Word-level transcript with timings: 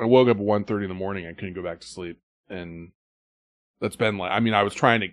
I 0.00 0.04
woke 0.04 0.28
up 0.28 0.36
at 0.36 0.42
1.30 0.42 0.82
in 0.84 0.88
the 0.88 0.94
morning. 0.94 1.26
I 1.26 1.32
couldn't 1.32 1.54
go 1.54 1.62
back 1.62 1.80
to 1.80 1.86
sleep. 1.86 2.20
And 2.48 2.92
that's 3.80 3.96
been 3.96 4.18
like, 4.18 4.30
I 4.30 4.40
mean, 4.40 4.54
I 4.54 4.62
was 4.62 4.74
trying 4.74 5.00
to 5.00 5.08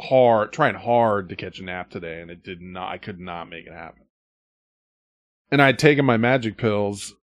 hard, 0.00 0.52
trying 0.52 0.74
hard 0.74 1.28
to 1.28 1.36
catch 1.36 1.60
a 1.60 1.64
nap 1.64 1.90
today 1.90 2.20
and 2.20 2.30
it 2.30 2.42
did 2.42 2.60
not, 2.60 2.90
I 2.90 2.98
could 2.98 3.20
not 3.20 3.48
make 3.50 3.66
it 3.66 3.72
happen. 3.72 4.02
And 5.50 5.60
I'd 5.60 5.78
taken 5.78 6.04
my 6.04 6.16
magic 6.16 6.56
pills 6.56 7.14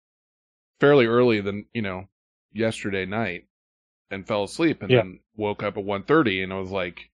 fairly 0.80 1.06
early 1.06 1.42
than, 1.42 1.66
you 1.74 1.82
know, 1.82 2.08
yesterday 2.54 3.06
night 3.06 3.48
and 4.12 4.28
fell 4.28 4.44
asleep 4.44 4.82
and 4.82 4.92
Yeah. 4.92 4.98
then 4.98 5.20
woke 5.36 5.64
up 5.64 5.78
at 5.78 5.86
1.30 5.86 6.44
and 6.44 6.54
I 6.54 6.60
was 6.60 6.72
like, 6.72 7.10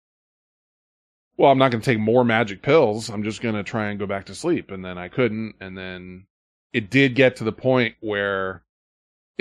well, 1.36 1.50
I'm 1.50 1.58
not 1.58 1.70
going 1.70 1.80
to 1.80 1.90
take 1.90 1.98
more 1.98 2.24
magic 2.24 2.62
pills. 2.62 3.08
I'm 3.08 3.22
just 3.22 3.40
going 3.40 3.54
to 3.54 3.62
try 3.62 3.88
and 3.88 3.98
go 3.98 4.06
back 4.06 4.26
to 4.26 4.34
sleep. 4.34 4.70
And 4.70 4.84
then 4.84 4.98
I 4.98 5.08
couldn't. 5.08 5.54
And 5.60 5.76
then 5.76 6.26
it 6.72 6.90
did 6.90 7.14
get 7.14 7.36
to 7.36 7.44
the 7.44 7.52
point 7.52 7.96
where 8.00 8.62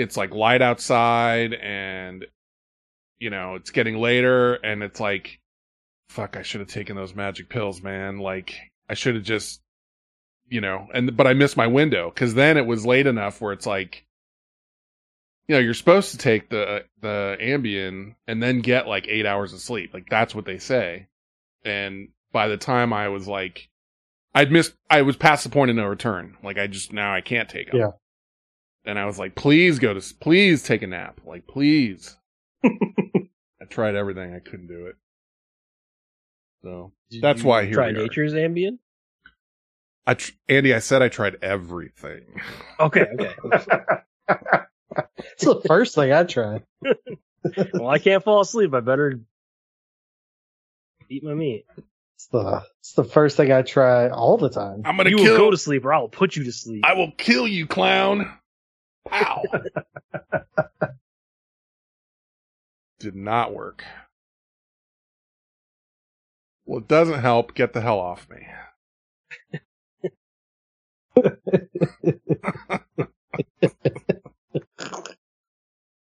it's 0.00 0.16
like 0.16 0.32
light 0.32 0.62
outside 0.62 1.54
and, 1.54 2.26
you 3.18 3.30
know, 3.30 3.54
it's 3.54 3.70
getting 3.70 3.98
later 3.98 4.54
and 4.54 4.82
it's 4.82 5.00
like, 5.00 5.38
fuck, 6.08 6.36
I 6.36 6.42
should 6.42 6.60
have 6.60 6.68
taken 6.68 6.96
those 6.96 7.14
magic 7.14 7.48
pills, 7.48 7.82
man. 7.82 8.18
Like, 8.18 8.56
I 8.88 8.94
should 8.94 9.14
have 9.14 9.24
just, 9.24 9.60
you 10.48 10.60
know, 10.60 10.88
and, 10.92 11.16
but 11.16 11.26
I 11.26 11.34
missed 11.34 11.56
my 11.56 11.68
window 11.68 12.10
because 12.10 12.34
then 12.34 12.56
it 12.56 12.66
was 12.66 12.84
late 12.84 13.06
enough 13.06 13.40
where 13.40 13.52
it's 13.52 13.66
like, 13.66 14.04
you 15.46 15.54
know, 15.54 15.60
you're 15.60 15.74
supposed 15.74 16.12
to 16.12 16.18
take 16.18 16.48
the, 16.48 16.84
the 17.00 17.36
Ambien 17.40 18.14
and 18.26 18.42
then 18.42 18.60
get 18.60 18.88
like 18.88 19.06
eight 19.08 19.26
hours 19.26 19.52
of 19.52 19.60
sleep. 19.60 19.92
Like, 19.94 20.08
that's 20.08 20.34
what 20.34 20.44
they 20.44 20.58
say. 20.58 21.08
And 21.64 22.08
by 22.32 22.48
the 22.48 22.56
time 22.56 22.92
I 22.92 23.08
was 23.08 23.28
like, 23.28 23.68
I'd 24.34 24.52
missed, 24.52 24.74
I 24.88 25.02
was 25.02 25.16
past 25.16 25.44
the 25.44 25.50
point 25.50 25.70
of 25.70 25.76
no 25.76 25.86
return. 25.86 26.36
Like, 26.42 26.56
I 26.56 26.68
just, 26.68 26.92
now 26.92 27.14
I 27.14 27.20
can't 27.20 27.48
take 27.48 27.70
them. 27.70 27.80
Yeah. 27.80 27.90
And 28.84 28.98
I 28.98 29.04
was 29.06 29.18
like, 29.18 29.34
please 29.34 29.78
go 29.78 29.92
to, 29.92 29.98
s- 29.98 30.12
please 30.12 30.62
take 30.62 30.82
a 30.82 30.86
nap. 30.86 31.20
Like, 31.24 31.46
please. 31.46 32.16
I 32.64 33.64
tried 33.68 33.94
everything. 33.94 34.34
I 34.34 34.38
couldn't 34.38 34.68
do 34.68 34.86
it. 34.86 34.96
So 36.62 36.92
Did 37.10 37.22
That's 37.22 37.42
you 37.42 37.48
why 37.48 37.64
here 37.64 37.74
try 37.74 37.88
we 37.92 37.98
are. 37.98 38.02
Nature's 38.02 38.32
Ambien. 38.32 38.78
I, 40.06 40.14
tr- 40.14 40.32
Andy, 40.48 40.74
I 40.74 40.78
said 40.78 41.02
I 41.02 41.08
tried 41.08 41.36
everything. 41.42 42.22
Okay, 42.78 43.06
okay. 43.18 43.34
It's 45.34 45.44
the 45.44 45.60
first 45.68 45.94
thing 45.94 46.12
I 46.12 46.24
tried. 46.24 46.64
well, 47.74 47.86
I 47.88 47.98
can't 48.00 48.24
fall 48.24 48.40
asleep. 48.40 48.74
I 48.74 48.80
better 48.80 49.20
eat 51.08 51.22
my 51.22 51.32
meat. 51.32 51.64
It's 52.16 52.26
the 52.26 52.64
it's 52.80 52.92
the 52.94 53.04
first 53.04 53.36
thing 53.36 53.52
I 53.52 53.62
try 53.62 54.08
all 54.08 54.36
the 54.36 54.50
time. 54.50 54.82
I'm 54.84 54.96
gonna 54.96 55.10
You 55.10 55.16
kill. 55.18 55.32
will 55.32 55.38
go 55.38 55.50
to 55.52 55.56
sleep, 55.56 55.84
or 55.84 55.92
I 55.94 56.00
will 56.00 56.08
put 56.08 56.34
you 56.34 56.42
to 56.44 56.52
sleep. 56.52 56.84
I 56.84 56.94
will 56.94 57.12
kill 57.16 57.46
you, 57.46 57.68
clown. 57.68 58.36
Ow. 59.12 59.42
Did 62.98 63.14
not 63.16 63.54
work. 63.54 63.82
Well, 66.66 66.80
it 66.80 66.88
doesn't 66.88 67.20
help. 67.20 67.54
Get 67.54 67.72
the 67.72 67.80
hell 67.80 67.98
off 67.98 68.28
me. 68.28 68.46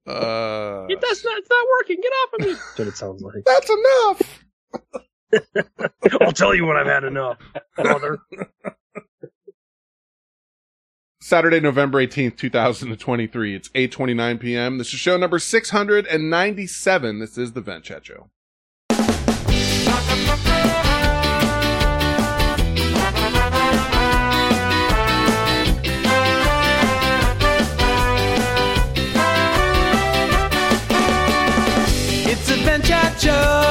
uh, 0.07 0.85
It 0.89 0.99
does 1.01 1.23
not. 1.23 1.37
It's 1.37 1.49
not 1.49 1.67
working. 1.79 1.97
Get 2.01 2.11
off 2.11 2.33
of 2.33 2.39
me. 2.41 2.53
That's 2.53 2.79
what 2.79 2.87
it 2.87 2.97
sounds 2.97 3.21
like. 3.21 3.43
that's 3.45 3.69
enough. 3.69 4.43
I'll 6.21 6.31
tell 6.31 6.55
you 6.55 6.65
when 6.65 6.77
I've 6.77 6.87
had 6.87 7.03
enough, 7.03 7.37
brother. 7.75 8.17
Saturday, 11.27 11.59
November 11.59 12.01
18th, 12.01 12.37
2023. 12.37 13.53
It's 13.53 13.67
8.29 13.71 14.39
p.m. 14.39 14.77
This 14.77 14.93
is 14.93 14.99
show 15.01 15.17
number 15.17 15.39
697. 15.39 17.19
This 17.19 17.37
is 17.37 17.51
the 17.51 17.59
Vent 17.59 17.83
Chat 17.83 18.05
Show. 18.05 18.29
It's 32.29 32.49
a 32.49 32.55
bench 32.63 32.89
at 32.89 33.19
Joe, 33.19 33.66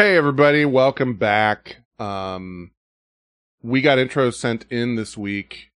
Hey! 0.00 0.16
Everybody, 0.16 0.64
welcome 0.64 1.12
back. 1.12 1.82
Um, 1.98 2.70
we 3.62 3.82
got 3.82 3.98
intros 3.98 4.32
sent 4.32 4.64
in 4.70 4.94
this 4.94 5.14
week 5.14 5.72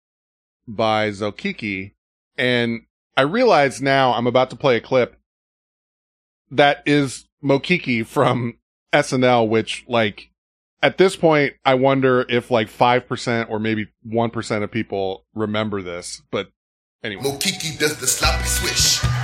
by 0.66 1.10
Zelkikki, 1.10 1.92
and 2.38 2.84
I 3.18 3.24
realize 3.24 3.82
now 3.82 4.14
I'm 4.14 4.26
about 4.26 4.50
to 4.52 4.56
play 4.56 4.78
a 4.78 4.80
clip 4.80 5.18
that 6.52 6.84
is 6.86 7.26
Mokiki 7.44 8.06
from 8.06 8.60
SNL, 8.94 9.50
which 9.50 9.84
like 9.90 10.30
at 10.82 10.98
this 10.98 11.18
point 11.18 11.56
I 11.66 11.74
wonder 11.74 12.26
if 12.30 12.50
like 12.50 12.70
five 12.70 13.10
percent 13.10 13.50
or 13.50 13.60
maybe 13.60 13.90
one 14.04 14.30
percent 14.30 14.64
of 14.64 14.72
people 14.72 15.26
remember 15.36 15.82
this. 15.82 16.22
But 16.32 16.48
anyway, 17.04 17.24
Mokiki 17.24 17.78
does 17.78 18.00
the 18.00 18.08
sloppy 18.08 18.46
swish. 18.46 19.23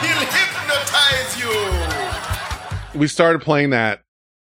He'll 0.00 0.22
hypnotize 0.30 1.40
you. 1.40 3.00
we 3.00 3.08
started 3.08 3.42
playing 3.42 3.70
that 3.70 4.02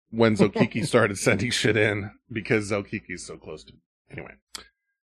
when 0.10 0.36
Zelkikki 0.36 0.84
started 0.88 1.20
sending 1.20 1.52
shit 1.52 1.78
in 1.78 2.10
because 2.32 2.72
Zelkikki's 2.72 3.24
so 3.24 3.38
close 3.38 3.64
to 3.66 3.74
me. 3.74 3.80
Anyway, 4.10 4.32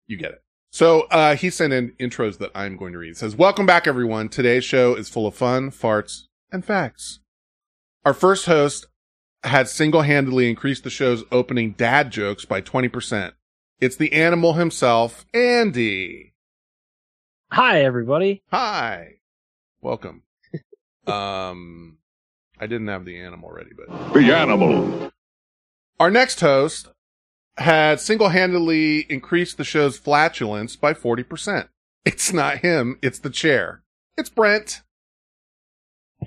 you 0.05 0.17
get 0.17 0.33
it. 0.33 0.43
So, 0.71 1.03
uh, 1.03 1.37
he 1.37 1.49
sent 1.49 1.71
in 1.71 1.91
intros 1.91 2.39
that 2.39 2.51
I'm 2.53 2.75
going 2.75 2.91
to 2.91 2.99
read. 2.99 3.11
It 3.11 3.17
says, 3.17 3.37
welcome 3.37 3.65
back 3.65 3.87
everyone. 3.87 4.27
Today's 4.27 4.65
show 4.65 4.93
is 4.93 5.07
full 5.07 5.25
of 5.25 5.33
fun, 5.33 5.71
farts, 5.71 6.23
and 6.51 6.65
facts. 6.65 7.21
Our 8.03 8.13
first 8.13 8.47
host 8.47 8.87
had 9.45 9.69
single-handedly 9.69 10.49
increased 10.49 10.83
the 10.83 10.89
show's 10.89 11.23
opening 11.31 11.71
dad 11.71 12.11
jokes 12.11 12.43
by 12.43 12.59
20%. 12.59 13.31
It's 13.79 13.95
the 13.95 14.11
animal 14.11 14.53
himself, 14.53 15.25
Andy. 15.33 16.33
Hi, 17.55 17.85
everybody. 17.85 18.43
Hi. 18.51 19.13
Welcome. 19.81 20.23
um, 21.07 21.99
I 22.59 22.67
didn't 22.67 22.89
have 22.89 23.05
the 23.05 23.17
animal 23.17 23.49
ready, 23.49 23.69
but. 23.73 24.13
The 24.13 24.35
animal. 24.35 25.09
Our 25.97 26.11
next 26.11 26.41
host 26.41 26.89
had 27.55 28.01
single-handedly 28.01 29.05
increased 29.09 29.55
the 29.55 29.63
show's 29.63 29.97
flatulence 29.97 30.75
by 30.75 30.93
40%. 30.93 31.69
It's 32.03 32.33
not 32.33 32.57
him, 32.57 32.99
it's 33.01 33.19
the 33.19 33.29
chair. 33.29 33.83
It's 34.17 34.29
Brent. 34.29 34.81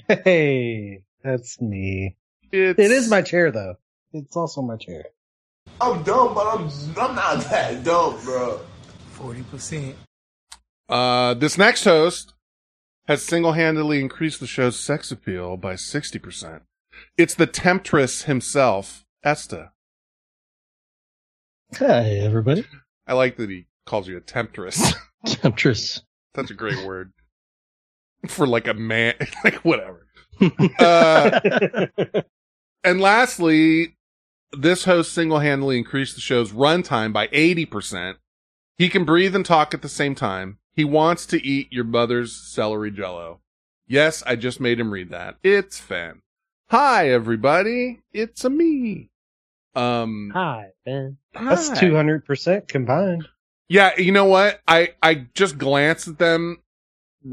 Hey, 0.09 1.03
that's 1.23 1.61
me. 1.61 2.17
It's 2.51 2.79
It 2.79 2.91
is 2.91 3.11
my 3.11 3.21
chair 3.21 3.51
though. 3.51 3.75
It's 4.15 4.35
also 4.35 4.63
my 4.63 4.79
chair. 4.79 5.05
I'm 5.79 6.03
dumb, 6.05 6.33
but 6.33 6.47
I'm 6.47 6.71
I'm 6.97 7.15
not 7.15 7.45
that 7.51 7.85
dumb, 7.85 8.19
bro. 8.25 8.61
40%. 9.19 9.95
Uh, 10.89 11.35
this 11.35 11.59
next 11.59 11.85
host 11.85 12.35
has 13.07 13.25
single-handedly 13.25 14.01
increased 14.01 14.41
the 14.41 14.47
show's 14.47 14.79
sex 14.79 15.11
appeal 15.11 15.57
by 15.57 15.75
60%. 15.75 16.61
It's 17.17 17.35
the 17.35 17.47
temptress 17.47 18.23
himself, 18.23 19.05
Esta. 19.23 19.73
Hi, 21.77 22.05
everybody. 22.11 22.65
I 23.07 23.15
like 23.15 23.37
that 23.37 23.51
he 23.51 23.67
calls 23.87 24.09
you 24.09 24.17
a 24.17 24.21
temptress. 24.21 24.95
Temptress. 25.27 26.03
That's 26.35 26.51
a 26.51 26.55
great 26.55 26.87
word. 26.87 27.13
For 28.29 28.47
like 28.47 28.67
a 28.69 28.75
man, 28.75 29.15
like 29.45 29.57
whatever. 29.65 30.07
Uh, 30.79 31.41
And 32.85 33.01
lastly, 33.01 33.97
this 34.53 34.85
host 34.85 35.13
single-handedly 35.13 35.77
increased 35.79 36.15
the 36.15 36.21
show's 36.21 36.53
runtime 36.53 37.13
by 37.13 37.27
80%. 37.29 38.15
He 38.77 38.89
can 38.89 39.05
breathe 39.05 39.35
and 39.35 39.45
talk 39.45 39.75
at 39.75 39.83
the 39.83 39.89
same 39.89 40.15
time. 40.15 40.58
He 40.79 40.85
wants 40.85 41.27
to 41.27 41.45
eat 41.45 41.73
your 41.73 41.83
mother's 41.83 42.33
celery 42.33 42.93
jello. 42.93 43.41
Yes, 43.89 44.23
I 44.25 44.37
just 44.37 44.61
made 44.61 44.79
him 44.79 44.93
read 44.93 45.11
that. 45.11 45.35
It's 45.43 45.81
Fen. 45.81 46.23
Hi, 46.71 47.11
everybody. 47.11 47.99
It's 48.13 48.45
a 48.45 48.51
me. 48.51 49.11
Um, 49.75 50.31
Hi, 50.33 50.69
Ben. 50.85 51.19
That's 51.35 51.77
two 51.81 51.97
hundred 51.97 52.25
percent 52.25 52.69
combined. 52.69 53.27
Yeah, 53.69 53.91
you 53.99 54.13
know 54.13 54.27
what? 54.27 54.61
I 54.69 54.95
I 55.03 55.27
just 55.35 55.59
glanced 55.59 56.07
at 56.07 56.19
them 56.19 56.63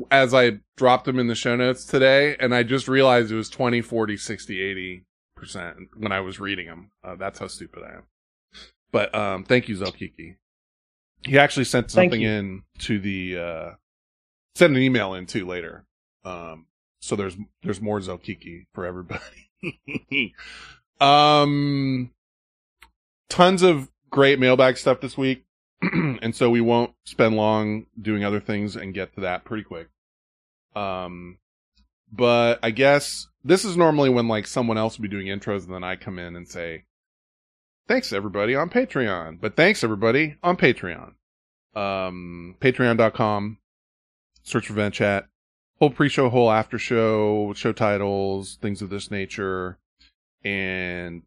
as 0.09 0.33
I 0.33 0.53
dropped 0.75 1.06
them 1.06 1.19
in 1.19 1.27
the 1.27 1.36
show 1.36 1.56
notes 1.56 1.86
today, 1.86 2.36
and 2.39 2.56
I 2.56 2.63
just 2.63 2.88
realized 2.88 3.31
it 3.31 3.36
was 3.36 3.51
20, 3.51 3.80
40, 3.81 4.18
60, 4.18 4.59
80 4.59 5.03
percent 5.36 5.77
when 5.95 6.12
I 6.12 6.21
was 6.21 6.39
reading 6.39 6.65
them. 6.65 6.89
Uh, 7.03 7.13
that's 7.13 7.38
how 7.38 7.45
stupid 7.45 7.83
I 7.83 7.97
am. 7.97 8.03
But 8.92 9.13
um, 9.13 9.44
thank 9.44 9.69
you, 9.69 9.77
Zelkikki. 9.77 10.38
He 11.25 11.39
actually 11.39 11.66
sent 11.66 11.92
something 11.92 12.22
in 12.22 12.63
to 12.80 13.00
the 13.00 13.38
uh, 13.38 13.72
sent 14.56 14.75
an 14.75 14.81
email 14.81 15.13
in 15.13 15.25
too 15.25 15.45
later. 15.45 15.86
Um, 16.24 16.68
so 17.00 17.16
there's 17.16 17.36
there's 17.63 17.81
more 17.81 18.00
Zelkikki 18.00 18.66
for 18.74 18.86
everybody. 18.86 20.33
um, 21.01 22.12
tons 23.30 23.62
of 23.62 23.89
great 24.10 24.39
mailbag 24.39 24.77
stuff 24.77 25.01
this 25.01 25.18
week. 25.18 25.45
and 25.81 26.36
so 26.36 26.50
we 26.50 26.62
won't 26.62 26.94
spend 27.06 27.36
long 27.36 27.86
doing 28.01 28.24
other 28.24 28.39
things 28.39 28.75
and 28.75 28.94
get 28.94 29.13
to 29.16 29.21
that 29.21 29.44
pretty 29.45 29.63
quick. 29.63 29.89
Um, 30.75 31.38
but 32.12 32.60
I 32.63 32.71
guess 32.71 33.28
this 33.44 33.66
is 33.66 33.75
normally 33.75 34.10
when 34.10 34.28
like 34.28 34.48
someone 34.48 34.78
else 34.78 34.98
will 34.98 35.04
be 35.04 35.10
doing 35.10 35.28
intros 35.28 35.66
and 35.66 35.74
then 35.74 35.83
I 35.83 35.95
come 35.95 36.18
in 36.18 36.36
and 36.36 36.48
say, 36.48 36.86
thanks 37.87 38.13
everybody 38.13 38.55
on 38.55 38.69
Patreon, 38.69 39.39
but 39.39 39.55
thanks 39.55 39.83
everybody 39.83 40.35
on 40.43 40.57
Patreon. 40.57 41.13
Um, 41.75 42.55
patreon.com, 42.59 43.57
search 44.43 44.67
for 44.67 44.73
Vent 44.73 44.93
Chat, 44.95 45.27
whole 45.79 45.89
pre-show, 45.89 46.29
whole 46.29 46.51
after 46.51 46.79
show, 46.79 47.53
show 47.53 47.73
titles, 47.73 48.57
things 48.61 48.81
of 48.81 48.89
this 48.89 49.11
nature. 49.11 49.77
And 50.43 51.23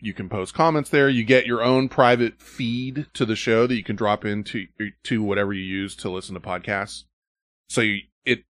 you 0.00 0.12
can 0.12 0.28
post 0.28 0.54
comments 0.54 0.90
there. 0.90 1.08
You 1.08 1.24
get 1.24 1.46
your 1.46 1.62
own 1.62 1.88
private 1.88 2.40
feed 2.40 3.06
to 3.14 3.24
the 3.24 3.36
show 3.36 3.66
that 3.66 3.76
you 3.76 3.84
can 3.84 3.96
drop 3.96 4.24
into 4.24 4.66
to 5.04 5.22
whatever 5.22 5.52
you 5.52 5.62
use 5.62 5.94
to 5.96 6.10
listen 6.10 6.34
to 6.34 6.40
podcasts. 6.40 7.04
So 7.68 7.82
you, 7.82 8.00
it 8.24 8.44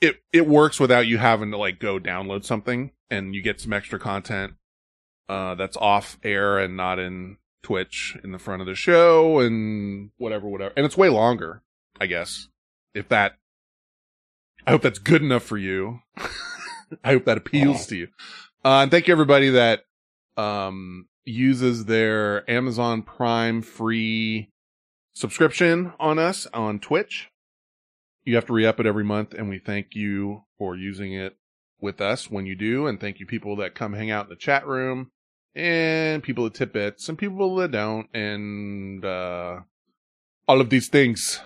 it 0.00 0.16
it 0.32 0.46
works 0.46 0.78
without 0.78 1.06
you 1.06 1.18
having 1.18 1.50
to 1.52 1.56
like 1.56 1.78
go 1.78 1.98
download 1.98 2.44
something, 2.44 2.90
and 3.08 3.34
you 3.34 3.40
get 3.40 3.60
some 3.60 3.72
extra 3.72 3.98
content 3.98 4.54
uh, 5.28 5.54
that's 5.54 5.76
off 5.76 6.18
air 6.22 6.58
and 6.58 6.76
not 6.76 6.98
in 6.98 7.36
Twitch 7.62 8.16
in 8.22 8.32
the 8.32 8.38
front 8.38 8.60
of 8.60 8.66
the 8.66 8.74
show, 8.74 9.38
and 9.38 10.10
whatever, 10.18 10.48
whatever. 10.48 10.72
And 10.76 10.84
it's 10.84 10.96
way 10.96 11.08
longer, 11.08 11.62
I 12.00 12.06
guess. 12.06 12.48
If 12.94 13.08
that, 13.08 13.36
I 14.66 14.72
hope 14.72 14.82
that's 14.82 14.98
good 14.98 15.22
enough 15.22 15.42
for 15.42 15.56
you. 15.56 16.00
I 17.04 17.12
hope 17.12 17.24
that 17.24 17.38
appeals 17.38 17.86
to 17.86 17.96
you. 17.96 18.08
Uh, 18.64 18.80
and 18.82 18.90
thank 18.90 19.08
you 19.08 19.12
everybody 19.12 19.50
that 19.50 19.84
um, 20.36 21.08
uses 21.24 21.86
their 21.86 22.48
Amazon 22.50 23.02
Prime 23.02 23.62
free 23.62 24.50
subscription 25.14 25.92
on 25.98 26.18
us 26.18 26.46
on 26.52 26.78
Twitch. 26.78 27.28
You 28.24 28.34
have 28.36 28.46
to 28.46 28.52
re 28.52 28.66
up 28.66 28.78
it 28.78 28.86
every 28.86 29.04
month, 29.04 29.34
and 29.34 29.48
we 29.48 29.58
thank 29.58 29.94
you 29.94 30.44
for 30.58 30.76
using 30.76 31.12
it 31.12 31.36
with 31.82 32.00
us 32.00 32.30
when 32.30 32.46
you 32.46 32.54
do. 32.54 32.86
And 32.86 33.00
thank 33.00 33.20
you, 33.20 33.26
people 33.26 33.56
that 33.56 33.74
come 33.74 33.92
hang 33.92 34.10
out 34.10 34.26
in 34.26 34.30
the 34.30 34.36
chat 34.36 34.66
room, 34.66 35.10
and 35.54 36.22
people 36.22 36.44
that 36.44 36.54
tip 36.54 36.72
bits, 36.72 37.08
and 37.08 37.18
people 37.18 37.56
that 37.56 37.72
don't, 37.72 38.08
and 38.14 39.04
uh, 39.04 39.60
all 40.48 40.60
of 40.60 40.70
these 40.70 40.88
things. 40.88 41.40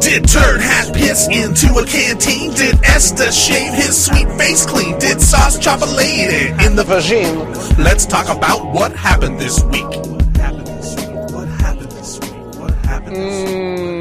Did 0.00 0.28
turn 0.28 0.60
Hat 0.60 0.94
piss 0.94 1.26
into 1.26 1.74
a 1.74 1.84
canteen? 1.84 2.54
Did 2.54 2.76
Esther 2.84 3.30
shave 3.32 3.74
his 3.74 4.06
sweet 4.06 4.28
face 4.38 4.64
clean? 4.64 4.98
Did 4.98 5.20
Sauce 5.20 5.58
chop 5.58 5.82
a 5.82 5.84
lady 5.84 6.48
in 6.64 6.76
the 6.76 6.84
vagine? 6.84 7.76
Let's 7.76 8.06
talk 8.06 8.28
about 8.28 8.72
what 8.72 8.92
happened 8.92 9.40
this 9.40 9.62
week. 9.64 9.84
What 9.84 10.36
happened 10.36 10.68
this 10.68 10.96
week? 10.96 11.08
What 11.34 11.48
happened 11.48 11.90
this 11.90 12.20
week? 12.20 12.54
What 12.60 12.74
happened 12.86 13.16
this 13.16 13.50
week? 13.50 13.95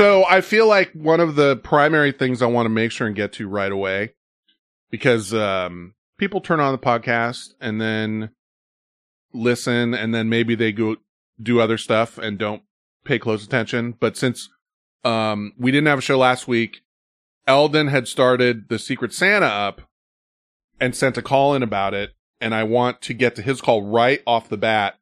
So 0.00 0.24
I 0.24 0.40
feel 0.40 0.66
like 0.66 0.92
one 0.94 1.20
of 1.20 1.34
the 1.34 1.56
primary 1.56 2.10
things 2.10 2.40
I 2.40 2.46
want 2.46 2.64
to 2.64 2.70
make 2.70 2.90
sure 2.90 3.06
and 3.06 3.14
get 3.14 3.34
to 3.34 3.46
right 3.46 3.70
away, 3.70 4.14
because 4.90 5.34
um, 5.34 5.92
people 6.16 6.40
turn 6.40 6.58
on 6.58 6.72
the 6.72 6.78
podcast 6.78 7.50
and 7.60 7.78
then 7.78 8.30
listen, 9.34 9.92
and 9.92 10.14
then 10.14 10.30
maybe 10.30 10.54
they 10.54 10.72
go 10.72 10.96
do 11.38 11.60
other 11.60 11.76
stuff 11.76 12.16
and 12.16 12.38
don't 12.38 12.62
pay 13.04 13.18
close 13.18 13.44
attention. 13.44 13.94
But 14.00 14.16
since 14.16 14.48
um, 15.04 15.52
we 15.58 15.70
didn't 15.70 15.88
have 15.88 15.98
a 15.98 16.00
show 16.00 16.16
last 16.16 16.48
week, 16.48 16.80
Eldon 17.46 17.88
had 17.88 18.08
started 18.08 18.70
the 18.70 18.78
Secret 18.78 19.12
Santa 19.12 19.44
up 19.44 19.82
and 20.80 20.96
sent 20.96 21.18
a 21.18 21.22
call 21.22 21.54
in 21.54 21.62
about 21.62 21.92
it, 21.92 22.14
and 22.40 22.54
I 22.54 22.64
want 22.64 23.02
to 23.02 23.12
get 23.12 23.36
to 23.36 23.42
his 23.42 23.60
call 23.60 23.82
right 23.82 24.22
off 24.26 24.48
the 24.48 24.56
bat. 24.56 24.98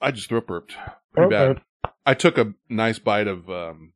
I 0.00 0.10
just 0.10 0.28
throat 0.28 0.48
burped 0.48 0.74
pretty 1.14 1.30
bad. 1.30 1.62
I 2.06 2.14
took 2.14 2.38
a 2.38 2.54
nice 2.68 2.98
bite 2.98 3.28
of 3.28 3.48
um 3.50 3.92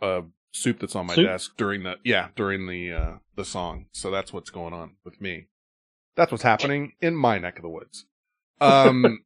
uh 0.00 0.22
soup 0.52 0.80
that's 0.80 0.94
on 0.94 1.06
my 1.06 1.14
Soup? 1.14 1.26
desk 1.26 1.52
during 1.56 1.82
the 1.82 1.96
yeah, 2.04 2.28
during 2.36 2.66
the 2.66 2.92
uh 2.92 3.12
the 3.36 3.44
song. 3.44 3.86
So 3.92 4.10
that's 4.10 4.32
what's 4.32 4.50
going 4.50 4.72
on 4.72 4.92
with 5.04 5.20
me. 5.20 5.48
That's 6.16 6.30
what's 6.30 6.44
happening 6.44 6.92
in 7.00 7.16
my 7.16 7.38
neck 7.38 7.56
of 7.56 7.62
the 7.62 7.68
woods. 7.68 8.06
Um 8.60 9.24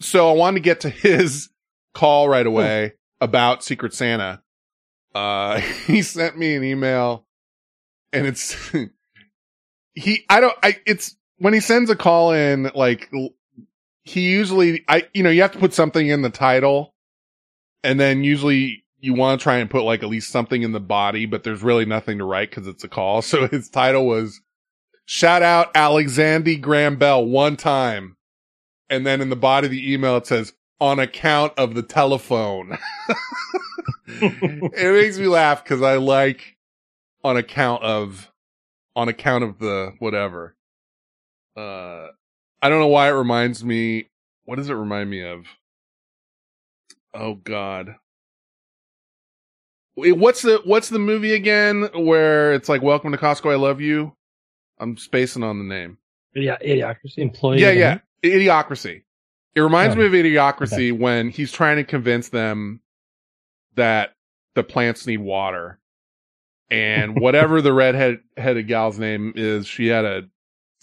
so 0.00 0.30
I 0.30 0.34
wanted 0.34 0.56
to 0.58 0.62
get 0.62 0.80
to 0.80 0.90
his 0.90 1.48
call 1.94 2.28
right 2.28 2.46
away 2.46 2.94
about 3.20 3.64
Secret 3.64 3.94
Santa. 3.94 4.42
Uh 5.14 5.60
he 5.86 6.02
sent 6.02 6.38
me 6.38 6.54
an 6.54 6.62
email 6.62 7.26
and 8.12 8.26
it's 8.26 8.54
he 9.94 10.24
I 10.28 10.40
don't 10.40 10.56
I 10.62 10.76
it's 10.86 11.16
when 11.38 11.54
he 11.54 11.60
sends 11.60 11.88
a 11.88 11.96
call 11.96 12.32
in 12.32 12.70
like 12.74 13.10
he 14.02 14.30
usually 14.30 14.84
I 14.88 15.08
you 15.14 15.22
know 15.22 15.30
you 15.30 15.42
have 15.42 15.52
to 15.52 15.58
put 15.58 15.74
something 15.74 16.06
in 16.06 16.22
the 16.22 16.30
title 16.30 16.94
and 17.82 17.98
then 18.00 18.24
usually 18.24 18.84
you 18.98 19.14
want 19.14 19.40
to 19.40 19.42
try 19.42 19.56
and 19.56 19.70
put 19.70 19.82
like 19.82 20.02
at 20.02 20.08
least 20.08 20.30
something 20.30 20.62
in 20.62 20.72
the 20.72 20.80
body 20.80 21.26
but 21.26 21.42
there's 21.42 21.62
really 21.62 21.84
nothing 21.84 22.18
to 22.18 22.24
write 22.24 22.50
cuz 22.50 22.66
it's 22.66 22.84
a 22.84 22.88
call. 22.88 23.22
So 23.22 23.46
his 23.48 23.68
title 23.68 24.06
was 24.06 24.40
shout 25.04 25.42
out 25.42 25.70
Alexander 25.74 26.54
Graham 26.56 26.96
Bell 26.96 27.24
one 27.24 27.56
time. 27.56 28.16
And 28.88 29.06
then 29.06 29.20
in 29.20 29.30
the 29.30 29.36
body 29.36 29.66
of 29.66 29.70
the 29.70 29.92
email 29.92 30.16
it 30.16 30.26
says 30.26 30.52
on 30.80 30.98
account 30.98 31.52
of 31.56 31.74
the 31.74 31.82
telephone. 31.82 32.78
It 34.22 34.92
makes 34.92 35.18
me 35.18 35.28
laugh 35.28 35.64
cuz 35.64 35.82
I 35.82 35.96
like 35.96 36.56
on 37.22 37.36
account 37.36 37.82
of 37.84 38.30
on 38.96 39.08
account 39.08 39.44
of 39.44 39.58
the 39.58 39.94
whatever. 40.00 40.56
Uh 41.56 42.08
I 42.62 42.68
don't 42.68 42.80
know 42.80 42.86
why 42.88 43.08
it 43.08 43.12
reminds 43.12 43.64
me. 43.64 44.08
What 44.44 44.56
does 44.56 44.68
it 44.68 44.74
remind 44.74 45.10
me 45.10 45.22
of? 45.24 45.46
Oh 47.14 47.34
God. 47.34 47.96
Wait, 49.96 50.12
What's 50.12 50.42
the 50.42 50.60
What's 50.64 50.88
the 50.88 50.98
movie 50.98 51.34
again? 51.34 51.88
Where 51.94 52.52
it's 52.54 52.68
like 52.68 52.82
"Welcome 52.82 53.12
to 53.12 53.18
Costco, 53.18 53.52
I 53.52 53.56
love 53.56 53.80
you." 53.80 54.14
I'm 54.78 54.96
spacing 54.96 55.42
on 55.42 55.58
the 55.58 55.64
name. 55.64 55.98
Yeah, 56.34 56.56
idiocracy. 56.64 57.18
Employee. 57.18 57.60
yeah, 57.60 57.72
yeah. 57.72 57.98
Idiocracy. 58.22 59.02
It 59.54 59.60
reminds 59.60 59.96
Oh, 59.96 59.98
me 59.98 60.06
of 60.06 60.12
Idiocracy 60.12 60.96
when 60.96 61.28
he's 61.28 61.50
trying 61.52 61.76
to 61.76 61.84
convince 61.84 62.28
them 62.28 62.80
that 63.74 64.14
the 64.54 64.62
plants 64.62 65.06
need 65.06 65.18
water, 65.18 65.80
and 66.70 67.18
whatever 67.20 67.60
the 67.60 67.72
redhead 67.72 68.20
headed 68.36 68.68
gal's 68.68 68.98
name 68.98 69.32
is, 69.36 69.66
she 69.66 69.88
had 69.88 70.04
a 70.04 70.28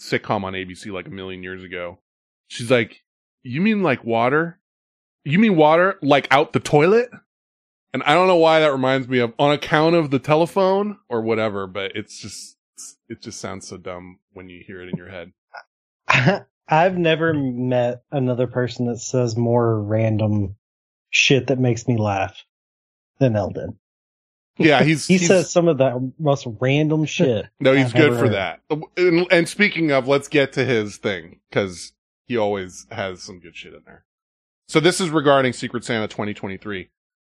sitcom 0.00 0.44
on 0.44 0.52
ABC 0.52 0.92
like 0.92 1.06
a 1.06 1.10
million 1.10 1.42
years 1.42 1.62
ago. 1.62 1.98
She's 2.48 2.70
like, 2.70 3.02
"You 3.42 3.60
mean 3.60 3.82
like 3.82 4.04
water? 4.04 4.58
You 5.24 5.38
mean 5.38 5.56
water 5.56 5.98
like 6.02 6.28
out 6.30 6.52
the 6.52 6.60
toilet?" 6.60 7.10
And 7.92 8.02
I 8.02 8.14
don't 8.14 8.28
know 8.28 8.36
why 8.36 8.60
that 8.60 8.72
reminds 8.72 9.08
me 9.08 9.18
of 9.18 9.32
on 9.38 9.52
account 9.52 9.94
of 9.96 10.10
the 10.10 10.18
telephone 10.18 10.98
or 11.08 11.22
whatever, 11.22 11.66
but 11.66 11.92
it's 11.94 12.18
just 12.18 12.56
it 13.08 13.22
just 13.22 13.40
sounds 13.40 13.66
so 13.66 13.76
dumb 13.76 14.18
when 14.32 14.48
you 14.48 14.62
hear 14.66 14.82
it 14.82 14.88
in 14.88 14.96
your 14.96 15.08
head. 15.08 15.32
I've 16.68 16.98
never 16.98 17.32
met 17.32 18.02
another 18.10 18.46
person 18.46 18.86
that 18.86 18.98
says 18.98 19.36
more 19.36 19.82
random 19.82 20.56
shit 21.10 21.46
that 21.46 21.58
makes 21.58 21.88
me 21.88 21.96
laugh 21.96 22.44
than 23.18 23.36
Eldon. 23.36 23.78
Yeah, 24.58 24.82
he's 24.82 25.06
He 25.06 25.18
he's, 25.18 25.28
says 25.28 25.50
some 25.50 25.68
of 25.68 25.78
the 25.78 26.12
most 26.18 26.46
random 26.60 27.04
shit. 27.04 27.46
No, 27.60 27.72
he's 27.74 27.86
I've 27.86 27.94
good 27.94 28.12
for 28.14 28.28
heard. 28.28 28.32
that. 28.32 28.60
And, 28.96 29.26
and 29.30 29.48
speaking 29.48 29.90
of, 29.92 30.08
let's 30.08 30.28
get 30.28 30.52
to 30.54 30.64
his 30.64 30.96
thing 30.96 31.40
because 31.50 31.92
he 32.26 32.36
always 32.36 32.86
has 32.90 33.22
some 33.22 33.40
good 33.40 33.56
shit 33.56 33.74
in 33.74 33.82
there. 33.86 34.04
So 34.68 34.80
this 34.80 35.00
is 35.00 35.10
regarding 35.10 35.52
Secret 35.54 35.84
Santa 35.84 36.08
2023, 36.08 36.90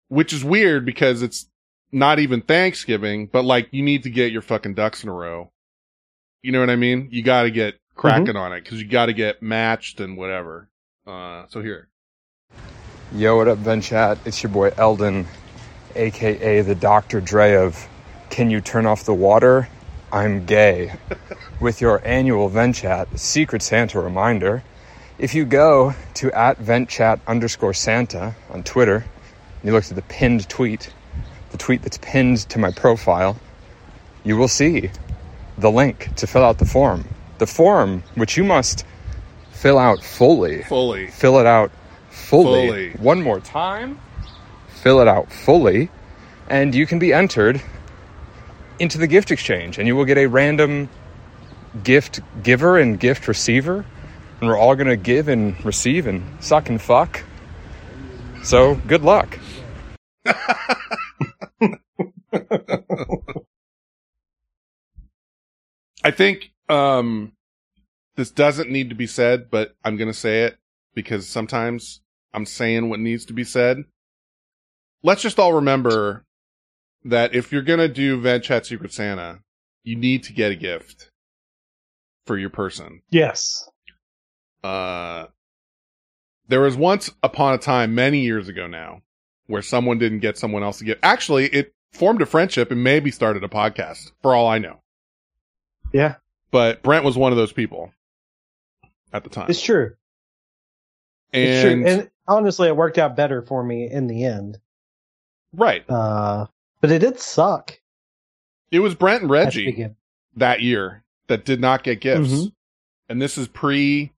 which 0.10 0.34
is 0.34 0.44
weird 0.44 0.86
because 0.86 1.22
it's 1.22 1.48
not 1.92 2.20
even 2.20 2.42
Thanksgiving, 2.42 3.28
but 3.28 3.46
like 3.46 3.70
you 3.72 3.84
need 3.84 4.04
to 4.04 4.10
get 4.10 4.32
your 4.32 4.42
fucking 4.42 4.74
ducks 4.74 5.04
in 5.04 5.10
a 5.10 5.14
row. 5.14 5.52
You 6.42 6.52
know 6.52 6.60
what 6.60 6.70
I 6.70 6.76
mean? 6.76 7.08
You 7.12 7.24
got 7.24 7.44
to 7.44 7.52
get 7.52 7.76
cracking 7.96 8.36
on 8.36 8.52
it 8.54 8.64
because 8.64 8.82
you 8.82 8.88
got 8.88 9.06
to 9.08 9.14
get 9.14 9.42
matched 9.44 10.00
and 10.00 10.18
whatever. 10.18 10.70
Uh, 11.06 11.46
so 11.50 11.62
here, 11.62 11.88
Yo, 13.14 13.36
what 13.38 13.48
up, 13.48 13.58
Vent 13.60 13.84
Chat? 13.84 14.18
It's 14.26 14.42
your 14.42 14.52
boy 14.52 14.72
Eldon, 14.78 15.26
aka 15.96 16.62
the 16.62 16.76
Dr. 16.76 17.22
Dre 17.22 17.56
of 17.56 17.88
Can 18.30 18.50
You 18.50 18.62
Turn 18.62 18.86
Off 18.86 19.04
the 19.04 19.14
Water? 19.14 19.68
I'm 20.12 20.46
Gay. 20.46 20.94
With 21.60 21.82
your 21.82 22.02
annual 22.06 22.50
Vent 22.50 22.76
Chat 22.76 23.08
Secret 23.20 23.62
Santa 23.62 24.00
reminder, 24.02 24.64
if 25.22 25.36
you 25.36 25.46
go 25.46 25.94
to 26.16 26.32
at 26.32 26.58
VentChat 26.58 27.20
underscore 27.28 27.76
Santa 27.76 28.36
on 28.50 28.64
Twitter, 28.64 28.96
and 28.96 29.64
you 29.64 29.72
look 29.72 29.84
at 29.84 29.96
the 29.96 30.02
pinned 30.02 30.50
tweet, 30.50 30.92
the 31.52 31.60
tweet 31.60 31.84
that's 31.84 32.00
pinned 32.00 32.40
to 32.50 32.58
my 32.58 32.72
profile, 32.72 33.38
you 34.24 34.36
will 34.36 34.48
see 34.48 34.90
the 35.60 35.70
link 35.70 36.16
to 36.16 36.26
fill 36.26 36.44
out 36.44 36.58
the 36.58 36.66
form. 36.66 37.06
The 37.38 37.46
form, 37.46 38.02
which 38.16 38.36
you 38.36 38.44
must 38.44 38.84
fill 39.52 39.78
out 39.78 40.04
fully 40.04 40.64
fully. 40.64 41.06
fill 41.06 41.40
it 41.40 41.46
out 41.46 41.72
fully. 42.10 42.68
Fully. 42.68 42.92
One 42.94 43.22
more 43.22 43.40
time. 43.40 44.00
Fill 44.82 45.00
it 45.00 45.08
out 45.08 45.32
fully. 45.32 45.90
And 46.50 46.74
you 46.74 46.88
can 46.88 46.98
be 46.98 47.14
entered 47.14 47.62
into 48.80 48.98
the 48.98 49.06
gift 49.06 49.30
exchange. 49.30 49.78
And 49.78 49.88
you 49.88 49.96
will 49.96 50.06
get 50.06 50.18
a 50.18 50.26
random 50.26 50.90
gift 51.84 52.20
giver 52.42 52.80
and 52.80 53.00
gift 53.00 53.28
receiver. 53.28 53.86
And 54.40 54.50
we're 54.50 54.58
all 54.58 54.76
to 54.76 54.98
give 54.98 55.28
and 55.28 55.64
receive 55.64 56.08
and 56.08 56.24
suck 56.44 56.68
and 56.68 56.82
fuck. 56.82 57.24
So 58.44 58.76
good 58.88 59.04
luck. 59.04 59.38
I 66.04 66.10
think 66.10 66.52
um, 66.68 67.34
this 68.16 68.32
doesn't 68.32 68.72
need 68.72 68.90
to 68.90 68.96
be 68.96 69.06
said, 69.06 69.52
but 69.52 69.76
I'm 69.84 69.96
going 69.96 70.08
to 70.08 70.18
say 70.18 70.46
it 70.46 70.58
because 70.96 71.28
sometimes 71.28 72.02
I'm 72.34 72.48
saying 72.48 72.90
what 72.90 73.00
needs 73.00 73.26
to 73.26 73.34
be 73.34 73.44
said. 73.44 73.84
Let's 75.04 75.22
just 75.22 75.40
all 75.40 75.54
remember 75.54 76.26
that 77.06 77.34
if 77.34 77.52
you're 77.52 77.62
going 77.62 77.80
to 77.80 77.88
do 77.88 78.20
Vent 78.20 78.44
Chat 78.44 78.66
Secret 78.66 78.94
Santa, 78.94 79.40
you 79.84 79.96
need 79.96 80.24
to 80.24 80.34
get 80.34 80.52
a 80.52 80.56
gift 80.56 81.10
for 82.26 82.38
your 82.38 82.50
person. 82.50 83.02
Yes. 83.10 83.68
Uh, 84.64 85.26
there 86.48 86.62
was 86.62 86.76
once 86.76 87.10
upon 87.24 87.56
a 87.56 87.58
time, 87.58 87.96
many 87.96 88.20
years 88.20 88.48
ago 88.48 88.68
now, 88.68 89.02
where 89.48 89.62
someone 89.62 89.98
didn't 89.98 90.20
get 90.20 90.38
someone 90.38 90.64
else 90.64 90.78
to 90.80 90.86
get. 90.86 91.00
Actually, 91.02 91.48
it 91.48 91.74
formed 91.92 92.22
a 92.22 92.26
friendship 92.26 92.72
and 92.72 92.84
maybe 92.84 93.10
started 93.10 93.44
a 93.44 93.48
podcast, 93.48 94.12
for 94.22 94.36
all 94.36 94.48
I 94.48 94.60
know. 94.60 94.82
Yeah. 95.92 96.16
But 96.52 96.84
Brent 96.84 97.06
was 97.06 97.18
one 97.18 97.32
of 97.32 97.38
those 97.38 97.54
people 97.54 97.92
at 99.12 99.24
the 99.24 99.30
time. 99.30 99.48
It's 99.50 99.62
true. 99.62 99.96
It's 101.34 101.62
true. 101.62 101.86
And 101.86 102.12
honestly, 102.28 102.68
it 102.68 102.76
worked 102.76 102.98
out 102.98 103.16
better 103.16 103.42
for 103.42 103.64
me 103.64 103.90
in 103.90 104.08
the 104.08 104.26
end. 104.26 104.60
Right, 105.54 105.84
Uh, 105.90 106.48
but 106.82 106.92
it 106.92 107.00
did 107.00 107.20
suck. 107.20 107.80
it 108.72 108.80
was 108.80 108.96
Brent 108.96 109.24
and 109.24 109.32
Reggie 109.32 109.88
that 110.36 110.62
year 110.62 111.04
that 111.28 111.46
did 111.46 111.60
not 111.60 111.84
get 111.84 112.02
gifts, 112.02 112.32
Mhm. 112.32 112.52
and 113.10 113.22
this 113.22 113.38
is 113.38 113.48
pre 113.48 114.12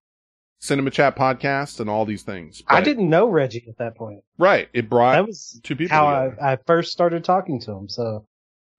Cinema 0.59 0.91
Chat 0.91 1.15
podcast 1.17 1.79
and 1.81 1.89
all 1.89 2.05
these 2.05 2.23
things. 2.23 2.63
I 2.67 2.79
didn't 2.81 3.09
know 3.09 3.27
Reggie 3.27 3.65
at 3.67 3.77
that 3.79 3.95
point. 3.95 4.23
Right, 4.37 4.69
it 4.73 4.89
brought 4.89 5.15
That 5.15 5.27
was 5.27 5.59
two 5.61 5.75
people. 5.75 5.95
how. 5.95 6.07
I, 6.07 6.53
I 6.53 6.57
first 6.65 6.93
started 6.93 7.25
talking 7.25 7.59
to 7.61 7.71
him. 7.73 7.89
So, 7.89 8.25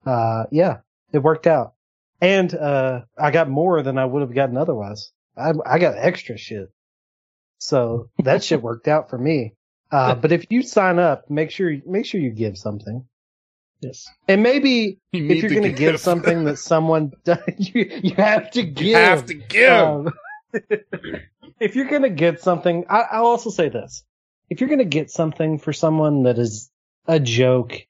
uh, 0.05 0.45
yeah, 0.51 0.77
it 1.13 1.19
worked 1.19 1.45
out. 1.45 1.73
And, 2.21 2.51
uh, 2.55 3.01
I 3.19 3.29
got 3.29 3.49
more 3.49 3.83
than 3.83 3.99
I 3.99 4.05
would 4.05 4.21
have 4.21 4.33
gotten 4.33 4.57
otherwise. 4.57 5.11
I, 5.37 5.51
I 5.63 5.77
got 5.77 5.95
extra 5.95 6.37
shit. 6.37 6.71
So 7.59 8.09
that 8.19 8.43
shit 8.43 8.61
worked 8.63 8.87
out 8.87 9.09
for 9.11 9.17
me. 9.19 9.53
Uh, 9.95 10.13
but 10.15 10.31
if 10.31 10.45
you 10.49 10.61
sign 10.61 10.99
up, 10.99 11.29
make 11.29 11.51
sure, 11.51 11.73
make 11.85 12.05
sure 12.05 12.19
you 12.19 12.31
give 12.31 12.57
something. 12.57 13.05
Yes. 13.79 14.07
And 14.27 14.43
maybe 14.43 14.99
You 15.11 15.25
if 15.29 15.41
you're 15.41 15.49
to 15.49 15.55
going 15.55 15.71
to 15.71 15.77
give 15.77 15.99
something 15.99 16.45
that 16.45 16.57
someone, 16.57 17.13
you, 17.57 17.99
you 18.03 18.15
have 18.15 18.51
to 18.51 18.63
give. 18.63 18.87
you 18.87 18.95
have 18.95 19.25
to 19.27 19.33
give. 19.35 19.71
Um, 19.71 20.13
if 21.59 21.75
you're 21.75 21.89
gonna 21.89 22.09
get 22.09 22.41
something, 22.41 22.85
I, 22.89 23.03
I'll 23.11 23.25
also 23.25 23.49
say 23.49 23.69
this: 23.69 24.03
if 24.49 24.59
you're 24.59 24.69
gonna 24.69 24.85
get 24.85 25.11
something 25.11 25.59
for 25.59 25.73
someone 25.73 26.23
that 26.23 26.37
is 26.37 26.71
a 27.07 27.19
joke, 27.19 27.85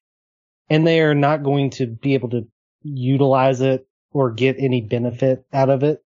and 0.69 0.85
they 0.85 1.01
are 1.01 1.15
not 1.15 1.43
going 1.43 1.71
to 1.71 1.87
be 1.87 2.13
able 2.13 2.29
to 2.31 2.47
utilize 2.83 3.61
it 3.61 3.87
or 4.11 4.31
get 4.31 4.57
any 4.59 4.81
benefit 4.81 5.45
out 5.53 5.69
of 5.69 5.83
it, 5.83 6.03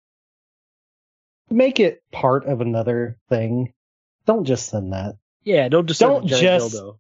make 1.50 1.80
it 1.80 2.02
part 2.12 2.46
of 2.46 2.62
another 2.62 3.18
thing. 3.30 3.74
Don't 4.26 4.46
just 4.46 4.70
send 4.70 4.94
that. 4.94 5.16
Yeah, 5.48 5.70
don't 5.70 5.88
just 5.88 6.00
Don't 6.02 6.28
send 6.28 6.34
a 6.34 6.44
giant 6.44 6.64
just- 6.64 6.76
dildo. 6.76 6.98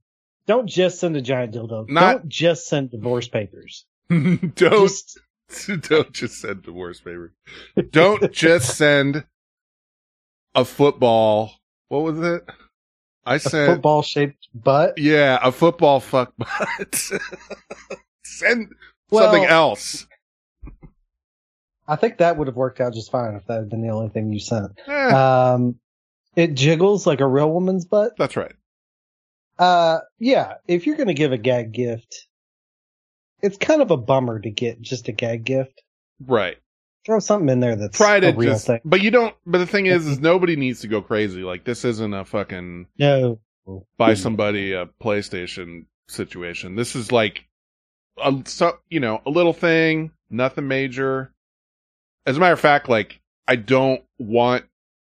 Don't 0.48 0.68
just 0.68 1.00
send 1.02 1.18
a 1.18 1.22
giant 1.22 1.54
dildo. 1.54 1.90
Not- 1.90 2.20
Don't 2.22 2.30
just 2.30 2.68
send 2.70 2.92
divorce 2.92 3.28
papers. 3.28 3.86
don't 4.10 4.56
Just 4.56 5.20
don't 5.82 6.14
just 6.14 6.40
send 6.40 6.64
divorce 6.64 7.02
papers. 7.02 7.32
Don't 7.92 8.32
just 8.32 8.78
send 8.78 9.26
a 10.56 10.64
football. 10.64 11.52
What 11.90 12.04
was 12.04 12.20
it? 12.22 12.46
I 13.26 13.38
sent 13.40 13.74
football 13.74 14.02
shaped 14.02 14.48
butt. 14.54 14.98
yeah 14.98 15.38
a 15.44 15.52
football 15.52 16.00
fuck 16.00 16.32
butt. 16.38 16.96
send 18.24 18.70
Well- 19.12 19.24
something 19.26 19.44
else. 19.44 20.08
I 21.90 21.96
think 21.98 22.18
that 22.18 22.38
would 22.38 22.48
have 22.48 22.56
worked 22.58 22.80
out 22.82 22.94
just 22.94 23.12
fine 23.12 23.36
if 23.36 23.46
that 23.48 23.60
had 23.60 23.70
been 23.70 23.82
the 23.82 23.90
only 23.94 24.10
thing 24.10 24.32
you 24.34 24.40
sent. 24.40 24.72
Eh, 24.88 25.10
Um, 25.10 25.80
it 26.38 26.54
jiggles 26.54 27.06
like 27.06 27.20
a 27.20 27.28
real 27.28 27.52
woman's 27.52 27.84
butt. 27.86 28.14
that's 28.18 28.38
right. 28.38 28.56
Uh, 29.60 30.00
yeah, 30.20 30.54
if 30.68 30.86
you're 30.86 30.96
gonna 30.96 31.14
give 31.14 31.32
a 31.34 31.38
gag 31.38 31.74
gift, 31.74 32.28
it's 33.42 33.58
kind 33.58 33.82
of 33.82 33.92
a 33.92 33.98
bummer 33.98 34.40
to 34.40 34.50
get 34.50 34.80
just 34.82 35.08
a 35.08 35.12
gag 35.12 35.44
gift. 35.44 35.82
Right. 36.26 36.58
Throw 37.06 37.20
something 37.20 37.50
in 37.50 37.60
there 37.60 37.76
that's 37.76 37.98
Try 37.98 38.20
to 38.20 38.30
a 38.30 38.34
real 38.36 38.54
just, 38.54 38.68
thing. 38.68 38.82
but 38.86 39.02
you 39.02 39.12
don't. 39.12 39.36
But 39.46 39.60
the 39.60 39.66
thing 39.68 39.86
is, 39.88 40.06
is 40.06 40.20
nobody 40.22 40.56
needs 40.56 40.82
to 40.82 40.88
go 40.88 41.02
crazy. 41.02 41.42
Like 41.44 41.64
this 41.64 41.84
isn't 41.86 42.14
a 42.14 42.24
fucking 42.26 42.88
No. 43.00 43.40
buy 43.98 44.14
somebody 44.14 44.74
a 44.74 44.88
PlayStation 45.02 45.86
situation. 46.08 46.76
This 46.76 46.96
is 46.96 47.12
like 47.12 47.46
a 48.24 48.34
so, 48.46 48.78
you 48.90 49.00
know 49.00 49.22
a 49.26 49.30
little 49.30 49.54
thing, 49.54 50.12
nothing 50.30 50.68
major. 50.68 51.32
As 52.26 52.38
a 52.38 52.40
matter 52.40 52.54
of 52.54 52.60
fact, 52.60 52.90
like 52.90 53.22
I 53.48 53.56
don't 53.56 54.04
want 54.20 54.66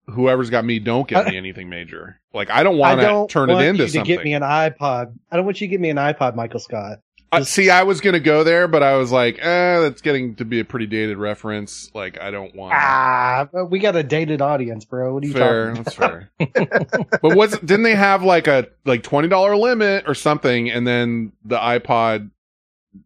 whoever's 0.08 0.50
got 0.50 0.66
me 0.66 0.80
don't 0.80 1.08
get 1.08 1.28
me 1.28 1.38
anything 1.38 1.70
major. 1.70 2.20
Like 2.34 2.50
I 2.50 2.64
don't 2.64 2.78
want 2.78 3.02
to 3.02 3.28
turn 3.30 3.50
want 3.50 3.64
it 3.64 3.70
into 3.70 3.84
you 3.84 3.88
to 3.88 3.94
something. 3.94 4.16
get 4.16 4.24
me 4.24 4.34
an 4.34 4.44
iPod. 4.44 5.14
I 5.32 5.36
don't 5.36 5.46
want 5.46 5.62
you 5.62 5.68
to 5.68 5.72
get 5.72 5.80
me 5.80 5.90
an 5.90 5.98
iPod, 5.98 6.36
Michael 6.36 6.60
Scott. 6.60 7.00
Uh, 7.32 7.44
see, 7.44 7.72
I 7.72 7.82
was 7.82 8.00
gonna 8.00 8.20
go 8.20 8.44
there, 8.44 8.68
but 8.68 8.84
I 8.84 8.96
was 8.96 9.12
like, 9.12 9.40
eh, 9.40 9.80
that's 9.80 10.02
getting 10.02 10.36
to 10.36 10.46
be 10.46 10.60
a 10.60 10.66
pretty 10.66 10.86
dated 10.86 11.18
reference. 11.18 11.90
Like 11.96 12.22
I 12.22 12.30
don't 12.30 12.56
want. 12.56 12.76
Ah, 12.76 13.48
we 13.70 13.80
got 13.80 13.96
a 13.96 14.04
dated 14.04 14.40
audience, 14.40 14.86
bro. 14.86 15.16
What 15.16 15.24
are 15.24 15.28
you 15.28 15.34
fair, 15.34 15.74
talking? 15.74 15.82
About? 15.82 16.30
That's 16.38 17.00
fair. 17.00 17.20
but 17.24 17.36
was 17.36 17.58
didn't 17.58 17.84
they 17.84 17.96
have 17.96 18.22
like 18.22 18.48
a 18.48 18.68
like 18.86 19.02
twenty 19.02 19.30
dollar 19.30 19.56
limit 19.56 20.04
or 20.08 20.14
something, 20.14 20.70
and 20.70 20.86
then 20.86 21.32
the 21.44 21.58
iPod 21.58 22.30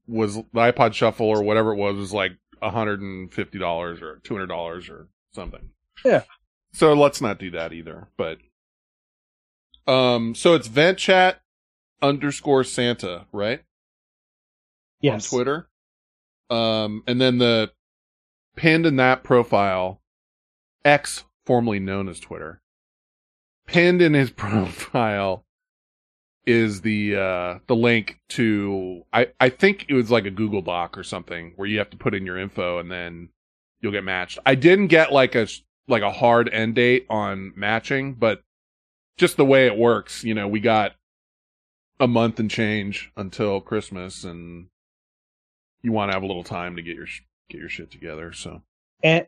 was 0.07 0.35
the 0.35 0.43
iPod 0.55 0.93
Shuffle 0.93 1.27
or 1.27 1.41
whatever 1.41 1.71
it 1.71 1.77
was 1.77 1.95
was 1.95 2.11
like 2.11 2.33
hundred 2.61 2.99
and 2.99 3.31
fifty 3.31 3.59
dollars 3.59 4.01
or 4.01 4.19
two 4.25 4.33
hundred 4.33 4.47
dollars 4.47 4.89
or 4.89 5.07
something. 5.33 5.69
Yeah. 6.03 6.23
So 6.77 6.93
let's 6.93 7.21
not 7.21 7.39
do 7.39 7.49
that 7.51 7.73
either. 7.73 8.07
But 8.17 8.37
um, 9.87 10.35
so 10.35 10.53
it's 10.53 10.67
vent 10.67 10.99
chat 10.99 11.41
underscore 12.03 12.63
Santa, 12.63 13.25
right? 13.31 13.63
Yes. 15.01 15.25
on 15.25 15.37
Twitter. 15.37 15.69
Um, 16.51 17.01
and 17.07 17.19
then 17.19 17.39
the 17.39 17.71
pinned 18.55 18.85
in 18.85 18.97
that 18.97 19.23
profile, 19.23 20.01
X, 20.85 21.23
formerly 21.47 21.79
known 21.79 22.07
as 22.07 22.19
Twitter, 22.19 22.61
pinned 23.65 24.03
in 24.03 24.13
his 24.13 24.29
profile 24.35 25.45
is 26.45 26.81
the 26.81 27.15
uh 27.15 27.59
the 27.65 27.75
link 27.75 28.19
to 28.29 29.03
I 29.11 29.29
I 29.39 29.49
think 29.49 29.87
it 29.89 29.95
was 29.95 30.11
like 30.11 30.25
a 30.25 30.31
Google 30.31 30.61
Doc 30.61 30.95
or 30.95 31.03
something 31.03 31.53
where 31.55 31.67
you 31.67 31.79
have 31.79 31.89
to 31.89 31.97
put 31.97 32.13
in 32.13 32.25
your 32.25 32.37
info 32.37 32.77
and 32.77 32.91
then 32.91 33.29
you'll 33.81 33.91
get 33.91 34.03
matched. 34.03 34.37
I 34.45 34.53
didn't 34.53 34.87
get 34.87 35.11
like 35.11 35.33
a 35.33 35.47
like 35.87 36.03
a 36.03 36.11
hard 36.11 36.49
end 36.53 36.75
date 36.75 37.05
on 37.09 37.53
matching, 37.55 38.13
but 38.13 38.41
just 39.17 39.37
the 39.37 39.45
way 39.45 39.65
it 39.67 39.77
works, 39.77 40.23
you 40.23 40.33
know, 40.33 40.47
we 40.47 40.59
got 40.59 40.91
a 41.99 42.07
month 42.07 42.39
and 42.39 42.51
change 42.51 43.11
until 43.17 43.59
Christmas 43.61 44.23
and 44.23 44.67
you 45.81 45.91
want 45.91 46.11
to 46.11 46.15
have 46.15 46.23
a 46.23 46.27
little 46.27 46.43
time 46.43 46.75
to 46.75 46.81
get 46.81 46.95
your 46.95 47.07
sh- 47.07 47.21
get 47.49 47.59
your 47.59 47.69
shit 47.69 47.89
together. 47.91 48.31
So 48.33 48.61
And 49.01 49.25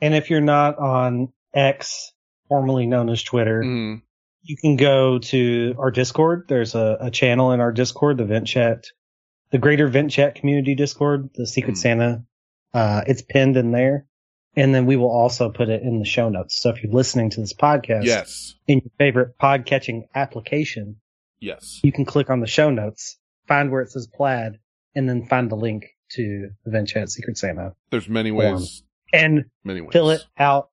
and 0.00 0.14
if 0.14 0.30
you're 0.30 0.40
not 0.40 0.78
on 0.78 1.32
X, 1.54 2.12
formerly 2.48 2.86
known 2.86 3.08
as 3.10 3.22
Twitter, 3.22 3.62
Mm, 3.62 4.02
you 4.42 4.56
can 4.56 4.76
go 4.76 5.18
to 5.18 5.74
our 5.78 5.90
Discord. 5.90 6.46
There's 6.48 6.74
a, 6.74 6.96
a 7.00 7.10
channel 7.10 7.52
in 7.52 7.60
our 7.60 7.72
Discord, 7.72 8.16
the 8.18 8.24
Vent 8.24 8.46
Chat, 8.46 8.84
the 9.50 9.58
Greater 9.58 9.86
Vent 9.88 10.10
Chat 10.10 10.34
Community 10.36 10.74
Discord, 10.74 11.30
the 11.34 11.46
Secret 11.46 11.72
Hmm. 11.72 11.78
Santa. 11.80 12.24
Uh, 12.74 13.02
it's 13.06 13.22
pinned 13.22 13.56
in 13.56 13.70
there. 13.72 14.06
And 14.58 14.74
then 14.74 14.86
we 14.86 14.96
will 14.96 15.10
also 15.10 15.50
put 15.50 15.68
it 15.68 15.82
in 15.82 16.00
the 16.00 16.04
show 16.04 16.28
notes. 16.28 16.60
So 16.60 16.70
if 16.70 16.82
you're 16.82 16.92
listening 16.92 17.30
to 17.30 17.40
this 17.40 17.52
podcast 17.54 18.04
Yes. 18.04 18.54
in 18.66 18.78
your 18.80 18.90
favorite 18.98 19.38
pod 19.38 19.64
catching 19.66 20.08
application, 20.16 20.96
Yes. 21.38 21.78
you 21.84 21.92
can 21.92 22.04
click 22.04 22.28
on 22.28 22.40
the 22.40 22.46
show 22.48 22.68
notes, 22.70 23.18
find 23.46 23.70
where 23.70 23.82
it 23.82 23.92
says 23.92 24.08
plaid, 24.12 24.58
and 24.96 25.08
then 25.08 25.26
find 25.26 25.48
the 25.48 25.54
link 25.54 25.84
to 26.12 26.50
the 26.64 26.70
Vent 26.72 26.88
Chat 26.88 27.08
Secret 27.08 27.38
Santa 27.38 27.74
There's 27.90 28.08
many 28.08 28.30
Form. 28.30 28.56
ways. 28.56 28.82
and 29.12 29.44
Many 29.62 29.80
ways. 29.80 29.92
fill 29.92 30.10
it 30.10 30.22
out 30.36 30.70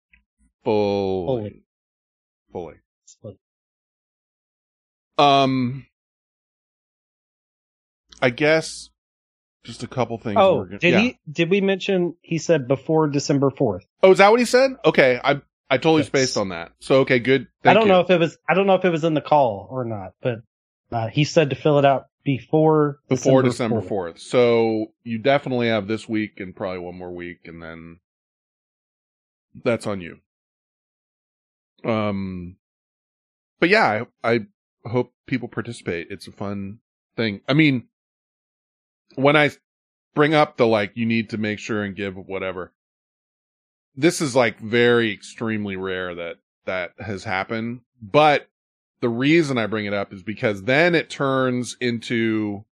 fully. 0.63 1.63
fully. 2.51 2.75
Fully. 3.21 3.37
Um, 5.17 5.85
I 8.21 8.29
guess 8.31 8.89
just 9.65 9.83
a 9.83 9.87
couple 9.87 10.17
things. 10.17 10.37
Oh, 10.39 10.57
we're 10.57 10.65
gonna- 10.65 10.79
did 10.79 10.93
yeah. 10.93 10.99
he? 10.99 11.19
Did 11.29 11.49
we 11.49 11.59
mention 11.61 12.15
he 12.21 12.37
said 12.37 12.67
before 12.67 13.07
December 13.09 13.49
fourth? 13.49 13.85
Oh, 14.01 14.11
is 14.11 14.19
that 14.19 14.31
what 14.31 14.39
he 14.39 14.45
said? 14.45 14.71
Okay, 14.85 15.19
I 15.23 15.41
I 15.69 15.77
totally 15.77 16.01
Yes. 16.01 16.07
spaced 16.07 16.37
on 16.37 16.49
that. 16.49 16.71
So 16.79 17.01
okay, 17.01 17.19
good. 17.19 17.47
I 17.63 17.73
don't 17.73 17.83
you. 17.83 17.89
know 17.89 17.99
if 18.01 18.09
it 18.09 18.19
was. 18.19 18.37
I 18.47 18.53
don't 18.53 18.67
know 18.67 18.75
if 18.75 18.85
it 18.85 18.89
was 18.91 19.03
in 19.03 19.13
the 19.15 19.21
call 19.21 19.67
or 19.69 19.83
not, 19.83 20.13
but 20.21 20.39
uh, 20.91 21.07
he 21.07 21.23
said 21.23 21.49
to 21.49 21.55
fill 21.55 21.79
it 21.79 21.85
out 21.85 22.05
before 22.23 22.99
before 23.09 23.41
December 23.41 23.81
4th. 23.81 23.87
fourth. 23.87 24.19
So 24.19 24.93
you 25.03 25.17
definitely 25.17 25.67
have 25.67 25.87
this 25.87 26.07
week 26.07 26.39
and 26.39 26.55
probably 26.55 26.79
one 26.79 26.95
more 26.97 27.11
week, 27.11 27.39
and 27.45 27.61
then 27.61 27.99
that's 29.63 29.87
on 29.87 30.01
you. 30.01 30.19
Um, 31.83 32.57
but 33.59 33.69
yeah, 33.69 34.03
I, 34.23 34.29
I 34.31 34.39
hope 34.89 35.13
people 35.27 35.47
participate. 35.47 36.07
It's 36.09 36.27
a 36.27 36.31
fun 36.31 36.79
thing. 37.15 37.41
I 37.47 37.53
mean, 37.53 37.87
when 39.15 39.35
I 39.35 39.51
bring 40.13 40.33
up 40.33 40.57
the 40.57 40.65
like, 40.65 40.91
you 40.95 41.05
need 41.05 41.29
to 41.31 41.37
make 41.37 41.59
sure 41.59 41.83
and 41.83 41.95
give 41.95 42.15
whatever. 42.15 42.73
This 43.95 44.21
is 44.21 44.35
like 44.35 44.59
very 44.59 45.11
extremely 45.13 45.75
rare 45.75 46.15
that 46.15 46.37
that 46.65 46.93
has 46.99 47.23
happened, 47.23 47.81
but 48.01 48.47
the 49.01 49.09
reason 49.09 49.57
I 49.57 49.67
bring 49.67 49.85
it 49.85 49.93
up 49.93 50.11
is 50.13 50.23
because 50.23 50.63
then 50.63 50.95
it 50.95 51.09
turns 51.09 51.77
into 51.79 52.65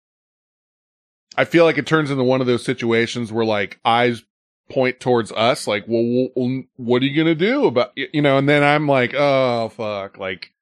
I 1.37 1.45
feel 1.45 1.65
like 1.65 1.79
it 1.79 1.87
turns 1.87 2.11
into 2.11 2.25
one 2.25 2.41
of 2.41 2.47
those 2.47 2.65
situations 2.65 3.33
where 3.33 3.45
like 3.45 3.81
eyes 3.85 4.23
point 4.71 5.01
towards 5.01 5.33
us 5.33 5.67
like 5.67 5.85
well 5.89 6.29
wh- 6.29 6.79
what 6.79 7.03
are 7.03 7.07
you 7.07 7.15
going 7.15 7.27
to 7.27 7.35
do 7.35 7.67
about 7.67 7.91
you 7.97 8.23
know? 8.23 8.39
And 8.39 8.49
then 8.49 8.63
I'm 8.63 8.87
like 8.87 9.15
oh 9.15 9.71
fuck 9.71 10.19
like 10.19 10.53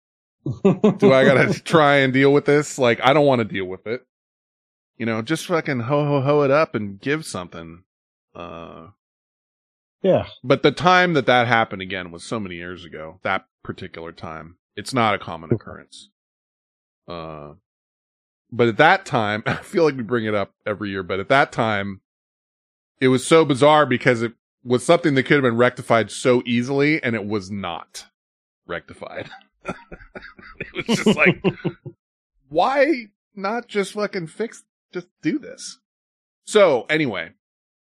do 0.44 1.12
I 1.12 1.24
got 1.24 1.52
to 1.52 1.62
try 1.64 1.96
and 1.96 2.12
deal 2.12 2.32
with 2.32 2.46
this? 2.46 2.78
Like 2.78 3.00
I 3.04 3.12
don't 3.12 3.26
want 3.26 3.40
to 3.40 3.44
deal 3.44 3.66
with 3.66 3.86
it 3.86 4.06
you 4.98 5.06
know 5.06 5.22
just 5.22 5.46
fucking 5.46 5.80
ho 5.80 6.04
ho 6.04 6.20
ho 6.20 6.42
it 6.42 6.50
up 6.50 6.74
and 6.74 7.00
give 7.00 7.24
something 7.24 7.84
uh 8.34 8.88
Yeah, 10.02 10.26
but 10.44 10.62
the 10.62 10.72
time 10.72 11.14
that 11.14 11.26
that 11.26 11.46
happened 11.46 11.82
again 11.82 12.10
was 12.10 12.24
so 12.24 12.38
many 12.38 12.56
years 12.56 12.84
ago. 12.84 13.20
That 13.22 13.46
particular 13.62 14.12
time, 14.12 14.56
it's 14.76 14.94
not 14.94 15.14
a 15.14 15.18
common 15.18 15.52
occurrence. 15.52 16.10
Uh, 17.06 17.54
but 18.50 18.68
at 18.68 18.76
that 18.76 19.06
time, 19.06 19.42
I 19.46 19.56
feel 19.56 19.84
like 19.84 19.96
we 19.96 20.02
bring 20.02 20.24
it 20.24 20.34
up 20.34 20.52
every 20.66 20.90
year. 20.90 21.02
But 21.02 21.20
at 21.20 21.28
that 21.28 21.52
time, 21.52 22.00
it 23.00 23.08
was 23.08 23.26
so 23.26 23.44
bizarre 23.44 23.86
because 23.86 24.22
it 24.22 24.32
was 24.64 24.84
something 24.84 25.14
that 25.14 25.24
could 25.24 25.34
have 25.34 25.42
been 25.42 25.56
rectified 25.56 26.10
so 26.10 26.42
easily, 26.44 27.02
and 27.02 27.14
it 27.14 27.24
was 27.26 27.50
not 27.50 28.06
rectified. 28.66 29.30
it 29.64 30.86
was 30.88 30.96
just 30.98 31.16
like, 31.16 31.42
why 32.48 33.06
not 33.34 33.68
just 33.68 33.92
fucking 33.92 34.26
fix? 34.26 34.64
Just 34.92 35.08
do 35.22 35.38
this. 35.38 35.78
So 36.44 36.86
anyway, 36.88 37.32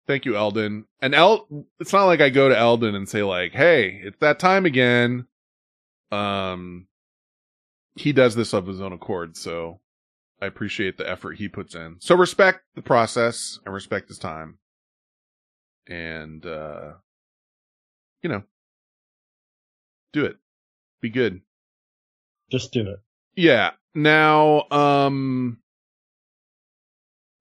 Thank 0.06 0.24
you, 0.24 0.36
Eldon. 0.36 0.86
And 1.00 1.14
El, 1.14 1.48
it's 1.80 1.92
not 1.92 2.04
like 2.04 2.20
I 2.20 2.30
go 2.30 2.48
to 2.48 2.56
Eldon 2.56 2.94
and 2.94 3.08
say 3.08 3.22
like, 3.24 3.52
"Hey, 3.52 4.00
it's 4.02 4.18
that 4.20 4.38
time 4.38 4.64
again." 4.64 5.26
Um, 6.12 6.86
he 7.96 8.12
does 8.12 8.36
this 8.36 8.52
of 8.52 8.66
his 8.68 8.80
own 8.80 8.92
accord, 8.92 9.36
so 9.36 9.80
I 10.40 10.46
appreciate 10.46 10.96
the 10.96 11.08
effort 11.08 11.38
he 11.38 11.48
puts 11.48 11.74
in. 11.74 11.96
So 11.98 12.14
respect 12.16 12.60
the 12.76 12.82
process 12.82 13.58
and 13.64 13.74
respect 13.74 14.08
his 14.08 14.18
time, 14.18 14.58
and 15.88 16.46
uh, 16.46 16.92
you 18.22 18.28
know, 18.28 18.44
do 20.12 20.24
it. 20.24 20.36
Be 21.00 21.10
good. 21.10 21.40
just 22.48 22.72
do 22.72 22.82
it. 22.82 23.00
Yeah. 23.34 23.72
Now, 23.92 24.66
um, 24.70 25.58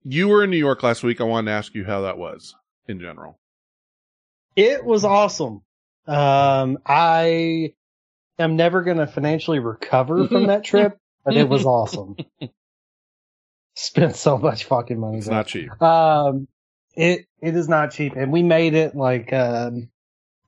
you 0.08 0.28
were 0.28 0.44
in 0.44 0.50
New 0.50 0.56
York 0.56 0.82
last 0.82 1.02
week. 1.02 1.20
I 1.20 1.24
wanted 1.24 1.50
to 1.50 1.56
ask 1.56 1.74
you 1.74 1.84
how 1.84 2.02
that 2.02 2.16
was 2.16 2.54
in 2.86 3.00
general. 3.00 3.38
It 4.54 4.84
was 4.84 5.04
awesome. 5.04 5.62
Um, 6.06 6.78
I 6.86 7.72
am 8.38 8.56
never 8.56 8.82
going 8.82 8.98
to 8.98 9.06
financially 9.06 9.58
recover 9.58 10.28
from 10.28 10.46
that 10.46 10.64
trip, 10.70 10.96
but 11.24 11.36
it 11.36 11.48
was 11.48 11.64
awesome. 11.64 12.16
Spent 13.74 14.16
so 14.16 14.38
much 14.38 14.64
fucking 14.64 14.98
money. 14.98 15.18
It's 15.18 15.26
there. 15.26 15.34
not 15.34 15.46
cheap. 15.48 15.82
Um, 15.82 16.48
it 16.94 17.26
it 17.42 17.56
is 17.56 17.68
not 17.68 17.90
cheap, 17.90 18.14
and 18.16 18.32
we 18.32 18.42
made 18.42 18.72
it 18.72 18.94
like 18.94 19.32
um, 19.34 19.90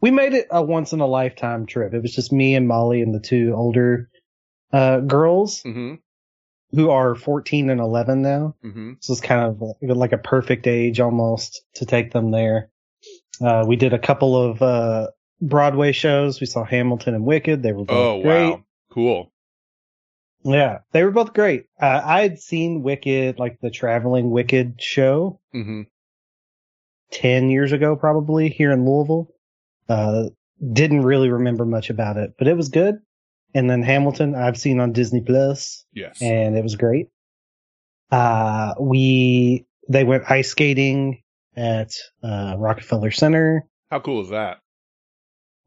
we 0.00 0.10
made 0.10 0.32
it 0.32 0.46
a 0.50 0.62
once 0.62 0.94
in 0.94 1.00
a 1.00 1.06
lifetime 1.06 1.66
trip. 1.66 1.92
It 1.92 2.00
was 2.00 2.14
just 2.14 2.32
me 2.32 2.54
and 2.54 2.66
Molly 2.66 3.02
and 3.02 3.14
the 3.14 3.20
two 3.20 3.52
older 3.54 4.08
uh 4.72 5.00
girls 5.00 5.62
Mm-hmm. 5.62 5.94
Who 6.72 6.90
are 6.90 7.14
14 7.14 7.70
and 7.70 7.80
11 7.80 8.22
now. 8.22 8.54
Mm-hmm. 8.64 8.92
So 9.00 9.12
it's 9.12 9.20
kind 9.22 9.42
of 9.44 9.62
like- 9.82 10.12
a 10.12 10.18
perfect 10.18 10.66
age 10.66 11.00
almost 11.00 11.62
to 11.76 11.86
take 11.86 12.12
them 12.12 12.30
there. 12.30 12.70
Uh, 13.40 13.64
we 13.66 13.76
did 13.76 13.92
a 13.92 13.98
couple 13.98 14.36
of 14.36 14.60
uh 14.62 15.08
Broadway 15.40 15.92
shows. 15.92 16.40
We 16.40 16.46
saw 16.46 16.64
Hamilton 16.64 17.14
and 17.14 17.24
Wicked. 17.24 17.62
They 17.62 17.72
were 17.72 17.84
both 17.84 17.96
Oh 17.96 18.22
great. 18.22 18.50
wow, 18.50 18.64
cool. 18.90 19.32
Yeah, 20.44 20.78
they 20.92 21.04
were 21.04 21.10
both 21.12 21.32
great. 21.34 21.66
Uh, 21.80 22.00
I 22.04 22.22
had 22.22 22.40
seen 22.40 22.82
Wicked, 22.82 23.38
like 23.38 23.60
the 23.60 23.70
traveling 23.70 24.30
Wicked 24.30 24.80
show, 24.82 25.40
Mm-hmm. 25.54 25.82
10 27.12 27.50
years 27.50 27.72
ago, 27.72 27.96
probably 27.96 28.48
here 28.48 28.70
in 28.72 28.84
Louisville. 28.84 29.28
Uh, 29.88 30.24
didn't 30.72 31.02
really 31.02 31.30
remember 31.30 31.64
much 31.64 31.88
about 31.90 32.16
it, 32.16 32.34
but 32.38 32.46
it 32.48 32.56
was 32.56 32.68
good. 32.68 32.96
And 33.54 33.68
then 33.68 33.82
Hamilton, 33.82 34.34
I've 34.34 34.58
seen 34.58 34.78
on 34.80 34.92
Disney 34.92 35.20
Plus, 35.22 35.84
Yes. 35.94 36.20
and 36.20 36.56
it 36.56 36.62
was 36.62 36.76
great. 36.76 37.08
Uh, 38.10 38.74
we, 38.78 39.66
they 39.88 40.04
went 40.04 40.30
ice 40.30 40.50
skating 40.50 41.22
at, 41.56 41.92
uh, 42.22 42.54
Rockefeller 42.58 43.10
Center. 43.10 43.66
How 43.90 44.00
cool 44.00 44.22
is 44.22 44.30
that? 44.30 44.58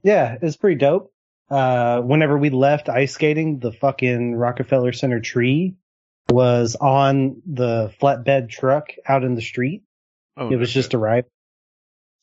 Yeah, 0.04 0.34
it 0.34 0.42
was 0.42 0.58
pretty 0.58 0.78
dope. 0.78 1.12
Uh, 1.50 2.02
whenever 2.02 2.38
we 2.38 2.50
left 2.50 2.88
ice 2.88 3.14
skating, 3.14 3.60
the 3.60 3.72
fucking 3.72 4.36
Rockefeller 4.36 4.94
Center 4.94 5.20
tree 5.20 5.76
was 6.30 6.76
on 6.76 7.42
the 7.46 7.92
flatbed 8.02 8.50
truck 8.50 8.88
out 9.08 9.24
in 9.24 9.36
the 9.36 9.42
street. 9.42 9.84
Oh, 10.38 10.50
it 10.50 10.56
was 10.56 10.72
just 10.72 10.94
arrived. 10.94 11.28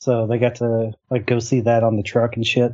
So 0.01 0.27
they 0.27 0.39
got 0.39 0.57
to 0.57 0.93
like 1.11 1.27
go 1.27 1.41
see 1.41 1.61
that 1.63 1.83
on 1.85 1.97
the 1.97 2.03
truck 2.03 2.37
and 2.37 2.47
shit. 2.47 2.73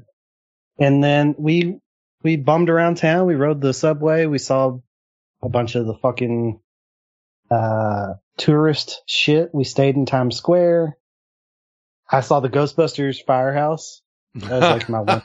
And 0.79 1.03
then 1.03 1.35
we, 1.38 1.79
we 2.25 2.37
bummed 2.37 2.71
around 2.71 2.97
town. 2.97 3.27
We 3.27 3.35
rode 3.37 3.61
the 3.61 3.75
subway. 3.75 4.27
We 4.27 4.39
saw 4.39 4.79
a 5.43 5.49
bunch 5.49 5.75
of 5.77 5.87
the 5.87 5.95
fucking, 5.95 6.59
uh, 7.51 8.15
tourist 8.37 9.03
shit. 9.07 9.51
We 9.55 9.65
stayed 9.65 9.95
in 9.95 10.07
Times 10.07 10.37
Square. 10.37 10.97
I 12.11 12.21
saw 12.21 12.41
the 12.41 12.49
Ghostbusters 12.49 13.25
firehouse. 13.25 14.03
That 14.35 14.51
was 14.51 14.61
like 14.61 14.89
my 14.89 15.01
one. 15.03 15.23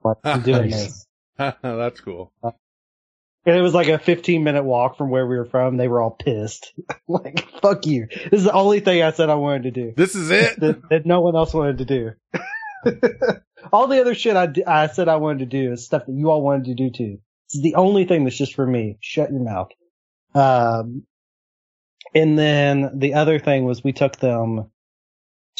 What 0.00 0.18
I'm 0.24 0.42
doing 0.42 0.70
this. 0.70 1.06
That's 1.36 2.00
cool. 2.00 2.32
And 2.42 3.56
it 3.56 3.62
was 3.62 3.74
like 3.74 3.88
a 3.88 3.98
15 3.98 4.44
minute 4.44 4.64
walk 4.64 4.98
from 4.98 5.10
where 5.10 5.26
we 5.26 5.36
were 5.36 5.44
from. 5.44 5.76
They 5.76 5.88
were 5.88 6.02
all 6.02 6.10
pissed. 6.10 6.72
like, 7.08 7.48
fuck 7.62 7.86
you. 7.86 8.08
This 8.08 8.40
is 8.40 8.44
the 8.44 8.52
only 8.52 8.80
thing 8.80 9.02
I 9.02 9.12
said 9.12 9.30
I 9.30 9.36
wanted 9.36 9.62
to 9.64 9.70
do 9.70 9.92
This 9.96 10.14
is 10.14 10.30
it. 10.30 10.60
that, 10.60 10.88
that 10.90 11.06
no 11.06 11.20
one 11.20 11.36
else 11.36 11.54
wanted 11.54 11.78
to 11.78 11.84
do. 11.84 12.12
all 13.72 13.86
the 13.86 14.00
other 14.00 14.14
shit 14.14 14.36
I, 14.36 14.46
d- 14.46 14.64
I 14.64 14.86
said 14.88 15.08
I 15.08 15.16
wanted 15.16 15.40
to 15.40 15.46
do 15.46 15.72
is 15.72 15.84
stuff 15.84 16.06
that 16.06 16.12
you 16.12 16.30
all 16.30 16.42
wanted 16.42 16.64
to 16.66 16.74
do 16.74 16.90
too. 16.90 17.18
This 17.48 17.56
is 17.56 17.62
the 17.62 17.74
only 17.76 18.04
thing 18.04 18.24
that's 18.24 18.36
just 18.36 18.54
for 18.54 18.66
me. 18.66 18.98
Shut 19.00 19.30
your 19.30 19.40
mouth. 19.42 19.68
Um, 20.34 21.04
and 22.14 22.38
then 22.38 22.90
the 22.98 23.14
other 23.14 23.38
thing 23.38 23.64
was 23.64 23.82
we 23.82 23.92
took 23.92 24.16
them 24.16 24.70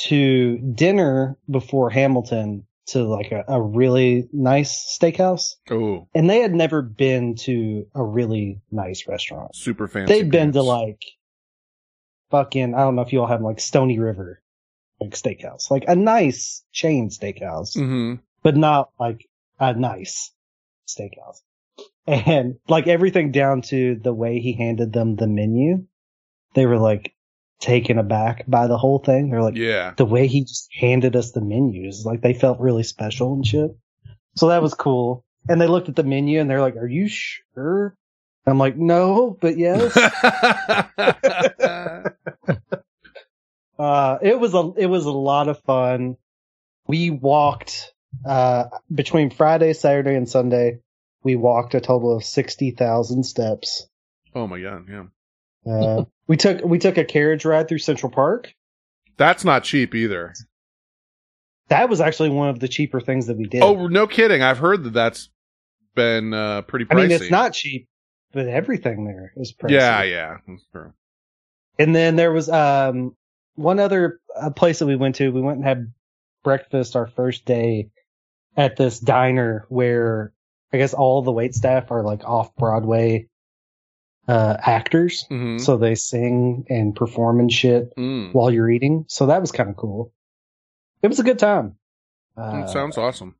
to 0.06 0.58
dinner 0.58 1.36
before 1.50 1.90
Hamilton 1.90 2.64
to 2.86 3.02
like 3.04 3.32
a, 3.32 3.44
a 3.48 3.60
really 3.60 4.28
nice 4.32 4.96
steakhouse. 4.98 5.54
Oh, 5.70 6.08
And 6.14 6.28
they 6.30 6.40
had 6.40 6.54
never 6.54 6.80
been 6.82 7.34
to 7.36 7.86
a 7.94 8.02
really 8.04 8.60
nice 8.70 9.06
restaurant. 9.08 9.54
super 9.56 9.88
fancy. 9.88 10.14
They'd 10.14 10.30
been 10.30 10.52
to 10.52 10.62
like 10.62 11.02
fucking, 12.30 12.74
I 12.74 12.78
don't 12.78 12.94
know 12.96 13.02
if 13.02 13.12
you 13.12 13.20
all 13.20 13.26
have 13.26 13.42
like 13.42 13.60
Stony 13.60 13.98
River, 13.98 14.40
like 15.00 15.10
steakhouse, 15.10 15.70
like 15.70 15.84
a 15.88 15.96
nice 15.96 16.62
chain 16.72 17.10
steakhouse, 17.10 17.76
Mhm. 17.76 18.20
but 18.42 18.56
not 18.56 18.90
like 18.98 19.28
a 19.60 19.74
nice 19.74 20.32
steakhouse. 20.86 21.42
And 22.06 22.58
like 22.68 22.86
everything 22.86 23.32
down 23.32 23.60
to 23.62 23.96
the 23.96 24.14
way 24.14 24.40
he 24.40 24.52
handed 24.54 24.92
them 24.92 25.16
the 25.16 25.26
menu, 25.26 25.84
they 26.54 26.66
were 26.66 26.78
like, 26.78 27.12
taken 27.60 27.98
aback 27.98 28.44
by 28.46 28.68
the 28.68 28.78
whole 28.78 29.00
thing. 29.00 29.30
They're 29.30 29.42
like, 29.42 29.56
Yeah. 29.56 29.92
the 29.96 30.06
way 30.06 30.28
he 30.28 30.42
just 30.42 30.68
handed 30.72 31.16
us 31.16 31.32
the 31.32 31.40
menus, 31.40 32.06
like 32.06 32.20
they 32.22 32.32
felt 32.32 32.60
really 32.60 32.84
special 32.84 33.34
and 33.34 33.44
shit. 33.44 33.76
So 34.36 34.46
that 34.48 34.62
was 34.62 34.74
cool. 34.74 35.24
And 35.48 35.60
they 35.60 35.66
looked 35.66 35.88
at 35.88 35.96
the 35.96 36.04
menu 36.04 36.38
and 36.40 36.48
they're 36.48 36.60
like, 36.60 36.76
"Are 36.76 36.86
you 36.86 37.08
sure?" 37.08 37.96
I'm 38.46 38.58
like, 38.58 38.76
"No, 38.76 39.36
but 39.40 39.58
yes." 39.58 39.92
uh, 43.78 44.18
it 44.22 44.38
was 44.38 44.54
a 44.54 44.72
it 44.76 44.86
was 44.86 45.04
a 45.04 45.10
lot 45.10 45.48
of 45.48 45.60
fun. 45.62 46.16
We 46.86 47.10
walked 47.10 47.92
uh, 48.24 48.64
between 48.92 49.30
Friday, 49.30 49.72
Saturday, 49.72 50.14
and 50.14 50.28
Sunday. 50.28 50.78
We 51.22 51.36
walked 51.36 51.74
a 51.74 51.80
total 51.80 52.16
of 52.16 52.24
sixty 52.24 52.70
thousand 52.70 53.24
steps. 53.24 53.86
oh 54.34 54.46
my 54.46 54.60
god, 54.60 54.86
yeah. 54.88 55.04
Uh, 55.70 56.04
we 56.26 56.36
took 56.36 56.64
we 56.64 56.78
took 56.78 56.96
a 56.98 57.04
carriage 57.04 57.44
ride 57.44 57.68
through 57.68 57.78
Central 57.78 58.10
Park. 58.10 58.54
That's 59.16 59.44
not 59.44 59.64
cheap 59.64 59.94
either. 59.94 60.32
That 61.68 61.88
was 61.88 62.00
actually 62.00 62.30
one 62.30 62.48
of 62.48 62.60
the 62.60 62.68
cheaper 62.68 63.00
things 63.00 63.26
that 63.26 63.36
we 63.36 63.46
did. 63.46 63.62
Oh, 63.62 63.88
no 63.88 64.06
kidding. 64.06 64.42
I've 64.42 64.58
heard 64.58 64.84
that 64.84 64.94
that's 64.94 65.28
been 65.94 66.32
uh, 66.32 66.62
pretty 66.62 66.86
pricey. 66.86 66.92
I 66.92 67.02
mean, 67.02 67.10
it's 67.10 67.30
not 67.30 67.52
cheap, 67.52 67.88
but 68.32 68.46
everything 68.48 69.04
there 69.04 69.32
is 69.36 69.52
pricey. 69.52 69.72
Yeah, 69.72 70.02
yeah. 70.04 70.36
That's 70.46 70.64
true. 70.72 70.92
And 71.78 71.94
then 71.94 72.16
there 72.16 72.32
was 72.32 72.48
um 72.48 73.16
one 73.58 73.78
other 73.80 74.20
uh, 74.36 74.50
place 74.50 74.78
that 74.78 74.86
we 74.86 74.96
went 74.96 75.16
to. 75.16 75.30
We 75.32 75.40
went 75.40 75.56
and 75.58 75.64
had 75.66 75.92
breakfast 76.44 76.96
our 76.96 77.06
first 77.08 77.44
day 77.44 77.90
at 78.56 78.76
this 78.76 79.00
diner 79.00 79.66
where 79.68 80.32
I 80.72 80.78
guess 80.78 80.94
all 80.94 81.22
the 81.22 81.32
wait 81.32 81.54
staff 81.54 81.90
are 81.90 82.02
like 82.04 82.24
off 82.24 82.54
Broadway 82.56 83.28
uh 84.28 84.56
actors. 84.60 85.24
Mhm. 85.30 85.60
So 85.60 85.76
they 85.78 85.94
sing 85.94 86.66
and 86.68 86.94
perform 86.94 87.40
and 87.40 87.50
shit 87.52 87.94
Mm. 87.96 88.32
while 88.34 88.50
you're 88.50 88.70
eating. 88.70 89.04
So 89.08 89.26
that 89.26 89.40
was 89.40 89.52
kind 89.52 89.70
of 89.70 89.76
cool. 89.76 90.12
It 91.02 91.08
was 91.08 91.18
a 91.18 91.22
good 91.24 91.38
time. 91.38 91.76
Uh, 92.36 92.62
It 92.64 92.68
sounds 92.68 92.98
awesome. 92.98 93.34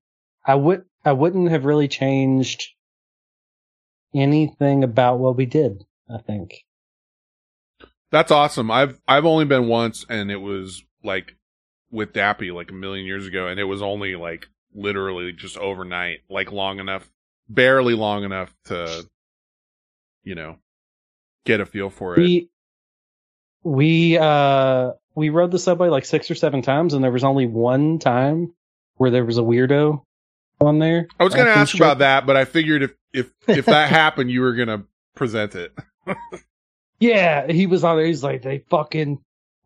I 0.47 0.55
would 0.55 0.85
I 1.05 1.13
wouldn't 1.13 1.51
have 1.51 1.65
really 1.67 1.89
changed 1.89 2.69
anything 4.15 4.83
about 4.85 5.19
what 5.19 5.37
we 5.37 5.47
did. 5.47 5.85
I 6.11 6.19
think. 6.19 6.65
That's 8.11 8.31
awesome. 8.31 8.71
I've 8.71 9.01
I've 9.07 9.27
only 9.27 9.44
been 9.44 9.68
once, 9.68 10.07
and 10.09 10.31
it 10.31 10.40
was 10.40 10.83
like 11.05 11.37
with 11.90 12.12
Dappy 12.12 12.53
like 12.53 12.71
a 12.71 12.75
million 12.75 13.07
years 13.07 13.27
ago, 13.27 13.49
and 13.49 13.61
it 13.61 13.64
was 13.64 13.83
only 13.83 14.16
like 14.16 14.49
literally 14.75 15.33
just 15.33 15.57
overnight, 15.59 16.21
like 16.31 16.53
long 16.53 16.79
enough, 16.79 17.09
barely 17.49 17.94
long 17.94 18.25
enough 18.25 18.55
to, 18.66 19.07
you 20.23 20.35
know, 20.35 20.57
get 21.44 21.61
a 21.61 21.66
feel 21.66 21.90
for 21.90 22.14
it. 22.14 22.18
We 22.18 22.51
we 23.62 24.18
uh 24.18 24.92
we 25.14 25.31
rode 25.31 25.51
the 25.51 25.59
subway 25.59 25.88
like 25.88 26.05
six 26.05 26.31
or 26.31 26.35
seven 26.35 26.62
times, 26.62 26.94
and 26.94 27.03
there 27.03 27.12
was 27.12 27.25
only 27.25 27.47
one 27.47 27.99
time 27.99 28.55
where 28.94 29.11
there 29.11 29.25
was 29.25 29.38
a 29.38 29.42
weirdo 29.42 30.03
on 30.61 30.79
there. 30.79 31.09
I 31.18 31.25
was 31.25 31.35
going 31.35 31.47
to 31.47 31.53
ask 31.53 31.75
about 31.75 31.99
that, 31.99 32.27
but 32.27 32.37
I 32.37 32.44
figured 32.44 32.83
if 32.83 32.94
if 33.12 33.33
if 33.47 33.66
that 33.66 33.88
happened, 33.90 34.31
you 34.31 34.40
were 34.40 34.55
going 34.55 34.68
to 34.68 34.85
present 35.14 35.55
it. 35.55 35.77
Yeah, 37.01 37.51
he 37.51 37.67
was 37.67 37.85
on 37.85 37.97
there. 37.97 38.07
He's 38.07 38.23
like, 38.25 38.43
they 38.43 38.65
fucking. 38.71 39.21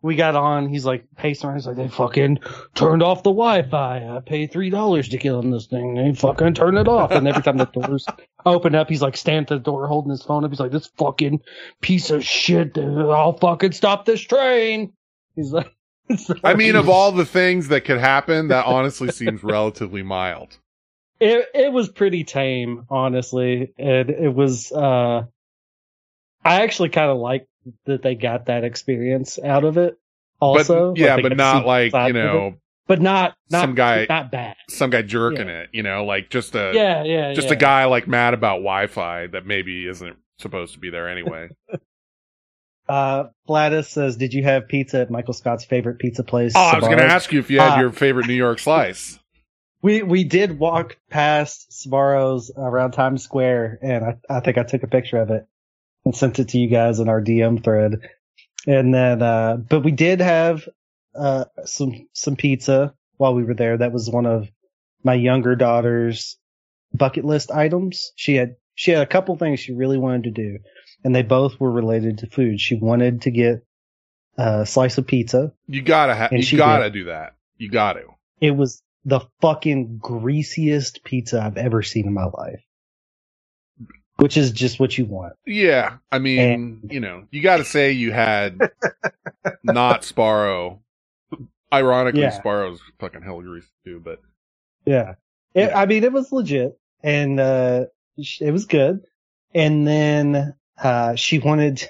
We 0.04 0.16
got 0.16 0.34
on. 0.34 0.68
He's 0.68 0.84
like 0.84 1.04
pacing 1.16 1.48
around. 1.48 1.58
He's 1.58 1.66
like, 1.66 1.76
they 1.76 1.88
fucking 1.88 2.40
turned 2.74 3.04
off 3.04 3.22
the 3.22 3.30
Wi-Fi. 3.30 4.16
I 4.16 4.20
paid 4.20 4.50
three 4.50 4.68
dollars 4.68 5.08
to 5.10 5.16
get 5.16 5.32
on 5.32 5.50
this 5.50 5.66
thing. 5.66 5.94
They 5.94 6.12
fucking 6.12 6.54
turned 6.54 6.76
it 6.76 6.88
off. 6.88 7.12
And 7.12 7.28
every 7.28 7.42
time 7.42 7.56
the 7.56 7.66
doors 7.66 8.04
open 8.44 8.74
up, 8.74 8.88
he's 8.88 9.00
like 9.00 9.16
standing 9.16 9.42
at 9.56 9.62
the 9.62 9.70
door 9.70 9.86
holding 9.86 10.10
his 10.10 10.22
phone 10.24 10.44
up. 10.44 10.50
He's 10.50 10.58
like, 10.58 10.72
this 10.72 10.88
fucking 10.98 11.40
piece 11.80 12.10
of 12.10 12.24
shit. 12.24 12.76
I'll 12.76 13.38
fucking 13.38 13.72
stop 13.72 14.04
this 14.04 14.20
train. 14.20 14.92
He's 15.36 15.52
like, 15.52 15.72
I 16.42 16.54
mean, 16.54 16.74
of 16.74 16.88
all 16.88 17.12
the 17.12 17.24
things 17.24 17.68
that 17.68 17.82
could 17.82 17.98
happen, 18.00 18.48
that 18.48 18.66
honestly 18.66 19.12
seems 19.12 19.44
relatively 19.44 20.02
mild. 20.02 20.58
it 21.20 21.46
it 21.54 21.72
was 21.72 21.88
pretty 21.88 22.24
tame, 22.24 22.86
honestly, 22.90 23.72
and 23.78 24.10
it 24.10 24.34
was. 24.34 24.72
uh 24.72 25.26
I 26.44 26.62
actually 26.62 26.88
kind 26.90 27.10
of 27.10 27.18
like 27.18 27.46
that 27.86 28.02
they 28.02 28.14
got 28.14 28.46
that 28.46 28.64
experience 28.64 29.38
out 29.42 29.64
of 29.64 29.76
it. 29.78 29.96
Also, 30.40 30.90
but 30.92 30.98
yeah, 31.00 31.14
Like, 31.14 31.22
but 31.22 31.36
not 31.36 31.64
like 31.66 31.92
you 31.92 32.12
know 32.12 32.54
but 32.88 33.00
not 33.00 33.36
not 33.50 33.60
some 33.60 33.74
guy- 33.76 34.06
not 34.08 34.30
bad. 34.32 34.56
some 34.68 34.90
guy 34.90 35.02
jerking 35.02 35.48
it. 35.48 35.70
You 35.72 35.82
know, 35.84 36.04
like 36.04 36.30
just 36.30 36.54
a 36.56 36.72
Yeah, 36.74 37.04
yeah, 37.04 37.32
just 37.32 37.46
yeah. 37.48 37.54
a 37.54 37.56
guy 37.56 37.84
like 37.84 38.08
mad 38.08 38.34
about 38.34 38.56
Wi-Fi 38.56 39.28
that 39.28 39.46
maybe 39.46 39.86
isn't 39.86 40.16
supposed 40.38 40.74
to 40.74 40.80
be 40.80 40.90
there 40.90 41.08
anyway. 41.08 41.48
Uh, 42.88 43.28
Gladys 43.46 43.88
says, 43.88 44.16
"Did 44.16 44.34
you 44.34 44.42
have 44.42 44.68
pizza 44.68 45.00
at 45.00 45.10
Michael 45.10 45.34
Scott's 45.34 45.64
favorite 45.64 45.98
pizza 45.98 46.24
place?" 46.24 46.52
oh, 46.56 46.60
I 46.60 46.76
was 46.76 46.84
going 46.86 46.98
to 46.98 47.04
ask 47.04 47.32
you 47.32 47.38
if 47.38 47.48
you 47.50 47.60
had 47.60 47.78
Uh, 47.78 47.80
your 47.82 47.90
favorite 47.92 48.26
New 48.26 48.34
York 48.34 48.58
slice. 48.58 49.18
We 49.82 50.02
we 50.02 50.22
did 50.22 50.60
walk 50.60 50.96
past 51.10 51.72
Sbarro's 51.72 52.52
around 52.56 52.92
Times 52.92 53.24
Square, 53.24 53.80
and 53.82 54.04
I 54.04 54.16
I 54.30 54.38
think 54.40 54.56
I 54.56 54.62
took 54.62 54.84
a 54.84 54.86
picture 54.86 55.16
of 55.18 55.30
it 55.30 55.44
and 56.04 56.14
sent 56.16 56.38
it 56.38 56.48
to 56.50 56.58
you 56.58 56.68
guys 56.68 56.98
in 56.98 57.08
our 57.08 57.22
DM 57.22 57.62
thread. 57.62 58.00
And 58.66 58.94
then, 58.94 59.22
uh, 59.22 59.56
but 59.56 59.80
we 59.80 59.92
did 59.92 60.20
have 60.20 60.68
uh 61.14 61.44
some 61.66 62.08
some 62.14 62.36
pizza 62.36 62.94
while 63.16 63.34
we 63.34 63.44
were 63.44 63.54
there. 63.54 63.76
That 63.76 63.92
was 63.92 64.08
one 64.08 64.26
of 64.26 64.48
my 65.02 65.14
younger 65.14 65.56
daughter's 65.56 66.38
bucket 66.92 67.24
list 67.24 67.50
items. 67.50 68.12
She 68.16 68.36
had 68.36 68.56
she 68.74 68.92
had 68.92 69.02
a 69.02 69.06
couple 69.06 69.36
things 69.36 69.60
she 69.60 69.72
really 69.72 69.98
wanted 69.98 70.24
to 70.24 70.30
do, 70.30 70.58
and 71.04 71.14
they 71.14 71.22
both 71.22 71.58
were 71.60 71.70
related 71.70 72.18
to 72.18 72.26
food. 72.26 72.60
She 72.60 72.76
wanted 72.76 73.22
to 73.22 73.30
get 73.30 73.64
a 74.38 74.64
slice 74.64 74.98
of 74.98 75.06
pizza. 75.06 75.52
You 75.66 75.82
gotta 75.82 76.14
ha- 76.14 76.28
and 76.30 76.50
you 76.50 76.58
gotta 76.58 76.90
do 76.90 77.04
that. 77.04 77.34
You 77.58 77.70
got 77.70 77.94
to. 77.94 78.06
It 78.40 78.52
was 78.52 78.82
the 79.04 79.20
fucking 79.40 79.98
greasiest 79.98 81.04
pizza 81.04 81.40
I've 81.40 81.56
ever 81.56 81.82
seen 81.82 82.06
in 82.06 82.14
my 82.14 82.24
life. 82.24 82.62
Which 84.22 84.36
is 84.36 84.52
just 84.52 84.78
what 84.78 84.96
you 84.96 85.04
want. 85.04 85.32
Yeah, 85.46 85.96
I 86.12 86.20
mean, 86.20 86.80
you 86.88 87.00
know, 87.00 87.24
you 87.32 87.42
got 87.42 87.56
to 87.56 87.64
say 87.64 87.90
you 87.90 88.12
had 88.12 88.56
not 89.64 90.02
Sbarro. 90.02 90.78
Ironically, 91.72 92.20
Yeah. 92.20 92.40
Sbarro's 92.40 92.80
fucking 93.00 93.22
hell 93.22 93.40
grease 93.40 93.68
too, 93.84 94.00
but 94.04 94.20
Yeah. 94.84 95.14
It, 95.54 95.70
Yeah. 95.70 95.78
I 95.80 95.86
mean, 95.86 96.04
it 96.04 96.12
was 96.12 96.30
legit 96.30 96.78
and, 97.02 97.40
uh, 97.40 97.86
it 98.16 98.52
was 98.52 98.66
good. 98.66 99.00
And 99.54 99.88
then, 99.88 100.54
uh, 100.80 101.16
she 101.16 101.40
wanted, 101.40 101.84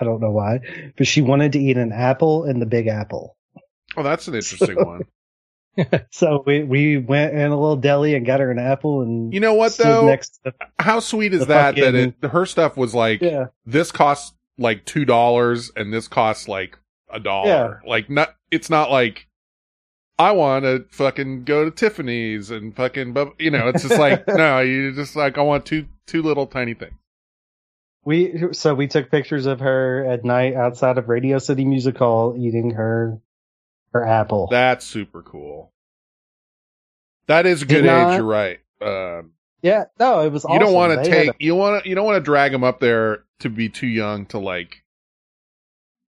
I 0.00 0.04
don't 0.04 0.20
know 0.20 0.32
why, 0.32 0.58
but 0.96 1.06
she 1.06 1.20
wanted 1.22 1.52
to 1.52 1.60
eat 1.60 1.76
an 1.76 1.92
apple 1.92 2.44
and 2.44 2.60
the 2.60 2.66
big 2.66 2.88
apple. 2.88 3.36
oh, 3.96 4.02
that's 4.02 4.26
an 4.26 4.34
interesting 4.34 4.74
one. 4.84 5.02
So 6.10 6.42
we, 6.46 6.62
we 6.62 6.96
went 6.96 7.34
in 7.34 7.50
a 7.50 7.58
little 7.60 7.76
deli 7.76 8.14
and 8.14 8.24
got 8.24 8.40
her 8.40 8.50
an 8.50 8.58
apple 8.58 9.02
and 9.02 9.32
You 9.32 9.40
know 9.40 9.54
what 9.54 9.76
though? 9.76 10.06
next 10.06 10.40
How 10.78 11.00
sweet 11.00 11.34
is 11.34 11.46
that? 11.46 11.76
That 11.76 11.94
it, 11.94 12.14
her 12.22 12.46
stuff 12.46 12.76
was 12.76 12.94
like 12.94 13.20
yeah. 13.20 13.46
this 13.64 13.92
costs 13.92 14.34
like 14.58 14.84
two 14.84 15.04
dollars 15.04 15.70
and 15.76 15.92
this 15.92 16.08
costs 16.08 16.48
like 16.48 16.78
a 17.10 17.20
dollar. 17.20 17.48
yeah. 17.48 17.88
Like 17.88 18.08
not, 18.08 18.34
it's 18.50 18.70
not 18.70 18.90
like 18.90 19.26
I 20.18 20.32
want 20.32 20.64
to 20.64 20.86
fucking 20.90 21.44
go 21.44 21.64
to 21.64 21.70
Tiffany's 21.70 22.50
and 22.50 22.74
fucking, 22.74 23.12
but 23.12 23.38
you 23.38 23.50
know, 23.50 23.68
it's 23.68 23.82
just 23.82 23.98
like 23.98 24.26
no, 24.28 24.60
you 24.60 24.94
just 24.94 25.14
like 25.14 25.36
I 25.36 25.42
want 25.42 25.66
two 25.66 25.86
two 26.06 26.22
little 26.22 26.46
tiny 26.46 26.74
things. 26.74 26.94
We, 28.04 28.52
so 28.52 28.72
we 28.72 28.86
took 28.86 29.10
pictures 29.10 29.46
of 29.46 29.58
her 29.58 30.04
at 30.04 30.24
night 30.24 30.54
outside 30.54 30.96
of 30.96 31.08
Radio 31.08 31.38
City 31.38 31.64
Music 31.64 31.98
Hall 31.98 32.36
eating 32.38 32.70
her, 32.70 33.20
her 34.00 34.06
apple. 34.06 34.48
That's 34.50 34.86
super 34.86 35.22
cool. 35.22 35.72
That 37.26 37.46
is 37.46 37.62
a 37.62 37.66
good 37.66 37.84
not- 37.84 38.12
age. 38.12 38.18
You're 38.18 38.26
right. 38.26 38.58
Um, 38.80 39.32
yeah. 39.62 39.84
No, 39.98 40.20
it 40.20 40.30
was 40.30 40.44
you 40.48 40.58
don't 40.58 40.74
want 40.74 41.02
to 41.02 41.10
take 41.10 41.32
you 41.38 41.54
want 41.54 41.82
to 41.82 41.88
you 41.88 41.94
don't 41.94 42.04
want 42.04 42.16
to 42.16 42.24
drag 42.24 42.52
them 42.52 42.62
up 42.64 42.78
there 42.80 43.24
to 43.40 43.48
be 43.50 43.68
too 43.68 43.86
young 43.86 44.26
to 44.26 44.38
like 44.38 44.82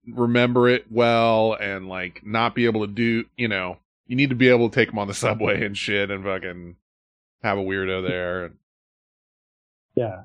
remember 0.07 0.69
it 0.69 0.87
well 0.91 1.55
and 1.55 1.89
like 1.89 2.23
not 2.27 2.55
be 2.55 2.67
able 2.67 2.87
to 2.87 2.93
do 2.93 3.25
you 3.39 3.49
know 3.49 3.79
you 4.07 4.17
need 4.17 4.29
to 4.31 4.37
be 4.37 4.49
able 4.49 4.69
to 4.69 4.75
take 4.75 4.91
them 4.91 4.99
on 4.99 5.09
the 5.09 5.15
subway 5.25 5.65
and 5.65 5.79
shit 5.79 6.11
and 6.11 6.25
fucking 6.25 6.77
have 7.43 7.57
a 7.59 7.63
weirdo 7.63 8.07
there 8.07 8.45
and 8.47 8.57
Yeah. 9.95 10.23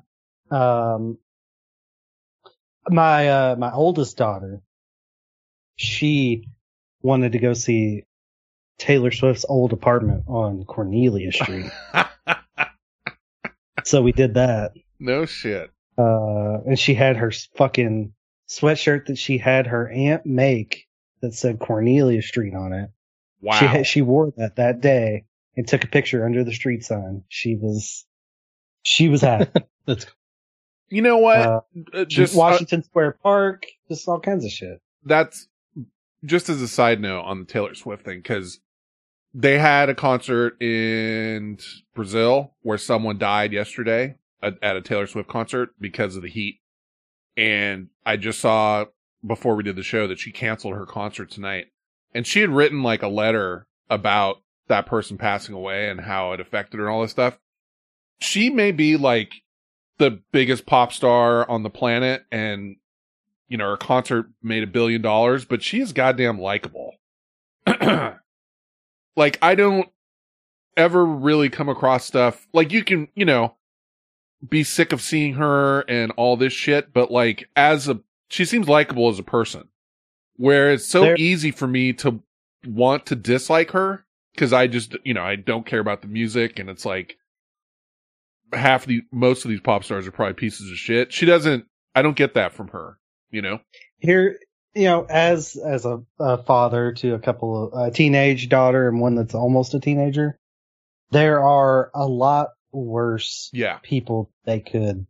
Um, 0.50 1.18
my, 2.88 3.28
uh, 3.28 3.56
my 3.56 3.72
oldest 3.72 4.16
daughter, 4.16 4.62
she 5.76 6.48
wanted 7.02 7.32
to 7.32 7.38
go 7.38 7.52
see 7.54 8.04
Taylor 8.78 9.10
Swift's 9.10 9.44
old 9.48 9.72
apartment 9.72 10.24
on 10.26 10.64
Cornelia 10.64 11.32
Street. 11.32 11.70
so 13.84 14.02
we 14.02 14.12
did 14.12 14.34
that. 14.34 14.72
no 14.98 15.26
shit 15.26 15.70
Uh, 15.98 16.58
and 16.66 16.78
she 16.78 16.94
had 16.94 17.16
her 17.16 17.30
fucking 17.56 18.12
sweatshirt 18.48 19.06
that 19.06 19.18
she 19.18 19.38
had 19.38 19.66
her 19.66 19.88
aunt 19.90 20.26
make 20.26 20.86
that 21.20 21.34
said 21.34 21.58
Cornelia 21.58 22.22
Street 22.22 22.54
on 22.54 22.72
it. 22.72 22.90
wow 23.40 23.54
She 23.58 23.66
had, 23.66 23.86
she 23.86 24.02
wore 24.02 24.32
that 24.36 24.56
that 24.56 24.80
day 24.80 25.24
and 25.56 25.66
took 25.66 25.84
a 25.84 25.88
picture 25.88 26.24
under 26.24 26.44
the 26.44 26.52
street 26.54 26.84
sign. 26.84 27.24
She 27.28 27.56
was, 27.56 28.06
she 28.82 29.08
was 29.08 29.20
happy. 29.20 29.60
That's 29.86 30.06
you 30.88 31.02
know 31.02 31.18
what 31.18 31.36
Uh, 31.38 31.60
Uh, 31.92 32.04
just 32.04 32.34
uh, 32.34 32.38
Washington 32.38 32.82
Square 32.82 33.18
Park, 33.22 33.64
just 33.88 34.08
all 34.08 34.20
kinds 34.20 34.44
of 34.44 34.50
shit. 34.50 34.80
that's 35.04 35.46
just 36.24 36.48
as 36.48 36.60
a 36.60 36.68
side 36.68 37.00
note 37.00 37.22
on 37.22 37.40
the 37.40 37.44
Taylor 37.46 37.74
Swift 37.74 38.04
thing, 38.04 38.18
because 38.18 38.60
they 39.32 39.58
had 39.58 39.88
a 39.88 39.94
concert 39.94 40.60
in 40.60 41.58
Brazil 41.94 42.54
where 42.62 42.78
someone 42.78 43.18
died 43.18 43.52
yesterday 43.52 44.16
at, 44.42 44.76
a 44.76 44.82
Taylor 44.82 45.06
Swift 45.06 45.28
concert 45.28 45.70
because 45.80 46.16
of 46.16 46.22
the 46.22 46.28
heat. 46.28 46.60
And 47.36 47.88
I 48.04 48.16
just 48.16 48.40
saw 48.40 48.86
before 49.24 49.54
we 49.54 49.62
did 49.62 49.76
the 49.76 49.82
show 49.82 50.06
that 50.08 50.18
she 50.18 50.32
canceled 50.32 50.74
her 50.74 50.86
concert 50.86 51.30
tonight. 51.30 51.66
And 52.14 52.26
she 52.26 52.40
had 52.40 52.50
written 52.50 52.82
like 52.82 53.02
a 53.02 53.08
letter 53.08 53.66
about 53.88 54.42
that 54.68 54.86
person 54.86 55.18
passing 55.18 55.54
away 55.54 55.88
and 55.88 56.00
how 56.00 56.32
it 56.32 56.40
affected 56.40 56.78
her 56.78 56.86
and 56.86 56.94
all 56.94 57.02
this 57.02 57.10
stuff. 57.10 57.38
She 58.20 58.50
may 58.50 58.72
be 58.72 58.96
like 58.96 59.32
the 59.98 60.20
biggest 60.32 60.66
pop 60.66 60.92
star 60.92 61.48
on 61.48 61.62
the 61.62 61.70
planet 61.70 62.24
and 62.32 62.76
you 63.50 63.58
know, 63.58 63.68
her 63.68 63.76
concert 63.76 64.30
made 64.42 64.62
a 64.62 64.66
billion 64.66 65.02
dollars, 65.02 65.44
but 65.44 65.62
she 65.62 65.80
is 65.80 65.92
goddamn 65.92 66.40
likable. 66.40 66.94
like 69.16 69.38
I 69.42 69.54
don't 69.54 69.88
ever 70.76 71.04
really 71.04 71.50
come 71.50 71.68
across 71.68 72.06
stuff 72.06 72.46
like 72.54 72.72
you 72.72 72.82
can, 72.84 73.08
you 73.14 73.24
know, 73.26 73.56
be 74.48 74.64
sick 74.64 74.92
of 74.92 75.02
seeing 75.02 75.34
her 75.34 75.80
and 75.82 76.12
all 76.12 76.36
this 76.36 76.52
shit, 76.52 76.94
but 76.94 77.10
like 77.10 77.48
as 77.56 77.88
a 77.88 78.00
she 78.28 78.44
seems 78.44 78.68
likable 78.68 79.08
as 79.08 79.18
a 79.18 79.24
person. 79.24 79.68
Where 80.36 80.72
it's 80.72 80.86
so 80.86 81.02
There- 81.02 81.16
easy 81.18 81.50
for 81.50 81.66
me 81.66 81.92
to 81.94 82.22
want 82.64 83.06
to 83.06 83.16
dislike 83.16 83.72
her 83.72 84.06
because 84.32 84.52
I 84.52 84.68
just, 84.68 84.96
you 85.04 85.12
know, 85.12 85.22
I 85.24 85.34
don't 85.36 85.66
care 85.66 85.80
about 85.80 86.02
the 86.02 86.08
music 86.08 86.58
and 86.60 86.70
it's 86.70 86.86
like 86.86 87.18
half 88.52 88.86
the 88.86 89.02
most 89.12 89.44
of 89.44 89.50
these 89.50 89.60
pop 89.60 89.82
stars 89.82 90.06
are 90.06 90.12
probably 90.12 90.34
pieces 90.34 90.70
of 90.70 90.78
shit. 90.78 91.12
She 91.12 91.26
doesn't 91.26 91.66
I 91.96 92.02
don't 92.02 92.16
get 92.16 92.34
that 92.34 92.52
from 92.52 92.68
her, 92.68 92.98
you 93.30 93.42
know. 93.42 93.60
Here, 93.98 94.38
you 94.74 94.84
know, 94.84 95.04
as 95.08 95.56
as 95.56 95.84
a, 95.84 96.02
a 96.18 96.42
father 96.42 96.92
to 96.92 97.14
a 97.14 97.18
couple 97.18 97.72
of 97.72 97.88
a 97.88 97.90
teenage 97.90 98.48
daughter 98.48 98.88
and 98.88 99.00
one 99.00 99.14
that's 99.16 99.34
almost 99.34 99.74
a 99.74 99.80
teenager, 99.80 100.38
there 101.10 101.42
are 101.42 101.90
a 101.94 102.06
lot 102.06 102.48
worse 102.72 103.50
Yeah. 103.52 103.78
people 103.82 104.30
they 104.44 104.60
could 104.60 105.06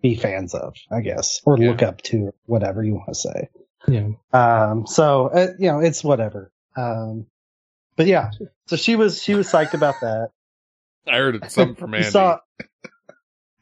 be 0.00 0.14
fans 0.16 0.54
of, 0.54 0.74
I 0.90 1.00
guess, 1.00 1.40
or 1.44 1.58
Yeah. 1.58 1.70
look 1.70 1.82
up 1.82 2.02
to, 2.02 2.32
whatever 2.46 2.82
you 2.82 2.94
want 2.94 3.08
to 3.08 3.14
say. 3.14 3.48
Yeah. 3.88 4.08
Um, 4.32 4.86
so 4.86 5.26
uh, 5.28 5.48
you 5.58 5.68
know, 5.68 5.80
it's 5.80 6.04
whatever. 6.04 6.52
Um, 6.76 7.26
but 7.96 8.06
yeah, 8.06 8.30
so 8.66 8.76
she 8.76 8.96
was 8.96 9.22
she 9.22 9.34
was 9.34 9.50
psyched 9.50 9.74
about 9.74 10.00
that. 10.00 10.30
I 11.06 11.16
heard 11.16 11.34
it 11.36 11.50
something 11.50 11.74
from 11.74 11.90
we 11.92 11.98
Andy. 11.98 12.10
saw 12.10 12.38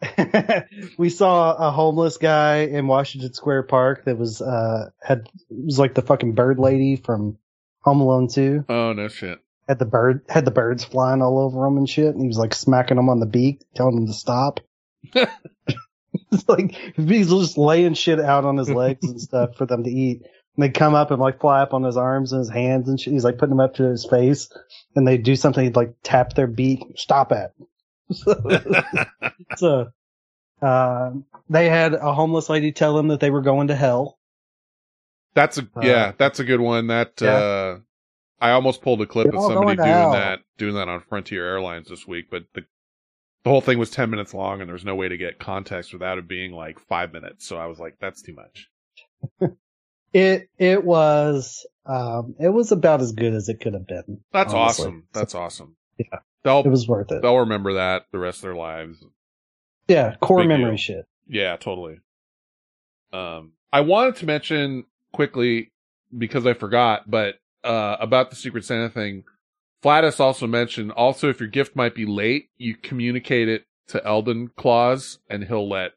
we 0.99 1.11
saw 1.11 1.55
a 1.55 1.71
homeless 1.71 2.17
guy 2.17 2.61
in 2.61 2.87
Washington 2.87 3.33
Square 3.35 3.65
Park 3.65 4.05
that 4.07 4.17
was 4.17 4.41
uh 4.41 4.91
had 5.03 5.29
was 5.51 5.79
like 5.79 5.95
the 5.95 6.03
fucking 6.03 6.35
bird 6.35 6.59
lady 6.59 6.97
from 6.97 7.37
Home 7.81 8.01
Alone 8.01 8.29
2. 8.29 8.65
oh 8.69 8.93
no 8.93 9.09
shit. 9.09 9.41
Had 9.69 9.79
the 9.79 9.85
bird 9.85 10.25
had 10.29 10.45
the 10.45 10.51
birds 10.51 10.85
flying 10.85 11.23
all 11.23 11.39
over 11.39 11.67
him 11.67 11.77
and 11.77 11.89
shit, 11.89 12.15
and 12.15 12.21
he 12.21 12.27
was 12.27 12.39
like 12.39 12.55
smacking 12.55 12.97
them 12.97 13.09
on 13.09 13.21
the 13.21 13.27
beak, 13.27 13.63
telling 13.75 13.95
them 13.95 14.07
to 14.07 14.13
stop. 14.13 14.61
it's 15.15 16.49
like 16.49 16.73
he's 16.97 17.31
just 17.31 17.59
laying 17.59 17.95
shit 17.95 18.21
out 18.21 18.45
on 18.45 18.57
his 18.57 18.71
legs 18.71 19.07
and 19.07 19.21
stuff 19.21 19.57
for 19.57 19.67
them 19.67 19.85
to 19.85 19.91
eat. 19.91 20.23
And 20.57 20.65
they 20.65 20.71
come 20.71 20.95
up 20.95 21.11
and 21.11 21.21
like 21.21 21.41
fly 21.41 21.63
up 21.63 21.75
on 21.75 21.85
his 21.85 21.97
arms 21.97 22.33
and 22.33 22.41
his 22.41 22.51
hands 22.51 22.89
and 22.89 22.99
shit. 22.99 23.13
He's 23.13 23.25
like 23.25 23.39
putting 23.39 23.57
them 23.57 23.65
up 23.65 23.75
to 23.75 23.85
his 23.85 24.05
face, 24.05 24.51
and 24.97 25.07
they 25.07 25.19
do 25.19 25.37
something 25.37 25.63
he'd 25.63 25.77
like 25.77 25.95
tap 26.03 26.33
their 26.33 26.49
beak. 26.49 26.85
Stop 26.97 27.33
it. 27.33 27.53
so, 29.57 29.89
um, 30.63 31.27
they 31.49 31.69
had 31.69 31.95
a 31.95 32.15
homeless 32.15 32.49
lady 32.51 32.73
tell 32.73 32.97
them 32.97 33.09
that 33.09 33.21
they 33.21 33.31
were 33.31 33.43
going 33.43 33.69
to 33.69 33.77
hell. 33.77 34.19
That's 35.35 35.59
a 35.59 35.69
Uh, 35.77 35.81
yeah, 35.83 36.13
that's 36.19 36.41
a 36.41 36.45
good 36.45 36.61
one. 36.61 36.89
That 36.89 37.21
yeah. 37.21 37.31
uh 37.33 37.79
I 38.41 38.53
almost 38.53 38.83
pulled 38.83 39.03
a 39.03 39.07
clip 39.07 39.27
They're 39.27 39.35
of 39.35 39.43
somebody 39.43 39.77
doing 39.77 39.87
hell. 39.87 40.13
that 40.13 40.41
doing 40.59 40.75
that 40.77 40.89
on 40.89 41.01
Frontier 41.03 41.47
Airlines 41.47 41.89
this 41.89 42.07
week, 42.07 42.27
but 42.31 42.45
the 42.55 42.65
the 43.45 43.51
whole 43.51 43.61
thing 43.63 43.79
was 43.79 43.91
10 43.91 44.11
minutes 44.11 44.35
long 44.35 44.61
and 44.61 44.69
there 44.69 44.75
was 44.75 44.85
no 44.85 44.95
way 44.97 45.09
to 45.09 45.17
get 45.17 45.39
context 45.39 45.93
without 45.93 46.19
it 46.19 46.29
being 46.29 46.53
like 46.53 46.79
5 46.81 47.13
minutes. 47.13 47.47
So 47.47 47.59
I 47.59 47.67
was 47.67 47.81
like 47.81 47.97
that's 48.01 48.23
too 48.23 48.35
much. 48.35 48.71
It 50.13 50.49
it 50.59 50.85
was 50.85 51.67
um 51.87 52.35
it 52.41 52.49
was 52.49 52.73
about 52.73 53.01
as 53.01 53.13
good 53.13 53.35
as 53.35 53.49
it 53.49 53.61
could 53.61 53.75
have 53.75 53.87
been. 53.87 54.23
That's 54.33 54.55
honestly. 54.55 54.55
awesome. 54.55 55.09
That's 55.13 55.35
awesome. 55.35 55.77
Yeah. 55.99 56.19
They'll 56.43 56.61
It 56.61 56.69
was 56.69 56.89
worth 56.89 57.11
it. 57.13 57.23
they'll 57.23 57.39
remember 57.39 57.75
that 57.75 58.07
the 58.13 58.19
rest 58.19 58.39
of 58.39 58.43
their 58.43 58.55
lives. 58.55 59.05
Yeah, 59.89 60.15
core 60.21 60.39
Big 60.41 60.49
memory 60.49 60.71
deal. 60.73 60.77
shit. 60.77 61.07
Yeah, 61.29 61.57
totally. 61.57 61.99
Um, 63.13 63.53
I 63.73 63.81
wanted 63.81 64.17
to 64.17 64.27
mention 64.27 64.85
quickly 65.13 65.71
because 66.17 66.47
I 66.47 66.55
forgot, 66.55 67.11
but 67.11 67.37
uh, 67.65 67.97
about 68.01 68.31
the 68.31 68.37
Secret 68.37 68.65
Santa 68.65 68.89
thing. 68.89 69.25
Flatus 69.83 70.21
also 70.21 70.47
mentioned 70.47 70.93
also 70.93 71.29
if 71.31 71.41
your 71.41 71.49
gift 71.49 71.75
might 71.75 71.95
be 71.95 72.05
late, 72.07 72.51
you 72.59 72.77
communicate 72.77 73.49
it 73.49 73.65
to 73.89 74.05
Eldon 74.07 74.51
Claus, 74.57 75.19
and 75.29 75.45
he'll 75.45 75.69
let 75.69 75.93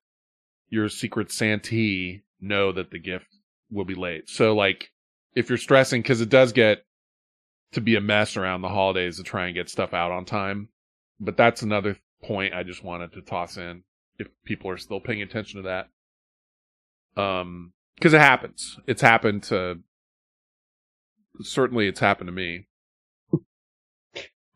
your 0.70 0.88
Secret 0.90 1.32
Santee 1.32 2.24
know 2.42 2.72
that 2.72 2.92
the 2.92 3.00
gift 3.00 3.28
will 3.70 3.86
be 3.86 3.94
late. 3.96 4.30
So 4.30 4.56
like, 4.56 4.92
if 5.36 5.50
you're 5.50 5.58
stressing, 5.58 6.02
because 6.02 6.22
it 6.22 6.30
does 6.30 6.52
get 6.54 6.84
to 7.74 7.82
be 7.82 7.96
a 7.96 8.02
mess 8.02 8.38
around 8.38 8.62
the 8.62 8.70
holidays 8.70 9.18
to 9.18 9.24
try 9.24 9.46
and 9.48 9.56
get 9.56 9.70
stuff 9.70 9.94
out 9.94 10.12
on 10.12 10.26
time. 10.26 10.70
But 11.20 11.38
that's 11.38 11.62
another 11.62 11.98
point 12.24 12.54
I 12.54 12.64
just 12.64 12.84
wanted 12.84 13.14
to 13.14 13.22
toss 13.22 13.58
in 13.58 13.84
if 14.18 14.28
people 14.46 14.70
are 14.70 14.78
still 14.78 15.00
paying 15.00 15.22
attention 15.22 15.64
to 15.64 15.70
that. 17.16 17.22
Um, 17.22 17.74
cause 18.02 18.14
it 18.14 18.22
happens. 18.22 18.80
It's 18.88 19.02
happened 19.02 19.44
to, 19.44 19.80
certainly 21.42 21.88
it's 21.88 22.00
happened 22.00 22.28
to 22.28 22.34
me. 22.34 22.68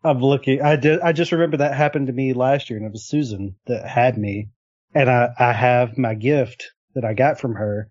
I'm 0.03 0.19
looking. 0.19 0.61
I 0.61 0.75
did. 0.75 1.01
I 1.01 1.11
just 1.11 1.31
remember 1.31 1.57
that 1.57 1.73
happened 1.73 2.07
to 2.07 2.13
me 2.13 2.33
last 2.33 2.69
year, 2.69 2.77
and 2.77 2.85
it 2.85 2.91
was 2.91 3.07
Susan 3.07 3.55
that 3.65 3.87
had 3.87 4.17
me, 4.17 4.49
and 4.93 5.09
I 5.09 5.29
I 5.37 5.53
have 5.53 5.97
my 5.97 6.13
gift 6.13 6.71
that 6.93 7.03
I 7.03 7.13
got 7.13 7.39
from 7.39 7.55
her. 7.55 7.89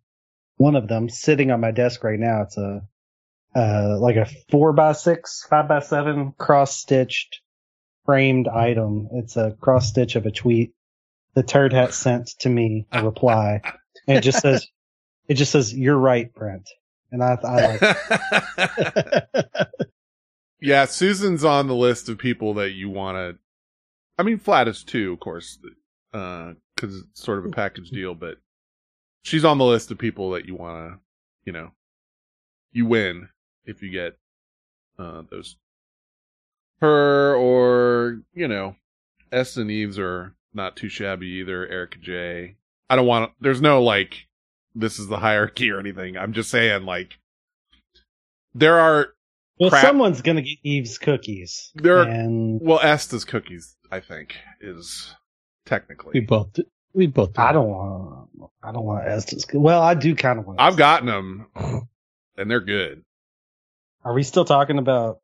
One 0.56 0.76
of 0.76 0.88
them 0.88 1.08
sitting 1.08 1.50
on 1.50 1.60
my 1.60 1.72
desk 1.72 2.02
right 2.04 2.18
now. 2.18 2.42
It's 2.42 2.56
a 2.56 2.82
uh 3.56 3.96
like 3.98 4.16
a 4.16 4.26
four 4.50 4.72
by 4.72 4.92
six, 4.92 5.46
five 5.48 5.68
by 5.68 5.80
seven 5.80 6.32
cross 6.38 6.76
stitched 6.76 7.40
framed 8.04 8.48
item. 8.48 9.08
It's 9.12 9.36
a 9.36 9.56
cross 9.60 9.88
stitch 9.88 10.16
of 10.16 10.26
a 10.26 10.30
tweet. 10.30 10.72
The 11.34 11.42
turd 11.42 11.72
hat 11.72 11.92
sent 11.92 12.28
to 12.40 12.48
me 12.48 12.86
a 12.92 13.04
reply, 13.04 13.60
and 14.06 14.18
it 14.18 14.22
just 14.22 14.40
says, 14.40 14.66
it 15.28 15.34
just 15.34 15.52
says, 15.52 15.74
"You're 15.74 15.98
right, 15.98 16.32
Brent." 16.32 16.68
And 17.12 17.22
I 17.22 17.38
I 17.42 17.76
like. 18.56 19.68
yeah, 20.60 20.86
Susan's 20.86 21.44
on 21.44 21.66
the 21.66 21.74
list 21.74 22.08
of 22.08 22.18
people 22.18 22.54
that 22.54 22.72
you 22.72 22.90
want 22.90 23.16
to, 23.16 23.38
I 24.18 24.22
mean, 24.22 24.38
Flatus 24.38 24.82
too, 24.84 25.12
of 25.12 25.20
course, 25.20 25.58
uh, 26.12 26.54
cause 26.76 27.04
it's 27.04 27.22
sort 27.22 27.38
of 27.38 27.46
a 27.46 27.50
package 27.50 27.90
deal, 27.90 28.14
but 28.14 28.38
she's 29.22 29.44
on 29.44 29.58
the 29.58 29.64
list 29.64 29.90
of 29.90 29.98
people 29.98 30.30
that 30.32 30.46
you 30.46 30.54
want 30.54 30.92
to, 30.92 30.98
you 31.44 31.52
know, 31.52 31.70
you 32.72 32.86
win 32.86 33.28
if 33.66 33.82
you 33.82 33.90
get, 33.90 34.16
uh, 34.98 35.22
those, 35.30 35.56
her 36.80 37.34
or, 37.36 38.20
you 38.34 38.48
know, 38.48 38.76
S 39.32 39.56
and 39.56 39.70
Eves 39.70 39.98
are 39.98 40.34
not 40.54 40.76
too 40.76 40.88
shabby 40.88 41.26
either, 41.26 41.66
Erica 41.66 41.98
J. 41.98 42.56
I 42.88 42.96
don't 42.96 43.06
want 43.06 43.30
to, 43.30 43.36
there's 43.40 43.60
no 43.60 43.82
like, 43.82 44.26
this 44.74 44.98
is 44.98 45.08
the 45.08 45.18
hierarchy 45.18 45.70
or 45.70 45.80
anything. 45.80 46.16
I'm 46.16 46.32
just 46.32 46.50
saying 46.50 46.84
like, 46.84 47.18
there 48.54 48.78
are 48.78 49.08
Well, 49.58 49.70
Crap. 49.70 49.82
someone's 49.84 50.22
gonna 50.22 50.42
get 50.42 50.58
Eve's 50.62 50.98
cookies. 50.98 51.72
There 51.74 51.98
are- 51.98 52.02
and 52.08 52.60
Well, 52.62 52.80
Estes 52.80 53.24
cookies, 53.24 53.76
I 53.90 54.00
think, 54.00 54.36
is 54.60 55.14
technically 55.64 56.10
We 56.14 56.20
technically. 56.20 56.26
both 56.26 56.52
did. 56.52 56.66
We 56.94 57.06
both 57.06 57.32
did. 57.34 57.40
I 57.40 57.52
don't 57.52 57.68
want. 57.68 58.28
I 58.62 58.72
don't 58.72 58.84
want 58.84 59.06
Estes. 59.06 59.44
Well, 59.52 59.82
I 59.82 59.94
do 59.94 60.14
kind 60.14 60.38
of 60.38 60.46
want. 60.46 60.60
I've 60.60 60.76
gotten 60.78 61.06
them, 61.06 61.46
and 62.38 62.50
they're 62.50 62.60
good. 62.60 63.02
Are 64.06 64.14
we 64.14 64.22
still 64.22 64.44
talking 64.44 64.78
about 64.78 65.18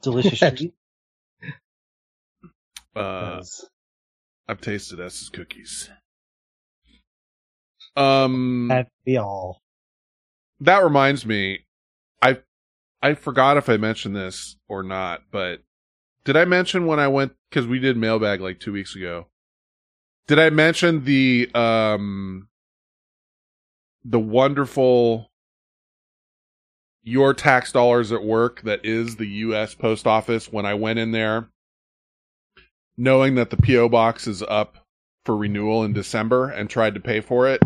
delicious 0.00 0.38
treat? 0.56 0.72
Uh, 2.94 3.42
I've 4.46 4.60
tasted 4.60 5.00
S's 5.00 5.28
cookies. 5.28 5.90
Um, 7.96 8.68
That'd 8.68 8.86
be 9.04 9.16
all. 9.16 9.60
that 10.60 10.84
reminds 10.84 11.26
me, 11.26 11.66
I 12.22 12.38
I 13.02 13.14
forgot 13.14 13.56
if 13.56 13.68
I 13.68 13.76
mentioned 13.76 14.14
this 14.14 14.56
or 14.68 14.84
not, 14.84 15.22
but 15.32 15.64
did 16.22 16.36
I 16.36 16.44
mention 16.44 16.86
when 16.86 17.00
I 17.00 17.08
went 17.08 17.32
because 17.50 17.66
we 17.66 17.80
did 17.80 17.96
mailbag 17.96 18.40
like 18.40 18.60
two 18.60 18.72
weeks 18.72 18.94
ago? 18.94 19.26
Did 20.28 20.38
I 20.38 20.50
mention 20.50 21.04
the 21.04 21.50
um 21.56 22.48
the 24.04 24.20
wonderful 24.20 25.32
your 27.08 27.32
tax 27.32 27.72
dollars 27.72 28.12
at 28.12 28.22
work 28.22 28.60
that 28.62 28.84
is 28.84 29.16
the 29.16 29.26
U.S. 29.26 29.74
Post 29.74 30.06
Office 30.06 30.52
when 30.52 30.66
I 30.66 30.74
went 30.74 30.98
in 30.98 31.10
there, 31.12 31.48
knowing 32.96 33.36
that 33.36 33.48
the 33.50 33.56
PO 33.56 33.88
box 33.88 34.26
is 34.26 34.42
up 34.42 34.76
for 35.24 35.36
renewal 35.36 35.84
in 35.84 35.92
December 35.94 36.50
and 36.50 36.68
tried 36.68 36.94
to 36.94 37.00
pay 37.00 37.20
for 37.20 37.48
it, 37.48 37.62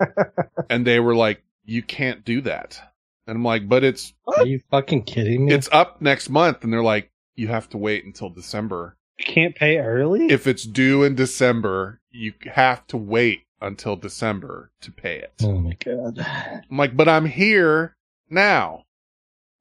and 0.70 0.86
they 0.86 0.98
were 0.98 1.14
like, 1.14 1.42
"You 1.64 1.82
can't 1.82 2.24
do 2.24 2.40
that." 2.42 2.80
And 3.26 3.36
I'm 3.36 3.44
like, 3.44 3.68
but 3.68 3.84
it's 3.84 4.12
Are 4.26 4.46
you 4.46 4.60
fucking 4.70 5.04
kidding 5.04 5.46
me? 5.46 5.52
it's 5.54 5.68
up 5.72 6.00
next 6.00 6.28
month, 6.28 6.62
and 6.64 6.72
they're 6.72 6.82
like, 6.82 7.10
you 7.36 7.48
have 7.48 7.68
to 7.70 7.78
wait 7.78 8.04
until 8.04 8.28
December. 8.28 8.96
you 9.18 9.24
can't 9.24 9.54
pay 9.54 9.78
early. 9.78 10.26
If 10.26 10.46
it's 10.46 10.64
due 10.64 11.02
in 11.04 11.14
December, 11.14 12.00
you 12.10 12.32
have 12.52 12.86
to 12.88 12.96
wait 12.98 13.44
until 13.62 13.96
December 13.96 14.70
to 14.82 14.90
pay 14.92 15.16
it. 15.18 15.32
oh 15.42 15.58
my 15.58 15.74
god. 15.84 16.18
I'm 16.18 16.76
like, 16.76 16.96
but 16.96 17.08
I'm 17.08 17.24
here 17.26 17.96
now. 18.34 18.84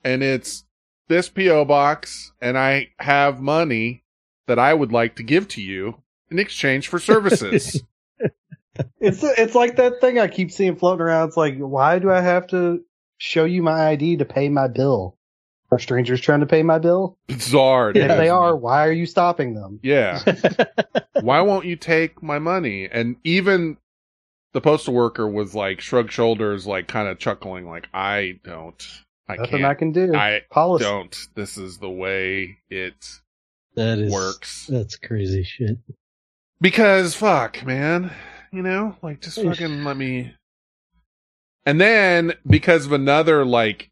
And 0.04 0.22
it's 0.22 0.66
this 1.08 1.30
P.O. 1.30 1.66
box, 1.66 2.34
and 2.42 2.58
I 2.58 2.90
have 3.00 3.40
money 3.40 4.04
that 4.48 4.60
I 4.60 4.74
would 4.74 4.92
like 4.92 5.16
to 5.16 5.24
give 5.24 5.48
to 5.50 5.62
you 5.62 6.02
in 6.30 6.40
exchange 6.40 6.88
for 6.88 7.00
services. 7.00 7.82
It's 9.00 9.24
it's 9.24 9.54
like 9.54 9.76
that 9.76 10.02
thing 10.02 10.18
I 10.18 10.28
keep 10.28 10.52
seeing 10.52 10.76
floating 10.76 11.02
around. 11.02 11.28
It's 11.28 11.38
like, 11.38 11.58
why 11.58 12.00
do 12.00 12.10
I 12.10 12.22
have 12.22 12.48
to 12.48 12.84
show 13.18 13.46
you 13.46 13.62
my 13.62 13.90
ID 13.90 14.18
to 14.18 14.26
pay 14.26 14.50
my 14.50 14.68
bill? 14.68 15.18
Are 15.72 15.80
strangers 15.80 16.22
trying 16.22 16.40
to 16.40 16.46
pay 16.46 16.64
my 16.64 16.80
bill? 16.80 17.18
Bizarre. 17.28 17.90
If 17.90 17.96
dude. 17.96 18.10
they 18.10 18.30
are, 18.30 18.56
why 18.56 18.88
are 18.88 18.92
you 18.92 19.06
stopping 19.06 19.56
them? 19.56 19.80
Yeah. 19.82 20.22
Why 21.22 21.42
won't 21.42 21.66
you 21.66 21.76
take 21.76 22.22
my 22.22 22.38
money? 22.38 22.88
And 22.92 23.16
even 23.24 23.78
the 24.54 24.62
postal 24.62 24.94
worker 24.94 25.28
was 25.28 25.54
like, 25.54 25.82
shrug 25.82 26.12
shoulders, 26.12 26.66
like 26.66 26.88
kind 26.88 27.08
of 27.08 27.20
chuckling, 27.20 27.68
like, 27.68 27.88
I 27.94 28.40
don't. 28.44 28.82
I 29.28 29.36
Nothing 29.38 29.52
can't. 29.52 29.66
I 29.66 29.74
can 29.74 29.92
do. 29.92 30.14
I 30.16 30.42
Policy. 30.52 30.86
don't. 30.86 31.18
This 31.36 31.58
is 31.58 31.78
the 31.78 31.90
way 31.90 32.58
it 32.70 33.06
That 33.76 34.00
is 34.00 34.12
works. 34.12 34.68
That's 34.68 34.96
crazy 34.96 35.44
shit. 35.44 35.78
Because 36.60 37.16
fuck, 37.16 37.66
man. 37.66 38.12
You 38.52 38.62
know, 38.62 38.96
like 39.02 39.22
just 39.22 39.42
fucking 39.42 39.84
let 39.84 39.98
me. 39.98 40.34
And 41.66 41.80
then 41.80 42.34
because 42.46 42.86
of 42.86 42.92
another 42.92 43.46
like, 43.46 43.90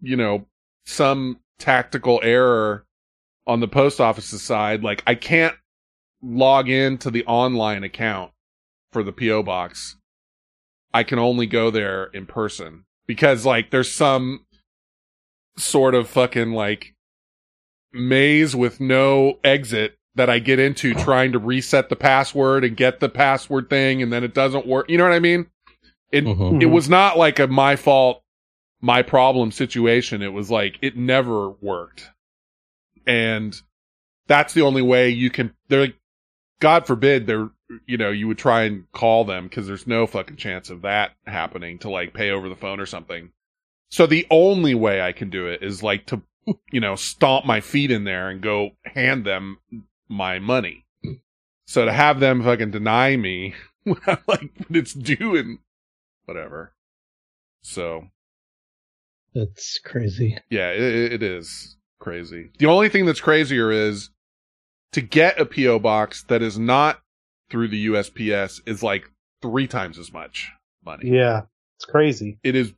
you 0.00 0.16
know, 0.16 0.46
some 0.86 1.40
tactical 1.58 2.20
error 2.22 2.86
on 3.46 3.60
the 3.60 3.68
post 3.68 4.00
office's 4.00 4.42
side, 4.42 4.82
like 4.82 5.02
I 5.06 5.16
can't 5.16 5.56
log 6.22 6.68
into 6.68 7.10
the 7.10 7.24
online 7.26 7.84
account 7.84 8.32
for 8.92 9.02
the 9.02 9.12
PO 9.12 9.42
box. 9.42 9.96
I 10.92 11.02
can 11.02 11.18
only 11.18 11.46
go 11.46 11.70
there 11.70 12.04
in 12.06 12.26
person 12.26 12.84
because 13.06 13.44
like 13.44 13.70
there's 13.70 13.92
some 13.92 14.46
sort 15.56 15.94
of 15.94 16.08
fucking 16.08 16.52
like 16.52 16.94
maze 17.92 18.54
with 18.56 18.80
no 18.80 19.38
exit 19.44 19.96
that 20.14 20.30
I 20.30 20.38
get 20.38 20.58
into 20.58 20.94
trying 20.94 21.32
to 21.32 21.38
reset 21.38 21.88
the 21.88 21.96
password 21.96 22.64
and 22.64 22.76
get 22.76 23.00
the 23.00 23.08
password 23.08 23.70
thing 23.70 24.02
and 24.02 24.12
then 24.12 24.24
it 24.24 24.34
doesn't 24.34 24.66
work. 24.66 24.88
You 24.88 24.98
know 24.98 25.04
what 25.04 25.12
I 25.12 25.20
mean? 25.20 25.46
It 26.10 26.24
Mhm. 26.24 26.62
it 26.62 26.66
was 26.66 26.88
not 26.88 27.18
like 27.18 27.38
a 27.38 27.46
my 27.46 27.76
fault, 27.76 28.22
my 28.80 29.02
problem 29.02 29.52
situation. 29.52 30.22
It 30.22 30.32
was 30.32 30.50
like 30.50 30.78
it 30.80 30.96
never 30.96 31.50
worked. 31.50 32.10
And 33.06 33.60
that's 34.26 34.54
the 34.54 34.62
only 34.62 34.82
way 34.82 35.10
you 35.10 35.30
can 35.30 35.54
they're 35.68 35.82
like 35.82 35.96
God 36.60 36.86
forbid 36.86 37.26
they're 37.26 37.50
you 37.86 37.96
know, 37.96 38.10
you 38.10 38.26
would 38.28 38.38
try 38.38 38.62
and 38.62 38.90
call 38.92 39.24
them 39.24 39.48
because 39.48 39.66
there's 39.66 39.86
no 39.86 40.06
fucking 40.06 40.36
chance 40.36 40.70
of 40.70 40.82
that 40.82 41.12
happening 41.26 41.78
to 41.80 41.90
like 41.90 42.14
pay 42.14 42.30
over 42.30 42.48
the 42.48 42.56
phone 42.56 42.80
or 42.80 42.86
something. 42.86 43.30
So 43.90 44.06
the 44.06 44.26
only 44.30 44.74
way 44.74 45.00
I 45.00 45.12
can 45.12 45.30
do 45.30 45.46
it 45.46 45.62
is 45.62 45.82
like 45.82 46.06
to, 46.06 46.22
you 46.72 46.80
know, 46.80 46.96
stomp 46.96 47.44
my 47.46 47.60
feet 47.60 47.90
in 47.90 48.04
there 48.04 48.28
and 48.28 48.40
go 48.40 48.70
hand 48.84 49.24
them 49.24 49.58
my 50.08 50.38
money. 50.38 50.84
So 51.66 51.84
to 51.84 51.92
have 51.92 52.20
them 52.20 52.42
fucking 52.42 52.70
deny 52.70 53.16
me 53.16 53.54
when 53.84 53.98
I'm 54.06 54.18
like, 54.26 54.50
when 54.56 54.78
it's 54.78 54.94
due 54.94 55.36
and 55.36 55.58
whatever. 56.24 56.72
So 57.62 58.08
That's 59.34 59.78
crazy. 59.84 60.38
yeah, 60.50 60.70
it, 60.70 61.12
it 61.12 61.22
is 61.22 61.76
crazy. 61.98 62.50
The 62.58 62.66
only 62.66 62.88
thing 62.88 63.04
that's 63.04 63.20
crazier 63.20 63.70
is 63.70 64.10
to 64.92 65.02
get 65.02 65.38
a 65.38 65.44
PO 65.44 65.80
box 65.80 66.22
that 66.24 66.40
is 66.40 66.58
not 66.58 67.00
through 67.50 67.68
the 67.68 67.86
USPS 67.86 68.60
is 68.66 68.82
like 68.82 69.10
three 69.42 69.66
times 69.66 69.98
as 69.98 70.12
much 70.12 70.50
money. 70.84 71.10
Yeah, 71.10 71.42
it's 71.76 71.84
crazy. 71.84 72.38
It 72.42 72.54
is 72.56 72.72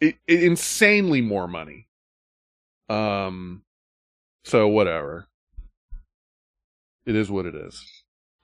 it, 0.00 0.16
it 0.26 0.42
insanely 0.42 1.20
more 1.20 1.46
money. 1.48 1.88
Um, 2.88 3.62
so 4.44 4.68
whatever. 4.68 5.26
It 7.06 7.16
is 7.16 7.30
what 7.30 7.46
it 7.46 7.54
is. 7.54 7.84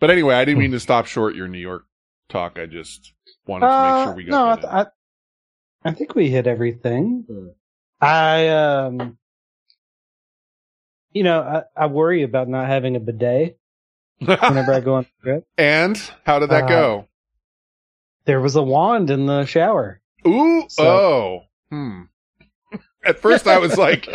But 0.00 0.10
anyway, 0.10 0.34
I 0.34 0.44
didn't 0.44 0.60
mean 0.60 0.72
to 0.72 0.80
stop 0.80 1.06
short 1.06 1.34
your 1.34 1.48
New 1.48 1.58
York 1.58 1.84
talk. 2.28 2.58
I 2.58 2.66
just 2.66 3.12
wanted 3.46 3.66
to 3.66 3.82
make 3.82 4.04
sure 4.04 4.14
we 4.14 4.24
got 4.24 4.34
Uh, 4.34 4.38
no, 4.38 4.46
I, 4.46 4.54
that 4.56 4.56
in. 4.56 4.62
th- 4.62 4.86
I, 5.84 5.88
I 5.88 5.92
think 5.92 6.14
we 6.14 6.28
hit 6.30 6.46
everything. 6.46 7.26
I, 8.00 8.48
um, 8.48 9.18
you 11.12 11.22
know, 11.22 11.40
I, 11.40 11.84
I 11.84 11.86
worry 11.86 12.22
about 12.22 12.48
not 12.48 12.66
having 12.66 12.96
a 12.96 13.00
bidet 13.00 13.58
whenever 14.20 14.72
I 14.72 14.80
go 14.80 14.94
on 14.94 15.04
a 15.06 15.22
trip. 15.22 15.46
and 15.58 15.96
how 16.24 16.38
did 16.38 16.50
that 16.50 16.64
Uh, 16.64 16.68
go? 16.68 17.08
There 18.26 18.40
was 18.40 18.54
a 18.56 18.62
wand 18.62 19.10
in 19.10 19.26
the 19.26 19.44
shower. 19.46 20.00
Ooh, 20.26 20.64
so- 20.68 20.84
oh, 20.86 21.40
hmm. 21.70 22.02
At 23.04 23.18
first, 23.18 23.46
I 23.46 23.56
was 23.58 23.78
like, 23.78 24.06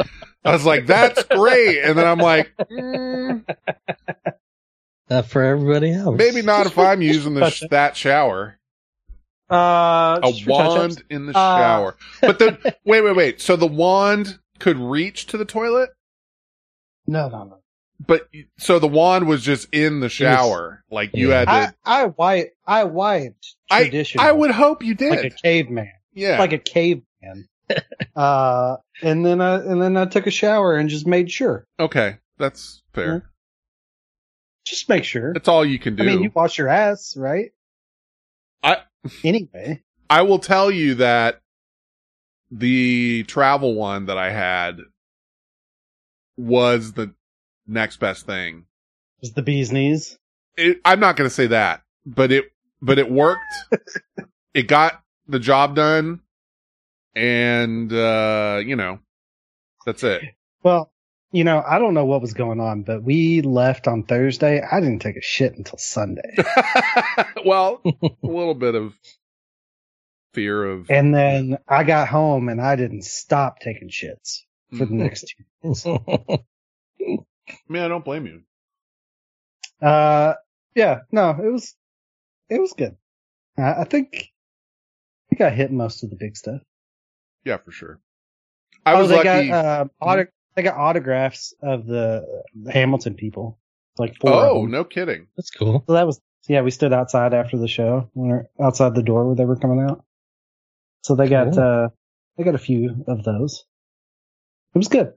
I 0.43 0.51
was 0.51 0.63
like, 0.63 0.85
that's 0.85 1.23
great, 1.23 1.79
and 1.83 1.97
then 1.97 2.05
I'm 2.05 2.19
like, 2.19 2.53
mm, 2.71 3.43
Not 5.09 5.25
for 5.27 5.43
everybody 5.43 5.91
else. 5.93 6.15
maybe 6.17 6.41
not 6.43 6.65
if 6.67 6.77
I'm 6.77 7.01
using 7.01 7.33
the 7.35 7.49
sh- 7.49 7.63
that 7.71 7.95
shower. 7.97 8.59
Uh, 9.51 10.19
A 10.23 10.31
just 10.31 10.43
for 10.43 10.49
touch-ups. 10.49 10.77
wand 10.77 11.03
in 11.09 11.25
the 11.27 11.31
Uh, 11.37 11.57
shower, 11.57 11.97
but 12.21 12.39
the 12.39 12.75
wait, 12.85 13.01
wait, 13.01 13.15
wait. 13.15 13.41
So 13.41 13.55
the 13.55 13.67
wand 13.67 14.39
could 14.59 14.77
reach 14.77 15.25
to 15.27 15.37
the 15.37 15.45
toilet, 15.45 15.89
No, 17.07 17.27
no, 17.29 17.43
no. 17.43 17.59
But 18.05 18.27
so 18.57 18.79
the 18.79 18.87
wand 18.87 19.27
was 19.27 19.43
just 19.43 19.67
in 19.73 19.99
the 19.99 20.09
shower, 20.09 20.83
like 20.91 21.11
you 21.13 21.33
I, 21.33 21.37
had 21.37 21.45
to. 21.69 21.75
I 21.85 22.05
wiped. 22.05 22.55
I 22.65 22.83
wiped. 22.83 23.55
I 23.69 23.83
Traditional. 23.83 24.25
I 24.25 24.31
would 24.31 24.51
hope 24.51 24.83
you 24.83 24.95
did. 24.95 25.11
like 25.11 25.25
a 25.25 25.29
caveman. 25.29 25.91
yeah, 26.13 26.39
Like 26.39 26.53
a 26.53 26.57
caveman. 26.57 27.47
uh, 28.15 28.77
and 29.01 29.25
then 29.25 29.41
I 29.41 29.55
and 29.55 29.81
then 29.81 29.97
I 29.97 30.05
took 30.05 30.27
a 30.27 30.31
shower 30.31 30.75
and 30.75 30.89
just 30.89 31.07
made 31.07 31.31
sure. 31.31 31.65
okay, 31.79 32.17
that's 32.37 32.83
fair. 32.93 33.29
Just 34.65 34.89
make 34.89 35.03
sure. 35.03 35.33
That's 35.33 35.47
all 35.47 35.63
you 35.63 35.77
can 35.79 35.95
do. 35.95 36.03
I 36.03 36.05
mean, 36.07 36.23
you 36.23 36.31
wash 36.33 36.57
your 36.57 36.69
ass, 36.69 37.15
right? 37.15 37.51
I- 38.63 38.81
anyway. 39.23 39.83
I 40.09 40.23
will 40.23 40.39
tell 40.39 40.69
you 40.71 40.95
that 40.95 41.41
the 42.51 43.23
travel 43.23 43.75
one 43.75 44.05
that 44.05 44.17
I 44.17 44.31
had 44.31 44.79
was 46.37 46.93
the 46.93 47.13
next 47.67 47.97
best 47.97 48.25
thing. 48.25 48.65
Was 49.21 49.33
the 49.33 49.41
bee's 49.41 49.71
knees? 49.71 50.17
It, 50.57 50.79
I'm 50.85 50.99
not 50.99 51.15
going 51.15 51.29
to 51.29 51.33
say 51.33 51.47
that, 51.47 51.81
but 52.05 52.31
it, 52.31 52.45
but 52.81 52.99
it 52.99 53.09
worked. 53.09 53.41
it 54.53 54.67
got 54.67 55.01
the 55.27 55.39
job 55.39 55.75
done. 55.75 56.21
And, 57.15 57.91
uh, 57.91 58.61
you 58.65 58.75
know, 58.75 58.99
that's 59.85 60.03
it. 60.03 60.21
Well, 60.63 60.91
you 61.31 61.43
know, 61.43 61.61
I 61.67 61.79
don't 61.79 61.93
know 61.93 62.05
what 62.05 62.21
was 62.21 62.33
going 62.33 62.61
on, 62.61 62.83
but 62.83 63.03
we 63.03 63.41
left 63.41 63.87
on 63.87 64.03
Thursday. 64.03 64.61
I 64.61 64.79
didn't 64.79 64.99
take 64.99 65.17
a 65.17 65.21
shit 65.21 65.57
until 65.57 65.77
Sunday. 65.77 66.35
well, 67.45 67.81
a 67.85 68.07
little 68.23 68.53
bit 68.53 68.73
of 68.73 68.93
fear 70.33 70.63
of, 70.63 70.89
and 70.89 71.13
then 71.13 71.57
I 71.67 71.83
got 71.83 72.07
home 72.07 72.47
and 72.47 72.61
I 72.61 72.77
didn't 72.77 73.03
stop 73.03 73.59
taking 73.59 73.89
shits 73.89 74.43
for 74.77 74.85
the 74.85 74.93
next 74.93 75.33
two 75.61 75.73
days. 75.73 75.85
Man, 77.67 77.83
I 77.83 77.87
don't 77.87 78.05
blame 78.05 78.25
you. 78.25 78.41
Uh, 79.85 80.33
yeah, 80.75 80.99
no, 81.11 81.29
it 81.31 81.51
was, 81.51 81.75
it 82.49 82.59
was 82.59 82.73
good. 82.73 82.95
I, 83.57 83.81
I 83.81 83.83
think, 83.83 84.09
I 84.13 85.35
think 85.35 85.41
I 85.41 85.49
hit 85.49 85.71
most 85.71 86.03
of 86.03 86.09
the 86.09 86.15
big 86.15 86.35
stuff. 86.37 86.61
Yeah, 87.43 87.57
for 87.57 87.71
sure. 87.71 87.99
I 88.85 88.93
oh, 88.93 88.99
was 88.99 89.09
they 89.09 89.15
lucky. 89.15 89.47
got, 89.49 89.65
uh, 89.65 89.85
auto- 90.01 90.31
they 90.55 90.63
got 90.63 90.77
autographs 90.77 91.53
of 91.61 91.85
the, 91.85 92.43
the 92.55 92.71
Hamilton 92.71 93.15
people. 93.15 93.59
Like 93.97 94.17
four 94.19 94.33
oh, 94.33 94.65
no 94.65 94.83
kidding. 94.83 95.27
That's 95.37 95.51
cool. 95.51 95.85
So 95.87 95.93
that 95.93 96.05
was 96.05 96.19
yeah. 96.49 96.61
We 96.61 96.71
stood 96.71 96.91
outside 96.91 97.33
after 97.33 97.57
the 97.57 97.69
show, 97.69 98.09
when 98.13 98.27
we 98.27 98.33
were 98.33 98.49
outside 98.61 98.93
the 98.93 99.01
door 99.01 99.25
where 99.25 99.37
they 99.37 99.45
were 99.45 99.55
coming 99.55 99.79
out. 99.79 100.03
So 101.01 101.15
they 101.15 101.29
got 101.29 101.53
Cool. 101.53 101.63
uh 101.63 101.87
they 102.35 102.43
got 102.43 102.55
a 102.55 102.57
few 102.57 103.05
of 103.07 103.23
those. 103.23 103.63
It 104.73 104.77
was 104.77 104.89
good. 104.89 105.13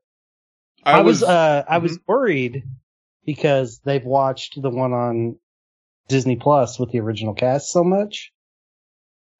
I, 0.84 0.98
I, 0.98 1.00
was, 1.00 1.20
was, 1.20 1.28
uh 1.28 1.64
I 1.68 1.78
was 1.78 1.98
worried 2.06 2.64
because 3.24 3.80
they've 3.84 4.04
watched 4.04 4.60
the 4.60 4.70
one 4.70 4.92
on 4.92 5.36
Disney 6.08 6.36
Plus 6.36 6.78
with 6.78 6.90
the 6.90 7.00
original 7.00 7.34
cast 7.34 7.70
so 7.70 7.84
much. 7.84 8.32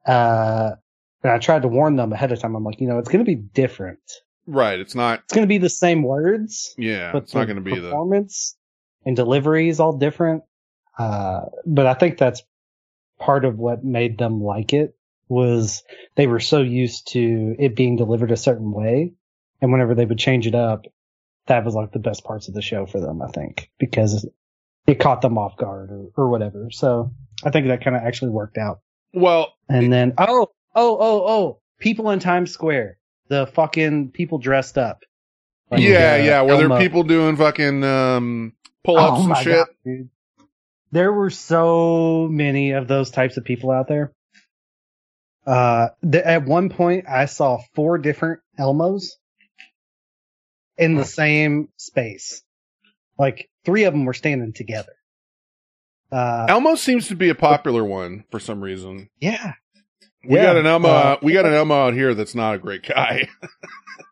Uh 0.07 0.73
and 1.23 1.33
I 1.33 1.39
tried 1.39 1.63
to 1.63 1.69
warn 1.69 1.97
them 1.97 2.13
ahead 2.13 2.31
of 2.33 2.39
time. 2.39 2.55
I'm 2.55 2.65
like, 2.65 2.81
you 2.81 2.87
know, 2.87 2.99
it's 2.99 3.09
going 3.09 3.25
to 3.25 3.29
be 3.29 3.35
different. 3.35 3.99
right. 4.47 4.79
It's 4.79 4.95
not, 4.95 5.21
It's 5.25 5.35
going 5.35 5.47
to 5.47 5.49
be 5.49 5.59
the 5.59 5.69
same 5.69 6.03
words, 6.05 6.75
yeah, 6.79 7.11
but 7.13 7.25
it's 7.25 7.35
not 7.35 7.47
going 7.47 7.57
to 7.57 7.63
be 7.63 7.75
the, 7.75 7.89
performance 7.89 8.57
and 9.05 9.17
delivery 9.17 9.69
is 9.69 9.81
all 9.81 9.97
different. 9.97 10.45
Uh, 10.99 11.43
but 11.67 11.87
I 11.87 11.95
think 11.95 12.19
that's 12.19 12.43
part 13.19 13.45
of 13.45 13.59
what 13.59 13.85
made 13.85 14.19
them 14.19 14.41
like 14.43 14.73
it 14.73 14.95
was 15.29 15.83
they 16.15 16.27
were 16.27 16.41
so 16.41 16.61
used 16.61 17.09
to 17.13 17.55
it 17.59 17.75
being 17.77 17.97
delivered 17.97 18.31
a 18.31 18.37
certain 18.37 18.73
way, 18.73 19.13
and 19.61 19.73
whenever 19.73 19.95
they 19.95 20.07
would 20.07 20.19
change 20.19 20.47
it 20.47 20.55
up, 20.55 20.87
that 21.49 21.65
was 21.65 21.75
like 21.75 21.93
the 21.93 21.99
best 21.99 22.25
parts 22.25 22.49
of 22.49 22.55
the 22.55 22.63
show 22.63 22.87
for 22.87 23.01
them. 23.01 23.21
I 23.21 23.29
think 23.29 23.71
because 23.79 24.29
it 24.87 25.01
caught 25.01 25.21
them 25.21 25.37
off 25.37 25.57
guard 25.57 25.91
or, 25.91 26.07
or 26.17 26.29
whatever. 26.31 26.69
So 26.71 27.13
I 27.45 27.51
think 27.51 27.67
that 27.69 27.83
kind 27.85 27.97
of 27.97 28.03
actually 28.03 28.31
worked 28.31 28.57
out. 28.59 28.81
Well, 29.13 29.55
And 29.69 29.93
then 29.93 30.15
oh 30.19 30.49
oh 30.75 30.97
oh 31.01 31.25
oh, 31.27 31.61
people 31.79 32.11
in 32.11 32.21
Times 32.21 32.53
Square, 32.53 32.99
the 33.29 33.47
fucking 33.47 34.13
people 34.13 34.39
dressed 34.39 34.79
up. 34.79 35.03
Like, 35.71 35.81
yeah, 35.81 36.15
uh, 36.15 36.25
yeah. 36.25 36.43
Were 36.43 36.57
there 36.57 36.63
Elmo. 36.65 36.79
people 36.79 37.03
doing 37.03 37.37
fucking 37.37 37.85
um, 37.85 38.53
pull 38.85 38.97
ups 38.99 39.21
Oh 39.23 39.29
and 39.29 39.37
shit? 39.39 39.67
God. 39.85 40.09
There 40.93 41.13
were 41.13 41.29
so 41.29 42.29
many 42.31 42.71
of 42.71 42.89
those 42.89 43.11
types 43.11 43.37
of 43.37 43.45
people 43.45 43.71
out 43.71 43.89
there. 43.89 44.13
Uh, 45.47 45.89
the, 46.03 46.27
at 46.27 46.45
one 46.47 46.71
point, 46.71 47.07
I 47.09 47.27
saw 47.27 47.59
four 47.75 47.99
different 47.99 48.41
Elmos 48.59 49.13
in 50.79 50.95
the 50.95 51.05
same 51.05 51.69
space. 51.77 52.43
Like 53.19 53.49
three 53.65 53.85
of 53.85 53.93
them 53.93 54.05
were 54.05 54.15
standing 54.15 54.53
together. 54.53 54.93
Uh, 56.11 56.47
Elmo 56.49 56.75
seems 56.77 57.09
to 57.09 57.17
be 57.17 57.29
a 57.29 57.35
popular 57.35 57.85
one 57.85 58.25
for 58.31 58.41
some 58.41 58.61
reason. 58.63 59.11
yeah. 59.21 59.55
We 60.25 60.35
Yeah, 60.37 60.43
got 60.47 60.57
an 60.57 60.67
Elmo. 60.67 60.89
uh, 60.89 61.17
we 61.23 61.33
got 61.33 61.47
an 61.47 61.55
Elmo 61.55 61.75
out 61.87 61.95
here 61.95 62.13
that's 62.15 62.35
not 62.35 62.55
a 62.55 62.59
great 62.59 62.83
guy. 62.83 63.29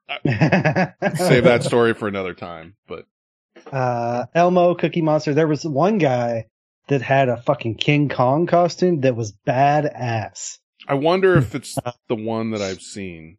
Save 0.27 1.45
that 1.45 1.63
story 1.65 1.95
for 1.95 2.07
another 2.09 2.33
time. 2.35 2.77
But 2.87 3.07
uh, 3.73 4.27
Elmo, 4.35 4.75
Cookie 4.75 5.03
Monster. 5.03 5.35
There 5.35 5.49
was 5.49 5.65
one 5.65 5.99
guy 5.99 6.47
that 6.89 7.03
had 7.03 7.29
a 7.29 7.37
fucking 7.43 7.75
King 7.77 8.09
Kong 8.09 8.47
costume 8.47 9.01
that 9.01 9.17
was 9.17 9.33
badass. 9.47 10.59
I 10.87 10.95
wonder 10.95 11.37
if 11.37 11.55
it's 11.57 11.77
the 12.09 12.15
one 12.15 12.51
that 12.53 12.63
I've 12.63 12.83
seen. 12.83 13.39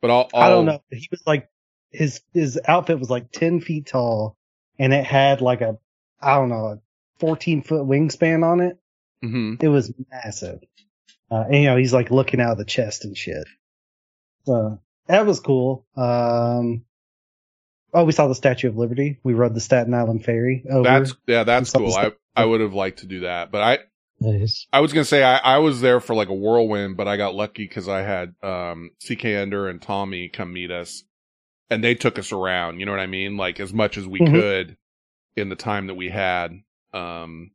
But 0.00 0.10
I'll, 0.12 0.28
I'll 0.32 0.42
I 0.42 0.48
don't 0.50 0.66
know. 0.66 0.80
He 0.90 1.08
was 1.10 1.22
like 1.26 1.48
his 1.90 2.20
his 2.34 2.58
outfit 2.66 2.98
was 2.98 3.10
like 3.10 3.32
ten 3.32 3.60
feet 3.60 3.86
tall, 3.86 4.36
and 4.78 4.92
it 4.92 5.04
had 5.04 5.40
like 5.40 5.60
a 5.60 5.78
I 6.20 6.34
don't 6.34 6.48
know 6.48 6.66
a 6.66 6.80
fourteen 7.18 7.62
foot 7.62 7.86
wingspan 7.86 8.44
on 8.44 8.60
it. 8.60 8.78
hmm 9.22 9.54
It 9.60 9.68
was 9.68 9.92
massive. 10.10 10.60
Uh, 11.30 11.44
and 11.46 11.56
you 11.56 11.64
know 11.64 11.76
he's 11.76 11.92
like 11.92 12.10
looking 12.10 12.40
out 12.40 12.52
of 12.52 12.58
the 12.58 12.64
chest 12.64 13.04
and 13.04 13.16
shit. 13.16 13.46
So 14.44 14.80
that 15.06 15.26
was 15.26 15.40
cool. 15.40 15.86
Um, 15.96 16.84
oh, 17.92 18.04
we 18.04 18.12
saw 18.12 18.28
the 18.28 18.34
Statue 18.34 18.68
of 18.68 18.76
Liberty. 18.76 19.18
We 19.22 19.34
rode 19.34 19.54
the 19.54 19.60
Staten 19.60 19.94
Island 19.94 20.24
Ferry. 20.24 20.64
Over. 20.70 20.82
That's 20.82 21.14
yeah, 21.26 21.44
that's 21.44 21.70
cool. 21.72 21.94
I 21.94 22.12
I 22.34 22.44
would 22.44 22.60
have 22.60 22.74
liked 22.74 23.00
to 23.00 23.06
do 23.06 23.20
that, 23.20 23.50
but 23.50 23.62
I 23.62 23.78
nice. 24.20 24.66
I 24.72 24.80
was 24.80 24.92
gonna 24.92 25.04
say 25.04 25.22
I, 25.22 25.38
I 25.38 25.58
was 25.58 25.80
there 25.80 26.00
for 26.00 26.14
like 26.14 26.28
a 26.28 26.34
whirlwind, 26.34 26.96
but 26.96 27.08
I 27.08 27.16
got 27.16 27.34
lucky 27.34 27.66
because 27.66 27.88
I 27.88 28.02
had 28.02 28.34
um 28.42 28.90
CK 29.06 29.24
Ender 29.26 29.68
and 29.68 29.82
Tommy 29.82 30.28
come 30.28 30.52
meet 30.52 30.70
us, 30.70 31.04
and 31.70 31.82
they 31.84 31.94
took 31.94 32.18
us 32.18 32.32
around. 32.32 32.80
You 32.80 32.86
know 32.86 32.92
what 32.92 33.00
I 33.00 33.06
mean? 33.06 33.36
Like 33.36 33.60
as 33.60 33.72
much 33.72 33.96
as 33.98 34.06
we 34.06 34.20
Mhm. 34.20 34.30
could 34.32 34.76
in 35.36 35.48
the 35.48 35.56
time 35.56 35.86
that 35.88 35.94
we 35.94 36.08
had. 36.08 36.52
Um, 36.92 37.50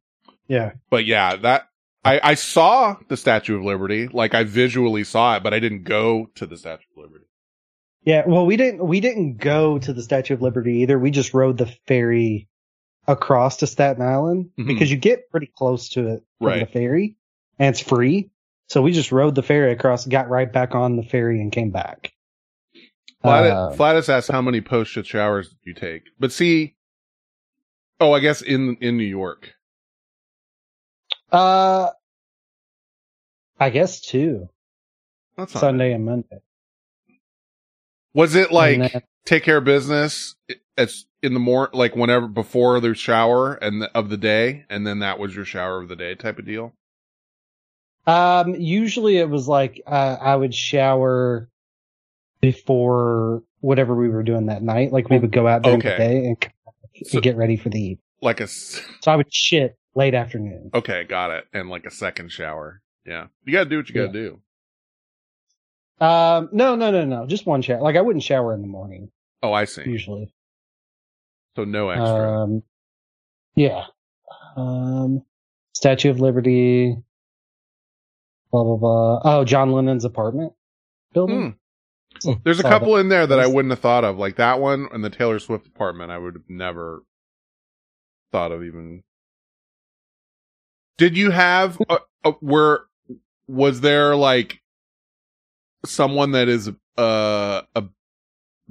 Yeah. 0.47 0.73
but 0.89 1.05
yeah, 1.05 1.35
that 1.37 1.67
I 2.05 2.19
I 2.23 2.33
saw 2.35 2.97
the 3.07 3.17
Statue 3.17 3.57
of 3.57 3.63
Liberty, 3.63 4.07
like 4.07 4.33
I 4.33 4.43
visually 4.43 5.03
saw 5.03 5.37
it, 5.37 5.43
but 5.43 5.53
I 5.53 5.59
didn't 5.59 5.83
go 5.83 6.29
to 6.35 6.45
the 6.45 6.57
Statue 6.57 6.83
of 6.97 7.03
Liberty. 7.03 7.25
Yeah, 8.05 8.23
well, 8.27 8.45
we 8.45 8.57
didn't 8.57 8.85
we 8.85 8.99
didn't 8.99 9.37
go 9.37 9.79
to 9.79 9.93
the 9.93 10.01
Statue 10.03 10.33
of 10.33 10.41
Liberty 10.41 10.79
either. 10.79 10.99
We 10.99 11.11
just 11.11 11.33
rode 11.33 11.57
the 11.57 11.73
ferry 11.87 12.49
across 13.07 13.57
to 13.57 13.67
Staten 13.67 14.01
Island 14.03 14.51
Mhm. 14.57 14.67
because 14.67 14.91
you 14.91 14.97
get 14.97 15.29
pretty 15.29 15.47
close 15.47 15.89
to 15.89 16.07
it 16.07 16.23
from 16.37 16.47
Right. 16.47 16.59
the 16.59 16.71
ferry, 16.71 17.15
and 17.59 17.69
it's 17.73 17.81
free. 17.81 18.29
So 18.69 18.81
we 18.81 18.91
just 18.93 19.11
rode 19.11 19.35
the 19.35 19.43
ferry 19.43 19.71
across, 19.71 20.05
got 20.05 20.29
right 20.29 20.51
back 20.51 20.73
on 20.75 20.95
the 20.95 21.03
ferry, 21.03 21.41
and 21.41 21.51
came 21.51 21.71
back. 21.71 22.13
Flatus, 23.23 23.51
Uh, 23.51 23.71
Flatus 23.75 24.09
asked 24.09 24.31
how 24.31 24.41
many 24.41 24.61
post 24.61 24.91
shit 24.91 25.05
showers 25.07 25.55
you 25.63 25.73
take, 25.73 26.03
but 26.19 26.31
see, 26.31 26.75
oh, 27.99 28.11
I 28.11 28.19
guess 28.19 28.41
in 28.41 28.75
in 28.81 28.97
New 28.97 29.03
York. 29.05 29.53
uh, 31.31 31.89
I 33.59 33.69
guess 33.69 34.01
two 34.01 34.49
That's 35.37 35.53
Sunday 35.53 35.93
and 35.93 36.05
Monday. 36.05 36.41
Was 38.13 38.35
it 38.35 38.51
like 38.51 38.79
then- 38.79 39.01
take 39.25 39.43
care 39.43 39.57
of 39.57 39.63
business? 39.63 40.35
It's 40.77 41.05
in 41.21 41.33
the 41.33 41.39
mor 41.39 41.69
like 41.73 41.95
whenever 41.95 42.27
before 42.27 42.79
the 42.81 42.93
shower 42.93 43.53
and 43.55 43.81
the, 43.83 43.91
of 43.97 44.09
the 44.09 44.17
day, 44.17 44.65
and 44.69 44.85
then 44.85 44.99
that 44.99 45.17
was 45.17 45.33
your 45.35 45.45
shower 45.45 45.81
of 45.81 45.87
the 45.87 45.95
day 45.95 46.13
type 46.15 46.37
of 46.39 46.45
deal. 46.45 46.73
Um, 48.05 48.55
usually 48.55 49.17
it 49.17 49.29
was 49.29 49.47
like 49.47 49.81
uh, 49.87 50.17
I 50.19 50.35
would 50.35 50.53
shower 50.53 51.47
before 52.43 53.41
whatever 53.61 53.95
we 53.95 54.09
were 54.09 54.21
doing 54.21 54.47
that 54.47 54.61
night. 54.61 54.91
Like 54.91 55.09
we 55.09 55.17
would 55.17 55.31
go 55.31 55.47
out 55.47 55.61
during 55.63 55.79
Okay. 55.79 55.91
the 55.91 55.97
day 55.97 56.25
and, 56.25 56.49
and 57.13 57.23
get 57.23 57.37
ready 57.37 57.55
for 57.55 57.69
the 57.69 57.79
evening. 57.79 57.99
Like 58.21 58.41
a. 58.41 58.47
So 58.47 58.83
I 59.07 59.15
would 59.15 59.33
shit 59.33 59.77
late 59.95 60.13
afternoon. 60.13 60.69
okay, 60.73 61.05
got 61.05 61.31
it, 61.31 61.45
and 61.53 61.69
like 61.69 61.85
a 61.85 61.91
second 61.91 62.31
shower. 62.31 62.81
Yeah, 63.05 63.27
you 63.45 63.53
gotta 63.53 63.69
do 63.69 63.77
what 63.77 63.87
you 63.89 63.95
gotta 63.95 64.07
Yeah. 64.07 64.29
do. 65.99 66.05
Um, 66.05 66.49
no, 66.51 66.75
no, 66.75 66.91
no, 66.91 67.05
no, 67.05 67.25
just 67.27 67.45
one 67.45 67.61
shower. 67.61 67.81
Like 67.81 67.95
I 67.95 68.01
wouldn't 68.01 68.23
shower 68.23 68.53
in 68.53 68.61
the 68.61 68.67
morning 68.67 69.09
Oh, 69.41 69.53
I 69.53 69.63
see. 69.65 69.83
usually. 69.85 70.33
So 71.55 71.63
no 71.63 71.89
extra. 71.89 72.43
Um, 72.43 72.63
yeah. 73.55 73.85
Um, 74.57 75.23
Statue 75.73 76.09
of 76.09 76.19
Liberty. 76.19 76.97
Blah 78.51 78.63
blah 78.63 78.75
blah. 78.77 79.21
Oh, 79.23 79.45
John 79.45 79.71
Lennon's 79.71 80.03
apartment 80.05 80.53
building. 81.13 81.55
Hmm. 82.23 82.33
There's 82.43 82.59
a 82.59 82.63
saw 82.63 82.69
couple 82.69 82.97
in 82.97 83.09
there 83.09 83.27
that 83.27 83.39
I 83.39 83.47
wouldn't 83.47 83.71
have 83.71 83.79
thought 83.79 84.03
of, 84.03 84.17
like 84.17 84.35
that 84.37 84.59
one 84.59 84.87
and 84.91 85.03
the 85.03 85.09
Taylor 85.09 85.39
Swift 85.39 85.67
apartment. 85.67 86.11
I 86.11 86.17
would 86.17 86.35
have 86.35 86.49
never 86.49 87.03
thought 88.31 88.51
of 88.51 88.63
even. 88.63 89.03
Did 90.97 91.17
you 91.17 91.31
have 91.31 91.79
uh, 91.89 91.97
uh, 92.23 92.31
where 92.39 92.81
was 93.47 93.81
there 93.81 94.15
like 94.15 94.61
someone 95.85 96.31
that 96.31 96.47
is 96.47 96.69
uh, 96.97 97.61
a 97.75 97.83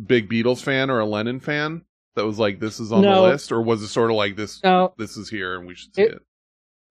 big 0.05 0.31
Beatles 0.31 0.63
fan 0.63 0.89
or 0.91 1.01
a 1.01 1.05
Lennon 1.07 1.41
fan 1.41 1.85
that 2.15 2.25
was 2.25 2.39
like 2.39 2.61
this 2.61 2.81
is 2.81 2.93
on 2.93 3.03
No. 3.03 3.15
the 3.23 3.29
list, 3.33 3.53
or 3.53 3.61
was 3.61 3.83
it 3.83 3.89
sort 3.89 4.11
of 4.11 4.17
like 4.17 4.37
this 4.37 4.63
No, 4.63 4.95
this 4.99 5.17
is 5.17 5.29
here 5.29 5.57
and 5.59 5.67
we 5.67 5.75
should 5.75 5.95
see 5.95 6.03
It- 6.03 6.13
it? 6.13 6.23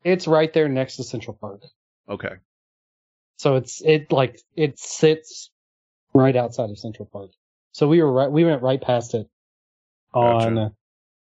it's 0.03 0.27
right 0.27 0.51
there 0.53 0.67
next 0.67 0.97
to 0.97 1.03
Central 1.03 1.37
Park. 1.39 1.61
Okay, 2.09 2.35
So 3.37 3.55
it's 3.55 3.81
it 3.81 4.11
like 4.11 4.39
it 4.55 4.77
sits 4.79 5.49
right 6.13 6.35
outside 6.35 6.69
of 6.69 6.79
Central 6.79 7.07
Park. 7.11 7.31
So 7.73 7.87
we 7.87 8.01
were 8.01 8.11
right 8.11 8.31
we 8.31 8.43
went 8.43 8.61
right 8.61 8.81
past 8.81 9.13
it 9.13 9.27
on 10.13 10.55
Gotcha. 10.55 10.73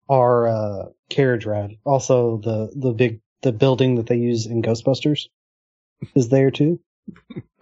our 0.10 0.48
uh 0.48 0.86
carriage 1.10 1.46
ride. 1.46 1.78
Also 1.86 2.38
the 2.38 2.72
the 2.76 2.92
big 2.92 3.22
the 3.42 3.52
building 3.52 3.96
that 3.96 4.08
they 4.08 4.18
use 4.18 4.46
in 4.46 4.62
Ghostbusters 4.62 5.28
is 6.16 6.30
there 6.30 6.52
too. 6.52 6.80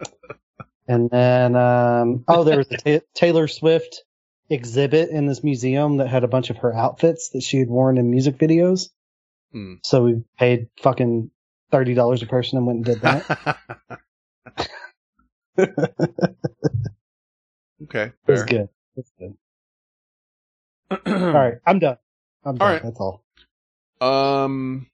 and 0.88 1.10
then 1.10 1.54
um 1.56 2.24
oh 2.28 2.44
there 2.44 2.58
was 2.58 2.68
a 2.86 3.02
Taylor 3.14 3.48
Swift 3.48 4.04
exhibit 4.50 5.10
in 5.10 5.26
this 5.26 5.44
museum 5.44 5.98
that 5.98 6.08
had 6.08 6.24
a 6.24 6.28
bunch 6.28 6.48
of 6.50 6.56
her 6.58 6.74
outfits 6.74 7.30
that 7.30 7.42
she 7.42 7.58
had 7.58 7.68
worn 7.68 7.98
in 7.98 8.10
music 8.10 8.38
videos. 8.38 8.88
Hmm. 9.52 9.74
So 9.84 10.04
we 10.04 10.22
paid 10.38 10.68
fucking 10.80 11.30
thirty 11.70 11.94
dollars 11.94 12.22
a 12.22 12.26
person 12.26 12.56
and 12.56 12.66
went 12.66 12.86
and 12.86 12.86
did 12.86 13.00
that. 13.02 13.58
okay, 17.88 18.12
fair. 18.26 18.44
good. 18.44 18.68
It's 18.96 19.12
good. 19.18 19.36
All 21.06 21.32
right, 21.32 21.54
I'm 21.66 21.78
done. 21.78 21.98
I'm 22.44 22.56
done. 22.56 22.66
All 22.66 22.72
right. 22.72 22.82
That's 22.82 23.00
all. 23.00 23.24
Um, 24.00 24.88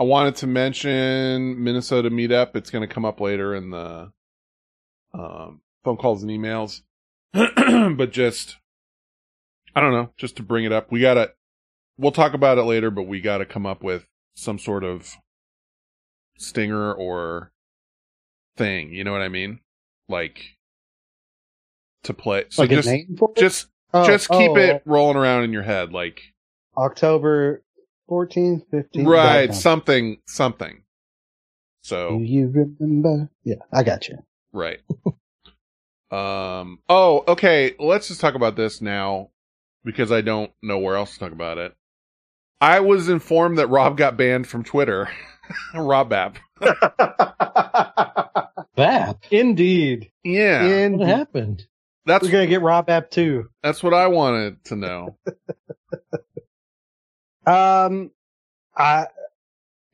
I 0.00 0.04
wanted 0.04 0.36
to 0.36 0.46
mention 0.46 1.62
Minnesota 1.62 2.10
meetup. 2.10 2.56
It's 2.56 2.70
going 2.70 2.86
to 2.86 2.92
come 2.92 3.04
up 3.04 3.20
later 3.20 3.54
in 3.54 3.70
the 3.70 4.12
um, 5.14 5.60
phone 5.84 5.96
calls 5.96 6.22
and 6.22 6.30
emails, 6.30 6.82
but 7.32 8.12
just 8.12 8.56
I 9.74 9.80
don't 9.80 9.92
know, 9.92 10.10
just 10.16 10.36
to 10.36 10.42
bring 10.42 10.64
it 10.64 10.72
up. 10.72 10.90
We 10.90 11.00
gotta. 11.00 11.32
We'll 11.96 12.12
talk 12.12 12.32
about 12.32 12.58
it 12.58 12.62
later, 12.62 12.90
but 12.90 13.04
we 13.04 13.20
got 13.20 13.38
to 13.38 13.46
come 13.46 13.66
up 13.66 13.82
with 13.82 14.06
some 14.34 14.58
sort 14.58 14.84
of 14.84 15.16
stinger 16.38 16.92
or 16.92 17.52
thing. 18.56 18.92
You 18.92 19.02
know 19.02 19.12
what 19.12 19.22
I 19.22 19.28
mean? 19.28 19.60
Like 20.08 20.57
to 22.08 22.14
play. 22.14 22.44
So 22.50 22.62
like 22.62 22.70
just 22.70 22.88
a 22.88 22.92
name 22.92 23.16
for 23.18 23.30
it? 23.34 23.40
just 23.40 23.68
Oh, 23.94 24.06
just 24.06 24.28
keep 24.28 24.50
oh, 24.50 24.56
it 24.56 24.82
rolling 24.84 25.16
around 25.16 25.44
in 25.44 25.52
your 25.54 25.62
head, 25.62 25.92
like 25.94 26.20
October 26.76 27.62
14th, 28.10 28.66
15th. 28.70 29.06
right 29.06 29.46
dot 29.46 29.48
com. 29.48 29.54
something 29.54 30.16
something 30.26 30.74
Do 30.74 30.82
so 31.82 32.18
you 32.18 32.48
remember? 32.48 33.30
Yeah, 33.44 33.54
I 33.72 33.82
got 33.84 34.08
you. 34.08 34.18
right 34.52 34.80
um 36.10 36.78
oh 36.88 37.22
okay 37.28 37.74
let's 37.78 38.08
just 38.08 38.18
talk 38.20 38.34
about 38.34 38.56
this 38.56 38.80
now 38.80 39.28
because 39.84 40.10
i 40.10 40.22
don't 40.22 40.50
know 40.62 40.78
where 40.78 40.96
else 40.96 41.12
to 41.12 41.18
talk 41.18 41.32
about 41.32 41.58
it 41.58 41.76
i 42.62 42.80
was 42.80 43.10
informed 43.10 43.58
that 43.58 43.66
rob 43.68 43.98
got 43.98 44.16
banned 44.16 44.46
from 44.46 44.64
twitter 44.64 45.10
rob 45.74 46.10
app 46.14 46.38
Bap. 48.76 49.24
Indeed. 49.32 50.12
Yeah, 50.22 50.88
What 50.88 51.08
happened? 51.08 51.66
That's 52.08 52.24
We're 52.24 52.32
gonna 52.32 52.46
get 52.46 52.62
Rob 52.62 52.88
app 52.90 53.10
too. 53.10 53.48
that's 53.62 53.82
what 53.82 53.94
I 53.94 54.08
wanted 54.08 54.64
to 54.66 54.76
know. 54.76 55.16
Um, 57.46 58.10
I 58.76 59.06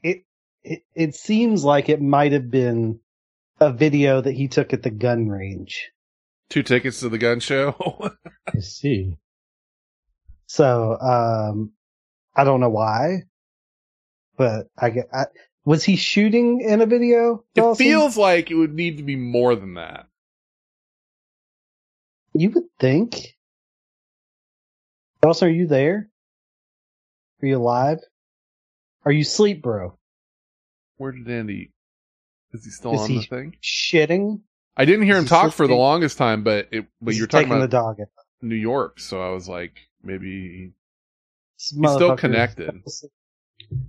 it 0.02 0.24
it 0.64 0.82
it 0.96 1.14
seems 1.14 1.62
like 1.62 1.88
it 1.88 2.02
might 2.02 2.32
have 2.32 2.50
been 2.50 2.98
a 3.60 3.72
video 3.72 4.20
that 4.20 4.32
he 4.32 4.48
took 4.48 4.72
at 4.72 4.82
the 4.82 4.90
gun 4.90 5.28
range. 5.28 5.92
Two 6.50 6.64
tickets 6.64 6.98
to 7.00 7.08
the 7.08 7.18
gun 7.18 7.38
show. 7.38 7.76
I 8.52 8.58
see. 8.58 9.18
So 10.46 10.98
um, 11.00 11.72
I 12.34 12.42
don't 12.42 12.60
know 12.60 12.70
why, 12.70 13.22
but 14.36 14.66
I 14.76 14.90
get. 14.90 15.06
I, 15.12 15.26
was 15.64 15.84
he 15.84 15.94
shooting 15.94 16.60
in 16.60 16.80
a 16.80 16.86
video? 16.86 17.44
it 17.54 17.60
Dawson? 17.60 17.84
feels 17.86 18.16
like 18.16 18.50
it 18.50 18.56
would 18.56 18.74
need 18.74 18.96
to 18.96 19.04
be 19.04 19.14
more 19.14 19.54
than 19.54 19.74
that. 19.74 20.08
You 22.35 22.51
would 22.51 22.64
think. 22.80 23.37
Dawson, 25.22 25.49
are 25.49 25.51
you 25.51 25.66
there? 25.66 26.11
Are 27.43 27.47
you 27.47 27.57
alive? 27.59 27.99
Are 29.05 29.12
you 29.12 29.22
asleep, 29.22 29.62
bro? 29.62 29.97
Where 30.97 31.12
did 31.12 31.28
Andy? 31.28 31.72
Is 32.53 32.64
he 32.64 32.70
still 32.70 32.95
Is 32.95 33.01
on 33.01 33.11
he- 33.11 33.18
the 33.18 33.24
thing? 33.26 33.57
Shitting? 33.62 34.41
I 34.76 34.85
didn't 34.85 35.05
hear 35.05 35.14
is 35.14 35.22
him 35.22 35.28
talk 35.28 35.53
for 35.53 35.68
the 35.68 35.74
longest 35.74 36.18
time, 36.18 36.43
but 36.43 36.68
it. 36.72 36.87
But 37.01 37.14
you're 37.14 37.28
talking 37.28 37.47
about 37.47 37.61
the 37.61 37.68
dog. 37.68 37.99
New 38.43 38.57
York, 38.57 38.99
so 38.99 39.22
I 39.22 39.30
was 39.30 39.49
like, 39.49 39.76
maybe 40.03 40.72
he's 41.57 41.68
still 41.68 42.16
connected. 42.16 42.82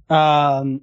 Um, 0.10 0.82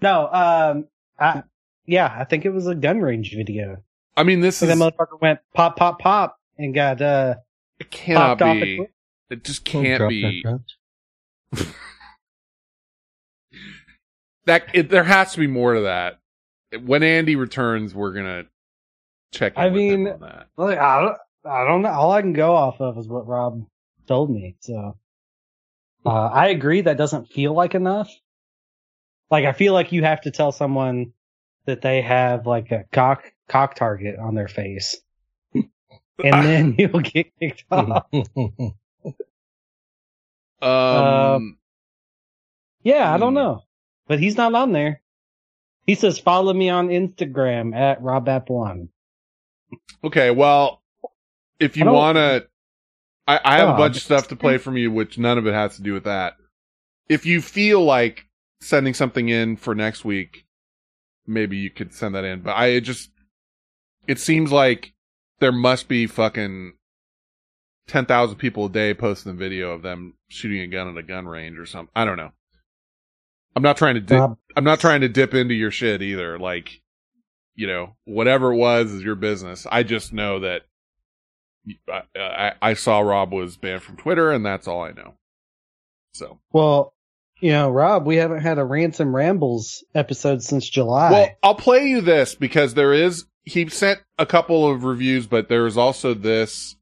no, 0.00 0.28
um, 0.32 0.86
I, 1.18 1.42
yeah, 1.84 2.14
I 2.16 2.24
think 2.24 2.44
it 2.44 2.50
was 2.50 2.68
a 2.68 2.76
gun 2.76 3.00
range 3.00 3.34
video. 3.34 3.82
I 4.16 4.22
mean, 4.22 4.40
this 4.40 4.58
So 4.58 4.66
is 4.66 4.78
that 4.78 4.94
motherfucker 4.96 5.20
went 5.20 5.40
pop, 5.52 5.76
pop, 5.76 5.98
pop, 5.98 6.37
and 6.58 6.74
got 6.74 7.00
uh 7.00 7.36
it 7.78 7.90
cannot 7.90 8.38
popped 8.38 8.42
off. 8.42 8.60
be. 8.62 8.86
It 9.30 9.44
just 9.44 9.64
can't 9.64 9.98
drop 9.98 10.08
be 10.10 10.42
that 11.52 11.66
that. 14.46 14.64
It, 14.74 14.90
there 14.90 15.04
has 15.04 15.32
to 15.32 15.38
be 15.38 15.46
more 15.46 15.74
to 15.74 15.80
that. 15.82 16.18
When 16.84 17.02
Andy 17.02 17.36
returns, 17.36 17.94
we're 17.94 18.12
gonna 18.12 18.44
check. 19.32 19.54
In 19.56 19.62
I 19.62 19.68
with 19.68 19.82
him 19.82 20.04
mean- 20.04 20.12
on 20.14 20.20
that. 20.20 20.48
Like, 20.56 20.78
I 20.78 21.00
don't, 21.02 21.16
I 21.44 21.64
don't 21.64 21.82
know. 21.82 21.90
All 21.90 22.12
I 22.12 22.20
can 22.20 22.32
go 22.32 22.54
off 22.54 22.80
of 22.80 22.98
is 22.98 23.08
what 23.08 23.26
Rob 23.26 23.64
told 24.06 24.30
me. 24.30 24.56
So, 24.60 24.96
uh, 26.04 26.08
I 26.26 26.48
agree. 26.48 26.82
That 26.82 26.98
doesn't 26.98 27.28
feel 27.28 27.54
like 27.54 27.74
enough. 27.74 28.10
Like, 29.30 29.44
I 29.44 29.52
feel 29.52 29.72
like 29.74 29.92
you 29.92 30.02
have 30.04 30.22
to 30.22 30.30
tell 30.30 30.52
someone 30.52 31.12
that 31.66 31.82
they 31.82 32.00
have 32.00 32.46
like 32.46 32.70
a 32.72 32.84
cock, 32.92 33.30
cock 33.48 33.74
target 33.74 34.18
on 34.18 34.34
their 34.34 34.48
face. 34.48 34.96
And 36.24 36.44
then 36.44 36.74
you'll 36.78 37.00
get 37.00 37.32
kicked 37.38 37.64
off. 37.70 38.06
Um, 40.60 41.58
Yeah, 42.82 43.12
I 43.12 43.16
don't 43.18 43.30
Hmm. 43.30 43.36
know. 43.36 43.62
But 44.08 44.18
he's 44.18 44.36
not 44.36 44.54
on 44.54 44.72
there. 44.72 45.02
He 45.86 45.94
says, 45.94 46.18
follow 46.18 46.52
me 46.52 46.68
on 46.68 46.88
Instagram 46.88 47.76
at 47.76 48.02
RobApp1. 48.02 48.88
okay, 50.02 50.30
well, 50.30 50.82
if 51.60 51.76
you 51.76 51.86
wanna, 51.86 52.42
I, 53.26 53.40
I 53.44 53.56
have 53.58 53.68
a 53.68 53.72
Oh, 53.72 53.76
bunch 53.76 53.96
of 53.96 54.02
stuff 54.02 54.28
to 54.28 54.36
play 54.36 54.58
from 54.58 54.76
you, 54.76 54.90
which 54.90 55.16
none 55.18 55.38
of 55.38 55.46
it 55.46 55.54
has 55.54 55.76
to 55.76 55.82
do 55.82 55.92
with 55.92 56.04
that. 56.04 56.34
If 57.08 57.24
you 57.24 57.40
feel 57.40 57.84
like 57.84 58.26
sending 58.60 58.94
something 58.94 59.28
in 59.28 59.56
for 59.56 59.74
next 59.74 60.04
week, 60.04 60.44
maybe 61.26 61.56
you 61.56 61.70
could 61.70 61.94
send 61.94 62.14
that 62.16 62.24
in. 62.24 62.40
But 62.40 62.56
I 62.56 62.80
just, 62.80 63.10
it 64.06 64.18
seems 64.18 64.50
like 64.50 64.92
there 65.40 65.52
must 65.52 65.88
be 65.88 66.06
fucking 66.06 66.74
10,000 67.88 68.36
people 68.36 68.66
a 68.66 68.70
day 68.70 68.94
posting 68.94 69.32
a 69.32 69.34
video 69.34 69.72
of 69.72 69.82
them 69.82 70.14
shooting 70.28 70.60
a 70.60 70.66
gun 70.66 70.88
at 70.88 70.96
a 70.96 71.02
gun 71.02 71.26
range 71.26 71.58
or 71.58 71.66
something. 71.66 71.92
I 71.94 72.04
don't 72.04 72.16
know. 72.16 72.32
I'm 73.56 73.62
not 73.62 73.76
trying 73.76 73.94
to 73.94 74.00
dip, 74.00 74.30
I'm 74.56 74.64
not 74.64 74.78
trying 74.78 75.00
to 75.00 75.08
dip 75.08 75.34
into 75.34 75.54
your 75.54 75.70
shit 75.70 76.02
either. 76.02 76.38
Like, 76.38 76.80
you 77.54 77.66
know, 77.66 77.96
whatever 78.04 78.52
it 78.52 78.56
was 78.56 78.92
is 78.92 79.02
your 79.02 79.16
business. 79.16 79.66
I 79.70 79.82
just 79.82 80.12
know 80.12 80.40
that 80.40 80.62
I, 81.88 82.02
I, 82.16 82.52
I 82.62 82.74
saw 82.74 83.00
Rob 83.00 83.32
was 83.32 83.56
banned 83.56 83.82
from 83.82 83.96
Twitter 83.96 84.30
and 84.30 84.44
that's 84.44 84.68
all 84.68 84.82
I 84.82 84.92
know. 84.92 85.14
So, 86.12 86.38
well, 86.52 86.94
you 87.40 87.52
know, 87.52 87.70
Rob, 87.70 88.06
we 88.06 88.16
haven't 88.16 88.40
had 88.40 88.58
a 88.58 88.64
Ransom 88.64 89.14
Rambles 89.14 89.84
episode 89.94 90.42
since 90.42 90.68
July. 90.68 91.10
well, 91.10 91.28
I'll 91.42 91.54
play 91.54 91.86
you 91.86 92.00
this 92.00 92.34
because 92.34 92.74
there 92.74 92.92
is, 92.92 93.26
he 93.48 93.68
sent 93.68 94.00
a 94.18 94.26
couple 94.26 94.70
of 94.70 94.84
reviews, 94.84 95.26
but 95.26 95.48
there 95.48 95.62
was 95.62 95.76
also 95.76 96.14
this 96.14 96.76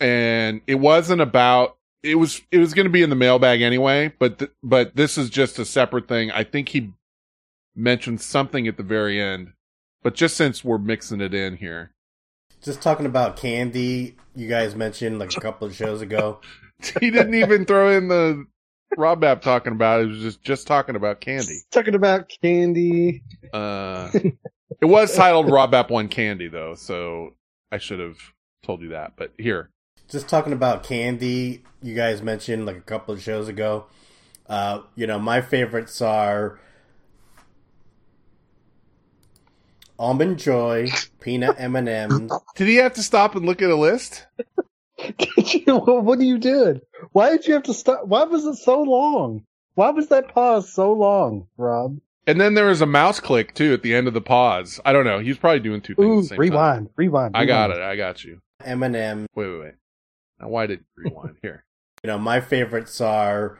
and 0.00 0.60
it 0.66 0.76
wasn't 0.76 1.20
about, 1.20 1.76
it 2.02 2.16
was, 2.16 2.42
it 2.50 2.58
was 2.58 2.74
going 2.74 2.86
to 2.86 2.90
be 2.90 3.02
in 3.02 3.10
the 3.10 3.16
mailbag 3.16 3.62
anyway, 3.62 4.12
but, 4.18 4.38
th- 4.38 4.50
but 4.62 4.94
this 4.96 5.16
is 5.18 5.30
just 5.30 5.58
a 5.58 5.64
separate 5.64 6.08
thing. 6.08 6.30
I 6.30 6.44
think 6.44 6.70
he 6.70 6.92
mentioned 7.74 8.20
something 8.20 8.66
at 8.68 8.76
the 8.76 8.82
very 8.82 9.20
end, 9.20 9.52
but 10.02 10.14
just 10.14 10.36
since 10.36 10.64
we're 10.64 10.78
mixing 10.78 11.20
it 11.20 11.34
in 11.34 11.56
here, 11.56 11.92
Just 12.62 12.80
talking 12.82 13.06
about 13.06 13.36
candy, 13.36 14.16
you 14.34 14.48
guys 14.48 14.74
mentioned 14.74 15.18
like 15.18 15.36
a 15.36 15.40
couple 15.40 15.66
of 15.66 15.74
shows 15.74 16.00
ago. 16.02 16.40
he 17.00 17.10
didn't 17.10 17.34
even 17.34 17.64
throw 17.64 17.90
in 17.90 18.08
the 18.08 18.46
Rob 18.96 19.24
App 19.24 19.42
talking 19.42 19.72
about 19.72 20.00
it. 20.00 20.04
It 20.04 20.08
was 20.08 20.20
just 20.20 20.42
just 20.42 20.66
talking 20.66 20.96
about 20.96 21.20
candy. 21.20 21.58
talking 21.70 21.94
about 21.94 22.30
candy. 22.42 23.22
Uh, 23.52 24.10
it 24.80 24.86
was 24.86 25.14
titled 25.14 25.50
Rob 25.50 25.74
App 25.74 25.90
One 25.90 26.08
Candy 26.08 26.48
though, 26.48 26.74
so 26.74 27.34
I 27.72 27.78
should 27.78 28.00
have 28.00 28.18
told 28.62 28.82
you 28.82 28.88
that. 28.90 29.12
But 29.16 29.32
here, 29.38 29.70
Just 30.08 30.28
talking 30.28 30.52
about 30.52 30.82
candy, 30.82 31.62
you 31.82 31.94
guys 31.94 32.22
mentioned 32.22 32.66
like 32.66 32.76
a 32.76 32.80
couple 32.82 33.14
of 33.14 33.22
shows 33.22 33.48
ago. 33.48 33.86
Uh, 34.48 34.82
you 34.94 35.06
know, 35.06 35.18
my 35.18 35.40
favorites 35.40 36.00
are 36.00 36.58
almond 39.98 40.38
joy, 40.38 40.88
peanut 41.20 41.56
M 41.58 41.76
and 41.76 41.88
M's. 41.88 42.32
did 42.54 42.68
he 42.68 42.76
have 42.76 42.94
to 42.94 43.02
stop 43.02 43.34
and 43.34 43.46
look 43.46 43.62
at 43.62 43.70
a 43.70 43.76
list? 43.76 44.26
Did 44.98 45.54
you, 45.54 45.76
what 45.76 46.18
are 46.18 46.22
you 46.24 46.38
doing? 46.38 46.80
Why 47.12 47.30
did 47.30 47.46
you 47.46 47.54
have 47.54 47.64
to 47.64 47.74
stop? 47.74 48.06
Why 48.06 48.24
was 48.24 48.44
it 48.44 48.56
so 48.56 48.82
long? 48.82 49.44
Why 49.74 49.90
was 49.90 50.08
that 50.08 50.28
pause 50.28 50.72
so 50.72 50.92
long, 50.92 51.48
Rob? 51.58 51.98
And 52.26 52.40
then 52.40 52.54
there 52.54 52.66
was 52.66 52.80
a 52.80 52.86
mouse 52.86 53.20
click 53.20 53.54
too 53.54 53.72
at 53.72 53.82
the 53.82 53.94
end 53.94 54.08
of 54.08 54.14
the 54.14 54.20
pause. 54.20 54.80
I 54.84 54.92
don't 54.92 55.04
know. 55.04 55.20
He's 55.20 55.38
probably 55.38 55.60
doing 55.60 55.80
two 55.80 55.94
things. 55.94 56.06
Ooh, 56.06 56.16
at 56.18 56.22
the 56.22 56.28
same 56.28 56.38
rewind, 56.38 56.90
rewind, 56.96 57.34
Time. 57.34 57.42
I 57.42 57.46
got 57.46 57.70
it. 57.70 57.78
I 57.78 57.96
got 57.96 58.24
you. 58.24 58.40
M 58.64 58.82
and 58.82 58.96
M. 58.96 59.26
Wait, 59.34 59.46
wait, 59.46 59.60
wait. 59.60 59.74
Now, 60.40 60.48
why 60.48 60.66
did 60.66 60.80
you 60.80 61.04
rewind 61.04 61.36
here? 61.42 61.64
You 62.02 62.08
know, 62.08 62.18
my 62.18 62.40
favorites 62.40 63.00
are 63.00 63.58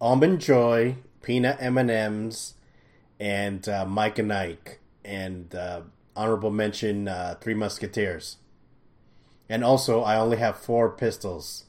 almond 0.00 0.40
joy, 0.40 0.96
peanut 1.22 1.58
M 1.60 1.76
and 1.76 1.90
M's, 1.90 2.54
and 3.20 3.68
uh, 3.68 3.84
Mike 3.84 4.18
and 4.18 4.32
Ike, 4.32 4.80
and 5.04 5.54
uh, 5.54 5.82
honorable 6.16 6.50
mention 6.50 7.06
uh, 7.06 7.36
Three 7.40 7.54
Musketeers. 7.54 8.38
And 9.48 9.64
also, 9.64 10.02
I 10.02 10.16
only 10.16 10.36
have 10.38 10.58
four 10.58 10.90
pistols. 10.90 11.64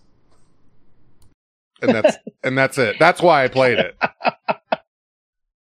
And 1.82 1.93
that's 1.93 2.17
and 2.43 2.57
that's 2.57 2.77
it. 2.77 2.97
That's 2.99 3.21
why 3.21 3.43
I 3.43 3.47
played 3.47 3.80
it. 3.80 3.97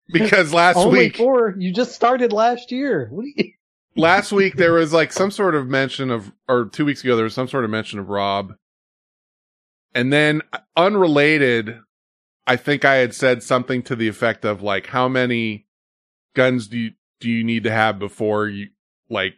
Because 0.09 0.53
last 0.53 0.77
Only 0.77 0.99
week, 1.01 1.17
four. 1.17 1.55
You 1.59 1.73
just 1.73 1.93
started 1.93 2.33
last 2.33 2.71
year. 2.71 3.09
What 3.11 3.23
do 3.23 3.33
you? 3.37 3.53
last 3.97 4.31
week 4.31 4.57
there 4.57 4.75
was 4.75 4.93
like 4.93 5.13
some 5.13 5.31
sort 5.31 5.55
of 5.55 5.67
mention 5.67 6.11
of 6.11 6.31
or 6.49 6.67
two 6.67 6.85
weeks 6.85 7.03
ago 7.03 7.17
there 7.17 7.25
was 7.25 7.35
some 7.35 7.49
sort 7.49 7.65
of 7.65 7.71
mention 7.71 7.99
of 7.99 8.09
rob 8.09 8.53
and 9.95 10.13
then 10.13 10.43
unrelated 10.77 11.79
i 12.47 12.57
think 12.57 12.85
i 12.85 12.97
had 12.97 13.15
said 13.15 13.43
something 13.43 13.83
to 13.83 13.97
the 13.97 14.07
effect 14.07 14.45
of 14.45 14.63
like 14.63 14.89
how 14.89 15.09
many 15.09 15.67
guns 16.35 16.69
do 16.69 16.79
you 16.79 16.91
do 17.21 17.31
you 17.31 17.43
need 17.43 17.65
to 17.65 17.71
have 17.71 17.99
before 17.99 18.47
you 18.47 18.69
like 19.09 19.35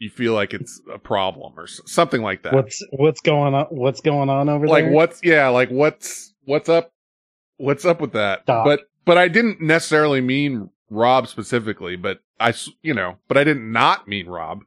you 0.00 0.10
feel 0.10 0.32
like 0.34 0.52
it's 0.54 0.80
a 0.92 0.98
problem 0.98 1.52
or 1.56 1.66
something 1.68 2.22
like 2.22 2.42
that 2.42 2.54
What's 2.54 2.82
what's 2.90 3.20
going 3.20 3.54
on? 3.54 3.66
What's 3.70 4.00
going 4.00 4.28
on 4.30 4.48
over 4.48 4.66
like 4.66 4.84
there? 4.84 4.90
Like 4.90 4.96
what's 4.96 5.20
yeah 5.22 5.48
like 5.48 5.68
what's 5.70 6.34
what's 6.44 6.68
up 6.68 6.92
what's 7.58 7.84
up 7.84 8.00
with 8.00 8.12
that 8.14 8.42
Stop. 8.42 8.64
but 8.64 8.80
but 9.04 9.18
i 9.18 9.28
didn't 9.28 9.60
necessarily 9.60 10.20
mean 10.22 10.70
rob 10.90 11.28
specifically 11.28 11.94
but 11.96 12.20
I 12.40 12.54
you 12.82 12.94
know 12.94 13.16
but 13.28 13.36
i 13.36 13.44
didn't 13.44 13.70
not 13.70 14.08
mean 14.08 14.26
rob 14.26 14.62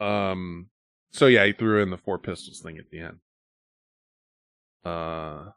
um 0.00 0.68
so 1.12 1.26
yeah 1.26 1.46
he 1.46 1.52
threw 1.52 1.82
in 1.82 1.88
the 1.90 1.96
four 1.96 2.18
pistols 2.18 2.60
thing 2.60 2.76
at 2.78 2.90
the 2.90 3.00
end 3.00 3.18
uh 4.84 5.50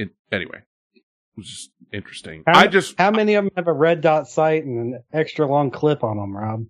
it, 0.00 0.10
anyway 0.32 0.62
it 0.94 1.02
was 1.36 1.48
just 1.48 1.70
interesting 1.92 2.42
How- 2.46 2.60
i 2.60 2.66
just 2.66 2.98
How 2.98 3.10
many 3.10 3.34
of 3.34 3.44
them 3.44 3.52
have 3.56 3.68
a 3.68 3.72
red 3.72 4.00
dot 4.00 4.26
sight 4.28 4.64
and 4.64 4.94
an 4.94 5.04
extra 5.12 5.46
long 5.46 5.70
clip 5.70 6.02
on 6.02 6.16
them, 6.16 6.34
Rob? 6.36 6.64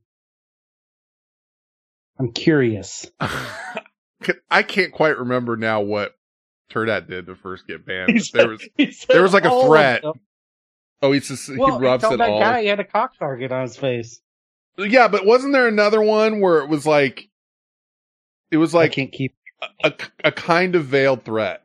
I'm 2.18 2.32
curious. 2.32 3.10
i 4.50 4.62
can't 4.62 4.92
quite 4.92 5.18
remember 5.18 5.56
now 5.56 5.80
what 5.82 6.14
Turd 6.70 6.88
Hat 6.88 7.08
did 7.08 7.26
to 7.26 7.34
first 7.34 7.66
get 7.66 7.84
banned 7.84 8.14
but 8.14 8.32
there 8.32 8.48
was 8.48 8.68
there 9.08 9.22
was 9.22 9.32
like 9.34 9.44
a 9.44 9.66
threat. 9.66 10.02
Oh, 11.02 11.12
he's 11.12 11.28
just, 11.28 11.50
Well, 11.54 11.78
he 11.78 11.84
rubs 11.84 12.02
it 12.04 12.16
that 12.16 12.30
all. 12.30 12.40
guy 12.40 12.62
he 12.62 12.68
had 12.68 12.80
a 12.80 12.84
cock 12.84 13.18
target 13.18 13.52
on 13.52 13.62
his 13.62 13.76
face. 13.76 14.20
Yeah, 14.78 15.08
but 15.08 15.26
wasn't 15.26 15.52
there 15.52 15.68
another 15.68 16.00
one 16.00 16.40
where 16.40 16.60
it 16.60 16.68
was 16.68 16.86
like, 16.86 17.28
it 18.50 18.56
was 18.56 18.74
I 18.74 18.78
like 18.78 18.92
can't 18.92 19.12
keep. 19.12 19.34
a, 19.82 19.92
a 20.24 20.32
kind 20.32 20.74
of 20.74 20.86
veiled 20.86 21.24
threat. 21.24 21.62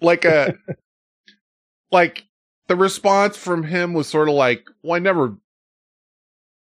Like 0.00 0.24
a, 0.24 0.54
like 1.92 2.24
the 2.68 2.76
response 2.76 3.36
from 3.36 3.62
him 3.64 3.92
was 3.92 4.08
sort 4.08 4.28
of 4.28 4.34
like, 4.34 4.66
well, 4.82 4.94
I 4.94 4.98
never, 5.00 5.36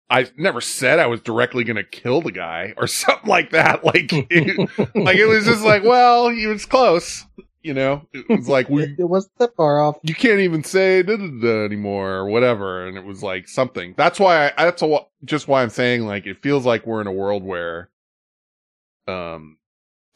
I 0.10 0.28
never 0.38 0.62
said 0.62 1.00
I 1.00 1.08
was 1.08 1.22
directly 1.22 1.64
going 1.64 1.78
to 1.78 1.84
kill 1.84 2.22
the 2.22 2.32
guy 2.32 2.74
or 2.78 2.88
something 2.88 3.30
like 3.30 3.52
that. 3.52 3.84
Like, 3.84 4.12
it, 4.12 4.70
like 4.96 5.18
it 5.18 5.26
was 5.26 5.46
just 5.46 5.64
like, 5.64 5.84
well, 5.84 6.30
he 6.30 6.46
was 6.48 6.66
close, 6.66 7.26
you 7.62 7.74
know, 7.74 8.06
it 8.14 8.30
was 8.30 8.48
like, 8.50 8.70
we, 8.70 8.84
It 8.84 9.10
wasn't 9.10 9.38
that 9.40 9.56
far 9.56 9.80
off. 9.80 9.98
you 10.04 10.14
can't 10.14 10.42
even 10.42 10.64
say 10.64 11.02
da, 11.02 11.16
da, 11.16 11.28
da 11.42 11.66
anymore 11.66 12.12
or 12.12 12.26
whatever. 12.28 12.86
And 12.86 12.98
it 12.98 13.06
was 13.06 13.24
like 13.24 13.48
something. 13.48 13.94
That's 13.98 14.20
why 14.20 14.52
I, 14.58 14.66
that's 14.66 14.82
a, 14.82 15.00
just 15.24 15.48
why 15.48 15.64
I'm 15.64 15.70
saying 15.70 16.06
like 16.06 16.26
it 16.26 16.42
feels 16.44 16.66
like 16.66 16.86
we're 16.86 17.02
in 17.02 17.08
a 17.08 17.12
world 17.12 17.44
where, 17.44 17.90
um, 19.08 19.58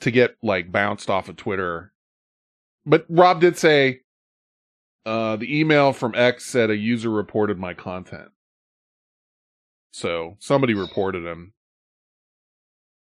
to 0.02 0.12
get 0.12 0.36
like 0.44 0.72
bounced 0.72 1.10
off 1.10 1.30
of 1.30 1.38
Twitter. 1.38 1.92
But 2.86 3.06
Rob 3.10 3.42
did 3.42 3.58
say, 3.58 4.02
uh, 5.06 5.38
the 5.38 5.60
email 5.60 5.94
from 5.94 6.14
X 6.16 6.46
said 6.46 6.70
a 6.70 6.76
user 6.76 7.10
reported 7.10 7.58
my 7.58 7.74
content. 7.74 8.30
So 9.98 10.38
somebody 10.38 10.76
reported 10.76 11.26
him. 11.26 11.54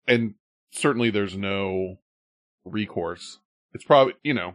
And 0.06 0.34
certainly 0.70 1.10
there's 1.10 1.36
no 1.36 1.98
recourse. 2.64 3.40
It's 3.72 3.82
probably, 3.82 4.14
you 4.22 4.32
know, 4.32 4.54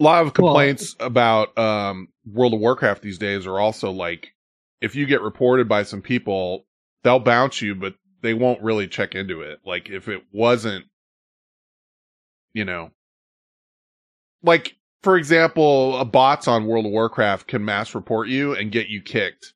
a 0.00 0.02
lot 0.02 0.24
of 0.24 0.32
complaints 0.32 0.96
about 0.98 1.56
um 1.58 2.08
World 2.24 2.54
of 2.54 2.60
Warcraft 2.60 3.02
these 3.02 3.18
days 3.18 3.46
are 3.46 3.60
also 3.60 3.90
like 3.90 4.32
if 4.80 4.94
you 4.94 5.04
get 5.04 5.20
reported 5.20 5.68
by 5.68 5.82
some 5.82 6.00
people, 6.00 6.64
they'll 7.02 7.20
bounce 7.20 7.60
you, 7.60 7.74
but 7.74 7.96
they 8.22 8.32
won't 8.32 8.62
really 8.62 8.88
check 8.88 9.14
into 9.14 9.42
it. 9.42 9.60
Like 9.66 9.90
if 9.90 10.08
it 10.08 10.22
wasn't 10.32 10.86
you 12.54 12.64
know 12.64 12.90
like 14.42 14.76
for 15.02 15.18
example, 15.18 15.98
a 15.98 16.06
bots 16.06 16.48
on 16.48 16.64
World 16.64 16.86
of 16.86 16.92
Warcraft 16.92 17.48
can 17.48 17.66
mass 17.66 17.94
report 17.94 18.28
you 18.28 18.54
and 18.54 18.72
get 18.72 18.88
you 18.88 19.02
kicked 19.02 19.53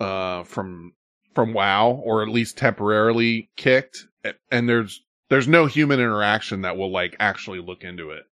uh 0.00 0.44
from 0.44 0.92
from 1.34 1.52
WoW 1.52 2.00
or 2.04 2.22
at 2.22 2.28
least 2.28 2.58
temporarily 2.58 3.50
kicked 3.56 4.06
and 4.50 4.68
there's 4.68 5.02
there's 5.28 5.48
no 5.48 5.66
human 5.66 6.00
interaction 6.00 6.62
that 6.62 6.76
will 6.76 6.90
like 6.90 7.16
actually 7.18 7.60
look 7.60 7.84
into 7.84 8.10
it. 8.10 8.24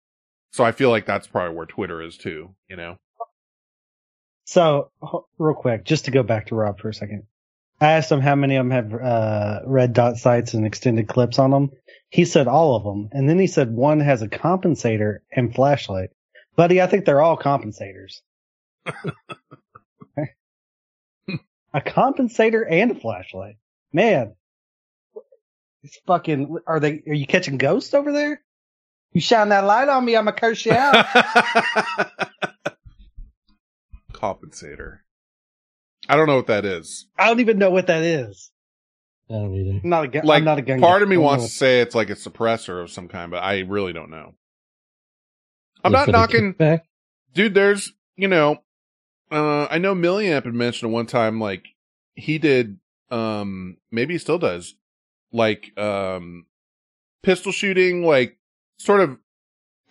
So 0.52 0.64
I 0.64 0.72
feel 0.72 0.90
like 0.90 1.06
that's 1.06 1.26
probably 1.26 1.56
where 1.56 1.66
Twitter 1.66 2.02
is 2.02 2.18
too, 2.18 2.54
you 2.68 2.76
know. 2.76 2.96
So, 4.44 4.90
real 5.38 5.54
quick, 5.54 5.84
just 5.84 6.06
to 6.06 6.10
go 6.10 6.22
back 6.22 6.46
to 6.46 6.54
Rob 6.54 6.80
for 6.80 6.88
a 6.88 6.94
second. 6.94 7.24
I 7.80 7.92
asked 7.92 8.10
him 8.10 8.20
how 8.20 8.34
many 8.34 8.56
of 8.56 8.66
them 8.66 8.70
have 8.70 8.94
uh, 8.94 9.60
red 9.66 9.92
dot 9.92 10.16
sights 10.16 10.54
and 10.54 10.66
extended 10.66 11.06
clips 11.06 11.38
on 11.38 11.50
them. 11.50 11.70
He 12.08 12.24
said 12.24 12.48
all 12.48 12.74
of 12.74 12.82
them. 12.82 13.08
And 13.12 13.28
then 13.28 13.38
he 13.38 13.46
said 13.46 13.70
one 13.70 14.00
has 14.00 14.22
a 14.22 14.28
compensator 14.28 15.18
and 15.30 15.54
flashlight. 15.54 16.10
Buddy, 16.56 16.82
I 16.82 16.88
think 16.88 17.04
they're 17.04 17.20
all 17.20 17.36
compensators. 17.36 18.20
a 21.74 21.80
compensator 21.80 22.64
and 22.68 22.90
a 22.90 22.94
flashlight. 22.94 23.56
Man. 23.92 24.34
It's 25.84 25.98
fucking, 26.06 26.58
are 26.66 26.80
they, 26.80 27.02
are 27.06 27.14
you 27.14 27.26
catching 27.26 27.56
ghosts 27.56 27.94
over 27.94 28.10
there? 28.12 28.42
You 29.12 29.20
shine 29.20 29.50
that 29.50 29.64
light 29.64 29.88
on 29.88 30.04
me, 30.04 30.16
I'm 30.16 30.24
gonna 30.24 30.36
curse 30.36 30.66
you 30.66 30.72
out. 30.72 31.06
Compensator. 34.12 34.98
I 36.08 36.16
don't 36.16 36.26
know 36.26 36.36
what 36.36 36.46
that 36.48 36.64
is. 36.64 37.06
I 37.18 37.26
don't 37.28 37.40
even 37.40 37.58
know 37.58 37.70
what 37.70 37.86
that 37.86 38.02
is. 38.02 38.50
I 39.30 39.34
don't 39.34 39.54
either. 39.54 39.80
I'm 39.82 39.88
not 39.90 40.04
a 40.04 40.08
gun. 40.08 40.24
Like 40.24 40.38
I'm 40.38 40.44
not 40.44 40.58
a 40.58 40.62
gun. 40.62 40.80
part 40.80 41.00
guy. 41.00 41.02
of 41.02 41.08
me 41.08 41.16
wants 41.16 41.44
know. 41.44 41.48
to 41.48 41.52
say 41.54 41.80
it's 41.80 41.94
like 41.94 42.10
a 42.10 42.14
suppressor 42.14 42.82
of 42.82 42.90
some 42.90 43.08
kind, 43.08 43.30
but 43.30 43.42
I 43.42 43.60
really 43.60 43.92
don't 43.92 44.10
know. 44.10 44.34
I'm 45.84 45.92
Yeah, 45.92 45.98
not 46.06 46.08
knocking 46.08 46.54
dude, 47.34 47.54
there's, 47.54 47.92
you 48.16 48.26
know, 48.28 48.58
uh, 49.30 49.66
I 49.70 49.78
know 49.78 49.94
Milliamp 49.94 50.44
had 50.44 50.54
mentioned 50.54 50.92
one 50.92 51.06
time, 51.06 51.40
like, 51.40 51.68
he 52.14 52.38
did, 52.38 52.78
um, 53.10 53.76
maybe 53.90 54.14
he 54.14 54.18
still 54.18 54.38
does, 54.38 54.74
like, 55.32 55.76
um, 55.78 56.46
pistol 57.22 57.52
shooting, 57.52 58.04
like, 58.04 58.38
sort 58.78 59.00
of, 59.00 59.18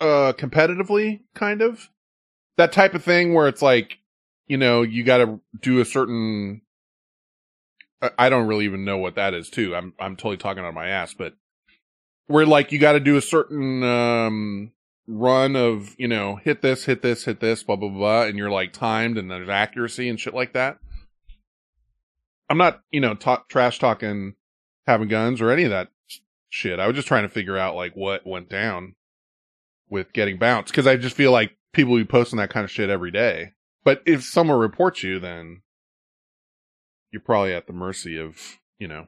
uh, 0.00 0.32
competitively, 0.34 1.20
kind 1.34 1.62
of. 1.62 1.90
That 2.56 2.72
type 2.72 2.94
of 2.94 3.04
thing 3.04 3.34
where 3.34 3.48
it's 3.48 3.62
like, 3.62 3.98
you 4.46 4.56
know, 4.56 4.82
you 4.82 5.04
gotta 5.04 5.40
do 5.60 5.80
a 5.80 5.84
certain, 5.84 6.62
I- 8.16 8.28
don't 8.28 8.46
really 8.46 8.64
even 8.64 8.84
know 8.84 8.98
what 8.98 9.16
that 9.16 9.34
is 9.34 9.50
too. 9.50 9.74
I'm, 9.74 9.92
I'm 9.98 10.16
totally 10.16 10.36
talking 10.36 10.62
out 10.64 10.68
of 10.68 10.74
my 10.74 10.88
ass, 10.88 11.14
but 11.14 11.34
where 12.26 12.46
like 12.46 12.72
you 12.72 12.78
gotta 12.78 13.00
do 13.00 13.16
a 13.16 13.22
certain, 13.22 13.82
um, 13.82 14.72
run 15.08 15.56
of, 15.56 15.96
you 15.98 16.06
know, 16.06 16.36
hit 16.36 16.62
this, 16.62 16.84
hit 16.84 17.02
this, 17.02 17.24
hit 17.24 17.40
this, 17.40 17.62
blah, 17.62 17.76
blah, 17.76 17.88
blah, 17.88 18.22
and 18.24 18.36
you're 18.36 18.50
like 18.50 18.72
timed 18.72 19.16
and 19.16 19.30
there's 19.30 19.48
accuracy 19.48 20.08
and 20.08 20.20
shit 20.20 20.34
like 20.34 20.52
that. 20.52 20.78
I'm 22.50 22.58
not, 22.58 22.82
you 22.90 23.00
know, 23.00 23.14
ta- 23.14 23.44
trash 23.48 23.78
talking 23.78 24.34
having 24.86 25.08
guns 25.08 25.40
or 25.40 25.50
any 25.50 25.64
of 25.64 25.70
that 25.70 25.88
shit. 26.48 26.78
I 26.78 26.86
was 26.86 26.94
just 26.94 27.08
trying 27.08 27.24
to 27.24 27.28
figure 27.28 27.56
out 27.56 27.74
like 27.74 27.94
what 27.94 28.26
went 28.26 28.48
down 28.48 28.94
with 29.88 30.12
getting 30.12 30.38
bounced 30.38 30.72
because 30.72 30.86
I 30.86 30.96
just 30.96 31.16
feel 31.16 31.32
like 31.32 31.56
people 31.72 31.96
be 31.96 32.04
posting 32.04 32.38
that 32.38 32.50
kind 32.50 32.64
of 32.64 32.70
shit 32.70 32.90
every 32.90 33.10
day. 33.10 33.54
But 33.84 34.02
if 34.04 34.22
someone 34.22 34.58
reports 34.58 35.02
you, 35.02 35.18
then 35.18 35.62
you're 37.10 37.22
probably 37.22 37.54
at 37.54 37.66
the 37.66 37.72
mercy 37.72 38.18
of, 38.18 38.58
you 38.78 38.88
know, 38.88 39.06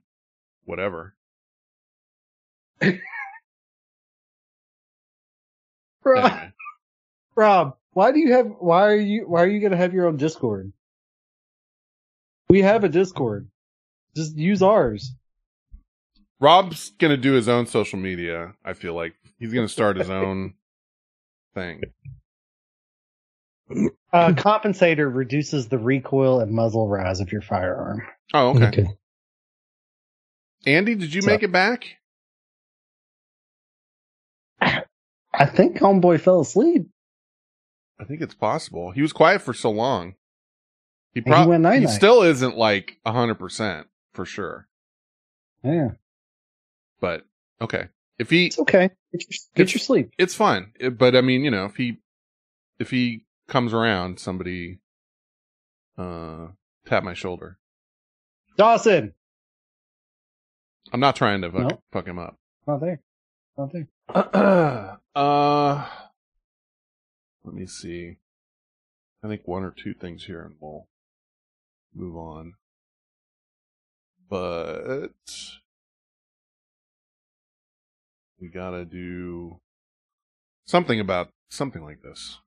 whatever. 0.65 1.15
Rob, 6.05 6.25
Anyway. 6.33 6.53
Rob, 7.37 7.77
why 7.93 8.13
do 8.13 8.19
you 8.19 8.33
have? 8.33 8.47
Why 8.59 8.87
are 8.87 8.97
you? 8.97 9.29
Why 9.29 9.43
are 9.43 9.47
you 9.49 9.61
gonna 9.61 9.77
have 9.77 9.93
your 9.95 10.07
own 10.07 10.17
Discord? 10.17 10.73
We 12.49 12.63
have 12.63 12.85
a 12.85 12.89
Discord. 12.89 13.49
Just 14.17 14.37
use 14.37 14.63
ours. 14.63 15.13
Rob's 16.41 16.91
gonna 16.99 17.17
do 17.17 17.33
his 17.33 17.49
own 17.49 17.67
social 17.67 17.99
media. 17.99 18.55
I 18.65 18.73
feel 18.73 18.95
like 18.95 19.15
he's 19.39 19.53
gonna 19.53 19.69
start 19.69 19.97
his 19.97 20.11
own 20.11 20.55
thing. 21.55 21.83
Uh, 24.13 24.31
compensator 24.33 25.13
reduces 25.15 25.69
the 25.69 25.79
recoil 25.79 26.41
and 26.41 26.51
muzzle 26.51 26.89
rise 26.89 27.21
of 27.21 27.31
your 27.31 27.43
firearm. 27.43 28.03
Oh, 28.35 28.51
okay. 28.57 28.67
Okay. 28.67 28.87
Andy, 30.67 30.95
did 30.97 31.15
you 31.15 31.23
So- 31.23 31.31
make 31.31 31.43
it 31.45 31.53
back? 31.53 31.85
I 35.33 35.47
think 35.47 35.79
homeboy 35.79 36.21
fell 36.21 36.41
asleep. 36.41 36.89
I 37.99 38.05
think 38.05 38.21
it's 38.21 38.35
possible. 38.35 38.91
He 38.91 39.03
was 39.03 39.13
quiet 39.13 39.43
for 39.43 39.53
so 39.55 39.71
long. 39.71 40.15
He 41.13 41.21
he 41.21 41.23
probably 41.23 41.51
went 41.59 41.65
he 41.65 41.71
night-night. 41.81 41.95
still 41.95 42.23
isn't 42.23 42.57
like 42.57 42.99
a 43.05 43.13
hundred 43.13 43.37
percent 43.39 43.87
for 44.15 44.25
sure. 44.25 44.69
Yeah, 45.63 45.91
But 47.01 47.25
okay, 47.61 47.89
if 48.19 48.31
he, 48.31 48.47
it's 48.47 48.59
okay. 48.61 48.91
Get 49.13 49.23
your, 49.29 49.39
get 49.55 49.75
your 49.75 49.81
sleep. 49.81 50.13
it's 50.19 50.35
fine. 50.35 50.73
It- 50.81 50.97
but 50.97 51.15
I 51.15 51.21
mean, 51.21 51.45
you 51.45 51.51
know, 51.51 51.67
if 51.67 51.77
he, 51.77 51.99
if 52.79 52.91
he 52.91 53.27
comes 53.47 53.75
around, 53.75 54.19
somebody, 54.21 54.79
uh, 55.99 56.47
tap 56.87 57.05
my 57.05 57.13
shoulder. 57.13 57.59
Dawson, 58.57 59.13
I'm 60.93 61.01
not 61.01 61.17
trying 61.17 61.43
to 61.43 61.51
fuck, 61.51 61.61
No. 61.61 61.83
fuck 61.93 62.07
him 62.07 62.19
up. 62.19 62.39
not 62.67 62.81
there. 62.81 63.01
Not 63.59 63.73
there. 63.73 63.87
uh, 65.15 65.87
let 67.45 67.55
me 67.55 67.65
see. 67.67 68.17
I 69.23 69.29
think 69.29 69.43
one 69.47 69.63
or 69.63 69.71
two 69.71 69.95
things 69.95 70.25
here 70.25 70.43
and 70.43 70.57
we'll 70.59 70.89
move 71.95 72.17
on. 72.17 72.55
But 74.29 75.13
we 78.41 78.49
gotta 78.49 78.85
do 78.85 79.61
something 80.65 80.99
about 80.99 81.31
something 81.49 81.85
like 81.85 82.03
this. 82.03 82.39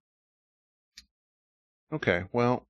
Okay, 1.94 2.24
well, 2.34 2.68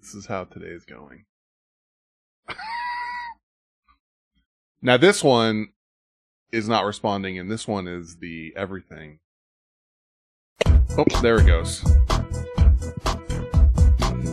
this 0.00 0.14
is 0.14 0.26
how 0.26 0.42
today's 0.44 0.84
going. 0.84 1.24
now 4.82 4.96
this 4.96 5.22
one 5.22 5.73
is 6.54 6.68
not 6.68 6.84
responding, 6.84 7.38
and 7.38 7.50
this 7.50 7.66
one 7.66 7.88
is 7.88 8.16
the 8.18 8.52
everything. 8.56 9.18
Oh, 10.96 11.04
there 11.20 11.38
it 11.40 11.46
goes. 11.46 11.80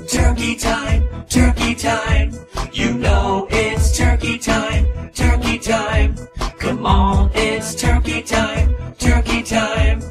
Turkey 0.08 0.56
time, 0.56 1.26
turkey 1.28 1.74
time. 1.74 2.32
You 2.72 2.94
know 2.94 3.48
it's 3.50 3.98
turkey 3.98 4.38
time, 4.38 4.86
turkey 5.14 5.58
time. 5.58 6.16
Come 6.60 6.86
on, 6.86 7.32
it's 7.34 7.74
turkey 7.74 8.22
time, 8.22 8.76
turkey 9.00 9.42
time. 9.42 10.04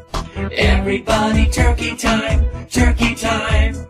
Everybody, 0.50 1.48
turkey 1.48 1.96
time, 1.96 2.66
turkey 2.68 3.14
time. 3.14 3.89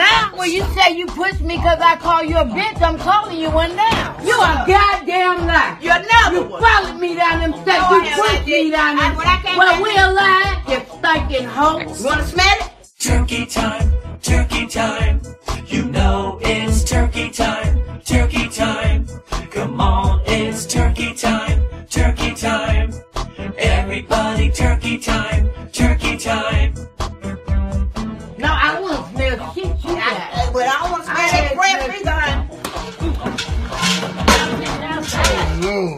Now. 0.00 0.32
Well, 0.36 0.48
you 0.48 0.62
say 0.76 0.96
you 0.96 1.06
pushed 1.06 1.42
me 1.42 1.56
because 1.56 1.80
I 1.80 1.96
call 1.96 2.22
you 2.24 2.36
a 2.38 2.44
bitch. 2.44 2.80
I'm 2.80 2.98
calling 2.98 3.38
you 3.38 3.50
one 3.50 3.74
now. 3.76 4.16
You 4.28 4.36
a 4.40 4.52
goddamn 4.66 5.46
lie. 5.46 5.76
You're 5.84 6.00
another 6.02 6.36
You 6.36 6.58
followed 6.64 6.98
me 7.00 7.14
down 7.16 7.36
them 7.40 7.52
steps. 7.62 7.90
No, 7.90 7.98
you 8.00 8.14
pushed 8.22 8.44
didn't. 8.46 8.64
me 8.64 8.70
down 8.70 8.96
them 8.96 9.16
when 9.16 9.58
Well, 9.58 9.82
we 9.82 9.94
there- 9.94 10.10
alive. 10.10 10.56
You 10.70 10.78
stinking 10.98 11.46
hoe. 11.56 11.78
You 11.80 12.04
want 12.08 12.20
to 12.22 12.26
smell 12.34 12.56
it? 12.60 12.70
Turkey 12.98 13.46
time, 13.46 13.92
turkey 14.22 14.66
time. 14.66 15.20
You 15.66 15.84
know 15.84 16.38
it's 16.42 16.82
turkey 16.84 17.30
time, 17.30 17.72
turkey 18.04 18.48
time. 18.48 19.06
Come 19.50 19.80
on, 19.80 20.20
it's 20.26 20.66
turkey 20.66 21.14
time, 21.14 21.62
turkey 21.88 22.34
time. 22.34 22.92
Everybody, 23.58 24.50
turkey 24.50 24.98
time, 24.98 25.50
turkey 25.72 26.16
time. 26.16 26.74
You 35.60 35.94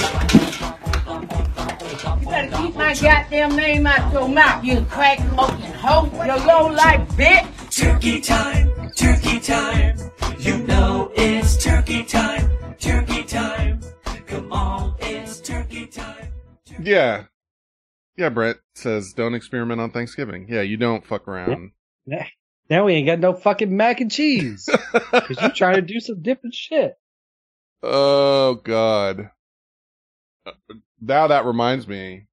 better 2.26 2.56
keep 2.56 2.74
my 2.74 2.94
goddamn 3.00 3.54
name 3.54 3.86
out 3.86 4.12
your 4.12 4.28
mouth, 4.28 4.64
you 4.64 4.84
crack 4.90 5.20
smoking 5.20 5.72
hoe. 5.74 6.06
You 6.06 6.46
low 6.48 6.66
life 6.66 7.08
bitch. 7.10 7.46
Turkey 7.76 8.20
time, 8.20 8.90
turkey 8.96 9.38
time. 9.38 9.96
You 10.40 10.58
know 10.58 11.12
it's 11.14 11.62
turkey 11.62 12.02
time, 12.02 12.50
turkey 12.80 13.22
time. 13.22 13.80
Come 14.26 14.52
on, 14.52 14.96
it's 14.98 15.38
turkey 15.40 15.86
time. 15.86 16.32
Yeah. 16.80 17.26
Yeah, 18.16 18.30
Brett 18.30 18.56
says 18.74 19.12
don't 19.12 19.34
experiment 19.34 19.80
on 19.80 19.92
Thanksgiving. 19.92 20.46
Yeah, 20.48 20.62
you 20.62 20.76
don't 20.76 21.06
fuck 21.06 21.28
around. 21.28 21.70
Now 22.68 22.84
we 22.86 22.94
ain't 22.94 23.06
got 23.06 23.20
no 23.20 23.32
fucking 23.32 23.76
mac 23.76 24.00
and 24.00 24.10
cheese. 24.10 24.68
Cause 24.92 25.36
you're 25.40 25.50
trying 25.50 25.76
to 25.76 25.82
do 25.82 26.00
some 26.00 26.20
different 26.20 26.56
shit. 26.56 26.94
Oh 27.80 28.54
god. 28.56 29.30
Uh, 30.46 30.52
Now 31.00 31.26
that 31.28 31.44
reminds 31.44 31.86
me. 31.88 32.26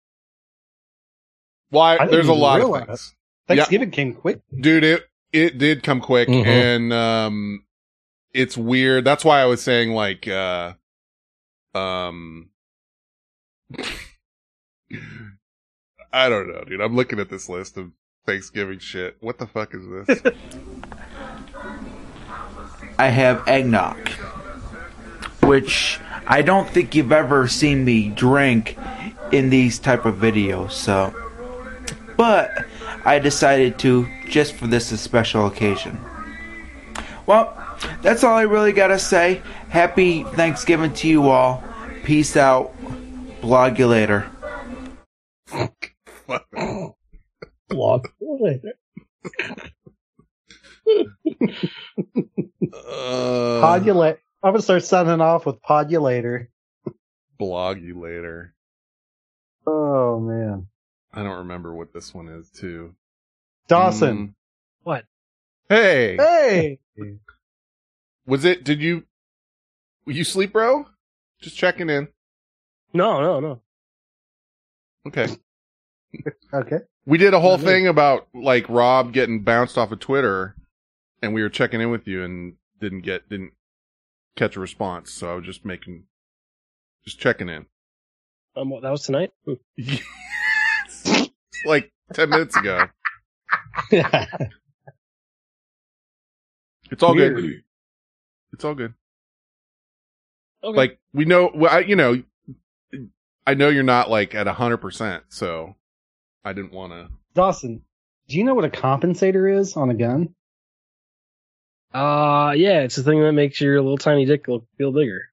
Why? 1.69 1.95
I 1.95 1.97
didn't 1.99 2.11
There's 2.11 2.27
a 2.27 2.33
lot 2.33 2.59
of 2.61 2.67
realize. 2.67 2.85
things, 2.87 3.15
Thanksgiving 3.47 3.91
came 3.91 4.13
quick. 4.13 4.39
dude. 4.59 4.83
It 4.83 5.03
it 5.31 5.57
did 5.59 5.83
come 5.83 6.01
quick, 6.01 6.27
Mhm. 6.27 6.45
and 6.45 6.93
um, 6.93 7.65
it's 8.33 8.57
weird. 8.57 9.05
That's 9.05 9.23
why 9.23 9.39
I 9.41 9.45
was 9.45 9.61
saying 9.61 9.91
like, 9.91 10.27
uh, 10.27 10.73
um, 11.75 12.49
I 16.11 16.27
don't 16.29 16.47
know, 16.47 16.63
dude. 16.67 16.81
I'm 16.81 16.95
looking 16.95 17.19
at 17.19 17.29
this 17.29 17.47
list 17.47 17.77
of 17.77 17.91
Thanksgiving 18.25 18.79
shit. 18.79 19.17
What 19.19 19.37
the 19.37 19.45
fuck 19.45 19.73
is 19.75 19.83
this? 20.07 20.21
I 22.97 23.07
have 23.09 23.47
eggnog, 23.47 24.09
which 25.49 25.99
I 26.27 26.43
don't 26.43 26.69
think 26.69 26.93
you've 26.93 27.11
ever 27.11 27.47
seen 27.47 27.83
me 27.83 28.09
drink 28.09 28.77
in 29.31 29.49
these 29.49 29.79
type 29.79 30.05
of 30.05 30.17
videos. 30.17 30.73
So, 30.73 31.11
but 32.15 32.65
I 33.03 33.17
decided 33.17 33.79
to 33.79 34.07
just 34.27 34.53
for 34.53 34.67
this 34.67 34.87
special 35.01 35.47
occasion. 35.47 35.99
Well, 37.25 37.57
that's 38.03 38.23
all 38.23 38.35
I 38.35 38.43
really 38.43 38.73
gotta 38.73 38.99
say. 38.99 39.41
Happy 39.69 40.21
Thanksgiving 40.21 40.93
to 40.93 41.07
you 41.07 41.29
all. 41.29 41.63
Peace 42.03 42.37
out. 42.37 42.71
Blog 43.41 43.79
you 43.79 43.87
later. 43.87 44.29
Blog. 47.69 48.05
Uh, 52.71 53.61
Podulate. 53.65 54.19
I'm 54.41 54.53
gonna 54.53 54.61
start 54.61 54.83
signing 54.83 55.21
off 55.21 55.45
with 55.45 55.61
podulator. 55.61 56.47
blog 57.37 57.81
you 57.81 57.99
later. 57.99 58.53
Oh 59.67 60.19
man, 60.19 60.67
I 61.13 61.23
don't 61.23 61.39
remember 61.39 61.73
what 61.73 61.93
this 61.93 62.13
one 62.13 62.27
is 62.29 62.49
too. 62.49 62.95
Dawson. 63.67 64.17
Mm. 64.17 64.33
What? 64.83 65.05
Hey, 65.67 66.15
Hey, 66.17 66.79
was 68.25 68.45
it? 68.45 68.63
Did 68.63 68.81
you? 68.81 69.03
Were 70.05 70.13
you 70.13 70.23
sleep, 70.23 70.53
bro? 70.53 70.85
Just 71.41 71.57
checking 71.57 71.89
in. 71.89 72.07
No, 72.93 73.21
no, 73.21 73.39
no. 73.39 73.61
Okay. 75.07 75.27
okay. 76.53 76.79
We 77.05 77.17
did 77.17 77.33
a 77.33 77.39
whole 77.39 77.57
Not 77.57 77.59
me. 77.61 77.65
thing 77.65 77.87
about 77.87 78.27
like 78.33 78.67
Rob 78.69 79.13
getting 79.13 79.43
bounced 79.43 79.77
off 79.77 79.91
of 79.91 79.99
Twitter, 79.99 80.55
and 81.21 81.33
we 81.33 81.41
were 81.43 81.49
checking 81.49 81.81
in 81.81 81.91
with 81.91 82.07
you 82.07 82.23
and 82.23 82.55
didn't 82.81 83.01
get 83.01 83.29
didn't 83.29 83.53
catch 84.35 84.55
a 84.55 84.59
response. 84.59 85.11
So 85.11 85.31
I 85.31 85.35
was 85.35 85.45
just 85.45 85.65
making, 85.65 86.03
just 87.05 87.19
checking 87.19 87.49
in. 87.49 87.65
Um, 88.55 88.69
what, 88.69 88.81
that 88.83 88.91
was 88.91 89.03
tonight. 89.03 89.31
Hmm. 89.45 89.53
like 91.65 91.91
ten 92.13 92.29
minutes 92.29 92.55
ago. 92.55 92.87
It's 96.91 97.03
all 97.03 97.13
good. 97.13 97.61
It's 98.53 98.65
all 98.65 98.75
good. 98.75 98.93
Okay. 100.63 100.77
Like 100.77 100.99
we 101.13 101.25
know, 101.25 101.51
well, 101.53 101.73
I, 101.73 101.79
you 101.79 101.95
know, 101.95 102.21
I 103.45 103.53
know 103.53 103.69
you're 103.69 103.83
not 103.83 104.09
like 104.09 104.35
at 104.35 104.47
a 104.47 104.53
hundred 104.53 104.77
percent, 104.77 105.23
so 105.29 105.75
I 106.43 106.53
didn't 106.53 106.73
want 106.73 106.93
to. 106.93 107.09
Dawson. 107.33 107.81
Do 108.27 108.37
you 108.37 108.43
know 108.43 108.53
what 108.53 108.65
a 108.65 108.69
compensator 108.69 109.59
is 109.59 109.75
on 109.75 109.89
a 109.89 109.95
gun? 109.95 110.35
Uh, 111.93 112.53
yeah, 112.55 112.81
it's 112.81 112.95
the 112.95 113.03
thing 113.03 113.21
that 113.21 113.31
makes 113.31 113.59
your 113.59 113.81
little 113.81 113.97
tiny 113.97 114.25
dick 114.25 114.47
look 114.47 114.65
feel 114.77 114.91
bigger. 114.91 115.29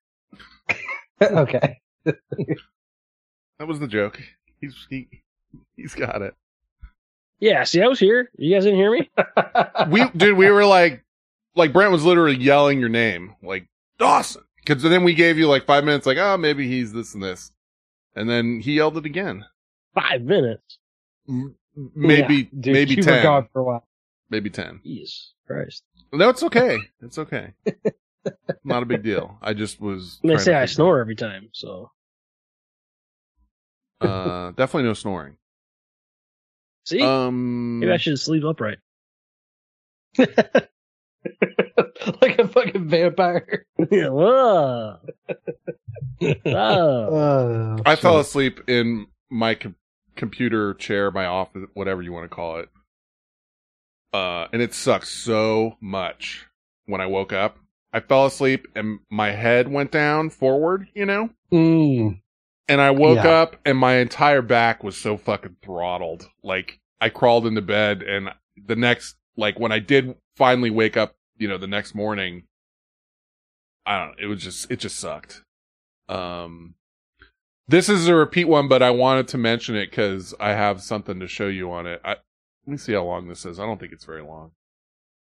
okay. 1.23 1.81
That 2.05 3.67
was 3.69 3.79
the 3.79 3.87
joke. 3.89 4.21
He's 4.61 4.75
he 4.89 5.09
he's 5.77 5.95
got 5.95 6.23
it. 6.23 6.35
Yeah, 7.41 7.65
see, 7.65 7.83
I 7.83 7.87
was 7.87 7.99
here. 8.01 8.31
You 8.39 8.55
guys 8.55 8.65
didn't 8.65 8.79
hear 8.79 8.91
me? 8.91 9.11
We 9.91 10.09
dude, 10.17 10.37
we 10.37 10.51
were 10.51 10.65
like, 10.65 11.05
like 11.55 11.73
Brent 11.73 11.93
was 11.93 12.05
literally 12.05 12.37
yelling 12.37 12.81
your 12.81 12.89
name, 12.89 13.37
like 13.43 13.67
Dawson, 13.99 14.43
because 14.57 14.83
then 14.83 15.05
we 15.05 15.15
gave 15.15 15.37
you 15.39 15.47
like 15.49 15.67
five 15.67 15.85
minutes, 15.85 16.07
like 16.07 16.19
oh 16.19 16.37
maybe 16.39 16.67
he's 16.69 16.93
this 16.93 17.15
and 17.15 17.23
this, 17.23 17.53
and 18.15 18.29
then 18.29 18.61
he 18.61 18.75
yelled 18.75 18.97
it 18.97 19.05
again. 19.07 19.45
Five 19.95 20.23
minutes. 20.23 20.79
Maybe 21.27 22.35
Yeah, 22.35 22.61
dude, 22.61 22.73
maybe 22.73 22.95
you 22.95 23.03
ten, 23.03 23.17
were 23.17 23.23
gone 23.23 23.49
for 23.53 23.61
a 23.61 23.65
while. 23.65 23.87
maybe 24.31 24.49
ten. 24.51 24.81
Jesus 24.85 25.35
Christ. 25.47 25.82
No, 26.12 26.28
it's 26.28 26.42
okay. 26.42 26.78
It's 27.01 27.18
okay. 27.18 27.53
Not 28.64 28.82
a 28.82 28.86
big 28.86 29.03
deal. 29.03 29.38
I 29.40 29.55
just 29.55 29.80
was. 29.80 30.18
They 30.22 30.36
say 30.38 30.53
to 30.53 30.59
I 30.59 30.61
figure- 30.62 30.74
snore 30.74 31.01
every 31.01 31.16
time, 31.16 31.49
so. 31.53 31.90
Uh, 34.01 34.51
definitely 34.51 34.82
no 34.84 34.94
snoring. 34.94 35.36
See? 36.84 37.01
Um, 37.01 37.80
Maybe 37.80 37.92
I 37.92 37.97
should 37.97 38.18
sleep 38.20 38.44
upright. 38.44 38.78
like 40.18 40.28
a 42.38 42.49
fucking 42.49 42.88
vampire. 42.88 43.66
yeah, 43.90 44.09
whoa. 44.09 44.99
Oh. 46.47 46.47
Uh, 46.47 47.76
I 47.84 47.97
fell 47.97 48.18
asleep 48.18 48.68
in 48.68 49.07
my 49.30 49.55
com- 49.55 49.74
computer 50.14 50.74
chair, 50.74 51.11
my 51.11 51.26
office, 51.26 51.64
whatever 51.74 52.03
you 52.03 52.12
want 52.12 52.24
to 52.24 52.34
call 52.34 52.59
it. 52.61 52.68
Uh, 54.17 54.49
and 54.53 54.62
it 54.62 54.73
sucked 54.73 55.09
so 55.09 55.77
much 55.81 56.47
when 56.87 57.01
I 57.03 57.07
woke 57.07 57.33
up. 57.35 57.59
I 57.93 58.01
fell 58.01 58.25
asleep 58.27 58.67
and 58.75 59.01
my 59.11 59.31
head 59.31 59.69
went 59.69 59.91
down 59.91 60.31
forward, 60.31 60.89
you 60.95 61.05
know? 61.05 61.31
Mm. 61.53 62.21
And 62.69 62.81
I 62.81 62.91
woke 62.93 63.17
Yeah. 63.25 63.29
up 63.29 63.57
and 63.67 63.77
my 63.77 63.97
entire 63.97 64.43
back 64.43 64.83
was 64.83 64.97
so 64.97 65.17
fucking 65.19 65.57
throttled. 65.62 66.29
Like 66.43 66.81
I 67.01 67.11
crawled 67.11 67.47
into 67.47 67.61
bed 67.62 68.03
and 68.03 68.31
the 68.57 68.77
next, 68.77 69.17
like 69.37 69.59
when 69.61 69.73
I 69.73 69.81
did 69.81 70.14
finally 70.35 70.71
wake 70.71 70.97
up, 70.97 71.14
you 71.37 71.47
know, 71.49 71.59
the 71.59 71.67
next 71.67 71.95
morning, 71.95 72.45
I 73.85 73.99
don't 73.99 74.09
know, 74.09 74.25
it 74.25 74.27
was 74.27 74.43
just, 74.43 74.71
it 74.71 74.77
just 74.81 74.99
sucked. 74.99 75.43
Um, 76.09 76.75
this 77.69 77.89
is 77.89 78.09
a 78.09 78.14
repeat 78.14 78.47
one, 78.47 78.69
but 78.69 78.83
I 78.83 78.91
wanted 78.91 79.29
to 79.29 79.39
mention 79.39 79.75
it 79.77 79.91
because 79.91 80.35
I 80.41 80.51
have 80.51 80.81
something 80.83 81.21
to 81.21 81.29
show 81.29 81.49
you 81.49 81.71
on 81.71 81.87
it. 81.87 82.01
I, 82.05 82.17
let 82.67 82.73
me 82.73 82.77
see 82.79 82.93
how 82.95 83.05
long 83.05 83.29
this 83.29 83.45
is. 83.47 83.61
I 83.61 83.64
don't 83.67 83.79
think 83.79 83.93
it's 83.93 84.05
very 84.05 84.23
long. 84.23 84.51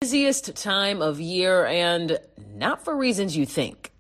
busiest 0.01 0.55
time 0.57 1.03
of 1.03 1.19
year 1.21 1.67
and 1.67 2.19
not 2.55 2.85
for 2.85 2.97
reasons 2.97 3.37
you 3.37 3.47
think. 3.47 3.93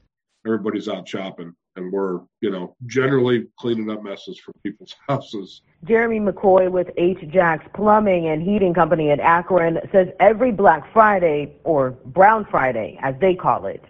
everybody's 0.47 0.89
out 0.89 1.09
shopping 1.09 1.53
and 1.75 1.93
we're 1.93 2.21
you 2.41 2.51
know 2.51 2.75
generally 2.87 3.47
cleaning 3.59 3.91
up 3.91 4.03
messes 4.03 4.39
from 4.39 4.53
people's 4.63 4.95
houses 5.09 5.63
Jeremy 5.85 6.21
McCoy 6.21 6.71
with 6.71 6.89
H. 6.97 7.19
Jacks 7.29 7.67
Plumbing 7.75 8.29
and 8.29 8.43
Heating 8.43 8.73
Company 8.75 9.11
in 9.11 9.21
Akron 9.21 9.79
says 9.93 10.09
every 10.21 10.51
Black 10.53 10.91
Friday, 10.93 11.57
or 11.65 11.91
Brown 12.07 12.45
Friday 12.51 12.99
as 13.03 13.15
they 13.21 13.35
call 13.35 13.67
it, 13.67 13.83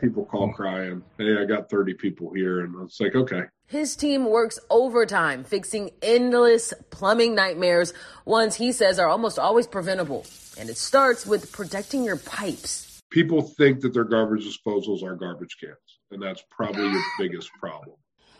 People 0.00 0.24
call 0.24 0.52
crying, 0.52 1.02
"Hey, 1.18 1.36
I 1.38 1.44
got 1.44 1.68
30 1.70 1.94
people 1.94 2.32
here," 2.34 2.60
and 2.60 2.74
it's 2.82 2.98
like, 3.00 3.14
okay, 3.14 3.42
His 3.70 3.96
team 3.96 4.24
works 4.24 4.58
overtime 4.70 5.44
fixing 5.44 5.90
endless 6.00 6.72
plumbing 6.88 7.34
nightmares, 7.34 7.92
ones 8.24 8.54
he 8.54 8.72
says 8.72 8.98
are 8.98 9.08
almost 9.08 9.38
always 9.38 9.66
preventable. 9.66 10.24
And 10.58 10.70
it 10.70 10.78
starts 10.78 11.26
with 11.26 11.52
protecting 11.52 12.02
your 12.02 12.16
pipes. 12.16 13.02
people 13.10 13.42
think 13.42 13.80
that 13.80 13.92
their 13.92 14.04
garbage 14.04 14.46
disposals 14.46 15.02
are 15.02 15.14
garbage 15.16 15.58
cans, 15.60 15.76
and 16.10 16.22
that's 16.22 16.42
probably 16.50 16.88
your 16.88 17.02
biggest 17.18 17.50
problem. 17.60 17.94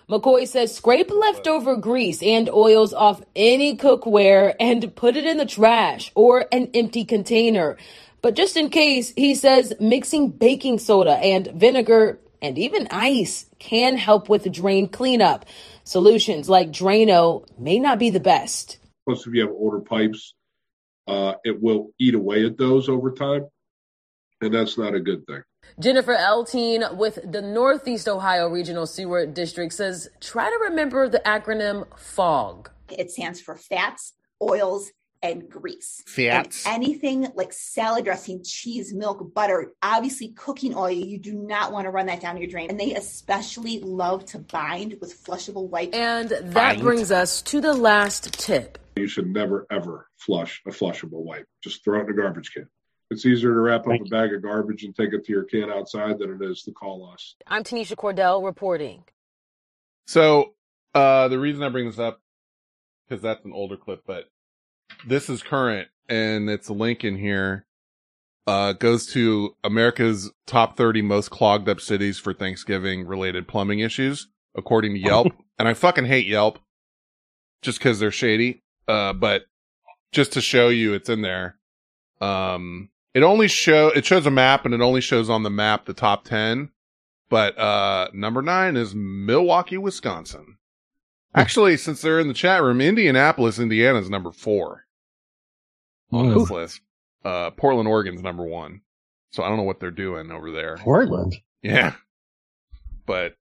McCoy 0.09 0.49
says 0.49 0.75
scrape 0.75 1.11
leftover 1.11 1.77
grease 1.77 2.23
and 2.23 2.49
oils 2.49 2.95
off 2.95 3.23
any 3.37 3.77
cookware 3.77 4.55
and 4.59 4.97
put 4.97 5.15
it 5.15 5.27
in 5.27 5.37
the 5.37 5.45
trash 5.45 6.11
or 6.15 6.47
an 6.51 6.71
empty 6.73 7.05
container. 7.05 7.77
But 8.23 8.35
just 8.35 8.57
in 8.57 8.71
case, 8.71 9.13
he 9.15 9.35
says 9.35 9.75
mixing 9.79 10.31
baking 10.31 10.79
soda 10.79 11.19
and 11.19 11.49
vinegar 11.49 12.19
and 12.43 12.59
even 12.59 12.89
ice 12.91 13.47
can 13.59 13.97
help 13.97 14.29
with 14.29 14.51
drain 14.53 14.89
cleanup. 14.89 15.47
Solutions 15.85 16.49
like 16.49 16.71
Drano 16.71 17.47
may 17.59 17.79
not 17.79 17.99
be 17.99 18.11
the 18.11 18.21
best. 18.21 18.79
Plus, 19.07 19.27
if 19.27 19.35
you 19.35 19.41
have 19.43 19.51
older 19.51 19.81
pipes, 19.81 20.35
uh, 21.07 21.35
it 21.45 21.63
will 21.63 21.91
eat 21.99 22.15
away 22.15 22.45
at 22.45 22.59
those 22.59 22.89
over 22.89 23.13
time, 23.13 23.47
and 24.41 24.53
that's 24.53 24.77
not 24.77 24.95
a 24.95 25.01
good 25.01 25.27
thing. 25.27 25.43
Jennifer 25.81 26.15
Elteen 26.15 26.97
with 26.97 27.19
the 27.25 27.43
Northeast 27.43 28.09
Ohio 28.09 28.49
Regional 28.49 28.87
Sewer 28.87 29.27
District 29.27 29.73
says 29.73 30.09
try 30.21 30.51
to 30.51 30.59
remember 30.71 31.09
the 31.09 31.21
acronym 31.21 31.87
FOG. 31.97 32.71
It 32.91 33.11
stands 33.11 33.41
for 33.41 33.57
fats, 33.57 34.15
oils, 34.43 34.91
and 35.23 35.49
grease. 35.49 36.03
Fats. 36.07 36.67
And 36.67 36.83
anything 36.83 37.29
like 37.35 37.53
salad 37.53 38.05
dressing, 38.05 38.43
cheese, 38.45 38.95
milk, 38.95 39.35
butter, 39.35 39.73
obviously 39.83 40.29
cooking 40.29 40.75
oil, 40.75 40.91
you 40.91 41.19
do 41.19 41.35
not 41.35 41.73
want 41.73 41.87
to 41.87 41.91
run 41.91 42.07
that 42.07 42.21
down 42.21 42.37
your 42.37 42.47
drain. 42.47 42.71
And 42.71 42.79
they 42.79 42.95
especially 42.95 43.81
love 43.81 44.25
to 44.27 44.39
bind 44.39 44.97
with 45.01 45.23
flushable 45.25 45.69
wipes. 45.69 45.97
And 45.97 46.31
that 46.31 46.81
brings 46.81 47.11
us 47.11 47.43
to 47.43 47.61
the 47.61 47.75
last 47.75 48.33
tip. 48.35 48.79
You 48.97 49.07
should 49.07 49.29
never 49.29 49.67
ever 49.71 50.09
flush 50.17 50.63
a 50.67 50.71
flushable 50.71 51.23
wipe. 51.23 51.47
Just 51.63 51.85
throw 51.85 51.99
it 51.99 52.03
in 52.03 52.07
the 52.09 52.21
garbage 52.21 52.53
can. 52.53 52.69
It's 53.11 53.25
easier 53.25 53.55
to 53.55 53.61
wrap 53.61 53.87
up 53.87 54.01
a 54.01 54.05
bag 54.11 54.35
of 54.35 54.43
garbage 54.43 54.85
and 54.85 54.95
take 54.95 55.15
it 55.15 55.25
to 55.25 55.33
your 55.33 55.45
can 55.45 55.71
outside 55.71 56.19
than 56.19 56.31
it 56.31 56.45
is 56.45 56.63
to 56.65 56.73
call 56.73 57.11
us. 57.11 57.37
I'm 57.47 57.65
Tanisha 57.65 57.97
Cordell 57.97 58.45
reporting. 58.45 59.05
So 60.07 60.55
uh 60.95 61.29
the 61.29 61.39
reason 61.39 61.63
I 61.63 61.69
bring 61.69 61.87
this 61.87 61.99
up 61.99 62.21
because 63.09 63.23
that's 63.23 63.45
an 63.45 63.53
older 63.53 63.77
clip, 63.77 64.03
but 64.07 64.25
this 65.07 65.29
is 65.29 65.43
current 65.43 65.89
and 66.09 66.49
it's 66.51 66.69
a 66.69 66.73
link 66.73 67.05
in 67.05 67.17
here. 67.17 67.67
Uh 68.47 68.73
goes 68.73 69.07
to 69.13 69.55
America's 69.63 70.31
top 70.47 70.77
30 70.77 71.03
most 71.03 71.31
clogged 71.31 71.69
up 71.69 71.81
cities 71.81 72.19
for 72.19 72.33
Thanksgiving 72.33 73.07
related 73.07 73.47
plumbing 73.47 73.81
issues 73.81 74.29
according 74.57 74.95
to 74.95 75.01
Yelp. 75.01 75.29
and 75.59 75.69
I 75.69 75.75
fucking 75.75 76.07
hate 76.07 76.27
Yelp 76.27 76.59
just 77.63 77.81
cuz 77.81 77.99
they're 77.99 78.11
shady. 78.11 78.63
Uh 78.87 79.13
but 79.13 79.45
just 80.13 80.33
to 80.33 80.41
show 80.41 80.69
you 80.69 80.95
it's 80.95 81.09
in 81.09 81.23
there. 81.23 81.59
Um 82.21 82.91
it 83.15 83.23
only 83.23 83.49
show 83.49 83.89
it 83.89 84.07
shows 84.07 84.27
a 84.27 84.31
map 84.31 84.65
and 84.65 84.75
it 84.75 84.81
only 84.81 85.01
shows 85.01 85.29
on 85.29 85.43
the 85.43 85.51
map 85.51 85.85
the 85.85 85.95
top 85.95 86.25
10 86.25 86.71
but 87.29 87.59
uh 87.59 88.09
number 88.15 88.41
nine 88.41 88.77
is 88.77 88.95
Milwaukee, 88.95 89.77
Wisconsin. 89.77 90.57
Actually, 91.35 91.77
since 91.77 92.01
they're 92.01 92.19
in 92.19 92.29
the 92.29 92.35
chat 92.35 92.63
room, 92.63 92.81
Indianapolis, 92.81 93.59
Indiana 93.59 93.99
is 93.99 94.09
number 94.09 94.33
four 94.33 94.87
on 96.13 96.35
this 96.35 96.51
list. 96.51 96.81
Uh, 97.25 97.51
Portland, 97.51 97.89
Oregon's 97.89 98.23
number 98.23 98.45
one. 98.45 98.81
So 99.31 99.43
I 99.43 99.49
don't 99.49 99.59
know 99.59 99.65
what 99.65 99.81
they're 99.81 99.91
doing 99.91 100.31
over 100.31 100.51
there. 100.51 100.77
Portland. 100.79 101.37
Yeah, 101.63 101.95
but 103.05 103.35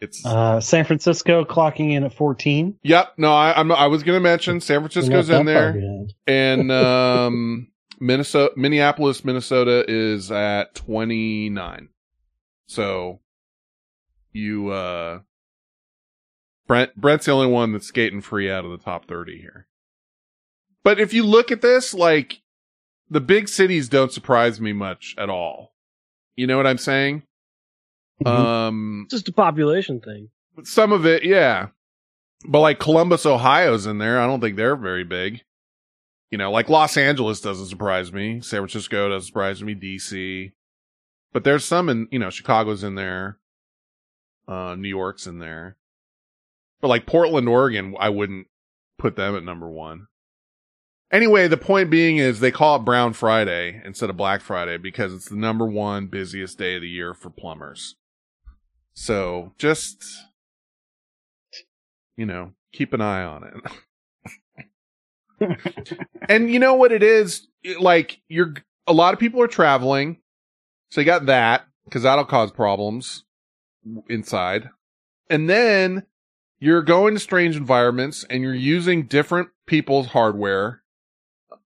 it's 0.00 0.24
Uh, 0.24 0.60
San 0.60 0.84
Francisco 0.84 1.44
clocking 1.44 1.92
in 1.92 2.04
at 2.04 2.14
14. 2.14 2.78
Yep. 2.82 3.12
No, 3.18 3.32
I, 3.32 3.58
I'm. 3.58 3.70
I 3.72 3.86
was 3.86 4.02
going 4.02 4.16
to 4.16 4.22
mention 4.22 4.60
San 4.60 4.80
Francisco's 4.80 5.28
in 5.30 5.46
there, 5.46 6.06
and 6.26 6.70
um, 6.72 7.68
Minnesota, 7.98 8.52
Minneapolis, 8.56 9.24
Minnesota 9.24 9.84
is 9.88 10.30
at 10.30 10.74
29. 10.74 11.88
So 12.66 13.20
you, 14.32 14.70
uh, 14.70 15.20
Brent, 16.66 16.94
Brent's 16.94 17.26
the 17.26 17.32
only 17.32 17.48
one 17.48 17.72
that's 17.72 17.86
skating 17.88 18.20
free 18.20 18.50
out 18.50 18.64
of 18.64 18.70
the 18.70 18.78
top 18.78 19.06
30 19.06 19.40
here. 19.40 19.66
But 20.82 20.98
if 21.00 21.12
you 21.12 21.24
look 21.24 21.50
at 21.50 21.60
this, 21.62 21.92
like 21.94 22.40
the 23.08 23.20
big 23.20 23.48
cities 23.48 23.88
don't 23.88 24.12
surprise 24.12 24.60
me 24.60 24.72
much 24.72 25.14
at 25.18 25.28
all. 25.28 25.72
You 26.36 26.46
know 26.46 26.56
what 26.56 26.66
I'm 26.66 26.78
saying? 26.78 27.22
Um, 28.24 29.06
Just 29.10 29.28
a 29.28 29.32
population 29.32 30.00
thing. 30.00 30.28
some 30.64 30.92
of 30.92 31.06
it, 31.06 31.24
yeah. 31.24 31.68
But 32.46 32.60
like 32.60 32.78
Columbus, 32.78 33.26
Ohio's 33.26 33.86
in 33.86 33.98
there. 33.98 34.20
I 34.20 34.26
don't 34.26 34.40
think 34.40 34.56
they're 34.56 34.76
very 34.76 35.04
big. 35.04 35.42
You 36.30 36.38
know, 36.38 36.50
like 36.50 36.68
Los 36.68 36.96
Angeles 36.96 37.40
doesn't 37.40 37.66
surprise 37.66 38.12
me. 38.12 38.40
San 38.40 38.60
Francisco 38.60 39.08
doesn't 39.08 39.26
surprise 39.26 39.62
me. 39.62 39.74
DC. 39.74 40.52
But 41.32 41.44
there's 41.44 41.64
some 41.64 41.88
in, 41.88 42.08
you 42.10 42.18
know, 42.18 42.30
Chicago's 42.30 42.84
in 42.84 42.94
there. 42.94 43.38
Uh, 44.48 44.74
New 44.76 44.88
York's 44.88 45.26
in 45.26 45.38
there. 45.38 45.76
But 46.80 46.88
like 46.88 47.06
Portland, 47.06 47.48
Oregon, 47.48 47.94
I 47.98 48.08
wouldn't 48.08 48.46
put 48.98 49.16
them 49.16 49.36
at 49.36 49.44
number 49.44 49.68
one. 49.68 50.06
Anyway, 51.12 51.48
the 51.48 51.56
point 51.56 51.90
being 51.90 52.18
is 52.18 52.38
they 52.38 52.52
call 52.52 52.76
it 52.76 52.84
Brown 52.84 53.12
Friday 53.12 53.82
instead 53.84 54.10
of 54.10 54.16
Black 54.16 54.40
Friday 54.40 54.76
because 54.76 55.12
it's 55.12 55.28
the 55.28 55.36
number 55.36 55.66
one 55.66 56.06
busiest 56.06 56.56
day 56.56 56.76
of 56.76 56.82
the 56.82 56.88
year 56.88 57.14
for 57.14 57.30
plumbers. 57.30 57.96
So 58.94 59.52
just, 59.58 60.04
you 62.16 62.26
know, 62.26 62.52
keep 62.72 62.92
an 62.92 63.00
eye 63.00 63.24
on 63.24 63.62
it. 65.40 65.58
and 66.28 66.48
you 66.50 66.60
know 66.60 66.74
what 66.74 66.92
it 66.92 67.02
is? 67.02 67.48
Like 67.80 68.20
you're, 68.28 68.54
a 68.86 68.92
lot 68.92 69.12
of 69.12 69.18
people 69.18 69.42
are 69.42 69.48
traveling. 69.48 70.20
So 70.90 71.00
you 71.00 71.06
got 71.06 71.26
that 71.26 71.66
because 71.86 72.04
that'll 72.04 72.24
cause 72.24 72.52
problems 72.52 73.24
inside. 74.08 74.70
And 75.28 75.50
then 75.50 76.06
you're 76.60 76.82
going 76.82 77.14
to 77.14 77.20
strange 77.20 77.56
environments 77.56 78.24
and 78.30 78.42
you're 78.42 78.54
using 78.54 79.06
different 79.06 79.48
people's 79.66 80.08
hardware 80.08 80.79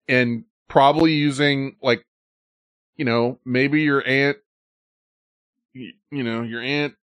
and 0.08 0.44
probably 0.68 1.12
using 1.12 1.76
like, 1.82 2.04
you 2.96 3.04
know, 3.04 3.38
maybe 3.44 3.82
your 3.82 4.06
aunt, 4.06 4.38
you 5.74 5.92
know, 6.10 6.42
your 6.42 6.60
aunt 6.60 6.94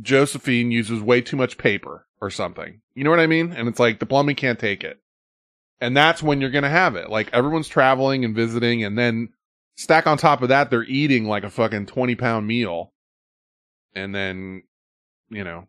Josephine 0.00 0.70
uses 0.70 1.00
way 1.00 1.20
too 1.20 1.36
much 1.36 1.58
paper 1.58 2.06
or 2.20 2.30
something. 2.30 2.80
You 2.94 3.04
know 3.04 3.10
what 3.10 3.20
I 3.20 3.26
mean? 3.26 3.52
And 3.52 3.68
it's 3.68 3.78
like 3.78 3.98
the 3.98 4.06
plumbing 4.06 4.36
can't 4.36 4.58
take 4.58 4.82
it. 4.82 5.00
And 5.80 5.96
that's 5.96 6.22
when 6.22 6.40
you're 6.40 6.50
going 6.50 6.64
to 6.64 6.70
have 6.70 6.96
it. 6.96 7.10
Like 7.10 7.30
everyone's 7.32 7.68
traveling 7.68 8.24
and 8.24 8.34
visiting 8.34 8.82
and 8.82 8.96
then 8.96 9.30
stack 9.76 10.06
on 10.06 10.16
top 10.16 10.42
of 10.42 10.48
that, 10.48 10.70
they're 10.70 10.84
eating 10.84 11.26
like 11.26 11.44
a 11.44 11.50
fucking 11.50 11.86
20 11.86 12.14
pound 12.14 12.46
meal. 12.46 12.92
And 13.94 14.14
then, 14.14 14.62
you 15.28 15.44
know, 15.44 15.68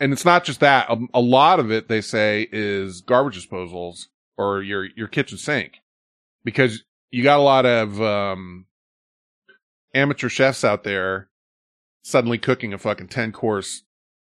and 0.00 0.12
it's 0.12 0.24
not 0.24 0.44
just 0.44 0.60
that. 0.60 0.90
A, 0.90 0.98
a 1.14 1.20
lot 1.20 1.60
of 1.60 1.70
it, 1.70 1.88
they 1.88 2.00
say, 2.00 2.48
is 2.50 3.00
garbage 3.00 3.48
disposals 3.48 4.06
or 4.36 4.62
your, 4.62 4.86
your 4.96 5.08
kitchen 5.08 5.38
sink 5.38 5.80
because 6.44 6.82
you 7.10 7.22
got 7.22 7.38
a 7.38 7.42
lot 7.42 7.66
of, 7.66 8.00
um, 8.00 8.66
amateur 9.94 10.28
chefs 10.28 10.64
out 10.64 10.84
there 10.84 11.28
suddenly 12.02 12.38
cooking 12.38 12.72
a 12.72 12.78
fucking 12.78 13.08
10 13.08 13.32
course 13.32 13.82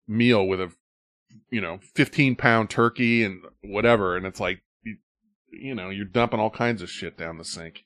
meal 0.08 0.46
with 0.46 0.62
a, 0.62 0.72
you 1.50 1.62
know, 1.62 1.80
15 1.96 2.36
pound 2.36 2.70
turkey 2.70 3.24
and 3.24 3.42
whatever. 3.64 4.16
And 4.16 4.26
it's 4.26 4.40
like, 4.40 4.62
you, 4.84 4.98
you 5.52 5.76
know, 5.76 5.90
you're 5.90 6.06
dumping 6.06 6.40
all 6.40 6.50
kinds 6.50 6.82
of 6.82 6.90
shit 6.90 7.18
down 7.18 7.38
the 7.38 7.46
sink. 7.46 7.86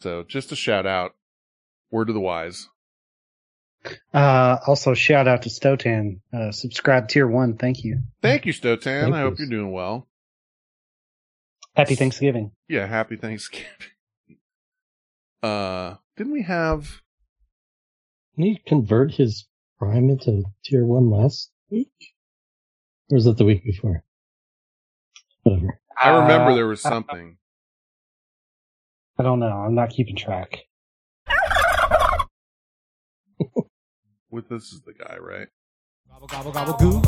So 0.00 0.22
just 0.22 0.52
a 0.52 0.56
shout 0.56 0.86
out. 0.86 1.14
Word 1.90 2.06
to 2.06 2.12
the 2.12 2.20
wise. 2.20 2.68
Uh, 4.12 4.58
also 4.66 4.94
shout 4.94 5.28
out 5.28 5.42
to 5.42 5.48
Stotan. 5.48 6.20
Uh, 6.32 6.52
subscribe 6.52 7.08
tier 7.08 7.26
one. 7.26 7.56
Thank 7.56 7.84
you. 7.84 8.00
Thank 8.22 8.46
you, 8.46 8.52
Stotan. 8.52 9.02
Thank 9.02 9.14
I 9.14 9.20
hope 9.20 9.38
you're 9.38 9.48
doing 9.48 9.72
well. 9.72 10.08
Happy 11.76 11.94
Thanksgiving. 11.96 12.52
Yeah, 12.68 12.86
happy 12.86 13.16
Thanksgiving. 13.16 13.66
Uh, 15.42 15.96
didn't 16.16 16.32
we 16.32 16.40
have? 16.42 17.02
Didn't 18.34 18.50
he 18.52 18.62
convert 18.66 19.12
his 19.12 19.46
prime 19.78 20.08
into 20.08 20.42
tier 20.64 20.86
one 20.86 21.10
last 21.10 21.50
week? 21.70 21.92
Or 23.10 23.16
was 23.16 23.26
that 23.26 23.36
the 23.36 23.44
week 23.44 23.62
before? 23.62 24.04
Whatever. 25.42 25.78
I 26.00 26.08
remember 26.16 26.52
Uh, 26.52 26.54
there 26.54 26.66
was 26.66 26.80
something. 26.80 27.36
I 29.18 29.22
don't 29.22 29.38
know. 29.38 29.48
I'm 29.48 29.74
not 29.74 29.90
keeping 29.90 30.16
track. 30.16 30.60
With 34.30 34.48
this 34.48 34.72
is 34.72 34.80
the 34.80 34.94
guy, 34.94 35.18
right? 35.20 35.48
Gobble 36.10 36.26
gobble 36.28 36.52
gobble 36.52 36.74
goo. 36.78 37.02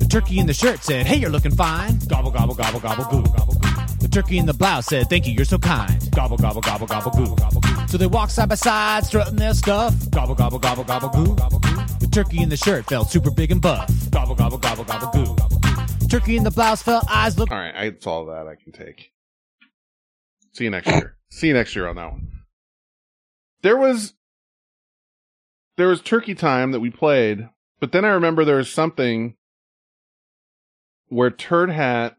The 0.00 0.08
turkey 0.10 0.40
in 0.40 0.48
the 0.48 0.52
shirt 0.54 0.80
said, 0.82 1.06
"Hey, 1.06 1.14
you're 1.16 1.30
looking 1.30 1.54
fine." 1.54 2.00
Gobble 2.08 2.32
gobble 2.32 2.54
gobble 2.56 2.80
gobble 2.80 3.04
goo. 3.04 3.67
The 4.00 4.08
turkey 4.08 4.38
in 4.38 4.46
the 4.46 4.54
blouse 4.54 4.86
said, 4.86 5.08
Thank 5.08 5.26
you, 5.26 5.32
you're 5.32 5.44
so 5.44 5.58
kind. 5.58 6.10
Gobble, 6.12 6.36
gobble, 6.36 6.60
gobble, 6.60 6.86
gobble, 6.86 7.10
goo. 7.10 7.36
So 7.88 7.98
they 7.98 8.06
walked 8.06 8.32
side 8.32 8.48
by 8.48 8.54
side, 8.54 9.04
strutting 9.04 9.36
their 9.36 9.54
stuff. 9.54 9.94
Gobble, 10.10 10.34
gobble, 10.34 10.58
gobble, 10.58 10.84
gobble, 10.84 11.08
goo. 11.08 11.34
Gobble, 11.34 11.58
goo. 11.58 11.76
The 12.00 12.08
turkey 12.10 12.42
in 12.42 12.48
the 12.48 12.56
shirt 12.56 12.86
felt 12.86 13.10
super 13.10 13.30
big 13.30 13.50
and 13.50 13.60
buff. 13.60 13.90
Gobble, 14.10 14.34
gobble, 14.34 14.58
gobble, 14.58 14.84
gobble, 14.84 15.10
goo. 15.10 15.34
Gobble, 15.34 15.58
goo. 15.58 16.06
Turkey 16.08 16.36
in 16.36 16.44
the 16.44 16.50
blouse 16.50 16.82
felt 16.82 17.04
eyes 17.10 17.38
look. 17.38 17.50
All 17.50 17.58
right, 17.58 17.74
it's 17.86 18.06
all 18.06 18.26
that 18.26 18.46
I 18.46 18.54
can 18.54 18.72
take. 18.72 19.12
See 20.52 20.64
you 20.64 20.70
next 20.70 20.88
year. 20.88 21.16
See 21.30 21.48
you 21.48 21.54
next 21.54 21.76
year 21.76 21.88
on 21.88 21.96
that 21.96 22.12
one. 22.12 22.28
There 23.62 23.76
was 23.76 24.14
there 25.76 25.88
was 25.88 26.00
Turkey 26.00 26.34
Time 26.34 26.72
that 26.72 26.80
we 26.80 26.90
played, 26.90 27.48
but 27.80 27.92
then 27.92 28.04
I 28.04 28.08
remember 28.08 28.44
there 28.44 28.56
was 28.56 28.70
something 28.70 29.36
where 31.08 31.30
Turd 31.30 31.70
Hat 31.70 32.16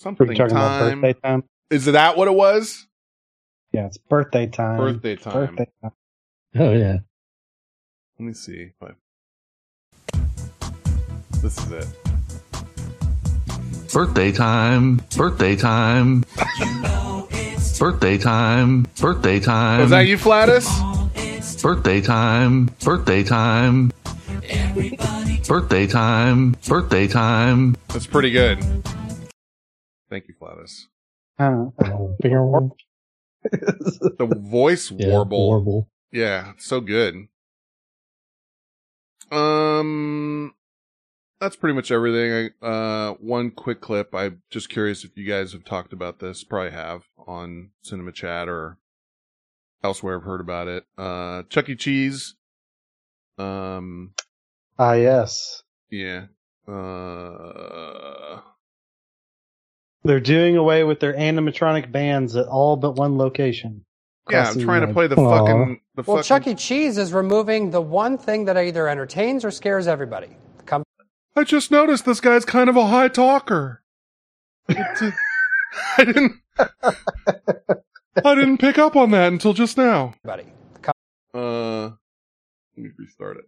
something 0.00 0.28
Are 0.28 0.32
you 0.32 0.38
talking 0.38 0.56
about 0.56 0.80
birthday 0.80 1.12
time? 1.20 1.44
Is 1.70 1.84
that 1.84 2.16
what 2.16 2.26
it 2.26 2.34
was? 2.34 2.86
Yeah, 3.72 3.86
it's 3.86 3.98
birthday 3.98 4.46
time. 4.46 4.78
Birthday 4.78 5.16
time. 5.16 5.32
Birthday 5.32 5.68
time. 5.82 5.92
Oh 6.56 6.72
yeah. 6.72 6.98
Let 8.18 8.26
me 8.26 8.32
see. 8.32 8.72
But 8.80 8.96
this 11.42 11.58
is 11.58 11.70
it. 11.70 11.86
Birthday 13.92 14.32
time, 14.32 15.00
birthday 15.16 15.56
time. 15.56 16.24
Birthday 17.78 18.18
time, 18.18 18.86
birthday 19.00 19.40
time. 19.40 19.80
Was 19.80 19.90
that 19.90 20.06
you, 20.06 20.18
Flatus? 20.18 20.68
Birthday 21.62 22.00
time, 22.00 22.66
birthday 22.84 23.22
time. 23.22 23.92
Birthday 25.46 25.86
time, 25.86 26.56
birthday 26.66 27.06
time. 27.08 27.76
That's 27.88 28.06
pretty 28.06 28.30
good. 28.30 28.58
Thank 30.10 30.28
you, 30.28 30.34
Flatus. 30.38 30.88
The 34.18 34.26
voice 34.26 34.90
Yeah, 34.98 35.08
warble. 35.08 35.48
warble. 35.48 35.88
Yeah, 36.12 36.52
so 36.58 36.80
good. 36.80 37.28
Um, 39.30 40.54
that's 41.40 41.56
pretty 41.56 41.74
much 41.74 41.90
everything. 41.92 42.50
I, 42.62 42.66
uh, 42.66 43.14
one 43.14 43.50
quick 43.52 43.80
clip. 43.80 44.14
I'm 44.14 44.42
just 44.50 44.68
curious 44.68 45.04
if 45.04 45.16
you 45.16 45.26
guys 45.26 45.52
have 45.52 45.64
talked 45.64 45.92
about 45.92 46.18
this. 46.18 46.44
Probably 46.44 46.72
have 46.72 47.04
on 47.26 47.70
Cinema 47.82 48.12
Chat 48.12 48.48
or 48.48 48.78
elsewhere. 49.84 50.16
I've 50.18 50.24
heard 50.24 50.40
about 50.40 50.68
it. 50.68 50.84
Uh, 50.98 51.44
Chuck 51.48 51.68
E. 51.68 51.76
Cheese. 51.76 52.34
Um, 53.38 54.12
Ah, 54.78 54.94
yes. 54.94 55.62
yeah. 55.90 56.26
Uh, 56.68 58.40
They're 60.02 60.20
doing 60.20 60.56
away 60.56 60.84
with 60.84 61.00
their 61.00 61.12
animatronic 61.14 61.92
bands 61.92 62.34
at 62.36 62.46
all 62.46 62.76
but 62.76 62.92
one 62.92 63.18
location. 63.18 63.84
yeah, 64.30 64.48
I'm 64.48 64.56
the 64.58 64.64
trying 64.64 64.86
to 64.86 64.92
play 64.92 65.06
the 65.06 65.16
Aw. 65.16 65.38
fucking 65.38 65.80
the 65.94 66.02
Well, 66.02 66.16
fucking. 66.18 66.22
Chuck 66.28 66.46
E. 66.46 66.54
Cheese 66.54 66.96
is 66.98 67.12
removing 67.12 67.70
the 67.70 67.80
one 67.82 68.16
thing 68.16 68.46
that 68.46 68.56
either 68.56 68.88
entertains 68.88 69.44
or 69.44 69.50
scares 69.50 69.86
everybody. 69.86 70.36
The 70.58 70.62
com- 70.64 70.84
I 71.36 71.44
just 71.44 71.70
noticed 71.70 72.04
this 72.06 72.20
guy's 72.20 72.44
kind 72.44 72.70
of 72.70 72.76
a 72.76 72.86
high 72.86 73.08
talker. 73.08 73.82
It's 74.68 75.02
a- 75.02 75.12
I 75.98 76.04
didn't. 76.04 76.32
I 76.58 78.34
didn't 78.34 78.58
pick 78.58 78.78
up 78.78 78.96
on 78.96 79.10
that 79.12 79.32
until 79.32 79.52
just 79.52 79.76
now. 79.76 80.14
everybody. 80.24 80.52
Uh, 81.32 81.82
let 81.82 81.92
me 82.76 82.90
restart 82.98 83.36
it. 83.36 83.44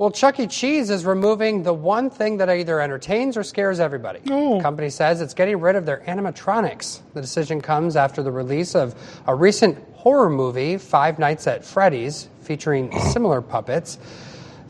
Well, 0.00 0.10
Chuck 0.10 0.40
E. 0.40 0.46
Cheese 0.46 0.88
is 0.88 1.04
removing 1.04 1.62
the 1.62 1.74
one 1.74 2.08
thing 2.08 2.38
that 2.38 2.48
either 2.48 2.80
entertains 2.80 3.36
or 3.36 3.42
scares 3.42 3.80
everybody. 3.80 4.20
Oh. 4.30 4.56
The 4.56 4.62
company 4.62 4.88
says 4.88 5.20
it's 5.20 5.34
getting 5.34 5.60
rid 5.60 5.76
of 5.76 5.84
their 5.84 5.98
animatronics. 6.06 7.02
The 7.12 7.20
decision 7.20 7.60
comes 7.60 7.96
after 7.96 8.22
the 8.22 8.32
release 8.32 8.74
of 8.74 8.94
a 9.26 9.34
recent 9.34 9.76
horror 9.92 10.30
movie, 10.30 10.78
Five 10.78 11.18
Nights 11.18 11.46
at 11.46 11.66
Freddy's, 11.66 12.30
featuring 12.40 12.98
similar 12.98 13.42
puppets. 13.42 13.98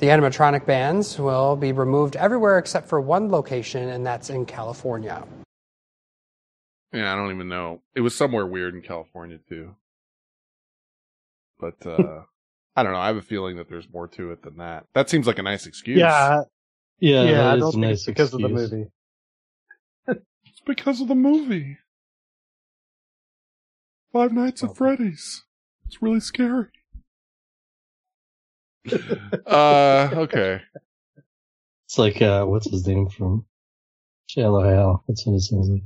The 0.00 0.08
animatronic 0.08 0.66
bands 0.66 1.16
will 1.16 1.54
be 1.54 1.70
removed 1.70 2.16
everywhere 2.16 2.58
except 2.58 2.88
for 2.88 3.00
one 3.00 3.30
location, 3.30 3.88
and 3.88 4.04
that's 4.04 4.30
in 4.30 4.46
California. 4.46 5.24
Yeah, 6.92 7.12
I 7.12 7.14
don't 7.14 7.32
even 7.32 7.48
know. 7.48 7.82
It 7.94 8.00
was 8.00 8.16
somewhere 8.16 8.48
weird 8.48 8.74
in 8.74 8.82
California 8.82 9.38
too. 9.48 9.76
But 11.60 11.86
uh 11.86 12.22
I 12.76 12.82
don't 12.82 12.92
know. 12.92 12.98
I 12.98 13.08
have 13.08 13.16
a 13.16 13.22
feeling 13.22 13.56
that 13.56 13.68
there's 13.68 13.88
more 13.92 14.08
to 14.08 14.30
it 14.32 14.42
than 14.42 14.58
that. 14.58 14.86
That 14.94 15.10
seems 15.10 15.26
like 15.26 15.38
a 15.38 15.42
nice 15.42 15.66
excuse. 15.66 15.98
Yeah. 15.98 16.42
Yeah, 17.00 17.22
yeah, 17.22 17.32
that 17.32 17.46
I 17.46 17.56
don't 17.56 17.68
a 17.68 17.72
think 17.72 17.82
nice 17.84 17.92
it's 17.92 18.06
because 18.06 18.34
of 18.34 18.42
the 18.42 18.48
movie. 18.48 18.86
It's 20.06 20.60
because 20.66 21.00
of 21.00 21.08
the 21.08 21.14
movie. 21.14 21.78
Five 24.12 24.32
Nights 24.32 24.62
at 24.62 24.76
Freddy's. 24.76 25.44
It's 25.86 26.02
really 26.02 26.20
scary. 26.20 26.66
uh 29.46 30.10
okay. 30.14 30.60
It's 31.86 31.98
like 31.98 32.20
uh, 32.22 32.44
what's 32.44 32.70
his 32.70 32.86
name 32.86 33.08
from 33.08 33.46
Shallow 34.28 34.62
Hal? 34.62 35.04
That's 35.08 35.26
what 35.26 35.34
it 35.34 35.40
sounds 35.40 35.68
like. 35.68 35.82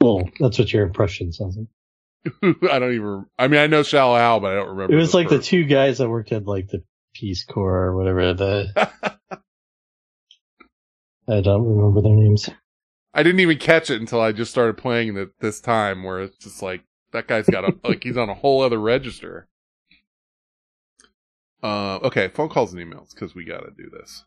Well, 0.00 0.28
that's 0.38 0.58
what 0.58 0.72
your 0.72 0.86
impression 0.86 1.32
sounds 1.32 1.56
like. 1.56 1.66
I 2.70 2.78
don't 2.78 2.94
even 2.94 3.26
I 3.38 3.48
mean 3.48 3.60
I 3.60 3.66
know 3.66 3.82
Shallow 3.82 4.16
Hal, 4.16 4.40
but 4.40 4.52
I 4.52 4.56
don't 4.56 4.68
remember. 4.68 4.94
It 4.94 4.96
was 4.96 5.14
like 5.14 5.28
the 5.28 5.38
two 5.38 5.64
guys 5.64 5.98
that 5.98 6.08
worked 6.08 6.32
at 6.32 6.46
like 6.46 6.68
the 6.68 6.82
Peace 7.14 7.44
Corps 7.44 7.84
or 7.84 7.96
whatever. 7.96 8.34
The 8.34 8.72
I 11.28 11.40
don't 11.40 11.64
remember 11.64 12.02
their 12.02 12.12
names. 12.12 12.48
I 13.12 13.22
didn't 13.22 13.40
even 13.40 13.58
catch 13.58 13.90
it 13.90 14.00
until 14.00 14.20
I 14.20 14.32
just 14.32 14.50
started 14.50 14.76
playing 14.76 15.16
it 15.16 15.30
this 15.40 15.60
time, 15.60 16.04
where 16.04 16.20
it's 16.20 16.36
just 16.36 16.62
like 16.62 16.84
that 17.12 17.26
guy's 17.26 17.46
got 17.46 17.64
a 17.64 17.74
like 17.88 18.04
he's 18.04 18.16
on 18.16 18.28
a 18.28 18.34
whole 18.34 18.62
other 18.62 18.78
register. 18.78 19.48
Uh, 21.62 21.96
okay, 21.96 22.28
phone 22.28 22.48
calls 22.48 22.74
and 22.74 22.82
emails 22.82 23.14
because 23.14 23.34
we 23.34 23.44
got 23.44 23.60
to 23.60 23.70
do 23.70 23.90
this. 23.90 24.24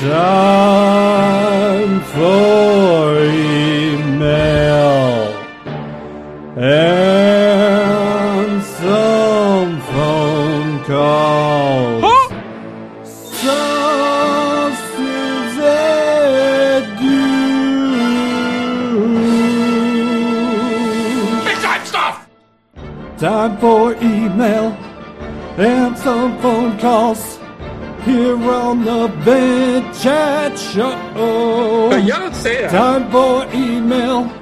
Time 0.00 2.00
for 2.00 3.24
email 3.24 5.39
and 6.62 8.62
some 8.62 9.80
phone 9.80 10.84
calls. 10.84 12.02
Big 21.44 21.56
time 21.56 21.84
stuff! 21.86 22.28
Time 23.16 23.56
for 23.56 23.94
email 23.94 24.72
and 25.56 25.96
some 25.96 26.38
phone 26.42 26.78
calls 26.78 27.38
here 28.04 28.36
on 28.36 28.84
the 28.84 29.08
Vent 29.24 29.94
Chat 29.98 30.58
Show. 30.58 31.88
Hey, 31.90 32.00
you 32.00 32.12
don't 32.12 32.34
say 32.34 32.62
that. 32.62 32.70
Time 32.70 33.10
for 33.10 33.46
email 33.54 34.39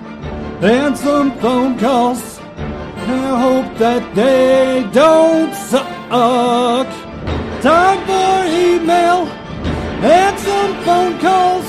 and 0.60 0.96
some 0.96 1.38
phone 1.38 1.78
calls. 1.78 2.40
And 2.58 3.20
I 3.20 3.40
hope 3.40 3.78
that 3.78 4.14
they 4.14 4.88
don't 4.92 5.54
suck. 5.54 6.88
Time 7.62 8.00
for 8.06 8.44
email 8.46 9.26
and 10.02 10.38
some 10.38 10.74
phone 10.84 11.18
calls 11.18 11.66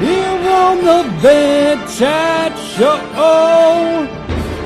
here 0.00 0.50
on 0.50 0.84
the 0.84 1.02
Vent 1.20 1.88
Chat 1.90 2.56
Show. 2.58 2.98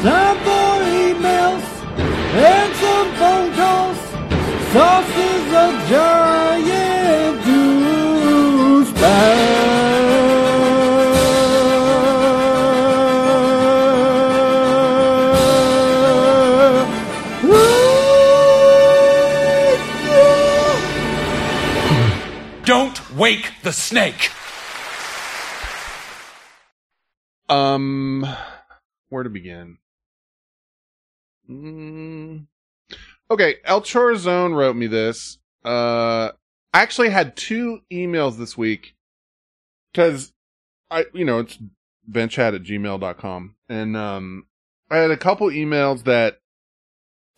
Time 0.03 0.39
for 0.47 0.81
emails 1.03 1.65
and 2.35 2.75
some 2.83 3.11
phone 3.21 3.53
calls. 3.55 3.99
Sauce 4.73 5.17
is 5.17 5.53
a 5.53 5.69
giant 5.91 7.37
douchebag. 8.35 9.44
Wake 23.25 23.53
the 23.63 23.73
snake. 23.73 24.31
Um, 27.49 28.27
where 29.09 29.23
to 29.23 29.31
begin? 29.31 29.79
Mm, 31.49 32.49
okay, 33.31 33.55
El 33.65 33.81
Chorazone 33.81 34.55
wrote 34.55 34.77
me 34.77 34.89
this. 34.89 35.39
Uh, 35.65 36.33
I 36.75 36.83
actually 36.83 37.09
had 37.09 37.35
two 37.35 37.81
emails 37.91 38.37
this 38.37 38.59
week 38.59 38.95
because 39.91 40.35
I, 40.91 41.07
you 41.15 41.25
know, 41.25 41.39
it's 41.39 41.59
ventchat 42.07 42.55
at 42.55 42.63
gmail.com. 42.63 43.55
And, 43.71 43.97
um, 43.97 44.49
I 44.91 44.99
had 44.99 45.11
a 45.11 45.17
couple 45.17 45.47
emails 45.47 46.05
that 46.05 46.41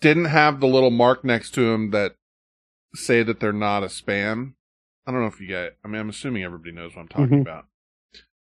didn't 0.01 0.24
have 0.24 0.59
the 0.59 0.66
little 0.66 0.91
mark 0.91 1.24
next 1.24 1.53
to 1.53 1.70
them 1.70 1.93
that 1.93 2.16
say 2.93 3.22
that 3.22 3.39
they're 3.39 3.53
not 3.53 3.84
a 3.84 3.87
spam. 3.87 4.56
I 5.07 5.13
don't 5.13 5.21
know 5.21 5.27
if 5.29 5.41
you 5.41 5.47
guys, 5.49 5.71
I 5.85 5.89
mean, 5.89 6.01
I'm 6.01 6.09
assuming 6.09 6.43
everybody 6.43 6.73
knows 6.73 6.95
what 6.97 7.03
I'm 7.03 7.09
talking 7.09 7.39
Mhm. 7.39 7.43
about. 7.43 7.67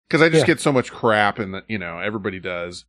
Cause 0.10 0.22
I 0.22 0.30
just 0.30 0.42
Yeah. 0.44 0.48
get 0.54 0.60
so 0.60 0.72
much 0.72 0.92
crap 0.92 1.40
and 1.40 1.64
you 1.68 1.78
know, 1.78 2.00
everybody 2.00 2.40
does. 2.40 2.86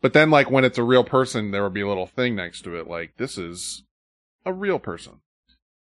But 0.00 0.12
then 0.12 0.30
like 0.30 0.50
when 0.50 0.64
it's 0.64 0.78
a 0.78 0.84
real 0.84 1.02
person, 1.04 1.50
there 1.50 1.62
will 1.62 1.70
be 1.70 1.80
a 1.80 1.88
little 1.88 2.06
thing 2.06 2.36
next 2.36 2.62
to 2.62 2.76
it. 2.76 2.86
Like 2.86 3.16
this 3.16 3.36
is 3.36 3.82
a 4.46 4.52
real 4.52 4.78
person. 4.78 5.20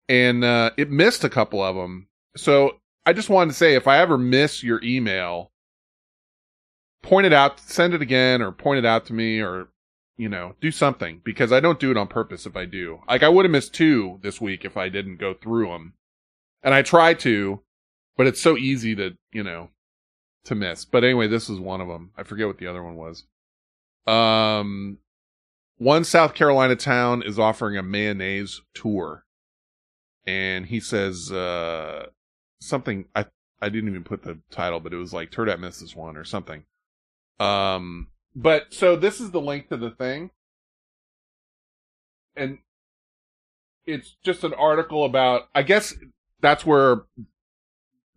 And, 0.10 0.44
uh, 0.44 0.72
it 0.78 0.92
missed 0.92 1.24
a 1.24 1.30
couple 1.30 1.64
of 1.64 1.76
them. 1.76 2.08
So 2.36 2.80
I 3.06 3.14
just 3.14 3.30
wanted 3.30 3.52
to 3.52 3.58
say 3.58 3.76
if 3.76 3.88
I 3.88 3.98
ever 4.00 4.18
miss 4.18 4.62
your 4.64 4.84
email, 4.84 5.52
point 7.02 7.26
it 7.26 7.34
out, 7.34 7.60
send 7.60 7.94
it 7.94 8.02
again 8.02 8.42
or 8.42 8.52
point 8.52 8.80
it 8.80 8.86
out 8.86 9.06
to 9.06 9.14
me 9.14 9.40
or, 9.42 9.70
you 10.18 10.28
know, 10.30 10.56
do 10.62 10.72
something 10.72 11.22
because 11.24 11.52
I 11.52 11.60
don't 11.62 11.80
do 11.80 11.92
it 11.92 11.98
on 11.98 12.08
purpose 12.08 12.46
if 12.46 12.56
I 12.58 12.66
do. 12.66 13.00
Like 13.08 13.24
I 13.24 13.30
would 13.30 13.46
have 13.46 13.52
missed 13.52 13.74
two 13.74 14.20
this 14.22 14.40
week 14.42 14.66
if 14.66 14.76
I 14.78 14.90
didn't 14.90 15.18
go 15.18 15.34
through 15.34 15.68
them. 15.68 15.94
And 16.64 16.74
I 16.74 16.82
try 16.82 17.14
to, 17.16 17.62
but 18.16 18.28
it's 18.28 18.42
so 18.42 18.58
easy 18.58 18.96
to, 18.96 19.18
you 19.32 19.44
know, 19.44 19.70
to 20.46 20.56
miss. 20.56 20.86
But 20.86 21.04
anyway, 21.04 21.28
this 21.28 21.50
was 21.50 21.60
one 21.60 21.82
of 21.82 21.88
them. 21.88 22.12
I 22.18 22.24
forget 22.24 22.48
what 22.48 22.58
the 22.58 22.68
other 22.68 22.84
one 22.84 22.96
was. 22.96 23.26
Um, 24.08 25.00
one 25.78 26.04
South 26.04 26.34
Carolina 26.34 26.76
town 26.76 27.24
is 27.24 27.40
offering 27.40 27.78
a 27.78 27.84
mayonnaise 27.84 28.62
tour. 28.74 29.26
And 30.26 30.68
he 30.68 30.80
says, 30.80 31.32
uh, 31.32 32.08
something, 32.62 33.06
I, 33.14 33.26
I 33.62 33.70
didn't 33.70 33.90
even 33.90 34.04
put 34.04 34.24
the 34.24 34.40
title, 34.52 34.80
but 34.80 34.94
it 34.94 34.98
was 34.98 35.14
like 35.14 35.32
Turd 35.32 35.50
Hat 35.50 35.60
this 35.62 35.96
one 35.96 36.16
or 36.16 36.24
something. 36.24 36.64
Um, 37.40 38.08
but 38.36 38.74
so 38.74 38.96
this 38.96 39.20
is 39.20 39.32
the 39.32 39.42
link 39.42 39.70
to 39.70 39.78
the 39.78 39.92
thing. 39.92 40.32
And 42.36 42.60
it's 43.86 44.16
just 44.24 44.44
an 44.44 44.54
article 44.54 45.04
about, 45.04 45.50
I 45.54 45.64
guess 45.64 45.94
that's 46.44 46.66
where 46.66 47.06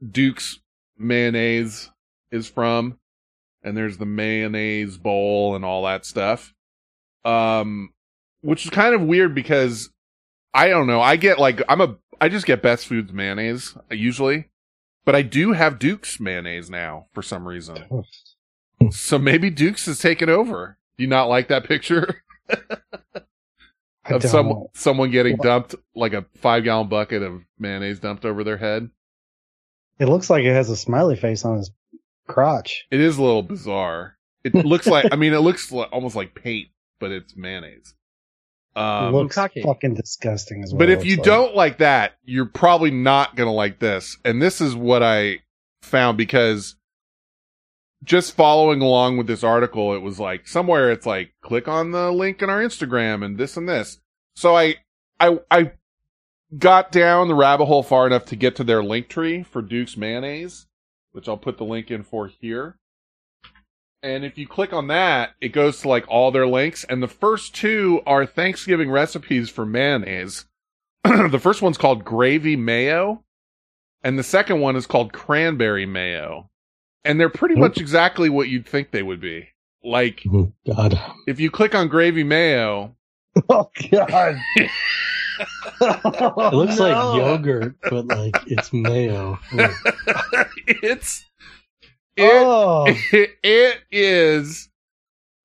Duke's 0.06 0.58
mayonnaise 0.98 1.90
is 2.30 2.48
from. 2.48 2.98
And 3.62 3.76
there's 3.76 3.96
the 3.96 4.06
mayonnaise 4.06 4.98
bowl 4.98 5.56
and 5.56 5.64
all 5.64 5.84
that 5.84 6.04
stuff. 6.04 6.52
Um, 7.24 7.94
which 8.42 8.64
is 8.64 8.70
kind 8.70 8.94
of 8.94 9.00
weird 9.00 9.34
because 9.34 9.90
I 10.52 10.68
don't 10.68 10.86
know. 10.86 11.00
I 11.00 11.16
get 11.16 11.38
like, 11.38 11.62
I'm 11.68 11.80
a, 11.80 11.96
I 12.20 12.28
just 12.28 12.46
get 12.46 12.62
Best 12.62 12.86
Foods 12.86 13.12
mayonnaise 13.12 13.76
uh, 13.90 13.94
usually, 13.94 14.48
but 15.04 15.14
I 15.14 15.22
do 15.22 15.52
have 15.52 15.78
Duke's 15.78 16.20
mayonnaise 16.20 16.68
now 16.68 17.06
for 17.12 17.22
some 17.22 17.46
reason. 17.46 18.04
so 18.90 19.18
maybe 19.18 19.50
Duke's 19.50 19.88
is 19.88 19.98
taking 19.98 20.28
over. 20.28 20.78
Do 20.98 21.04
you 21.04 21.08
not 21.08 21.28
like 21.28 21.48
that 21.48 21.64
picture? 21.64 22.22
I 24.08 24.14
of 24.14 24.22
some, 24.22 24.66
someone 24.74 25.10
getting 25.10 25.36
dumped 25.36 25.74
like 25.94 26.12
a 26.12 26.24
five 26.36 26.64
gallon 26.64 26.88
bucket 26.88 27.22
of 27.22 27.42
mayonnaise 27.58 28.00
dumped 28.00 28.24
over 28.24 28.44
their 28.44 28.56
head. 28.56 28.90
It 29.98 30.06
looks 30.06 30.28
like 30.30 30.44
it 30.44 30.52
has 30.52 30.70
a 30.70 30.76
smiley 30.76 31.16
face 31.16 31.44
on 31.44 31.58
his 31.58 31.70
crotch. 32.26 32.86
It 32.90 33.00
is 33.00 33.18
a 33.18 33.22
little 33.22 33.42
bizarre. 33.42 34.16
It 34.44 34.54
looks 34.66 34.86
like, 34.86 35.06
I 35.12 35.16
mean, 35.16 35.32
it 35.32 35.40
looks 35.40 35.72
li- 35.72 35.86
almost 35.90 36.14
like 36.14 36.34
paint, 36.34 36.68
but 37.00 37.10
it's 37.10 37.36
mayonnaise. 37.36 37.94
Um, 38.76 39.14
looks 39.14 39.36
fucking 39.36 39.94
disgusting 39.94 40.62
as 40.62 40.72
well. 40.72 40.80
But 40.80 40.90
if 40.90 41.04
you 41.06 41.16
don't 41.16 41.56
like 41.56 41.78
that, 41.78 42.12
you're 42.24 42.44
probably 42.44 42.90
not 42.90 43.34
going 43.34 43.46
to 43.46 43.52
like 43.52 43.78
this. 43.78 44.18
And 44.22 44.42
this 44.42 44.60
is 44.60 44.74
what 44.76 45.02
I 45.02 45.38
found 45.80 46.18
because 46.18 46.75
just 48.06 48.36
following 48.36 48.80
along 48.80 49.18
with 49.18 49.26
this 49.26 49.44
article, 49.44 49.92
it 49.94 50.00
was 50.00 50.18
like 50.18 50.48
somewhere 50.48 50.90
it's 50.90 51.04
like 51.06 51.34
click 51.42 51.68
on 51.68 51.90
the 51.90 52.10
link 52.10 52.40
in 52.40 52.48
our 52.48 52.62
Instagram 52.62 53.24
and 53.24 53.36
this 53.36 53.56
and 53.56 53.68
this. 53.68 53.98
So 54.36 54.56
I, 54.56 54.76
I, 55.18 55.40
I 55.50 55.72
got 56.56 56.92
down 56.92 57.28
the 57.28 57.34
rabbit 57.34 57.66
hole 57.66 57.82
far 57.82 58.06
enough 58.06 58.24
to 58.26 58.36
get 58.36 58.56
to 58.56 58.64
their 58.64 58.82
link 58.82 59.08
tree 59.08 59.42
for 59.42 59.60
Duke's 59.60 59.96
mayonnaise, 59.96 60.66
which 61.12 61.28
I'll 61.28 61.36
put 61.36 61.58
the 61.58 61.64
link 61.64 61.90
in 61.90 62.04
for 62.04 62.28
here. 62.28 62.78
And 64.02 64.24
if 64.24 64.38
you 64.38 64.46
click 64.46 64.72
on 64.72 64.86
that, 64.86 65.30
it 65.40 65.48
goes 65.48 65.80
to 65.80 65.88
like 65.88 66.04
all 66.08 66.30
their 66.30 66.46
links. 66.46 66.84
And 66.84 67.02
the 67.02 67.08
first 67.08 67.54
two 67.56 68.02
are 68.06 68.24
Thanksgiving 68.24 68.90
recipes 68.90 69.50
for 69.50 69.66
mayonnaise. 69.66 70.46
the 71.04 71.40
first 71.40 71.60
one's 71.60 71.78
called 71.78 72.04
gravy 72.04 72.54
mayo. 72.54 73.24
And 74.04 74.16
the 74.16 74.22
second 74.22 74.60
one 74.60 74.76
is 74.76 74.86
called 74.86 75.12
cranberry 75.12 75.86
mayo. 75.86 76.50
And 77.06 77.20
they're 77.20 77.28
pretty 77.28 77.54
much 77.54 77.78
exactly 77.78 78.28
what 78.28 78.48
you'd 78.48 78.66
think 78.66 78.90
they 78.90 79.02
would 79.02 79.20
be. 79.20 79.48
Like, 79.84 80.24
God. 80.66 81.00
if 81.28 81.38
you 81.38 81.50
click 81.50 81.74
on 81.74 81.88
gravy 81.88 82.24
mayo, 82.24 82.96
Oh 83.48 83.70
God. 83.90 84.36
It 85.82 86.54
looks 86.54 86.78
like 86.78 86.94
yogurt, 86.94 87.76
but 87.90 88.06
like 88.06 88.34
it's 88.46 88.72
mayo. 88.72 89.38
it's 90.66 91.22
it, 92.16 92.96
it, 93.12 93.30
it 93.42 93.80
is 93.90 94.70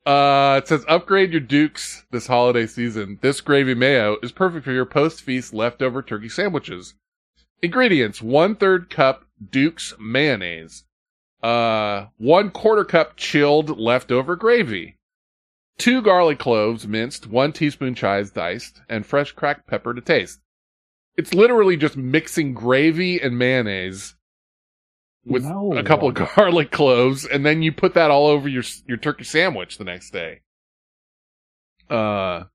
uh 0.05 0.61
it 0.63 0.67
says 0.69 0.85
upgrade 0.87 1.31
your 1.31 1.41
dukes 1.41 2.05
this 2.11 2.27
holiday 2.27 2.65
season 2.65 3.19
this 3.21 3.41
gravy 3.41 3.75
mayo 3.75 4.17
is 4.23 4.31
perfect 4.31 4.63
for 4.63 4.71
your 4.71 4.85
post 4.85 5.21
feast 5.21 5.53
leftover 5.53 6.01
turkey 6.01 6.29
sandwiches 6.29 6.95
ingredients 7.61 8.21
one 8.21 8.55
third 8.55 8.89
cup 8.89 9.25
dukes 9.51 9.93
mayonnaise 9.99 10.85
uh 11.43 12.07
one 12.17 12.51
quarter 12.51 12.83
cup 12.83 13.17
chilled 13.17 13.79
leftover 13.79 14.35
gravy. 14.35 14.97
Two 15.77 16.01
garlic 16.01 16.37
cloves 16.37 16.87
minced 16.87 17.27
one 17.27 17.53
teaspoon 17.53 17.95
chives 17.95 18.31
diced 18.31 18.81
and 18.87 19.05
fresh 19.05 19.31
cracked 19.31 19.67
pepper 19.67 19.93
to 19.93 20.01
taste. 20.01 20.41
It's 21.17 21.33
literally 21.33 21.77
just 21.77 21.97
mixing 21.97 22.53
gravy 22.53 23.19
and 23.19 23.37
mayonnaise 23.37 24.15
with 25.25 25.45
a 25.45 25.83
couple 25.85 26.07
of 26.07 26.15
garlic 26.35 26.71
cloves, 26.71 27.25
and 27.25 27.45
then 27.45 27.61
you 27.61 27.71
put 27.71 27.93
that 27.93 28.11
all 28.11 28.27
over 28.27 28.47
your 28.47 28.63
your 28.87 28.97
turkey 28.97 29.23
sandwich 29.23 29.77
the 29.77 29.83
next 29.83 30.11
day. 30.11 30.41
Uh, 31.89 32.45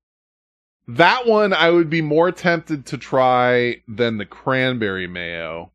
that 0.87 1.27
one 1.27 1.53
I 1.53 1.69
would 1.69 1.89
be 1.89 2.01
more 2.01 2.31
tempted 2.31 2.85
to 2.87 2.97
try 2.97 3.81
than 3.87 4.17
the 4.17 4.25
cranberry 4.25 5.07
mayo, 5.07 5.71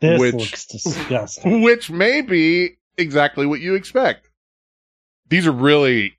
This 0.00 0.20
which 0.20 0.34
looks 0.34 0.66
disgusting. 0.66 1.62
which 1.62 1.90
may 1.90 2.20
be 2.20 2.76
exactly 2.98 3.46
what 3.46 3.60
you 3.60 3.74
expect. 3.74 4.28
These 5.28 5.46
are 5.46 5.52
really, 5.52 6.18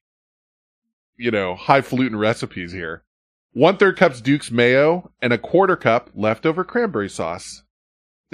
you 1.18 1.32
know, 1.32 1.56
highfalutin 1.56 2.18
recipes 2.18 2.72
here. 2.72 3.04
One 3.54 3.78
third 3.78 3.98
cups 3.98 4.22
Duke's 4.22 4.52
mayo 4.52 5.12
and 5.22 5.34
a 5.34 5.38
quarter 5.38 5.76
cup 5.76 6.10
leftover 6.14 6.64
cranberry 6.64 7.10
sauce. 7.10 7.64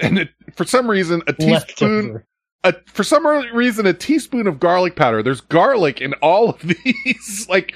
And 0.02 0.20
it, 0.20 0.30
for 0.56 0.66
some 0.66 0.89
reason, 0.89 1.22
a 1.28 1.34
teaspoon, 1.34 2.24
a, 2.64 2.74
for 2.88 3.04
some 3.04 3.26
reason, 3.54 3.86
a 3.86 3.94
teaspoon 3.94 4.48
of 4.48 4.60
garlic 4.60 4.96
powder. 4.96 5.22
There's 5.22 5.41
garlic 5.41 6.02
in 6.02 6.14
all 6.16 6.50
of 6.50 6.62
these. 6.84 7.46
like, 7.48 7.76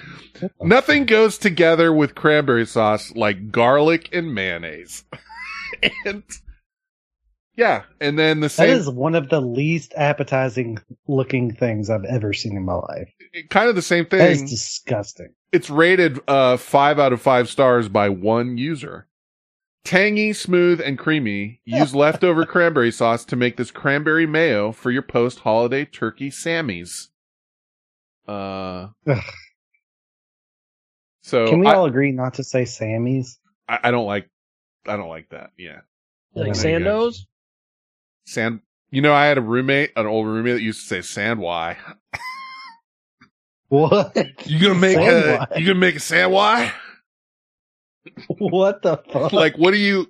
nothing 0.62 1.06
goes 1.06 1.38
together 1.38 1.94
with 1.94 2.16
cranberry 2.16 2.66
sauce 2.66 3.14
like 3.16 3.52
garlic 3.52 4.10
and 4.14 4.34
mayonnaise. 4.34 5.04
and, 6.06 6.24
yeah. 7.58 7.84
And 8.00 8.18
then 8.18 8.40
the 8.40 8.50
same, 8.50 8.70
is 8.70 8.90
one 8.90 9.16
of 9.16 9.30
the 9.30 9.42
least 9.42 9.94
appetizing 9.98 10.78
looking 11.08 11.54
things 11.54 11.90
I've 11.90 12.06
ever 12.06 12.32
seen 12.32 12.56
in 12.56 12.64
my 12.64 12.76
life. 12.76 13.10
kind 13.50 13.68
of 13.68 13.76
the 13.76 13.82
same 13.82 14.06
thing. 14.06 14.20
That 14.20 14.32
is 14.32 14.44
disgusting. 14.44 15.34
It's 15.52 15.70
rated 15.70 16.20
uh 16.28 16.58
five 16.58 17.00
out 17.00 17.12
of 17.14 17.22
five 17.22 17.50
stars 17.50 17.90
by 17.90 18.10
one 18.10 18.58
user. 18.58 19.08
Tangy, 19.84 20.34
smooth, 20.34 20.82
and 20.82 21.00
creamy. 21.00 21.62
Use 21.66 21.96
leftover 21.96 22.46
cranberry 22.46 22.92
sauce 22.92 23.26
to 23.26 23.36
make 23.36 23.58
this 23.58 23.72
cranberry 23.72 24.26
mayo 24.28 24.72
for 24.72 24.92
your 24.92 25.02
post 25.02 25.40
holiday 25.40 25.86
turkey 25.86 26.30
Sammys. 26.30 27.08
Uh, 28.28 28.90
Ugh. 29.08 29.24
so 31.22 31.48
Can 31.48 31.60
we 31.60 31.68
I, 31.68 31.76
all 31.76 31.86
agree 31.86 32.12
not 32.12 32.34
to 32.36 32.44
say 32.44 32.66
Sammy's? 32.66 33.40
I, 33.70 33.80
I 33.86 33.92
don't 33.92 34.06
like, 34.06 34.30
I 34.86 34.98
don't 34.98 35.08
like 35.08 35.30
that. 35.30 35.52
Yeah. 35.58 35.80
Like 36.36 36.58
I 36.60 36.64
know 36.64 36.70
you 36.70 36.80
guys- 36.80 36.86
Sandos? 36.86 37.18
Sand. 38.28 38.60
You 38.92 39.02
know, 39.02 39.14
I 39.14 39.26
had 39.26 39.38
a 39.38 39.42
roommate, 39.42 39.92
an 39.96 40.06
old 40.06 40.28
roommate 40.28 40.56
that 40.56 40.62
used 40.62 40.88
to 40.88 41.02
say 41.02 41.22
sandwy. 41.22 41.76
What? 43.70 44.16
You 44.46 44.60
gonna 44.62 44.76
make 44.80 44.98
a, 44.98 45.02
Sandwy? 45.02 45.60
you 45.60 45.66
gonna 45.68 45.80
make 45.80 45.96
a 45.96 46.00
sandwy? 46.00 46.72
What 48.38 48.82
the 48.82 48.98
fuck? 49.12 49.34
like 49.34 49.58
what 49.58 49.72
do 49.72 49.78
you 49.78 50.08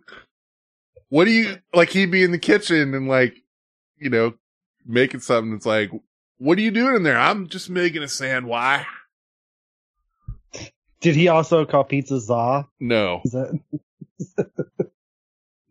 what 1.10 1.26
do 1.26 1.32
you 1.32 1.58
like 1.74 1.90
he'd 1.90 2.12
be 2.12 2.24
in 2.24 2.32
the 2.32 2.38
kitchen 2.38 2.94
and 2.94 3.08
like 3.08 3.36
you 3.98 4.10
know 4.12 4.34
making 4.86 5.20
something 5.22 5.52
that's 5.52 5.66
like 5.66 5.90
what 6.38 6.58
are 6.60 6.62
you 6.62 6.70
doing 6.70 6.96
in 6.96 7.02
there 7.04 7.18
i'm 7.18 7.48
just 7.48 7.70
making 7.72 8.04
a 8.04 8.08
sand 8.08 8.46
why 8.46 8.86
Did 11.02 11.16
he 11.16 11.28
also 11.28 11.66
call 11.66 11.84
pizza 11.86 12.20
za? 12.20 12.68
no 12.80 13.22
that 13.26 13.60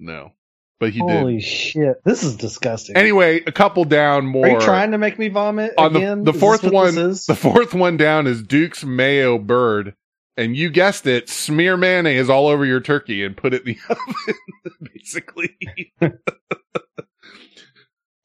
no 0.01 0.33
but 0.79 0.91
he 0.91 0.99
holy 1.01 1.37
did 1.37 1.43
shit? 1.45 2.05
This 2.05 2.23
is 2.23 2.37
disgusting. 2.37 2.97
anyway 2.97 3.43
a 3.47 3.53
couple 3.53 3.85
down 3.85 4.27
more 4.27 4.47
Are 4.47 4.51
you 4.51 4.61
trying 4.61 4.91
to 4.93 4.99
make 4.99 5.19
me 5.19 5.29
vomit 5.29 5.73
on 5.79 5.97
again? 5.97 6.25
the, 6.25 6.33
the 6.33 6.39
fourth 6.39 6.63
one 6.65 6.95
the 6.95 7.37
fourth 7.39 7.75
one 7.75 7.97
down 7.97 8.27
is 8.27 8.43
duke's 8.43 8.85
mayo 8.85 9.39
bird 9.39 9.95
and 10.37 10.55
you 10.57 10.69
guessed 10.71 11.07
it 11.07 11.29
smear 11.29 11.77
mayonnaise 11.77 12.29
all 12.29 12.47
over 12.49 12.65
your 12.67 12.81
turkey 12.81 13.25
and 13.25 13.37
put 13.37 13.55
it 13.55 13.67
in 13.67 13.75
the 13.75 13.79
oven 13.95 14.91
basically 14.95 15.57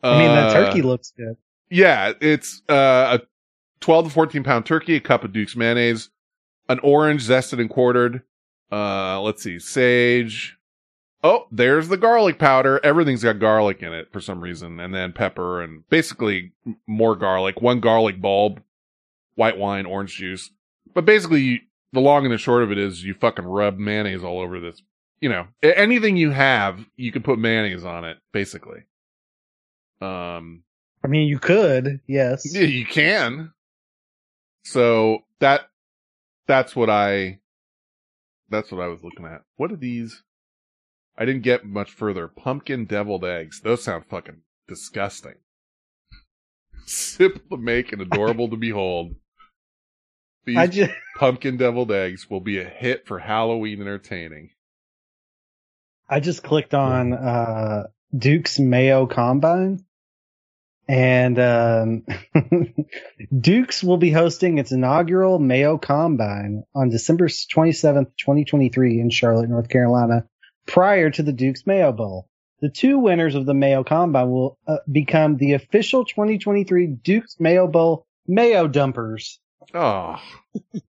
I 0.03 0.17
mean, 0.17 0.27
that 0.35 0.47
Uh, 0.49 0.53
turkey 0.65 0.81
looks 0.81 1.13
good. 1.15 1.37
Yeah, 1.69 2.13
it's 2.19 2.63
uh, 2.67 3.19
a 3.19 3.25
12 3.81 4.05
to 4.07 4.11
14 4.11 4.43
pound 4.43 4.65
turkey, 4.65 4.95
a 4.95 4.99
cup 4.99 5.23
of 5.23 5.31
Duke's 5.31 5.55
mayonnaise, 5.55 6.09
an 6.67 6.79
orange 6.79 7.23
zested 7.27 7.59
and 7.61 7.69
quartered. 7.69 8.23
Uh, 8.71 9.21
let's 9.21 9.43
see, 9.43 9.59
sage. 9.59 10.57
Oh, 11.23 11.47
there's 11.51 11.87
the 11.87 11.97
garlic 11.97 12.39
powder. 12.39 12.79
Everything's 12.83 13.23
got 13.23 13.39
garlic 13.39 13.83
in 13.83 13.93
it 13.93 14.11
for 14.11 14.19
some 14.19 14.41
reason, 14.41 14.79
and 14.79 14.93
then 14.93 15.13
pepper 15.13 15.61
and 15.61 15.87
basically 15.89 16.53
more 16.87 17.15
garlic. 17.15 17.61
One 17.61 17.79
garlic 17.79 18.19
bulb, 18.19 18.61
white 19.35 19.57
wine, 19.57 19.85
orange 19.85 20.15
juice. 20.15 20.49
But 20.93 21.05
basically, 21.05 21.41
you, 21.41 21.59
the 21.93 21.99
long 21.99 22.25
and 22.25 22.33
the 22.33 22.39
short 22.39 22.63
of 22.63 22.71
it 22.71 22.79
is 22.79 23.03
you 23.03 23.13
fucking 23.13 23.45
rub 23.45 23.77
mayonnaise 23.77 24.23
all 24.23 24.39
over 24.39 24.59
this. 24.59 24.81
You 25.19 25.29
know, 25.29 25.47
anything 25.61 26.17
you 26.17 26.31
have, 26.31 26.83
you 26.95 27.11
can 27.11 27.21
put 27.21 27.37
mayonnaise 27.37 27.85
on 27.85 28.03
it, 28.05 28.17
basically. 28.31 28.79
Um, 30.01 30.63
I 31.03 31.07
mean, 31.07 31.27
you 31.27 31.37
could, 31.37 31.99
yes. 32.07 32.51
yeah, 32.51 32.61
you 32.61 32.87
can. 32.87 33.53
So 34.63 35.19
that 35.39 35.69
that's 36.47 36.75
what 36.75 36.89
I 36.89 37.39
that's 38.49 38.71
what 38.71 38.81
I 38.81 38.87
was 38.87 39.03
looking 39.03 39.25
at. 39.25 39.43
What 39.57 39.71
are 39.71 39.77
these? 39.77 40.23
I 41.17 41.25
didn't 41.25 41.43
get 41.43 41.65
much 41.65 41.91
further. 41.91 42.27
Pumpkin 42.27 42.85
deviled 42.85 43.25
eggs. 43.25 43.61
Those 43.61 43.83
sound 43.83 44.05
fucking 44.05 44.41
disgusting. 44.67 45.35
Simple 46.85 47.57
to 47.57 47.61
make 47.61 47.91
and 47.91 48.01
adorable 48.01 48.49
to 48.49 48.57
behold. 48.57 49.15
These 50.45 50.57
I 50.57 50.67
ju- 50.67 50.87
pumpkin 51.17 51.57
deviled 51.57 51.91
eggs 51.91 52.27
will 52.29 52.39
be 52.39 52.59
a 52.59 52.63
hit 52.63 53.05
for 53.05 53.19
Halloween 53.19 53.79
entertaining. 53.81 54.49
I 56.09 56.19
just 56.19 56.43
clicked 56.43 56.73
on 56.73 57.13
uh, 57.13 57.87
Duke's 58.17 58.59
Mayo 58.59 59.05
Combine, 59.05 59.85
and 60.87 61.39
um, 61.39 62.05
Duke's 63.39 63.83
will 63.83 63.97
be 63.97 64.11
hosting 64.11 64.57
its 64.57 64.71
inaugural 64.71 65.39
Mayo 65.39 65.77
Combine 65.77 66.63
on 66.75 66.89
December 66.89 67.27
27th, 67.27 68.11
2023 68.17 68.99
in 68.99 69.09
Charlotte, 69.09 69.49
North 69.49 69.69
Carolina, 69.69 70.25
prior 70.65 71.09
to 71.09 71.23
the 71.23 71.33
Duke's 71.33 71.65
Mayo 71.65 71.91
Bowl. 71.91 72.27
The 72.61 72.69
two 72.69 72.99
winners 72.99 73.35
of 73.35 73.45
the 73.45 73.53
Mayo 73.53 73.83
Combine 73.83 74.29
will 74.29 74.57
uh, 74.67 74.77
become 74.91 75.37
the 75.37 75.53
official 75.53 76.05
2023 76.05 76.87
Duke's 76.87 77.37
Mayo 77.39 77.67
Bowl 77.67 78.05
Mayo 78.27 78.67
Dumpers. 78.67 79.39
Oh, 79.73 80.21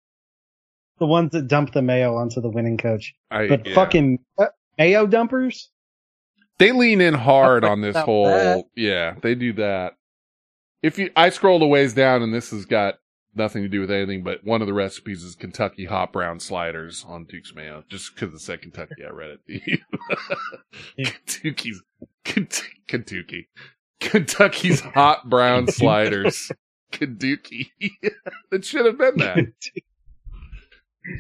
The 1.01 1.07
ones 1.07 1.31
that 1.31 1.47
dump 1.47 1.73
the 1.73 1.81
mayo 1.81 2.15
onto 2.15 2.41
the 2.41 2.49
winning 2.49 2.77
coach. 2.77 3.15
I 3.31 3.47
but 3.47 3.65
yeah. 3.65 3.73
fucking 3.73 4.19
uh, 4.37 4.45
mayo 4.77 5.07
dumpers? 5.07 5.71
They 6.59 6.71
lean 6.73 7.01
in 7.01 7.15
hard 7.15 7.63
on 7.63 7.81
this 7.81 7.97
whole 7.97 8.25
bad. 8.25 8.65
yeah, 8.75 9.15
they 9.19 9.33
do 9.33 9.51
that. 9.53 9.93
If 10.83 10.99
you 10.99 11.09
I 11.15 11.31
scrolled 11.31 11.63
a 11.63 11.65
ways 11.65 11.95
down 11.95 12.21
and 12.21 12.31
this 12.31 12.51
has 12.51 12.67
got 12.67 12.99
nothing 13.35 13.63
to 13.63 13.69
do 13.69 13.81
with 13.81 13.91
anything, 13.91 14.23
but 14.23 14.43
one 14.43 14.61
of 14.61 14.67
the 14.67 14.73
recipes 14.73 15.23
is 15.23 15.35
Kentucky 15.35 15.85
hot 15.85 16.11
brown 16.11 16.39
sliders 16.39 17.05
on 17.07 17.25
Duke's 17.25 17.53
Mayo. 17.53 17.83
Just 17.89 18.13
because 18.13 18.33
it 18.33 18.39
said 18.39 18.61
Kentucky, 18.61 19.05
I 19.05 19.09
read 19.09 19.31
it 19.31 19.39
to 19.47 19.71
you. 19.71 21.05
Kentucky's 21.05 21.81
Kentucky. 22.87 23.49
Kentucky's 23.99 24.81
hot 24.81 25.29
brown 25.29 25.67
sliders. 25.67 26.51
Kentucky. 26.91 27.71
it 28.51 28.65
should 28.65 28.85
have 28.85 28.97
been 28.97 29.17
that. 29.17 29.53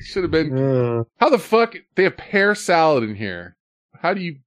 Should 0.03 0.23
have 0.23 0.31
been. 0.31 0.57
Uh. 0.57 1.03
How 1.17 1.29
the 1.29 1.39
fuck 1.39 1.75
they 1.95 2.03
have 2.03 2.17
pear 2.17 2.55
salad 2.55 3.03
in 3.03 3.15
here? 3.15 3.55
How 4.01 4.13
do 4.13 4.21
you? 4.21 4.39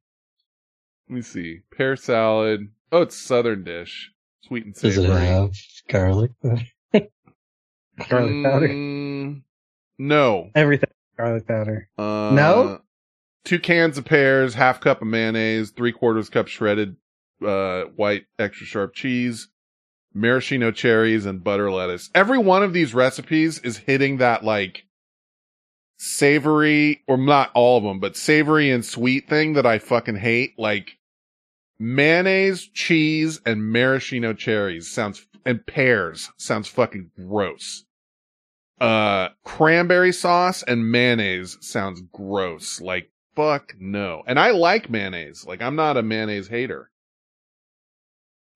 Let 1.09 1.17
me 1.17 1.23
see. 1.23 1.61
Pear 1.77 1.97
salad. 1.97 2.69
Oh, 2.93 3.03
it's 3.03 3.17
southern 3.17 3.65
dish. 3.65 4.11
Sweet 4.43 4.67
and 4.67 4.77
savory. 4.77 5.07
Does 5.07 5.17
it 5.17 5.19
have 5.19 5.51
garlic? 5.89 6.31
Garlic 8.09 8.45
powder. 8.45 8.69
Mm, 8.69 9.43
no. 9.99 10.51
Everything 10.55 10.91
garlic 11.17 11.47
powder. 11.47 11.89
Uh, 11.99 12.31
No? 12.33 12.81
Two 13.45 13.59
cans 13.59 13.99
of 13.99 14.07
pears, 14.07 14.55
half 14.55 14.81
cup 14.81 15.03
of 15.03 15.09
mayonnaise, 15.09 15.71
three 15.71 15.93
quarters 15.93 16.31
cup 16.31 16.49
shredded 16.49 16.97
uh, 17.45 17.83
white 17.97 18.25
extra 18.39 18.67
sharp 18.67 18.95
cheese, 18.95 19.49
maraschino 20.15 20.71
cherries, 20.71 21.27
and 21.27 21.45
butter 21.45 21.71
lettuce. 21.71 22.09
Every 22.15 22.39
one 22.39 22.63
of 22.63 22.73
these 22.73 22.95
recipes 22.95 23.59
is 23.59 23.77
hitting 23.77 24.17
that 24.17 24.45
like 24.45 24.87
savory, 25.99 27.03
or 27.07 27.19
not 27.19 27.51
all 27.55 27.77
of 27.79 27.85
them, 27.85 28.01
but 28.01 28.17
savory 28.17 28.71
and 28.71 28.85
sweet 28.85 29.29
thing 29.29 29.53
that 29.55 29.67
I 29.67 29.79
fucking 29.79 30.17
hate. 30.17 30.59
Like 30.59 30.97
mayonnaise, 31.79 32.67
cheese, 32.67 33.41
and 33.45 33.71
maraschino 33.71 34.33
cherries 34.33 34.91
sounds, 34.91 35.27
and 35.45 35.67
pears 35.67 36.31
sounds 36.37 36.69
fucking 36.69 37.11
gross. 37.17 37.85
Uh, 38.81 39.29
cranberry 39.45 40.13
sauce 40.13 40.63
and 40.63 40.91
mayonnaise 40.91 41.57
sounds 41.61 42.03
gross. 42.13 42.81
Like, 42.81 43.11
fuck 43.35 43.75
no. 43.79 44.23
And 44.27 44.39
I 44.39 44.51
like 44.51 44.91
mayonnaise. 44.91 45.47
Like, 45.47 45.63
I'm 45.63 45.77
not 45.77 45.97
a 45.97 46.03
mayonnaise 46.03 46.49
hater. 46.49 46.91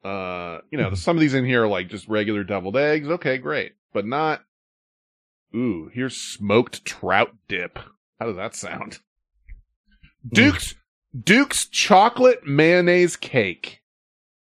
Uh, 0.04 0.58
you 0.70 0.78
know, 0.78 0.94
some 0.94 1.16
of 1.16 1.20
these 1.20 1.34
in 1.34 1.44
here 1.44 1.64
are 1.64 1.68
like 1.68 1.88
just 1.88 2.08
regular 2.08 2.44
deviled 2.44 2.76
eggs. 2.76 3.08
Okay, 3.08 3.38
great. 3.38 3.72
But 3.92 4.06
not, 4.06 4.42
ooh, 5.54 5.90
here's 5.92 6.16
smoked 6.16 6.84
trout 6.84 7.34
dip. 7.48 7.78
How 8.18 8.26
does 8.26 8.36
that 8.36 8.54
sound? 8.54 8.98
Duke's, 10.28 10.74
Duke's 11.18 11.66
chocolate 11.66 12.46
mayonnaise 12.46 13.16
cake. 13.16 13.80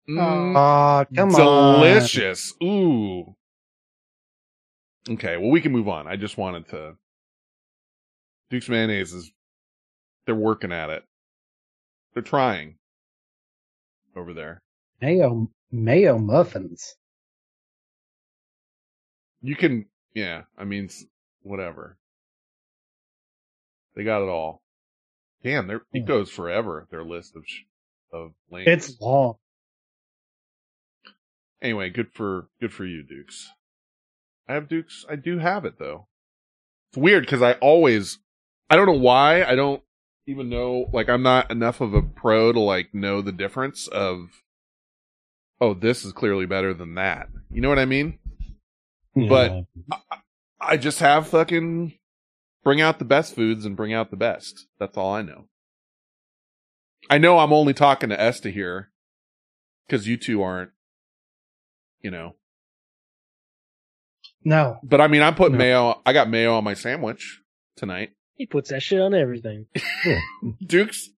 Mm, 0.10 0.56
Aw, 0.56 1.06
come 1.16 1.36
on. 1.36 1.80
delicious. 1.82 2.54
Ooh. 2.64 3.36
Okay, 5.10 5.38
well 5.38 5.50
we 5.52 5.62
can 5.62 5.72
move 5.72 5.88
on. 5.88 6.08
I 6.08 6.16
just 6.16 6.38
wanted 6.38 6.68
to. 6.70 6.96
Duke's 8.50 8.70
mayonnaise 8.70 9.14
is. 9.14 9.32
They're 10.26 10.36
working 10.36 10.72
at 10.72 10.90
it. 10.90 11.04
They're 12.14 12.24
trying. 12.24 12.76
Over 14.16 14.34
there. 14.34 14.62
Mayo 15.02 15.50
mayo 15.72 16.18
muffins. 16.18 16.96
You 19.42 19.56
can, 19.56 19.86
yeah. 20.14 20.44
I 20.58 20.66
mean, 20.66 20.90
whatever. 21.44 21.98
They 23.96 24.04
got 24.04 24.22
it 24.24 24.30
all. 24.30 24.62
Damn, 25.44 25.68
there 25.68 25.82
it 25.94 26.06
goes 26.06 26.30
forever. 26.30 26.88
Their 26.92 27.04
list 27.04 27.36
of 27.36 27.44
sh- 27.46 27.62
of 28.12 28.32
links. 28.52 28.70
It's 28.70 29.00
long. 29.02 29.36
Anyway, 31.62 31.90
good 31.90 32.14
for 32.14 32.48
good 32.62 32.74
for 32.74 32.86
you, 32.86 33.04
Dukes. 33.04 33.50
I 34.48 34.54
have 34.54 34.68
Dukes. 34.68 35.06
I 35.10 35.16
do 35.16 35.40
have 35.40 35.66
it 35.66 35.78
though. 35.78 36.08
It's 36.92 36.98
weird 36.98 37.24
because 37.24 37.42
I 37.42 37.54
always, 37.54 38.20
I 38.70 38.76
don't 38.76 38.88
know 38.88 38.94
why. 38.94 39.44
I 39.44 39.56
don't 39.56 39.84
even 40.26 40.50
know. 40.50 40.90
Like, 40.92 41.10
I'm 41.10 41.22
not 41.22 41.52
enough 41.52 41.82
of 41.82 41.94
a 41.94 42.02
pro 42.02 42.52
to 42.52 42.60
like 42.60 42.94
know 42.94 43.22
the 43.22 43.32
difference 43.32 43.88
of. 43.88 44.30
Oh, 45.62 45.74
this 45.74 46.06
is 46.06 46.14
clearly 46.14 46.46
better 46.46 46.74
than 46.74 46.96
that. 46.96 47.28
You 47.52 47.60
know 47.60 47.68
what 47.68 47.80
I 47.80 47.86
mean? 47.86 48.18
But 49.14 49.66
I, 49.92 49.98
I 50.62 50.78
just 50.78 51.00
have 51.00 51.28
fucking 51.28 51.96
bring 52.64 52.80
out 52.80 52.98
the 52.98 53.06
best 53.06 53.36
foods 53.36 53.66
and 53.66 53.76
bring 53.76 53.94
out 53.94 54.10
the 54.10 54.16
best. 54.16 54.68
That's 54.80 54.98
all 54.98 55.14
I 55.14 55.22
know. 55.22 55.46
I 57.10 57.18
know 57.18 57.40
I'm 57.40 57.52
only 57.52 57.74
talking 57.74 58.10
to 58.10 58.20
Esta 58.20 58.50
here 58.52 58.92
because 59.86 60.08
you 60.08 60.16
two 60.16 60.42
aren't, 60.42 60.72
you 62.02 62.12
know. 62.12 62.36
No. 64.44 64.80
But 64.84 65.02
I 65.02 65.08
mean, 65.08 65.22
I'm 65.22 65.36
putting 65.36 65.58
mayo. 65.58 66.02
I 66.06 66.14
got 66.14 66.30
mayo 66.30 66.56
on 66.56 66.64
my 66.64 66.74
sandwich 66.74 67.42
tonight. 67.76 68.12
He 68.36 68.46
puts 68.46 68.70
that 68.70 68.82
shit 68.82 69.02
on 69.02 69.14
everything. 69.14 69.66
Duke's 70.66 71.10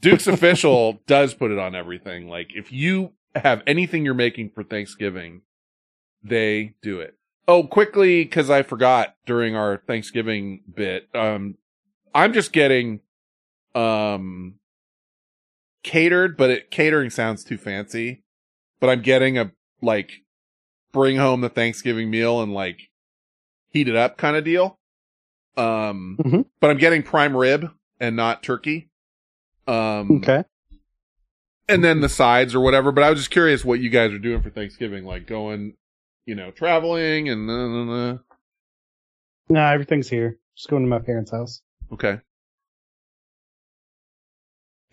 Duke's 0.00 0.26
official 0.26 1.00
does 1.06 1.34
put 1.34 1.50
it 1.50 1.58
on 1.58 1.74
everything. 1.74 2.28
Like 2.28 2.48
if 2.54 2.70
you 2.72 3.12
have 3.34 3.62
anything 3.66 4.04
you're 4.04 4.14
making 4.14 4.50
for 4.50 4.62
Thanksgiving, 4.62 5.42
they 6.22 6.74
do 6.82 7.00
it. 7.00 7.14
Oh, 7.46 7.64
quickly 7.64 8.24
because 8.24 8.50
I 8.50 8.62
forgot 8.62 9.14
during 9.24 9.56
our 9.56 9.78
Thanksgiving 9.78 10.60
bit. 10.72 11.08
Um, 11.14 11.56
I'm 12.14 12.34
just 12.34 12.52
getting 12.52 13.00
um 13.74 14.56
catered, 15.82 16.36
but 16.36 16.50
it 16.50 16.70
catering 16.70 17.10
sounds 17.10 17.44
too 17.44 17.56
fancy. 17.56 18.24
But 18.80 18.90
I'm 18.90 19.02
getting 19.02 19.38
a 19.38 19.52
like 19.82 20.10
bring 20.92 21.16
home 21.16 21.40
the 21.40 21.48
Thanksgiving 21.48 22.10
meal 22.10 22.40
and 22.42 22.52
like 22.54 22.80
heat 23.70 23.88
it 23.88 23.96
up 23.96 24.16
kind 24.16 24.36
of 24.36 24.44
deal. 24.44 24.78
Um, 25.56 26.46
but 26.60 26.70
I'm 26.70 26.78
getting 26.78 27.02
prime 27.02 27.36
rib 27.36 27.70
and 28.00 28.14
not 28.16 28.42
turkey. 28.42 28.88
Um, 29.66 30.18
Okay. 30.18 30.44
and 31.68 31.82
then 31.84 32.00
the 32.00 32.08
sides 32.08 32.54
or 32.54 32.60
whatever. 32.60 32.92
But 32.92 33.04
I 33.04 33.10
was 33.10 33.18
just 33.18 33.30
curious 33.30 33.64
what 33.64 33.80
you 33.80 33.90
guys 33.90 34.12
are 34.12 34.18
doing 34.18 34.40
for 34.42 34.50
Thanksgiving, 34.50 35.04
like 35.04 35.26
going, 35.26 35.74
you 36.26 36.34
know, 36.34 36.50
traveling 36.52 37.28
and 37.28 37.50
uh. 37.50 38.18
No, 39.50 39.60
everything's 39.66 40.08
here. 40.08 40.38
Just 40.56 40.68
going 40.68 40.82
to 40.84 40.88
my 40.88 40.98
parents' 41.00 41.30
house. 41.30 41.60
okay. 41.92 42.20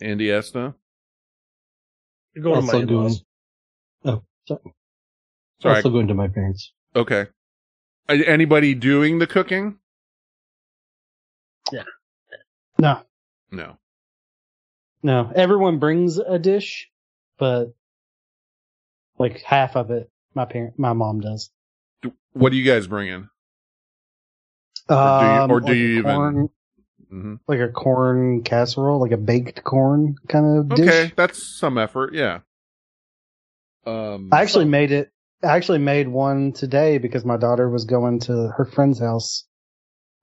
Andy 0.01 0.31
Esta. 0.31 0.75
You're 2.33 2.43
going 2.43 2.55
to 2.61 2.61
my 2.67 2.73
Also 2.73 2.85
doing- 2.85 3.15
in-laws. 4.49 4.61
Oh, 4.65 4.71
sorry. 4.71 4.73
Sorry. 5.61 5.75
Also 5.77 5.89
going 5.89 6.07
to 6.07 6.13
my 6.13 6.27
parents. 6.27 6.71
Okay. 6.95 7.27
Anybody 8.07 8.75
doing 8.75 9.19
the 9.19 9.27
cooking? 9.27 9.79
Yeah. 11.71 11.83
No, 12.77 12.99
No. 13.51 13.77
no. 15.01 15.31
Everyone 15.33 15.79
brings 15.79 16.17
a 16.19 16.37
dish, 16.37 16.89
but 17.39 17.73
like 19.17 19.41
half 19.41 19.75
of 19.75 19.89
it, 19.91 20.11
my 20.35 20.45
parent, 20.45 20.77
my 20.77 20.93
mom 20.93 21.21
does. 21.21 21.49
What 22.33 22.51
do 22.51 22.57
you 22.57 22.69
guys 22.69 22.85
bring 22.85 23.07
in? 23.07 23.29
Um, 24.89 25.49
or 25.49 25.61
do 25.61 25.67
like 25.67 25.75
you 25.77 25.95
a 25.95 25.99
even- 25.99 26.03
corn, 26.15 26.49
Mhm. 27.11 27.39
like 27.47 27.59
a 27.59 27.69
corn 27.69 28.43
casserole, 28.43 28.99
like 28.99 29.11
a 29.11 29.17
baked 29.17 29.63
corn 29.63 30.15
kind 30.27 30.59
of 30.59 30.69
dish? 30.69 30.87
Okay, 30.87 31.13
that's 31.15 31.57
some 31.57 31.77
effort. 31.79 32.13
Yeah. 32.13 32.41
Um, 33.85 34.29
I 34.31 34.41
actually 34.41 34.65
made 34.65 34.91
it. 34.91 35.11
I 35.43 35.55
actually 35.55 35.79
made 35.79 36.07
one 36.07 36.53
today 36.53 36.97
because 36.97 37.23
my 37.25 37.37
daughter 37.37 37.69
was 37.69 37.85
going 37.85 38.19
to 38.21 38.53
her 38.57 38.65
friend's 38.65 38.99
house 38.99 39.45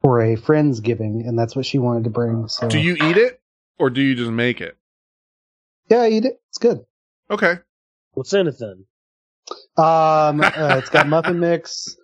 for 0.01 0.20
a 0.20 0.36
friendsgiving, 0.36 1.26
and 1.26 1.39
that's 1.39 1.55
what 1.55 1.66
she 1.66 1.78
wanted 1.78 2.05
to 2.05 2.10
bring. 2.10 2.48
So 2.48 2.68
do 2.68 2.78
you 2.78 2.97
eat 2.97 3.16
it 3.16 3.40
or 3.78 3.90
do 3.90 4.01
you 4.01 4.14
just 4.14 4.30
make 4.30 4.60
it? 4.60 4.76
Yeah, 5.89 6.02
I 6.02 6.09
eat 6.09 6.24
it. 6.24 6.40
It's 6.48 6.59
good. 6.59 6.80
Okay. 7.30 7.59
What's 8.12 8.32
in 8.32 8.47
it 8.47 8.56
then? 8.59 8.84
Um, 9.76 10.40
uh, 10.40 10.76
it's 10.78 10.90
got 10.90 11.06
muffin 11.06 11.40
mix, 11.40 11.97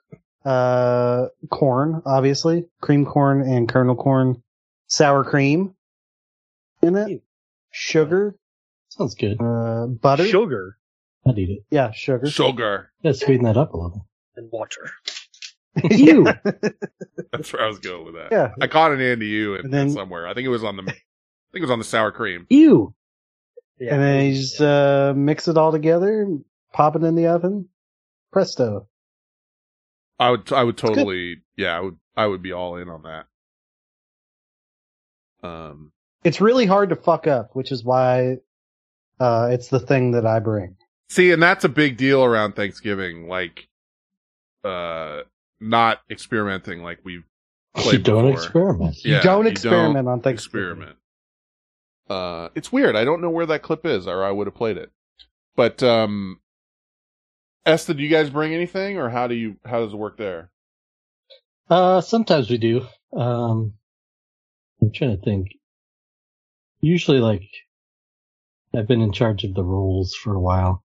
uh, 0.44 1.26
corn, 1.50 2.02
obviously, 2.06 2.66
cream 2.80 3.04
corn 3.04 3.42
and 3.42 3.68
kernel 3.68 3.96
corn, 3.96 4.42
sour 4.86 5.24
cream 5.24 5.74
in 6.82 6.94
it, 6.96 7.22
sugar, 7.70 8.36
Sounds 8.90 9.14
good. 9.14 9.40
uh, 9.40 9.86
butter, 9.86 10.24
Sugar 10.24 10.77
I'd 11.28 11.38
eat 11.38 11.50
it. 11.50 11.64
yeah, 11.70 11.90
sugar, 11.92 12.28
Sugar. 12.30 12.90
Yeah, 13.02 13.12
sweeten 13.12 13.44
that 13.44 13.56
up 13.56 13.72
a 13.74 13.76
little. 13.76 14.06
and 14.36 14.48
water. 14.52 14.90
you. 15.90 16.24
That's 17.32 17.52
where 17.52 17.62
I 17.62 17.66
was 17.68 17.78
going 17.78 18.04
with 18.06 18.14
that. 18.14 18.28
Yeah. 18.32 18.52
I 18.60 18.66
caught 18.66 18.92
an 18.92 19.00
Andy 19.00 19.26
U 19.26 19.54
in 19.54 19.66
And 19.66 19.72
then- 19.74 19.90
somewhere. 19.90 20.26
I 20.26 20.34
think 20.34 20.46
it 20.46 20.50
was 20.50 20.64
on 20.64 20.76
the. 20.76 20.82
I 20.82 20.86
think 21.52 21.62
it 21.62 21.62
was 21.62 21.70
on 21.70 21.78
the 21.78 21.84
sour 21.84 22.10
cream. 22.12 22.46
you. 22.50 22.94
Yeah. 23.80 23.94
and 23.94 24.02
then 24.02 24.24
you 24.26 24.34
just 24.34 24.60
uh, 24.60 25.14
mix 25.16 25.46
it 25.46 25.56
all 25.56 25.70
together, 25.70 26.26
pop 26.72 26.96
it 26.96 27.04
in 27.04 27.14
the 27.14 27.26
oven. 27.28 27.68
Presto. 28.32 28.88
I 30.18 30.30
would. 30.30 30.52
I 30.52 30.64
would 30.64 30.76
totally. 30.76 31.36
Yeah. 31.56 31.76
I 31.76 31.80
would. 31.80 31.96
I 32.16 32.26
would 32.26 32.42
be 32.42 32.52
all 32.52 32.76
in 32.76 32.88
on 32.88 33.02
that. 33.02 33.26
Um. 35.42 35.92
It's 36.24 36.40
really 36.40 36.66
hard 36.66 36.88
to 36.88 36.96
fuck 36.96 37.26
up, 37.28 37.50
which 37.54 37.70
is 37.70 37.84
why 37.84 38.38
uh, 39.20 39.48
it's 39.52 39.68
the 39.68 39.78
thing 39.78 40.10
that 40.12 40.26
I 40.26 40.40
bring. 40.40 40.74
See, 41.08 41.32
and 41.32 41.42
that's 41.42 41.64
a 41.64 41.68
big 41.68 41.96
deal 41.96 42.22
around 42.24 42.54
Thanksgiving. 42.54 43.28
Like, 43.28 43.68
uh, 44.64 45.22
not 45.60 46.00
experimenting 46.10 46.82
like 46.82 47.00
we've 47.04 47.24
played 47.76 47.94
You 47.98 47.98
don't 48.04 48.30
before. 48.32 48.44
experiment. 48.44 49.04
You 49.04 49.14
Yeah, 49.14 49.22
don't 49.22 49.46
experiment 49.46 50.08
on 50.08 50.20
Thanksgiving. 50.20 50.68
experiment. 50.70 50.98
Uh, 52.08 52.48
it's 52.54 52.72
weird. 52.72 52.96
I 52.96 53.04
don't 53.04 53.20
know 53.20 53.30
where 53.30 53.46
that 53.46 53.62
clip 53.62 53.84
is, 53.86 54.06
or 54.06 54.24
I 54.24 54.30
would 54.30 54.46
have 54.46 54.54
played 54.54 54.76
it. 54.78 54.90
But 55.56 55.82
um, 55.82 56.40
Esther, 57.66 57.94
do 57.94 58.02
you 58.02 58.08
guys 58.08 58.30
bring 58.30 58.54
anything, 58.54 58.98
or 58.98 59.08
how 59.10 59.26
do 59.26 59.34
you? 59.34 59.56
How 59.64 59.80
does 59.84 59.92
it 59.92 59.96
work 59.96 60.16
there? 60.16 60.50
Uh, 61.68 62.00
sometimes 62.00 62.48
we 62.50 62.58
do. 62.58 62.86
Um, 63.14 63.74
I'm 64.80 64.92
trying 64.92 65.16
to 65.16 65.22
think. 65.22 65.48
Usually, 66.80 67.18
like, 67.18 67.42
I've 68.74 68.86
been 68.88 69.00
in 69.02 69.12
charge 69.12 69.44
of 69.44 69.54
the 69.54 69.64
rules 69.64 70.14
for 70.14 70.34
a 70.34 70.40
while. 70.40 70.84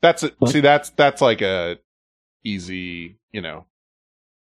That's 0.00 0.22
it. 0.24 0.34
See, 0.48 0.60
that's 0.60 0.90
that's 0.90 1.20
like 1.20 1.40
a 1.42 1.78
easy. 2.44 3.18
You 3.32 3.40
know, 3.40 3.66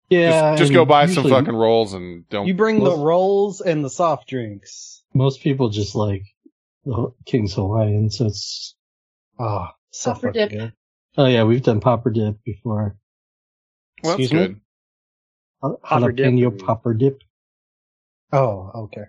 yeah, 0.10 0.52
just, 0.54 0.60
just 0.64 0.74
go 0.74 0.86
buy 0.86 1.06
some 1.06 1.24
usually 1.26 1.32
fucking 1.32 1.56
rolls 1.56 1.94
and 1.94 2.28
don't. 2.30 2.48
You 2.48 2.54
bring 2.54 2.80
Well- 2.80 2.98
the 2.98 3.04
rolls 3.04 3.62
and 3.62 3.84
the 3.86 3.90
soft 3.90 4.28
drinks. 4.30 5.04
Most 5.14 5.42
people 5.42 5.70
just 5.70 5.94
like 5.94 6.24
the 6.86 7.14
King's 7.26 7.54
Hawaiian, 7.54 8.10
so 8.10 8.26
it's. 8.28 8.76
Oh, 9.40 9.68
so 9.92 10.14
Popper 10.14 10.32
dip. 10.32 10.50
good. 10.52 10.74
Oh 11.18 11.26
yeah, 11.26 11.44
we've 11.44 11.62
done 11.62 11.80
popper 11.82 12.10
dip 12.12 12.44
before. 12.44 12.96
well, 14.04 14.18
that's 14.18 14.22
excuse 14.24 14.34
me? 14.34 14.48
good. 14.48 14.62
Jal- 15.62 15.80
Popper 15.84 16.12
dip 16.12 16.26
Jalapeno 16.28 16.48
and- 16.48 16.60
popper 16.60 16.94
dip. 16.94 17.22
Oh, 18.32 18.72
okay. 18.90 19.06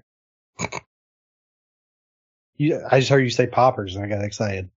You, 2.56 2.80
I 2.88 2.98
just 3.00 3.10
heard 3.10 3.20
you 3.24 3.30
say 3.30 3.46
poppers 3.46 3.96
and 3.96 4.04
I 4.04 4.08
got 4.08 4.24
excited. 4.24 4.70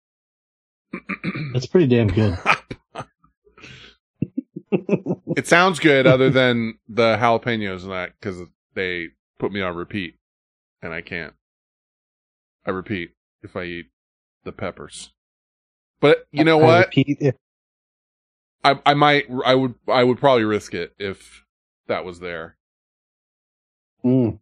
That's 1.52 1.66
pretty 1.66 1.89
damn 1.89 2.09
good. 2.09 2.39
It 5.36 5.47
sounds 5.47 5.81
good, 5.81 6.06
other 6.06 6.31
than 6.31 6.74
the 6.89 7.16
jalapenos 7.16 7.82
and 7.85 7.93
that, 7.93 8.12
because 8.20 8.43
they 8.74 9.09
put 9.39 9.52
me 9.52 9.62
on 9.62 9.77
repeat, 9.77 10.16
and 10.82 10.93
I 10.93 11.01
can't. 11.02 11.35
I 12.66 12.70
repeat 12.70 13.12
if 13.43 13.56
I 13.56 13.64
eat 13.64 13.86
the 14.44 14.52
peppers. 14.52 15.10
But 16.01 16.27
you 16.32 16.44
know 16.44 16.59
I 16.59 16.66
what? 16.66 16.70
repeat, 16.70 17.19
if 17.20 17.36
I 18.64 18.81
I 18.86 18.94
might 18.94 19.27
I 19.44 19.55
would 19.55 19.74
I 19.89 20.05
would 20.05 20.19
probably 20.19 20.44
risk 20.44 20.74
it 20.74 20.94
if 20.98 21.44
that 21.89 22.05
was 22.05 22.20
there. 22.20 22.56
mm, 24.05 24.39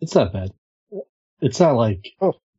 It's 0.00 0.14
not 0.14 0.32
bad. 0.32 0.50
It's 1.40 1.60
not 1.60 1.76
like 1.76 2.14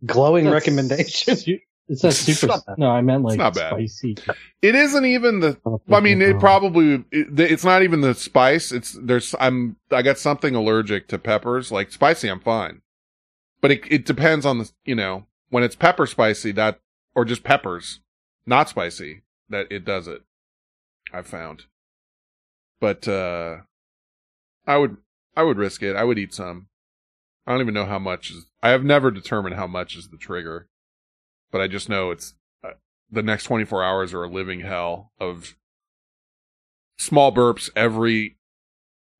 glowing 0.06 0.50
recommendations. 0.50 1.48
recommendation. 1.48 1.62
It's 1.92 2.04
not 2.04 2.14
super. 2.14 2.48
not 2.48 2.66
bad. 2.66 2.78
no, 2.78 2.90
I 2.90 3.02
meant 3.02 3.24
like 3.24 3.38
not 3.38 3.54
bad. 3.54 3.74
spicy. 3.74 4.16
It 4.62 4.76
isn't 4.76 5.06
even 5.06 5.42
the. 5.42 5.60
I 5.92 6.00
mean, 6.00 6.22
it 6.22 6.40
probably 6.40 7.04
it, 7.12 7.38
it's 7.38 7.66
not 7.66 7.84
even 7.84 8.00
the 8.00 8.16
spice. 8.16 8.72
It's 8.72 8.98
there's 9.02 9.36
I'm 9.42 9.76
I 9.92 10.02
got 10.02 10.18
something 10.18 10.56
allergic 10.56 11.10
to 11.10 11.20
peppers. 11.20 11.70
Like 11.70 11.92
spicy, 11.92 12.30
I'm 12.30 12.40
fine, 12.40 12.82
but 13.60 13.72
it 13.72 13.92
it 13.92 14.06
depends 14.06 14.46
on 14.46 14.60
the 14.60 14.72
you 14.86 14.96
know 14.96 15.26
when 15.50 15.64
it's 15.64 15.76
pepper 15.76 16.06
spicy 16.06 16.54
that 16.54 16.80
or 17.14 17.26
just 17.26 17.44
peppers, 17.44 18.00
not 18.46 18.70
spicy 18.70 19.24
that 19.50 19.70
it 19.70 19.84
does 19.84 20.08
it. 20.08 20.22
I've 21.12 21.28
found, 21.28 21.66
but 22.80 23.06
uh 23.06 23.58
I 24.66 24.78
would 24.78 24.96
I 25.36 25.44
would 25.44 25.58
risk 25.58 25.84
it. 25.84 25.98
I 25.98 26.06
would 26.06 26.18
eat 26.18 26.34
some. 26.34 26.68
I 27.46 27.52
don't 27.52 27.60
even 27.62 27.74
know 27.74 27.86
how 27.86 28.00
much 28.00 28.32
is. 28.32 28.46
I 28.64 28.70
have 28.70 28.86
never 28.86 29.12
determined 29.12 29.56
how 29.56 29.68
much 29.68 29.98
is 29.98 30.08
the 30.08 30.18
trigger, 30.18 30.70
but 31.52 31.62
I 31.62 31.68
just 31.68 31.90
know 31.90 32.12
it's 32.12 32.34
uh, 32.64 32.72
the 33.12 33.24
next 33.24 33.46
24 33.46 33.84
hours 33.84 34.14
are 34.14 34.24
a 34.24 34.30
living 34.30 34.62
hell 34.62 35.12
of 35.20 35.56
small 36.98 37.32
burps 37.32 37.70
every 37.76 38.38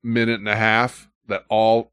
minute 0.02 0.38
and 0.38 0.48
a 0.48 0.56
half 0.56 1.08
that 1.28 1.44
all 1.48 1.92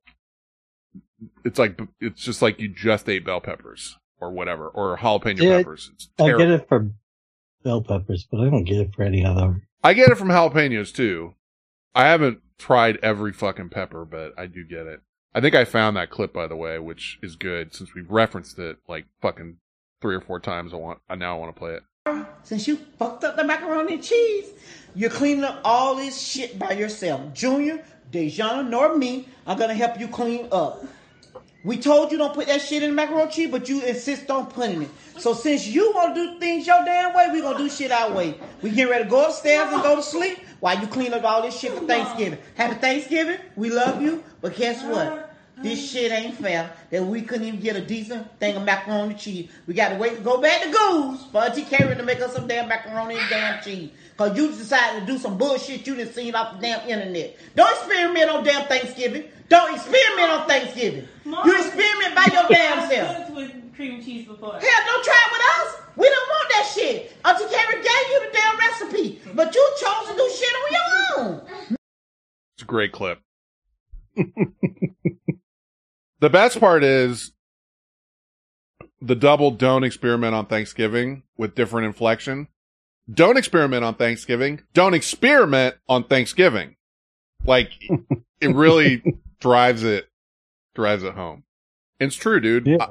it's 1.43 1.59
like 1.59 1.79
it's 1.99 2.23
just 2.23 2.41
like 2.41 2.59
you 2.59 2.67
just 2.67 3.09
ate 3.09 3.25
bell 3.25 3.41
peppers 3.41 3.97
or 4.19 4.31
whatever 4.31 4.67
or 4.67 4.97
jalapeno 4.97 5.41
Yeah, 5.41 5.57
peppers. 5.57 5.91
I 6.19 6.31
get 6.31 6.49
it 6.49 6.67
for 6.67 6.89
bell 7.63 7.81
peppers, 7.81 8.27
but 8.29 8.39
I 8.39 8.49
don't 8.49 8.63
get 8.63 8.77
it 8.79 8.95
for 8.95 9.03
any 9.03 9.25
other. 9.25 9.61
I 9.83 9.93
get 9.93 10.09
it 10.09 10.17
from 10.17 10.29
jalapenos 10.29 10.93
too. 10.93 11.35
I 11.95 12.05
haven't 12.05 12.39
tried 12.57 12.97
every 13.01 13.31
fucking 13.33 13.69
pepper 13.69 14.05
but 14.05 14.33
i 14.37 14.45
do 14.45 14.63
get 14.63 14.85
it. 14.85 15.01
I 15.33 15.41
think 15.41 15.55
i 15.55 15.63
found 15.65 15.95
that 15.97 16.09
clip 16.09 16.33
by 16.33 16.47
the 16.47 16.55
way 16.55 16.77
which 16.79 17.17
is 17.21 17.35
good 17.35 17.73
since 17.73 17.93
we've 17.95 18.09
referenced 18.09 18.59
it 18.59 18.77
like 18.87 19.05
fucking 19.21 19.57
three 20.01 20.15
or 20.15 20.21
four 20.21 20.39
times 20.39 20.73
i 20.73 20.77
want 20.77 20.99
i 21.09 21.15
now 21.15 21.37
want 21.37 21.53
to 21.53 21.59
play 21.59 21.73
it 21.73 21.83
Since 22.43 22.67
you 22.67 22.77
fucked 22.97 23.23
up 23.23 23.35
the 23.35 23.43
macaroni 23.43 23.95
and 23.95 24.03
cheese, 24.03 24.47
you're 24.95 25.09
cleaning 25.09 25.43
up 25.43 25.61
all 25.63 25.95
this 25.95 26.19
shit 26.19 26.57
by 26.57 26.71
yourself. 26.71 27.33
Junior, 27.33 27.83
Dejana, 28.11 28.67
nor 28.67 28.97
me 28.97 29.27
are 29.45 29.55
gonna 29.55 29.75
help 29.75 29.99
you 29.99 30.07
clean 30.07 30.47
up. 30.51 30.83
We 31.63 31.77
told 31.77 32.11
you 32.11 32.17
don't 32.17 32.33
put 32.33 32.47
that 32.47 32.61
shit 32.61 32.81
in 32.81 32.91
the 32.91 32.95
macaroni 32.95 33.29
cheese, 33.29 33.51
but 33.51 33.67
you 33.67 33.83
insist 33.83 34.31
on 34.31 34.47
putting 34.47 34.83
it. 34.83 34.89
So 35.17 35.33
since 35.33 35.67
you 35.67 35.91
want 35.93 36.15
to 36.15 36.33
do 36.33 36.39
things 36.39 36.65
your 36.65 36.83
damn 36.85 37.13
way, 37.13 37.29
we 37.31 37.41
gonna 37.41 37.57
do 37.57 37.69
shit 37.69 37.91
our 37.91 38.11
way. 38.13 38.39
We 38.61 38.71
getting 38.71 38.89
ready 38.89 39.03
to 39.03 39.09
go 39.09 39.25
upstairs 39.25 39.71
and 39.71 39.83
go 39.83 39.97
to 39.97 40.01
sleep 40.01 40.39
while 40.61 40.79
you 40.79 40.87
clean 40.87 41.13
up 41.13 41.23
all 41.25 41.41
this 41.41 41.59
shit 41.59 41.73
for 41.73 41.85
Thanksgiving. 41.85 42.39
Happy 42.55 42.75
Thanksgiving. 42.75 43.39
We 43.55 43.69
love 43.69 44.01
you, 44.01 44.23
but 44.41 44.55
guess 44.55 44.83
what? 44.83 45.28
This 45.61 45.91
shit 45.91 46.11
ain't 46.11 46.35
fair 46.35 46.71
that 46.89 47.03
we 47.03 47.21
couldn't 47.21 47.47
even 47.47 47.59
get 47.59 47.75
a 47.75 47.81
decent 47.81 48.39
thing 48.39 48.55
of 48.55 48.63
macaroni 48.63 49.11
and 49.11 49.19
cheese. 49.19 49.49
We 49.67 49.73
got 49.73 49.89
to 49.89 49.95
wait 49.95 50.15
to 50.15 50.21
go 50.21 50.39
back 50.39 50.63
to 50.63 50.71
Goose 50.71 51.25
for 51.31 51.41
Auntie 51.43 51.63
Karen 51.63 51.97
to 51.97 52.03
make 52.03 52.21
us 52.21 52.33
some 52.33 52.47
damn 52.47 52.69
macaroni 52.69 53.17
and 53.17 53.29
damn 53.29 53.61
cheese. 53.61 53.91
Cause 54.17 54.37
you 54.37 54.47
decided 54.49 55.01
to 55.01 55.05
do 55.05 55.17
some 55.17 55.37
bullshit 55.37 55.85
you 55.85 55.95
didn't 55.95 56.13
seen 56.13 56.35
off 56.35 56.55
the 56.55 56.61
damn 56.61 56.87
internet. 56.87 57.37
Don't 57.55 57.71
experiment 57.71 58.29
on 58.29 58.43
damn 58.43 58.67
Thanksgiving. 58.67 59.25
Don't 59.49 59.73
experiment 59.73 60.29
on 60.31 60.47
Thanksgiving. 60.47 61.07
you 61.25 61.55
experiment 61.57 62.15
by 62.15 62.29
your 62.33 62.47
damn 62.49 62.89
self. 62.89 63.29
with 63.31 63.51
cream 63.75 64.01
cheese 64.03 64.27
before. 64.27 64.53
Hell, 64.53 64.61
don't 64.85 65.03
try 65.03 65.19
it 65.25 65.31
with 65.31 65.41
us. 65.57 65.81
We 65.95 66.07
don't 66.07 66.29
want 66.29 66.49
that 66.49 66.71
shit. 66.73 67.13
Auntie 67.25 67.45
Karen 67.53 67.81
gave 67.81 68.09
you 68.11 68.19
the 68.25 68.31
damn 68.33 68.57
recipe, 68.57 69.21
but 69.33 69.53
you 69.53 69.71
chose 69.79 70.07
to 70.09 70.15
do 70.15 70.29
shit 70.29 70.53
on 70.55 70.71
your 70.71 71.25
own. 71.25 71.41
It's 72.55 72.63
a 72.63 72.65
great 72.65 72.91
clip. 72.91 73.19
the 76.19 76.29
best 76.29 76.59
part 76.59 76.83
is 76.83 77.31
the 79.01 79.15
double 79.15 79.51
don't 79.51 79.83
experiment 79.83 80.35
on 80.35 80.45
Thanksgiving 80.45 81.23
with 81.37 81.55
different 81.55 81.87
inflection. 81.87 82.47
don't 83.11 83.37
experiment 83.37 83.83
on 83.83 83.95
Thanksgiving. 83.95 84.61
Don't 84.73 84.93
experiment 84.93 85.75
on 85.87 86.03
Thanksgiving. 86.03 86.75
Like 87.45 87.71
it 88.41 88.53
really 88.53 89.03
drives 89.39 89.83
it 89.83 90.09
drives 90.75 91.03
it 91.03 91.13
home. 91.13 91.43
It's 91.99 92.15
true, 92.15 92.39
dude. 92.39 92.69
I, 92.79 92.89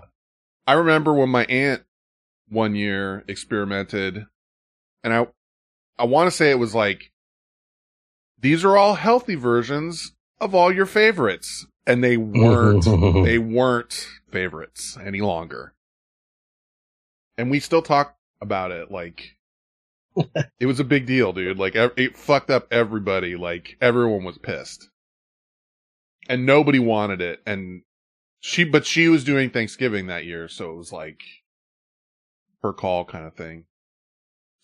I 0.67 0.73
remember 0.75 1.15
when 1.15 1.29
my 1.29 1.45
aunt 1.45 1.83
one 2.49 2.75
year 2.75 3.25
experimented 3.29 4.27
and 5.05 5.13
I 5.13 5.27
I 5.99 6.05
want 6.05 6.29
to 6.29 6.37
say 6.37 6.51
it 6.51 6.59
was 6.59 6.75
like 6.75 7.11
these 8.41 8.65
are 8.65 8.77
all 8.77 8.95
healthy 8.95 9.35
versions 9.35 10.13
of 10.41 10.55
all 10.55 10.73
your 10.73 10.87
favorites 10.87 11.67
and 11.89 12.05
they 12.05 12.17
weren't 12.17 12.85
they 13.25 13.39
weren't 13.39 14.07
favorites 14.31 14.97
any 15.03 15.21
longer. 15.21 15.75
And 17.37 17.51
we 17.51 17.59
still 17.59 17.83
talk 17.83 18.17
about 18.41 18.71
it 18.71 18.91
like 18.91 19.37
it 20.61 20.67
was 20.67 20.79
a 20.79 20.85
big 20.85 21.07
deal, 21.07 21.33
dude. 21.33 21.59
Like 21.59 21.75
it 21.75 22.17
fucked 22.17 22.51
up 22.51 22.69
everybody. 22.71 23.35
Like 23.35 23.77
everyone 23.81 24.23
was 24.23 24.39
pissed. 24.39 24.89
And 26.29 26.45
nobody 26.45 26.79
wanted 26.79 27.23
it 27.23 27.41
and 27.47 27.83
she 28.41 28.63
but 28.65 28.87
she 28.87 29.09
was 29.09 29.25
doing 29.25 29.51
Thanksgiving 29.51 30.07
that 30.07 30.27
year, 30.27 30.47
so 30.47 30.71
it 30.71 30.77
was 30.77 30.93
like 30.93 31.23
her 32.63 32.73
call 32.73 33.05
kind 33.05 33.27
of 33.27 33.35
thing. 33.35 33.65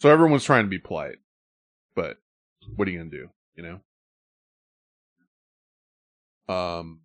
So 0.01 0.11
everyone's 0.11 0.45
trying 0.45 0.65
to 0.65 0.71
be 0.71 0.79
polite. 0.79 1.19
But 1.97 2.19
what 2.77 2.87
are 2.87 2.91
you 2.91 2.99
going 2.99 3.11
to 3.11 3.17
do, 3.17 3.31
you 3.57 3.81
know? 6.49 6.55
Um 6.55 7.01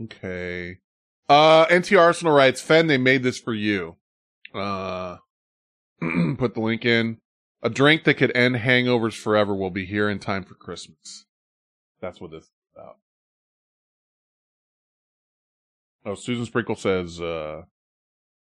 Okay. 0.00 0.78
Uh, 1.28 1.66
NT 1.72 1.92
Arsenal 1.92 2.34
writes, 2.34 2.60
Fen, 2.60 2.86
they 2.86 2.98
made 2.98 3.22
this 3.22 3.38
for 3.38 3.54
you. 3.54 3.96
Uh, 4.54 5.16
put 6.38 6.54
the 6.54 6.60
link 6.60 6.84
in. 6.84 7.18
A 7.62 7.70
drink 7.70 8.04
that 8.04 8.14
could 8.14 8.36
end 8.36 8.56
hangovers 8.56 9.14
forever 9.14 9.54
will 9.54 9.70
be 9.70 9.86
here 9.86 10.10
in 10.10 10.18
time 10.18 10.44
for 10.44 10.54
Christmas. 10.54 11.26
That's 12.00 12.20
what 12.20 12.32
this 12.32 12.44
is 12.44 12.50
about. 12.74 12.96
Oh, 16.04 16.16
Susan 16.16 16.44
Sprinkle 16.44 16.74
says, 16.74 17.20
uh, 17.20 17.62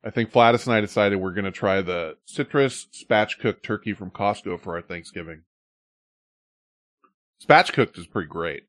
I 0.04 0.10
think 0.10 0.30
Flatus 0.30 0.66
and 0.66 0.74
I 0.74 0.80
decided 0.80 1.16
we're 1.16 1.32
going 1.32 1.44
to 1.44 1.50
try 1.50 1.82
the 1.82 2.16
citrus 2.24 2.86
spatchcooked 2.92 3.62
turkey 3.62 3.92
from 3.92 4.10
Costco 4.10 4.60
for 4.60 4.76
our 4.76 4.82
Thanksgiving. 4.82 5.42
Spatchcooked 7.44 7.98
is 7.98 8.06
pretty 8.06 8.28
great. 8.28 8.64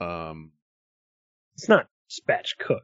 Um, 0.00 0.52
It's 1.58 1.68
not 1.68 1.88
spatchcooked. 2.08 2.78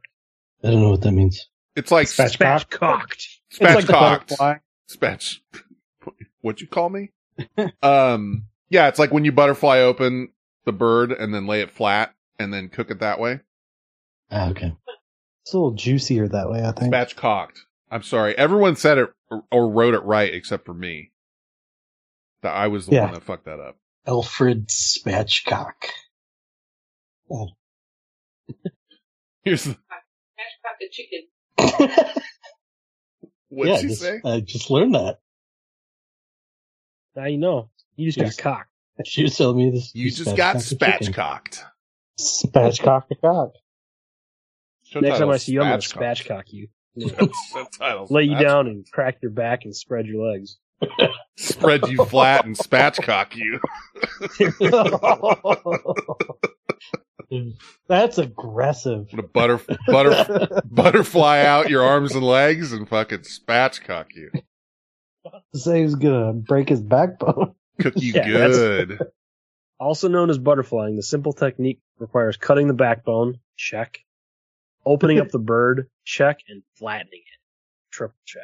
I 0.65 0.71
don't 0.71 0.83
know 0.83 0.91
what 0.91 1.03
that 1.03 1.13
means. 1.13 1.49
It's 1.77 1.93
like 1.93 2.09
Spatchcocked. 2.09 3.25
Spatchcocked. 3.53 4.23
It's 4.33 4.41
like. 4.41 4.61
Spatch. 4.91 5.39
What'd 6.41 6.61
you 6.61 6.67
call 6.67 6.91
me? 6.91 7.13
um, 7.83 8.47
yeah, 8.69 8.89
it's 8.89 8.99
like 8.99 9.13
when 9.13 9.25
you 9.25 9.31
butterfly 9.33 9.79
open 9.79 10.31
the 10.65 10.73
bird 10.73 11.13
and 11.13 11.33
then 11.33 11.47
lay 11.47 11.61
it 11.61 11.71
flat 11.71 12.15
and 12.39 12.53
then 12.53 12.69
cook 12.69 12.91
it 12.91 12.99
that 12.99 13.21
way. 13.21 13.41
Ah, 14.31 14.51
okay. 14.51 14.75
It's 15.43 15.53
a 15.53 15.57
little 15.57 15.73
juicier 15.75 16.27
that 16.29 16.51
way, 16.51 16.63
I 16.65 16.73
think. 16.73 16.93
Spatchcocked. 16.93 17.59
I'm 17.91 18.03
sorry. 18.03 18.37
Everyone 18.37 18.75
said 18.75 18.99
it 18.99 19.11
or, 19.31 19.45
or 19.53 19.71
wrote 19.71 19.95
it 19.95 20.03
right 20.03 20.33
except 20.35 20.67
for 20.67 20.75
me. 20.75 21.13
That 22.43 22.55
I 22.55 22.67
was 22.67 22.87
the 22.87 22.97
Yeah. 22.97 23.05
one 23.05 23.15
that 23.15 23.23
fucked 23.23 23.45
that 23.45 23.61
up. 23.61 23.77
Alfred 24.07 24.69
Spatchcock. 24.69 25.75
Oh. 27.31 27.49
Here's 29.45 29.65
the, 29.65 29.71
Spatchcock 29.71 30.79
the 30.81 30.89
chicken. 30.91 31.29
what'd 33.49 33.75
yeah, 33.75 33.81
she 33.81 33.89
just- 33.89 34.01
say? 34.01 34.21
I 34.25 34.41
just 34.41 34.71
learned 34.71 34.95
that. 34.95 35.19
Now 37.17 37.27
you 37.27 37.39
know. 37.39 37.71
You 37.97 38.07
just 38.09 38.19
Yes. 38.19 38.37
got 38.37 38.43
cocked. 38.43 38.71
She 39.07 39.23
was 39.25 39.37
telling 39.37 39.57
me 39.57 39.71
this. 39.71 39.93
You 39.95 40.09
this 40.11 40.19
just 40.19 40.37
got 40.37 40.57
spatchcocked. 40.57 41.61
spatchcocked. 41.61 41.65
Spatchcock 42.21 43.09
the 43.09 43.17
cock. 43.17 43.51
Next 44.95 45.19
time 45.19 45.31
I 45.31 45.37
see 45.39 45.53
you, 45.53 45.63
I'm 45.63 45.69
gonna 45.71 45.79
spatchcock 45.79 46.45
you. 46.53 46.69
Lay 48.09 48.23
you 48.23 48.39
down 48.39 48.69
and 48.69 48.89
crack 48.93 49.19
your 49.21 49.33
back 49.33 49.65
and 49.65 49.75
spread 49.75 50.07
your 50.07 50.31
legs. 50.31 50.59
Spread 51.37 51.89
you 51.89 52.05
flat 52.05 52.45
and 52.45 52.57
spatchcock 52.57 53.35
you. 53.35 53.59
Mm. 57.31 57.55
That's 57.89 58.19
aggressive. 58.19 59.09
Put 59.11 59.19
a 59.21 59.23
butter, 59.23 59.61
butter, 59.87 60.63
butterfly 60.71 61.41
out 61.41 61.71
your 61.71 61.83
arms 61.83 62.15
and 62.15 62.25
legs 62.25 62.73
and 62.73 62.89
fucking 62.89 63.21
spatchcock 63.21 64.07
you. 64.15 64.31
Say 65.55 65.83
he's 65.83 65.95
gonna 65.95 66.33
break 66.35 66.69
his 66.69 66.81
backbone. 66.81 67.55
Cook 67.81 67.95
you 67.97 68.13
Yeah, 68.17 68.27
good. 68.27 68.99
Also 69.81 70.09
known 70.09 70.31
as 70.31 70.39
butterflying, 70.39 70.95
the 70.97 71.03
simple 71.03 71.33
technique 71.33 71.81
requires 71.99 72.37
cutting 72.37 72.69
the 72.69 72.73
backbone, 72.75 73.41
check, 73.57 73.99
opening 74.87 75.19
up 75.19 75.29
the 75.31 75.39
bird, 75.41 75.89
check, 76.05 76.39
and 76.49 76.63
flattening 76.77 77.21
it, 77.21 77.41
triple 77.91 78.15
check. 78.25 78.43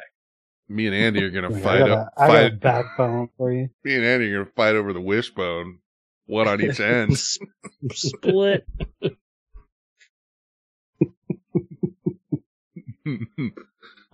Me 0.67 0.87
and 0.87 0.95
Andy 0.95 1.23
are 1.23 1.29
gonna 1.29 1.55
I 1.55 1.59
fight 1.61 1.79
got, 1.79 1.89
up, 1.89 2.13
a, 2.17 2.21
I 2.21 2.27
got 2.27 2.35
a 2.35 2.49
fight. 2.49 2.59
backbone 2.59 3.29
for 3.37 3.51
you. 3.51 3.69
Me 3.85 3.95
and 3.95 4.03
Andy 4.03 4.31
are 4.31 4.39
gonna 4.43 4.51
fight 4.55 4.75
over 4.75 4.91
the 4.93 5.01
wishbone, 5.01 5.79
one 6.31 6.47
on 6.47 6.61
each 6.61 6.79
end. 6.79 7.17
Split. 7.91 8.65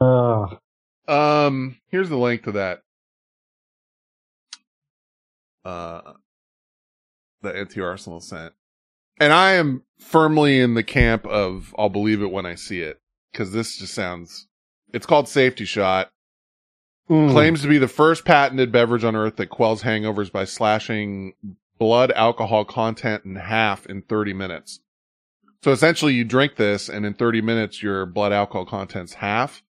Oh, 0.02 0.58
um, 1.08 1.78
here's 1.90 2.10
the 2.10 2.18
link 2.18 2.44
to 2.44 2.54
that. 2.54 2.82
Uh, 5.64 6.14
the 7.42 7.54
NT 7.54 7.78
Arsenal 7.80 8.20
sent, 8.20 8.54
and 9.20 9.32
I 9.32 9.54
am 9.54 9.84
firmly 10.00 10.60
in 10.60 10.74
the 10.74 10.84
camp 10.84 11.28
of 11.28 11.76
I'll 11.78 11.90
believe 11.90 12.22
it 12.22 12.32
when 12.32 12.46
I 12.46 12.56
see 12.56 12.82
it 12.82 13.00
because 13.32 13.52
this 13.52 13.78
just 13.78 13.94
sounds. 13.94 14.48
It's 14.94 15.06
called 15.06 15.28
Safety 15.28 15.66
Shot. 15.66 16.10
Mm. 17.10 17.32
Claims 17.32 17.62
to 17.62 17.68
be 17.68 17.78
the 17.78 17.88
first 17.88 18.26
patented 18.26 18.72
beverage 18.72 19.04
on 19.04 19.16
earth 19.16 19.36
that 19.36 19.48
quells 19.48 19.84
hangovers 19.84 20.32
by 20.32 20.46
slashing 20.46 21.34
blood 21.78 22.12
alcohol 22.12 22.66
content 22.66 23.26
in 23.26 23.36
half 23.36 23.86
in 23.86 24.02
30 24.02 24.34
minutes. 24.34 24.80
So 25.64 25.72
essentially 25.72 26.14
you 26.14 26.24
drink 26.24 26.56
this 26.56 26.90
and 26.90 27.06
in 27.06 27.14
30 27.14 27.42
minutes 27.42 27.82
your 27.82 28.06
blood 28.06 28.32
alcohol 28.32 28.66
content's 28.66 29.16
half, 29.16 29.64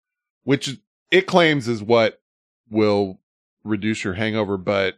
which 0.43 0.79
it 1.11 1.27
claims 1.27 1.69
is 1.69 1.83
what 1.83 2.21
will 2.69 3.21
reduce 3.63 4.05
your 4.05 4.15
hangover, 4.15 4.57
but 4.57 4.97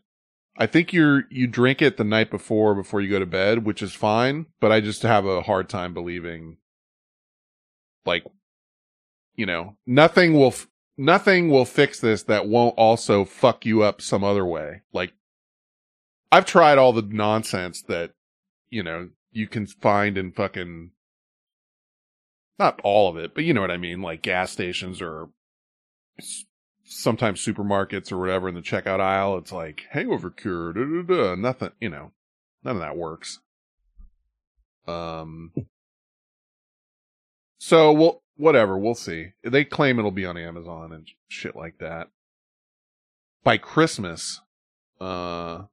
I 0.59 0.67
think 0.67 0.93
you're, 0.93 1.25
you 1.31 1.47
drink 1.47 1.83
it 1.83 1.97
the 1.97 2.05
night 2.05 2.31
before, 2.31 2.75
before 2.75 3.01
you 3.01 3.11
go 3.11 3.19
to 3.19 3.27
bed, 3.27 3.65
which 3.65 3.83
is 3.83 3.93
fine, 3.93 4.47
but 4.61 4.73
I 4.73 4.81
just 4.81 5.03
have 5.03 5.27
a 5.27 5.43
hard 5.43 5.69
time 5.69 5.93
believing 5.93 6.57
like, 8.07 8.25
you 9.35 9.45
know, 9.45 9.77
nothing 9.87 10.33
will, 10.33 10.49
f- 10.49 10.69
nothing 10.97 11.51
will 11.51 11.65
fix 11.65 12.01
this 12.01 12.23
that 12.23 12.49
won't 12.49 12.75
also 12.79 13.25
fuck 13.25 13.67
you 13.67 13.83
up 13.83 14.01
some 14.01 14.25
other 14.25 14.47
way. 14.47 14.83
Like, 14.93 15.13
I've 16.33 16.47
tried 16.47 16.79
all 16.79 16.93
the 16.93 17.03
nonsense 17.03 17.83
that, 17.83 18.13
you 18.69 18.83
know, 18.83 19.11
you 19.31 19.47
can 19.47 19.67
find 19.67 20.19
in 20.19 20.33
fucking, 20.33 20.91
not 22.59 22.81
all 22.83 23.09
of 23.09 23.17
it, 23.17 23.35
but 23.35 23.45
you 23.45 23.55
know 23.55 23.61
what 23.61 23.71
I 23.71 23.77
mean, 23.77 24.03
like 24.03 24.23
gas 24.23 24.51
stations 24.51 25.01
or 25.01 25.29
sometimes 26.85 27.45
supermarkets 27.45 28.11
or 28.11 28.19
whatever 28.19 28.49
in 28.49 28.55
the 28.55 28.61
checkout 28.63 29.01
aisle. 29.01 29.39
It's 29.39 29.53
like 29.53 29.83
hangover 29.91 30.31
cure, 30.31 30.73
nothing, 31.37 31.73
you 31.81 31.91
know, 31.91 32.13
none 32.65 32.77
of 32.77 32.83
that 32.83 32.97
works. 32.97 33.41
Um, 34.89 35.53
so 37.59 37.93
we'll, 37.93 38.23
whatever, 38.37 38.79
we'll 38.79 38.95
see. 38.95 39.33
They 39.43 39.65
claim 39.65 39.99
it'll 39.99 40.11
be 40.11 40.27
on 40.27 40.37
Amazon 40.37 40.93
and 40.93 41.07
shit 41.29 41.57
like 41.57 41.79
that. 41.79 42.09
By 43.45 43.59
Christmas, 43.59 44.41
uh, 45.01 45.65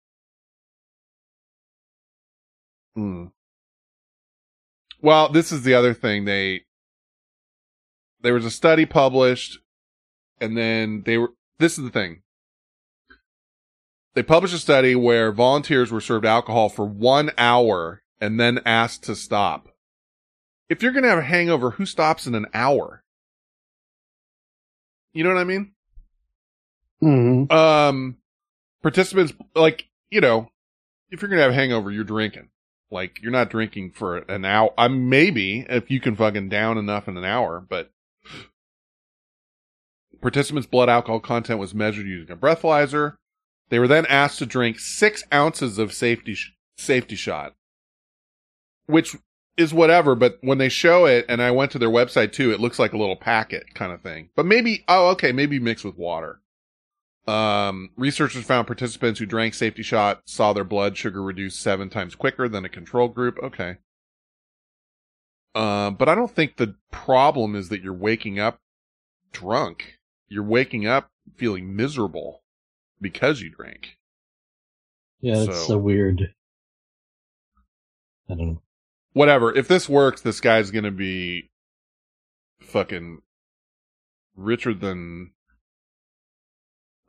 hmm. 2.95 3.25
Well, 5.01 5.29
this 5.29 5.51
is 5.51 5.63
the 5.63 5.73
other 5.73 5.93
thing. 5.93 6.25
They, 6.25 6.61
there 8.21 8.33
was 8.33 8.45
a 8.45 8.51
study 8.51 8.85
published 8.85 9.59
and 10.39 10.57
then 10.57 11.03
they 11.05 11.17
were, 11.17 11.31
this 11.59 11.77
is 11.77 11.83
the 11.83 11.89
thing. 11.89 12.21
They 14.13 14.23
published 14.23 14.53
a 14.53 14.59
study 14.59 14.95
where 14.95 15.31
volunteers 15.31 15.91
were 15.91 16.01
served 16.01 16.25
alcohol 16.25 16.69
for 16.69 16.85
one 16.85 17.31
hour 17.37 18.03
and 18.21 18.39
then 18.39 18.59
asked 18.65 19.03
to 19.03 19.15
stop. 19.15 19.69
If 20.69 20.81
you're 20.81 20.91
going 20.91 21.03
to 21.03 21.09
have 21.09 21.19
a 21.19 21.23
hangover, 21.23 21.71
who 21.71 21.85
stops 21.85 22.27
in 22.27 22.35
an 22.35 22.45
hour? 22.53 23.03
You 25.13 25.23
know 25.23 25.29
what 25.33 25.39
I 25.39 25.43
mean? 25.43 25.73
Mhm. 27.01 27.51
Um, 27.51 28.17
participants, 28.81 29.33
like, 29.55 29.89
you 30.09 30.21
know, 30.21 30.49
if 31.09 31.21
you're 31.21 31.29
going 31.29 31.37
to 31.37 31.43
have 31.43 31.51
a 31.51 31.55
hangover, 31.55 31.91
you're 31.91 32.03
drinking. 32.03 32.49
Like, 32.93 33.21
you're 33.21 33.31
not 33.31 33.49
drinking 33.49 33.91
for 33.91 34.19
an 34.19 34.45
hour. 34.45 34.71
I 34.77 34.87
maybe 34.87 35.65
if 35.67 35.91
you 35.91 35.99
can 35.99 36.15
fucking 36.15 36.49
down 36.49 36.77
enough 36.77 37.07
in 37.07 37.17
an 37.17 37.25
hour, 37.25 37.59
but 37.59 37.91
Participants' 40.23 40.67
blood 40.67 40.87
alcohol 40.87 41.19
content 41.19 41.59
was 41.59 41.75
measured 41.75 42.07
using 42.07 42.31
a 42.31 42.37
breathalyzer. 42.37 43.17
They 43.69 43.77
were 43.77 43.89
then 43.89 44.05
asked 44.05 44.39
to 44.39 44.45
drink 44.45 44.79
six 44.79 45.21
ounces 45.33 45.77
of 45.77 45.93
safety 45.93 46.35
sh- 46.35 46.53
safety 46.77 47.15
shot, 47.15 47.55
which 48.85 49.17
is 49.57 49.73
whatever. 49.73 50.15
But 50.15 50.37
when 50.39 50.59
they 50.59 50.69
show 50.69 51.05
it, 51.05 51.25
and 51.27 51.41
I 51.41 51.51
went 51.51 51.71
to 51.73 51.79
their 51.79 51.89
website 51.89 52.31
too, 52.31 52.51
it 52.51 52.61
looks 52.61 52.79
like 52.79 52.93
a 52.93 52.97
little 52.97 53.17
packet 53.17 53.73
kind 53.73 53.91
of 53.91 54.01
thing. 54.01 54.29
But 54.33 54.45
maybe, 54.45 54.85
oh, 54.87 55.09
okay, 55.09 55.33
maybe 55.33 55.59
mixed 55.59 55.83
with 55.83 55.97
water. 55.97 56.39
Um, 57.25 57.91
researchers 57.95 58.43
found 58.43 58.67
participants 58.67 59.19
who 59.19 59.25
drank 59.25 59.53
safety 59.53 59.81
shot 59.83 60.23
saw 60.25 60.51
their 60.51 60.65
blood 60.65 60.97
sugar 60.97 61.23
reduce 61.23 61.55
seven 61.55 61.89
times 61.89 62.15
quicker 62.15 62.49
than 62.49 62.65
a 62.65 62.69
control 62.69 63.07
group. 63.07 63.37
Okay. 63.41 63.77
Uh, 65.55 65.91
but 65.91 66.09
I 66.09 66.15
don't 66.15 66.33
think 66.35 66.57
the 66.57 66.75
problem 66.91 67.55
is 67.55 67.69
that 67.69 67.81
you're 67.81 67.93
waking 67.93 68.39
up 68.39 68.59
drunk. 69.31 69.99
You're 70.27 70.43
waking 70.43 70.85
up 70.87 71.11
feeling 71.35 71.75
miserable 71.75 72.43
because 72.99 73.39
you 73.41 73.49
drank. 73.51 73.97
Yeah, 75.21 75.35
that's 75.45 75.59
So- 75.61 75.67
so 75.67 75.77
weird. 75.77 76.33
I 78.29 78.35
don't 78.35 78.47
know. 78.53 78.61
Whatever. 79.13 79.55
If 79.55 79.67
this 79.67 79.87
works, 79.87 80.21
this 80.21 80.41
guy's 80.41 80.71
gonna 80.71 80.91
be 80.91 81.51
fucking 82.59 83.21
richer 84.35 84.73
than 84.73 85.33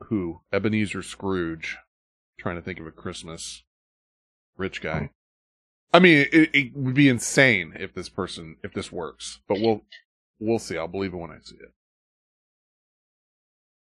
who? 0.04 0.40
Ebenezer 0.52 1.02
Scrooge. 1.02 1.78
trying 2.38 2.56
to 2.56 2.62
think 2.62 2.80
of 2.80 2.86
a 2.86 2.90
Christmas 2.90 3.62
rich 4.56 4.80
guy. 4.80 4.98
Hmm. 4.98 5.06
I 5.92 6.00
mean, 6.00 6.26
it, 6.32 6.50
it 6.52 6.76
would 6.76 6.94
be 6.94 7.08
insane 7.08 7.74
if 7.78 7.94
this 7.94 8.08
person, 8.08 8.56
if 8.64 8.72
this 8.74 8.90
works, 8.90 9.40
but 9.48 9.60
we'll, 9.60 9.82
we'll 10.40 10.58
see. 10.58 10.76
I'll 10.76 10.88
believe 10.88 11.14
it 11.14 11.18
when 11.18 11.30
I 11.30 11.38
see 11.40 11.56
it. 11.56 11.72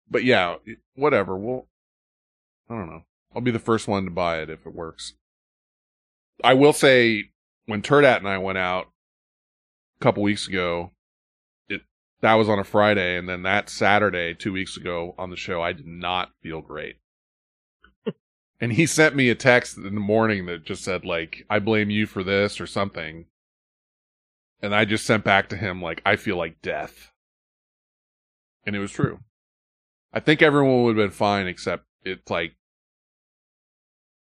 But 0.09 0.25
yeah, 0.25 0.57
whatever. 0.95 1.37
We'll, 1.37 1.67
I 2.71 2.77
don't 2.77 2.89
know. 2.89 3.03
I'll 3.35 3.43
be 3.43 3.51
the 3.51 3.59
first 3.59 3.89
one 3.89 4.05
to 4.05 4.11
buy 4.11 4.41
it 4.41 4.49
if 4.49 4.65
it 4.65 4.75
works. 4.75 5.15
I 6.43 6.55
will 6.55 6.73
say 6.73 7.31
when 7.67 7.83
Turd 7.83 8.05
Hat 8.05 8.21
and 8.21 8.29
I 8.29 8.39
went 8.39 8.59
out 8.59 8.91
a 10.01 10.05
couple 10.05 10.23
weeks 10.23 10.47
ago, 10.47 10.93
that 12.21 12.35
was 12.35 12.49
on 12.49 12.59
a 12.59 12.65
Friday, 12.65 13.17
and 13.17 13.29
then 13.29 13.43
that 13.43 13.69
Saturday, 13.69 14.35
two 14.35 14.53
weeks 14.53 14.77
ago 14.77 15.15
on 15.19 15.31
the 15.31 15.37
show, 15.37 15.63
I 15.63 15.73
did 15.73 15.87
not 15.87 16.31
feel 16.43 16.61
great. 16.61 16.97
and 18.61 18.73
he 18.73 18.87
sent 18.87 19.15
me 19.15 19.31
a 19.31 19.35
text 19.35 19.77
in 19.77 19.95
the 19.95 20.01
morning 20.01 20.47
that 20.47 20.65
just 20.65 20.83
said 20.83 21.05
like, 21.05 21.47
"I 21.49 21.59
blame 21.59 21.91
you 21.91 22.07
for 22.07 22.25
this" 22.25 22.61
or 22.61 22.67
something. 22.67 23.27
And 24.61 24.75
I 24.75 24.85
just 24.85 25.07
sent 25.07 25.23
back 25.23 25.49
to 25.51 25.57
him 25.57 25.81
like, 25.81 26.03
"I 26.05 26.17
feel 26.17 26.37
like 26.37 26.61
death," 26.61 27.13
and 28.67 28.75
it 28.75 28.81
was 28.81 28.93
true. 28.93 29.21
I 30.13 30.21
think 30.21 30.43
everyone 30.43 30.83
would 30.83 30.97
have 30.97 31.11
been 31.11 31.17
fine 31.17 31.47
except 31.47 31.85
it's 32.05 32.31
like 32.31 32.57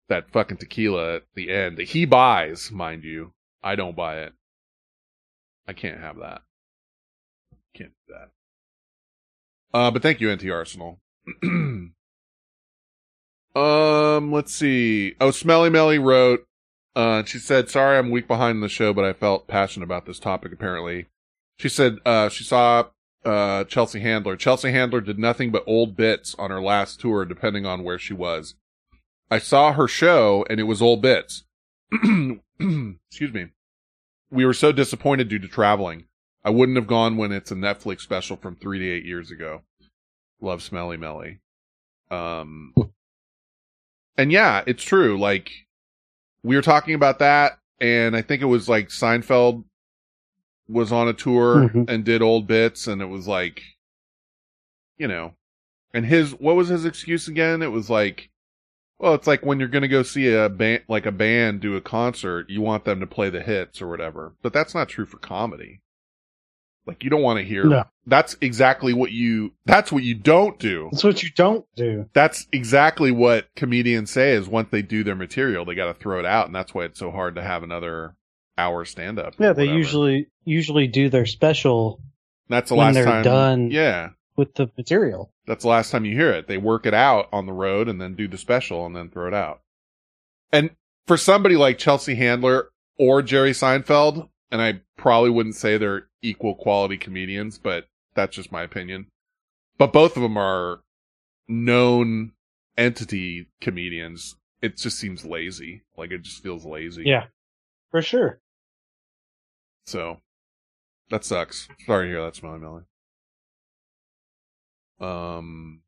that 0.08 0.32
fucking 0.32 0.58
tequila 0.58 1.16
at 1.16 1.24
the 1.34 1.52
end 1.52 1.78
that 1.78 1.90
he 1.90 2.06
buys, 2.06 2.72
mind 2.72 3.04
you. 3.04 3.34
I 3.64 3.76
don't 3.76 3.96
buy 3.96 4.20
it. 4.20 4.34
I 5.68 5.74
can't 5.74 6.00
have 6.00 6.18
that. 6.18 6.42
Can't 7.74 7.92
do 8.08 8.14
that. 8.14 8.30
Uh, 9.74 9.92
but 9.92 10.02
thank 10.02 10.22
you, 10.22 10.34
NT 10.34 10.50
Arsenal. 10.50 11.00
um, 11.44 11.92
let's 14.32 14.54
see. 14.54 15.16
Oh, 15.20 15.32
Smelly 15.32 15.70
Melly 15.70 15.98
wrote, 15.98 16.48
uh, 16.96 17.24
she 17.24 17.40
said, 17.40 17.70
sorry 17.70 17.98
I'm 17.98 18.12
week 18.12 18.28
behind 18.28 18.62
the 18.62 18.70
show, 18.70 18.94
but 18.94 19.06
I 19.06 19.14
felt 19.14 19.48
passionate 19.48 19.86
about 19.86 20.06
this 20.06 20.20
topic 20.20 20.52
apparently. 20.52 21.08
She 21.58 21.70
said, 21.70 21.98
uh, 22.06 22.30
she 22.30 22.44
saw, 22.44 22.86
uh, 23.26 23.64
Chelsea 23.64 24.02
Handler. 24.02 24.36
Chelsea 24.36 24.72
Handler 24.72 25.02
did 25.02 25.18
nothing 25.18 25.50
but 25.50 25.64
old 25.66 25.96
bits 25.96 26.36
on 26.38 26.52
her 26.52 26.62
last 26.62 27.00
tour, 27.00 27.26
depending 27.26 27.66
on 27.66 27.84
where 27.84 27.98
she 27.98 28.14
was. 28.14 28.56
I 29.32 29.40
saw 29.40 29.74
her 29.74 29.88
show 29.88 30.46
and 30.50 30.60
it 30.60 30.64
was 30.64 30.82
old 30.82 31.02
bits. 31.02 31.44
Excuse 31.92 33.34
me. 33.34 33.48
We 34.30 34.46
were 34.46 34.54
so 34.54 34.72
disappointed 34.72 35.30
due 35.30 35.40
to 35.40 35.48
traveling. 35.48 36.06
I 36.44 36.50
wouldn't 36.50 36.78
have 36.78 36.88
gone 36.88 37.18
when 37.18 37.32
it's 37.32 37.52
a 37.52 37.56
Netflix 37.56 38.02
special 38.02 38.36
from 38.38 38.56
three 38.56 38.80
to 38.80 38.90
eight 38.90 39.06
years 39.06 39.32
ago. 39.32 39.62
Love 40.42 40.62
Smelly 40.62 40.98
Melly. 40.98 41.40
Um, 42.12 42.74
and 44.18 44.32
yeah, 44.32 44.64
it's 44.68 44.84
true. 44.84 45.18
Like, 45.20 45.52
we 46.44 46.56
were 46.56 46.62
talking 46.62 46.96
about 46.96 47.20
that, 47.20 47.60
and 47.80 48.16
I 48.16 48.22
think 48.22 48.42
it 48.42 48.46
was 48.46 48.68
like 48.68 48.90
Seinfeld 48.90 49.64
was 50.68 50.92
on 50.92 51.08
a 51.08 51.14
tour 51.14 51.70
Mhm. 51.70 51.90
and 51.90 52.04
did 52.04 52.22
old 52.22 52.46
bits, 52.48 52.88
and 52.88 53.02
it 53.02 53.06
was 53.06 53.28
like, 53.28 53.62
you 54.98 55.08
know, 55.08 55.34
and 55.94 56.06
his, 56.06 56.32
what 56.32 56.56
was 56.56 56.68
his 56.68 56.86
excuse 56.86 57.28
again? 57.28 57.62
It 57.62 57.72
was 57.72 57.90
like, 57.90 58.30
well, 59.00 59.14
it's 59.14 59.28
like 59.28 59.46
when 59.46 59.60
you're 59.60 59.68
going 59.70 59.82
to 59.82 59.88
go 59.88 60.04
see 60.04 60.34
a 60.34 60.50
band, 60.50 60.84
like 60.88 61.06
a 61.06 61.12
band 61.12 61.62
do 61.62 61.76
a 61.76 61.82
concert, 61.82 62.50
you 62.50 62.62
want 62.62 62.86
them 62.86 63.00
to 63.00 63.08
play 63.08 63.30
the 63.30 63.42
hits 63.42 63.82
or 63.82 63.88
whatever. 63.88 64.34
But 64.42 64.54
that's 64.54 64.74
not 64.76 64.90
true 64.90 65.06
for 65.06 65.18
comedy. 65.18 65.82
Like 66.86 67.04
you 67.04 67.10
don't 67.10 67.22
want 67.22 67.40
to 67.40 67.46
hear. 67.46 67.66
No. 67.66 67.86
That's 68.06 68.36
exactly 68.42 68.94
what 68.94 69.12
you. 69.12 69.54
That's 69.66 69.92
what 69.92 70.04
you 70.04 70.16
don't 70.16 70.60
do. 70.60 70.90
That's 70.92 71.04
what 71.04 71.24
you 71.24 71.30
don't 71.36 71.66
do. 71.76 72.10
That's 72.14 72.48
exactly 72.52 73.12
what 73.12 73.48
comedians 73.56 74.12
say. 74.12 74.32
Is 74.34 74.48
once 74.50 74.70
they 74.72 74.82
do 74.82 75.04
their 75.04 75.16
material, 75.16 75.64
they 75.64 75.76
got 75.76 75.88
to 75.88 75.94
throw 75.94 76.20
it 76.20 76.26
out, 76.26 76.48
and 76.48 76.56
that's 76.56 76.74
why 76.74 76.84
it's 76.84 77.00
so 77.00 77.12
hard 77.12 77.36
to 77.36 77.42
have 77.42 77.64
another 77.64 78.16
hour 78.58 78.84
stand 78.86 79.20
up. 79.20 79.36
Yeah, 79.40 79.54
they 79.54 79.66
usually 79.68 80.28
usually 80.44 80.88
do 80.88 81.10
their 81.10 81.26
special 81.26 82.02
That's 82.50 82.70
the 82.70 82.76
when 82.76 82.88
last 82.88 82.94
they're 82.96 83.06
time. 83.06 83.24
done 83.24 83.72
Yeah, 83.72 84.10
with 84.36 84.54
the 84.56 84.70
material. 84.78 85.32
That's 85.48 85.64
the 85.64 85.70
last 85.70 85.92
time 85.92 86.04
you 86.06 86.16
hear 86.16 86.32
it. 86.32 86.48
They 86.48 86.58
work 86.58 86.86
it 86.86 86.94
out 86.94 87.30
on 87.32 87.46
the 87.46 87.54
road 87.54 87.88
and 87.88 88.00
then 88.02 88.16
do 88.16 88.28
the 88.28 88.38
special 88.38 88.86
and 88.86 88.96
then 88.96 89.10
throw 89.10 89.28
it 89.28 89.34
out. 89.34 89.62
And 90.52 90.72
for 91.08 91.18
somebody 91.18 91.56
like 91.56 91.78
Chelsea 91.78 92.16
Handler 92.16 92.70
or 92.98 93.22
Jerry 93.22 93.52
Seinfeld, 93.52 94.30
and 94.54 94.62
I 94.62 94.82
probably 94.98 95.32
wouldn't 95.32 95.56
say 95.56 95.78
they're 95.80 96.10
equal 96.22 96.54
quality 96.54 96.96
comedians, 96.96 97.58
but 97.58 97.88
that's 98.14 98.36
just 98.36 98.52
my 98.52 98.62
opinion. 98.62 99.08
But 99.80 99.92
both 99.92 100.16
of 100.16 100.22
them 100.22 100.38
are 100.38 100.82
known 101.48 102.34
entity 102.78 103.48
comedians. 103.60 104.36
It 104.62 104.78
just 104.78 105.00
seems 105.00 105.26
lazy. 105.26 105.82
Like 105.98 106.12
it 106.12 106.22
just 106.22 106.44
feels 106.44 106.66
lazy. 106.66 107.02
Yeah, 107.04 107.26
for 107.90 108.04
sure. 108.04 108.42
So 109.88 110.22
that 111.10 111.26
sucks. 111.26 111.68
Sorry 111.88 112.06
to 112.06 112.12
hear 112.12 112.24
that, 112.24 112.36
Smelly 112.36 112.60
Melly. 112.60 112.84
Um, 115.00 115.82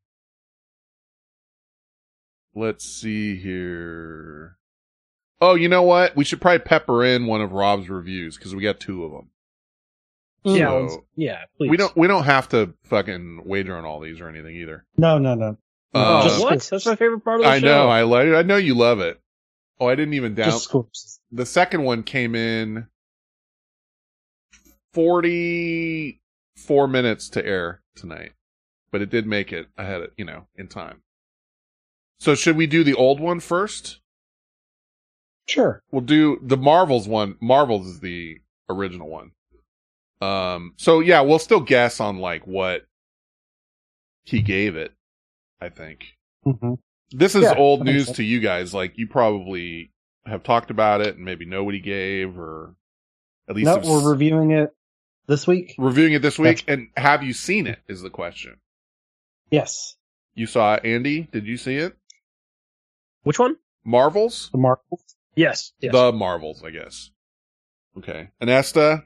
let's 2.52 2.84
see 2.84 3.36
here. 3.36 4.55
Oh, 5.40 5.54
you 5.54 5.68
know 5.68 5.82
what? 5.82 6.16
We 6.16 6.24
should 6.24 6.40
probably 6.40 6.60
pepper 6.60 7.04
in 7.04 7.26
one 7.26 7.40
of 7.42 7.52
Rob's 7.52 7.88
reviews 7.90 8.36
because 8.36 8.54
we 8.54 8.62
got 8.62 8.80
two 8.80 9.04
of 9.04 9.12
them. 9.12 9.30
Yeah, 10.44 10.68
So, 10.68 10.80
let's- 10.82 10.96
yeah, 11.16 11.40
please. 11.58 11.70
we 11.70 11.76
don't 11.76 11.96
we 11.96 12.06
don't 12.06 12.24
have 12.24 12.48
to 12.50 12.72
fucking 12.84 13.42
wager 13.44 13.76
on 13.76 13.84
all 13.84 14.00
these 14.00 14.20
or 14.20 14.28
anything 14.28 14.54
either. 14.56 14.84
No, 14.96 15.18
no, 15.18 15.34
no. 15.34 15.58
Uh, 15.94 16.28
Oh, 16.30 16.40
what? 16.42 16.60
That's 16.62 16.86
my 16.86 16.94
favorite 16.96 17.20
part 17.20 17.40
of 17.40 17.44
the 17.46 17.50
I 17.50 17.58
show. 17.58 17.66
know. 17.66 17.88
I 17.88 18.02
like. 18.02 18.28
I 18.28 18.42
know 18.42 18.56
you 18.56 18.74
love 18.74 19.00
it. 19.00 19.20
Oh, 19.80 19.88
I 19.88 19.94
didn't 19.94 20.14
even 20.14 20.34
down. 20.34 20.46
Just 20.50 20.64
scoops. 20.64 21.20
The 21.32 21.44
second 21.46 21.82
one 21.82 22.02
came 22.02 22.34
in 22.34 22.86
forty-four 25.56 26.88
minutes 26.88 27.28
to 27.30 27.44
air 27.44 27.82
tonight, 27.94 28.32
but 28.90 29.02
it 29.02 29.10
did 29.10 29.26
make 29.26 29.52
it 29.52 29.66
ahead. 29.76 30.02
Of, 30.02 30.10
you 30.16 30.24
know, 30.24 30.46
in 30.56 30.68
time. 30.68 31.02
So 32.20 32.34
should 32.34 32.56
we 32.56 32.66
do 32.66 32.82
the 32.84 32.94
old 32.94 33.20
one 33.20 33.40
first? 33.40 34.00
Sure. 35.48 35.82
We'll 35.90 36.00
do 36.02 36.38
the 36.42 36.56
Marvels 36.56 37.06
one. 37.08 37.36
Marvels 37.40 37.86
is 37.86 38.00
the 38.00 38.38
original 38.68 39.08
one. 39.08 39.30
Um. 40.20 40.74
So 40.76 41.00
yeah, 41.00 41.20
we'll 41.20 41.38
still 41.38 41.60
guess 41.60 42.00
on 42.00 42.18
like 42.18 42.46
what 42.46 42.86
he 44.24 44.42
gave 44.42 44.76
it. 44.76 44.92
I 45.60 45.68
think. 45.68 46.16
hmm 46.44 46.74
This 47.10 47.34
is 47.34 47.42
Yeah, 47.44 47.54
old 47.56 47.84
news 47.84 48.08
so. 48.08 48.14
to 48.14 48.22
you 48.24 48.40
guys. 48.40 48.74
Like 48.74 48.98
you 48.98 49.06
probably 49.06 49.92
have 50.26 50.42
talked 50.42 50.70
about 50.70 51.00
it 51.00 51.16
and 51.16 51.24
maybe 51.24 51.44
know 51.44 51.62
what 51.64 51.74
he 51.74 51.80
gave, 51.80 52.38
or 52.38 52.74
at 53.48 53.54
least 53.56 53.66
No, 53.66 53.74
have 53.76 53.84
we're 53.84 53.98
s- 54.00 54.04
reviewing 54.06 54.50
it 54.50 54.74
this 55.26 55.46
week. 55.46 55.74
reviewing 55.78 56.12
it 56.14 56.22
this 56.22 56.38
week. 56.38 56.64
And 56.66 56.88
have 56.96 57.22
you 57.22 57.32
seen 57.32 57.66
it? 57.66 57.78
Is 57.88 58.02
the 58.02 58.10
question. 58.10 58.56
Yes. 59.50 59.96
You 60.34 60.46
saw 60.46 60.74
it, 60.74 60.84
Andy? 60.84 61.28
Did 61.32 61.46
you 61.46 61.56
see 61.56 61.76
it? 61.76 61.96
Which 63.22 63.38
one? 63.38 63.56
Marvels. 63.84 64.50
The 64.50 64.58
Marvels. 64.58 65.15
Yes. 65.36 65.72
yes. 65.80 65.92
The 65.92 66.12
Marvels, 66.12 66.64
I 66.64 66.70
guess. 66.70 67.10
Okay. 67.98 68.30
And 68.40 68.50
Esta, 68.50 69.04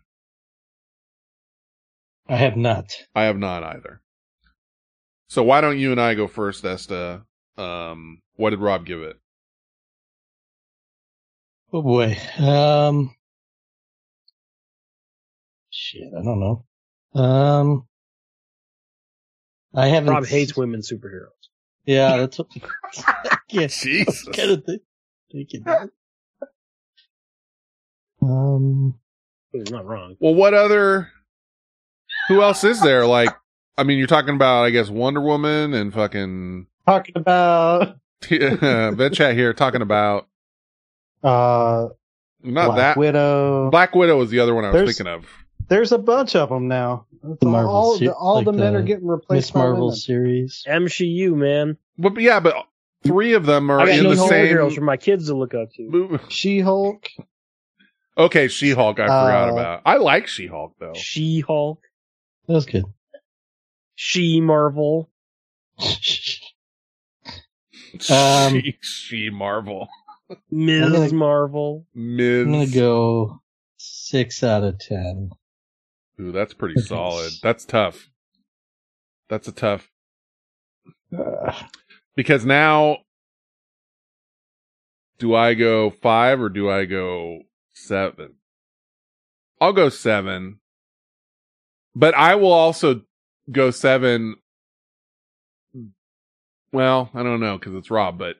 I 2.28 2.36
have 2.36 2.56
not. 2.56 2.86
I 3.14 3.24
have 3.24 3.36
not 3.36 3.64
either. 3.64 4.00
So 5.28 5.42
why 5.42 5.60
don't 5.60 5.78
you 5.78 5.90
and 5.90 6.00
I 6.00 6.14
go 6.14 6.28
first, 6.28 6.64
Esta? 6.64 7.22
Um, 7.56 8.22
what 8.36 8.50
did 8.50 8.60
Rob 8.60 8.86
give 8.86 9.02
it? 9.02 9.16
Oh 11.72 11.82
boy. 11.82 12.16
Um. 12.38 13.14
Shit, 15.70 16.08
I 16.16 16.22
don't 16.22 16.40
know. 16.40 16.64
Um. 17.20 17.86
I 19.74 19.88
haven't. 19.88 20.10
Rob 20.10 20.26
hates 20.26 20.56
women 20.56 20.80
superheroes. 20.80 21.28
Yeah, 21.84 22.16
that's 22.16 22.38
what. 22.38 22.48
yeah, 23.50 23.66
Jesus. 23.66 24.24
kind 24.32 24.50
of 24.50 24.64
thing. 24.64 24.80
Thinking 25.30 25.62
that. 25.64 25.90
Um, 28.22 28.94
He's 29.52 29.70
not 29.70 29.84
wrong. 29.86 30.16
Well, 30.20 30.34
what 30.34 30.54
other? 30.54 31.10
Who 32.28 32.42
else 32.42 32.62
is 32.64 32.80
there? 32.80 33.06
Like, 33.06 33.30
I 33.76 33.82
mean, 33.82 33.98
you're 33.98 34.06
talking 34.06 34.34
about, 34.34 34.62
I 34.64 34.70
guess, 34.70 34.88
Wonder 34.88 35.20
Woman 35.20 35.74
and 35.74 35.92
fucking 35.92 36.66
Talking 36.86 37.16
about 37.16 37.96
Vent 38.28 39.14
Chat 39.14 39.34
here 39.34 39.52
talking 39.52 39.82
about 39.82 40.28
uh, 41.22 41.88
not 42.42 42.66
Black 42.66 42.76
that 42.76 42.96
Widow. 42.96 43.70
Black 43.70 43.94
Widow 43.94 44.16
was 44.18 44.30
the 44.30 44.40
other 44.40 44.54
one 44.54 44.64
I 44.64 44.68
was 44.68 44.74
There's- 44.74 44.96
thinking 44.96 45.12
of. 45.12 45.26
There's 45.68 45.92
a 45.92 45.98
bunch 45.98 46.34
of 46.34 46.48
them 46.48 46.66
now. 46.66 47.06
It's 47.22 47.44
all 47.44 47.50
Marvel 47.52 47.70
all, 47.70 47.96
se- 47.96 48.06
the, 48.06 48.14
all 48.14 48.36
like 48.36 48.44
the 48.46 48.52
men 48.52 48.72
the 48.72 48.80
are 48.80 48.82
getting 48.82 49.06
replaced 49.06 49.48
Miss 49.48 49.50
by 49.52 49.60
Marvel 49.60 49.86
women. 49.86 49.96
series. 49.96 50.64
MCU, 50.68 51.32
man. 51.36 51.76
But 51.96 52.14
but 52.14 52.22
yeah, 52.24 52.40
but 52.40 52.56
three 53.04 53.34
of 53.34 53.46
them 53.46 53.70
are 53.70 53.78
I 53.78 53.86
got 53.86 53.98
in 53.98 54.02
no 54.02 54.10
the 54.10 54.16
superheroes 54.16 54.70
same. 54.70 54.74
for 54.78 54.80
my 54.84 54.96
kids 54.96 55.26
to 55.28 55.36
look 55.36 55.54
up 55.54 55.72
to. 55.74 56.18
She-Hulk. 56.28 57.06
Okay, 58.18 58.48
She 58.48 58.70
Hulk. 58.70 58.98
I 59.00 59.06
forgot 59.06 59.48
Uh, 59.48 59.52
about. 59.52 59.82
I 59.86 59.96
like 59.96 60.26
She 60.26 60.46
Hulk 60.46 60.74
though. 60.78 60.94
She 60.94 61.40
Hulk, 61.40 61.80
That 62.46 62.54
was 62.54 62.66
good. 62.66 62.84
She 63.94 64.40
Marvel. 64.40 65.10
Um, 68.08 68.52
she, 68.52 68.78
she 68.80 69.30
Marvel. 69.30 69.88
Ms. 70.50 70.92
Gonna- 70.92 71.12
Marvel. 71.12 71.86
Ms. 71.92 72.46
I'm 72.46 72.52
gonna 72.52 72.66
go 72.68 73.40
six 73.78 74.44
out 74.44 74.62
of 74.62 74.78
ten. 74.78 75.30
Ooh, 76.20 76.30
that's 76.30 76.54
pretty 76.54 76.80
solid. 76.80 77.32
That's 77.42 77.64
tough. 77.64 78.08
That's 79.28 79.48
a 79.48 79.52
tough. 79.52 79.90
Because 82.14 82.44
now, 82.46 82.98
do 85.18 85.34
I 85.34 85.54
go 85.54 85.90
five 85.90 86.40
or 86.40 86.48
do 86.48 86.70
I 86.70 86.84
go 86.84 87.40
seven? 87.72 88.34
I'll 89.60 89.72
go 89.72 89.88
seven. 89.88 90.60
But 91.94 92.14
I 92.14 92.36
will 92.36 92.52
also 92.52 93.02
go 93.50 93.70
seven. 93.70 94.36
Well, 96.72 97.10
I 97.14 97.22
don't 97.22 97.40
know 97.40 97.58
because 97.58 97.74
it's 97.74 97.90
Rob, 97.90 98.18
but 98.18 98.36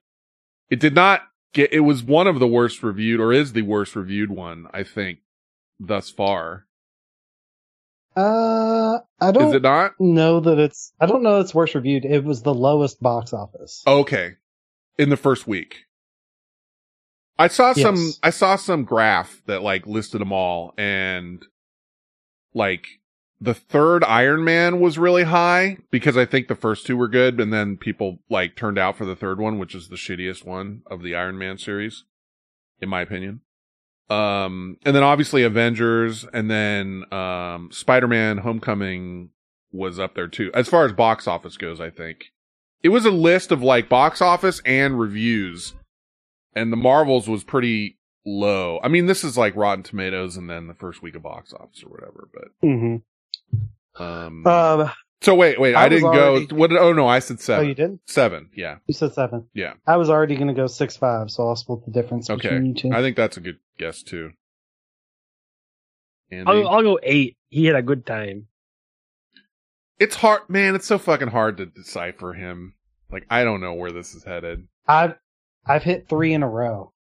it 0.71 0.79
did 0.81 0.95
not 0.95 1.23
get, 1.53 1.73
it 1.73 1.81
was 1.81 2.03
one 2.03 2.27
of 2.29 2.39
the 2.39 2.47
worst 2.47 2.83
reviewed 2.83 3.21
or 3.21 3.33
is 3.33 3.53
the 3.53 3.63
worst 3.63 3.97
reviewed 3.97 4.31
one, 4.31 4.67
I 4.73 4.85
think, 4.85 5.19
thus 5.81 6.11
far. 6.11 6.67
Uh, 8.17 8.99
I 9.21 9.31
don't 9.33 9.49
Is 9.49 9.55
it 9.55 9.63
not? 9.63 9.93
know 9.99 10.41
that 10.41 10.59
it's. 10.59 10.93
I 11.01 11.07
don't 11.07 11.23
know 11.23 11.41
it's 11.41 11.55
worst 11.55 11.75
reviewed. 11.75 12.05
It 12.05 12.25
was 12.25 12.43
the 12.43 12.55
lowest 12.55 13.01
box 13.01 13.33
office. 13.33 13.83
Okay. 13.87 14.35
In 14.99 15.11
the 15.11 15.17
first 15.17 15.47
week. 15.47 15.85
I 17.41 17.49
saw 17.49 17.73
some 17.73 18.13
I 18.23 18.31
saw 18.31 18.57
some 18.57 18.85
graph 18.85 19.41
that 19.47 19.63
like 19.63 19.87
listed 19.87 20.21
them 20.21 20.31
all 20.33 20.75
and 20.77 21.43
like 22.53 22.87
the 23.41 23.55
third 23.55 24.05
Iron 24.05 24.45
Man 24.45 24.79
was 24.79 24.99
really 24.99 25.23
high 25.23 25.79
because 25.91 26.19
I 26.19 26.27
think 26.27 26.49
the 26.49 26.55
first 26.55 26.87
two 26.87 26.99
were 26.99 27.09
good 27.09 27.41
and 27.41 27.51
then 27.51 27.79
people 27.79 28.19
like 28.29 28.57
turned 28.57 28.79
out 28.79 28.97
for 28.99 29.07
the 29.07 29.17
third 29.17 29.41
one 29.41 29.59
which 29.59 29.75
is 29.75 29.89
the 29.89 29.97
shittiest 29.97 30.45
one 30.45 30.83
of 30.91 31.03
the 31.03 31.15
Iron 31.17 31.39
Man 31.39 31.57
series 31.57 32.05
in 32.79 32.91
my 32.91 33.01
opinion. 33.01 33.41
Um 34.11 34.77
and 34.85 34.95
then 34.95 35.03
obviously 35.03 35.43
Avengers 35.43 36.27
and 36.35 36.51
then 36.51 37.11
um 37.11 37.71
Spider-Man 37.73 38.39
Homecoming 38.39 39.31
was 39.73 39.99
up 39.99 40.15
there 40.15 40.29
too. 40.29 40.51
As 40.53 40.69
far 40.69 40.85
as 40.85 40.93
box 40.93 41.27
office 41.27 41.57
goes, 41.57 41.81
I 41.81 41.89
think. 41.89 42.33
It 42.83 42.91
was 42.91 43.07
a 43.07 43.11
list 43.11 43.51
of 43.51 43.63
like 43.63 43.89
box 43.89 44.21
office 44.21 44.61
and 44.65 44.99
reviews, 44.99 45.75
and 46.55 46.73
the 46.73 46.77
Marvels 46.77 47.29
was 47.29 47.45
pretty 47.45 47.99
low. 48.27 48.79
I 48.83 48.89
mean, 48.89 49.07
this 49.07 49.25
is 49.25 49.37
like 49.39 49.57
Rotten 49.57 49.83
Tomatoes 49.83 50.37
and 50.37 50.49
then 50.51 50.67
the 50.67 50.75
first 50.75 51.03
week 51.03 51.15
of 51.15 51.23
box 51.23 51.53
office 51.53 51.83
or 51.85 51.91
whatever. 51.91 52.29
But 52.33 52.67
Mm-hmm. 52.69 54.03
um, 54.03 54.47
Um, 54.47 54.91
so 55.23 55.35
wait, 55.35 55.61
wait, 55.61 55.75
I 55.75 55.85
I, 55.85 55.89
didn't 55.89 56.05
already- 56.05 56.47
go. 56.47 56.57
What? 56.57 56.71
Did, 56.71 56.79
oh 56.79 56.93
no, 56.93 57.07
I 57.07 57.19
said 57.19 57.37
oh, 57.39 57.43
seven. 57.43 57.69
you 57.69 57.75
did. 57.75 57.99
Seven. 58.07 58.51
Yeah, 58.55 58.77
You 58.87 58.95
said 58.95 59.13
seven. 59.15 59.49
yeah. 59.55 59.75
I 59.87 59.97
was 59.97 60.09
already 60.11 60.35
going 60.37 60.49
to 60.49 60.55
go 60.55 60.67
six 60.67 60.97
five, 60.97 61.31
so 61.31 61.47
I'll 61.49 61.57
split 61.57 61.85
the 61.85 61.91
difference 61.93 62.29
Okay, 62.31 62.49
between 62.49 62.67
you 62.67 62.75
two. 62.75 62.91
I 62.93 63.01
think 63.01 63.17
that's 63.17 63.37
a 63.37 63.41
good 63.41 63.59
guess 63.79 64.03
too. 64.03 64.31
Andy? 66.31 66.51
I'll, 66.51 66.69
I'll 66.69 66.83
go 66.83 66.99
eight. 67.03 67.37
He 67.49 67.67
had 67.67 67.77
a 67.77 67.83
good 67.83 68.07
time. 68.07 68.47
it's 69.99 70.15
hard, 70.17 70.43
man. 70.49 70.75
It's 70.75 70.87
so 70.87 70.99
fucking 70.99 71.29
hard 71.29 71.57
to 71.59 71.67
decipher 71.67 72.33
him. 72.33 72.75
Like 73.11 73.27
I 73.29 73.43
don't 73.45 73.61
know 73.61 73.75
where 73.75 73.91
this 73.91 74.15
is 74.15 74.25
headed. 74.25 74.69
I've 74.87 75.15
I've 75.67 75.83
hit 75.83 76.09
three 76.09 76.33
in 76.33 76.43
a 76.43 76.49
row. 76.49 76.93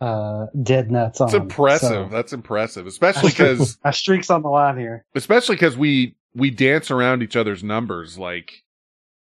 Uh, 0.00 0.46
dead 0.60 0.90
nuts 0.90 1.20
on. 1.20 1.28
It's 1.28 1.34
impressive. 1.34 1.88
so- 1.88 2.08
That's 2.10 2.32
impressive, 2.32 2.86
especially 2.86 3.30
because 3.30 3.78
my 3.84 3.90
streak's 3.92 4.30
on 4.30 4.42
the 4.42 4.48
line 4.48 4.76
here. 4.78 5.04
especially 5.14 5.54
because 5.56 5.76
we 5.76 6.16
we 6.34 6.50
dance 6.50 6.90
around 6.90 7.22
each 7.22 7.36
other's 7.36 7.62
numbers. 7.62 8.18
Like 8.18 8.50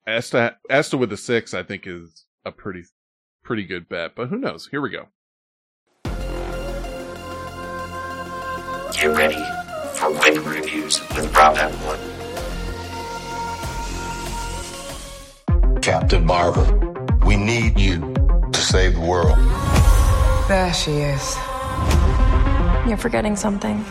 Esta 0.07 0.57
Esta 0.69 0.97
with 0.97 1.12
a 1.12 1.16
six, 1.16 1.55
I 1.55 1.62
think 1.62 1.87
is 1.87 2.24
a 2.45 2.51
pretty 2.51 2.83
pretty 3.45 3.65
good 3.65 3.89
bet. 3.89 4.16
But 4.16 4.28
who 4.28 4.39
knows? 4.39 4.66
Here 4.69 4.81
we 4.81 4.91
go. 4.91 5.07
Get 8.93 9.15
ready 9.16 9.45
for 9.95 10.11
Win 10.11 10.43
Reviews 10.45 11.01
with 11.15 11.33
Rob 11.37 11.57
Atwood. 11.59 12.01
Captain 15.83 16.24
Marvel, 16.24 16.65
we 17.24 17.37
need 17.37 17.78
you 17.78 18.01
to 18.15 18.16
save 18.67 18.95
the 18.95 19.01
world. 19.01 19.39
There 20.49 20.75
she 20.75 20.91
is. 20.91 21.37
You're 22.89 22.97
forgetting 22.97 23.37
something. 23.37 23.85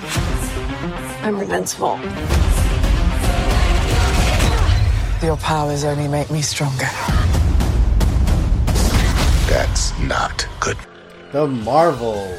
I'm 1.24 1.40
invincible. 1.40 1.98
Your 5.24 5.38
powers 5.38 5.86
only 5.86 6.10
make 6.10 6.30
me 6.30 6.42
stronger. 6.42 6.90
That's 9.50 9.98
not 10.00 10.46
good. 10.60 10.78
The 11.32 11.48
Marvels, 11.48 12.38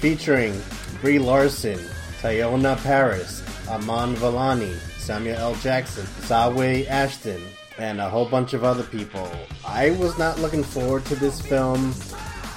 featuring 0.00 0.58
Brie 1.02 1.18
Larson, 1.18 1.78
Teyonah 2.22 2.82
Parris, 2.82 3.42
Iman 3.68 4.16
Vellani, 4.16 4.74
Samuel 4.98 5.36
L. 5.36 5.54
Jackson, 5.56 6.04
Zawe 6.26 6.88
Ashton, 6.88 7.42
and 7.80 7.98
a 7.98 8.08
whole 8.08 8.26
bunch 8.26 8.52
of 8.52 8.62
other 8.62 8.82
people. 8.82 9.30
I 9.64 9.90
was 9.92 10.18
not 10.18 10.38
looking 10.38 10.62
forward 10.62 11.04
to 11.06 11.16
this 11.16 11.40
film. 11.40 11.94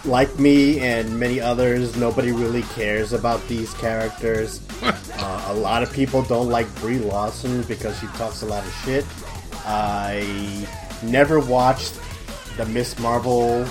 Like 0.03 0.37
me 0.37 0.81
and 0.81 1.17
many 1.17 1.39
others, 1.39 1.95
nobody 1.95 2.33
really 2.33 2.63
cares 2.63 3.13
about 3.13 3.45
these 3.47 3.73
characters. 3.75 4.61
uh, 4.83 5.45
a 5.47 5.53
lot 5.53 5.81
of 5.81 5.93
people 5.93 6.23
don't 6.23 6.49
like 6.49 6.67
Brie 6.75 6.99
Larson 6.99 7.63
because 7.63 7.97
she 7.99 8.07
talks 8.07 8.41
a 8.41 8.45
lot 8.45 8.65
of 8.65 8.73
shit. 8.83 9.05
I 9.65 10.67
never 11.03 11.39
watched 11.39 11.97
the 12.57 12.65
Miss 12.65 12.99
Marvel 12.99 13.65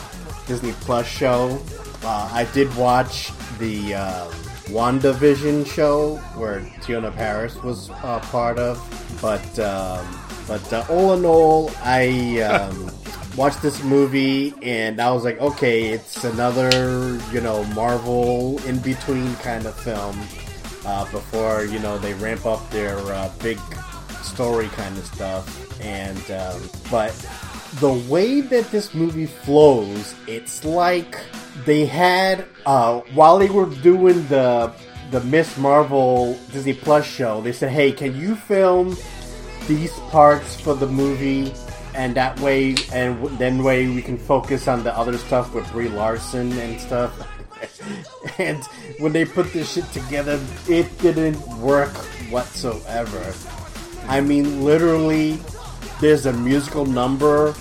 Disney 0.47 0.73
Plus 0.81 1.07
show. 1.07 1.61
Uh, 2.03 2.31
I 2.33 2.49
did 2.55 2.75
watch 2.77 3.31
the 3.59 3.95
uh, 3.95 4.31
WandaVision 4.69 5.67
show 5.67 6.17
where 6.35 6.61
Teyonah 6.81 7.15
Parris 7.15 7.57
was 7.63 7.91
uh, 7.91 8.21
part 8.31 8.59
of, 8.59 8.81
but 9.21 9.59
um, 9.59 10.22
but 10.47 10.73
uh, 10.73 10.85
all 10.89 11.15
in 11.15 11.25
all, 11.25 11.71
I 11.83 12.41
um, 12.41 12.91
watched 13.37 13.63
this 13.63 13.83
movie 13.83 14.55
and 14.63 15.01
I 15.01 15.11
was 15.13 15.25
like, 15.25 15.41
okay, 15.41 15.89
it's 15.89 16.25
another 16.25 17.19
you 17.33 17.41
know 17.41 17.65
Marvel 17.75 18.59
in 18.67 18.79
between 18.81 19.35
kind 19.37 19.67
of 19.67 19.75
film 19.79 20.19
uh, 20.85 21.11
before 21.11 21.65
you 21.65 21.79
know 21.79 21.99
they 21.99 22.15
ramp 22.15 22.47
up 22.47 22.69
their 22.71 22.99
uh, 22.99 23.31
big 23.43 23.59
story 24.23 24.69
kind 24.69 24.97
of 24.97 25.07
stuff. 25.07 25.81
And 25.81 26.31
um, 26.31 26.63
but 26.91 27.13
the 27.81 27.93
way 28.09 28.41
that 28.41 28.71
this 28.71 28.95
movie 28.95 29.27
flows, 29.27 30.15
it's 30.27 30.65
like 30.65 31.19
they 31.65 31.87
had 31.87 32.45
uh, 32.67 33.01
while 33.15 33.39
they 33.39 33.49
were 33.49 33.67
doing 33.67 34.27
the 34.29 34.73
the 35.11 35.21
Miss 35.25 35.57
Marvel 35.59 36.39
Disney 36.53 36.73
Plus 36.73 37.05
show, 37.05 37.41
they 37.41 37.53
said, 37.53 37.71
"Hey, 37.71 37.93
can 37.93 38.17
you 38.17 38.35
film 38.35 38.97
these 39.67 39.93
parts 40.11 40.61
for 40.61 40.75
the 40.75 40.87
movie?" 40.87 41.53
And 41.95 42.15
that 42.17 42.41
way, 42.41 42.75
and 42.93 43.23
then 43.39 43.63
way 43.63 43.87
we 43.87 44.01
can 44.01 44.17
focus 44.17 44.67
on 44.67 44.83
the 44.83 44.97
other 44.97 45.19
stuff 45.19 45.53
with 45.53 45.71
Brie 45.73 45.89
Larson 45.89 46.53
and 46.59 46.81
stuff. 46.81 47.13
and 48.39 48.65
when 48.99 49.13
they 49.13 49.25
put 49.25 49.53
this 49.53 49.73
shit 49.73 49.91
together, 49.93 50.41
it 50.69 50.87
didn't 50.99 51.39
work 51.59 51.95
whatsoever. 52.31 53.35
I 54.09 54.21
mean, 54.21 54.65
literally, 54.65 55.39
there's 56.01 56.27
a 56.27 56.33
musical 56.33 56.87
number 56.87 57.55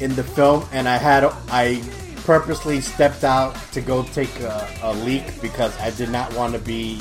in 0.00 0.14
the 0.16 0.24
film, 0.24 0.66
and 0.72 0.88
I 0.88 0.96
had 0.96 1.24
I 1.48 1.82
purposely 2.24 2.80
stepped 2.80 3.22
out 3.22 3.54
to 3.72 3.80
go 3.80 4.02
take 4.02 4.40
a, 4.40 4.68
a 4.82 4.92
leak 4.92 5.40
because 5.40 5.76
I 5.78 5.90
did 5.90 6.10
not 6.10 6.34
want 6.34 6.54
to 6.54 6.58
be 6.58 7.00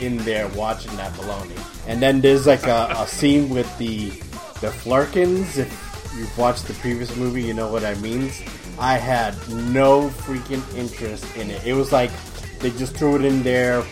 in 0.00 0.18
there 0.18 0.48
watching 0.48 0.94
that 0.96 1.12
baloney. 1.14 1.73
And 1.86 2.00
then 2.00 2.20
there's 2.20 2.46
like 2.46 2.66
a, 2.66 2.88
a 2.96 3.06
scene 3.06 3.48
with 3.50 3.68
the 3.78 4.10
the 4.60 4.70
Flerkens, 4.70 5.58
if 5.58 6.14
you've 6.16 6.38
watched 6.38 6.66
the 6.66 6.74
previous 6.74 7.14
movie, 7.16 7.42
you 7.42 7.54
know 7.54 7.70
what 7.70 7.84
I 7.84 7.94
mean. 7.96 8.30
I 8.78 8.96
had 8.96 9.34
no 9.48 10.08
freaking 10.08 10.62
interest 10.76 11.24
in 11.36 11.50
it. 11.50 11.64
It 11.66 11.74
was 11.74 11.92
like 11.92 12.10
they 12.60 12.70
just 12.70 12.96
threw 12.96 13.16
it 13.16 13.24
in 13.24 13.42
there 13.42 13.84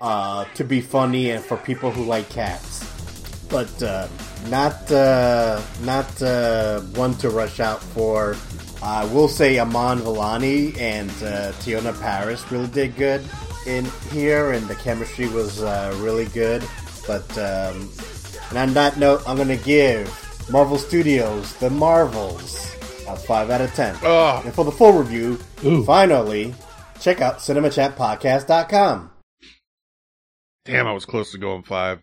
uh, 0.00 0.44
to 0.54 0.64
be 0.64 0.80
funny 0.80 1.30
and 1.30 1.44
for 1.44 1.56
people 1.56 1.90
who 1.90 2.04
like 2.04 2.28
cats, 2.28 2.84
but 3.48 3.82
uh, 3.82 4.08
not 4.48 4.90
uh, 4.90 5.62
not 5.82 6.20
uh, 6.20 6.80
one 6.96 7.14
to 7.16 7.30
rush 7.30 7.60
out 7.60 7.80
for. 7.80 8.36
I 8.82 9.04
will 9.04 9.28
say 9.28 9.60
Iman 9.60 10.00
Vellani 10.00 10.76
and 10.80 11.10
uh, 11.22 11.52
Teyonah 11.62 12.00
Parris 12.00 12.50
really 12.50 12.66
did 12.66 12.96
good 12.96 13.22
in 13.66 13.84
here, 14.10 14.50
and 14.50 14.66
the 14.66 14.74
chemistry 14.74 15.28
was 15.28 15.62
uh, 15.62 15.96
really 16.00 16.26
good. 16.26 16.64
But 17.06 17.30
um, 17.38 17.88
and 18.50 18.58
on 18.58 18.74
that 18.74 18.96
note, 18.98 19.22
I'm 19.26 19.36
gonna 19.36 19.56
give 19.56 20.06
Marvel 20.50 20.78
Studios 20.78 21.54
the 21.56 21.70
Marvels 21.70 22.74
a 23.08 23.16
five 23.16 23.50
out 23.50 23.60
of 23.60 23.72
ten. 23.74 23.94
And 24.04 24.54
for 24.54 24.64
the 24.64 24.72
full 24.72 24.92
review, 24.92 25.36
finally 25.84 26.54
check 27.00 27.20
out 27.20 27.38
cinemachatpodcast.com. 27.38 29.10
Damn, 30.64 30.86
I 30.86 30.92
was 30.92 31.04
close 31.04 31.32
to 31.32 31.38
going 31.38 31.64
five. 31.64 32.00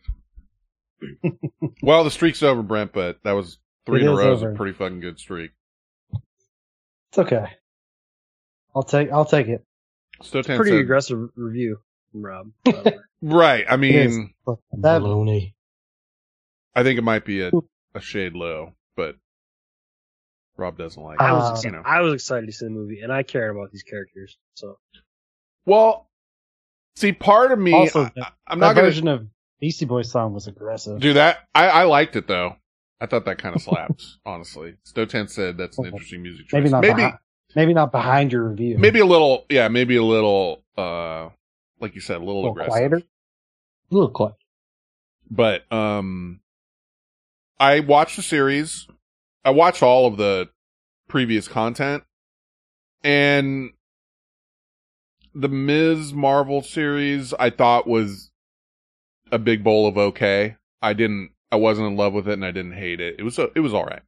well, 1.81 2.03
the 2.03 2.11
streak's 2.11 2.43
over, 2.43 2.61
Brent, 2.61 2.91
but 2.91 3.19
that 3.23 3.31
was 3.31 3.57
three 3.85 4.01
It 4.01 4.03
in 4.03 4.09
a 4.09 4.15
row. 4.15 4.33
Is 4.33 4.41
a 4.43 4.49
pretty 4.49 4.73
fucking 4.73 4.99
good 4.99 5.17
streak. 5.17 5.51
It's 7.11 7.19
okay. 7.19 7.45
I'll 8.75 8.83
take 8.83 9.11
I'll 9.11 9.25
take 9.25 9.47
it. 9.47 9.63
Stotan 10.21 10.57
Pretty 10.57 10.71
said- 10.71 10.79
aggressive 10.81 11.29
review 11.35 11.77
from 11.77 11.88
Rob. 12.13 12.51
Right. 13.21 13.65
I 13.69 13.75
mean, 13.75 14.33
That- 14.47 15.01
Baloney. 15.01 15.53
I 16.73 16.83
think 16.83 16.97
it 16.97 17.01
might 17.03 17.25
be 17.25 17.41
a, 17.41 17.51
a 17.93 17.99
shade 17.99 18.33
low, 18.33 18.73
but 18.95 19.17
Rob 20.55 20.77
doesn't 20.77 21.01
like 21.01 21.21
I 21.21 21.29
it. 21.29 21.33
was 21.33 21.65
you 21.65 21.71
know. 21.71 21.81
I 21.85 21.99
was 22.01 22.13
excited 22.13 22.45
to 22.45 22.51
see 22.53 22.65
the 22.65 22.71
movie, 22.71 23.01
and 23.01 23.11
I 23.11 23.23
cared 23.23 23.53
about 23.55 23.71
these 23.71 23.83
characters. 23.83 24.37
So 24.53 24.77
Well, 25.65 26.09
see, 26.95 27.11
part 27.11 27.51
of 27.51 27.59
me, 27.59 27.73
also, 27.73 28.05
I, 28.05 28.11
that- 28.15 28.33
I'm 28.47 28.59
not 28.59 28.75
gonna, 28.75 28.87
version 28.87 29.07
of 29.09 29.27
Beastie 29.59 29.85
Boys 29.85 30.09
song 30.09 30.33
was 30.33 30.47
aggressive. 30.47 30.95
to 30.95 30.99
do 31.01 31.13
that. 31.13 31.39
I, 31.53 31.67
I 31.67 31.83
liked 31.83 32.15
it 32.15 32.27
though. 32.27 32.55
I 33.01 33.05
thought 33.05 33.25
that 33.25 33.37
kind 33.37 33.55
of 33.55 33.61
slapped, 33.61 34.03
honestly. 34.25 34.75
Stotan 34.85 35.29
said 35.29 35.57
that's 35.57 35.77
an 35.77 35.85
interesting 35.87 36.21
music 36.21 36.47
choice. 36.47 36.53
maybe 36.53 36.69
not. 36.69 36.81
maybe, 36.81 36.93
behind, 36.95 37.17
maybe 37.55 37.73
not 37.73 37.91
behind 37.91 38.31
your 38.31 38.47
review. 38.49 38.77
maybe 38.77 38.99
a 38.99 39.05
little, 39.05 39.45
yeah, 39.49 39.67
maybe 39.67 39.95
a 39.97 40.03
little, 40.03 40.63
uh, 40.77 41.29
like 41.79 41.95
you 41.95 42.01
said, 42.01 42.17
a 42.17 42.19
little, 42.19 42.33
a 42.33 42.35
little 42.35 42.51
aggressive. 42.51 42.71
quieter. 42.71 42.97
A 42.97 43.95
little 43.95 44.09
quiet. 44.09 44.35
But 45.29 45.71
um 45.71 46.41
I 47.59 47.81
watched 47.81 48.15
the 48.15 48.21
series. 48.21 48.87
I 49.43 49.51
watched 49.51 49.83
all 49.83 50.07
of 50.07 50.17
the 50.17 50.49
previous 51.07 51.47
content 51.47 52.03
and 53.03 53.71
the 55.33 55.49
Ms. 55.49 56.13
Marvel 56.13 56.61
series 56.61 57.33
I 57.33 57.49
thought 57.49 57.87
was 57.87 58.31
a 59.31 59.39
big 59.39 59.63
bowl 59.63 59.87
of 59.87 59.97
okay. 59.97 60.55
I 60.81 60.93
didn't 60.93 61.31
I 61.51 61.55
wasn't 61.55 61.87
in 61.87 61.97
love 61.97 62.13
with 62.13 62.27
it 62.27 62.33
and 62.33 62.45
I 62.45 62.51
didn't 62.51 62.73
hate 62.73 62.99
it. 62.99 63.15
It 63.19 63.23
was 63.23 63.39
A, 63.39 63.49
it 63.55 63.61
was 63.61 63.73
all 63.73 63.85
right. 63.85 64.01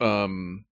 Um 0.00 0.64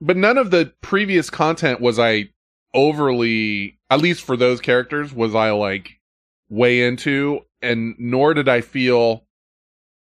but 0.00 0.16
none 0.16 0.36
of 0.36 0.50
the 0.50 0.72
previous 0.80 1.30
content 1.30 1.80
was 1.80 1.98
I 1.98 2.30
overly 2.74 3.78
at 3.92 4.00
least 4.00 4.22
for 4.22 4.38
those 4.38 4.62
characters 4.62 5.12
was 5.12 5.34
I 5.34 5.50
like 5.50 6.00
way 6.48 6.82
into 6.82 7.40
and 7.60 7.94
nor 7.98 8.32
did 8.32 8.48
I 8.48 8.62
feel 8.62 9.26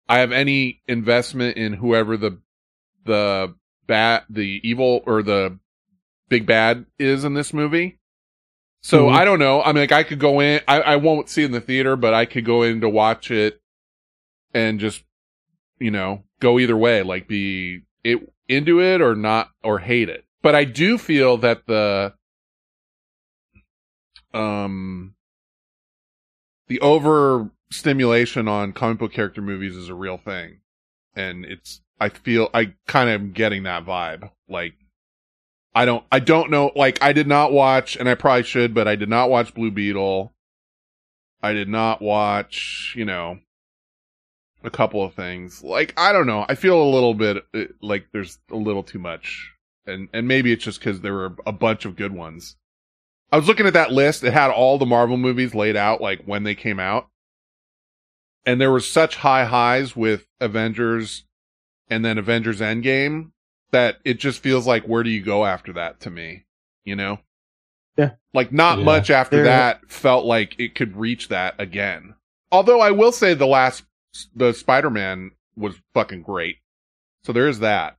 I 0.09 0.19
have 0.19 0.33
any 0.33 0.83
investment 0.89 1.57
in 1.57 1.73
whoever 1.73 2.17
the 2.17 2.41
the 3.05 3.55
bat 3.87 4.25
the 4.29 4.61
evil 4.65 5.03
or 5.07 5.23
the 5.23 5.59
big 6.29 6.47
bad 6.47 6.87
is 6.99 7.23
in 7.25 7.35
this 7.35 7.53
movie. 7.53 8.01
So 8.83 9.07
Mhm. 9.07 9.13
I 9.13 9.25
don't 9.25 9.39
know. 9.39 9.63
I 9.63 9.69
mean 9.69 9.83
like 9.85 9.93
I 9.93 10.03
could 10.03 10.19
go 10.19 10.41
in 10.41 10.61
I, 10.67 10.81
I 10.81 10.97
won't 10.97 11.29
see 11.29 11.45
in 11.45 11.53
the 11.53 11.61
theater, 11.61 11.95
but 11.95 12.13
I 12.13 12.25
could 12.25 12.45
go 12.45 12.65
in 12.65 12.81
to 12.81 12.89
watch 12.89 13.31
it 13.31 13.61
and 14.53 14.81
just 14.81 15.05
you 15.79 15.93
know, 15.93 16.25
go 16.41 16.59
either 16.59 16.77
way, 16.77 17.03
like 17.03 17.29
be 17.29 17.83
it 18.03 18.19
into 18.49 18.81
it 18.81 19.01
or 19.01 19.15
not 19.15 19.51
or 19.63 19.79
hate 19.79 20.09
it. 20.09 20.25
But 20.43 20.57
I 20.57 20.65
do 20.65 20.99
feel 20.99 21.37
that 21.39 21.67
the 21.67 22.15
um 24.37 25.15
the 26.69 26.81
over 26.81 27.51
stimulation 27.71 28.49
on 28.49 28.73
comic 28.73 28.99
book 28.99 29.13
character 29.13 29.41
movies 29.41 29.77
is 29.77 29.89
a 29.89 29.95
real 29.95 30.19
thing. 30.19 30.61
And 31.15 31.45
it's 31.45 31.81
I 32.01 32.11
feel 32.11 32.51
I 32.53 32.75
kind 32.87 33.09
of 33.09 33.21
am 33.21 33.33
getting 33.33 33.63
that 33.65 33.87
vibe. 33.87 34.31
Like 34.49 34.75
I 35.75 35.85
don't 35.85 36.05
I 36.11 36.21
don't 36.21 36.51
know 36.51 36.73
like 36.77 37.03
I 37.03 37.13
did 37.13 37.27
not 37.27 37.53
watch 37.53 37.97
and 37.97 38.09
I 38.09 38.15
probably 38.15 38.43
should, 38.43 38.75
but 38.75 38.89
I 38.89 38.97
did 38.97 39.09
not 39.09 39.31
watch 39.31 39.55
Blue 39.55 39.71
Beetle. 39.71 40.33
I 41.43 41.53
did 41.53 41.69
not 41.69 42.03
watch, 42.03 42.95
you 42.97 43.05
know, 43.05 43.39
a 44.65 44.71
couple 44.71 45.03
of 45.03 45.15
things. 45.15 45.63
Like 45.63 45.95
I 45.97 46.13
don't 46.13 46.27
know. 46.27 46.45
I 46.49 46.55
feel 46.55 46.81
a 46.81 46.93
little 46.93 47.15
bit 47.15 47.45
uh, 47.55 47.65
like 47.81 48.07
there's 48.13 48.39
a 48.51 48.57
little 48.57 48.83
too 48.83 48.99
much, 48.99 49.53
and 49.87 50.09
and 50.13 50.29
maybe 50.29 50.53
it's 50.53 50.65
just 50.65 50.81
because 50.81 51.01
there 51.01 51.15
were 51.15 51.37
a 51.47 51.53
bunch 51.53 51.85
of 51.85 51.97
good 51.97 52.13
ones. 52.13 52.57
I 53.33 53.37
was 53.37 53.49
looking 53.49 53.67
at 53.67 53.73
that 53.75 53.93
list. 53.93 54.23
It 54.25 54.33
had 54.33 54.51
all 54.51 54.79
the 54.79 54.87
Marvel 54.87 55.17
movies 55.17 55.55
laid 55.55 55.77
out 55.77 56.01
like 56.01 56.23
when 56.25 56.45
they 56.45 56.55
came 56.55 56.79
out, 56.79 57.09
and 58.45 58.61
there 58.61 58.71
were 58.71 58.81
such 58.81 59.17
high 59.17 59.45
highs 59.45 59.97
with 59.97 60.27
Avengers, 60.41 61.25
and 61.91 62.05
then 62.05 62.19
Avengers 62.19 62.61
Endgame 62.61 63.31
that 63.73 63.97
it 64.05 64.15
just 64.21 64.41
feels 64.43 64.67
like 64.67 64.85
where 64.87 65.03
do 65.03 65.11
you 65.11 65.23
go 65.23 65.45
after 65.45 65.73
that 65.73 66.01
to 66.01 66.11
me, 66.11 66.45
you 66.85 66.95
know? 66.95 67.19
Yeah. 67.97 68.13
Like 68.33 68.53
not 68.53 68.79
Yeah. 68.79 68.85
much 68.85 69.11
after 69.11 69.37
There- 69.37 69.45
that 69.47 69.91
felt 69.91 70.25
like 70.25 70.55
it 70.59 70.75
could 70.75 70.97
reach 70.97 71.29
that 71.29 71.55
again. 71.59 72.15
Although 72.53 72.81
I 72.81 72.93
will 72.93 73.11
say 73.13 73.35
the 73.35 73.47
last 73.47 73.85
the 74.35 74.53
Spider-Man 74.55 75.33
was 75.57 75.75
fucking 75.93 76.23
great. 76.23 76.59
So 77.25 77.33
there 77.33 77.49
is 77.49 77.59
that. 77.59 77.97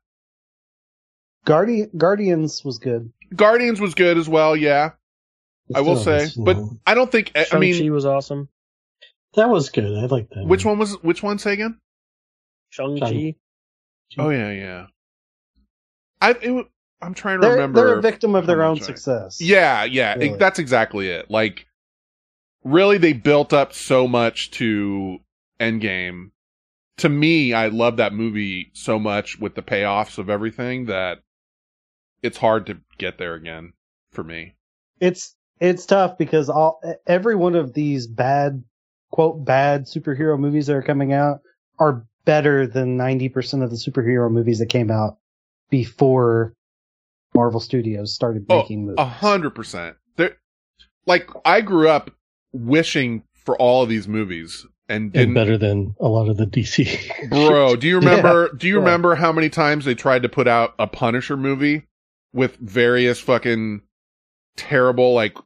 Guardian 1.46 1.90
Guardians 1.98 2.64
was 2.64 2.78
good. 2.80 3.12
Guardians 3.36 3.80
was 3.82 3.94
good 3.94 4.18
as 4.18 4.28
well, 4.30 4.56
yeah. 4.56 4.92
I 5.76 5.82
will 5.82 5.98
say, 5.98 6.24
it's, 6.24 6.36
but 6.36 6.58
no. 6.58 6.80
I 6.86 6.94
don't 6.94 7.12
think 7.12 7.32
I 7.36 7.44
Shang-Chi 7.44 7.60
mean 7.60 7.92
was 7.94 8.06
awesome. 8.06 8.50
That 9.36 9.50
was 9.50 9.70
good. 9.70 9.86
I 9.86 10.06
like 10.06 10.30
that. 10.30 10.46
which 10.46 10.64
one 10.66 10.80
was 10.80 10.94
which 11.04 11.22
one 11.22 11.38
say 11.40 11.54
again? 11.54 11.80
Shang-Chi. 12.70 13.36
Oh 14.18 14.30
yeah, 14.30 14.52
yeah. 14.52 14.86
I 16.22 16.32
it, 16.32 16.68
I'm 17.02 17.14
trying 17.14 17.40
to 17.42 17.48
They're, 17.48 17.56
remember. 17.56 17.86
they're 17.86 17.98
a 18.00 18.02
victim 18.02 18.34
of 18.36 18.48
their 18.48 18.62
how 18.62 18.70
own 18.70 18.74
much 18.76 18.84
I- 18.84 18.86
success. 18.86 19.40
Yeah, 19.42 19.84
yeah, 19.84 20.14
Really. 20.16 20.30
it- 20.32 20.40
that's 20.40 20.58
exactly 20.60 21.10
it. 21.10 21.30
Like, 21.30 21.68
really, 22.64 22.98
they 22.98 23.14
built 23.14 23.54
up 23.54 23.74
so 23.74 24.08
much 24.08 24.52
to 24.52 25.20
Endgame. 25.60 26.32
To 26.98 27.10
me, 27.10 27.54
I 27.54 27.68
love 27.68 27.98
that 27.98 28.14
movie 28.14 28.72
so 28.74 28.98
much 28.98 29.38
with 29.40 29.54
the 29.54 29.62
payoffs 29.62 30.18
of 30.18 30.30
everything 30.32 30.86
that 30.86 31.20
it's 32.24 32.38
hard 32.40 32.66
to 32.68 32.80
get 32.98 33.20
there 33.20 33.36
again 33.36 33.74
for 34.12 34.24
me. 34.24 34.56
It's 35.00 35.36
it's 35.60 35.86
tough 35.86 36.18
because 36.18 36.50
all 36.50 36.82
every 37.06 37.36
one 37.36 37.56
of 37.56 37.74
these 37.74 38.08
bad 38.08 38.64
quote 39.12 39.44
bad 39.44 39.86
superhero 39.86 40.38
movies 40.38 40.68
that 40.68 40.76
are 40.76 40.84
coming 40.84 41.14
out 41.14 41.42
are 41.80 42.06
better 42.26 42.68
than 42.68 42.98
90% 42.98 43.64
of 43.64 43.70
the 43.70 43.78
superhero 43.78 44.30
movies 44.30 44.60
that 44.60 44.68
came 44.68 44.92
out 44.92 45.18
before 45.70 46.54
Marvel 47.34 47.60
Studios 47.60 48.14
started 48.14 48.46
oh, 48.50 48.58
making 48.58 48.86
movies. 48.86 48.96
A 48.98 49.06
hundred 49.06 49.52
percent. 49.52 49.96
There, 50.16 50.38
like, 51.06 51.30
I 51.46 51.62
grew 51.62 51.90
up 51.90 52.12
wishing 52.52 53.24
for 53.46 53.56
all 53.58 53.84
of 53.84 53.90
these 53.90 54.08
movies 54.08 54.66
and 54.90 55.16
and 55.16 55.34
better 55.34 55.58
than 55.58 55.96
a 56.00 56.08
lot 56.08 56.30
of 56.30 56.38
the 56.38 56.46
DC. 56.46 57.30
Bro, 57.30 57.78
do 57.78 57.88
you 57.88 57.96
remember? 58.00 58.50
Yeah, 58.52 58.58
do 58.58 58.68
you 58.68 58.74
yeah. 58.76 58.80
remember 58.80 59.16
how 59.16 59.32
many 59.32 59.50
times 59.50 59.86
they 59.86 59.96
tried 59.96 60.24
to 60.24 60.30
put 60.30 60.48
out 60.48 60.74
a 60.80 60.88
Punisher 60.88 61.38
movie 61.38 61.84
with 62.34 62.58
various 62.58 63.20
fucking 63.20 63.82
terrible 64.56 65.14
like 65.14 65.38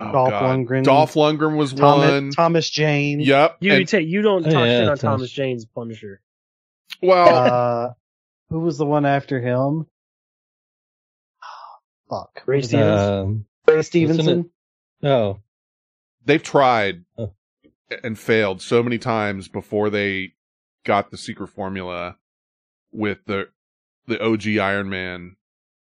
oh 0.00 0.12
Dolph 0.12 0.30
God. 0.30 0.42
Lundgren. 0.42 0.84
Dolph 0.84 1.14
Lundgren 1.14 1.56
was 1.56 1.72
Thomas, 1.72 2.10
one. 2.10 2.30
Thomas 2.30 2.68
Jane. 2.70 3.20
Yep. 3.20 3.56
You 3.60 3.72
and- 3.74 3.88
take 3.88 4.06
you 4.06 4.22
don't 4.22 4.42
talk 4.44 4.52
Yeah, 4.52 4.64
shit 4.64 4.80
on 4.82 4.86
Thomas- 4.86 5.00
Thomas 5.00 5.30
Jane's 5.30 5.64
Punisher. 5.66 6.20
well, 7.02 7.28
Uh, 7.90 7.92
who 8.50 8.60
was 8.60 8.78
the 8.78 8.86
one 8.86 9.04
after 9.06 9.40
him? 9.40 9.86
Fuck. 12.10 12.42
Ray 12.46 12.56
Was 12.58 12.66
it 12.66 12.68
Stevens? 12.68 13.00
Um, 13.00 13.44
Ray 13.66 13.82
Stevenson. 13.82 14.50
it- 15.02 15.06
oh, 15.08 15.40
they've 16.24 16.42
tried 16.42 17.04
Oh. 17.16 17.32
and 18.02 18.18
failed 18.18 18.62
so 18.62 18.82
many 18.82 18.98
times 18.98 19.48
before 19.48 19.90
they 19.90 20.32
got 20.84 21.10
the 21.10 21.18
secret 21.18 21.48
formula 21.48 22.16
with 22.92 23.18
the 23.26 23.48
the 24.06 24.22
OG 24.22 24.58
Iron 24.58 24.88
Man 24.88 25.36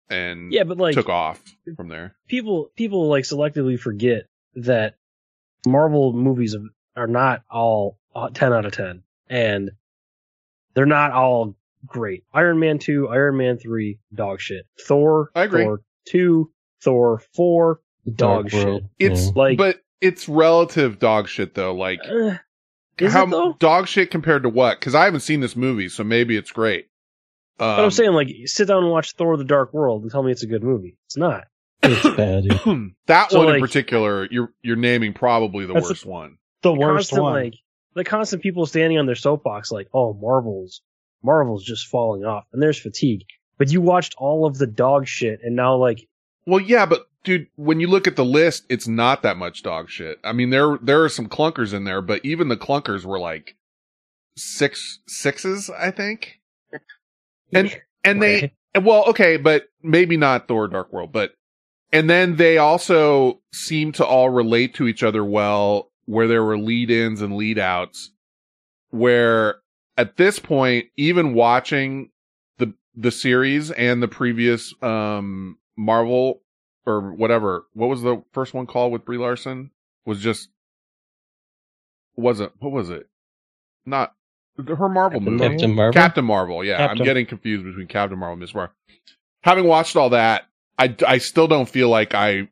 and 0.09 0.51
Yeah, 0.53 0.63
but 0.63 0.77
like 0.77 0.93
took 0.93 1.09
off 1.09 1.41
from 1.75 1.87
there. 1.89 2.15
people 2.27 2.71
people 2.75 3.07
like 3.07 3.23
selectively 3.23 3.79
forget 3.79 4.25
that 4.55 4.95
Marvel 5.67 6.13
movies 6.13 6.55
are 6.95 7.07
not 7.07 7.43
all 7.49 7.97
uh, 8.15 8.29
ten 8.33 8.53
out 8.53 8.65
of 8.65 8.71
ten, 8.73 9.03
and 9.29 9.71
They're 10.73 10.85
not 10.85 11.11
all 11.11 11.55
great. 11.85 12.23
Iron 12.33 12.59
Man 12.59 12.79
2, 12.79 13.07
Iron 13.09 13.37
Man 13.37 13.57
3, 13.57 13.97
dog 14.13 14.41
shit. 14.41 14.65
Thor, 14.87 15.29
I 15.35 15.43
agree. 15.43 15.63
Thor 15.63 15.81
2, 16.07 16.51
Thor 16.83 17.21
4, 17.33 17.79
dog 18.15 18.15
Dark 18.15 18.49
shit. 18.51 18.65
World. 18.65 18.89
It's 18.99 19.25
Yeah. 19.27 19.31
Like- 19.35 19.57
but 19.57 19.81
it's 20.01 20.27
relative 20.29 20.99
dog 20.99 21.27
shit 21.29 21.53
though. 21.55 21.73
Like 21.73 21.99
Uh, 22.07 22.35
is 22.99 23.13
how 23.13 23.25
it 23.25 23.29
though? 23.31 23.53
dog 23.59 23.87
shit 23.87 24.11
compared 24.11 24.43
to 24.43 24.49
what? 24.49 24.79
Because 24.79 24.93
I 24.95 25.05
haven't 25.05 25.21
seen 25.21 25.39
this 25.39 25.55
movie, 25.55 25.89
so 25.89 26.03
maybe 26.03 26.35
it's 26.37 26.51
great. 26.51 26.87
Um, 27.59 27.77
But 27.77 27.83
I'm 27.85 27.91
saying, 27.91 28.11
like, 28.13 28.29
sit 28.45 28.67
down 28.67 28.83
and 28.83 28.91
watch 28.91 29.13
Thor: 29.13 29.37
The 29.37 29.43
Dark 29.45 29.73
World 29.73 30.03
and 30.03 30.11
tell 30.11 30.23
me 30.23 30.31
it's 30.31 30.43
a 30.43 30.47
good 30.47 30.63
movie. 30.63 30.97
It's 31.05 31.17
not. 31.17 31.45
It's 31.83 32.15
bad. 32.15 32.45
yeah. 32.45 32.75
that 33.07 33.31
So, 33.31 33.45
one 33.45 33.55
in 33.55 33.61
particular, 33.61 34.27
you're 34.31 34.51
you're 34.63 34.75
naming 34.75 35.13
probably 35.13 35.65
the 35.65 35.73
That's 35.73 35.89
worst 35.89 36.05
one. 36.05 36.37
The 36.61 36.73
The 36.73 36.79
worst 36.79 37.11
constant, 37.11 37.21
one. 37.23 37.33
like, 37.43 37.53
the 37.93 38.03
constant 38.03 38.41
people 38.41 38.65
standing 38.65 38.97
on 38.97 39.05
their 39.05 39.15
soapbox, 39.15 39.71
like, 39.71 39.87
oh, 39.93 40.13
Marvel's, 40.13 40.81
Marvel's 41.23 41.63
just 41.63 41.87
falling 41.87 42.25
off, 42.25 42.45
and 42.51 42.61
there's 42.61 42.79
fatigue. 42.79 43.23
But 43.57 43.71
you 43.71 43.79
watched 43.81 44.15
all 44.17 44.45
of 44.45 44.57
the 44.57 44.67
dog 44.67 45.07
shit, 45.07 45.39
and 45.43 45.55
now, 45.55 45.75
like, 45.77 46.07
Well, 46.45 46.59
yeah, 46.59 46.85
but 46.85 47.07
dude, 47.23 47.47
when 47.55 47.79
you 47.79 47.87
look 47.87 48.07
at 48.07 48.15
the 48.17 48.25
list, 48.25 48.65
it's 48.67 48.87
not 48.87 49.21
that 49.23 49.37
much 49.37 49.63
dog 49.63 49.89
shit. 49.89 50.19
I 50.23 50.33
mean, 50.33 50.49
there 50.49 50.77
there 50.81 51.03
are 51.03 51.09
some 51.09 51.29
clunkers 51.29 51.73
in 51.73 51.83
there, 51.85 52.01
but 52.01 52.25
even 52.25 52.49
the 52.49 52.57
clunkers 52.57 53.05
were 53.05 53.19
like 53.19 53.55
six 54.37 54.99
sixes, 55.07 55.69
I 55.69 55.91
think. 55.91 56.39
And 57.53 57.75
and 58.03 58.21
they 58.21 58.53
well, 58.81 59.05
okay, 59.09 59.37
but 59.37 59.67
maybe 59.81 60.17
not 60.17 60.47
Thor: 60.47 60.67
Dark 60.67 60.91
World, 60.91 61.11
but 61.11 61.33
and 61.91 62.09
then 62.09 62.35
they 62.35 62.57
also 62.57 63.41
seem 63.53 63.91
to 63.93 64.05
all 64.05 64.29
relate 64.29 64.75
to 64.75 64.87
each 64.87 65.03
other 65.03 65.23
well, 65.23 65.91
where 66.05 66.27
there 66.27 66.43
were 66.43 66.57
lead 66.57 66.91
ins 66.91 67.21
and 67.21 67.35
lead 67.35 67.57
outs, 67.57 68.11
where 68.89 69.57
at 69.97 70.17
this 70.17 70.39
point, 70.39 70.87
even 70.97 71.33
watching 71.33 72.09
the 72.57 72.73
the 72.95 73.11
series 73.11 73.71
and 73.71 74.01
the 74.01 74.07
previous 74.07 74.73
um 74.81 75.57
Marvel 75.77 76.41
or 76.85 77.13
whatever, 77.13 77.65
what 77.73 77.87
was 77.87 78.01
the 78.01 78.23
first 78.31 78.53
one 78.53 78.67
called 78.67 78.91
with 78.91 79.05
Brie 79.05 79.17
Larson? 79.17 79.71
Was 80.05 80.19
just 80.19 80.49
wasn't 82.15 82.51
what 82.59 82.71
was 82.71 82.89
it? 82.89 83.07
Not 83.85 84.13
her 84.57 84.89
Marvel 84.89 85.19
Captain 85.19 85.33
movie. 85.33 85.49
Captain 85.49 85.75
Marvel. 85.75 85.93
Captain 85.93 86.25
Marvel, 86.25 86.63
yeah. 86.63 86.87
I'm 86.87 86.97
getting 86.97 87.25
confused 87.25 87.65
between 87.65 87.87
Captain 87.87 88.17
Marvel 88.17 88.33
and 88.33 88.41
Miss 88.41 88.53
Marvel. 88.53 88.73
Having 89.43 89.67
watched 89.67 89.95
all 89.95 90.09
that, 90.09 90.43
I, 90.77 90.95
I 91.07 91.17
still 91.17 91.47
don't 91.47 91.69
feel 91.69 91.89
like 91.89 92.13
I 92.13 92.49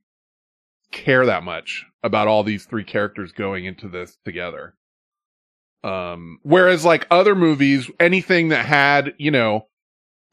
care 0.91 1.25
that 1.25 1.43
much 1.43 1.85
about 2.03 2.27
all 2.27 2.43
these 2.43 2.65
three 2.65 2.83
characters 2.83 3.31
going 3.31 3.65
into 3.65 3.87
this 3.87 4.17
together. 4.25 4.75
Um, 5.83 6.39
whereas 6.43 6.85
like 6.85 7.07
other 7.11 7.35
movies, 7.35 7.89
anything 7.99 8.49
that 8.49 8.65
had, 8.65 9.13
you 9.17 9.31
know, 9.31 9.67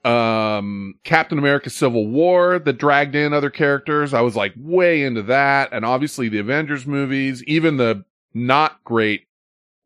um, 0.05 0.95
Captain 1.05 1.39
America 1.39 1.71
Civil 1.71 2.07
War 2.07 2.59
that 2.59 2.75
dragged 2.75 3.15
in 3.15 3.33
other 3.33 3.51
characters, 3.51 4.15
I 4.15 4.21
was 4.21 4.37
like 4.37 4.55
way 4.57 5.03
into 5.03 5.23
that. 5.23 5.71
And 5.73 5.85
obviously 5.85 6.29
the 6.29 6.39
Avengers 6.39 6.87
movies, 6.87 7.43
even 7.45 7.77
the 7.77 8.05
not 8.33 8.83
great, 8.85 9.27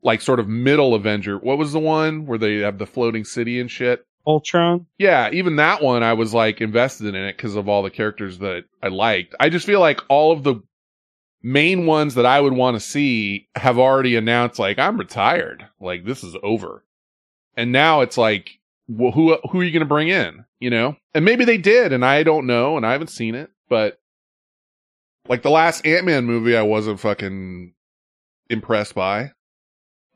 like 0.05 0.21
sort 0.21 0.39
of 0.39 0.47
middle 0.47 0.95
Avenger. 0.95 1.39
What 1.39 1.59
was 1.59 1.73
the 1.73 1.81
one 1.81 2.27
where 2.27 2.39
they 2.39 2.59
have 2.59 2.79
the 2.79 2.87
floating 2.87 3.25
city 3.25 3.59
and 3.59 3.71
shit? 3.71 4.07
Ultron. 4.27 4.87
Yeah, 4.99 5.31
even 5.33 5.57
that 5.57 5.83
one 5.83 6.03
I 6.03 6.13
was 6.13 6.33
like 6.33 6.61
invested 6.61 7.09
in 7.09 7.15
it 7.17 7.37
because 7.37 7.57
of 7.57 7.69
all 7.69 7.83
the 7.83 7.91
characters 7.91 8.39
that 8.39 8.65
I 8.83 8.89
liked. 8.89 9.35
I 9.41 9.49
just 9.49 9.67
feel 9.67 9.81
like 9.81 10.01
all 10.09 10.33
of 10.33 10.45
the 10.45 10.63
main 11.43 11.85
ones 11.85 12.15
that 12.15 12.25
I 12.25 12.41
would 12.41 12.55
want 12.55 12.77
to 12.77 12.81
see 12.81 13.49
have 13.55 13.79
already 13.79 14.17
announced 14.17 14.59
like 14.59 14.79
I'm 14.79 14.99
retired. 14.99 15.67
Like 15.81 16.05
this 16.05 16.23
is 16.23 16.37
over. 16.43 16.85
And 17.57 17.73
now 17.73 18.01
it's 18.01 18.17
like 18.17 18.61
well, 18.89 19.13
who 19.13 19.37
who 19.51 19.61
are 19.61 19.65
you 19.65 19.73
going 19.73 19.81
to 19.81 19.87
bring 19.87 20.09
in, 20.09 20.45
you 20.59 20.71
know? 20.71 20.97
And 21.15 21.25
maybe 21.25 21.45
they 21.45 21.59
did 21.59 21.93
and 21.93 22.05
I 22.05 22.23
don't 22.23 22.47
know 22.47 22.77
and 22.77 22.87
I 22.87 22.93
haven't 22.93 23.09
seen 23.09 23.35
it, 23.35 23.51
but 23.69 23.99
like 25.29 25.43
the 25.43 25.51
last 25.51 25.87
Ant-Man 25.87 26.25
movie 26.25 26.57
I 26.57 26.63
wasn't 26.63 27.01
fucking 27.01 27.75
impressed 28.49 28.95
by. 28.95 29.33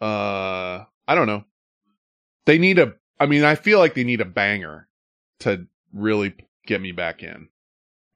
Uh 0.00 0.84
I 1.06 1.14
don't 1.14 1.26
know. 1.26 1.44
They 2.46 2.58
need 2.58 2.78
a 2.78 2.94
I 3.20 3.26
mean, 3.26 3.44
I 3.44 3.54
feel 3.56 3.78
like 3.78 3.94
they 3.94 4.04
need 4.04 4.20
a 4.20 4.24
banger 4.24 4.88
to 5.40 5.66
really 5.92 6.34
get 6.66 6.80
me 6.80 6.92
back 6.92 7.22
in. 7.22 7.48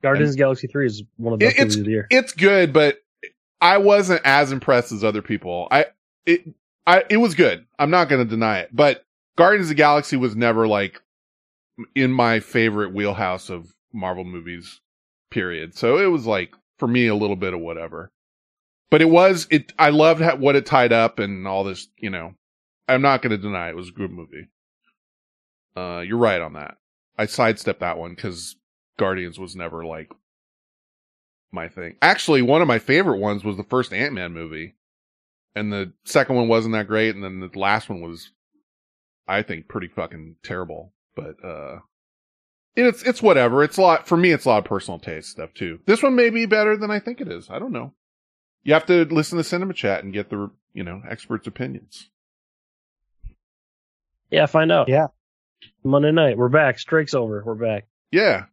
Guardians 0.03 0.31
of 0.33 0.37
Galaxy 0.37 0.67
3 0.67 0.87
is 0.87 1.03
one 1.17 1.33
of 1.33 1.41
the 1.41 1.47
best 1.47 1.57
it's 1.57 1.63
movies 1.63 1.79
of 1.79 1.85
the 1.85 1.91
year. 1.91 2.07
it's 2.11 2.33
good, 2.33 2.73
but 2.73 2.99
I 3.61 3.79
wasn't 3.79 4.21
as 4.25 4.53
impressed 4.53 4.93
as 4.93 5.05
other 5.05 5.23
people. 5.23 5.69
I 5.71 5.87
it 6.27 6.45
I 6.87 7.05
it 7.09 7.19
was 7.19 7.35
good. 7.35 7.65
I'm 7.79 7.91
not 7.91 8.09
going 8.09 8.25
to 8.25 8.29
deny 8.29 8.59
it, 8.59 8.71
but 8.73 9.05
Guardians 9.37 9.67
of 9.67 9.71
the 9.71 9.75
Galaxy 9.77 10.17
was 10.17 10.37
never 10.37 10.67
like 10.67 11.01
in 11.95 12.13
my 12.13 12.41
favorite 12.41 12.93
wheelhouse 12.93 13.49
of 13.51 13.73
Marvel 13.93 14.25
movies. 14.25 14.81
Period. 15.31 15.77
So 15.77 15.99
it 15.99 16.07
was 16.07 16.27
like 16.27 16.55
for 16.79 16.87
me 16.89 17.07
a 17.07 17.15
little 17.15 17.37
bit 17.37 17.55
of 17.55 17.61
whatever. 17.61 18.11
But 18.93 19.01
it 19.01 19.09
was 19.09 19.47
it. 19.51 19.73
I 19.79 19.89
loved 19.89 20.21
how, 20.21 20.37
what 20.37 20.55
it 20.55 20.67
tied 20.67 20.93
up 20.93 21.19
and 21.19 21.49
all 21.49 21.65
this. 21.65 21.89
You 21.97 22.11
know, 22.11 22.35
I'm 22.87 23.01
not 23.01 23.23
going 23.23 23.31
to 23.31 23.39
deny 23.39 23.71
it 23.71 23.75
was 23.75 23.89
a 23.89 23.93
good 23.93 24.11
movie. 24.11 24.49
Uh, 25.75 26.05
you're 26.07 26.19
right 26.19 26.43
on 26.43 26.53
that. 26.53 26.77
I 27.17 27.25
sidestepped 27.25 27.81
that 27.81 27.97
one 27.97 28.15
because 28.15 28.57
Guardians 28.99 29.39
was 29.39 29.57
never 29.57 29.83
like 29.87 30.13
my 31.51 31.69
thing. 31.69 31.97
Actually, 32.03 32.43
one 32.43 32.61
of 32.61 32.69
my 32.69 32.79
favorite 32.79 33.17
ones 33.17 33.43
was 33.43 33.57
the 33.57 33.65
first 33.65 33.95
Ant 33.95 34.13
Man 34.13 34.35
movie, 34.35 34.75
and 35.55 35.73
the 35.73 35.95
second 36.05 36.37
one 36.37 36.49
wasn't 36.49 36.75
that 36.75 36.87
great, 36.87 37.15
and 37.15 37.25
then 37.25 37.41
the 37.41 37.59
last 37.59 37.89
one 37.89 38.03
was, 38.03 38.31
I 39.27 39.41
think, 39.41 39.69
pretty 39.69 39.89
fucking 39.89 40.37
terrible. 40.43 40.93
But 41.17 41.43
uh, 41.43 41.79
it's 42.77 43.03
it's 43.05 43.23
whatever. 43.23 43.65
It's 43.65 43.79
a 43.79 43.83
lot 43.83 44.07
for 44.07 44.19
me. 44.19 44.33
It's 44.33 44.45
a 44.45 44.51
lot 44.51 44.59
of 44.59 44.65
personal 44.67 44.99
taste 44.99 45.31
stuff 45.31 45.55
too. 45.55 45.81
This 45.87 46.03
one 46.03 46.15
may 46.15 46.29
be 46.29 46.45
better 46.45 46.77
than 46.77 46.91
I 46.91 46.99
think 46.99 47.23
it 47.23 47.29
is. 47.29 47.49
I 47.49 47.59
don't 47.59 47.73
know. 47.73 47.95
You 48.65 48.75
have 48.75 48.87
to 48.87 49.05
listen 49.07 49.39
to 49.39 49.45
Cinema 49.45 49.75
Chat 49.75 50.05
and 50.05 50.13
get 50.13 50.31
the 50.31 50.51
you 50.73 50.85
know 50.85 51.03
experts' 51.09 51.47
opinions. 51.47 52.09
Yeah, 54.31 54.47
find 54.47 54.73
out. 54.73 54.89
Yeah. 54.89 55.09
Monday 55.85 56.13
night. 56.13 56.37
We're 56.39 56.49
back. 56.49 56.79
Strike's 56.79 57.15
over. 57.15 57.43
We're 57.45 57.55
back. 57.55 57.87
Yeah, 58.11 58.45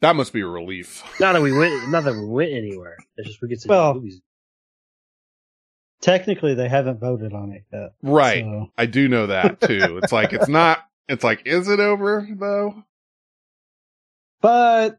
that 0.00 0.16
must 0.16 0.32
be 0.32 0.40
a 0.40 0.46
relief. 0.46 1.02
Not 1.20 1.32
that 1.34 1.42
we 1.42 1.52
went 1.52 1.88
not 1.90 2.04
that 2.04 2.14
we 2.14 2.24
went 2.26 2.52
anywhere. 2.52 2.96
It's 3.16 3.28
just 3.28 3.42
we 3.42 3.48
get 3.48 3.60
to 3.60 3.68
Well, 3.68 3.94
movies. 3.94 4.20
Technically, 6.00 6.54
they 6.54 6.68
haven't 6.68 7.00
voted 7.00 7.32
on 7.32 7.52
it 7.52 7.64
yet. 7.72 7.92
Right. 8.02 8.44
So- 8.44 8.70
I 8.76 8.86
do 8.86 9.08
know 9.08 9.28
that 9.28 9.60
too. 9.62 9.98
It's 10.02 10.12
like 10.12 10.32
it's 10.32 10.48
not. 10.48 10.78
It's 11.08 11.24
like, 11.24 11.42
is 11.46 11.68
it 11.68 11.80
over 11.80 12.26
though? 12.30 12.82
But 14.40 14.98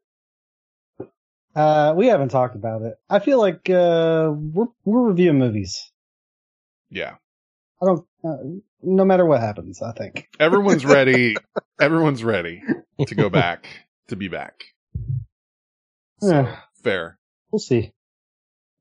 uh, 1.56 1.94
we 1.96 2.08
haven't 2.08 2.30
talked 2.30 2.56
about 2.56 2.82
it. 2.82 2.96
I 3.10 3.20
feel 3.20 3.40
like 3.40 3.70
uh, 3.70 4.32
we're 4.34 4.68
we're 4.84 5.08
reviewing 5.08 5.40
movies. 5.40 5.92
Yeah. 6.90 7.16
I 7.82 7.86
don't. 7.86 8.06
Uh, 8.24 8.38
no 8.82 9.06
matter 9.06 9.26
what 9.26 9.42
happens, 9.42 9.82
I 9.82 9.92
think 9.92 10.28
Everyone's 10.40 10.86
ready. 10.86 11.36
Everyone's 11.80 12.24
ready 12.24 12.62
to 13.06 13.16
go 13.16 13.30
back 13.30 13.68
to 14.08 14.16
be 14.16 14.28
back. 14.28 14.64
Yeah, 16.22 16.58
Fair. 16.84 17.18
we'll 17.52 17.60
see. 17.60 17.92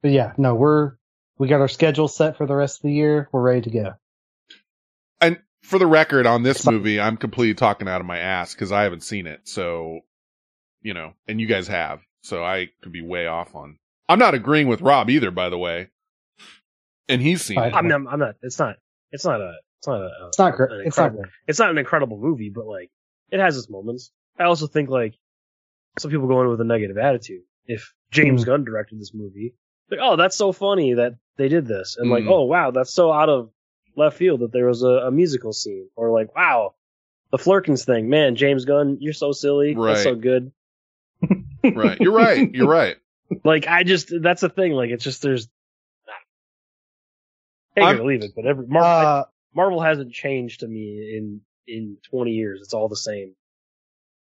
But 0.02 0.12
yeah, 0.12 0.32
no, 0.36 0.54
we're 0.54 0.92
we 1.38 1.48
got 1.48 1.60
our 1.60 1.68
schedule 1.68 2.08
set 2.08 2.36
for 2.36 2.46
the 2.46 2.54
rest 2.54 2.78
of 2.78 2.82
the 2.82 2.92
year. 2.92 3.28
We're 3.32 3.42
ready 3.42 3.62
to 3.62 3.70
go. 3.70 3.94
And 5.20 5.38
for 5.62 5.78
the 5.78 5.86
record, 5.86 6.26
on 6.26 6.42
this 6.42 6.66
movie, 6.66 7.00
I'm 7.00 7.16
completely 7.16 7.54
talking 7.54 7.88
out 7.88 8.00
of 8.00 8.06
my 8.06 8.18
ass 8.18 8.54
because 8.54 8.70
I 8.70 8.82
haven't 8.82 9.02
seen 9.02 9.26
it. 9.26 9.40
So, 9.44 10.00
you 10.82 10.94
know, 10.94 11.14
and 11.26 11.40
you 11.40 11.46
guys 11.46 11.68
have. 11.68 12.00
So 12.24 12.42
I 12.42 12.70
could 12.82 12.90
be 12.92 13.02
way 13.02 13.26
off 13.26 13.54
on. 13.54 13.78
I'm 14.08 14.18
not 14.18 14.34
agreeing 14.34 14.66
with 14.66 14.80
Rob 14.80 15.08
either, 15.10 15.30
by 15.30 15.48
the 15.50 15.58
way. 15.58 15.90
And 17.08 17.20
he's 17.20 17.42
seen 17.42 17.58
it. 17.58 17.74
I'm 17.74 17.86
not, 17.88 18.00
I'm 18.10 18.18
not. 18.18 18.36
It's 18.42 18.58
not. 18.58 18.76
It's 19.12 19.24
not 19.24 19.40
a. 19.40 19.54
It's 19.78 19.86
not 19.86 20.00
a. 20.00 20.10
It's 20.28 20.38
not 20.38 20.56
great. 20.56 20.70
an 20.72 20.82
It's 20.86 20.96
not 20.96 21.04
incredible- 21.06 21.22
great. 21.22 21.32
It's 21.48 21.58
not 21.58 21.70
an 21.70 21.78
incredible 21.78 22.18
movie, 22.18 22.50
but 22.54 22.66
like 22.66 22.90
it 23.30 23.40
has 23.40 23.56
its 23.56 23.68
moments. 23.68 24.10
I 24.38 24.44
also 24.44 24.66
think 24.66 24.88
like 24.88 25.14
some 25.98 26.10
people 26.10 26.26
go 26.26 26.40
in 26.42 26.48
with 26.48 26.60
a 26.60 26.64
negative 26.64 26.96
attitude. 26.98 27.42
If 27.66 27.92
James 28.10 28.42
Mm. 28.42 28.46
Gunn 28.46 28.64
directed 28.64 28.98
this 29.00 29.12
movie, 29.14 29.54
like 29.90 30.00
oh 30.02 30.16
that's 30.16 30.36
so 30.36 30.52
funny 30.52 30.94
that 30.94 31.16
they 31.36 31.48
did 31.48 31.66
this, 31.66 31.96
and 31.98 32.10
like 32.10 32.24
Mm. 32.24 32.30
oh 32.30 32.42
wow 32.44 32.70
that's 32.70 32.92
so 32.92 33.12
out 33.12 33.28
of 33.28 33.50
left 33.96 34.16
field 34.16 34.40
that 34.40 34.52
there 34.52 34.66
was 34.66 34.82
a, 34.82 34.88
a 34.88 35.10
musical 35.10 35.52
scene, 35.52 35.88
or 35.94 36.10
like 36.10 36.34
wow 36.34 36.74
the 37.30 37.38
Flerkens 37.38 37.84
thing, 37.84 38.08
man 38.08 38.34
James 38.36 38.64
Gunn 38.64 38.96
you're 39.00 39.12
so 39.12 39.32
silly, 39.32 39.74
Right. 39.74 39.92
that's 39.92 40.04
so 40.04 40.14
good. 40.14 40.52
Right. 41.74 42.00
You're 42.00 42.12
right. 42.12 42.52
You're 42.54 42.68
right. 42.68 42.96
Like 43.42 43.66
I 43.66 43.82
just 43.84 44.12
that's 44.20 44.42
the 44.42 44.48
thing. 44.50 44.72
Like 44.72 44.90
it's 44.90 45.02
just 45.02 45.22
there's. 45.22 45.48
Take 47.74 47.84
I'm- 47.84 47.96
it 47.96 48.00
or 48.00 48.04
leave 48.04 48.22
it, 48.22 48.32
but 48.36 48.46
every 48.46 48.66
Marvel, 48.66 48.88
Uh, 48.90 49.24
Marvel 49.54 49.80
hasn't 49.80 50.12
changed 50.12 50.60
to 50.60 50.68
me 50.68 51.16
in 51.16 51.40
in 51.66 51.96
20 52.10 52.30
years. 52.32 52.60
It's 52.62 52.74
all 52.74 52.88
the 52.88 52.96
same. 52.96 53.34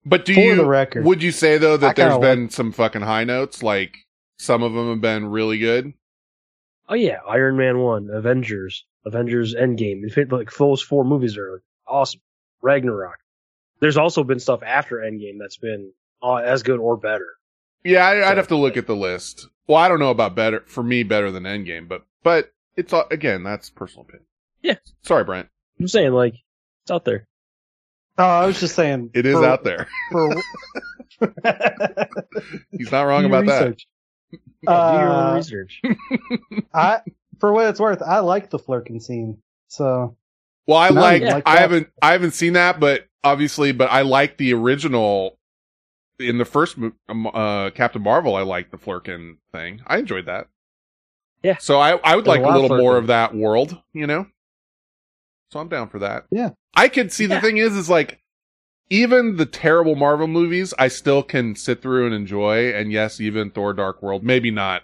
But 0.04 0.24
do 0.24 0.34
For 0.34 0.40
you, 0.40 0.54
the 0.56 0.66
record, 0.66 1.04
would 1.04 1.22
you 1.22 1.32
say 1.32 1.58
though 1.58 1.76
that 1.78 1.96
kinda 1.96 2.10
there's 2.10 2.20
been 2.20 2.50
some 2.50 2.72
fucking 2.72 3.02
high 3.02 3.24
notes? 3.24 3.62
Like 3.62 3.96
some 4.38 4.62
of 4.62 4.72
them 4.74 4.90
have 4.90 5.00
been 5.00 5.26
really 5.26 5.58
good. 5.58 5.92
Oh 6.88 6.94
yeah, 6.94 7.18
Iron 7.28 7.56
Man 7.56 7.78
one, 7.78 8.08
Avengers, 8.12 8.84
Avengers 9.06 9.54
Endgame. 9.54 10.02
Infin- 10.04 10.30
Like 10.30 10.52
those 10.54 10.82
four 10.82 11.04
movies 11.04 11.36
are 11.38 11.62
awesome. 11.86 12.20
Ragnarok. 12.62 13.18
There's 13.80 13.96
also 13.96 14.24
been 14.24 14.38
stuff 14.40 14.62
after 14.62 14.96
Endgame 14.98 15.38
that's 15.40 15.56
been 15.56 15.92
uh, 16.22 16.36
as 16.36 16.62
good 16.62 16.78
or 16.80 16.96
better. 16.96 17.26
Yeah, 17.84 18.06
I, 18.06 18.30
I'd 18.30 18.36
have 18.36 18.48
to 18.48 18.56
look 18.56 18.76
at 18.76 18.86
the 18.86 18.96
list. 18.96 19.48
Well, 19.66 19.78
I 19.78 19.88
don't 19.88 20.00
know 20.00 20.10
about 20.10 20.34
better 20.34 20.62
for 20.66 20.82
me 20.82 21.02
better 21.02 21.30
than 21.30 21.44
Endgame, 21.44 21.88
but 21.88 22.04
but 22.22 22.52
it's 22.76 22.92
all- 22.92 23.06
again 23.10 23.42
that's 23.42 23.70
personal 23.70 24.02
opinion. 24.02 24.26
Yeah. 24.62 24.76
Sorry, 25.02 25.24
Brent. 25.24 25.48
I'm 25.78 25.88
saying 25.88 26.12
like 26.12 26.34
it's 26.82 26.90
out 26.90 27.04
there. 27.04 27.26
Oh, 28.18 28.24
I 28.24 28.44
was 28.46 28.60
just 28.60 28.74
saying. 28.74 29.10
It 29.14 29.24
is 29.26 29.34
for- 29.36 29.44
out 29.46 29.64
there. 29.64 29.88
For, 30.10 30.34
He's 32.72 32.90
not 32.92 33.02
wrong 33.02 33.22
Do 33.22 33.28
your 33.28 33.38
about 33.42 33.46
that. 33.46 33.60
research. 33.64 33.86
Do 34.32 34.38
your 34.62 34.72
own 35.10 35.26
Uh, 35.26 35.34
research. 35.36 35.82
I, 36.74 37.00
for 37.38 37.52
what 37.52 37.66
it's 37.68 37.80
worth, 37.80 38.02
I 38.02 38.20
like 38.20 38.50
the 38.50 38.58
flirking 38.58 39.00
scene. 39.00 39.38
So 39.68 40.16
Well, 40.66 40.78
I 40.78 40.90
No, 40.90 41.00
like. 41.00 41.22
you 41.22 41.28
like 41.28 41.42
I 41.46 41.58
haven't. 41.58 41.88
I 42.02 42.12
haven't 42.12 42.32
seen 42.32 42.54
that, 42.54 42.80
but 42.80 43.06
obviously, 43.24 43.72
but 43.72 43.90
I 43.90 44.02
like 44.02 44.36
the 44.36 44.52
original. 44.54 45.38
In 46.20 46.38
the 46.38 46.44
first 46.44 46.76
um, 47.08 47.26
uh, 47.26 47.70
Captain 47.70 48.02
Marvel, 48.02 48.36
I 48.36 48.42
liked 48.42 48.70
the 48.70 48.78
Flerken 48.78 49.38
thing. 49.52 49.80
I 49.86 49.98
enjoyed 49.98 50.26
that. 50.26 50.48
Yeah. 51.42 51.56
So 51.58 51.78
I, 51.78 51.96
I 52.04 52.16
would 52.16 52.24
There's 52.24 52.38
like 52.38 52.40
a 52.40 52.44
a 52.44 52.46
lot 52.46 52.56
of 52.56 52.62
little 52.62 52.78
more 52.78 52.96
of 52.96 53.06
that 53.06 53.34
world, 53.34 53.80
you 53.92 54.06
know. 54.06 54.26
So 55.50 55.58
I'm 55.58 55.68
down 55.68 55.88
for 55.88 55.98
that. 56.00 56.26
Yeah. 56.30 56.50
I 56.74 56.88
could 56.88 57.12
see 57.12 57.26
the 57.26 57.40
thing 57.40 57.56
is, 57.56 57.74
is 57.74 57.90
like 57.90 58.20
even 58.90 59.36
the 59.36 59.46
terrible 59.46 59.96
Marvel 59.96 60.26
movies, 60.26 60.74
I 60.78 60.88
still 60.88 61.22
can 61.22 61.56
sit 61.56 61.80
through 61.80 62.06
and 62.06 62.14
enjoy. 62.14 62.72
And 62.72 62.92
yes, 62.92 63.20
even 63.20 63.50
Thor: 63.50 63.72
Dark 63.72 64.02
World, 64.02 64.22
maybe 64.22 64.50
not 64.50 64.82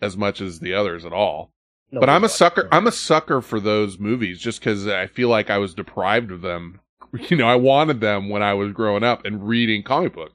as 0.00 0.16
much 0.16 0.40
as 0.40 0.60
the 0.60 0.74
others 0.74 1.04
at 1.04 1.12
all. 1.12 1.52
No, 1.90 2.00
but 2.00 2.08
I'm 2.08 2.24
a 2.24 2.28
but- 2.28 2.30
sucker. 2.32 2.68
I'm 2.72 2.86
a 2.86 2.92
sucker 2.92 3.40
for 3.40 3.60
those 3.60 3.98
movies 3.98 4.40
just 4.40 4.60
because 4.60 4.86
I 4.86 5.06
feel 5.06 5.28
like 5.28 5.50
I 5.50 5.58
was 5.58 5.74
deprived 5.74 6.30
of 6.30 6.40
them. 6.40 6.80
You 7.28 7.36
know, 7.36 7.46
I 7.46 7.56
wanted 7.56 8.00
them 8.00 8.30
when 8.30 8.42
I 8.42 8.54
was 8.54 8.72
growing 8.72 9.04
up 9.04 9.26
and 9.26 9.46
reading 9.46 9.82
comic 9.82 10.14
book. 10.14 10.32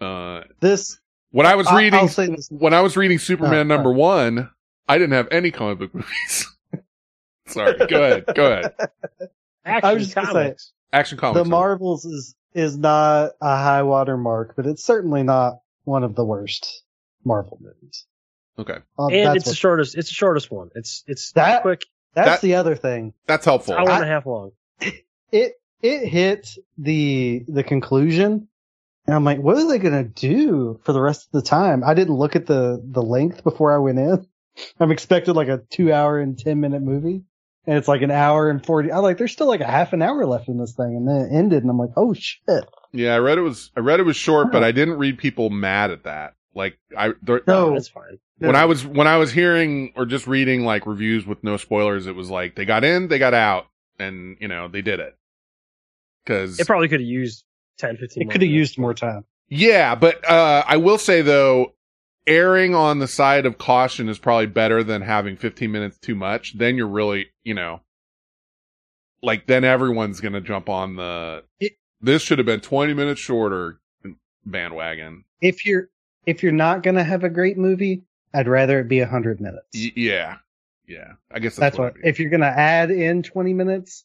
Uh, 0.00 0.42
this 0.60 0.98
when 1.30 1.46
I 1.46 1.54
was 1.54 1.66
I- 1.66 1.78
reading, 1.78 1.98
I'll 1.98 2.08
say 2.08 2.26
this- 2.26 2.48
when 2.50 2.74
I 2.74 2.80
was 2.80 2.96
reading 2.96 3.18
Superman 3.18 3.70
Oh, 3.70 3.74
number 3.74 3.92
one, 3.92 4.50
I 4.88 4.98
didn't 4.98 5.12
have 5.14 5.28
any 5.30 5.50
comic 5.50 5.78
book 5.78 5.94
movies. 5.94 6.46
Sorry, 7.46 7.76
go 7.86 8.02
ahead, 8.02 8.24
go 8.34 8.52
ahead. 8.52 8.74
Action 9.64 9.88
I 9.90 9.94
was 9.94 10.02
just 10.04 10.14
gonna 10.14 10.26
say 10.28 10.32
comics. 10.32 10.72
Action 10.92 11.18
comics. 11.18 11.42
the 11.44 11.48
Marvels 11.48 12.04
is 12.04 12.34
is 12.54 12.76
not 12.78 13.32
a 13.40 13.56
high 13.56 13.82
water 13.82 14.16
mark, 14.16 14.54
but 14.56 14.66
it's 14.66 14.82
certainly 14.84 15.22
not 15.22 15.58
one 15.84 16.04
of 16.04 16.14
the 16.14 16.24
worst 16.24 16.82
Marvel 17.24 17.58
movies. 17.60 18.06
okay, 18.58 18.78
Uh, 18.98 19.06
and 19.08 19.26
that's 19.28 19.36
it's 19.38 19.48
the 19.48 19.54
shortest. 19.54 19.96
It's 19.96 20.08
the 20.08 20.14
shortest 20.14 20.50
one. 20.50 20.70
It's 20.74 21.04
it's 21.06 21.32
That- 21.32 21.62
quick. 21.62 21.82
That's 22.14 22.28
that- 22.28 22.40
the 22.40 22.54
other 22.54 22.74
thing. 22.74 23.12
that's 23.26 23.44
helpful. 23.44 23.74
Hour 23.74 23.80
and 23.82 23.90
I- 23.90 24.02
a 24.04 24.06
half 24.06 24.26
long. 24.26 24.52
It 25.32 25.54
it 25.82 26.06
hit 26.08 26.48
the 26.78 27.44
the 27.48 27.62
conclusion, 27.64 28.48
and 29.06 29.14
I'm 29.14 29.24
like, 29.24 29.38
what 29.38 29.56
are 29.56 29.68
they 29.68 29.78
gonna 29.78 30.04
do 30.04 30.80
for 30.84 30.92
the 30.92 31.00
rest 31.00 31.26
of 31.26 31.32
the 31.32 31.42
time? 31.48 31.82
I 31.84 31.94
didn't 31.94 32.14
look 32.16 32.36
at 32.36 32.46
the 32.46 32.82
the 32.84 33.02
length 33.02 33.44
before 33.44 33.74
I 33.74 33.78
went 33.78 33.98
in. 33.98 34.26
I'm 34.80 34.90
expected 34.90 35.34
like 35.34 35.48
a 35.48 35.62
two 35.70 35.92
hour 35.92 36.18
and 36.18 36.38
ten 36.38 36.60
minute 36.60 36.82
movie, 36.82 37.22
and 37.66 37.78
it's 37.78 37.88
like 37.88 38.02
an 38.02 38.10
hour 38.10 38.48
and 38.48 38.64
forty. 38.64 38.90
I'm 38.92 39.02
like, 39.02 39.18
there's 39.18 39.32
still 39.32 39.46
like 39.48 39.60
a 39.60 39.66
half 39.66 39.92
an 39.92 40.02
hour 40.02 40.24
left 40.26 40.48
in 40.48 40.58
this 40.58 40.72
thing, 40.74 40.96
and 40.96 41.06
then 41.08 41.16
it 41.30 41.36
ended, 41.36 41.62
and 41.62 41.70
I'm 41.70 41.78
like, 41.78 41.90
oh 41.96 42.14
shit. 42.14 42.64
Yeah, 42.92 43.14
I 43.14 43.18
read 43.18 43.36
it 43.38 43.42
was. 43.42 43.70
I 43.76 43.80
read 43.80 44.00
it 44.00 44.04
was 44.04 44.16
short, 44.16 44.50
but 44.50 44.64
I 44.64 44.72
didn't 44.72 44.96
read 44.96 45.18
people 45.18 45.50
mad 45.50 45.90
at 45.90 46.04
that. 46.04 46.34
Like 46.54 46.78
I, 46.96 47.12
there, 47.20 47.42
No, 47.46 47.74
That's 47.74 47.88
fine. 47.88 48.18
when 48.38 48.56
I 48.56 48.64
was 48.64 48.86
when 48.86 49.06
I 49.06 49.18
was 49.18 49.30
hearing 49.30 49.92
or 49.94 50.06
just 50.06 50.26
reading 50.26 50.64
like 50.64 50.86
reviews 50.86 51.26
with 51.26 51.44
no 51.44 51.58
spoilers, 51.58 52.06
it 52.06 52.14
was 52.14 52.30
like 52.30 52.54
they 52.56 52.64
got 52.64 52.82
in, 52.82 53.08
they 53.08 53.18
got 53.18 53.34
out, 53.34 53.66
and 53.98 54.38
you 54.40 54.48
know 54.48 54.66
they 54.68 54.80
did 54.80 54.98
it. 55.00 55.14
Because 56.24 56.58
It 56.58 56.66
probably 56.66 56.88
could 56.88 57.00
have 57.00 57.08
used 57.08 57.44
10, 57.78 57.96
15 57.96 58.22
It 58.22 58.30
could 58.32 58.42
have 58.42 58.50
used 58.50 58.78
more 58.78 58.94
time. 58.94 59.24
yeah, 59.48 59.94
but 59.94 60.28
uh, 60.28 60.64
I 60.66 60.76
will 60.78 60.98
say 60.98 61.22
though, 61.22 61.74
erring 62.26 62.74
on 62.74 62.98
the 62.98 63.06
side 63.08 63.46
of 63.46 63.58
caution 63.58 64.08
is 64.08 64.18
probably 64.18 64.46
better 64.46 64.82
than 64.82 65.02
having 65.02 65.36
15 65.36 65.70
minutes 65.70 65.98
too 65.98 66.14
much. 66.14 66.56
Then 66.58 66.76
you're 66.76 66.88
really, 66.88 67.26
you 67.44 67.54
know, 67.54 67.80
like 69.22 69.46
then 69.46 69.64
everyone's 69.64 70.20
gonna 70.20 70.40
jump 70.40 70.68
on 70.68 70.96
the. 70.96 71.42
this 72.00 72.22
should 72.22 72.38
have 72.38 72.46
been 72.46 72.60
20 72.60 72.94
minutes 72.94 73.20
shorter 73.20 73.80
bandwagon. 74.44 75.24
If 75.40 75.64
you're 75.66 75.88
if 76.26 76.42
you're 76.42 76.52
not 76.52 76.82
gonna 76.82 77.04
have 77.04 77.24
a 77.24 77.28
great 77.28 77.56
movie, 77.58 78.02
I'd 78.34 78.48
rather 78.48 78.80
it 78.80 78.88
be 78.88 79.00
hundred 79.00 79.40
minutes. 79.40 79.66
Y- 79.74 79.92
yeah, 79.96 80.36
yeah. 80.88 81.12
I 81.30 81.38
guess 81.38 81.56
That's 81.56 81.76
that's, 81.76 81.78
what. 81.78 81.94
what. 81.94 82.04
If 82.04 82.18
you're 82.18 82.30
gonna 82.30 82.46
add 82.46 82.90
in 82.90 83.22
twenty 83.22 83.52
minutes 83.54 84.04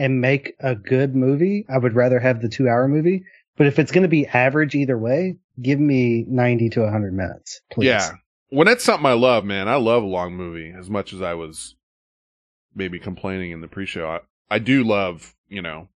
and 0.00 0.20
make 0.20 0.54
a 0.60 0.74
good 0.74 1.14
movie, 1.14 1.64
I 1.72 1.78
would 1.78 1.94
rather 1.94 2.18
have 2.18 2.40
the 2.42 2.48
two 2.48 2.68
hour 2.68 2.88
movie. 2.88 3.22
But 3.56 3.66
if 3.68 3.78
it's 3.78 3.92
gonna 3.92 4.08
be 4.08 4.26
average 4.26 4.74
either 4.74 4.98
way, 4.98 5.36
give 5.62 5.78
me 5.78 6.24
ninety 6.26 6.70
to 6.70 6.90
hundred 6.90 7.12
minutes, 7.14 7.60
please. 7.70 7.86
Yeah. 7.88 8.12
When 8.48 8.66
it's 8.66 8.82
something 8.82 9.06
I 9.06 9.12
love, 9.12 9.44
man, 9.44 9.68
I 9.68 9.76
love 9.76 10.02
a 10.02 10.06
long 10.06 10.34
movie 10.34 10.72
as 10.76 10.90
much 10.90 11.12
as 11.12 11.22
I 11.22 11.34
was 11.34 11.76
maybe 12.74 12.98
complaining 12.98 13.52
in 13.52 13.60
the 13.60 13.68
pre-show. 13.68 14.08
I, 14.08 14.20
I 14.50 14.58
do 14.58 14.82
love, 14.82 15.34
you 15.48 15.62
know, 15.62 15.88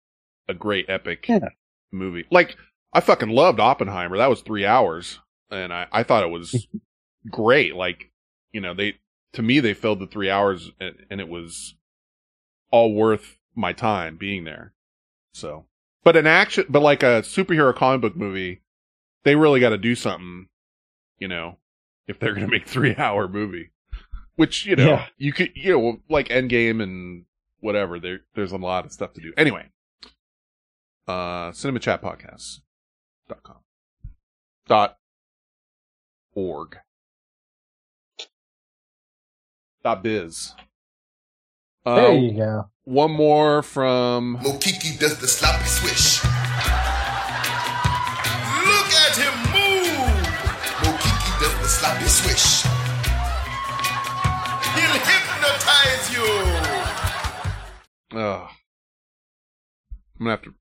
a 0.49 0.55
great 0.55 0.87
epic 0.89 1.27
Yeah. 1.29 1.49
movie. 1.91 2.27
Like, 2.31 2.57
I 2.93 3.01
fucking 3.01 3.31
loved 3.31 3.59
Oppenheimer. 3.59 4.19
That 4.19 4.31
was 4.31 4.43
three 4.43 4.65
hours. 4.67 5.19
And 5.51 5.73
I, 5.73 5.87
I 5.91 6.03
thought 6.05 6.23
it 6.25 6.31
was 6.31 6.67
great. 7.31 7.75
Like, 7.75 8.11
you 8.53 8.61
know, 8.61 8.75
they, 8.75 8.95
to 9.33 9.43
me, 9.43 9.59
they 9.61 9.75
filled 9.75 9.99
the 10.01 10.07
three 10.07 10.31
hours 10.31 10.71
and, 10.81 10.95
and 11.11 11.21
it 11.21 11.29
was 11.29 11.75
all 12.71 12.93
worth 12.95 13.37
my 13.55 13.73
time 13.73 14.17
being 14.17 14.45
there. 14.45 14.73
So, 15.33 15.67
but 16.03 16.17
an 16.17 16.27
action, 16.27 16.67
but 16.69 16.81
like 16.83 17.03
a 17.03 17.23
superhero 17.23 17.75
comic 17.75 18.01
book 18.01 18.17
movie, 18.17 18.63
they 19.25 19.37
really 19.37 19.61
got 19.61 19.71
to 19.71 19.79
do 19.79 19.95
something, 19.95 20.49
you 21.19 21.29
know, 21.29 21.59
if 22.07 22.19
they're 22.19 22.35
going 22.35 22.47
to 22.47 22.51
make 22.51 22.69
three 22.69 22.95
hour 22.97 23.27
movie, 23.29 23.71
which, 24.37 24.67
you 24.67 24.77
know, 24.77 24.87
Yeah. 24.87 25.07
you 25.17 25.33
could, 25.33 25.51
you 25.55 25.73
know, 25.73 26.01
like 26.09 26.29
Endgame 26.29 26.83
and 26.83 27.25
whatever, 27.61 27.99
there, 27.99 28.21
there's 28.35 28.53
a 28.53 28.57
lot 28.59 28.85
of 28.85 28.93
stuff 28.93 29.13
to 29.15 29.21
do. 29.21 29.33
Anyway, 29.37 29.67
uh, 31.09 31.53
cinema 31.53 31.79
chat 31.81 32.03
podcast 32.03 32.61
dot 33.29 33.43
com 33.43 33.57
dot 34.67 34.99
org 36.35 36.77
dot 39.83 40.03
biz. 40.03 40.53
Uh, 41.87 41.97
There 41.97 42.15
you 42.15 42.33
go. 42.33 42.71
One 42.85 43.13
more 43.13 43.63
from 43.63 44.39
Mokiki 44.39 44.99
does 44.99 45.19
the 45.21 45.29
sloppy 45.29 45.65
swish. 45.65 46.23
Look 48.65 48.91
at 48.93 49.17
him 49.17 49.35
move. 49.53 50.27
Mokiki 50.81 51.41
does 51.41 51.55
the 51.61 51.69
sloppy 51.69 52.07
swish. 52.07 52.65
He'll 54.75 54.99
hypnotize 55.01 56.13
you. 58.13 58.19
Ugh. 58.19 58.49
I'm 60.21 60.27
gonna 60.27 60.31
have 60.31 60.43
to. 60.43 60.55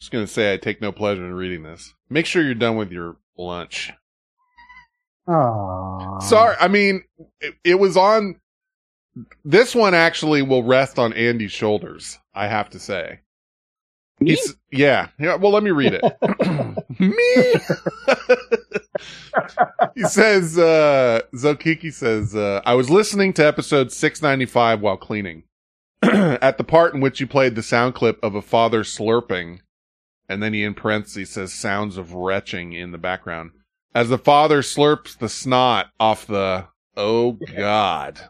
Just 0.00 0.12
gonna 0.12 0.26
say 0.26 0.52
I 0.52 0.56
take 0.56 0.80
no 0.80 0.92
pleasure 0.92 1.24
in 1.26 1.34
reading 1.34 1.62
this. 1.62 1.94
Make 2.08 2.26
sure 2.26 2.42
you're 2.42 2.54
done 2.54 2.76
with 2.76 2.90
your 2.90 3.16
lunch. 3.36 3.92
Aww. 5.28 6.22
Sorry, 6.22 6.56
I 6.58 6.68
mean 6.68 7.04
it, 7.40 7.54
it 7.64 7.74
was 7.78 7.96
on. 7.96 8.40
This 9.44 9.74
one 9.74 9.94
actually 9.94 10.42
will 10.42 10.62
rest 10.62 10.98
on 10.98 11.12
Andy's 11.12 11.52
shoulders. 11.52 12.18
I 12.34 12.46
have 12.46 12.70
to 12.70 12.78
say. 12.78 13.20
He's 14.22 14.54
yeah 14.70 15.08
yeah. 15.18 15.36
Well, 15.36 15.50
let 15.52 15.62
me 15.62 15.70
read 15.70 15.94
it. 15.94 16.02
me. 17.00 17.54
he 19.94 20.02
says. 20.04 20.58
uh 20.58 21.22
Zelkikki 21.34 21.92
says. 21.92 22.36
uh 22.36 22.60
I 22.64 22.74
was 22.74 22.90
listening 22.90 23.32
to 23.34 23.46
episode 23.46 23.92
695 23.92 24.80
while 24.80 24.96
cleaning. 24.96 25.44
At 26.02 26.58
the 26.58 26.64
part 26.64 26.94
in 26.94 27.00
which 27.00 27.20
you 27.20 27.26
played 27.26 27.54
the 27.54 27.62
sound 27.62 27.94
clip 27.94 28.18
of 28.22 28.34
a 28.34 28.42
father 28.42 28.82
slurping, 28.84 29.60
and 30.28 30.42
then 30.42 30.52
he 30.54 30.64
in 30.64 30.74
parentheses 30.74 31.30
says 31.30 31.52
sounds 31.52 31.96
of 31.96 32.14
retching 32.14 32.72
in 32.72 32.92
the 32.92 32.98
background. 32.98 33.50
As 33.94 34.08
the 34.08 34.18
father 34.18 34.62
slurps 34.62 35.18
the 35.18 35.28
snot 35.28 35.88
off 35.98 36.26
the, 36.26 36.66
oh 36.96 37.32
god. 37.54 38.20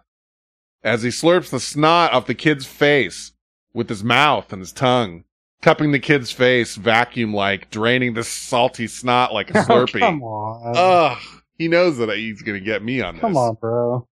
As 0.83 1.03
he 1.03 1.11
slurps 1.11 1.51
the 1.51 1.61
snot 1.61 2.13
off 2.13 2.27
the 2.27 2.35
kid's 2.35 2.67
face 2.67 3.33
with 3.75 3.89
his 3.89 4.03
mouth 4.03 4.53
and 4.53 4.61
his 4.61 4.73
tongue, 4.73 5.25
cupping 5.63 5.93
the 5.93 5.99
kid's 5.99 6.31
face 6.31 6.77
vacuum 6.77 7.35
like, 7.35 7.71
draining 7.71 8.15
the 8.15 8.25
salty 8.25 8.87
snot 8.87 9.33
like 9.33 9.51
a 9.51 9.59
oh, 9.61 9.63
Slurpee. 9.63 9.97
Oh, 9.97 10.01
come 10.01 10.23
on. 10.23 10.73
Ugh. 10.77 11.19
He 11.59 11.69
knows 11.69 11.99
that 11.99 12.09
he's 12.17 12.41
gonna 12.41 12.61
get 12.61 12.83
me 12.83 13.03
on 13.03 13.15
this. 13.15 13.21
come 13.21 13.37
on, 13.37 13.55
bro. 13.55 14.07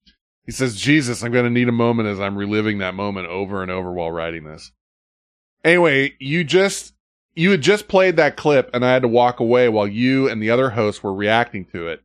He 0.49 0.53
says, 0.53 0.77
Jesus, 0.77 1.23
I'm 1.23 1.31
going 1.31 1.45
to 1.45 1.51
need 1.51 1.69
a 1.69 1.73
moment 1.73 2.09
as 2.09 2.19
I'm 2.19 2.35
reliving 2.35 2.79
that 2.79 2.95
moment 2.95 3.29
over 3.29 3.61
and 3.61 3.71
over 3.71 3.93
while 3.93 4.11
writing 4.11 4.45
this. 4.45 4.73
Anyway, 5.63 6.15
you 6.19 6.43
just, 6.43 6.95
you 7.35 7.51
had 7.51 7.61
just 7.61 7.87
played 7.87 8.17
that 8.17 8.39
clip 8.39 8.71
and 8.73 8.83
I 8.83 8.95
had 8.95 9.03
to 9.03 9.09
walk 9.09 9.41
away 9.41 9.69
while 9.69 9.87
you 9.87 10.27
and 10.27 10.43
the 10.43 10.49
other 10.49 10.71
hosts 10.71 11.03
were 11.03 11.13
reacting 11.13 11.67
to 11.67 11.89
it. 11.89 12.03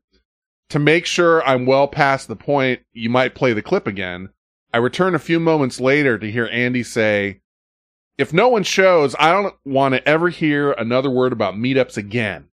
To 0.72 0.80
make 0.80 1.06
sure 1.06 1.42
I'm 1.48 1.66
well 1.66 1.88
past 1.88 2.28
the 2.28 2.36
point 2.36 2.82
you 2.92 3.10
might 3.10 3.34
play 3.34 3.54
the 3.54 3.62
clip 3.62 3.88
again, 3.88 4.28
I 4.74 4.78
return 4.78 5.14
a 5.14 5.20
few 5.20 5.40
moments 5.40 5.80
later 5.80 6.18
to 6.18 6.32
hear 6.32 6.50
Andy 6.52 6.82
say, 6.82 7.42
if 8.18 8.34
no 8.34 8.48
one 8.48 8.64
shows, 8.64 9.16
I 9.20 9.32
don't 9.32 9.56
want 9.64 9.94
to 9.94 10.08
ever 10.08 10.30
hear 10.30 10.72
another 10.72 11.12
word 11.12 11.32
about 11.32 11.54
meetups 11.54 11.96
again. 11.96 12.48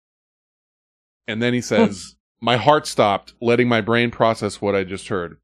And 1.27 1.43
then 1.43 1.55
he 1.55 1.63
says, 1.63 2.17
my 2.41 2.59
heart 2.59 2.87
stopped, 2.87 3.33
letting 3.41 3.69
my 3.69 3.81
brain 3.81 4.11
process 4.11 4.61
what 4.61 4.75
I 4.75 4.85
just 4.85 5.09
heard. 5.09 5.39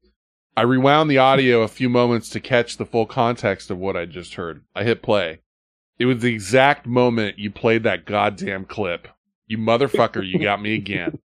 I 0.55 0.61
rewound 0.61 1.09
the 1.09 1.17
audio 1.19 1.61
a 1.61 1.67
few 1.67 1.89
moments 1.89 2.29
to 2.29 2.39
catch 2.39 2.77
the 2.77 2.85
full 2.85 3.05
context 3.05 3.69
of 3.71 3.77
what 3.77 3.97
I 3.97 4.05
just 4.05 4.35
heard. 4.35 4.63
I 4.75 4.83
hit 4.83 5.01
play. 5.01 5.41
It 5.99 6.05
was 6.05 6.21
the 6.21 6.33
exact 6.33 6.85
moment 6.85 7.39
you 7.39 7.49
played 7.49 7.83
that 7.83 8.05
goddamn 8.05 8.65
clip. 8.65 9.07
You 9.47 9.57
motherfucker, 9.57 10.27
you 10.27 10.39
got 10.39 10.61
me 10.61 10.75
again. 10.75 11.19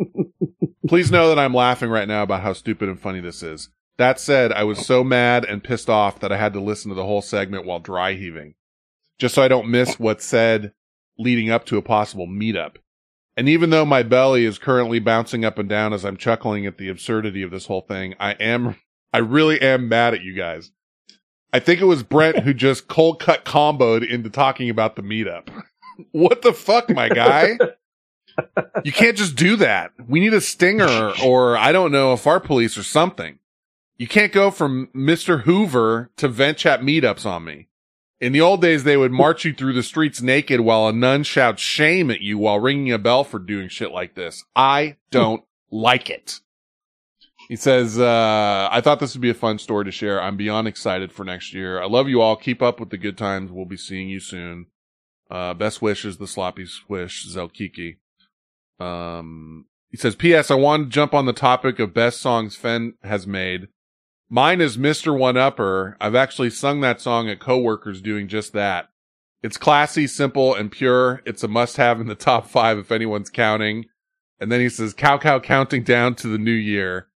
Please 0.88 1.10
know 1.10 1.28
that 1.28 1.38
I'm 1.38 1.54
laughing 1.54 1.90
right 1.90 2.08
now 2.08 2.22
about 2.22 2.42
how 2.42 2.52
stupid 2.52 2.88
and 2.88 3.00
funny 3.00 3.20
this 3.20 3.42
is. 3.42 3.68
That 3.98 4.18
said, 4.18 4.52
I 4.52 4.64
was 4.64 4.84
so 4.84 5.04
mad 5.04 5.44
and 5.44 5.62
pissed 5.62 5.90
off 5.90 6.20
that 6.20 6.32
I 6.32 6.36
had 6.36 6.52
to 6.54 6.60
listen 6.60 6.88
to 6.88 6.94
the 6.94 7.04
whole 7.04 7.22
segment 7.22 7.66
while 7.66 7.78
dry 7.78 8.14
heaving. 8.14 8.54
Just 9.18 9.34
so 9.34 9.42
I 9.42 9.48
don't 9.48 9.70
miss 9.70 9.98
what's 9.98 10.24
said 10.24 10.72
leading 11.18 11.50
up 11.50 11.66
to 11.66 11.76
a 11.76 11.82
possible 11.82 12.26
meetup. 12.26 12.76
And 13.36 13.48
even 13.48 13.70
though 13.70 13.84
my 13.84 14.02
belly 14.02 14.44
is 14.44 14.58
currently 14.58 14.98
bouncing 14.98 15.44
up 15.44 15.58
and 15.58 15.68
down 15.68 15.92
as 15.92 16.04
I'm 16.04 16.16
chuckling 16.16 16.66
at 16.66 16.78
the 16.78 16.88
absurdity 16.88 17.42
of 17.42 17.50
this 17.50 17.66
whole 17.66 17.80
thing, 17.82 18.14
I 18.20 18.32
am, 18.32 18.76
I 19.12 19.18
really 19.18 19.60
am 19.60 19.88
mad 19.88 20.14
at 20.14 20.22
you 20.22 20.34
guys. 20.34 20.70
I 21.52 21.60
think 21.60 21.80
it 21.80 21.86
was 21.86 22.02
Brent 22.02 22.40
who 22.40 22.54
just 22.54 22.88
cold 22.88 23.20
cut 23.20 23.44
comboed 23.44 24.08
into 24.08 24.30
talking 24.30 24.70
about 24.70 24.96
the 24.96 25.02
meetup. 25.02 25.48
what 26.12 26.42
the 26.42 26.52
fuck, 26.52 26.88
my 26.90 27.08
guy? 27.08 27.58
you 28.84 28.92
can't 28.92 29.16
just 29.16 29.36
do 29.36 29.56
that. 29.56 29.92
We 30.08 30.20
need 30.20 30.34
a 30.34 30.40
stinger 30.40 31.12
or 31.22 31.56
I 31.56 31.72
don't 31.72 31.92
know, 31.92 32.12
a 32.12 32.16
fart 32.16 32.44
police 32.44 32.76
or 32.78 32.82
something. 32.82 33.38
You 34.02 34.08
can't 34.08 34.32
go 34.32 34.50
from 34.50 34.88
Mr. 34.88 35.42
Hoover 35.42 36.10
to 36.16 36.26
vent 36.26 36.58
chat 36.58 36.80
meetups 36.80 37.24
on 37.24 37.44
me. 37.44 37.68
In 38.20 38.32
the 38.32 38.40
old 38.40 38.60
days, 38.60 38.82
they 38.82 38.96
would 38.96 39.12
march 39.12 39.44
you 39.44 39.54
through 39.54 39.74
the 39.74 39.82
streets 39.84 40.20
naked 40.20 40.58
while 40.58 40.88
a 40.88 40.92
nun 40.92 41.22
shouts 41.22 41.62
shame 41.62 42.10
at 42.10 42.20
you 42.20 42.36
while 42.36 42.58
ringing 42.58 42.90
a 42.90 42.98
bell 42.98 43.22
for 43.22 43.38
doing 43.38 43.68
shit 43.68 43.92
like 43.92 44.16
this. 44.16 44.44
I 44.56 44.96
don't 45.12 45.44
like 45.70 46.10
it. 46.10 46.40
He 47.48 47.54
says, 47.54 47.96
uh, 47.96 48.68
I 48.72 48.80
thought 48.80 48.98
this 48.98 49.14
would 49.14 49.22
be 49.22 49.30
a 49.30 49.34
fun 49.34 49.60
story 49.60 49.84
to 49.84 49.92
share. 49.92 50.20
I'm 50.20 50.36
beyond 50.36 50.66
excited 50.66 51.12
for 51.12 51.24
next 51.24 51.54
year. 51.54 51.80
I 51.80 51.86
love 51.86 52.08
you 52.08 52.20
all. 52.20 52.34
Keep 52.34 52.60
up 52.60 52.80
with 52.80 52.90
the 52.90 52.98
good 52.98 53.16
times. 53.16 53.52
We'll 53.52 53.66
be 53.66 53.76
seeing 53.76 54.08
you 54.08 54.18
soon. 54.18 54.66
Uh, 55.30 55.54
best 55.54 55.80
wishes, 55.80 56.18
the 56.18 56.26
sloppy 56.26 56.66
swish, 56.66 57.24
Zelkikki. 57.28 57.98
Um, 58.80 59.66
he 59.90 59.96
says, 59.96 60.16
P.S. 60.16 60.50
I 60.50 60.56
wanted 60.56 60.84
to 60.86 60.90
jump 60.90 61.14
on 61.14 61.26
the 61.26 61.32
topic 61.32 61.78
of 61.78 61.94
best 61.94 62.20
songs 62.20 62.56
Fen 62.56 62.94
has 63.04 63.28
made. 63.28 63.68
Mine 64.34 64.62
is 64.62 64.78
Mr. 64.78 65.16
One 65.16 65.36
Upper. 65.36 65.94
I've 66.00 66.14
actually 66.14 66.48
sung 66.48 66.80
that 66.80 67.02
song 67.02 67.28
at 67.28 67.38
coworkers 67.38 68.00
doing 68.00 68.28
just 68.28 68.54
that. 68.54 68.88
It's 69.42 69.58
classy, 69.58 70.06
simple, 70.06 70.54
and 70.54 70.72
pure. 70.72 71.20
It's 71.26 71.42
a 71.42 71.48
must 71.48 71.76
have 71.76 72.00
in 72.00 72.06
the 72.06 72.14
top 72.14 72.46
five 72.46 72.78
if 72.78 72.90
anyone's 72.90 73.28
counting. 73.28 73.84
And 74.40 74.50
then 74.50 74.60
he 74.60 74.70
says, 74.70 74.94
cow 74.94 75.18
cow 75.18 75.38
counting 75.38 75.82
down 75.82 76.14
to 76.14 76.28
the 76.28 76.38
new 76.38 76.50
year. 76.50 77.08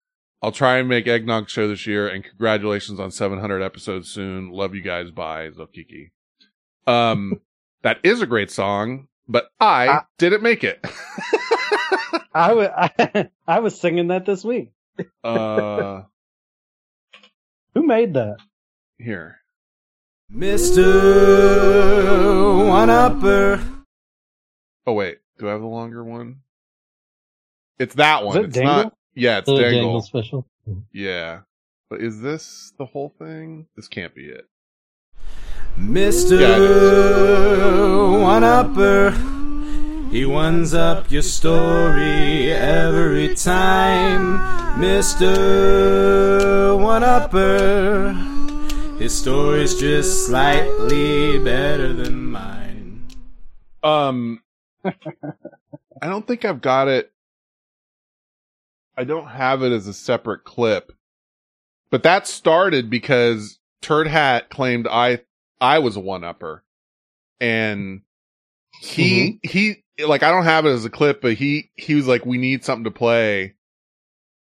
I'll 0.41 0.51
try 0.51 0.75
and 0.75 0.89
make 0.89 1.07
Eggnog 1.07 1.47
show 1.49 1.69
this 1.69 1.87
year 1.87 2.05
and 2.05 2.21
congratulations 2.21 2.99
on 2.99 3.11
700 3.11 3.61
episodes 3.61 4.09
soon. 4.09 4.51
Love 4.51 4.75
you 4.75 4.81
guys. 4.81 5.09
Bye. 5.09 5.51
Zelkikki. 5.51 6.11
Um, 6.85 7.39
that 7.83 7.99
is 8.03 8.21
a 8.21 8.27
great 8.27 8.51
song, 8.51 9.07
but 9.25 9.45
I 9.61 10.01
didn't 10.17 10.43
make 10.43 10.65
it. 10.65 10.83
I 12.33 12.53
wa- 12.53 12.73
I, 12.99 13.29
I 13.47 13.59
was 13.59 13.79
singing 13.79 14.09
that 14.09 14.25
this 14.25 14.43
week. 14.43 14.73
uh, 15.23 16.01
Who 17.75 17.83
made 17.85 18.13
that? 18.15 18.37
here. 18.97 19.39
Mr. 20.33 20.85
One 22.67 22.89
Upper. 22.89 23.61
Oh 24.87 24.93
wait, 24.93 25.17
do 25.37 25.47
I 25.49 25.51
have 25.51 25.61
the 25.61 25.67
longer 25.67 26.03
one? 26.03 26.37
It's 27.77 27.95
that 27.95 28.23
one. 28.23 28.37
Is 28.37 28.43
it 28.43 28.47
it's 28.47 28.55
Dangle? 28.55 28.75
not. 28.75 28.93
Yeah, 29.13 29.37
it's 29.39 29.45
The 29.47 29.57
Dangle. 29.59 29.81
Dangle 29.81 30.01
special. 30.01 30.47
Yeah, 30.93 31.41
but 31.89 31.99
is 32.01 32.21
this 32.21 32.73
the 32.79 32.85
whole 32.85 33.13
thing? 33.19 33.67
This 33.75 33.87
can't 33.89 34.15
be 34.15 34.25
it. 34.29 34.45
Mr. 35.77 36.39
Yeah, 36.39 36.57
it 36.57 38.21
One 38.21 38.43
Upper. 38.45 39.11
He 40.15 40.25
winds 40.25 40.73
up 40.73 41.11
your 41.11 41.21
story 41.21 42.49
every 42.49 43.35
time. 43.35 44.39
Mr. 44.79 46.81
One 46.81 47.03
Upper. 47.03 48.13
His 48.97 49.13
story's 49.13 49.77
just 49.77 50.27
slightly 50.27 51.37
better 51.39 51.91
than 51.91 52.27
mine. 52.27 53.05
Um, 53.83 54.41
I 54.85 54.93
don't 56.03 56.25
think 56.25 56.45
I've 56.45 56.61
got 56.61 56.87
it. 56.87 57.11
I 58.95 59.03
don't 59.03 59.27
have 59.27 59.63
it 59.63 59.73
as 59.73 59.85
a 59.85 59.93
separate 59.93 60.45
clip, 60.45 60.93
but 61.89 62.03
that 62.03 62.25
started 62.25 62.89
because 62.89 63.59
Turd 63.81 64.07
Hat 64.07 64.49
claimed 64.49 64.87
I 64.87 65.23
I 65.59 65.79
was 65.79 65.97
a 65.97 65.99
one 65.99 66.23
upper, 66.23 66.63
and 67.41 68.03
he 68.79 69.41
he 69.43 69.81
like 69.99 70.23
I 70.23 70.31
don't 70.31 70.43
have 70.43 70.65
it 70.65 70.71
as 70.71 70.85
a 70.85 70.89
clip, 70.89 71.21
but 71.21 71.33
he 71.33 71.71
he 71.75 71.95
was 71.95 72.07
like 72.07 72.25
we 72.25 72.37
need 72.37 72.63
something 72.63 72.85
to 72.85 72.91
play, 72.91 73.55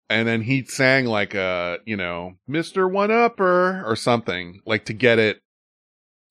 and 0.08 0.26
then 0.26 0.42
he 0.42 0.64
sang 0.64 1.06
like 1.06 1.34
a 1.34 1.78
you 1.84 1.96
know 1.96 2.34
Mister 2.46 2.88
One 2.88 3.10
Upper 3.10 3.82
or 3.84 3.96
something 3.96 4.60
like 4.66 4.84
to 4.86 4.92
get 4.92 5.18
it 5.18 5.40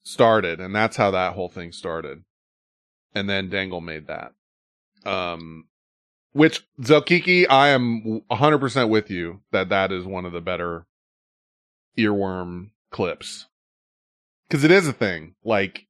started, 0.04 0.60
and 0.60 0.76
that's 0.76 0.98
how 0.98 1.12
that 1.12 1.34
whole 1.34 1.50
thing 1.50 1.72
started 1.72 2.24
and 3.16 3.30
then 3.30 3.50
Dangle 3.50 3.82
made 3.82 4.08
that. 4.08 4.34
Um, 5.06 5.66
which 6.34 6.68
Zelkikki, 6.82 7.48
I 7.50 7.70
am 7.70 8.22
100% 8.30 8.90
with 8.90 9.10
you 9.10 9.42
that 9.52 9.70
that 9.70 9.92
is 9.92 10.06
one 10.06 10.26
of 10.26 10.34
the 10.34 10.42
better 10.42 10.86
earworm 11.98 12.72
clips. 12.92 13.48
Cause 14.50 14.64
it 14.64 14.72
is 14.72 14.88
a 14.88 14.94
thing. 14.94 15.36
Like, 15.44 15.88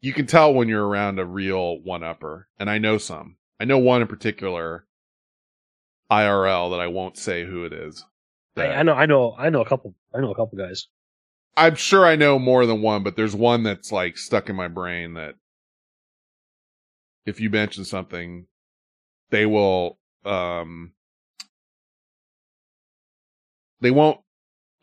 you 0.00 0.12
can 0.12 0.26
tell 0.26 0.54
when 0.54 0.68
you're 0.68 0.86
around 0.86 1.18
a 1.18 1.24
real 1.24 1.80
one 1.80 2.02
upper, 2.02 2.48
and 2.58 2.70
I 2.70 2.78
know 2.78 2.98
some. 2.98 3.36
I 3.60 3.64
know 3.64 3.78
one 3.78 4.02
in 4.02 4.08
particular, 4.08 4.86
IRL, 6.10 6.70
that 6.70 6.80
I 6.80 6.86
won't 6.86 7.18
say 7.18 7.44
who 7.44 7.64
it 7.64 7.72
is. 7.72 8.04
I, 8.56 8.66
I 8.68 8.82
know, 8.82 8.94
I 8.94 9.06
know, 9.06 9.34
I 9.38 9.50
know 9.50 9.60
a 9.60 9.66
couple. 9.66 9.94
I 10.14 10.20
know 10.20 10.30
a 10.30 10.36
couple 10.36 10.58
guys. 10.58 10.86
I'm 11.56 11.74
sure 11.74 12.06
I 12.06 12.16
know 12.16 12.38
more 12.38 12.66
than 12.66 12.82
one, 12.82 13.02
but 13.02 13.16
there's 13.16 13.34
one 13.34 13.64
that's 13.64 13.90
like 13.90 14.16
stuck 14.16 14.48
in 14.48 14.54
my 14.56 14.68
brain 14.68 15.14
that 15.14 15.34
if 17.26 17.40
you 17.40 17.50
mention 17.50 17.84
something, 17.84 18.46
they 19.30 19.44
will, 19.44 19.98
um, 20.24 20.92
they 23.80 23.90
won't, 23.90 24.20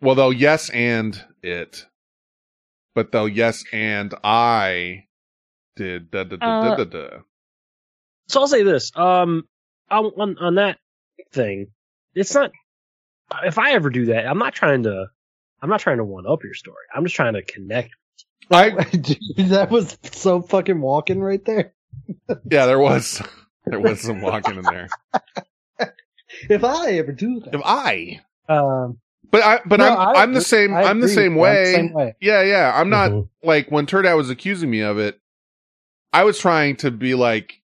well, 0.01 0.15
they'll 0.15 0.33
yes 0.33 0.69
and 0.69 1.23
it, 1.41 1.85
but 2.95 3.11
they'll 3.11 3.27
yes 3.27 3.63
and 3.71 4.13
I 4.23 5.05
did 5.75 6.09
da 6.09 6.23
da 6.23 6.37
da 6.37 6.61
da 6.61 6.67
Uh, 6.71 6.75
da 6.77 6.83
da. 6.85 7.07
So 8.27 8.41
I'll 8.41 8.47
say 8.47 8.63
this. 8.63 8.91
Um, 8.95 9.43
on, 9.91 10.05
on 10.17 10.37
on 10.39 10.55
that 10.55 10.79
thing, 11.31 11.67
it's 12.15 12.33
not. 12.33 12.51
If 13.43 13.57
I 13.59 13.73
ever 13.73 13.89
do 13.89 14.07
that, 14.07 14.25
I'm 14.25 14.39
not 14.39 14.53
trying 14.55 14.83
to. 14.83 15.07
I'm 15.61 15.69
not 15.69 15.79
trying 15.79 15.97
to 15.97 16.03
one 16.03 16.25
up 16.27 16.43
your 16.43 16.53
story. 16.53 16.77
I'm 16.93 17.03
just 17.03 17.15
trying 17.15 17.33
to 17.33 17.41
connect. 17.43 17.91
I, 18.51 18.69
Dude, 18.91 19.17
that 19.49 19.71
was 19.71 19.97
so 20.11 20.41
fucking 20.41 20.79
walking 20.79 21.19
right 21.19 21.43
there. 21.43 21.73
yeah, 22.49 22.67
there 22.67 22.77
was, 22.79 23.21
there 23.65 23.79
was 23.79 24.01
some 24.01 24.21
walking 24.21 24.57
in 24.57 24.61
there. 24.63 24.87
If 26.49 26.63
I 26.63 26.93
ever 26.97 27.13
do 27.13 27.39
that. 27.39 27.53
If 27.55 27.61
I, 27.63 28.19
Um, 28.49 28.99
But 29.31 29.43
I, 29.43 29.59
but 29.65 29.79
No, 29.79 29.87
I'm, 29.87 29.97
I 29.97 30.13
I'm 30.23 30.33
the 30.33 30.41
same. 30.41 30.73
I 30.75 30.83
I'm 30.83 30.99
the 31.01 31.07
same 31.09 31.35
with 31.35 31.41
the 31.41 31.41
way. 31.43 31.73
same 31.73 31.93
way. 31.93 32.15
Yeah, 32.21 32.41
yeah. 32.43 32.71
I'm 32.75 32.89
not 32.89 33.11
Mhm. 33.11 33.29
like 33.43 33.71
when 33.71 33.85
Turd 33.85 34.05
Hat 34.05 34.15
was 34.15 34.29
accusing 34.29 34.69
me 34.69 34.81
of 34.81 34.97
it. 34.99 35.19
I 36.13 36.23
was 36.23 36.39
trying 36.39 36.77
to 36.77 36.91
be 36.91 37.15
like, 37.15 37.61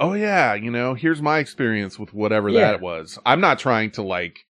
oh 0.00 0.14
yeah, 0.14 0.54
you 0.54 0.70
know, 0.70 0.94
here's 0.94 1.22
my 1.22 1.38
experience 1.38 1.98
with 1.98 2.14
whatever 2.14 2.50
Yeah. 2.50 2.72
that 2.72 2.80
was. 2.80 3.18
I'm 3.26 3.40
not 3.40 3.58
trying 3.58 3.92
to 3.92 4.02
like 4.02 4.46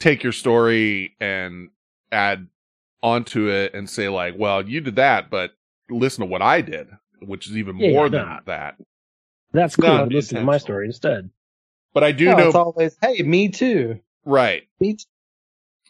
take 0.00 0.22
your 0.22 0.32
story 0.32 1.16
and 1.20 1.70
add 2.12 2.48
onto 3.02 3.48
it 3.48 3.74
and 3.74 3.88
say 3.90 4.08
like, 4.08 4.34
well, 4.38 4.68
you 4.68 4.80
did 4.80 4.96
that, 4.96 5.30
but 5.30 5.52
listen 5.90 6.22
to 6.22 6.26
what 6.30 6.42
I 6.42 6.60
did, 6.62 6.88
which 7.22 7.48
is 7.48 7.56
even 7.56 7.78
Yeah, 7.78 7.92
more 7.92 8.04
yeah, 8.04 8.10
than 8.10 8.26
nah. 8.28 8.40
that. 8.46 8.76
That's 9.52 9.76
It's 9.76 9.76
cool. 9.76 10.06
Listen 10.06 10.38
to 10.38 10.44
my 10.44 10.58
story 10.58 10.86
instead. 10.86 11.30
But 11.94 12.04
I 12.04 12.12
do 12.12 12.26
no, 12.26 12.36
know 12.36 12.46
it's 12.48 12.56
always, 12.56 12.96
hey, 13.02 13.22
me 13.22 13.48
too. 13.48 14.00
Right. 14.24 14.64
Me 14.80 14.94
too. 14.94 15.04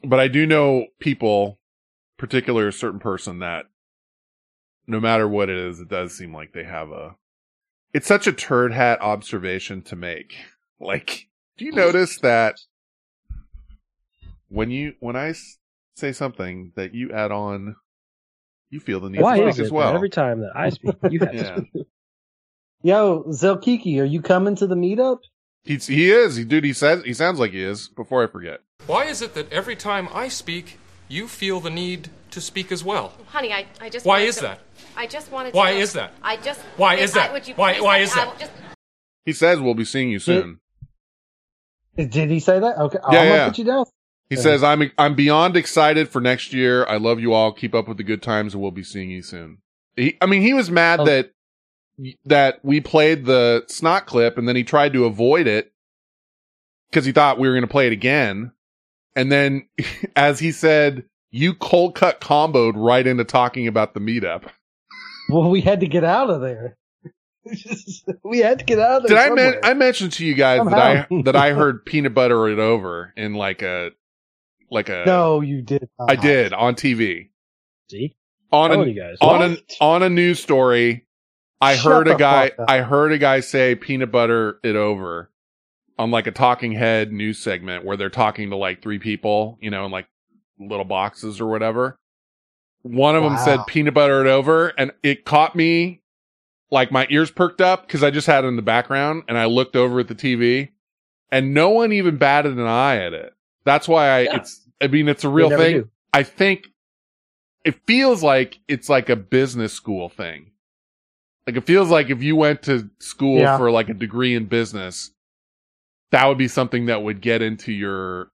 But 0.03 0.21
I 0.21 0.29
do 0.29 0.47
know 0.47 0.87
people, 0.99 1.59
particular 2.19 2.69
a 2.69 2.73
certain 2.73 3.01
person 3.01 3.41
that 3.41 3.67
no 4.87 5.01
matter 5.01 5.29
what 5.29 5.49
it 5.49 5.57
is, 5.57 5.81
it 5.81 5.89
does 5.89 6.17
seem 6.17 6.35
like 6.35 6.53
they 6.53 6.65
have 6.65 6.91
a 6.91 7.17
it's 7.93 8.07
such 8.07 8.27
a 8.27 8.33
turd 8.33 8.73
hat 8.73 9.01
observation 9.01 9.83
to 9.83 9.97
make. 9.97 10.35
Like, 10.83 11.29
do 11.59 11.67
you 11.67 11.73
notice 11.73 12.21
that 12.21 12.55
when 14.49 14.71
you 14.71 14.95
when 15.01 15.15
I 15.15 15.35
say 15.95 16.13
something 16.13 16.73
that 16.75 16.95
you 16.95 17.13
add 17.13 17.33
on, 17.33 17.77
you 18.71 18.81
feel 18.81 18.99
the 19.01 19.11
need 19.11 19.21
Why 19.21 19.37
to 19.37 19.49
is 19.49 19.57
speak 19.57 19.65
it 19.65 19.67
as 19.67 19.73
well. 19.73 19.89
that 19.91 19.97
every 19.97 20.09
time 20.09 20.41
that 20.41 20.53
I 20.57 20.71
speak, 20.71 20.95
you 21.03 21.21
have 21.21 21.33
Yeah. 21.35 21.43
to 21.57 21.67
speak? 21.67 21.87
Yo, 22.83 23.25
Zelkikki, 23.29 24.01
are 24.01 24.07
you 24.07 24.23
coming 24.23 24.55
to 24.57 24.67
the 24.67 24.75
meetup? 24.75 25.19
He's 25.65 25.87
he 25.87 26.11
is. 26.11 26.37
He 26.37 26.45
dude. 26.45 26.65
He 26.65 26.73
says 26.73 27.03
he 27.05 27.13
sounds 27.13 27.39
like 27.39 27.53
he 27.53 27.63
is. 27.63 27.89
Before 27.89 28.23
I 28.23 28.27
forget. 28.27 28.61
Why 28.87 29.05
is 29.05 29.21
it 29.23 29.35
that 29.35 29.53
every 29.53 29.77
time 29.77 30.09
I 30.13 30.29
speak, 30.29 30.79
you 31.09 31.29
feel 31.29 31.61
the 31.61 31.71
need 31.71 32.09
to 32.31 32.41
speak 32.41 32.73
as 32.73 32.83
well? 32.83 33.13
Honey, 33.27 33.53
I, 33.53 33.67
I 33.81 33.91
just 33.91 34.07
Why 34.07 34.21
is 34.21 34.37
to- 34.37 34.43
that? 34.43 34.61
I 34.97 35.07
just 35.07 35.31
wanted 35.31 35.55
Why 35.55 35.73
to 35.75 35.79
is 35.79 35.93
that? 35.93 36.13
I 36.23 36.37
just 36.37 36.61
Why 36.77 36.95
if 36.95 37.01
is 37.01 37.17
I- 37.17 37.21
that? 37.21 37.33
would 37.33 37.49
you 37.49 37.55
Why- 37.55 37.81
why 37.81 37.99
is 37.99 38.15
that? 38.15 38.39
just 38.39 38.53
He 39.27 39.33
says 39.33 39.61
we'll 39.61 39.75
be 39.75 39.85
seeing 39.85 40.11
you 40.11 40.19
soon. 40.19 40.61
Did 41.97 42.31
he 42.31 42.41
say 42.41 42.59
that? 42.59 42.79
Okay, 42.79 42.99
Yeah, 43.13 43.19
I'm 43.21 43.27
yeah. 43.27 43.37
gonna 43.37 43.51
put 43.51 43.59
you 43.59 43.65
down. 43.65 43.85
He 44.31 44.37
Yeah. 44.37 44.43
says 44.43 44.63
I'm 44.63 44.91
I'm 44.97 45.15
beyond 45.15 45.57
excited 45.57 46.09
for 46.09 46.21
next 46.21 46.53
year. 46.55 46.87
I 46.87 46.97
love 46.97 47.21
you 47.21 47.33
all. 47.35 47.53
Keep 47.53 47.75
up 47.75 47.89
with 47.89 47.97
the 47.99 48.05
good 48.05 48.23
times, 48.23 48.55
and 48.55 48.63
we'll 48.63 48.71
be 48.71 48.85
seeing 48.85 49.11
you 49.11 49.23
soon. 49.23 49.59
He, 49.97 50.17
I 50.23 50.27
mean, 50.27 50.41
he 50.41 50.55
was 50.55 50.71
mad 50.71 51.01
oh. 51.01 51.05
that 51.05 51.33
that 52.25 52.61
we 52.65 52.81
played 52.81 53.25
the 53.25 53.65
snot 53.69 54.07
clip, 54.07 54.39
and 54.39 54.49
then 54.49 54.57
he 54.57 54.65
tried 54.65 54.93
to 54.95 55.05
avoid 55.05 55.47
it 55.47 55.73
because 56.91 57.05
he 57.05 57.13
thought 57.13 57.39
we 57.39 57.49
were 57.49 57.55
going 57.55 57.63
to 57.63 57.69
play 57.69 57.87
it 57.87 57.93
again. 57.93 58.53
And 59.17 59.31
then, 59.31 59.69
as 60.17 60.39
he 60.39 60.53
said, 60.53 61.05
you 61.31 61.55
cold 61.55 61.95
cut 61.95 62.21
comboed 62.21 62.73
right 62.77 63.07
into 63.07 63.25
talking 63.25 63.67
about 63.67 63.95
the 63.95 64.01
meetup. 64.01 64.45
Well, 65.33 65.49
we 65.49 65.61
had 65.61 65.79
to 65.79 65.87
get 65.87 66.03
out 66.03 66.29
of 66.29 66.41
there. 66.41 66.77
we 68.25 68.39
had 68.41 68.59
to 68.59 68.65
get 68.65 68.81
out 68.81 69.03
of 69.05 69.09
there. 69.09 69.29
Did 69.29 69.39
there. 69.39 69.49
I 69.49 69.51
men- 69.53 69.61
I 69.63 69.75
mentioned 69.75 70.13
to 70.15 70.27
you 70.27 70.35
guys 70.35 70.59
Somehow. 70.59 70.77
that 70.77 71.07
I 71.09 71.23
that 71.23 71.37
I 71.37 71.53
heard 71.53 71.85
peanut 71.87 72.15
butter 72.15 72.49
it 72.49 72.59
over 72.59 73.13
in 73.17 73.35
like 73.35 73.63
a 73.63 73.91
like 74.73 74.89
a 74.89 75.05
No, 75.07 75.41
you 75.41 75.63
did. 75.63 75.89
Not. 76.01 76.11
I 76.11 76.17
did 76.17 76.53
on 76.53 76.75
TV. 76.75 77.29
See? 77.89 78.17
On 78.51 78.71
Telling 78.71 78.89
a, 78.89 78.93
you 78.93 79.01
guys. 79.01 79.19
on 79.21 79.39
What? 79.39 79.51
an 79.51 79.59
on 79.81 80.03
a 80.03 80.09
news 80.11 80.41
story, 80.41 81.07
I 81.61 81.77
Shut 81.77 81.85
heard 81.85 82.09
a 82.09 82.15
guy. 82.17 82.53
I 82.67 82.79
heard 82.79 83.13
a 83.13 83.19
guy 83.19 83.41
say 83.41 83.75
peanut 83.75 84.11
butter 84.11 84.59
it 84.63 84.77
over 84.77 85.31
on 85.99 86.11
like 86.11 86.27
a 86.27 86.33
talking 86.33 86.73
head 86.73 87.13
news 87.13 87.39
segment 87.39 87.85
where 87.85 87.97
they're 87.97 88.09
talking 88.09 88.51
to 88.51 88.57
like 88.57 88.81
three 88.81 88.99
people, 88.99 89.59
you 89.61 89.71
know, 89.71 89.85
in 89.85 89.93
like 89.93 90.07
little 90.59 90.85
boxes 90.85 91.41
or 91.41 91.47
whatever. 91.47 91.99
One 92.83 93.15
of 93.15 93.23
them 93.23 93.37
said 93.37 93.61
peanut 93.67 93.93
butter 93.93 94.25
it 94.25 94.27
over 94.27 94.69
and 94.69 94.93
it 95.03 95.27
caught 95.27 95.55
me 95.55 96.01
like 96.71 96.91
my 96.91 97.07
ears 97.11 97.31
perked 97.31 97.61
up 97.61 97.87
because 97.87 98.03
I 98.03 98.11
just 98.11 98.27
had 98.27 98.45
it 98.45 98.49
in 98.49 98.57
the 98.57 98.63
background 98.63 99.25
and 99.29 99.37
I 99.37 99.45
looked 99.45 99.77
over 99.77 100.01
at 100.01 100.09
the 100.09 100.15
TV 100.15 100.71
and 101.31 101.53
no 101.53 101.69
one 101.69 101.93
even 101.93 102.17
batted 102.17 102.57
an 102.57 102.67
eye 102.67 102.97
at 102.97 103.13
it. 103.13 103.35
That's 103.65 103.87
why 103.87 104.09
I 104.09 104.21
it's 104.37 104.67
I 104.81 104.87
mean 104.87 105.09
it's 105.09 105.25
a 105.25 105.29
real 105.29 105.51
thing. 105.51 105.77
do. 105.83 105.91
I 106.15 106.23
think 106.23 106.69
it 107.65 107.79
feels 107.87 108.23
like 108.23 108.59
it's 108.69 108.89
like 108.89 109.11
a 109.11 109.17
business 109.17 109.75
school 109.75 110.09
thing. 110.09 110.50
Like 111.51 111.57
it 111.65 111.67
feels 111.67 111.91
like 111.91 112.11
if 112.11 112.23
you 112.23 112.37
went 112.37 112.63
to 112.63 112.89
school 113.01 113.39
Yeah. 113.41 113.59
for 113.59 113.73
like 113.73 113.89
a 113.89 113.95
degree 113.95 114.37
in 114.37 114.47
business, 114.47 115.11
that 116.13 116.27
would 116.27 116.39
be 116.39 116.47
something 116.47 116.87
that 116.87 117.03
would 117.03 117.21
get 117.21 117.43
into 117.43 117.73
your 117.73 118.31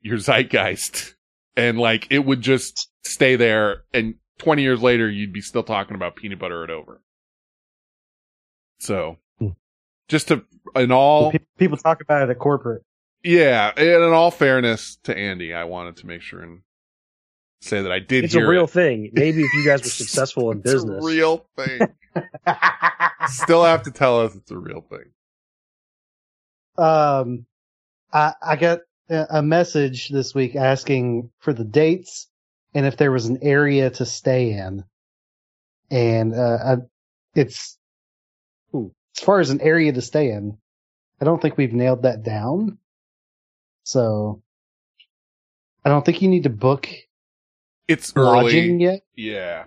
your 0.00 0.18
zeitgeist 0.18 1.14
and 1.56 1.78
like 1.78 2.08
it 2.10 2.24
would 2.24 2.40
just 2.40 2.90
stay 3.04 3.36
there 3.36 3.84
and 3.94 4.16
20 4.38 4.62
years 4.62 4.82
later 4.82 5.08
you'd 5.08 5.32
be 5.32 5.40
still 5.40 5.62
talking 5.62 5.94
about 5.94 6.16
peanut 6.16 6.40
butter 6.40 6.64
it 6.64 6.70
over. 6.70 7.00
So 8.80 9.18
hmm. 9.38 9.50
just 10.08 10.26
to 10.28 10.44
in 10.74 10.90
all 10.90 11.32
People 11.58 11.76
talk 11.76 12.00
about 12.00 12.28
it 12.28 12.30
at 12.32 12.38
corporate. 12.40 12.82
yeah, 13.22 13.72
and 13.76 13.86
in 13.88 14.12
all 14.12 14.30
fairness 14.32 14.98
to 15.04 15.16
Andy, 15.16 15.54
I 15.54 15.64
wanted 15.64 15.96
to 15.98 16.06
make 16.08 16.20
sure 16.20 16.42
and 16.42 16.62
say 17.66 17.82
that 17.82 17.92
I 17.92 17.98
did 18.00 18.24
It's 18.24 18.34
a 18.34 18.46
real 18.46 18.64
it. 18.64 18.70
thing. 18.70 19.10
Maybe 19.12 19.44
if 19.44 19.54
you 19.54 19.64
guys 19.64 19.84
were 19.84 19.90
successful 19.90 20.50
in 20.52 20.60
It's 20.60 20.72
a 20.74 20.80
business. 20.80 21.04
real 21.04 21.46
thing. 21.56 21.94
Still 23.26 23.64
have 23.64 23.82
to 23.84 23.90
tell 23.90 24.20
us 24.20 24.34
it's 24.34 24.50
a 24.50 24.58
real 24.58 24.82
thing. 24.82 25.06
Um, 26.78 27.46
I 28.12 28.34
I 28.42 28.56
got 28.56 28.80
a 29.10 29.26
a 29.38 29.42
message 29.42 30.08
this 30.08 30.34
week 30.34 30.56
asking 30.56 31.30
for 31.40 31.52
the 31.52 31.64
dates 31.64 32.28
and 32.74 32.86
if 32.86 32.96
there 32.98 33.12
was 33.12 33.26
an 33.26 33.38
area 33.42 33.90
to 33.90 34.04
stay 34.06 34.52
in, 34.52 34.84
and 35.90 36.34
uh, 36.34 36.58
I, 36.64 36.76
it's 37.34 37.78
as 38.74 39.22
far 39.24 39.40
as 39.40 39.50
an 39.50 39.62
area 39.62 39.92
to 39.92 40.02
stay 40.02 40.30
in, 40.30 40.58
I 41.20 41.24
don't 41.24 41.40
think 41.40 41.56
we've 41.56 41.72
nailed 41.72 42.02
that 42.02 42.22
down. 42.22 42.78
So 43.84 44.42
I 45.84 45.88
don't 45.88 46.04
think 46.04 46.20
you 46.20 46.28
need 46.28 46.42
to 46.44 46.50
book 46.50 46.88
It's 47.88 48.12
early. 48.16 48.72
yet. 48.76 49.00
Yeah. 49.14 49.64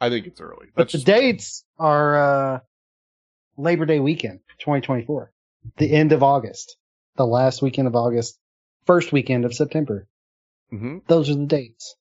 I 0.00 0.10
think 0.10 0.26
it's 0.26 0.40
early. 0.40 0.66
But 0.74 0.92
the 0.92 0.98
dates 0.98 1.64
are 1.78 2.16
uh, 2.56 2.60
Labor 3.56 3.86
Day 3.86 3.98
weekend, 3.98 4.40
2024, 4.60 5.32
the 5.78 5.90
end 5.90 6.12
of 6.12 6.22
August, 6.22 6.76
the 7.16 7.26
last 7.26 7.62
weekend 7.62 7.88
of 7.88 7.96
August, 7.96 8.38
first 8.84 9.10
weekend 9.12 9.44
of 9.44 9.54
September. 9.54 10.06
Mhm. 10.72 11.02
Those 11.06 11.30
are 11.30 11.34
the 11.34 11.46
dates. 11.46 11.96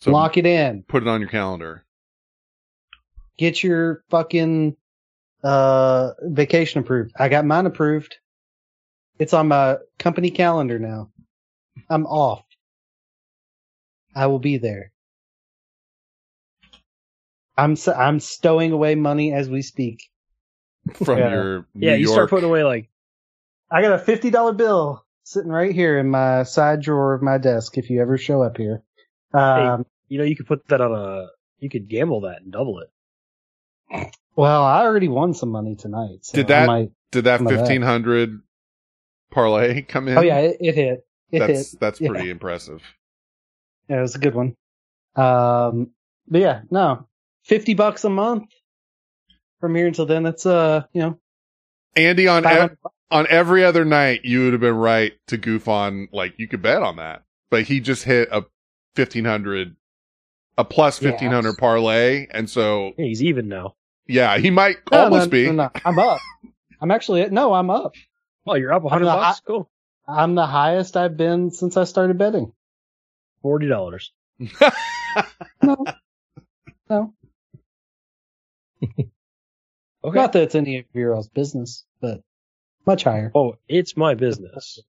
So 0.00 0.10
Lock 0.10 0.36
it 0.36 0.46
in. 0.46 0.82
Put 0.88 1.02
it 1.02 1.08
on 1.08 1.20
your 1.20 1.28
calendar. 1.30 1.84
Get 3.36 3.62
your 3.62 4.02
fucking 4.10 4.76
uh, 5.44 6.12
vacation 6.22 6.80
approved. 6.80 7.12
I 7.18 7.28
got 7.28 7.44
mine 7.44 7.66
approved. 7.66 8.16
It's 9.18 9.32
on 9.34 9.48
my 9.48 9.76
company 9.98 10.30
calendar 10.30 10.78
now. 10.78 11.10
I'm 11.88 12.06
off. 12.06 12.44
I 14.14 14.26
will 14.26 14.38
be 14.38 14.58
there. 14.58 14.92
I'm 17.56 17.72
s- 17.72 17.88
I'm 17.88 18.20
stowing 18.20 18.72
away 18.72 18.94
money 18.94 19.32
as 19.32 19.48
we 19.48 19.62
speak. 19.62 20.08
From 20.94 21.18
Yeah. 21.18 21.30
your 21.30 21.66
New 21.74 21.86
Yeah, 21.86 21.94
you 21.94 22.08
start 22.08 22.30
putting 22.30 22.48
away 22.48 22.64
like 22.64 22.88
I 23.70 23.82
got 23.82 23.92
a 23.92 23.98
fifty 23.98 24.30
dollar 24.30 24.52
bill 24.52 25.04
sitting 25.22 25.50
right 25.50 25.72
here 25.72 25.98
in 25.98 26.08
my 26.08 26.42
side 26.42 26.80
drawer 26.80 27.14
of 27.14 27.22
my 27.22 27.38
desk. 27.38 27.78
If 27.78 27.88
you 27.90 28.00
ever 28.02 28.18
show 28.18 28.42
up 28.42 28.56
here, 28.56 28.82
um, 29.32 29.86
you 30.08 30.18
know, 30.18 30.24
you 30.24 30.34
could 30.34 30.46
put 30.46 30.66
that 30.68 30.80
on 30.80 30.92
a 30.92 31.28
you 31.58 31.68
could 31.70 31.88
gamble 31.88 32.22
that 32.22 32.42
and 32.42 32.50
double 32.52 32.80
it. 32.80 34.10
well, 34.34 34.62
I 34.64 34.82
already 34.82 35.08
won 35.08 35.34
some 35.34 35.50
money 35.50 35.76
tonight. 35.76 36.24
So 36.24 36.36
Did 36.36 36.48
that 36.48 36.66
might- 36.66 36.90
did 37.12 37.24
that 37.24 37.38
some 37.38 37.46
of 37.46 37.52
fifteen 37.52 37.82
hundred 37.82 38.40
parlay 39.30 39.82
come 39.82 40.08
in? 40.08 40.18
Oh 40.18 40.22
yeah, 40.22 40.38
it, 40.38 40.56
it 40.60 40.74
hit. 40.74 41.06
It 41.30 41.38
that's 41.38 41.70
hit. 41.72 41.80
that's 41.80 42.00
Yeah. 42.00 42.08
pretty 42.08 42.30
impressive. 42.30 42.82
Yeah, 43.88 43.98
it 43.98 44.02
was 44.02 44.14
a 44.14 44.18
good 44.18 44.34
one. 44.34 44.56
Um, 45.16 45.90
but 46.28 46.40
yeah, 46.40 46.62
no, 46.70 47.06
fifty 47.44 47.74
bucks 47.74 48.04
a 48.04 48.10
month 48.10 48.44
from 49.60 49.74
here 49.74 49.86
until 49.86 50.06
then. 50.06 50.22
That's 50.22 50.46
uh, 50.46 50.84
you 50.92 51.02
know, 51.02 51.18
Andy 51.96 52.28
on 52.28 52.46
ev- 52.46 52.76
on 53.10 53.26
every 53.28 53.64
other 53.64 53.84
night 53.84 54.24
you 54.24 54.44
would 54.44 54.52
have 54.52 54.60
been 54.60 54.74
right 54.76 55.12
to 55.28 55.36
goof 55.36 55.68
on 55.68 56.08
like 56.12 56.34
you 56.38 56.48
could 56.48 56.62
bet 56.62 56.82
on 56.82 56.96
that. 56.96 57.22
But 57.50 57.64
he 57.64 57.80
just 57.80 58.04
hit 58.04 58.28
a 58.32 58.44
fifteen 58.94 59.24
hundred 59.26 59.76
a 60.56 60.64
plus 60.64 61.00
Yeah. 61.02 61.10
fifteen 61.10 61.30
hundred 61.32 61.58
parlay 61.58 62.26
and 62.30 62.48
so 62.48 62.92
Yeah, 62.96 63.04
he's 63.06 63.22
even 63.22 63.48
now. 63.48 63.74
yeah, 64.06 64.38
he 64.38 64.50
might 64.50 64.76
No, 64.90 65.04
almost 65.04 65.26
no, 65.26 65.30
be. 65.30 65.46
no, 65.46 65.52
no, 65.52 65.70
I'm 65.84 65.98
up. 65.98 66.18
I'm 66.80 66.90
actually 66.90 67.28
no, 67.28 67.52
I'm 67.52 67.68
up. 67.70 67.92
Oh, 68.46 68.54
you're 68.54 68.72
up 68.72 68.82
I'm 68.84 68.90
hundred 68.90 69.04
bucks. 69.06 69.38
hi- 69.38 69.42
Cool. 69.46 69.68
I'm 70.08 70.34
the 70.34 70.46
highest 70.46 70.96
I've 70.96 71.16
been 71.16 71.50
since 71.50 71.76
I 71.76 71.84
started 71.84 72.16
betting. 72.18 72.52
Forty 73.42 73.68
dollars. 73.68 74.12
No, 75.62 75.76
no. 76.88 77.14
Okay. 80.04 80.16
Not 80.18 80.32
that 80.32 80.42
it's 80.42 80.54
any 80.56 80.78
of 80.80 80.86
your 80.94 81.14
all's 81.14 81.28
business, 81.28 81.84
but 82.00 82.22
much 82.86 83.04
higher. 83.04 83.30
Oh, 83.36 83.54
it's 83.68 83.96
my 83.96 84.14
business. 84.14 84.80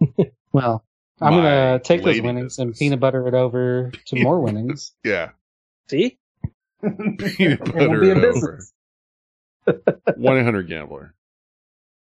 Well, 0.52 0.84
I'm 1.20 1.34
My 1.34 1.38
gonna 1.40 1.78
take 1.78 2.00
those 2.00 2.06
lady 2.08 2.20
winnings 2.22 2.58
and 2.58 2.74
peanut 2.74 2.98
butter 3.00 3.26
it 3.28 3.34
over 3.34 3.92
to 4.06 4.16
more 4.16 4.40
winnings. 4.40 4.92
Yeah. 5.04 5.30
See? 5.88 6.18
Peanut 6.82 7.18
It 7.38 7.72
butter 7.72 8.00
be 8.00 8.08
a 8.10 8.12
it 8.12 8.18
over. 8.18 8.32
business. 8.32 8.72
One 10.16 10.36
eight 10.38 10.44
hundred 10.44 10.68
gambler. 10.68 11.14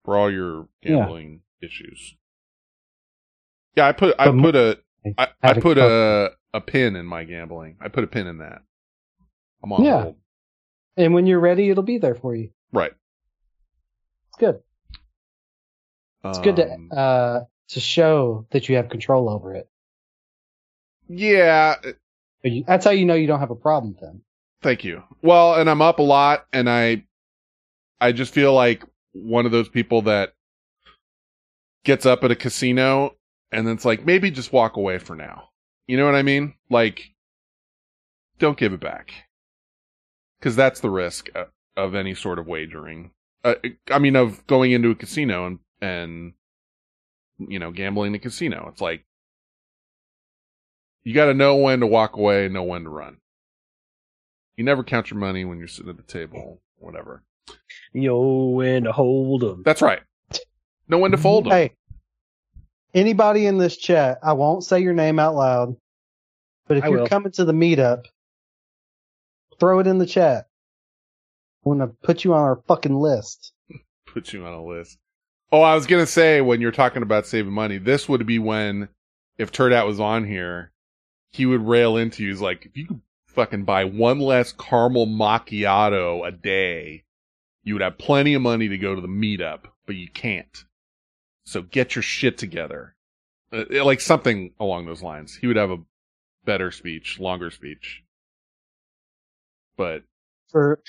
For 0.04 0.16
all 0.16 0.30
your 0.32 0.68
Yeah. 0.82 0.96
gambling 0.96 1.42
issues. 1.60 2.16
Yeah, 3.76 3.86
I 3.88 3.92
put 3.92 4.16
I 4.18 4.30
put 4.30 4.56
a 4.56 4.78
I, 5.18 5.28
I 5.42 5.54
put 5.54 5.78
a 5.78 6.32
a 6.52 6.60
pin 6.60 6.96
in 6.96 7.06
my 7.06 7.24
gambling. 7.24 7.76
I 7.80 7.88
put 7.88 8.04
a 8.04 8.06
pin 8.06 8.26
in 8.26 8.38
that. 8.38 8.62
I'm 9.62 9.72
on 9.72 9.84
Yeah. 9.84 10.02
hold. 10.02 10.16
And 10.96 11.14
when 11.14 11.26
you're 11.26 11.40
ready, 11.40 11.70
it'll 11.70 11.82
be 11.82 11.98
there 11.98 12.14
for 12.14 12.34
you. 12.34 12.50
Right. 12.72 12.92
It's 14.28 14.38
good. 14.38 14.60
It's 16.24 16.38
good 16.40 16.56
to 16.56 16.72
Um, 16.74 16.88
uh 16.94 17.40
to 17.68 17.80
show 17.80 18.46
that 18.50 18.68
you 18.68 18.76
have 18.76 18.88
control 18.88 19.28
over 19.30 19.54
it. 19.54 19.68
Yeah, 21.08 21.76
But 22.42 22.52
you- 22.52 22.64
That's 22.66 22.84
how 22.84 22.90
you 22.92 23.04
know 23.06 23.14
you 23.14 23.26
don't 23.26 23.40
have 23.40 23.50
a 23.50 23.56
problem 23.56 23.96
then. 24.00 24.22
Thank 24.62 24.84
you. 24.84 25.02
Well, 25.22 25.54
and 25.54 25.68
I'm 25.70 25.80
up 25.82 25.98
a 25.98 26.02
lot 26.02 26.46
and 26.52 26.68
I 26.68 27.04
I 28.00 28.12
just 28.12 28.32
feel 28.34 28.52
like 28.54 28.84
one 29.12 29.46
of 29.46 29.52
those 29.52 29.68
people 29.68 30.02
that 30.02 30.34
gets 31.84 32.06
up 32.06 32.24
at 32.24 32.30
a 32.30 32.36
casino 32.36 33.14
and 33.52 33.66
then 33.66 33.74
it's 33.74 33.84
like 33.84 34.04
maybe 34.04 34.30
just 34.30 34.52
walk 34.52 34.76
away 34.76 34.98
for 34.98 35.16
now. 35.16 35.48
You 35.86 35.96
know 35.96 36.06
what 36.06 36.14
I 36.14 36.22
mean? 36.22 36.54
Like 36.68 37.02
don't 38.38 38.58
give 38.58 38.72
it 38.72 38.80
back. 38.80 39.12
Cuz 40.40 40.56
that's 40.56 40.80
the 40.80 40.90
risk 40.90 41.28
of, 41.34 41.48
of 41.76 41.94
any 41.94 42.14
sort 42.14 42.38
of 42.38 42.46
wagering. 42.46 43.12
Uh, 43.44 43.54
I 43.90 43.98
mean 43.98 44.16
of 44.16 44.46
going 44.46 44.72
into 44.72 44.90
a 44.90 44.94
casino 44.94 45.46
and 45.46 45.58
and 45.80 46.34
you 47.48 47.58
know, 47.58 47.70
gambling 47.70 48.08
in 48.08 48.16
a 48.16 48.18
casino. 48.18 48.68
It's 48.70 48.80
like 48.80 49.04
you 51.04 51.14
got 51.14 51.26
to 51.26 51.34
know 51.34 51.56
when 51.56 51.80
to 51.80 51.86
walk 51.86 52.16
away, 52.16 52.48
know 52.48 52.62
when 52.62 52.84
to 52.84 52.90
run. 52.90 53.18
You 54.56 54.64
never 54.64 54.84
count 54.84 55.10
your 55.10 55.18
money 55.18 55.44
when 55.44 55.58
you're 55.58 55.68
sitting 55.68 55.90
at 55.90 55.96
the 55.96 56.02
table, 56.02 56.60
whatever. 56.76 57.22
You 57.92 58.10
know 58.10 58.52
when 58.54 58.84
to 58.84 58.92
hold 58.92 59.40
them. 59.40 59.62
That's 59.64 59.80
right. 59.80 60.00
Know 60.88 60.98
when 60.98 61.12
to 61.12 61.16
fold 61.16 61.44
them. 61.44 61.52
Hey, 61.52 61.72
anybody 62.94 63.46
in 63.46 63.58
this 63.58 63.76
chat, 63.76 64.18
I 64.22 64.32
won't 64.32 64.64
say 64.64 64.80
your 64.80 64.92
name 64.92 65.18
out 65.18 65.34
loud, 65.34 65.76
but 66.66 66.76
if 66.78 66.84
I 66.84 66.88
you're 66.88 67.00
will. 67.00 67.08
coming 67.08 67.32
to 67.32 67.44
the 67.44 67.52
meetup, 67.52 68.06
throw 69.58 69.78
it 69.80 69.86
in 69.86 69.98
the 69.98 70.06
chat. 70.06 70.46
I'm 71.64 71.72
gonna 71.72 71.88
put 72.02 72.24
you 72.24 72.34
on 72.34 72.42
our 72.42 72.62
fucking 72.66 72.96
list. 72.96 73.52
Put 74.06 74.32
you 74.32 74.46
on 74.46 74.54
a 74.54 74.64
list. 74.64 74.98
Oh, 75.52 75.62
I 75.62 75.74
was 75.74 75.86
gonna 75.86 76.06
say 76.06 76.40
when 76.40 76.60
you're 76.60 76.70
talking 76.72 77.02
about 77.02 77.26
saving 77.26 77.52
money, 77.52 77.78
this 77.78 78.08
would 78.08 78.26
be 78.26 78.38
when 78.38 78.88
if 79.38 79.52
Turd 79.52 79.72
Hat 79.72 79.86
was 79.86 80.00
on 80.00 80.24
here, 80.24 80.72
he 81.32 81.46
would 81.46 81.66
rail 81.66 81.96
into 81.96 82.22
you. 82.22 82.30
He's 82.30 82.40
like, 82.40 82.66
if 82.66 82.76
you 82.76 82.86
could 82.86 83.00
fucking 83.26 83.64
buy 83.64 83.84
one 83.84 84.18
less 84.18 84.52
caramel 84.52 85.06
macchiato 85.06 86.26
a 86.26 86.30
day, 86.32 87.04
you 87.62 87.74
would 87.74 87.82
have 87.82 87.98
plenty 87.98 88.34
of 88.34 88.42
money 88.42 88.68
to 88.68 88.78
go 88.78 88.94
to 88.94 89.00
the 89.00 89.08
meetup, 89.08 89.60
but 89.86 89.96
you 89.96 90.08
can't. 90.08 90.64
So 91.50 91.62
get 91.62 91.96
your 91.96 92.02
shit 92.02 92.38
together. 92.38 92.94
Uh, 93.52 93.64
like 93.84 94.00
something 94.00 94.52
along 94.60 94.86
those 94.86 95.02
lines. 95.02 95.34
He 95.34 95.48
would 95.48 95.56
have 95.56 95.72
a 95.72 95.78
better 96.44 96.70
speech, 96.70 97.18
longer 97.18 97.50
speech. 97.50 98.04
But 99.76 100.04
For 100.52 100.80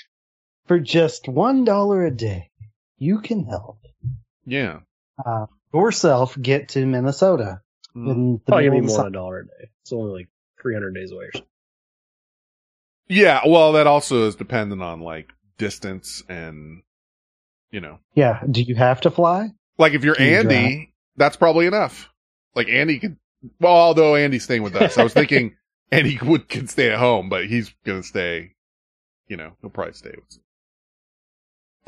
for 0.66 0.78
just 0.78 1.26
one 1.26 1.64
dollar 1.64 2.06
a 2.06 2.12
day, 2.12 2.50
you 2.96 3.20
can 3.20 3.44
help 3.44 3.80
yeah. 4.44 4.80
uh, 5.26 5.46
yourself 5.74 6.40
get 6.40 6.68
to 6.70 6.86
Minnesota. 6.86 7.60
Mm. 7.96 8.10
In 8.10 8.32
the 8.34 8.38
Probably 8.46 8.64
middle 8.70 8.70
gonna 8.70 8.70
be 8.70 8.78
of 8.78 8.84
more 8.84 8.98
than 8.98 9.06
a 9.06 9.10
dollar 9.10 9.38
a 9.40 9.44
day. 9.46 9.70
It's 9.82 9.92
only 9.92 10.12
like 10.12 10.28
300 10.62 10.94
days 10.94 11.10
away 11.10 11.24
or 11.24 11.32
something. 11.32 11.48
Yeah, 13.08 13.40
well, 13.44 13.72
that 13.72 13.88
also 13.88 14.28
is 14.28 14.36
dependent 14.36 14.80
on 14.80 15.00
like 15.00 15.32
distance 15.58 16.22
and, 16.28 16.82
you 17.72 17.80
know, 17.80 17.98
Yeah. 18.14 18.40
Do 18.48 18.62
you 18.62 18.76
have 18.76 19.00
to 19.00 19.10
fly? 19.10 19.50
Like 19.82 19.92
if 19.94 20.04
you're 20.04 20.14
Can 20.14 20.26
you 20.26 20.36
Andy, 20.36 20.94
that's 21.16 21.36
probably 21.36 21.66
enough. 21.66 22.08
Like 22.54 22.68
Andy 22.68 23.00
could, 23.00 23.16
well, 23.60 23.72
although 23.72 24.14
Andy's 24.14 24.44
staying 24.44 24.62
with 24.62 24.76
us, 24.76 24.96
I 24.96 25.02
was 25.02 25.12
thinking 25.12 25.56
Andy 25.90 26.18
would 26.22 26.48
could 26.48 26.70
stay 26.70 26.90
at 26.90 27.00
home, 27.00 27.28
but 27.28 27.46
he's 27.46 27.74
gonna 27.84 28.04
stay. 28.04 28.52
You 29.26 29.36
know, 29.36 29.52
he'll 29.60 29.70
probably 29.70 29.94
stay 29.94 30.14
with. 30.14 30.38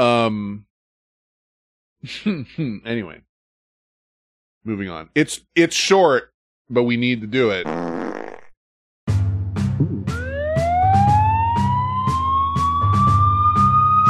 Um. 0.05 0.67
anyway, 2.85 3.21
moving 4.65 4.91
on. 4.91 5.09
It's 5.15 5.41
it's 5.55 5.77
short, 5.77 6.33
but 6.69 6.83
we 6.83 6.97
need 6.97 7.21
to 7.21 7.29
do 7.29 7.51
it. 7.51 7.65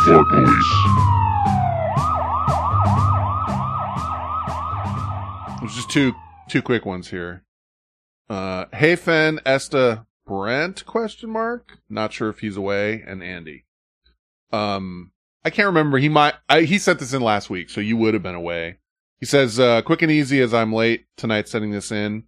For 0.04 0.24
police. 0.24 1.04
There's 5.64 5.76
just 5.76 5.83
two 5.94 6.12
two 6.48 6.60
quick 6.60 6.84
ones 6.84 7.10
here. 7.10 7.44
Uh, 8.28 8.64
hey 8.74 8.96
Fen, 8.96 9.38
Esta, 9.46 10.06
Brent? 10.26 10.84
Question 10.86 11.30
mark. 11.30 11.78
Not 11.88 12.12
sure 12.12 12.28
if 12.28 12.40
he's 12.40 12.56
away, 12.56 13.04
and 13.06 13.22
Andy. 13.22 13.64
Um, 14.52 15.12
I 15.44 15.50
can't 15.50 15.66
remember. 15.66 15.98
He 15.98 16.08
might. 16.08 16.34
I, 16.48 16.62
he 16.62 16.78
sent 16.78 16.98
this 16.98 17.12
in 17.12 17.22
last 17.22 17.48
week, 17.48 17.70
so 17.70 17.80
you 17.80 17.96
would 17.96 18.12
have 18.14 18.24
been 18.24 18.34
away. 18.34 18.78
He 19.20 19.26
says, 19.26 19.60
uh, 19.60 19.82
"Quick 19.82 20.02
and 20.02 20.10
easy 20.10 20.40
as 20.40 20.52
I'm 20.52 20.72
late 20.72 21.06
tonight, 21.16 21.48
sending 21.48 21.70
this 21.70 21.92
in. 21.92 22.24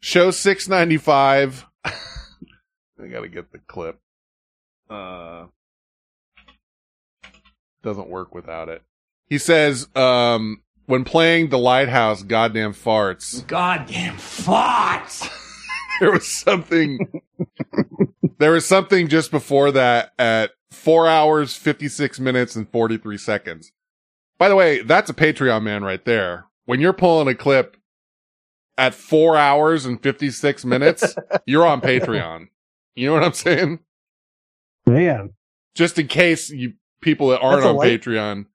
Show 0.00 0.32
six 0.32 0.68
ninety 0.68 0.96
five. 0.96 1.64
I 1.84 3.06
gotta 3.08 3.28
get 3.28 3.52
the 3.52 3.58
clip. 3.58 4.00
Uh, 4.90 5.46
doesn't 7.84 8.08
work 8.08 8.34
without 8.34 8.68
it. 8.68 8.82
He 9.28 9.38
says, 9.38 9.88
um, 9.94 10.62
when 10.86 11.04
playing 11.04 11.50
the 11.50 11.58
lighthouse, 11.58 12.22
goddamn 12.22 12.72
farts. 12.72 13.46
Goddamn 13.46 14.16
farts! 14.16 15.28
there 16.00 16.12
was 16.12 16.26
something 16.26 17.22
there 18.38 18.52
was 18.52 18.66
something 18.66 19.08
just 19.08 19.30
before 19.30 19.70
that 19.72 20.12
at 20.18 20.52
four 20.70 21.08
hours, 21.08 21.56
56 21.56 22.20
minutes 22.20 22.56
and 22.56 22.68
43 22.70 23.18
seconds. 23.18 23.72
By 24.38 24.48
the 24.48 24.56
way, 24.56 24.82
that's 24.82 25.10
a 25.10 25.14
Patreon 25.14 25.62
man 25.62 25.82
right 25.82 26.04
there. 26.04 26.46
When 26.66 26.80
you're 26.80 26.92
pulling 26.92 27.28
a 27.28 27.34
clip 27.34 27.76
at 28.76 28.94
four 28.94 29.36
hours 29.36 29.86
and 29.86 30.02
56 30.02 30.64
minutes, 30.64 31.14
you're 31.46 31.66
on 31.66 31.80
Patreon. 31.80 32.48
You 32.94 33.06
know 33.06 33.14
what 33.14 33.24
I'm 33.24 33.32
saying? 33.32 33.80
Man. 34.86 35.34
Just 35.74 35.98
in 35.98 36.08
case 36.08 36.50
you 36.50 36.74
people 37.00 37.28
that 37.28 37.40
aren't 37.40 37.64
on 37.64 37.76
light- 37.76 38.00
Patreon, 38.00 38.46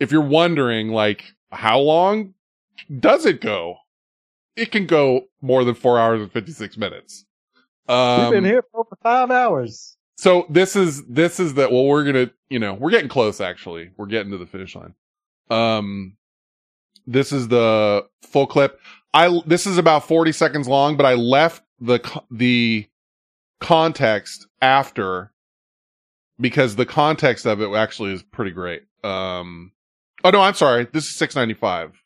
if 0.00 0.10
you're 0.12 0.20
wondering, 0.20 0.88
like, 0.88 1.34
how 1.50 1.78
long 1.80 2.34
does 3.00 3.26
it 3.26 3.40
go? 3.40 3.76
It 4.56 4.72
can 4.72 4.86
go 4.86 5.22
more 5.40 5.64
than 5.64 5.74
four 5.74 5.98
hours 5.98 6.20
and 6.20 6.32
56 6.32 6.76
minutes. 6.76 7.24
Um, 7.88 8.22
We've 8.22 8.30
been 8.42 8.44
here 8.44 8.62
for 8.70 8.80
over 8.80 8.96
five 9.02 9.30
hours. 9.30 9.96
so 10.16 10.46
this 10.50 10.76
is 10.76 11.04
this 11.06 11.38
is 11.40 11.54
that 11.54 11.70
well 11.72 11.84
we're 11.86 12.04
gonna 12.04 12.30
you 12.50 12.58
know 12.58 12.74
we're 12.74 12.90
getting 12.90 13.08
close 13.08 13.40
actually 13.40 13.90
we're 13.96 14.06
getting 14.06 14.30
to 14.32 14.36
the 14.38 14.46
finish 14.46 14.74
line 14.76 14.94
um 15.48 16.16
this 17.06 17.32
is 17.32 17.48
the 17.48 18.04
full 18.22 18.46
clip 18.46 18.78
i 19.14 19.40
this 19.46 19.64
is 19.66 19.78
about 19.78 20.06
40 20.06 20.32
seconds 20.32 20.68
long 20.68 20.96
but 20.98 21.06
i 21.06 21.14
left 21.14 21.62
the 21.80 22.00
the 22.30 22.86
context 23.60 24.46
after 24.60 25.32
because 26.40 26.76
the 26.76 26.84
context 26.86 27.46
of 27.46 27.60
it 27.62 27.70
actually 27.72 28.12
is 28.12 28.22
pretty 28.22 28.50
great 28.50 28.82
um 29.04 29.72
oh 30.24 30.30
no 30.30 30.40
i'm 30.40 30.54
sorry. 30.54 30.86
This 30.92 31.04
is 31.04 31.16
695 31.16 32.02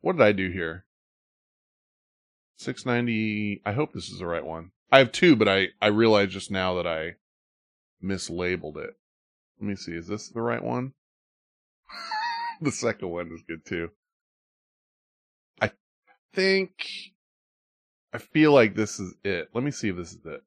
what 0.00 0.16
did 0.16 0.22
i 0.22 0.32
do 0.32 0.50
here? 0.50 0.84
690 2.58 3.62
i 3.64 3.72
hope 3.72 3.92
this 3.92 4.08
is 4.08 4.18
the 4.18 4.26
right 4.26 4.44
one. 4.44 4.70
I 4.90 4.98
have 4.98 5.12
two 5.12 5.36
but 5.36 5.48
i 5.48 5.68
i 5.80 5.88
realized 5.88 6.32
just 6.32 6.50
now 6.50 6.74
that 6.74 6.86
i 6.86 7.16
mislabeled 8.02 8.76
it. 8.76 8.94
Let 9.60 9.68
me 9.68 9.76
see 9.76 9.92
is 9.92 10.08
this 10.08 10.28
the 10.28 10.40
right 10.42 10.62
one? 10.62 10.92
The 12.58 12.72
second 12.72 13.10
one 13.10 13.30
is 13.34 13.42
good 13.46 13.66
too. 13.66 13.90
I 15.60 15.72
think 16.32 16.88
i 18.14 18.18
feel 18.18 18.52
like 18.52 18.74
this 18.74 18.98
is 18.98 19.14
it. 19.24 19.50
Let 19.52 19.62
me 19.62 19.70
see 19.70 19.90
if 19.90 19.96
this 19.96 20.12
is 20.12 20.24
it 20.24 20.42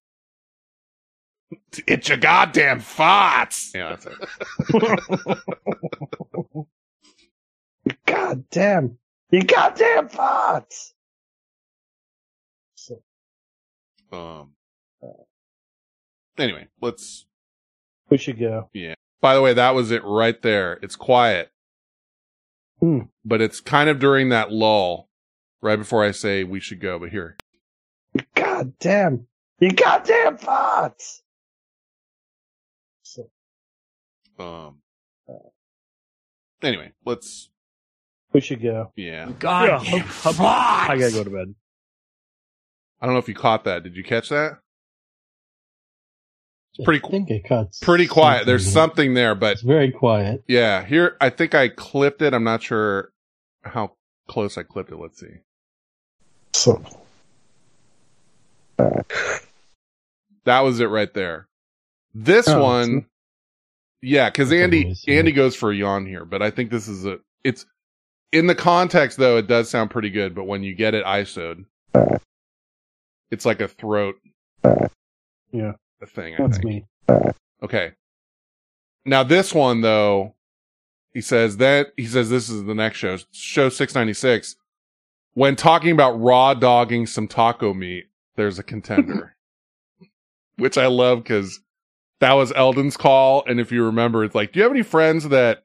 it's 1.88 2.08
your 2.10 2.18
goddamn 2.18 2.80
farts 2.80 3.74
yeah 3.74 3.90
that's 3.90 4.06
it 4.06 5.86
God 8.06 8.44
damn. 8.52 8.98
You 9.32 9.44
goddamn 9.44 10.10
farts. 10.10 10.92
um 14.12 14.52
anyway 16.38 16.68
let's 16.82 17.26
We 18.10 18.18
should 18.18 18.40
go. 18.40 18.70
Yeah. 18.74 18.96
By 19.22 19.36
the 19.36 19.42
way, 19.42 19.54
that 19.54 19.76
was 19.76 19.92
it 19.92 20.04
right 20.04 20.42
there. 20.42 20.80
It's 20.82 20.96
quiet. 20.96 21.52
Hmm. 22.80 23.02
But 23.26 23.42
it's 23.42 23.60
kind 23.60 23.90
of 23.90 24.00
during 24.00 24.30
that 24.30 24.52
lull, 24.52 25.10
right 25.62 25.76
before 25.76 26.04
I 26.04 26.12
say 26.12 26.44
we 26.44 26.60
should 26.60 26.80
go. 26.80 26.98
But 26.98 27.10
here. 27.10 27.38
God 28.36 28.74
damn. 28.80 29.28
You 29.60 29.72
goddamn 29.72 30.38
farts. 30.38 31.22
Um. 34.40 34.78
Anyway, 36.62 36.92
let's. 37.06 37.50
We 38.34 38.42
should 38.42 38.62
go. 38.62 38.92
Yeah. 38.96 39.30
God, 39.40 39.84
yeah, 39.86 40.04
I 40.26 40.98
gotta 41.00 41.12
go 41.12 41.24
to 41.24 41.30
bed. 41.30 41.56
I 43.02 43.06
don't 43.06 43.16
know 43.16 43.20
if 43.20 43.28
you 43.30 43.34
caught 43.36 43.64
that. 43.64 43.84
Did 43.84 43.96
you 43.96 44.04
catch 44.04 44.30
that? 44.30 44.60
It's 46.76 46.86
pretty. 46.86 47.04
I 47.04 47.10
think 47.10 47.32
I 47.32 47.42
caught 47.48 47.68
Pretty 47.82 48.08
quiet. 48.08 48.46
There's 48.46 48.64
something. 48.66 48.74
something 48.90 49.14
there, 49.16 49.36
but 49.36 49.54
It's 49.54 49.62
very 49.62 49.92
quiet. 49.92 50.44
yeah. 50.48 50.86
Here, 50.86 51.18
I 51.20 51.30
think 51.30 51.56
I 51.56 51.70
clipped 51.70 52.22
it. 52.22 52.34
I'm 52.34 52.44
not 52.44 52.62
sure 52.62 53.12
how 53.64 53.94
close 54.28 54.58
I 54.58 54.64
clipped 54.64 54.92
it. 54.92 54.98
Let's 54.98 55.20
see. 55.20 55.38
So. 56.54 56.84
That 60.46 60.62
was 60.62 60.80
it 60.80 60.86
right 60.86 61.14
there. 61.14 61.48
This 62.14 62.48
Oh, 62.48 62.62
one, 62.64 63.06
yeah, 64.02 64.30
because 64.30 64.52
Andy. 64.52 64.96
Andy 65.08 65.32
goes 65.32 65.56
for 65.56 65.72
a 65.72 65.76
yawn 65.76 66.06
here, 66.06 66.26
but 66.26 66.42
I 66.42 66.50
think 66.52 66.72
this 66.72 66.88
is 66.88 67.06
a 67.06 67.20
it's 67.44 67.66
in 68.32 68.48
the 68.48 68.56
context 68.56 69.18
though, 69.18 69.38
it 69.38 69.48
does 69.48 69.70
sound 69.70 69.92
pretty 69.92 70.10
good, 70.10 70.36
but 70.36 70.46
when 70.46 70.64
you 70.64 70.74
get 70.76 70.94
it 70.94 71.06
ISO'd, 71.06 71.66
it's 73.32 73.46
like 73.46 73.62
a 73.62 73.68
throat 73.68 74.16
Yeah, 75.52 75.74
a 76.02 76.06
thing. 76.06 76.36
I 76.36 76.38
that's 76.48 76.58
think. 76.60 76.66
me. 76.66 76.86
Okay. 77.64 77.92
Now 79.06 79.24
this 79.24 79.54
one 79.54 79.82
though, 79.82 80.36
he 81.14 81.22
says 81.22 81.58
that 81.58 81.88
he 81.98 82.06
says 82.06 82.30
this 82.30 82.50
is 82.50 82.64
the 82.66 82.76
next 82.76 82.98
show, 82.98 83.18
show 83.32 83.70
696. 83.70 84.56
When 85.34 85.56
talking 85.56 85.92
about 85.92 86.20
raw 86.20 86.54
dogging 86.54 87.08
some 87.08 87.28
taco 87.28 87.74
meat, 87.74 88.06
there's 88.36 88.60
a 88.60 88.64
contender. 88.64 89.36
Which 90.58 90.78
I 90.78 90.88
love 90.88 91.24
because 91.24 91.62
that 92.20 92.34
was 92.34 92.52
Eldon's 92.54 92.98
call. 92.98 93.44
And 93.48 93.60
if 93.60 93.72
you 93.72 93.84
remember, 93.86 94.24
it's 94.24 94.36
like, 94.36 94.52
do 94.52 94.60
you 94.60 94.64
have 94.64 94.72
any 94.72 94.84
friends 94.84 95.30
that 95.30 95.64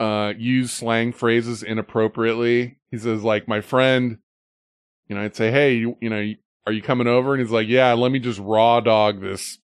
uh 0.00 0.32
use 0.36 0.72
slang 0.72 1.12
phrases 1.12 1.62
inappropriately? 1.62 2.78
He 2.90 2.98
says, 2.98 3.22
like, 3.22 3.48
my 3.48 3.60
friend, 3.60 4.18
you 5.08 5.16
know, 5.16 5.22
I'd 5.22 5.36
say, 5.36 5.50
Hey, 5.50 5.74
you, 5.74 5.96
you 6.00 6.10
know, 6.10 6.32
are 6.66 6.72
you 6.72 6.82
coming 6.82 7.06
over? 7.06 7.34
And 7.34 7.42
he's 7.42 7.52
like, 7.52 7.68
Yeah, 7.68 7.92
let 7.92 8.12
me 8.12 8.18
just 8.18 8.38
raw 8.40 8.80
dog 8.80 9.20
this 9.20 9.58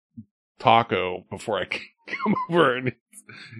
taco 0.58 1.24
before 1.30 1.60
I 1.60 1.64
come 2.06 2.34
over 2.48 2.76
and, 2.76 2.92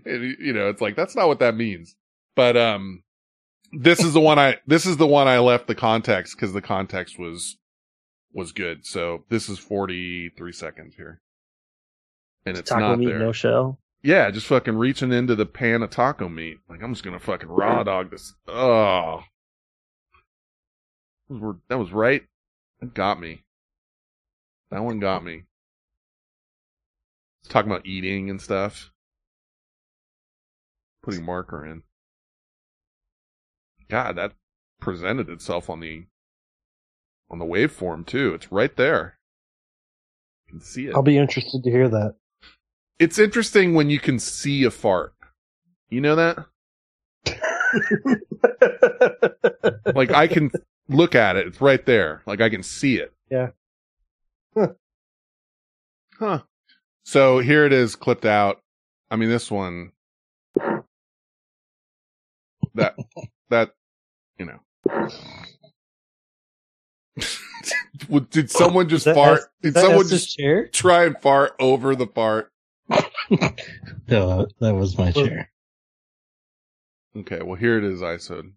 and 0.05 0.37
you 0.39 0.53
know 0.53 0.69
it's 0.69 0.81
like 0.81 0.97
that's 0.97 1.17
not 1.17 1.29
what 1.29 1.39
that 1.39 1.57
means 1.57 1.97
but 2.35 2.57
um 2.57 3.03
this 3.73 4.01
is 4.01 4.13
the 4.13 4.21
one 4.21 4.39
i 4.39 4.57
this 4.67 4.87
is 4.87 4.97
the 4.97 5.07
one 5.07 5.27
i 5.27 5.39
left 5.39 5.67
the 5.67 5.75
context 5.75 6.37
because 6.37 6.53
the 6.53 6.63
context 6.63 7.19
was 7.19 7.57
was 8.33 8.53
good 8.53 8.85
so 8.85 9.25
this 9.31 9.49
is 9.49 9.59
43 9.59 10.53
seconds 10.53 10.95
here 10.97 11.21
and 12.47 12.57
it's 12.59 12.71
Taco 12.71 12.81
not 12.81 12.99
meat, 12.99 13.07
there 13.07 13.19
no 13.19 13.33
shell. 13.33 13.79
yeah 14.03 14.31
just 14.31 14.47
fucking 14.47 14.77
reaching 14.77 15.12
into 15.12 15.35
the 15.35 15.47
pan 15.47 15.83
of 15.83 15.91
taco 15.91 16.29
meat 16.29 16.59
like 16.69 16.83
i'm 16.83 16.93
just 16.93 17.05
gonna 17.05 17.19
fucking 17.19 17.49
raw 17.49 17.83
dog 17.85 18.11
this 18.11 18.35
oh 18.49 19.21
that 21.29 21.39
was, 21.41 21.57
that 21.69 21.79
was 21.79 21.93
right 21.93 22.23
that 22.81 22.93
got 22.95 23.21
me 23.21 23.45
that 24.71 24.83
one 24.83 24.99
got 25.01 25.25
me 25.25 25.45
It's 27.41 27.49
talking 27.49 27.71
about 27.71 27.87
eating 27.87 28.29
and 28.31 28.41
stuff. 28.41 28.91
Putting 31.03 31.25
marker 31.25 31.65
in. 31.65 31.83
God, 33.89 34.16
that 34.16 34.33
presented 34.81 35.29
itself 35.29 35.69
on 35.71 35.81
the 35.81 36.07
on 37.31 37.39
the 37.39 37.45
waveform 37.45 38.07
too. 38.07 38.35
It's 38.35 38.51
right 38.51 38.75
there. 38.75 39.19
You 40.47 40.53
can 40.55 40.61
see 40.61 40.87
it. 40.87 40.95
I'll 40.95 41.03
be 41.03 41.19
interested 41.19 41.62
to 41.62 41.71
hear 41.71 41.89
that. 41.89 42.15
It's 42.99 43.19
interesting 43.19 43.75
when 43.75 43.91
you 43.91 43.99
can 43.99 44.19
see 44.19 44.65
a 44.65 44.71
fart. 44.71 45.12
You 45.91 46.01
know 46.01 46.16
that? 46.16 46.39
like 49.95 50.11
I 50.12 50.27
can 50.27 50.51
look 50.89 51.15
at 51.15 51.37
it. 51.37 51.47
It's 51.47 51.61
right 51.61 51.85
there. 51.85 52.23
Like 52.27 52.41
I 52.41 52.49
can 52.49 52.62
see 52.62 52.97
it. 52.97 53.12
Yeah. 53.31 53.51
Huh. 56.19 56.41
So 57.05 57.41
here 57.41 57.66
it 57.66 57.73
is 57.73 57.97
clipped 57.97 58.25
out. 58.25 58.62
I 59.11 59.16
mean, 59.16 59.29
this 59.29 59.51
one, 59.51 59.93
that, 62.75 62.95
that, 63.51 63.73
you 64.39 64.47
know. 64.47 64.61
Did 68.31 68.51
someone 68.51 68.89
just 68.89 69.05
that 69.05 69.15
fart? 69.15 69.41
S- 69.41 69.47
Did 69.62 69.75
someone 69.75 70.09
just 70.09 70.37
chair? 70.37 70.69
try 70.69 71.05
and 71.05 71.16
fart 71.21 71.53
over 71.59 71.95
the 71.97 72.07
fart? 72.07 72.51
No, 74.06 74.47
that 74.61 74.74
was 74.74 74.98
my 74.98 75.12
chair. 75.12 75.51
Okay, 77.16 77.40
well 77.43 77.55
here 77.55 77.78
it 77.78 77.85
is, 77.85 78.02
ISO'd. 78.02 78.52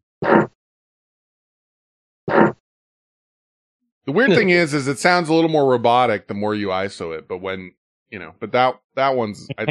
The 4.05 4.13
weird 4.13 4.31
thing 4.31 4.49
is, 4.49 4.73
is 4.73 4.87
it 4.87 4.99
sounds 4.99 5.29
a 5.29 5.33
little 5.33 5.49
more 5.49 5.69
robotic 5.69 6.27
the 6.27 6.33
more 6.33 6.53
you 6.55 6.67
ISO 6.67 7.17
it, 7.17 7.27
but 7.27 7.37
when 7.37 7.71
you 8.09 8.19
know, 8.19 8.33
but 8.39 8.51
that 8.53 8.79
that 8.95 9.15
one's 9.15 9.47
I, 9.57 9.65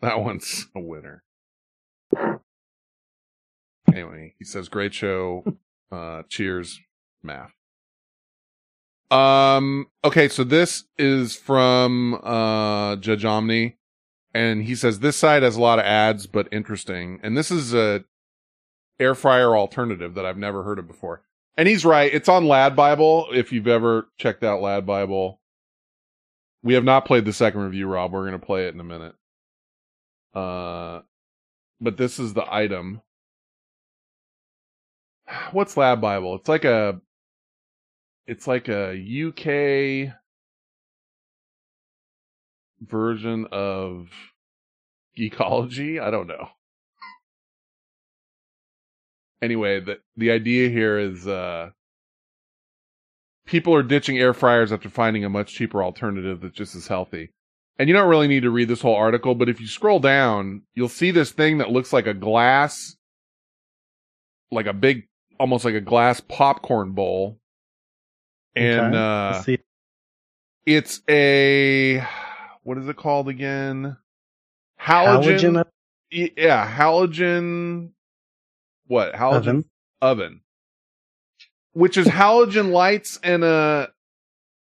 that 0.00 0.20
one's 0.20 0.66
a 0.74 0.80
winner. 0.80 1.22
Anyway, 3.88 4.34
he 4.38 4.44
says, 4.44 4.68
"Great 4.68 4.94
show, 4.94 5.44
uh, 5.92 6.22
cheers, 6.28 6.80
math." 7.22 7.52
Um. 9.10 9.86
Okay, 10.02 10.28
so 10.28 10.44
this 10.44 10.84
is 10.98 11.36
from 11.36 12.20
uh 12.22 12.96
Judge 12.96 13.24
Omni, 13.24 13.76
and 14.32 14.64
he 14.64 14.74
says 14.74 15.00
this 15.00 15.16
side 15.16 15.42
has 15.42 15.56
a 15.56 15.60
lot 15.60 15.78
of 15.78 15.84
ads, 15.84 16.26
but 16.26 16.48
interesting. 16.52 17.20
And 17.22 17.36
this 17.36 17.50
is 17.50 17.74
a 17.74 18.04
air 18.98 19.14
fryer 19.14 19.56
alternative 19.56 20.14
that 20.14 20.26
I've 20.26 20.38
never 20.38 20.62
heard 20.62 20.78
of 20.78 20.86
before. 20.86 21.22
And 21.56 21.68
he's 21.68 21.84
right. 21.84 22.12
It's 22.12 22.28
on 22.28 22.48
Lad 22.48 22.74
Bible. 22.74 23.28
If 23.32 23.52
you've 23.52 23.68
ever 23.68 24.08
checked 24.18 24.42
out 24.42 24.60
Lad 24.60 24.86
Bible, 24.86 25.40
we 26.62 26.74
have 26.74 26.84
not 26.84 27.04
played 27.04 27.24
the 27.24 27.32
second 27.32 27.60
review, 27.60 27.86
Rob. 27.86 28.12
We're 28.12 28.30
to 28.30 28.38
play 28.38 28.66
it 28.66 28.74
in 28.74 28.80
a 28.80 28.84
minute. 28.84 29.14
Uh, 30.34 31.02
but 31.80 31.96
this 31.96 32.18
is 32.18 32.34
the 32.34 32.52
item. 32.52 33.02
What's 35.52 35.76
Lad 35.76 36.00
Bible? 36.00 36.34
It's 36.36 36.48
like 36.48 36.64
a, 36.64 37.00
it's 38.26 38.46
like 38.46 38.68
a 38.68 38.92
UK 38.94 40.14
version 42.80 43.46
of 43.52 44.08
Geekologie. 45.18 46.00
I 46.00 46.10
don't 46.10 46.26
know. 46.26 46.48
Anyway, 49.42 49.80
the 49.80 49.98
the 50.16 50.30
idea 50.30 50.68
here 50.70 50.98
is 50.98 51.26
uh 51.26 51.70
people 53.46 53.74
are 53.74 53.82
ditching 53.82 54.18
air 54.18 54.32
fryers 54.32 54.72
after 54.72 54.88
finding 54.88 55.24
a 55.24 55.28
much 55.28 55.52
cheaper 55.52 55.82
alternative 55.82 56.40
that's 56.40 56.56
just 56.56 56.74
as 56.74 56.86
healthy. 56.86 57.30
And 57.78 57.88
you 57.88 57.94
don't 57.94 58.08
really 58.08 58.28
need 58.28 58.44
to 58.44 58.50
read 58.50 58.68
this 58.68 58.80
whole 58.80 58.94
article, 58.94 59.34
but 59.34 59.48
if 59.48 59.60
you 59.60 59.66
scroll 59.66 59.98
down, 59.98 60.62
you'll 60.74 60.88
see 60.88 61.10
this 61.10 61.32
thing 61.32 61.58
that 61.58 61.72
looks 61.72 61.92
like 61.92 62.06
a 62.06 62.14
glass, 62.14 62.96
like 64.52 64.66
a 64.66 64.72
big, 64.72 65.08
almost 65.40 65.64
like 65.64 65.74
a 65.74 65.80
glass 65.80 66.20
popcorn 66.20 66.92
bowl. 66.92 67.38
And, 68.56 68.94
Okay, 68.94 68.96
uh, 68.96 69.42
see. 69.42 69.58
it's 70.66 71.02
a, 71.08 72.06
what 72.62 72.78
is 72.78 72.88
it 72.88 72.96
called 72.96 73.28
again? 73.28 73.96
Halogen. 74.80 75.38
Halogen 75.40 75.64
Y- 76.12 76.30
Yeah, 76.36 76.70
halogen. 76.70 77.90
What? 78.86 79.14
Halogen 79.14 79.36
Oven. 79.36 79.64
oven. 80.00 80.40
Which 81.72 81.96
is 81.96 82.06
halogen 82.06 82.70
lights 82.70 83.18
and 83.22 83.42
a, 83.42 83.90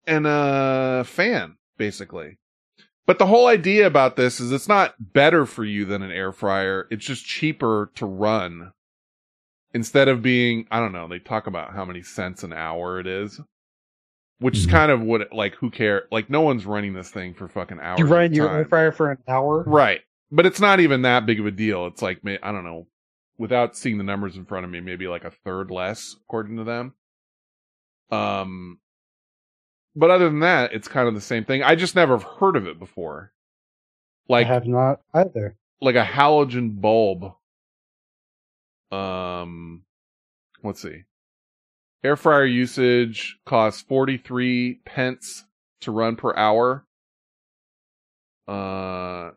and 0.07 0.25
a 0.27 1.03
fan, 1.05 1.57
basically. 1.77 2.37
But 3.05 3.19
the 3.19 3.25
whole 3.25 3.47
idea 3.47 3.85
about 3.85 4.15
this 4.15 4.39
is 4.39 4.51
it's 4.53 4.69
not 4.69 4.95
better 5.13 5.45
for 5.45 5.65
you 5.65 5.83
than 5.83 6.01
an 6.03 6.11
air 6.11 6.31
fryer. 6.31 6.87
It's 6.89 7.05
just 7.05 7.25
cheaper 7.25 7.91
to 7.95 8.05
run. 8.05 8.71
Instead 9.73 10.07
of 10.07 10.21
being, 10.21 10.67
I 10.71 10.79
don't 10.79 10.93
know, 10.93 11.07
they 11.09 11.19
talk 11.19 11.47
about 11.47 11.73
how 11.73 11.83
many 11.83 12.01
cents 12.03 12.43
an 12.43 12.53
hour 12.53 12.99
it 12.99 13.07
is. 13.07 13.41
Which 14.43 14.57
is 14.57 14.65
kind 14.65 14.91
of 14.91 15.01
what, 15.01 15.21
it, 15.21 15.33
like, 15.33 15.55
who 15.55 15.71
care? 15.71 16.03
Like, 16.11 16.29
no 16.29 16.41
one's 16.41 16.65
running 16.65 16.93
this 16.93 17.09
thing 17.09 17.33
for 17.33 17.47
fucking 17.47 17.79
hours. 17.79 17.99
You 17.99 18.05
run 18.05 18.33
your 18.33 18.49
air 18.49 18.65
fryer 18.65 18.91
for 18.91 19.09
an 19.09 19.17
hour. 19.27 19.63
Right. 19.65 20.01
But 20.31 20.45
it's 20.45 20.59
not 20.59 20.81
even 20.81 21.03
that 21.03 21.25
big 21.25 21.39
of 21.39 21.45
a 21.45 21.51
deal. 21.51 21.87
It's 21.87 22.01
like, 22.01 22.19
I 22.25 22.51
don't 22.51 22.65
know, 22.65 22.87
without 23.37 23.77
seeing 23.77 23.97
the 23.97 24.03
numbers 24.03 24.35
in 24.35 24.45
front 24.45 24.65
of 24.65 24.71
me, 24.71 24.81
maybe 24.81 25.07
like 25.07 25.23
a 25.23 25.31
third 25.31 25.71
less 25.71 26.15
according 26.25 26.57
to 26.57 26.63
them. 26.63 26.93
Um, 28.11 28.79
but 29.95 30.09
other 30.09 30.25
than 30.25 30.41
that, 30.41 30.73
it's 30.73 30.87
kind 30.87 31.07
of 31.07 31.13
the 31.13 31.21
same 31.21 31.45
thing. 31.45 31.63
I 31.63 31.75
just 31.75 31.95
never 31.95 32.17
heard 32.17 32.55
of 32.55 32.67
it 32.67 32.79
before. 32.79 33.31
Like, 34.27 34.47
I 34.47 34.49
have 34.49 34.67
not 34.67 34.99
either. 35.13 35.55
like 35.81 35.95
a 35.95 36.03
halogen 36.03 36.81
bulb. 36.81 37.33
Um, 38.91 39.83
let's 40.63 40.81
see. 40.81 41.03
Air 42.03 42.17
fryer 42.17 42.45
usage 42.45 43.39
costs 43.45 43.81
43 43.83 44.81
pence 44.85 45.45
to 45.81 45.91
run 45.91 46.17
per 46.17 46.35
hour. 46.35 46.85
Uh, 48.45 49.31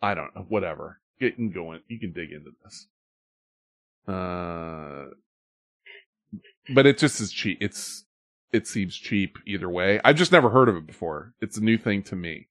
I 0.00 0.14
don't 0.14 0.34
know, 0.36 0.46
whatever. 0.48 1.00
You 1.18 1.32
can 1.32 1.50
go 1.50 1.72
in, 1.72 1.80
you 1.88 1.98
can 1.98 2.12
dig 2.12 2.30
into 2.30 2.52
this. 2.62 2.86
Uh, 4.06 5.06
but 6.72 6.86
it 6.86 6.96
just 6.96 7.20
is 7.20 7.32
cheap. 7.32 7.58
It's, 7.60 8.04
it 8.52 8.68
seems 8.68 8.96
cheap 8.96 9.36
either 9.46 9.68
way. 9.68 10.00
I've 10.04 10.16
just 10.16 10.32
never 10.32 10.50
heard 10.50 10.68
of 10.68 10.76
it 10.76 10.86
before. 10.86 11.34
It's 11.40 11.56
a 11.56 11.62
new 11.62 11.76
thing 11.76 12.04
to 12.04 12.16
me. 12.16 12.46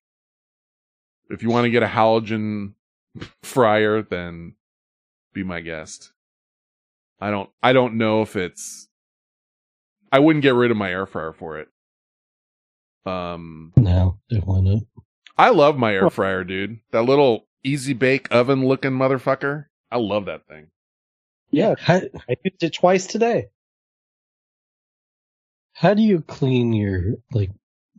If 1.30 1.44
you 1.44 1.50
want 1.50 1.64
to 1.64 1.72
get 1.72 1.84
a 1.84 1.88
halogen 1.88 2.74
fryer, 3.44 4.02
then 4.02 4.56
be 5.34 5.44
my 5.44 5.62
guest. 5.62 6.12
I 7.22 7.32
don't, 7.32 7.50
I 7.62 7.74
don't 7.74 7.96
know 7.98 8.22
if 8.22 8.36
it's, 8.36 8.88
I 10.12 10.20
wouldn't 10.20 10.44
get 10.44 10.56
rid 10.56 10.72
of 10.72 10.78
my 10.78 10.90
air 10.90 11.06
fryer 11.06 11.34
for 11.34 11.60
it. 11.60 11.68
Um, 13.06 13.74
No, 13.78 14.20
definitely 14.30 14.62
not. 14.62 14.84
I 15.38 15.50
love 15.50 15.78
my 15.78 15.94
air 15.94 16.10
fryer, 16.10 16.44
dude. 16.44 16.80
That 16.92 17.04
little 17.04 17.46
easy 17.64 17.94
bake 17.94 18.28
oven 18.32 18.66
looking 18.68 18.92
motherfucker. 18.92 19.66
I 19.92 19.98
love 19.98 20.26
that 20.26 20.48
thing. 20.48 20.68
Yeah, 21.52 21.76
How, 21.80 21.96
I 21.96 22.36
used 22.44 22.62
it 22.64 22.74
twice 22.74 23.08
today. 23.08 23.48
how 25.74 25.94
do 25.94 26.02
you 26.02 26.22
clean 26.22 26.74
your 26.74 27.16
like 27.32 27.52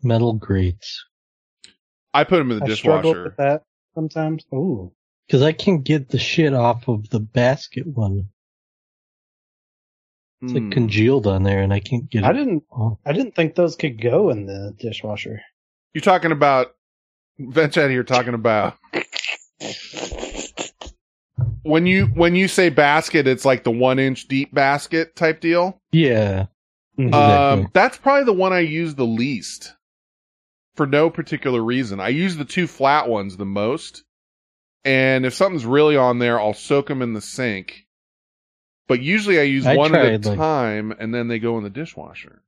metal 0.03 0.35
grates? 0.35 1.05
I 2.15 2.25
put 2.25 2.39
them 2.39 2.51
in 2.53 2.59
the 2.61 2.73
I 2.73 2.75
struggle 2.75 3.13
dishwasher. 3.13 3.25
with 3.25 3.37
that 3.39 3.63
sometimes. 3.95 4.45
Ooh, 4.55 4.93
Because 5.27 5.43
I 5.43 5.53
can't 5.53 5.83
get 5.85 6.09
the 6.11 6.19
shit 6.19 6.53
off 6.55 6.89
of 6.89 7.09
the 7.11 7.21
basket 7.21 7.87
one. 7.87 8.29
It's 10.43 10.53
Hmm. 10.53 10.59
like 10.59 10.73
congealed 10.73 11.27
on 11.27 11.43
there, 11.43 11.63
and 11.63 11.73
I 11.73 11.81
can't 11.81 12.09
get 12.11 12.25
it. 12.25 12.27
I 12.27 12.33
didn't. 12.33 12.65
I 13.05 13.13
didn't 13.13 13.35
think 13.35 13.55
those 13.55 13.77
could 13.77 14.01
go 14.01 14.31
in 14.31 14.47
the 14.47 14.75
dishwasher. 14.79 15.41
You're 15.93 16.03
talking 16.03 16.33
about 16.33 16.69
vent 17.39 17.73
chat 17.75 17.91
here 17.91 18.05
talking 18.05 18.35
about 18.35 18.77
when 21.63 21.87
you 21.87 22.07
when 22.07 22.35
you 22.35 22.49
say 22.49 22.69
basket, 22.71 23.27
it's 23.27 23.45
like 23.45 23.65
the 23.65 23.71
one 23.71 23.99
inch 23.99 24.29
deep 24.29 24.55
basket 24.55 25.15
type 25.17 25.41
deal. 25.41 25.81
Yeah. 25.93 26.47
Mm-hmm. 26.99 27.09
Exactly. 27.09 27.65
Um, 27.65 27.71
that's 27.73 27.99
probably 27.99 28.25
the 28.25 28.33
one 28.33 28.53
I 28.53 28.61
use 28.61 28.95
the 28.95 29.07
least 29.07 29.75
for 30.77 30.87
no 30.87 31.11
particular 31.11 31.63
reason. 31.63 32.01
I 32.01 32.09
use 32.09 32.37
the 32.37 32.45
two 32.45 32.67
flat 32.67 33.09
ones 33.09 33.37
the 33.37 33.45
most. 33.47 34.05
And 34.85 35.27
if 35.27 35.35
something's 35.35 35.67
really 35.67 35.97
on 35.97 36.19
there, 36.19 36.41
I'll 36.41 36.55
soak 36.55 36.89
them 36.89 37.03
in 37.03 37.13
the 37.13 37.21
sink. 37.21 37.87
But 38.91 39.03
usually 39.03 39.39
I 39.39 39.45
use 39.45 39.65
I 39.67 39.77
one 39.77 39.95
at 39.95 40.27
a 40.27 40.29
like- 40.31 40.37
time 40.37 40.93
and 40.99 41.15
then 41.15 41.29
they 41.29 41.39
go 41.39 41.57
in 41.59 41.63
the 41.63 41.71
dishwasher. 41.71 42.43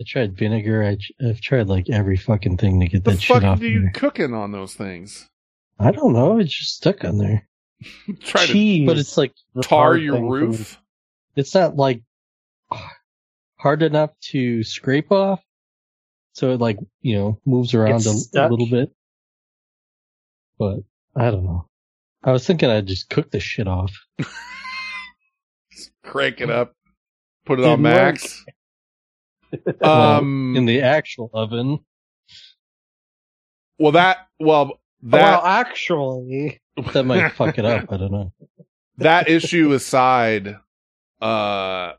I 0.00 0.04
tried 0.04 0.36
vinegar. 0.36 0.82
I, 0.82 0.96
I've 1.24 1.40
tried 1.40 1.68
like 1.68 1.88
every 1.88 2.16
fucking 2.16 2.56
thing 2.56 2.80
to 2.80 2.86
get 2.88 3.04
The 3.04 3.12
that 3.12 3.22
shit 3.22 3.36
fuck 3.36 3.44
off. 3.44 3.60
do 3.60 3.66
of 3.66 3.72
you 3.72 3.80
there. 3.82 3.92
cooking 3.94 4.34
on 4.34 4.50
those 4.50 4.74
things? 4.74 5.28
I 5.78 5.92
don't 5.92 6.12
know. 6.14 6.38
It's 6.38 6.52
just 6.52 6.74
stuck 6.78 7.04
on 7.04 7.18
there. 7.18 7.48
Try 8.20 8.46
Cheese, 8.46 8.86
But 8.88 8.98
it's 8.98 9.16
like 9.16 9.32
tar 9.62 9.96
your 9.96 10.14
thing 10.16 10.24
for 10.26 10.32
roof. 10.32 10.80
it's 11.36 11.54
not 11.54 11.76
like 11.76 12.02
hard 13.56 13.82
enough 13.84 14.10
to 14.32 14.64
scrape 14.64 15.12
off. 15.12 15.40
So 16.32 16.50
it 16.52 16.60
like, 16.60 16.78
you 17.02 17.16
know, 17.16 17.40
moves 17.46 17.72
around 17.74 18.04
a, 18.04 18.10
a 18.40 18.48
little 18.48 18.68
bit. 18.68 18.90
But 20.58 20.78
I 21.16 21.30
don't 21.30 21.44
know. 21.44 21.66
I 22.24 22.32
was 22.32 22.44
thinking 22.46 22.68
I'd 22.68 22.86
just 22.86 23.08
cook 23.10 23.30
the 23.30 23.38
shit 23.40 23.68
off. 23.68 23.92
Crank 26.04 26.40
it 26.40 26.50
up. 26.50 26.74
Put 27.46 27.58
it 27.60 27.64
on 27.64 27.82
Didn't 27.82 27.94
work. 27.96 28.14
max. 28.14 28.44
Um, 29.82 30.54
in 30.56 30.66
the 30.66 30.82
actual 30.82 31.30
oven. 31.32 31.78
well, 33.78 33.92
that, 33.92 34.28
well, 34.38 34.80
that, 35.04 35.22
well, 35.22 35.44
actually, 35.46 36.60
That 36.92 37.04
might 37.04 37.30
fuck 37.34 37.58
it 37.58 37.64
up. 37.64 37.86
I 37.90 37.96
don't 37.96 38.12
know. 38.12 38.32
that 38.98 39.28
issue 39.28 39.72
aside, 39.72 40.56
uh, 41.22 41.92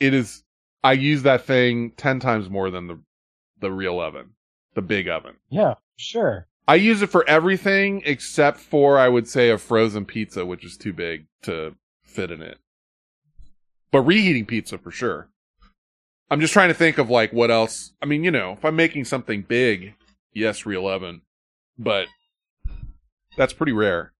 it 0.00 0.14
is, 0.14 0.42
I 0.82 0.94
use 0.94 1.22
that 1.22 1.44
thing 1.44 1.92
10 1.96 2.18
times 2.20 2.48
more 2.50 2.70
than 2.70 2.86
the, 2.88 2.98
the 3.60 3.70
real 3.70 4.00
oven, 4.00 4.30
the 4.74 4.82
big 4.82 5.08
oven. 5.08 5.34
yeah, 5.48 5.74
sure. 5.96 6.46
I 6.66 6.76
use 6.76 7.02
it 7.02 7.08
for 7.10 7.28
everything 7.28 8.02
except 8.04 8.58
for, 8.58 8.96
I 8.98 9.08
would 9.08 9.26
say, 9.28 9.50
a 9.50 9.58
frozen 9.58 10.04
pizza, 10.04 10.46
which 10.46 10.64
is 10.64 10.76
too 10.76 10.92
big 10.92 11.26
to 11.42 11.74
fit 12.04 12.30
in 12.30 12.42
it. 12.42 12.58
But 13.92 14.02
reheating 14.02 14.46
pizza 14.46 14.78
for 14.78 14.90
sure. 14.90 15.28
I'm 16.30 16.40
just 16.40 16.52
trying 16.52 16.68
to 16.68 16.74
think 16.74 16.98
of 16.98 17.10
like 17.10 17.32
what 17.32 17.50
else. 17.50 17.92
I 18.00 18.06
mean, 18.06 18.22
you 18.22 18.30
know, 18.30 18.52
if 18.52 18.64
I'm 18.64 18.76
making 18.76 19.04
something 19.04 19.42
big, 19.42 19.94
yes, 20.32 20.64
real 20.64 20.86
oven, 20.86 21.22
but 21.76 22.06
that's 23.36 23.52
pretty 23.52 23.72
rare. 23.72 24.12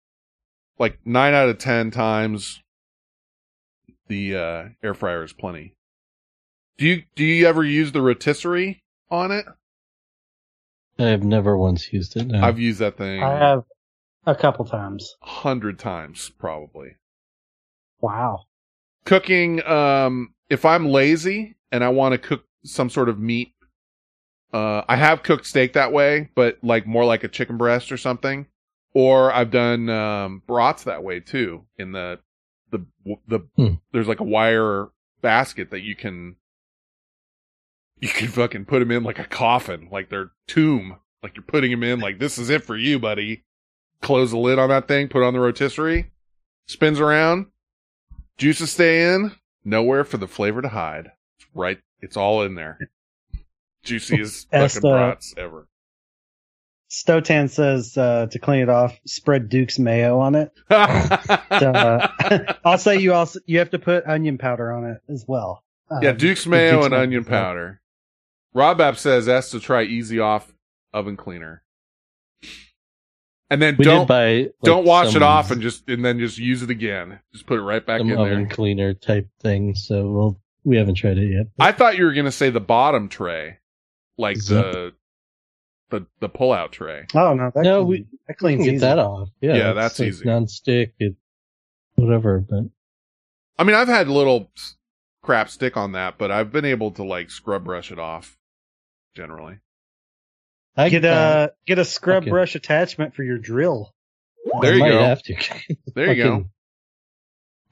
Like 0.79 0.99
nine 1.05 1.35
out 1.35 1.49
of 1.49 1.59
ten 1.59 1.91
times, 1.91 2.63
the 4.09 4.37
uh, 4.37 4.65
air 4.83 4.95
fryer 4.95 5.23
is 5.23 5.33
plenty. 5.33 5.75
Do 6.79 6.87
you 6.87 7.03
do 7.15 7.25
you 7.25 7.47
ever 7.47 7.63
use 7.63 7.93
the 7.93 8.03
rotisserie 8.03 8.83
on 9.11 9.31
it? 9.31 9.47
I've 10.99 11.23
never 11.23 11.57
once 11.57 11.93
used 11.93 12.17
it. 12.17 12.27
No. 12.27 12.43
I've 12.43 12.59
used 12.59 12.81
that 12.81 12.97
thing 12.97 13.23
I 13.23 13.39
have 13.39 13.65
a 14.27 14.35
couple 14.35 14.65
times. 14.65 15.15
hundred 15.23 15.79
times 15.79 16.31
probably. 16.39 16.97
Wow. 18.01 18.47
Cooking, 19.05 19.65
um, 19.67 20.35
if 20.49 20.65
I'm 20.65 20.87
lazy 20.89 21.57
and 21.73 21.83
I 21.83 21.89
want 21.89 22.13
to 22.13 22.19
cook 22.19 22.45
some 22.65 22.91
sort 22.91 23.09
of 23.09 23.19
meat, 23.19 23.55
uh, 24.53 24.83
I 24.89 24.97
have 24.97 25.23
cooked 25.23 25.47
steak 25.47 25.73
that 25.75 25.93
way, 25.93 26.31
but 26.35 26.59
like 26.63 26.87
more 26.87 27.05
like 27.05 27.25
a 27.25 27.29
chicken 27.29 27.57
breast 27.57 27.93
or 27.93 27.97
something. 27.97 28.47
Or 28.93 29.33
I've 29.33 29.51
done, 29.53 29.89
um, 29.89 30.43
brats 30.47 30.85
that 30.85 31.05
way 31.05 31.21
too 31.21 31.65
in 31.79 31.93
the, 31.93 32.19
the, 32.71 32.85
the, 33.29 33.41
Hmm. 33.57 33.75
there's 33.93 34.09
like 34.09 34.21
a 34.21 34.25
wire 34.25 34.89
basket 35.23 35.71
that 35.71 35.81
you 35.83 35.95
can, 35.95 36.37
you 38.01 38.09
can 38.09 38.29
fucking 38.29 38.65
put 38.65 38.81
them 38.81 38.91
in 38.91 39.03
like 39.05 39.19
a 39.19 39.25
coffin, 39.25 39.89
like 39.93 40.09
their 40.11 40.31
tomb, 40.49 40.97
like 41.23 41.37
you're 41.37 41.45
putting 41.45 41.71
them 41.71 41.83
in, 41.85 42.01
like 42.01 42.19
this 42.19 42.39
is 42.39 42.51
it 42.51 42.65
for 42.65 42.77
you, 42.77 42.99
buddy. 42.99 43.45
Close 44.03 44.31
the 44.31 44.39
lid 44.39 44.59
on 44.59 44.71
that 44.71 44.89
thing, 44.89 45.09
put 45.09 45.23
on 45.23 45.35
the 45.35 45.41
rotisserie, 45.41 46.11
spins 46.67 46.99
around, 46.99 47.47
juices 48.41 48.73
stay 48.73 49.15
in, 49.15 49.33
nowhere 49.65 50.03
for 50.03 50.17
the 50.17 50.27
flavor 50.27 50.63
to 50.63 50.69
hide. 50.69 51.13
Right, 51.55 51.79
it's 52.01 52.17
all 52.17 52.43
in 52.43 52.55
there. 52.55 52.79
Juiciest 53.85 54.51
fucking 54.53 54.81
brats 54.81 55.35
ever. 55.37 55.69
Stotan 56.91 57.49
says 57.49 57.97
uh, 57.97 58.27
to 58.33 58.39
clean 58.41 58.63
it 58.63 58.69
off, 58.69 58.99
spread 59.07 59.49
Duke's 59.49 59.79
mayo 59.79 60.19
on 60.19 60.35
it. 60.35 60.51
Uh, 61.51 62.09
I'll 62.65 62.79
say 62.79 62.99
you 62.99 63.13
also 63.13 63.41
you 63.45 63.59
have 63.59 63.71
to 63.71 63.79
put 63.79 64.07
onion 64.07 64.39
powder 64.39 64.73
on 64.73 64.85
it 64.85 65.03
as 65.13 65.27
well. 65.29 65.63
Um, 65.91 65.99
yeah, 66.03 66.13
Duke's 66.13 66.47
mayo 66.47 66.77
Duke's 66.77 66.87
and 66.87 66.95
onion 66.95 67.25
well. 67.25 67.41
powder. 67.43 67.81
Rob 68.55 68.81
App 68.81 68.97
says 68.97 69.29
ask 69.29 69.51
to 69.51 69.61
try 69.61 69.83
easy 69.83 70.21
off 70.21 70.55
oven 70.95 71.17
cleaner. 71.17 71.63
And 73.51 73.61
then 73.61 73.77
We 73.77 73.85
don't 73.85 74.07
buy, 74.07 74.35
like, 74.43 74.53
don't 74.63 74.87
wash 74.87 75.17
it 75.17 75.23
off 75.23 75.51
and 75.51 75.61
just 75.61 75.89
and 75.89 76.05
then 76.05 76.21
just 76.21 76.39
use 76.39 76.63
it 76.63 76.71
again. 76.71 77.19
Just 77.33 77.47
put 77.47 77.59
it 77.59 77.63
right 77.63 77.85
back 77.85 77.99
Some 77.99 78.11
in 78.13 78.17
oven 78.19 78.45
there. 78.45 78.55
cleaner 78.55 78.95
type 78.95 79.29
thing. 79.41 79.75
So 79.75 80.09
we'll, 80.09 80.41
we 80.63 80.77
haven't 80.77 80.95
tried 80.95 81.19
it 81.19 81.27
yet. 81.33 81.47
I 81.59 81.73
thought 81.73 81.99
you 81.99 82.05
were 82.05 82.13
gonna 82.13 82.31
say 82.31 82.51
the 82.51 82.61
bottom 82.61 83.09
tray, 83.09 83.59
like 84.17 84.37
Zip. 84.37 84.73
the 84.73 84.93
the 85.91 86.07
the 86.21 86.29
pull 86.29 86.53
out 86.53 86.71
tray. 86.71 87.07
Oh 87.15 87.35
no, 87.35 87.51
that 87.53 87.63
No, 87.65 87.85
clean- 87.85 87.89
we- 87.89 88.19
that 88.29 88.39
cleans 88.39 88.65
get 88.65 88.75
easy. 88.75 88.81
that 88.83 89.01
off. 89.01 89.31
Yeah, 89.41 89.57
Yeah, 89.57 89.73
that's 89.73 89.99
like 89.99 90.09
easy. 90.11 90.25
Non-stick, 90.25 90.95
it, 91.01 91.17
whatever. 91.97 92.39
But 92.49 92.67
I 93.59 93.65
mean, 93.65 93.75
I've 93.75 93.89
had 93.89 94.07
little 94.07 94.53
crap 95.23 95.51
stick 95.51 95.77
on 95.77 95.91
that, 95.93 96.19
but 96.19 96.31
I've 96.31 96.53
been 96.53 96.65
able 96.65 96.93
to 96.93 97.03
like 97.03 97.31
scrub 97.33 97.65
brush 97.65 97.91
it 97.91 97.99
off 97.99 98.39
generally. 99.17 99.59
I 100.77 100.89
Get 100.89 101.05
a 101.05 101.53
get 101.67 101.79
a 101.79 101.85
scrub 101.85 102.23
Okay. 102.23 102.31
brush 102.31 102.55
attachment 102.55 103.15
for 103.15 103.23
your 103.23 103.39
drill. 103.39 103.95
There 104.63 104.73
I 104.73 104.75
you 104.75 104.81
might 104.81 104.89
go. 104.91 105.03
Have 105.05 105.23
to. 105.25 105.35
There 105.95 106.13
you 106.13 106.23
go. 106.23 106.51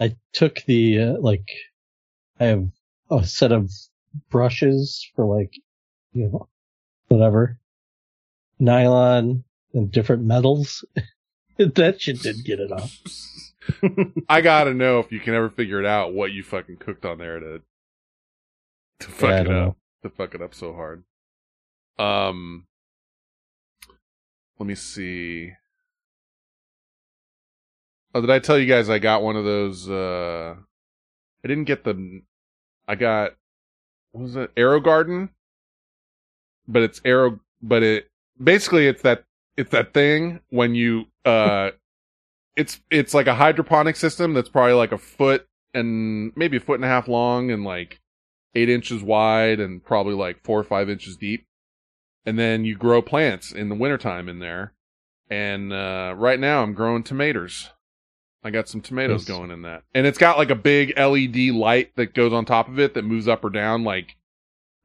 I 0.00 0.16
took 0.32 0.62
the 0.66 1.00
uh, 1.00 1.16
like, 1.20 1.48
I 2.38 2.44
have 2.46 2.68
a 3.10 3.24
set 3.26 3.50
of 3.52 3.70
brushes 4.30 5.08
for 5.16 5.24
like, 5.24 5.54
you 6.12 6.28
know, 6.28 6.48
whatever, 7.08 7.58
nylon 8.58 9.44
and 9.74 9.90
different 9.90 10.24
metals. 10.24 10.84
that 11.56 12.00
shit 12.00 12.20
did 12.22 12.44
get 12.44 12.60
it 12.60 12.70
off. 12.70 12.96
I 14.28 14.40
gotta 14.40 14.72
know 14.74 15.00
if 15.00 15.10
you 15.10 15.18
can 15.20 15.34
ever 15.34 15.50
figure 15.50 15.80
it 15.80 15.86
out 15.86 16.14
what 16.14 16.32
you 16.32 16.42
fucking 16.42 16.76
cooked 16.76 17.04
on 17.04 17.18
there 17.18 17.40
to 17.40 17.62
to 19.00 19.08
fuck 19.08 19.30
Yeah, 19.30 19.40
it 19.40 19.46
up. 19.46 19.52
know. 19.52 19.76
To 20.02 20.10
fuck 20.10 20.34
it 20.34 20.42
up 20.42 20.54
so 20.54 20.72
hard. 20.74 21.02
Um 21.98 22.66
let 24.58 24.66
me 24.66 24.74
see. 24.74 25.52
Oh, 28.14 28.20
did 28.20 28.30
I 28.30 28.38
tell 28.38 28.58
you 28.58 28.66
guys 28.66 28.88
I 28.88 28.98
got 28.98 29.22
one 29.22 29.36
of 29.36 29.44
those 29.44 29.88
uh 29.88 30.54
I 31.44 31.48
didn't 31.48 31.64
get 31.64 31.84
the 31.84 32.22
I 32.86 32.94
got 32.94 33.32
what 34.12 34.22
was 34.22 34.36
it? 34.36 34.54
AeroGarden? 34.54 35.28
But 36.66 36.82
it's 36.82 37.00
arrow 37.04 37.40
but 37.62 37.82
it 37.82 38.10
basically 38.42 38.86
it's 38.86 39.02
that 39.02 39.24
it's 39.56 39.70
that 39.70 39.92
thing 39.92 40.40
when 40.50 40.74
you 40.74 41.04
uh 41.24 41.70
it's 42.56 42.80
it's 42.90 43.14
like 43.14 43.26
a 43.26 43.34
hydroponic 43.34 43.96
system 43.96 44.34
that's 44.34 44.48
probably 44.48 44.72
like 44.72 44.92
a 44.92 44.98
foot 44.98 45.46
and 45.74 46.32
maybe 46.34 46.56
a 46.56 46.60
foot 46.60 46.76
and 46.76 46.84
a 46.84 46.88
half 46.88 47.06
long 47.08 47.50
and 47.50 47.62
like 47.64 48.00
eight 48.54 48.68
inches 48.68 49.02
wide 49.02 49.60
and 49.60 49.84
probably 49.84 50.14
like 50.14 50.42
four 50.42 50.58
or 50.58 50.64
five 50.64 50.90
inches 50.90 51.16
deep. 51.16 51.46
And 52.26 52.38
then 52.38 52.64
you 52.64 52.76
grow 52.76 53.00
plants 53.00 53.52
in 53.52 53.68
the 53.68 53.74
wintertime 53.74 54.28
in 54.28 54.38
there. 54.38 54.72
And 55.30 55.72
uh 55.72 56.14
right 56.16 56.38
now 56.40 56.62
I'm 56.62 56.74
growing 56.74 57.02
tomatoes. 57.02 57.70
I 58.42 58.50
got 58.50 58.68
some 58.68 58.80
tomatoes 58.80 59.28
Yes. 59.28 59.36
going 59.36 59.50
in 59.50 59.62
that. 59.62 59.82
And 59.94 60.06
it's 60.06 60.18
got 60.18 60.38
like 60.38 60.50
a 60.50 60.54
big 60.54 60.96
LED 60.98 61.54
light 61.54 61.94
that 61.96 62.14
goes 62.14 62.32
on 62.32 62.44
top 62.44 62.68
of 62.68 62.78
it 62.78 62.94
that 62.94 63.04
moves 63.04 63.28
up 63.28 63.44
or 63.44 63.50
down 63.50 63.84
like 63.84 64.16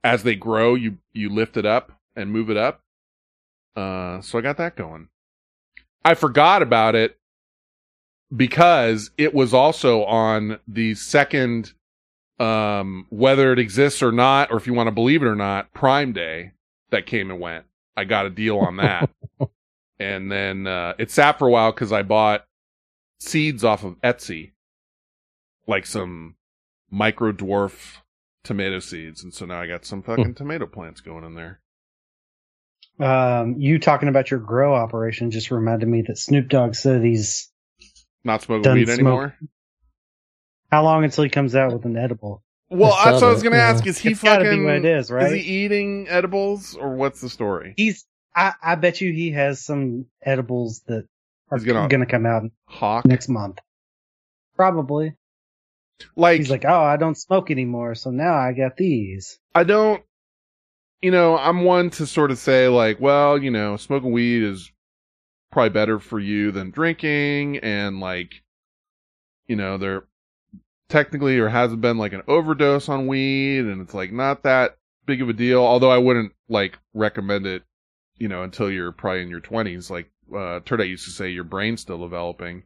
as 0.03 0.23
they 0.23 0.35
grow 0.35 0.75
you 0.75 0.97
you 1.13 1.29
lift 1.29 1.55
it 1.57 1.65
up 1.65 1.91
and 2.15 2.31
move 2.31 2.49
it 2.49 2.57
up. 2.57 2.81
Uh 3.75 4.21
so 4.21 4.37
I 4.37 4.41
got 4.41 4.57
that 4.57 4.75
going. 4.75 5.09
I 6.05 6.13
forgot 6.15 6.61
about 6.61 6.95
it 6.95 7.17
because 8.35 9.11
it 9.17 9.33
was 9.33 9.53
also 9.53 10.03
on 10.05 10.59
the 10.67 10.95
second, 10.95 11.73
um, 12.39 13.05
whether 13.09 13.53
it 13.53 13.59
exists 13.59 14.01
or 14.01 14.11
not, 14.11 14.51
or 14.51 14.57
if 14.57 14.65
you 14.67 14.73
want 14.73 14.87
to 14.87 14.91
believe 14.91 15.21
it 15.21 15.27
or 15.27 15.35
not, 15.35 15.73
Prime 15.73 16.11
Day 16.13 16.51
that 16.93 17.05
came 17.05 17.29
and 17.29 17.39
went. 17.39 17.65
I 17.95 18.05
got 18.05 18.25
a 18.25 18.29
deal 18.31 18.57
on 18.59 18.77
that. 18.77 19.09
and 19.99 20.31
then, 20.31 20.65
uh, 20.65 20.93
it 20.97 21.11
sat 21.11 21.37
for 21.37 21.47
a 21.47 21.51
while 21.51 21.71
because 21.71 21.91
I 21.91 22.01
bought 22.01 22.45
seeds 23.19 23.63
off 23.63 23.83
of 23.83 23.99
Etsy, 24.01 24.51
like 25.67 25.85
some 25.85 26.35
micro 26.89 27.31
dwarf 27.31 27.97
tomato 28.43 28.79
seeds. 28.79 29.23
And 29.23 29.33
so 29.33 29.45
now 29.45 29.61
I 29.61 29.67
got 29.67 29.85
some 29.85 30.01
fucking 30.01 30.33
tomato 30.35 30.65
plants 30.65 31.01
going 31.01 31.23
in 31.23 31.35
there. 31.35 31.59
Um, 32.99 33.55
you 33.59 33.79
talking 33.79 34.09
about 34.09 34.29
your 34.31 34.39
grow 34.39 34.75
operation 34.75 35.31
just 35.31 35.49
reminded 35.51 35.87
me 35.89 36.03
that 36.07 36.17
Snoop 36.17 36.47
Dogg 36.47 36.75
said 36.75 37.03
he's 37.03 37.49
Not 38.23 38.41
smoking 38.43 38.61
Done 38.63 38.75
weed 38.77 38.85
smoke- 38.85 38.99
anymore. 38.99 39.37
how 40.71 40.83
long 40.83 41.03
until 41.03 41.23
he 41.23 41.29
comes 41.29 41.55
out 41.55 41.73
with 41.73 41.85
an 41.85 41.97
edible? 41.97 42.42
Well, 42.73 42.93
I 42.93 43.11
that's 43.11 43.21
what 43.21 43.29
I 43.29 43.33
was 43.33 43.43
going 43.43 43.53
to 43.53 43.59
yeah. 43.59 43.69
ask. 43.69 43.85
Is 43.87 43.97
he 43.97 44.11
It's 44.11 44.21
fucking, 44.21 44.59
be 44.59 44.65
what 44.65 44.75
it 44.75 44.85
is, 44.85 45.11
right? 45.11 45.31
Is 45.31 45.33
he 45.43 45.63
eating 45.63 46.07
edibles 46.09 46.75
or 46.75 46.95
what's 46.95 47.21
the 47.21 47.29
story? 47.29 47.73
He's. 47.77 48.05
I, 48.35 48.53
I 48.63 48.75
bet 48.75 48.99
you 48.99 49.11
he 49.13 49.31
has 49.31 49.63
some 49.63 50.07
edibles 50.23 50.81
that 50.87 51.05
are 51.51 51.59
gonna- 51.59 51.87
going 51.87 51.99
to 52.01 52.07
come 52.07 52.25
out 52.25 52.43
Hawk? 52.65 53.05
next 53.05 53.29
month. 53.29 53.59
Probably. 54.55 55.15
Like 56.15 56.37
he's 56.39 56.49
like, 56.49 56.65
oh, 56.65 56.81
I 56.81 56.97
don't 56.97 57.15
smoke 57.17 57.51
anymore, 57.51 57.93
so 57.95 58.09
now 58.09 58.33
I 58.33 58.51
got 58.53 58.75
these. 58.75 59.37
I 59.53 59.63
don't, 59.63 60.03
you 61.01 61.11
know, 61.11 61.37
I'm 61.37 61.63
one 61.63 61.91
to 61.91 62.07
sort 62.07 62.31
of 62.31 62.37
say 62.39 62.67
like, 62.67 62.99
well, 62.99 63.37
you 63.41 63.51
know, 63.51 63.77
smoking 63.77 64.11
weed 64.11 64.43
is 64.43 64.71
probably 65.51 65.69
better 65.69 65.99
for 65.99 66.19
you 66.19 66.51
than 66.51 66.71
drinking 66.71 67.57
and 67.59 67.99
like, 67.99 68.31
you 69.47 69.55
know, 69.55 69.77
there 69.77 70.05
technically 70.93 71.39
or 71.39 71.49
hasn't 71.49 71.81
been 71.81 71.97
like 71.97 72.13
an 72.13 72.21
overdose 72.27 72.87
on 72.87 73.07
weed 73.07 73.59
and 73.65 73.81
it's 73.81 73.93
like 73.93 74.11
not 74.13 74.43
that 74.43 74.77
big 75.05 75.21
of 75.21 75.27
a 75.29 75.33
deal. 75.33 75.61
Although 75.63 75.91
I 75.91 75.97
wouldn't 75.97 76.31
like 76.47 76.77
recommend 76.93 77.45
it, 77.47 77.63
you 78.17 78.27
know, 78.27 78.43
until 78.43 78.69
you're 78.71 78.91
probably 78.91 79.23
in 79.23 79.29
your 79.29 79.39
twenties. 79.39 79.89
Like, 79.89 80.11
uh, 80.33 80.59
Turd 80.63 80.79
Hat 80.79 80.87
used 80.87 81.05
to 81.05 81.11
say 81.11 81.29
your 81.29 81.43
brain's 81.43 81.81
still 81.81 81.97
developing. 81.99 82.63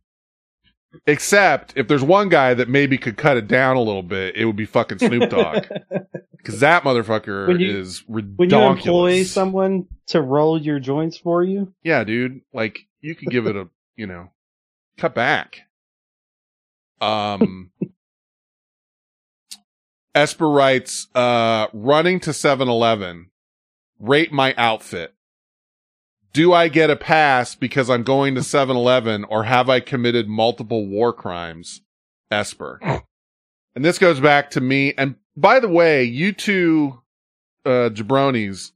Except 1.06 1.74
if 1.76 1.88
there's 1.88 2.04
one 2.04 2.30
guy 2.30 2.54
that 2.54 2.70
maybe 2.70 2.98
could 2.98 3.18
cut 3.18 3.38
it 3.38 3.48
down 3.48 3.76
a 3.76 3.82
little 3.82 4.04
bit, 4.04 4.36
it 4.36 4.46
would 4.46 4.56
be 4.56 4.66
fucking 4.66 5.00
Snoop 5.00 5.30
Dogg. 5.30 5.66
Cause 6.44 6.60
that 6.62 6.84
motherfucker 6.84 7.48
When 7.48 7.60
you- 7.60 7.78
is 7.80 8.04
When 8.08 8.36
ridiculous. 8.38 8.52
you 8.86 8.92
employ 8.92 9.24
someone 9.24 9.88
to 10.08 10.22
roll 10.22 10.62
your 10.62 10.80
joints 10.80 11.18
for 11.18 11.44
you, 11.44 11.74
Yeah, 11.84 12.04
dude. 12.06 12.42
Like 12.54 12.80
you 13.02 13.16
could 13.16 13.30
give 13.30 13.48
it 13.48 13.56
a, 13.58 13.68
you 13.96 14.08
know, 14.08 14.30
cut 14.98 15.14
back. 15.16 15.58
Um 17.02 17.70
Esper 20.18 20.50
writes, 20.50 21.08
uh 21.14 21.68
running 21.74 22.20
to 22.22 22.32
7-Eleven. 22.32 23.30
Rate 24.00 24.32
my 24.32 24.54
outfit. 24.58 25.14
Do 26.34 26.54
I 26.54 26.68
get 26.68 26.90
a 26.90 26.96
pass 26.96 27.56
because 27.56 27.90
I'm 27.90 28.04
going 28.04 28.36
to 28.36 28.42
7-Eleven 28.42 29.24
or 29.26 29.44
have 29.44 29.70
I 29.70 29.80
committed 29.80 30.28
multiple 30.28 30.88
war 30.88 31.14
crimes? 31.14 31.82
Esper. 32.32 32.80
And 33.76 33.86
this 33.86 34.00
goes 34.00 34.20
back 34.20 34.50
to 34.52 34.62
me. 34.62 34.94
And 34.98 35.16
by 35.36 35.60
the 35.60 35.68
way, 35.70 36.04
you 36.04 36.32
two, 36.32 37.00
uh, 37.64 37.90
jabronis 37.94 38.72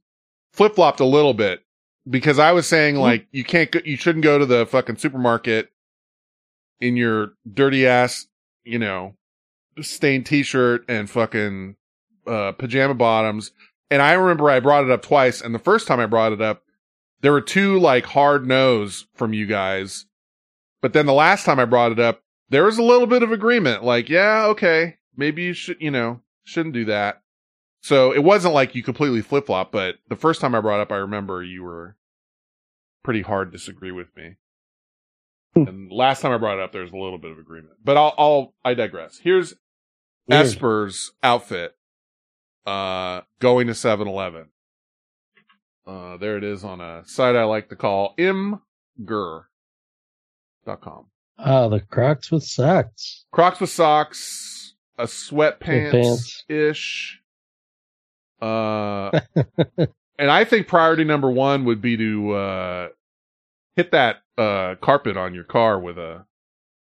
flip 0.52 0.76
flopped 0.76 1.00
a 1.00 1.04
little 1.04 1.34
bit 1.34 1.64
because 2.08 2.38
I 2.38 2.52
was 2.52 2.68
saying 2.68 2.96
like 2.96 3.26
you 3.32 3.42
can't 3.42 3.70
go, 3.70 3.80
you 3.84 3.96
shouldn't 3.96 4.22
go 4.22 4.38
to 4.38 4.46
the 4.46 4.64
fucking 4.66 4.96
supermarket 4.96 5.70
in 6.80 6.96
your 6.96 7.32
dirty 7.52 7.86
ass, 7.86 8.28
you 8.64 8.78
know, 8.78 9.16
stained 9.80 10.26
t-shirt 10.26 10.84
and 10.88 11.08
fucking 11.08 11.76
uh 12.26 12.52
pajama 12.52 12.94
bottoms. 12.94 13.52
And 13.90 14.00
I 14.00 14.12
remember 14.12 14.48
I 14.50 14.60
brought 14.60 14.84
it 14.84 14.90
up 14.90 15.02
twice 15.02 15.40
and 15.40 15.54
the 15.54 15.58
first 15.58 15.86
time 15.86 16.00
I 16.00 16.06
brought 16.06 16.32
it 16.32 16.42
up 16.42 16.62
there 17.20 17.32
were 17.32 17.40
two 17.40 17.78
like 17.78 18.04
hard 18.04 18.46
no's 18.46 19.06
from 19.14 19.32
you 19.32 19.46
guys. 19.46 20.06
But 20.80 20.92
then 20.92 21.06
the 21.06 21.12
last 21.12 21.44
time 21.44 21.60
I 21.60 21.64
brought 21.64 21.92
it 21.92 22.00
up 22.00 22.22
there 22.48 22.64
was 22.64 22.78
a 22.78 22.82
little 22.82 23.06
bit 23.06 23.22
of 23.22 23.32
agreement 23.32 23.84
like 23.84 24.08
yeah, 24.08 24.46
okay, 24.46 24.98
maybe 25.16 25.42
you 25.42 25.52
should, 25.52 25.80
you 25.80 25.90
know, 25.90 26.20
shouldn't 26.44 26.74
do 26.74 26.84
that. 26.86 27.22
So 27.80 28.12
it 28.12 28.22
wasn't 28.22 28.54
like 28.54 28.74
you 28.74 28.82
completely 28.82 29.22
flip 29.22 29.46
flop, 29.46 29.72
but 29.72 29.96
the 30.08 30.16
first 30.16 30.40
time 30.40 30.54
I 30.54 30.60
brought 30.60 30.78
it 30.78 30.82
up, 30.82 30.92
I 30.92 30.96
remember 30.96 31.42
you 31.42 31.64
were 31.64 31.96
pretty 33.02 33.22
hard 33.22 33.50
to 33.50 33.58
disagree 33.58 33.90
with 33.90 34.16
me. 34.16 34.36
and 35.56 35.90
last 35.90 36.20
time 36.20 36.32
I 36.32 36.38
brought 36.38 36.58
it 36.58 36.62
up, 36.62 36.72
there 36.72 36.82
was 36.82 36.92
a 36.92 36.96
little 36.96 37.18
bit 37.18 37.32
of 37.32 37.38
agreement, 37.38 37.74
but 37.84 37.96
I'll, 37.96 38.14
I'll, 38.16 38.54
I 38.64 38.74
digress. 38.74 39.18
Here's. 39.18 39.54
Esper's 40.32 41.12
outfit, 41.22 41.76
uh, 42.66 43.22
going 43.40 43.66
to 43.68 43.72
7-Eleven. 43.72 44.46
Uh, 45.86 46.16
there 46.16 46.36
it 46.36 46.44
is 46.44 46.62
on 46.64 46.80
a 46.80 47.02
site 47.06 47.34
I 47.34 47.44
like 47.44 47.68
to 47.70 47.76
call 47.76 48.14
imgur.com. 48.16 49.46
Ah, 51.38 51.68
the 51.68 51.80
Crocs 51.80 52.30
with 52.30 52.44
socks. 52.44 53.24
Crocs 53.32 53.58
with 53.60 53.70
socks, 53.70 54.74
a 54.96 55.04
sweatpants 55.04 55.90
Sweatpants. 55.90 56.42
ish. 56.48 57.20
Uh, 58.40 59.10
and 60.18 60.30
I 60.30 60.44
think 60.44 60.68
priority 60.68 61.02
number 61.04 61.30
one 61.30 61.64
would 61.64 61.80
be 61.82 61.96
to 61.96 62.32
uh 62.32 62.88
hit 63.74 63.90
that 63.92 64.18
uh 64.38 64.76
carpet 64.80 65.16
on 65.16 65.34
your 65.34 65.44
car 65.44 65.80
with 65.80 65.98
a 65.98 66.24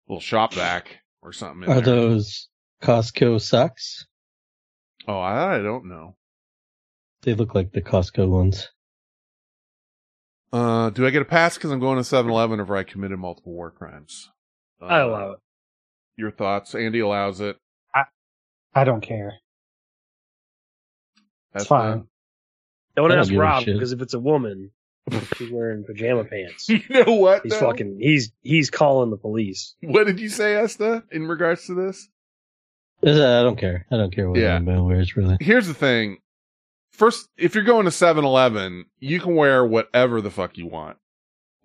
little 0.08 0.20
shop 0.20 0.52
vac 0.54 0.98
or 1.22 1.32
something. 1.32 1.62
In 1.64 1.70
Are 1.70 1.80
there. 1.80 1.94
those 1.94 2.48
Costco 2.82 3.40
socks? 3.40 4.06
Oh, 5.06 5.18
I, 5.18 5.56
I 5.56 5.58
don't 5.62 5.86
know. 5.86 6.16
They 7.22 7.34
look 7.34 7.54
like 7.54 7.72
the 7.72 7.82
Costco 7.82 8.28
ones. 8.28 8.68
Uh, 10.52 10.90
do 10.90 11.06
I 11.06 11.10
get 11.10 11.22
a 11.22 11.26
pass 11.26 11.56
because 11.56 11.70
I'm 11.70 11.80
going 11.80 11.96
to 11.96 12.02
7-Eleven 12.02 12.60
if 12.60 12.70
I 12.70 12.82
committed 12.82 13.18
multiple 13.18 13.52
war 13.52 13.70
crimes? 13.70 14.30
Uh, 14.80 14.86
I 14.86 14.98
allow 15.00 15.32
it. 15.32 15.38
Your 16.16 16.30
thoughts? 16.30 16.74
Andy 16.74 17.00
allows 17.00 17.40
it. 17.40 17.56
I 18.74 18.84
don't 18.84 19.00
care. 19.00 19.34
That's 21.52 21.64
It's 21.64 21.68
fine. 21.68 22.06
Don't 22.96 23.10
I 23.10 23.14
don't 23.16 23.18
ask 23.18 23.32
Rob 23.32 23.64
because 23.64 23.92
if 23.92 24.00
it's 24.00 24.14
a 24.14 24.20
woman, 24.20 24.70
she's 25.36 25.50
wearing 25.50 25.84
pajama 25.84 26.24
pants. 26.24 26.68
You 26.68 27.04
know 27.04 27.14
what? 27.14 27.42
He's 27.42 27.52
though? 27.52 27.66
fucking. 27.70 27.98
He's 28.00 28.32
he's 28.42 28.70
calling 28.70 29.10
the 29.10 29.16
police. 29.16 29.74
What 29.82 30.06
did 30.06 30.20
you 30.20 30.28
say, 30.28 30.54
Esther, 30.54 31.02
in 31.10 31.26
regards 31.26 31.66
to 31.66 31.74
this? 31.74 32.08
I 33.02 33.42
don't 33.42 33.56
care. 33.56 33.86
I 33.90 33.96
don't 33.96 34.14
care 34.14 34.28
what 34.28 34.38
Yeah. 34.38 34.56
anybody 34.56 34.80
wears, 34.80 35.16
really. 35.16 35.36
Here's 35.40 35.66
the 35.66 35.74
thing. 35.74 36.18
First, 36.92 37.28
if 37.38 37.54
you're 37.54 37.64
going 37.64 37.84
to 37.86 37.90
7-Eleven, 37.90 38.84
you 38.98 39.20
can 39.20 39.34
wear 39.34 39.64
whatever 39.64 40.20
the 40.20 40.30
fuck 40.30 40.58
you 40.58 40.66
want. 40.66 40.98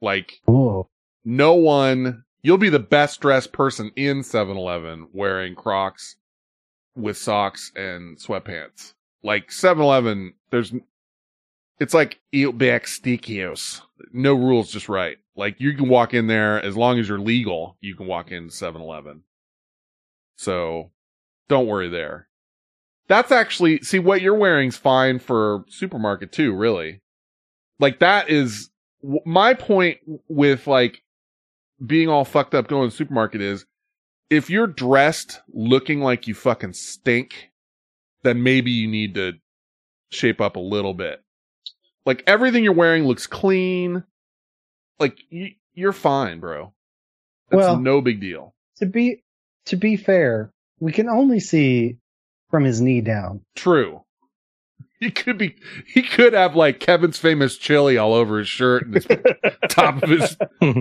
Like, 0.01 0.39
no 0.47 1.53
one, 1.53 2.23
you'll 2.41 2.57
be 2.57 2.69
the 2.69 2.79
best 2.79 3.19
dressed 3.19 3.51
person 3.51 3.91
in 3.95 4.21
7-Eleven 4.21 5.09
wearing 5.13 5.55
Crocs 5.55 6.15
with 6.95 7.17
socks 7.17 7.71
and 7.75 8.17
sweatpants. 8.17 8.93
Like 9.23 9.49
7-Eleven, 9.49 10.35
there's, 10.51 10.73
it's 11.79 11.93
like 11.93 12.19
Outback 12.33 12.83
Steakhouse. 12.85 13.81
No 14.13 14.35
rules, 14.35 14.71
just 14.71 14.87
right. 14.87 15.17
Like 15.35 15.59
you 15.59 15.73
can 15.75 15.89
walk 15.89 16.13
in 16.13 16.27
there 16.27 16.61
as 16.63 16.77
long 16.77 16.97
as 16.99 17.09
you're 17.09 17.19
legal, 17.19 17.75
you 17.81 17.95
can 17.95 18.07
walk 18.07 18.31
in 18.31 18.47
7-Eleven. 18.47 19.23
So 20.37 20.91
don't 21.47 21.67
worry 21.67 21.89
there. 21.89 22.27
That's 23.07 23.31
actually, 23.31 23.81
see 23.81 23.99
what 23.99 24.21
you're 24.21 24.35
wearing's 24.35 24.77
fine 24.77 25.19
for 25.19 25.63
supermarket 25.69 26.31
too, 26.31 26.55
really. 26.55 27.01
Like 27.79 27.99
that 27.99 28.29
is 28.29 28.69
my 29.25 29.53
point 29.53 29.99
with 30.27 30.65
like 30.65 31.01
being 31.85 32.09
all 32.09 32.25
fucked 32.25 32.55
up 32.55 32.67
going 32.67 32.89
to 32.89 32.91
the 32.91 32.97
supermarket 32.97 33.41
is 33.41 33.65
if 34.29 34.49
you're 34.49 34.65
dressed 34.67 35.41
looking 35.53 36.01
like 36.01 36.27
you 36.27 36.33
fucking 36.33 36.73
stink, 36.73 37.51
then 38.23 38.41
maybe 38.41 38.71
you 38.71 38.87
need 38.87 39.13
to 39.15 39.33
shape 40.09 40.41
up 40.41 40.55
a 40.55 40.59
little 40.59 40.93
bit. 40.95 41.21
Like 42.05 42.23
everything 42.25 42.63
you're 42.63 42.73
wearing 42.73 43.05
looks 43.05 43.27
clean. 43.27 44.03
Like 44.99 45.17
you, 45.29 45.51
you're 45.75 45.93
fine, 45.93 46.39
bro. 46.39 46.73
That's 47.49 47.59
Well- 47.59 47.79
no 47.79 48.01
big 48.01 48.19
deal. 48.19 48.55
To 48.77 48.85
be 48.87 49.23
to 49.65 49.75
be 49.77 49.95
fair, 49.95 50.51
we 50.79 50.91
can 50.91 51.09
only 51.09 51.39
see 51.39 51.97
from 52.49 52.63
his 52.63 52.81
knee 52.81 53.01
down. 53.01 53.41
True. 53.55 54.01
He 54.99 55.11
could 55.11 55.37
be, 55.37 55.55
he 55.85 56.01
could 56.01 56.33
have 56.33 56.55
like 56.55 56.79
Kevin's 56.79 57.17
famous 57.17 57.57
chili 57.57 57.97
all 57.97 58.13
over 58.13 58.39
his 58.39 58.47
shirt 58.47 58.85
and 58.85 58.95
his 58.95 59.05
top 59.69 60.01
of 60.01 60.09
his, 60.09 60.37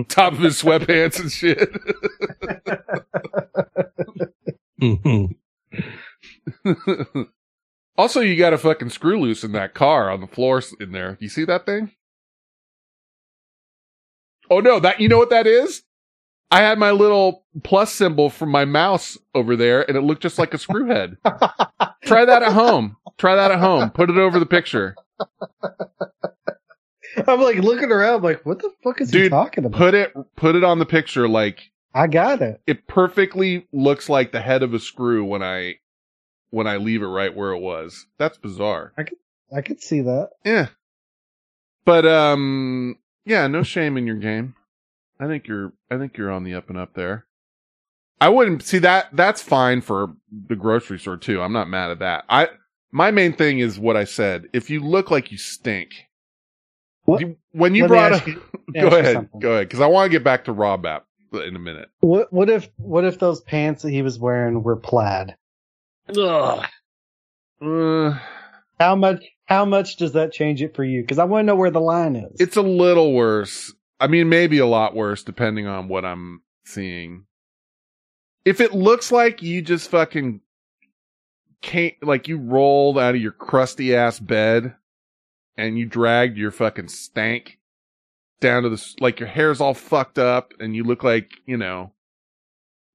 top 0.07 0.33
of 0.33 0.39
his 0.39 0.61
sweatpants 0.61 1.19
and 1.19 1.31
shit. 1.31 1.69
mm-hmm. 4.81 5.31
also, 7.97 8.21
you 8.21 8.37
got 8.37 8.53
a 8.53 8.57
fucking 8.57 8.89
screw 8.89 9.19
loose 9.19 9.43
in 9.43 9.51
that 9.51 9.73
car 9.73 10.09
on 10.09 10.21
the 10.21 10.27
floor 10.27 10.61
in 10.79 10.91
there. 10.91 11.17
You 11.19 11.29
see 11.29 11.45
that 11.45 11.65
thing? 11.65 11.91
Oh 14.49 14.59
no, 14.59 14.79
that, 14.79 14.99
you 15.01 15.09
know 15.09 15.17
what 15.17 15.31
that 15.31 15.47
is? 15.47 15.83
I 16.55 16.59
had 16.61 16.79
my 16.79 16.91
little 16.91 17.43
plus 17.63 17.91
symbol 17.91 18.29
from 18.29 18.49
my 18.49 18.63
mouse 18.63 19.17
over 19.33 19.57
there 19.57 19.85
and 19.87 19.97
it 19.97 20.01
looked 20.01 20.21
just 20.21 20.39
like 20.39 20.53
a 20.53 20.57
screw 20.57 20.85
head. 20.87 21.17
Try 22.05 22.23
that 22.23 22.43
at 22.43 22.53
home. 22.53 22.95
Try 23.17 23.35
that 23.35 23.51
at 23.51 23.59
home. 23.59 23.89
Put 23.89 24.09
it 24.09 24.17
over 24.17 24.39
the 24.39 24.45
picture. 24.45 24.95
I'm 27.27 27.41
like 27.41 27.57
looking 27.57 27.91
around, 27.91 28.23
like, 28.23 28.45
what 28.45 28.59
the 28.59 28.71
fuck 28.83 29.01
is 29.01 29.09
he 29.11 29.19
Dude, 29.23 29.31
talking 29.31 29.65
about? 29.65 29.77
put 29.77 29.93
it 29.93 30.13
put 30.35 30.55
it 30.55 30.63
on 30.63 30.79
the 30.79 30.85
picture 30.85 31.27
like 31.27 31.71
I 31.93 32.07
got 32.07 32.41
it. 32.41 32.61
it 32.67 32.87
perfectly 32.87 33.67
looks 33.71 34.09
like 34.09 34.31
the 34.31 34.41
head 34.41 34.63
of 34.63 34.73
a 34.73 34.79
screw 34.79 35.23
when 35.25 35.43
I 35.43 35.75
when 36.51 36.67
I 36.67 36.77
leave 36.77 37.01
it 37.01 37.07
right 37.07 37.35
where 37.35 37.51
it 37.51 37.59
was. 37.59 38.05
That's 38.17 38.37
bizarre. 38.37 38.93
I 38.97 39.03
could, 39.03 39.17
I 39.55 39.61
could 39.61 39.81
see 39.81 40.01
that. 40.01 40.29
Yeah. 40.45 40.67
But 41.85 42.05
um 42.05 42.97
yeah, 43.25 43.47
no 43.47 43.63
shame 43.63 43.97
in 43.97 44.07
your 44.07 44.17
game. 44.17 44.54
I 45.19 45.27
think 45.27 45.47
you're 45.47 45.73
I 45.89 45.97
think 45.97 46.17
you're 46.17 46.31
on 46.31 46.43
the 46.43 46.53
up 46.53 46.69
and 46.69 46.77
up 46.77 46.93
there. 46.93 47.25
I 48.21 48.29
wouldn't 48.29 48.63
see 48.63 48.79
that 48.79 49.07
that's 49.13 49.41
fine 49.41 49.81
for 49.81 50.13
the 50.47 50.55
grocery 50.55 50.99
store 50.99 51.17
too. 51.17 51.41
I'm 51.41 51.53
not 51.53 51.69
mad 51.69 51.91
at 51.91 51.99
that. 51.99 52.25
I 52.29 52.49
my 52.91 53.11
main 53.11 53.33
thing 53.33 53.59
is 53.59 53.77
what 53.79 53.97
I 53.97 54.03
said. 54.05 54.45
If 54.53 54.69
you 54.69 54.79
look 54.81 55.11
like 55.11 55.31
you 55.31 55.37
stink. 55.37 55.91
You- 57.07 57.37
when 57.51 57.75
you 57.75 57.83
Let 57.83 57.87
brought 57.89 58.11
ask 58.13 58.21
up, 58.23 58.27
you- 58.27 58.41
go 58.73 58.87
ask 58.87 58.91
you 58.91 58.97
ahead, 58.97 59.29
go 59.39 59.51
ahead, 59.53 59.67
because 59.67 59.79
I 59.79 59.85
want 59.87 60.05
to 60.07 60.09
get 60.09 60.23
back 60.23 60.45
to 60.45 60.51
Rob 60.51 60.85
app 60.85 61.05
in 61.33 61.55
a 61.55 61.59
minute. 61.59 61.89
What 61.99 62.33
what 62.33 62.49
if 62.49 62.69
what 62.77 63.05
if 63.05 63.19
those 63.19 63.41
pants 63.41 63.83
that 63.83 63.91
he 63.91 64.01
was 64.01 64.17
wearing 64.19 64.63
were 64.63 64.75
plaid? 64.75 65.35
Ugh. 66.09 66.65
Uh, 67.61 68.19
How 68.79 68.95
much 68.95 69.23
how 69.45 69.65
much 69.65 69.97
does 69.97 70.13
that 70.13 70.31
change 70.33 70.61
it 70.61 70.75
for 70.75 70.83
you? 70.83 71.01
Because 71.01 71.19
I 71.19 71.23
want 71.25 71.43
to 71.43 71.45
know 71.47 71.55
where 71.55 71.69
the 71.71 71.79
line 71.79 72.15
is. 72.15 72.39
It's 72.39 72.57
a 72.57 72.61
little 72.61 73.13
worse. 73.13 73.73
I 73.99 74.07
mean, 74.07 74.29
maybe 74.29 74.57
a 74.57 74.65
lot 74.65 74.95
worse 74.95 75.23
depending 75.23 75.67
on 75.67 75.87
what 75.87 76.05
I'm 76.05 76.41
seeing. 76.65 77.25
If 78.43 78.61
it 78.61 78.73
looks 78.73 79.11
like 79.11 79.41
you 79.41 79.61
just 79.61 79.89
fucking 79.89 80.41
can't, 81.61 81.95
like 82.01 82.27
you 82.27 82.37
rolled 82.37 82.99
out 82.99 83.15
of 83.15 83.21
your 83.21 83.31
crusty 83.31 83.95
ass 83.95 84.19
bed 84.19 84.75
and 85.57 85.77
you 85.79 85.85
dragged 85.85 86.37
your 86.37 86.51
fucking 86.51 86.89
stank 86.89 87.57
down 88.39 88.63
to 88.63 88.69
the, 88.69 88.95
like 88.99 89.19
your 89.19 89.29
hair's 89.29 89.61
all 89.61 89.73
fucked 89.73 90.19
up 90.19 90.53
and 90.59 90.75
you 90.75 90.83
look 90.83 91.03
like, 91.03 91.31
you 91.45 91.57
know, 91.57 91.91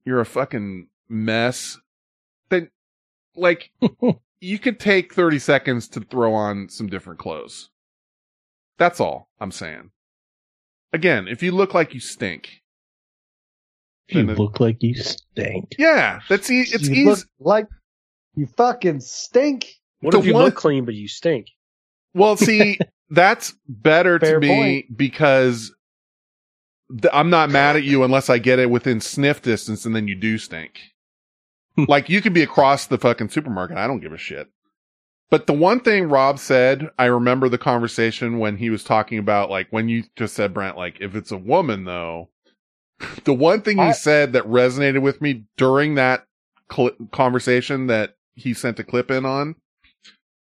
you're 0.05 0.21
a 0.21 0.25
fucking 0.25 0.87
mess, 1.09 1.79
then 2.49 2.69
like 3.35 3.71
you 4.39 4.59
could 4.59 4.79
take 4.79 5.13
30 5.13 5.39
seconds 5.39 5.87
to 5.89 5.99
throw 5.99 6.33
on 6.33 6.69
some 6.69 6.87
different 6.87 7.19
clothes. 7.19 7.69
That's 8.77 8.99
all 8.99 9.29
I'm 9.39 9.51
saying. 9.51 9.91
Again, 10.93 11.27
if 11.27 11.41
you 11.43 11.51
look 11.51 11.73
like 11.73 11.93
you 11.93 11.99
stink. 11.99 12.49
You 14.09 14.21
then 14.25 14.29
it- 14.31 14.37
look 14.39 14.59
like 14.59 14.77
you 14.81 14.93
stink. 14.95 15.75
yeah, 15.77 16.19
that's 16.27 16.49
e- 16.49 16.61
it's 16.61 16.87
you 16.89 16.95
easy. 16.95 17.05
look 17.05 17.19
like 17.39 17.67
you 18.35 18.45
fucking 18.57 18.99
stink. 18.99 19.67
What 20.01 20.11
The 20.11 20.19
if 20.19 20.25
you 20.25 20.33
one- 20.33 20.45
look 20.45 20.55
clean 20.55 20.83
but 20.85 20.93
you 20.95 21.07
stink? 21.07 21.47
Well, 22.13 22.35
see, 22.35 22.77
that's 23.09 23.53
better 23.69 24.19
to 24.19 24.25
Fair 24.25 24.39
me 24.41 24.85
because 24.93 25.73
th- 26.91 27.13
I'm 27.13 27.29
not 27.29 27.49
mad 27.51 27.77
at 27.77 27.83
you 27.83 28.03
unless 28.03 28.29
I 28.29 28.37
get 28.37 28.59
it 28.59 28.69
within 28.69 28.99
sniff 28.99 29.41
distance 29.41 29.85
and 29.85 29.95
then 29.95 30.09
you 30.09 30.15
do 30.15 30.37
stink. 30.37 30.79
like 31.87 32.09
you 32.09 32.21
could 32.21 32.33
be 32.33 32.43
across 32.43 32.87
the 32.87 32.97
fucking 32.97 33.29
supermarket. 33.29 33.77
I 33.77 33.87
don't 33.87 34.01
give 34.01 34.11
a 34.11 34.17
shit. 34.17 34.47
But 35.31 35.47
the 35.47 35.53
one 35.53 35.79
thing 35.79 36.09
Rob 36.09 36.37
said, 36.39 36.89
I 36.99 37.05
remember 37.05 37.47
the 37.47 37.57
conversation 37.57 38.37
when 38.37 38.57
he 38.57 38.69
was 38.69 38.83
talking 38.83 39.17
about 39.17 39.49
like 39.49 39.67
when 39.71 39.87
you 39.87 40.03
just 40.17 40.35
said 40.35 40.53
Brent, 40.53 40.77
like 40.77 40.99
if 40.99 41.15
it's 41.15 41.31
a 41.31 41.37
woman 41.37 41.85
though, 41.85 42.29
the 43.23 43.33
one 43.33 43.61
thing 43.61 43.79
he 43.79 43.93
said 43.93 44.33
that 44.33 44.43
resonated 44.43 45.01
with 45.01 45.21
me 45.21 45.45
during 45.57 45.95
that 45.95 46.27
cl- 46.71 46.91
conversation 47.11 47.87
that 47.87 48.17
he 48.35 48.53
sent 48.53 48.79
a 48.79 48.83
clip 48.83 49.09
in 49.09 49.25
on 49.25 49.55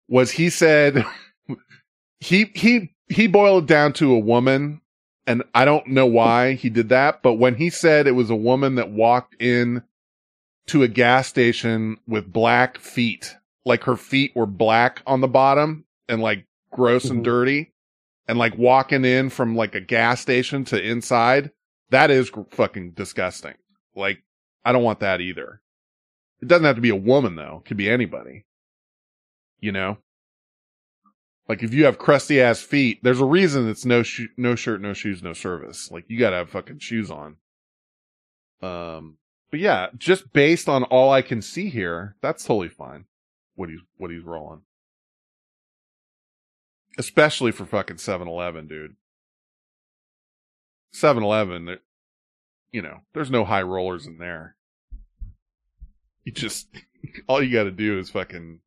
was 0.06 0.32
he 0.32 0.50
said 0.50 1.04
he 2.20 2.52
he 2.54 2.94
he 3.08 3.26
boiled 3.26 3.64
it 3.64 3.68
down 3.68 3.94
to 3.94 4.12
a 4.12 4.18
woman 4.18 4.82
and 5.26 5.42
I 5.54 5.64
don't 5.64 5.86
know 5.86 6.04
why 6.04 6.52
he 6.52 6.68
did 6.68 6.90
that, 6.90 7.22
but 7.22 7.34
when 7.34 7.54
he 7.54 7.70
said 7.70 8.06
it 8.06 8.12
was 8.12 8.28
a 8.28 8.36
woman 8.36 8.74
that 8.74 8.90
walked 8.90 9.40
in 9.40 9.82
to 10.66 10.82
a 10.82 10.88
gas 10.88 11.28
station 11.28 11.96
with 12.06 12.30
black 12.30 12.76
feet, 12.78 13.34
like 13.64 13.84
her 13.84 13.96
feet 13.96 14.34
were 14.34 14.46
black 14.46 15.02
on 15.06 15.20
the 15.20 15.28
bottom 15.28 15.84
and 16.08 16.20
like 16.20 16.46
gross 16.70 17.06
and 17.06 17.20
Mhm. 17.20 17.24
dirty 17.24 17.72
and 18.28 18.38
like 18.38 18.56
walking 18.58 19.04
in 19.04 19.30
from 19.30 19.56
like 19.56 19.74
a 19.74 19.80
gas 19.80 20.20
station 20.20 20.64
to 20.66 20.82
inside, 20.82 21.50
that 21.90 22.10
is 22.10 22.30
gr- 22.30 22.42
fucking 22.50 22.92
disgusting. 22.92 23.54
Like 23.94 24.22
I 24.64 24.72
don't 24.72 24.82
want 24.82 25.00
that 25.00 25.20
either. 25.20 25.60
It 26.40 26.48
doesn't 26.48 26.64
have 26.64 26.76
to 26.76 26.82
be 26.82 26.90
a 26.90 26.96
woman 26.96 27.36
though. 27.36 27.62
It 27.64 27.68
could 27.68 27.76
be 27.76 27.88
anybody. 27.90 28.44
You 29.60 29.72
know? 29.72 29.98
Like 31.48 31.62
if 31.62 31.72
you 31.74 31.84
have 31.84 31.98
crusty 31.98 32.40
ass 32.40 32.62
feet, 32.62 33.00
there's 33.02 33.20
a 33.20 33.24
reason 33.26 33.68
it's 33.68 33.84
no 33.84 34.02
sho- 34.02 34.26
no 34.36 34.54
shirt, 34.54 34.80
no 34.80 34.92
shoes, 34.94 35.22
no 35.22 35.32
service. 35.34 35.90
Like 35.90 36.04
you 36.08 36.18
gotta 36.18 36.36
have 36.36 36.50
fucking 36.50 36.78
shoes 36.80 37.10
on. 37.10 37.36
Um, 38.62 39.18
but 39.50 39.60
yeah, 39.60 39.88
just 39.98 40.32
based 40.32 40.68
on 40.68 40.84
all 40.84 41.12
I 41.12 41.22
can 41.22 41.42
see 41.42 41.68
here, 41.68 42.16
that's 42.22 42.44
totally 42.44 42.68
fine. 42.68 43.04
What 43.54 43.68
he's 43.68 43.80
what 43.96 44.10
he's 44.10 44.24
rolling, 44.24 44.62
especially 46.98 47.52
for 47.52 47.64
fucking 47.64 47.96
7-Eleven, 47.96 48.66
dude. 48.66 48.96
7-Eleven, 50.94 51.78
you 52.72 52.82
know, 52.82 52.98
there's 53.12 53.30
no 53.30 53.44
high 53.44 53.62
rollers 53.62 54.06
in 54.06 54.18
there. 54.18 54.56
You 56.24 56.32
just 56.32 56.68
all 57.28 57.42
you 57.42 57.52
got 57.52 57.64
to 57.64 57.70
do 57.70 57.98
is 57.98 58.10
fucking 58.10 58.60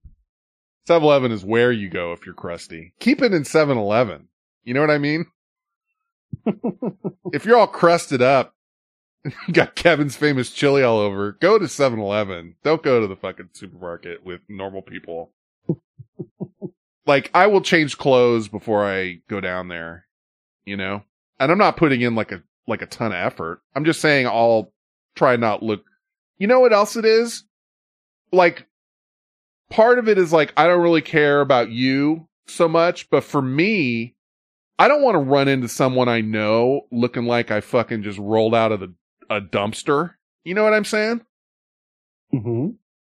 7-Eleven 0.87 1.31
is 1.31 1.43
where 1.43 1.71
you 1.71 1.89
go 1.89 2.13
if 2.13 2.25
you're 2.25 2.35
crusty. 2.35 2.93
Keep 2.99 3.21
it 3.21 3.33
in 3.33 3.43
7-Eleven. 3.43 4.29
You 4.63 4.73
know 4.73 4.81
what 4.81 4.91
I 4.91 4.97
mean? 4.97 5.25
if 7.33 7.45
you're 7.45 7.57
all 7.57 7.67
crusted 7.67 8.21
up, 8.21 8.53
got 9.51 9.75
Kevin's 9.75 10.15
famous 10.15 10.49
chili 10.51 10.83
all 10.83 10.99
over, 10.99 11.33
go 11.33 11.57
to 11.57 11.65
7-Eleven. 11.65 12.55
Don't 12.63 12.83
go 12.83 13.01
to 13.01 13.07
the 13.07 13.15
fucking 13.15 13.49
supermarket 13.53 14.25
with 14.25 14.41
normal 14.47 14.81
people. 14.81 15.31
like, 17.05 17.29
I 17.33 17.47
will 17.47 17.61
change 17.61 17.97
clothes 17.97 18.47
before 18.47 18.85
I 18.85 19.21
go 19.27 19.41
down 19.41 19.67
there, 19.67 20.05
you 20.65 20.77
know? 20.77 21.03
And 21.39 21.51
I'm 21.51 21.57
not 21.57 21.77
putting 21.77 22.01
in 22.01 22.15
like 22.15 22.31
a, 22.31 22.41
like 22.67 22.81
a 22.81 22.87
ton 22.87 23.11
of 23.11 23.17
effort. 23.17 23.61
I'm 23.75 23.85
just 23.85 24.01
saying 24.01 24.27
I'll 24.27 24.71
try 25.15 25.35
not 25.35 25.63
look, 25.63 25.83
you 26.37 26.47
know 26.47 26.59
what 26.59 26.73
else 26.73 26.95
it 26.95 27.05
is? 27.05 27.43
Like, 28.31 28.67
part 29.69 29.99
of 29.99 30.07
it 30.07 30.17
is 30.17 30.33
like, 30.33 30.53
I 30.57 30.67
don't 30.67 30.81
really 30.81 31.01
care 31.01 31.41
about 31.41 31.69
you 31.69 32.27
so 32.47 32.67
much, 32.67 33.09
but 33.09 33.23
for 33.23 33.41
me, 33.41 34.15
I 34.79 34.87
don't 34.87 35.01
want 35.01 35.15
to 35.15 35.19
run 35.19 35.47
into 35.47 35.67
someone 35.67 36.07
I 36.07 36.21
know 36.21 36.81
looking 36.91 37.25
like 37.25 37.51
I 37.51 37.61
fucking 37.61 38.03
just 38.03 38.19
rolled 38.19 38.53
out 38.53 38.71
of 38.71 38.79
the, 38.79 38.93
a 39.29 39.41
dumpster. 39.41 40.13
You 40.43 40.53
know 40.53 40.63
what 40.63 40.73
I'm 40.73 40.85
saying? 40.85 41.21
Mm-hmm. 42.33 42.69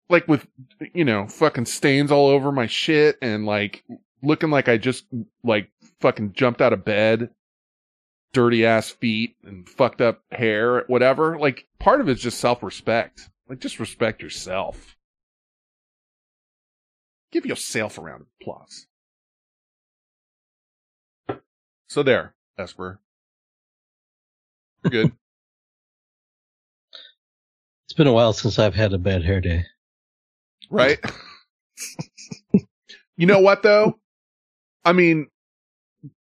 Like 0.09 0.27
with, 0.27 0.47
you 0.93 1.05
know, 1.05 1.27
fucking 1.27 1.65
stains 1.65 2.11
all 2.11 2.27
over 2.27 2.51
my 2.51 2.67
shit 2.67 3.17
and 3.21 3.45
like 3.45 3.83
looking 4.21 4.49
like 4.49 4.69
I 4.69 4.77
just 4.77 5.05
like 5.43 5.69
fucking 5.99 6.33
jumped 6.33 6.61
out 6.61 6.73
of 6.73 6.85
bed, 6.85 7.29
dirty 8.33 8.65
ass 8.65 8.89
feet 8.89 9.35
and 9.43 9.67
fucked 9.67 10.01
up 10.01 10.21
hair, 10.31 10.83
whatever. 10.87 11.37
Like 11.39 11.67
part 11.79 12.01
of 12.01 12.09
it's 12.09 12.21
just 12.21 12.39
self 12.39 12.63
respect. 12.63 13.29
Like 13.47 13.59
just 13.59 13.79
respect 13.79 14.21
yourself. 14.21 14.95
Give 17.31 17.45
yourself 17.45 17.97
a 17.97 18.01
round 18.01 18.21
of 18.21 18.27
applause. 18.41 18.87
So 21.87 22.03
there, 22.03 22.35
Esper. 22.57 22.99
You're 24.83 24.91
good. 24.91 25.11
It's 27.93 27.97
been 27.99 28.07
a 28.07 28.11
while 28.11 28.33
since 28.33 28.57
I've 28.57 28.73
had 28.73 28.91
a 28.91 28.97
bad 28.97 29.23
hair 29.23 29.39
day. 29.39 29.65
right? 30.71 30.97
you 33.17 33.27
know 33.27 33.39
what 33.39 33.61
though? 33.61 33.99
I 34.83 34.93
mean, 34.93 35.27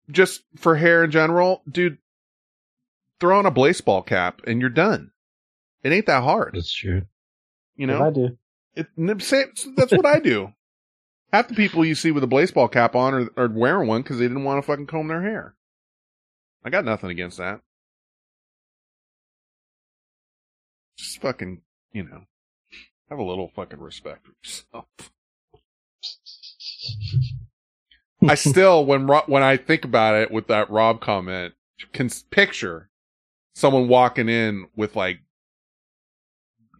just 0.09 0.43
for 0.57 0.75
hair 0.75 1.05
in 1.05 1.11
general, 1.11 1.61
dude, 1.71 1.97
throw 3.21 3.39
on 3.39 3.45
a 3.45 3.51
baseball 3.51 4.01
cap 4.01 4.41
and 4.45 4.59
you're 4.59 4.69
done. 4.69 5.11
It 5.81 5.93
ain't 5.93 6.07
that 6.07 6.23
hard. 6.23 6.55
That's 6.55 6.73
true. 6.73 7.03
You 7.77 7.87
What 7.87 7.93
know, 7.99 8.05
I 8.05 8.09
do. 8.09 8.37
it, 8.75 9.21
same, 9.23 9.53
that's 9.77 9.93
what 9.93 10.05
I 10.05 10.19
do. 10.19 10.51
Half 11.31 11.47
the 11.47 11.55
people 11.55 11.85
you 11.85 11.95
see 11.95 12.11
with 12.11 12.25
a 12.25 12.27
baseball 12.27 12.67
cap 12.67 12.97
on 12.97 13.13
are, 13.13 13.29
are 13.37 13.47
wearing 13.47 13.87
one 13.87 14.01
because 14.01 14.17
they 14.17 14.27
didn't 14.27 14.43
want 14.43 14.61
to 14.61 14.67
fucking 14.67 14.87
comb 14.87 15.07
their 15.07 15.21
hair. 15.21 15.55
I 16.65 16.69
got 16.69 16.83
nothing 16.83 17.11
against 17.11 17.37
that. 17.37 17.61
Just 21.01 21.19
fucking, 21.19 21.61
you 21.93 22.03
know, 22.03 22.21
have 23.09 23.17
a 23.17 23.23
little 23.23 23.51
fucking 23.55 23.79
respect 23.79 24.23
for 24.23 24.33
yourself. 24.43 24.85
I 28.21 28.35
still, 28.51 28.85
when 28.85 29.07
when 29.07 29.41
I 29.41 29.57
think 29.57 29.83
about 29.83 30.13
it 30.13 30.29
with 30.29 30.45
that 30.47 30.69
Rob 30.69 31.01
comment, 31.01 31.55
can 31.91 32.07
picture 32.29 32.91
someone 33.55 33.87
walking 33.87 34.29
in 34.29 34.67
with 34.75 34.95
like, 34.95 35.21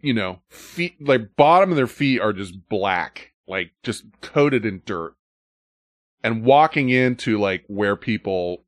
you 0.01 0.13
know, 0.13 0.41
feet, 0.49 0.95
like 1.01 1.35
bottom 1.35 1.71
of 1.71 1.75
their 1.75 1.87
feet 1.87 2.21
are 2.21 2.31
just 2.31 2.69
black, 2.69 3.33
like 3.47 3.71
just 3.81 4.03
coated 4.21 4.67
in 4.67 4.83
dirt 4.85 5.15
and 6.23 6.45
walking 6.45 6.89
into 6.89 7.39
like 7.39 7.63
where 7.65 7.95
people, 7.95 8.65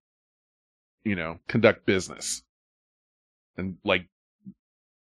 you 1.03 1.15
know, 1.15 1.38
conduct 1.48 1.85
business 1.85 2.41
and 3.56 3.77
like 3.85 4.07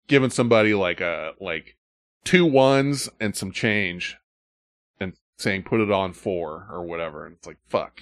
giving 0.10 0.30
somebody 0.30 0.74
like 0.74 1.00
a, 1.00 1.32
like 1.40 1.78
two 2.26 2.46
ones 2.46 3.08
and 3.22 3.34
some 3.36 3.54
change 3.54 4.18
and 5.00 5.14
saying 5.38 5.64
put 5.64 5.80
it 5.80 5.90
on 5.90 6.12
four 6.12 6.68
or 6.70 6.84
whatever. 6.84 7.26
And 7.26 7.38
it's 7.38 7.48
like, 7.48 7.60
fuck. 7.70 8.02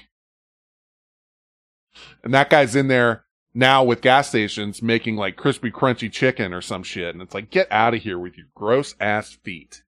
And 2.24 2.34
that 2.34 2.50
guy's 2.50 2.76
in 2.76 2.88
there 2.88 3.26
now 3.54 3.84
with 3.84 4.02
gas 4.02 4.30
stations 4.30 4.82
making 4.82 5.16
like 5.18 5.36
crispy 5.36 5.70
crunchy 5.70 6.12
chicken 6.12 6.54
or 6.54 6.62
some 6.62 6.82
shit. 6.84 7.14
And 7.14 7.22
it's 7.22 7.36
like, 7.36 7.52
get 7.52 7.72
out 7.72 7.94
of 7.94 8.02
here 8.02 8.18
with 8.18 8.38
your 8.38 8.48
gross 8.56 8.96
ass 9.00 9.38
feet. 9.44 9.84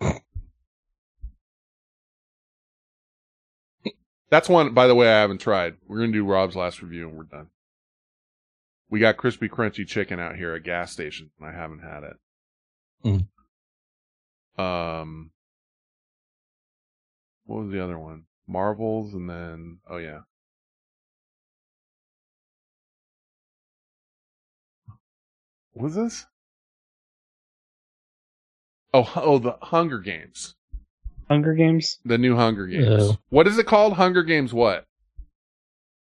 That's 4.30 4.48
one, 4.48 4.72
by 4.72 4.86
the 4.86 4.94
way, 4.94 5.08
I 5.08 5.20
haven't 5.20 5.42
tried. 5.42 5.76
We're 5.86 6.06
to 6.06 6.12
do 6.12 6.24
Rob's 6.24 6.56
last 6.56 6.80
review 6.80 7.06
and 7.08 7.18
we're 7.18 7.24
done. 7.24 7.48
We 8.92 9.00
got 9.00 9.16
crispy 9.16 9.48
crunchy 9.48 9.86
chicken 9.86 10.20
out 10.20 10.36
here 10.36 10.52
at 10.52 10.64
gas 10.64 10.92
stations 10.92 11.30
and 11.40 11.48
I 11.48 11.52
haven't 11.54 11.78
had 11.78 12.02
it. 12.02 12.16
Um, 14.62 15.30
what 17.46 17.62
was 17.62 17.72
the 17.72 17.82
other 17.82 17.98
one? 17.98 18.24
Marvels 18.46 19.14
and 19.14 19.30
then, 19.30 19.78
oh 19.88 19.96
yeah. 19.96 20.20
What 25.72 25.84
was 25.84 25.94
this? 25.94 26.26
Oh, 28.92 29.10
oh, 29.16 29.38
the 29.38 29.56
Hunger 29.62 30.00
Games. 30.00 30.54
Hunger 31.30 31.54
Games? 31.54 31.98
The 32.04 32.18
new 32.18 32.36
Hunger 32.36 32.66
Games. 32.66 33.02
Oh. 33.04 33.16
What 33.30 33.46
is 33.46 33.56
it 33.56 33.64
called? 33.66 33.94
Hunger 33.94 34.22
Games 34.22 34.52
what? 34.52 34.84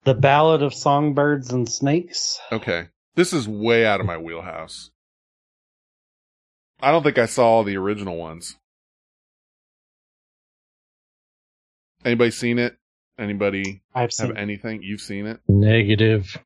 The 0.08 0.14
Ballad 0.14 0.64
of 0.64 0.74
Songbirds 0.74 1.52
and 1.52 1.68
Snakes. 1.70 2.40
Okay. 2.50 2.88
This 3.16 3.34
is 3.34 3.46
way 3.46 3.86
out 3.86 4.00
of 4.00 4.06
my 4.06 4.18
wheelhouse. 4.18 4.90
I 6.82 6.92
don't 6.92 7.04
think 7.04 7.18
I 7.18 7.26
saw 7.26 7.64
the 7.64 7.76
original 7.76 8.16
ones. 8.16 8.56
Anybody 12.06 12.32
seen 12.32 12.58
it? 12.58 12.78
Anybody 13.20 13.82
I've 13.94 14.04
have 14.04 14.14
seen 14.14 14.32
it. 14.32 14.38
anything? 14.38 14.82
You've 14.82 15.02
seen 15.02 15.26
it? 15.26 15.42
Negative. 15.46 16.38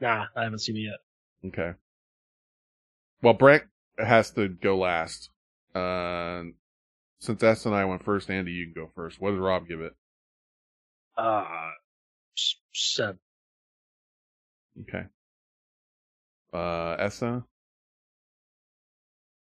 Nah, 0.00 0.24
I 0.34 0.42
haven't 0.42 0.58
seen 0.58 0.76
it 0.76 0.80
yet. 0.80 0.98
Okay. 1.52 1.78
Well, 3.22 3.34
Brett 3.34 3.62
has 3.96 4.32
to 4.32 4.48
go 4.48 4.76
last. 4.76 5.30
Uh, 5.72 6.42
since 7.20 7.40
S 7.44 7.64
and 7.64 7.76
I 7.76 7.84
went 7.84 8.02
first, 8.02 8.28
Andy, 8.28 8.50
you 8.50 8.64
can 8.64 8.74
go 8.74 8.90
first. 8.96 9.20
What 9.20 9.30
did 9.30 9.38
Rob 9.38 9.68
give 9.68 9.80
it? 9.82 9.92
Uh, 11.16 11.44
s- 11.44 11.85
seven. 12.74 13.18
Okay. 14.82 15.04
Uh, 16.52 16.96
Essa? 16.98 17.44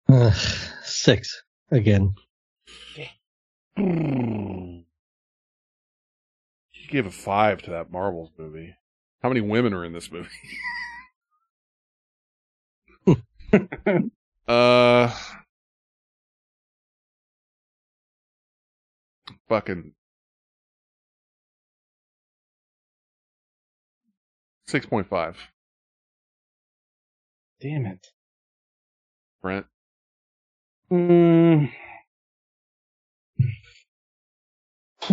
Uh, 0.09 0.31
six 0.83 1.43
again. 1.71 2.13
You 6.83 6.89
gave 6.89 7.05
a 7.05 7.11
five 7.11 7.61
to 7.63 7.71
that 7.71 7.91
Marvels 7.91 8.31
movie. 8.37 8.75
How 9.21 9.29
many 9.29 9.41
women 9.41 9.73
are 9.73 9.85
in 9.85 9.93
this 9.93 10.11
movie? 10.11 10.29
uh, 14.47 15.15
fucking 19.47 19.93
six 24.73 24.87
point 24.87 25.07
five. 25.07 25.37
Damn 27.61 27.85
it. 27.85 28.07
Brent, 29.43 29.67
Mm. 30.91 31.71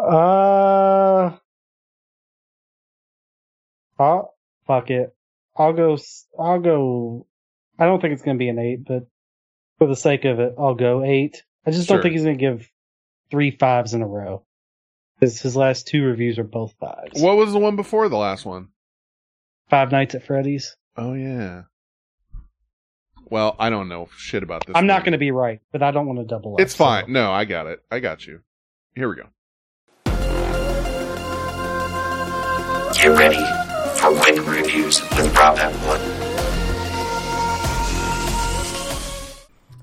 uh, 0.00 1.36
oh, 3.98 4.30
fuck 4.66 4.90
it. 4.90 5.14
I'll 5.56 5.72
go, 5.74 5.98
I'll 6.38 6.60
go, 6.60 7.26
I 7.78 7.84
don't 7.84 8.00
think 8.00 8.14
it's 8.14 8.22
going 8.22 8.36
to 8.36 8.38
be 8.38 8.48
an 8.48 8.58
eight, 8.58 8.84
but 8.86 9.06
for 9.78 9.86
the 9.86 9.96
sake 9.96 10.24
of 10.24 10.40
it, 10.40 10.54
I'll 10.58 10.74
go 10.74 11.04
eight. 11.04 11.42
I 11.66 11.70
just 11.72 11.88
Sure. 11.88 11.96
don't 11.98 12.02
think 12.02 12.12
he's 12.14 12.24
going 12.24 12.38
to 12.38 12.40
give 12.40 12.70
three 13.30 13.50
fives 13.50 13.92
in 13.92 14.00
a 14.02 14.06
row. 14.06 14.44
Because 15.22 15.40
his 15.40 15.54
last 15.54 15.86
two 15.86 16.02
reviews 16.02 16.36
are 16.40 16.42
both 16.42 16.74
fives. 16.80 17.22
what 17.22 17.36
was 17.36 17.52
the 17.52 17.60
one 17.60 17.76
before 17.76 18.08
the 18.08 18.16
last 18.16 18.44
one? 18.44 18.70
Five 19.70 19.92
Nights 19.92 20.16
at 20.16 20.26
Freddy's. 20.26 20.76
Oh 20.96 21.14
yeah. 21.14 21.62
Well, 23.30 23.54
I 23.56 23.70
don't 23.70 23.88
know 23.88 24.08
shit 24.16 24.42
about 24.42 24.66
this. 24.66 24.74
I'm 24.74 24.88
not 24.88 25.04
going 25.04 25.12
to 25.12 25.18
be 25.18 25.30
right, 25.30 25.60
but 25.70 25.80
I 25.80 25.92
don't 25.92 26.08
want 26.08 26.18
to 26.18 26.24
double 26.24 26.54
up. 26.54 26.60
It's 26.60 26.74
fine. 26.74 27.12
No, 27.12 27.30
I 27.30 27.44
got 27.44 27.68
it. 27.68 27.84
I 27.88 28.00
got 28.00 28.26
you. 28.26 28.40
Here 28.96 29.08
we 29.08 29.14
go. 29.14 29.28
Get 32.92 33.06
ready 33.06 33.44
for 34.00 34.10
Win 34.10 34.44
Reviews 34.44 35.00
with 35.02 35.36
Rob 35.36 35.56
M1. 35.56 36.32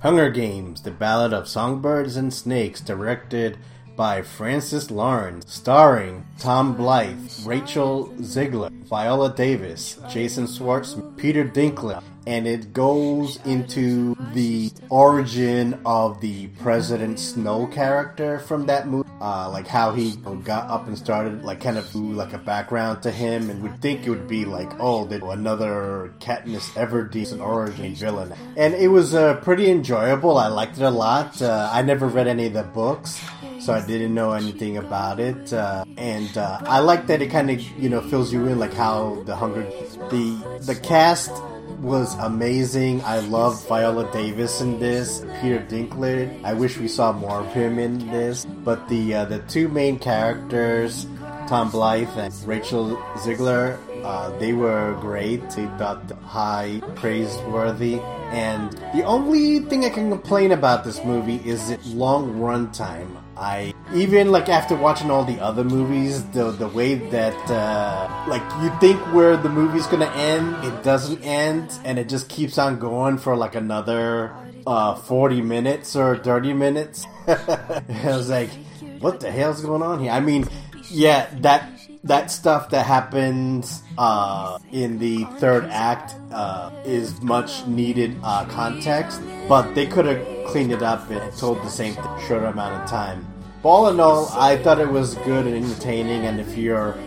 Hunger 0.01 0.29
Games: 0.29 0.81
The 0.81 0.91
Ballad 0.91 1.31
of 1.31 1.47
Songbirds 1.47 2.17
and 2.17 2.33
Snakes, 2.33 2.81
directed 2.81 3.57
by 3.99 4.21
Francis 4.21 4.89
Lawrence, 4.89 5.53
starring 5.53 6.25
Tom 6.39 6.73
Blythe, 6.73 7.45
Rachel 7.45 8.07
Zegler, 8.19 8.71
Viola 8.85 9.35
Davis, 9.35 9.99
Jason 10.09 10.47
Schwartz, 10.47 10.95
Peter 11.17 11.43
Dinklage, 11.43 12.01
and 12.25 12.47
it 12.47 12.71
goes 12.71 13.39
into 13.43 14.15
the 14.33 14.71
origin 14.89 15.77
of 15.85 16.21
the 16.21 16.47
President 16.63 17.19
Snow 17.19 17.67
character 17.67 18.39
from 18.39 18.67
that 18.67 18.87
movie, 18.87 19.09
uh, 19.19 19.49
like 19.51 19.67
how 19.67 19.91
he 19.91 20.15
got 20.45 20.69
up 20.69 20.87
and 20.87 20.97
started, 20.97 21.43
like 21.43 21.59
kind 21.59 21.77
of 21.77 21.93
like 21.93 22.31
a 22.31 22.37
background 22.37 23.03
to 23.03 23.11
him, 23.11 23.49
and 23.49 23.61
would 23.61 23.81
think 23.81 24.07
it 24.07 24.09
would 24.09 24.29
be 24.29 24.45
like, 24.45 24.71
oh, 24.79 25.09
another 25.09 26.13
Katniss 26.19 26.69
Everdeen 26.75 27.33
an 27.33 27.41
origin 27.41 27.93
villain, 27.95 28.33
and 28.55 28.73
it 28.75 28.87
was 28.87 29.13
uh, 29.13 29.33
pretty 29.41 29.69
enjoyable. 29.69 30.37
I 30.37 30.47
liked 30.47 30.77
it 30.77 30.83
a 30.83 30.89
lot. 30.89 31.41
Uh, 31.41 31.69
I 31.69 31.81
never 31.81 32.07
read 32.07 32.27
any 32.27 32.45
of 32.45 32.53
the 32.53 32.63
books 32.63 33.19
so 33.69 33.75
I 33.75 33.85
didn't 33.85 34.15
know 34.15 34.31
anything 34.33 34.77
about 34.77 35.19
it. 35.19 35.53
Uh, 35.53 35.85
and 35.95 36.35
uh, 36.35 36.59
I 36.63 36.79
like 36.79 37.05
that 37.05 37.21
it 37.21 37.29
kind 37.29 37.51
of 37.51 37.61
you 37.77 37.87
know 37.87 38.01
fills 38.01 38.33
you 38.33 38.47
in 38.47 38.57
like 38.57 38.73
how 38.73 39.21
the 39.27 39.35
Hunger 39.35 39.61
the 40.09 40.25
the 40.65 40.73
cast 40.73 41.29
was 41.77 42.17
amazing. 42.17 43.03
I 43.03 43.19
loved 43.19 43.67
Viola 43.67 44.11
Davis 44.11 44.59
in 44.59 44.79
this, 44.79 45.21
Peter 45.39 45.59
Dinklage. 45.69 46.43
I 46.43 46.53
wish 46.53 46.79
we 46.79 46.87
saw 46.87 47.11
more 47.13 47.41
of 47.41 47.53
him 47.53 47.77
in 47.77 48.09
this. 48.09 48.43
But 48.65 48.89
the 48.89 49.13
uh, 49.13 49.25
the 49.25 49.37
two 49.45 49.67
main 49.69 49.99
characters, 49.99 51.05
Tom 51.47 51.69
Blythe 51.69 52.17
and 52.17 52.33
Rachel 52.47 52.97
Zegler, 53.21 53.77
uh, 54.03 54.35
they 54.39 54.53
were 54.53 54.97
great. 54.99 55.47
They 55.51 55.65
got 55.77 56.09
high 56.25 56.81
praiseworthy. 56.95 57.99
And 58.33 58.71
the 58.97 59.03
only 59.03 59.59
thing 59.59 59.85
I 59.85 59.89
can 59.89 60.09
complain 60.09 60.53
about 60.53 60.83
this 60.83 61.05
movie 61.05 61.41
is 61.45 61.69
its 61.69 61.85
long 61.93 62.33
runtime. 62.41 63.28
I 63.39 63.73
even 63.93 64.31
like 64.31 64.49
after 64.49 64.75
watching 64.75 65.09
all 65.09 65.23
the 65.23 65.39
other 65.39 65.63
movies, 65.63 66.23
the 66.31 66.51
the 66.51 66.67
way 66.67 66.95
that 66.95 67.49
uh, 67.49 68.25
like 68.27 68.43
you 68.61 68.69
think 68.79 68.99
where 69.13 69.37
the 69.37 69.49
movie's 69.49 69.87
gonna 69.87 70.11
end, 70.11 70.55
it 70.65 70.83
doesn't 70.83 71.23
end, 71.23 71.71
and 71.85 71.97
it 71.97 72.09
just 72.09 72.27
keeps 72.27 72.57
on 72.57 72.79
going 72.79 73.17
for 73.17 73.37
like 73.37 73.55
another 73.55 74.35
uh, 74.67 74.95
forty 74.95 75.41
minutes 75.41 75.95
or 75.95 76.17
thirty 76.17 76.51
minutes. 76.53 77.05
I 77.27 77.81
was 78.05 78.29
like, 78.29 78.49
what 78.99 79.21
the 79.21 79.31
hell's 79.31 79.61
going 79.61 79.81
on 79.83 80.01
here? 80.01 80.11
I 80.11 80.19
mean, 80.19 80.45
yeah, 80.91 81.29
that 81.39 81.69
that 82.03 82.31
stuff 82.31 82.69
that 82.69 82.85
happens 82.85 83.83
uh, 83.97 84.57
in 84.71 84.99
the 84.99 85.25
third 85.37 85.65
act 85.65 86.15
uh, 86.31 86.71
is 86.85 87.21
much 87.21 87.65
needed 87.67 88.17
uh, 88.23 88.45
context, 88.45 89.21
but 89.47 89.73
they 89.75 89.85
could 89.85 90.05
have 90.05 90.47
cleaned 90.47 90.71
it 90.71 90.81
up 90.81 91.09
and 91.09 91.35
told 91.37 91.57
the 91.59 91.69
same 91.69 91.93
short 92.27 92.43
amount 92.43 92.81
of 92.81 92.89
time. 92.89 93.25
But 93.61 93.69
all 93.69 93.89
in 93.89 93.99
all, 93.99 94.29
I 94.29 94.57
thought 94.57 94.79
it 94.79 94.89
was 94.89 95.15
good 95.15 95.45
and 95.45 95.55
entertaining, 95.55 96.25
and 96.25 96.39
if 96.39 96.57
you're 96.57 96.97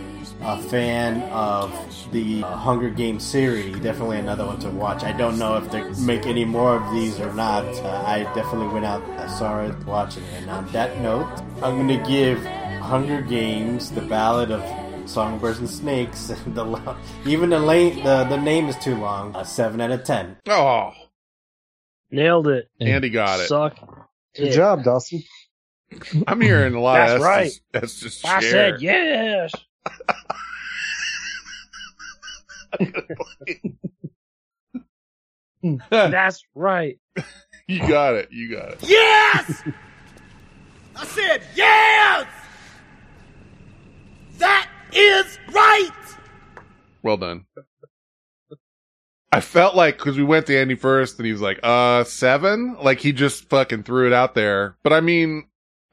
a 0.41 0.61
fan 0.63 1.21
of 1.31 1.71
the 2.11 2.43
uh, 2.43 2.55
Hunger 2.57 2.89
Games 2.89 3.23
series, 3.23 3.79
definitely 3.79 4.19
another 4.19 4.45
one 4.45 4.59
to 4.59 4.69
watch. 4.69 5.03
I 5.03 5.13
don't 5.13 5.39
know 5.39 5.57
if 5.57 5.71
they 5.71 5.83
make 6.05 6.25
any 6.25 6.45
more 6.45 6.75
of 6.75 6.93
these 6.93 7.19
or 7.19 7.33
not. 7.33 7.65
Uh, 7.65 8.03
I 8.05 8.23
definitely 8.35 8.67
went 8.67 8.85
out, 8.85 9.01
I 9.11 9.27
saw 9.27 9.63
it, 9.63 9.75
watching 9.85 10.23
it. 10.23 10.33
And 10.41 10.49
on 10.49 10.67
that 10.73 10.99
note, 10.99 11.27
I'm 11.63 11.75
going 11.75 11.87
to 11.87 12.09
give 12.09 12.43
Hunger 12.81 13.21
Games, 13.21 13.89
The 13.91 14.01
Ballad 14.01 14.51
of 14.51 15.09
Songbirds 15.09 15.59
and 15.59 15.69
Snakes. 15.69 16.27
the 16.47 16.63
lo- 16.65 16.97
even 17.25 17.49
the 17.49 17.59
lane 17.59 18.03
the 18.03 18.25
the 18.25 18.37
name 18.37 18.67
is 18.67 18.77
too 18.77 18.95
long. 18.95 19.35
A 19.35 19.43
seven 19.45 19.81
out 19.81 19.91
of 19.91 20.03
ten. 20.03 20.37
Oh, 20.47 20.91
Nailed 22.11 22.47
it. 22.47 22.69
Andy 22.79 23.09
got 23.09 23.39
it. 23.39 23.47
Suck. 23.47 23.75
Good 24.35 24.49
it. 24.49 24.51
job, 24.55 24.83
Dawson. 24.83 25.23
I'm 26.27 26.41
hearing 26.41 26.73
a 26.75 26.81
lot 26.81 26.95
That's 27.07 27.13
of 27.13 27.21
Estes- 27.21 27.61
right. 27.73 27.83
Estes 27.83 28.25
I 28.25 28.39
share. 28.39 28.79
said 28.79 28.81
yes. 28.81 29.51
That's 35.89 36.43
right. 36.55 36.99
You 37.67 37.79
got 37.87 38.15
it. 38.15 38.29
You 38.31 38.51
got 38.55 38.73
it. 38.73 38.79
Yes! 38.83 39.63
I 40.95 41.05
said 41.05 41.41
yes! 41.55 42.27
That 44.37 44.69
is 44.91 45.39
right! 45.53 45.89
Well 47.01 47.17
done. 47.17 47.45
I 49.31 49.39
felt 49.39 49.75
like 49.75 49.97
because 49.97 50.17
we 50.17 50.23
went 50.23 50.45
to 50.47 50.57
Andy 50.59 50.75
first, 50.75 51.17
and 51.17 51.25
he 51.25 51.31
was 51.31 51.41
like, 51.41 51.59
"Uh, 51.63 52.03
seven? 52.03 52.75
Like 52.81 52.99
he 52.99 53.13
just 53.13 53.49
fucking 53.49 53.83
threw 53.83 54.05
it 54.07 54.13
out 54.13 54.35
there. 54.35 54.75
But 54.83 54.93
I 54.93 54.99
mean, 55.01 55.45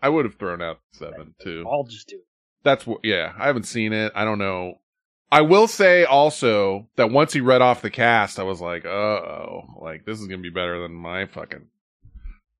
I 0.03 0.09
would 0.09 0.25
have 0.25 0.37
thrown 0.37 0.63
out 0.63 0.81
seven 0.93 1.35
too. 1.43 1.65
I'll 1.71 1.85
just 1.85 2.09
do 2.09 2.17
it. 2.17 2.27
That's 2.63 2.87
what. 2.87 3.01
Yeah, 3.05 3.33
I 3.39 3.47
haven't 3.47 3.65
seen 3.65 3.93
it. 3.93 4.13
I 4.15 4.25
don't 4.25 4.39
know. 4.39 4.81
I 5.33 5.43
will 5.43 5.69
say 5.69 6.05
also 6.05 6.89
that 6.97 7.11
once 7.11 7.33
he 7.33 7.41
read 7.41 7.63
off 7.63 7.83
the 7.83 7.91
cast, 7.91 8.39
I 8.39 8.43
was 8.43 8.61
like, 8.61 8.85
"Uh 8.85 8.89
oh, 8.89 9.63
like 9.81 10.05
this 10.05 10.21
is 10.21 10.27
gonna 10.27 10.43
be 10.43 10.51
better 10.51 10.81
than 10.81 10.93
my 10.93 11.27
fucking 11.27 11.67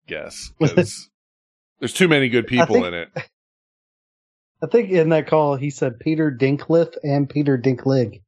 guess." 0.07 0.53
there's 0.61 1.93
too 1.93 2.09
many 2.09 2.29
good 2.29 2.47
people 2.47 2.77
think- 2.77 2.87
in 2.87 2.95
it. 2.95 3.09
I 4.63 4.67
think 4.67 4.91
in 4.91 5.09
that 5.09 5.27
call 5.27 5.57
he 5.57 5.71
said 5.71 5.99
Peter 5.99 6.31
Dinkleth 6.31 6.97
and 7.03 7.29
Peter 7.29 7.57
Dinklig. 7.57 8.21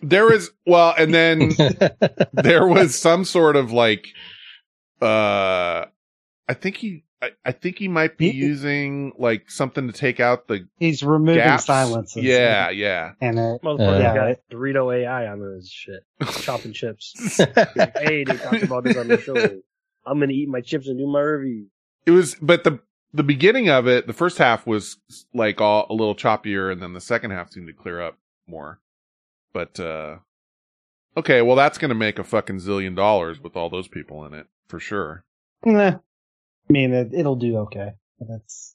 There 0.00 0.32
is 0.32 0.50
well, 0.66 0.94
and 0.96 1.12
then 1.12 1.52
there 2.32 2.66
was 2.66 2.98
some 2.98 3.24
sort 3.24 3.56
of 3.56 3.72
like, 3.72 4.08
uh, 5.00 5.86
I 6.48 6.54
think 6.54 6.76
he, 6.76 7.04
I, 7.22 7.30
I 7.44 7.52
think 7.52 7.78
he 7.78 7.86
might 7.86 8.18
be 8.18 8.30
using 8.30 9.12
like 9.16 9.48
something 9.48 9.86
to 9.86 9.92
take 9.92 10.18
out 10.18 10.48
the 10.48 10.66
He's 10.80 11.04
removing 11.04 11.36
gaps. 11.36 11.66
silences. 11.66 12.24
Yeah, 12.24 12.70
yeah. 12.70 13.12
And 13.20 13.38
it, 13.38 13.62
Motherfucker 13.62 14.00
yeah, 14.00 14.14
got 14.14 14.28
it- 14.30 14.42
Dorito 14.50 14.92
AI 14.94 15.28
on 15.28 15.40
his 15.40 15.68
shit. 15.70 16.04
Chopping 16.40 16.72
chips. 16.72 17.14
hey, 17.38 18.24
they 18.24 18.36
talked 18.36 18.64
about 18.64 18.82
this 18.84 18.96
on 18.96 19.06
the 19.06 19.20
show. 19.20 19.36
I'm 20.04 20.18
gonna 20.18 20.32
eat 20.32 20.48
my 20.48 20.60
chips 20.60 20.88
and 20.88 20.98
do 20.98 21.06
my 21.06 21.20
review. 21.20 21.66
It 22.06 22.10
was, 22.10 22.34
but 22.42 22.64
the 22.64 22.80
the 23.14 23.22
beginning 23.22 23.68
of 23.68 23.86
it, 23.86 24.08
the 24.08 24.12
first 24.12 24.38
half 24.38 24.66
was 24.66 24.96
like 25.32 25.60
all 25.60 25.86
a 25.88 25.94
little 25.94 26.16
choppier, 26.16 26.72
and 26.72 26.82
then 26.82 26.92
the 26.92 27.00
second 27.00 27.30
half 27.30 27.52
seemed 27.52 27.68
to 27.68 27.72
clear 27.72 28.00
up 28.02 28.18
more. 28.48 28.80
But 29.52 29.78
uh 29.78 30.16
okay, 31.16 31.40
well 31.42 31.54
that's 31.54 31.78
gonna 31.78 31.94
make 31.94 32.18
a 32.18 32.24
fucking 32.24 32.56
zillion 32.56 32.96
dollars 32.96 33.38
with 33.38 33.54
all 33.54 33.70
those 33.70 33.86
people 33.86 34.24
in 34.24 34.34
it 34.34 34.46
for 34.66 34.80
sure. 34.80 35.24
Nah. 35.64 35.98
I 36.68 36.72
mean, 36.72 36.92
it, 36.92 37.12
it'll 37.12 37.36
do 37.36 37.58
okay. 37.58 37.90
But 38.18 38.28
it's 38.42 38.74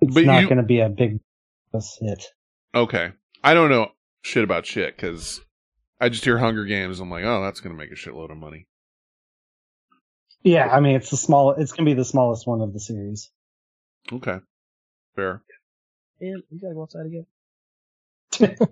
it's 0.00 0.14
But 0.14 0.24
not 0.24 0.42
you- 0.42 0.48
going 0.48 0.58
to 0.58 0.64
be 0.64 0.80
a 0.80 0.88
big 0.88 1.20
hit. 2.00 2.24
Okay, 2.74 3.12
I 3.44 3.54
don't 3.54 3.70
know 3.70 3.88
shit 4.22 4.44
about 4.44 4.66
shit 4.66 4.96
because 4.96 5.40
I 6.00 6.08
just 6.08 6.24
hear 6.24 6.38
Hunger 6.38 6.64
Games. 6.64 7.00
I'm 7.00 7.10
like, 7.10 7.24
oh, 7.24 7.42
that's 7.42 7.60
gonna 7.60 7.74
make 7.74 7.90
a 7.90 7.94
shitload 7.94 8.30
of 8.30 8.36
money. 8.38 8.66
Yeah, 10.42 10.66
I 10.68 10.80
mean, 10.80 10.96
it's 10.96 11.10
the 11.10 11.16
small. 11.16 11.52
It's 11.52 11.72
going 11.72 11.84
to 11.84 11.90
be 11.90 11.94
the 11.94 12.04
smallest 12.04 12.46
one 12.46 12.62
of 12.62 12.72
the 12.72 12.80
series. 12.80 13.30
Okay, 14.10 14.38
fair. 15.14 15.42
And 16.20 16.42
you 16.50 16.58
gotta 16.60 16.74
go 16.74 16.82
outside 16.82 17.06
again. 17.06 17.26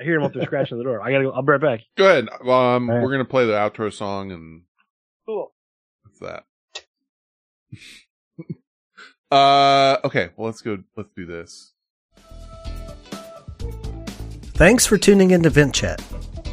I 0.00 0.02
hear 0.02 0.16
him 0.16 0.24
up 0.24 0.32
there 0.34 0.42
scratching 0.44 0.76
the 0.78 0.82
door. 0.84 1.00
I 1.00 1.12
gotta 1.12 1.24
go. 1.24 1.30
I'll 1.30 1.42
be 1.42 1.52
right 1.52 1.60
back. 1.60 1.80
Go 1.96 2.04
ahead. 2.06 2.28
Um, 2.48 2.88
we're 2.88 3.10
gonna 3.12 3.24
play 3.24 3.46
the 3.46 3.52
outro 3.52 3.92
song, 3.92 4.32
and 4.32 4.62
Cool. 5.26 5.52
that's 6.04 6.18
that. 6.18 6.44
Uh, 9.30 9.98
okay. 10.04 10.30
Well, 10.36 10.46
let's 10.46 10.60
go. 10.60 10.78
Let's 10.96 11.10
do 11.16 11.26
this. 11.26 11.72
Thanks 14.54 14.86
for 14.86 14.96
tuning 14.98 15.32
in 15.32 15.42
to 15.42 15.50
Vent 15.50 15.74
Chat. 15.74 16.02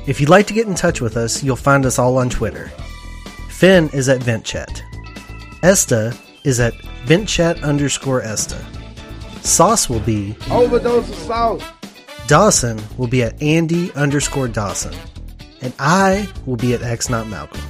If 0.08 0.20
you'd 0.20 0.30
like 0.30 0.48
to 0.48 0.54
get 0.54 0.68
in 0.68 0.74
touch 0.74 1.02
with 1.02 1.18
us, 1.18 1.44
you'll 1.44 1.56
find 1.56 1.86
us 1.86 2.00
all 2.00 2.18
on 2.18 2.30
Twitter. 2.30 2.72
Finn 3.50 3.90
is 3.94 4.10
at 4.10 4.24
Vent 4.24 4.44
Chat. 4.44 4.82
Esta 5.62 6.18
is 6.44 6.60
at 6.60 6.74
Vent 7.06 7.28
Chat 7.28 7.64
underscore 7.64 8.24
Esta. 8.24 8.60
Sauce 9.42 9.88
will 9.88 10.00
be 10.00 10.36
Overdose 10.50 11.08
of 11.10 11.16
sauce. 11.16 11.64
Dawson 12.28 12.82
will 12.98 13.08
be 13.08 13.22
at 13.22 13.40
Andy 13.42 13.92
underscore 13.94 14.48
Dawson. 14.48 14.96
And 15.62 15.74
I 15.78 16.28
will 16.46 16.56
be 16.56 16.74
at 16.74 16.82
X 16.82 17.10
Not 17.10 17.28
Malcolm. 17.28 17.62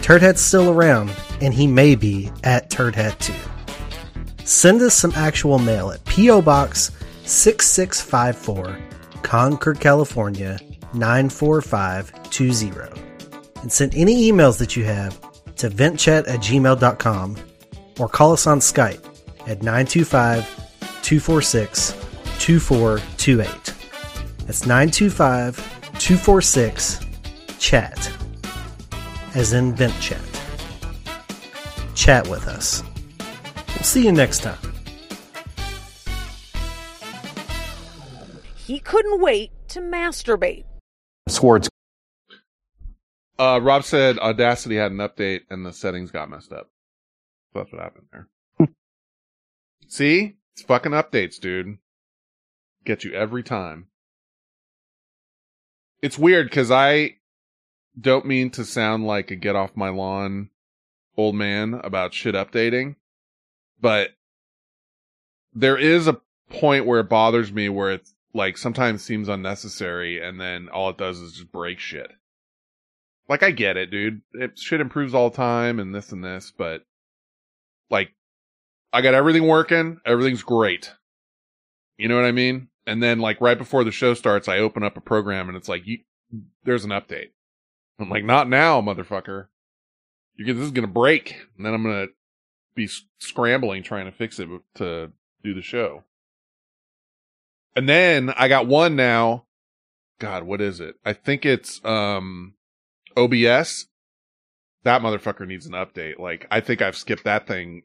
Turdhat's 0.00 0.40
still 0.40 0.70
around, 0.70 1.10
and 1.40 1.54
he 1.54 1.66
may 1.66 1.94
be 1.94 2.30
at 2.44 2.68
Turdhat 2.70 3.18
too. 3.18 3.32
Send 4.44 4.82
us 4.82 4.94
some 4.94 5.12
actual 5.14 5.58
mail 5.58 5.90
at 5.90 6.04
P.O. 6.06 6.42
Box 6.42 6.90
6654, 7.24 8.78
Concord, 9.22 9.80
California 9.80 10.58
94520. 10.94 13.02
And 13.60 13.72
send 13.72 13.94
any 13.94 14.30
emails 14.30 14.58
that 14.58 14.76
you 14.76 14.84
have 14.84 15.20
to 15.56 15.68
ventchat 15.68 16.28
at 16.28 16.40
gmail.com 16.40 17.36
or 17.98 18.08
call 18.08 18.32
us 18.32 18.46
on 18.46 18.60
Skype 18.60 19.04
at 19.46 19.62
925 19.62 20.46
246 21.02 21.92
2428. 22.38 23.48
That's 24.46 24.64
925 24.64 25.56
246 25.98 27.00
chat, 27.58 28.10
as 29.34 29.52
in 29.52 29.74
vent 29.74 30.00
chat. 30.00 30.27
Chat 31.98 32.28
with 32.28 32.46
us. 32.46 32.84
We'll 33.74 33.82
see 33.82 34.04
you 34.04 34.12
next 34.12 34.44
time. 34.44 34.56
He 38.54 38.78
couldn't 38.78 39.20
wait 39.20 39.50
to 39.70 39.80
masturbate. 39.80 40.64
Swords. 41.28 41.68
Uh, 43.36 43.58
Rob 43.60 43.82
said 43.82 44.16
Audacity 44.20 44.76
had 44.76 44.92
an 44.92 44.98
update 44.98 45.40
and 45.50 45.66
the 45.66 45.72
settings 45.72 46.12
got 46.12 46.30
messed 46.30 46.52
up. 46.52 46.70
That's 47.52 47.72
what 47.72 47.82
happened 47.82 48.06
there. 48.12 48.28
See? 49.88 50.36
It's 50.54 50.62
fucking 50.62 50.92
updates, 50.92 51.40
dude. 51.40 51.78
Get 52.84 53.02
you 53.02 53.12
every 53.12 53.42
time. 53.42 53.88
It's 56.00 56.16
weird 56.16 56.48
because 56.48 56.70
I 56.70 57.16
don't 58.00 58.24
mean 58.24 58.50
to 58.50 58.64
sound 58.64 59.04
like 59.04 59.32
a 59.32 59.36
get 59.36 59.56
off 59.56 59.76
my 59.76 59.88
lawn 59.88 60.50
old 61.18 61.34
man 61.34 61.74
about 61.82 62.14
shit 62.14 62.34
updating, 62.34 62.94
but 63.80 64.10
there 65.52 65.76
is 65.76 66.06
a 66.06 66.20
point 66.48 66.86
where 66.86 67.00
it 67.00 67.08
bothers 67.08 67.52
me 67.52 67.68
where 67.68 67.90
it 67.90 68.08
like 68.32 68.56
sometimes 68.56 69.02
seems 69.02 69.28
unnecessary 69.28 70.24
and 70.24 70.40
then 70.40 70.68
all 70.68 70.90
it 70.90 70.96
does 70.96 71.18
is 71.18 71.32
just 71.34 71.52
break 71.52 71.80
shit. 71.80 72.10
Like 73.28 73.42
I 73.42 73.50
get 73.50 73.76
it, 73.76 73.90
dude. 73.90 74.22
It 74.32 74.58
shit 74.58 74.80
improves 74.80 75.12
all 75.12 75.28
the 75.28 75.36
time 75.36 75.80
and 75.80 75.94
this 75.94 76.12
and 76.12 76.24
this, 76.24 76.52
but 76.56 76.82
like 77.90 78.10
I 78.92 79.02
got 79.02 79.14
everything 79.14 79.46
working, 79.46 79.98
everything's 80.06 80.42
great. 80.42 80.92
You 81.98 82.08
know 82.08 82.14
what 82.14 82.24
I 82.24 82.32
mean? 82.32 82.68
And 82.86 83.02
then 83.02 83.18
like 83.18 83.40
right 83.40 83.58
before 83.58 83.84
the 83.84 83.90
show 83.90 84.14
starts, 84.14 84.48
I 84.48 84.58
open 84.58 84.84
up 84.84 84.96
a 84.96 85.02
program 85.02 85.48
and 85.48 85.56
it's 85.56 85.68
like, 85.68 85.86
you, 85.86 85.98
there's 86.64 86.84
an 86.84 86.90
update. 86.90 87.32
I'm 87.98 88.08
like, 88.08 88.24
not 88.24 88.48
now, 88.48 88.80
motherfucker. 88.80 89.48
You 90.38 90.44
get, 90.44 90.54
this 90.54 90.64
is 90.64 90.70
gonna 90.70 90.86
break. 90.86 91.36
And 91.56 91.66
then 91.66 91.74
I'm 91.74 91.82
gonna 91.82 92.06
be 92.74 92.88
scrambling 93.18 93.82
trying 93.82 94.06
to 94.06 94.12
fix 94.12 94.38
it 94.38 94.48
to 94.76 95.12
do 95.42 95.52
the 95.52 95.62
show. 95.62 96.04
And 97.76 97.88
then 97.88 98.30
I 98.30 98.48
got 98.48 98.66
one 98.66 98.96
now. 98.96 99.44
God, 100.20 100.44
what 100.44 100.60
is 100.60 100.80
it? 100.80 100.94
I 101.04 101.12
think 101.12 101.44
it's, 101.44 101.84
um, 101.84 102.54
OBS. 103.16 103.86
That 104.84 105.02
motherfucker 105.02 105.46
needs 105.46 105.66
an 105.66 105.72
update. 105.72 106.18
Like, 106.18 106.46
I 106.50 106.60
think 106.60 106.80
I've 106.80 106.96
skipped 106.96 107.24
that 107.24 107.46
thing, 107.46 107.82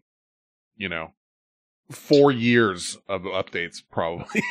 you 0.78 0.90
know, 0.90 1.12
four 1.92 2.32
years 2.32 2.98
of 3.10 3.24
updates 3.24 3.82
probably. 3.92 4.44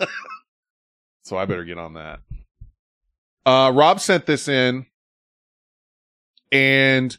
so 1.22 1.36
I 1.36 1.46
better 1.46 1.64
get 1.64 1.78
on 1.78 1.94
that. 1.94 2.20
Uh, 3.44 3.72
Rob 3.74 4.00
sent 4.00 4.26
this 4.26 4.48
in 4.48 4.86
and 6.50 7.16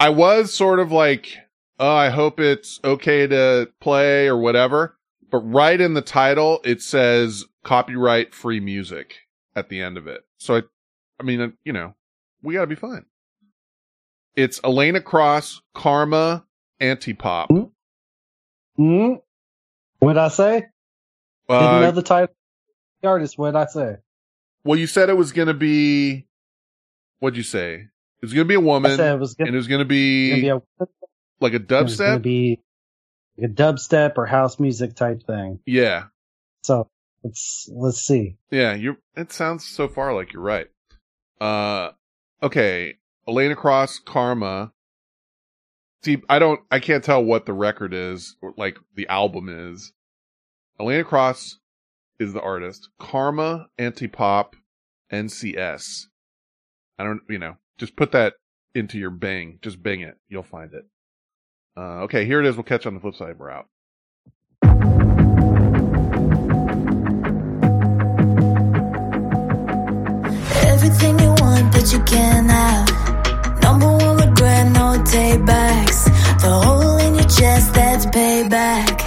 I 0.00 0.10
was 0.10 0.52
sort 0.54 0.78
of 0.80 0.92
like, 0.92 1.36
oh, 1.78 1.90
I 1.94 2.10
hope 2.10 2.38
it's 2.40 2.80
okay 2.84 3.26
to 3.26 3.68
play 3.80 4.28
or 4.28 4.36
whatever. 4.38 4.96
But 5.30 5.38
right 5.38 5.80
in 5.80 5.94
the 5.94 6.02
title, 6.02 6.60
it 6.64 6.80
says 6.80 7.44
copyright 7.64 8.34
free 8.34 8.60
music 8.60 9.16
at 9.54 9.68
the 9.68 9.82
end 9.82 9.96
of 9.98 10.06
it. 10.06 10.22
So 10.38 10.56
I, 10.56 10.62
I 11.20 11.22
mean, 11.24 11.40
uh, 11.40 11.48
you 11.64 11.72
know, 11.72 11.94
we 12.42 12.54
gotta 12.54 12.66
be 12.66 12.74
fine. 12.76 13.04
It's 14.36 14.60
Elena 14.62 15.00
Cross, 15.00 15.60
Karma, 15.74 16.46
Antipop. 16.80 17.70
Hmm? 18.76 19.14
What'd 19.98 20.16
I 20.16 20.28
say? 20.28 20.66
Didn't 21.48 21.64
Uh, 21.64 21.80
know 21.80 21.90
the 21.90 22.02
title. 22.02 22.34
The 23.02 23.08
artist. 23.08 23.36
What 23.36 23.50
did 23.52 23.56
I 23.56 23.66
say? 23.66 23.96
well, 24.64 24.78
you 24.78 24.86
said 24.86 25.08
it 25.08 25.16
was 25.16 25.32
going 25.32 25.48
to 25.48 25.54
be. 25.54 26.26
What'd 27.20 27.36
you 27.36 27.42
say? 27.42 27.86
It 28.20 28.24
was 28.26 28.32
going 28.34 28.46
to 28.46 28.48
be 28.48 28.54
a 28.54 28.60
woman, 28.60 28.98
it 28.98 29.18
was 29.18 29.34
gonna, 29.34 29.48
and 29.48 29.54
it 29.54 29.58
was 29.58 29.68
going 29.68 29.78
to 29.78 29.84
gonna 29.84 29.88
be, 29.88 30.40
be 30.42 30.48
a 30.48 30.60
like 31.40 31.52
a 31.52 31.56
it 31.56 31.70
was 31.70 31.96
gonna 31.96 32.18
dubstep. 32.18 32.22
be 32.22 32.60
like 33.36 33.50
a 33.50 33.52
dubstep 33.54 34.18
or 34.18 34.26
house 34.26 34.58
music 34.58 34.96
type 34.96 35.22
thing. 35.24 35.60
yeah, 35.66 36.04
So 36.62 36.88
let's 37.22 37.68
let's 37.72 38.00
see. 38.00 38.36
yeah. 38.50 38.74
You. 38.74 38.96
It 39.16 39.32
sounds 39.32 39.64
so 39.66 39.86
far 39.88 40.14
like 40.14 40.32
you're 40.32 40.42
right. 40.42 40.66
Uh, 41.40 41.90
okay. 42.42 42.94
Elena 43.28 43.54
Cross, 43.54 44.00
Karma. 44.00 44.72
See, 46.02 46.22
I 46.28 46.38
don't. 46.38 46.60
I 46.70 46.80
can't 46.80 47.04
tell 47.04 47.22
what 47.24 47.46
the 47.46 47.52
record 47.52 47.92
is, 47.94 48.36
or 48.42 48.54
like 48.56 48.78
the 48.94 49.06
album 49.08 49.48
is. 49.48 49.92
Elena 50.80 51.04
Cross 51.04 51.58
is 52.18 52.32
the 52.32 52.40
artist. 52.40 52.88
Karma, 52.98 53.66
Antipop, 53.78 54.54
NCS. 55.12 56.06
I 56.98 57.04
don't, 57.04 57.20
you 57.28 57.38
know, 57.38 57.56
just 57.78 57.96
put 57.96 58.12
that 58.12 58.34
into 58.74 58.98
your 58.98 59.10
Bing. 59.10 59.58
Just 59.62 59.82
Bing 59.82 60.00
it. 60.00 60.18
You'll 60.28 60.42
find 60.42 60.74
it. 60.74 60.84
Uh, 61.76 62.02
okay, 62.02 62.26
here 62.26 62.40
it 62.40 62.46
is. 62.46 62.56
We'll 62.56 62.64
catch 62.64 62.84
you 62.84 62.88
on 62.88 62.94
the 62.94 63.00
flip 63.00 63.14
side. 63.14 63.38
We're 63.38 63.50
out. 63.50 63.68
Everything 70.66 71.18
you 71.20 71.30
want, 71.38 71.72
but 71.72 71.92
you 71.92 72.00
can't 72.02 72.50
have. 72.50 73.62
Number 73.62 73.86
one 73.86 74.16
regret, 74.16 74.72
no 74.72 74.98
takebacks. 75.04 76.04
The 76.42 76.50
hole 76.50 76.98
in 76.98 77.14
your 77.14 77.24
chest, 77.24 77.74
that's 77.74 78.06
payback. 78.06 78.98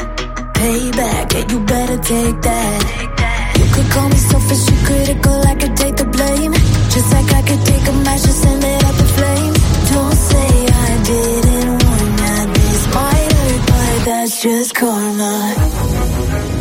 Payback, 0.53 1.33
yeah, 1.33 1.51
you 1.51 1.66
better 1.66 1.98
take 1.98 2.41
that. 2.41 3.58
You 3.58 3.66
could 3.74 3.91
call 3.91 4.08
me 4.09 4.16
selfish 4.16 4.69
and 4.69 4.85
critical, 4.85 5.41
I 5.45 5.56
could 5.56 5.75
take 5.75 5.98
the 5.98 6.06
blame. 6.06 6.60
Just 6.93 7.13
like 7.13 7.31
I 7.33 7.41
could 7.41 7.65
take 7.65 7.87
a 7.87 7.95
match 8.05 8.23
and 8.29 8.37
send 8.43 8.63
it 8.63 8.83
up 8.83 8.99
in 8.99 9.09
flames. 9.17 9.59
Don't 9.91 10.17
say 10.29 10.49
I 10.87 11.03
didn't 11.11 11.83
warn 11.83 12.09
ya. 12.21 12.33
This 12.53 12.83
might 12.95 13.31
hurt, 13.39 13.61
but 13.71 13.97
that's 14.05 14.41
just 14.41 14.75
karma. 14.75 15.33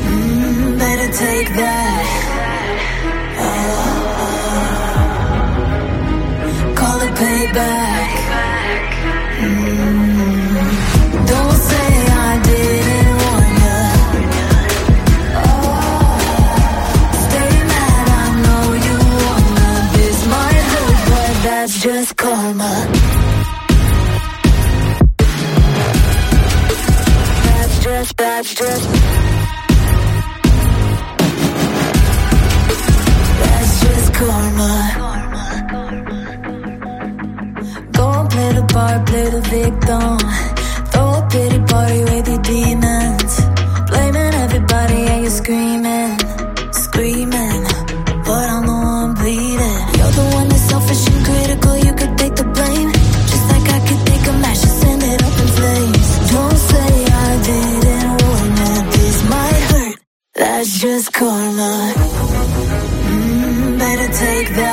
Mm, 0.07 0.79
better 0.79 1.09
take 1.25 1.49
that. 1.61 2.31
call 6.81 7.01
it 7.01 7.15
payback. 7.15 7.90
Just 21.81 22.15
karma. 22.15 22.87
That's 27.47 27.85
just, 27.85 28.17
that's 28.19 28.55
just. 28.55 28.91
That's 33.41 33.81
just 33.81 34.13
karma. 34.13 35.01
And 38.21 38.31
play 38.31 38.53
the 38.53 38.67
part, 38.71 39.07
play 39.07 39.31
the 39.31 39.41
victim. 39.41 40.50
Just 60.81 61.13
karma. 61.13 61.93
Mm, 63.05 63.79
better 63.79 64.13
take 64.15 64.49
that. 64.57 64.70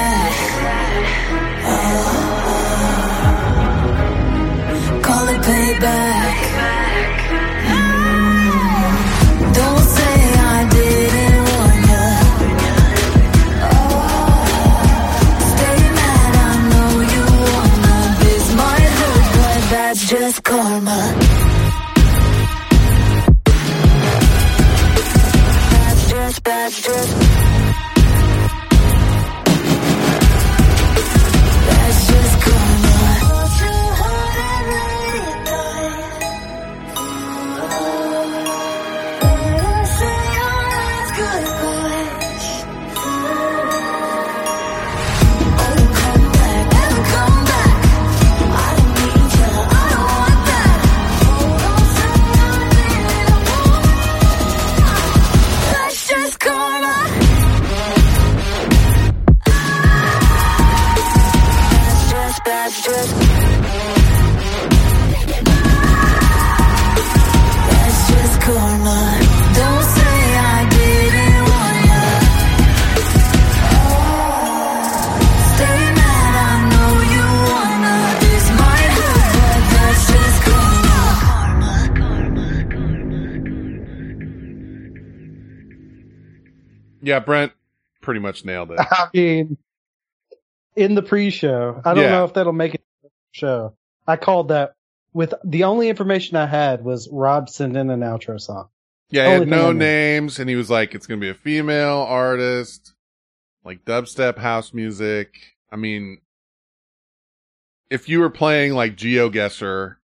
Yeah, 87.18 87.24
Brent 87.26 87.52
pretty 88.02 88.20
much 88.20 88.46
nailed 88.46 88.72
it. 88.72 88.80
I 88.92 89.08
mean, 89.14 89.58
in 90.76 90.94
the 90.96 91.02
pre-show, 91.02 91.82
I 91.84 91.94
don't 91.96 92.04
Yeah. 92.04 92.12
know 92.12 92.26
if 92.26 92.34
that'll 92.34 92.54
make 92.54 92.76
it 92.76 92.82
to 93.02 93.04
the 93.04 93.10
show. 93.32 93.74
I 94.06 94.18
called 94.18 94.50
that 94.50 94.76
with 95.14 95.34
the 95.44 95.64
only 95.64 95.90
information 95.90 96.38
I 96.38 96.46
had 96.46 96.84
was 96.84 97.10
Rob 97.12 97.50
sent 97.50 97.76
in 97.76 97.90
an 97.90 98.02
outro 98.02 98.40
song. 98.40 98.70
Yeah, 99.10 99.26
he 99.26 99.32
had 99.40 99.48
no 99.48 99.72
names, 99.72 100.38
and 100.38 100.50
he 100.50 100.56
was 100.56 100.70
like, 100.70 100.94
"It's 100.94 101.08
gonna 101.08 101.20
be 101.22 101.30
a 101.30 101.34
female 101.34 102.00
artist, 102.08 102.94
like 103.64 103.84
dubstep 103.86 104.38
house 104.38 104.74
music." 104.74 105.56
I 105.72 105.78
mean, 105.78 106.20
if 107.90 108.10
you 108.10 108.20
were 108.20 108.30
playing 108.30 108.74
like 108.74 108.96
GeoGuessr, 108.98 109.96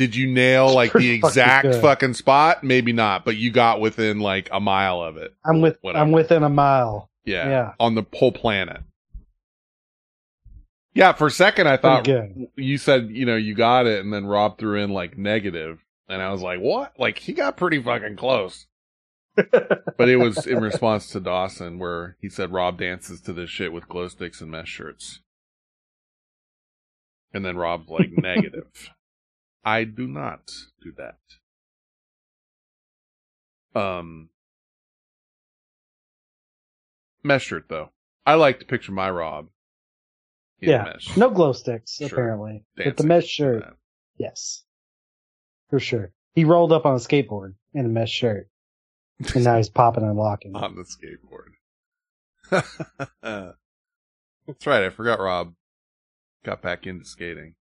did 0.00 0.16
you 0.16 0.26
nail 0.26 0.72
like 0.72 0.88
the 0.88 0.92
pretty 0.92 1.20
fucking 1.20 1.28
exact 1.28 1.74
fucking 1.82 2.14
spot? 2.14 2.64
Maybe 2.64 2.90
not, 2.90 3.22
but 3.26 3.36
you 3.36 3.50
got 3.52 3.82
within 3.82 4.18
like 4.18 4.48
a 4.50 4.58
mile 4.58 5.02
of 5.02 5.18
it. 5.18 5.34
I'm 5.44 5.60
with 5.60 5.76
Whatever. 5.82 6.02
I'm 6.02 6.10
within 6.10 6.42
a 6.42 6.48
mile. 6.48 7.10
Yeah, 7.26 7.46
Yeah. 7.50 7.72
on 7.78 7.96
the 7.96 8.06
whole 8.14 8.32
planet. 8.32 8.80
Yeah, 10.94 11.12
for 11.12 11.26
a 11.26 11.30
second 11.30 11.66
I 11.66 11.76
thought 11.76 12.08
you 12.56 12.78
said 12.78 13.10
you 13.10 13.26
know 13.26 13.36
you 13.36 13.54
got 13.54 13.84
it, 13.86 14.02
and 14.02 14.10
then 14.10 14.24
Rob 14.24 14.58
threw 14.58 14.82
in 14.82 14.88
like 14.88 15.18
negative, 15.18 15.84
and 16.08 16.22
I 16.22 16.32
was 16.32 16.40
like, 16.40 16.60
what? 16.60 16.98
Like 16.98 17.18
he 17.18 17.34
got 17.34 17.58
pretty 17.58 17.82
fucking 17.82 18.16
close. 18.16 18.66
but 19.36 20.08
it 20.08 20.16
was 20.16 20.46
in 20.46 20.60
response 20.62 21.08
to 21.08 21.20
Dawson, 21.20 21.78
where 21.78 22.16
he 22.22 22.30
said 22.30 22.52
Rob 22.54 22.78
dances 22.78 23.20
to 23.20 23.34
this 23.34 23.50
shit 23.50 23.70
with 23.70 23.86
glow 23.86 24.08
sticks 24.08 24.40
and 24.40 24.50
mesh 24.50 24.68
shirts, 24.70 25.20
and 27.34 27.44
then 27.44 27.58
Rob's 27.58 27.90
like 27.90 28.12
negative. 28.12 28.90
I 29.64 29.84
do 29.84 30.06
not 30.06 30.50
do 30.82 30.92
that. 30.96 31.18
Um, 33.78 34.30
mesh 37.22 37.44
shirt 37.44 37.66
though. 37.68 37.90
I 38.26 38.34
like 38.34 38.58
to 38.60 38.66
picture 38.66 38.92
my 38.92 39.10
Rob. 39.10 39.48
in 40.60 40.70
yeah, 40.70 40.84
mesh. 40.84 41.16
no 41.16 41.30
glow 41.30 41.52
sticks 41.52 41.96
Sure. 41.96 42.08
apparently, 42.08 42.64
but 42.76 42.96
the 42.96 43.04
mesh 43.04 43.26
shirt, 43.26 43.62
that. 43.64 43.74
yes, 44.18 44.64
for 45.68 45.78
sure. 45.80 46.12
He 46.34 46.44
rolled 46.44 46.72
up 46.72 46.84
on 46.86 46.94
a 46.94 46.98
skateboard 46.98 47.54
in 47.74 47.84
a 47.86 47.88
mesh 47.88 48.10
shirt. 48.12 48.48
and 49.34 49.44
now 49.44 49.56
he's 49.56 49.68
popping 49.70 50.04
and 50.04 50.16
locking. 50.16 50.54
on 50.56 50.74
the 50.76 50.84
skateboard. 50.84 51.52
That's 54.46 54.66
right. 54.66 54.82
I 54.84 54.90
forgot 54.90 55.20
Rob 55.20 55.54
got 56.44 56.60
back 56.62 56.86
into 56.86 57.04
skating. 57.04 57.54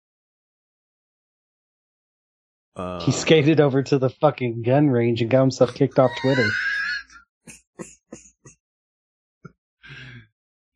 Uh, 2.77 3.01
He 3.01 3.11
skated 3.11 3.59
over 3.59 3.81
to 3.83 3.97
the 3.97 4.09
fucking 4.09 4.61
gun 4.61 4.89
range 4.89 5.21
and 5.21 5.29
got 5.31 5.41
himself 5.41 5.73
kicked 5.73 5.97
off 5.99 6.11
Twitter. 6.21 6.47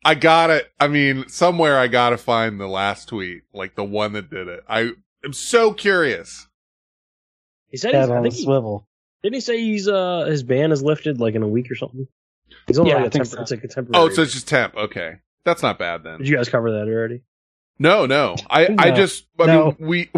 I 0.04 0.14
got 0.16 0.50
it. 0.50 0.70
I 0.80 0.88
mean, 0.88 1.28
somewhere 1.28 1.78
I 1.78 1.86
gotta 1.86 2.18
find 2.18 2.58
the 2.60 2.66
last 2.66 3.08
tweet, 3.08 3.42
like 3.54 3.76
the 3.76 3.84
one 3.84 4.14
that 4.14 4.30
did 4.30 4.48
it. 4.48 4.64
I 4.68 4.90
am 5.24 5.32
so 5.32 5.72
curious. 5.72 6.48
He 7.68 7.76
said 7.76 7.94
Head 7.94 8.02
he's, 8.02 8.10
I 8.10 8.12
on 8.16 8.18
a 8.18 8.22
think 8.22 8.34
he, 8.34 8.42
swivel. 8.42 8.88
didn't 9.22 9.34
he 9.36 9.40
say 9.40 9.60
he's 9.60 9.86
uh 9.88 10.24
his 10.26 10.42
ban 10.42 10.72
is 10.72 10.82
lifted 10.82 11.20
like 11.20 11.34
in 11.36 11.42
a 11.44 11.48
week 11.48 11.70
or 11.70 11.76
something? 11.76 12.08
He's 12.66 12.78
only 12.80 12.90
Yeah, 12.90 12.96
like 12.96 13.04
I 13.04 13.06
a 13.06 13.10
think 13.10 13.26
so. 13.26 13.40
it's 13.40 13.50
like 13.52 13.62
a 13.62 13.68
temporary. 13.68 14.04
Oh, 14.04 14.08
so 14.12 14.22
it's 14.22 14.32
just 14.32 14.48
temp. 14.48 14.74
Okay, 14.76 15.14
that's 15.44 15.62
not 15.62 15.78
bad 15.78 16.02
then. 16.02 16.18
Did 16.18 16.28
you 16.28 16.36
guys 16.36 16.48
cover 16.48 16.72
that 16.72 16.88
already? 16.88 17.22
No, 17.82 18.06
no. 18.06 18.36
I, 18.48 18.68
I 18.78 18.90
just, 18.92 19.26
I 19.40 19.46
No. 19.46 19.64
mean, 19.64 19.76
we, 19.80 20.10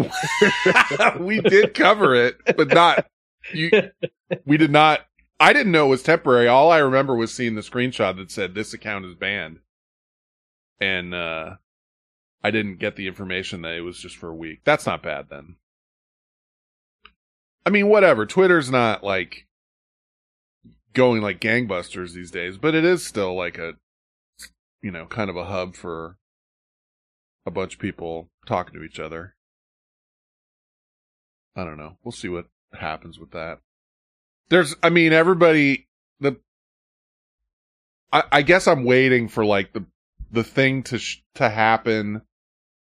we 1.19 1.41
did 1.41 1.73
cover 1.73 2.13
it, 2.13 2.37
but 2.55 2.67
not, 2.67 3.07
you, 3.51 3.71
we 4.45 4.57
did 4.57 4.69
not, 4.69 5.01
I 5.39 5.51
didn't 5.51 5.71
know 5.71 5.87
it 5.87 5.89
was 5.89 6.03
temporary. 6.03 6.47
All 6.47 6.71
I 6.71 6.77
remember 6.77 7.15
was 7.15 7.33
seeing 7.33 7.55
the 7.55 7.61
screenshot 7.61 8.17
that 8.17 8.29
said 8.29 8.53
this 8.53 8.73
account 8.75 9.05
is 9.05 9.15
banned. 9.15 9.61
And, 10.79 11.15
uh, 11.15 11.55
I 12.43 12.51
didn't 12.51 12.77
get 12.77 12.97
the 12.97 13.07
information 13.07 13.63
that 13.63 13.73
it 13.73 13.81
was 13.81 13.97
just 13.97 14.15
for 14.15 14.29
a 14.29 14.35
week. 14.35 14.59
That's 14.63 14.85
not 14.85 15.01
bad 15.01 15.29
then. 15.31 15.55
I 17.65 17.71
mean, 17.71 17.87
whatever. 17.87 18.27
Twitter's 18.27 18.69
not 18.69 19.03
like 19.03 19.47
going 20.93 21.23
like 21.23 21.41
gangbusters 21.41 22.13
these 22.13 22.29
days, 22.29 22.59
but 22.59 22.75
it 22.75 22.85
is 22.85 23.03
still 23.03 23.33
like 23.33 23.57
a, 23.57 23.73
you 24.83 24.91
know, 24.91 25.07
kind 25.07 25.31
of 25.31 25.35
a 25.35 25.45
hub 25.45 25.75
for 25.75 26.17
a 27.45 27.51
bunch 27.51 27.75
of 27.75 27.79
people 27.79 28.29
talking 28.45 28.73
to 28.73 28.83
each 28.83 28.99
other. 28.99 29.35
I 31.55 31.63
don't 31.63 31.77
know. 31.77 31.97
We'll 32.03 32.11
see 32.11 32.29
what 32.29 32.47
happens 32.73 33.19
with 33.19 33.31
that. 33.31 33.59
There's, 34.49 34.75
I 34.83 34.89
mean, 34.89 35.13
everybody, 35.13 35.87
the, 36.19 36.37
I, 38.11 38.23
I 38.31 38.41
guess 38.41 38.67
I'm 38.67 38.83
waiting 38.83 39.27
for 39.27 39.45
like 39.45 39.73
the, 39.73 39.85
the 40.31 40.43
thing 40.43 40.83
to, 40.83 40.97
sh- 40.97 41.23
to 41.35 41.49
happen 41.49 42.21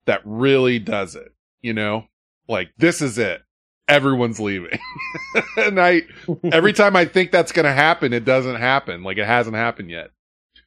that 0.07 0.23
really 0.25 0.79
does 0.79 1.15
it, 1.15 1.35
you 1.61 1.73
know? 1.73 2.07
Like, 2.49 2.71
this 2.79 3.03
is 3.03 3.19
it. 3.19 3.43
Everyone's 3.89 4.41
leaving. 4.41 4.79
and 5.57 5.81
I, 5.81 6.03
every 6.45 6.73
time 6.73 6.97
I 6.97 7.05
think 7.05 7.31
that's 7.31 7.53
gonna 7.53 7.73
happen, 7.73 8.13
it 8.13 8.25
doesn't 8.25 8.57
happen. 8.57 9.03
Like, 9.03 9.19
it 9.19 9.27
hasn't 9.27 9.57
happened 9.57 9.91
yet. 9.91 10.11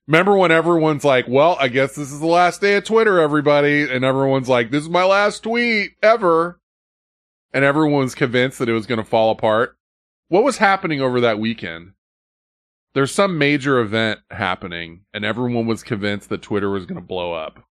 Remember 0.09 0.35
when 0.35 0.49
everyone's 0.49 1.03
like, 1.05 1.27
well, 1.27 1.55
I 1.59 1.67
guess 1.67 1.93
this 1.93 2.11
is 2.11 2.19
the 2.19 2.25
last 2.25 2.61
day 2.61 2.75
of 2.77 2.83
Twitter, 2.83 3.19
everybody. 3.19 3.83
And 3.83 4.03
everyone's 4.03 4.49
like, 4.49 4.71
this 4.71 4.81
is 4.81 4.89
my 4.89 5.03
last 5.03 5.43
tweet 5.43 5.91
ever. 6.01 6.59
And 7.53 7.63
everyone's 7.63 8.15
convinced 8.15 8.57
that 8.57 8.67
it 8.69 8.73
was 8.73 8.87
going 8.87 8.97
to 8.97 9.03
fall 9.03 9.29
apart. 9.29 9.77
What 10.29 10.43
was 10.43 10.57
happening 10.57 10.99
over 10.99 11.21
that 11.21 11.37
weekend? 11.37 11.91
There's 12.95 13.11
some 13.11 13.37
major 13.37 13.79
event 13.79 14.21
happening 14.31 15.01
and 15.13 15.23
everyone 15.23 15.67
was 15.67 15.83
convinced 15.83 16.29
that 16.29 16.41
Twitter 16.41 16.71
was 16.71 16.87
going 16.87 16.99
to 16.99 17.05
blow 17.05 17.33
up. 17.33 17.63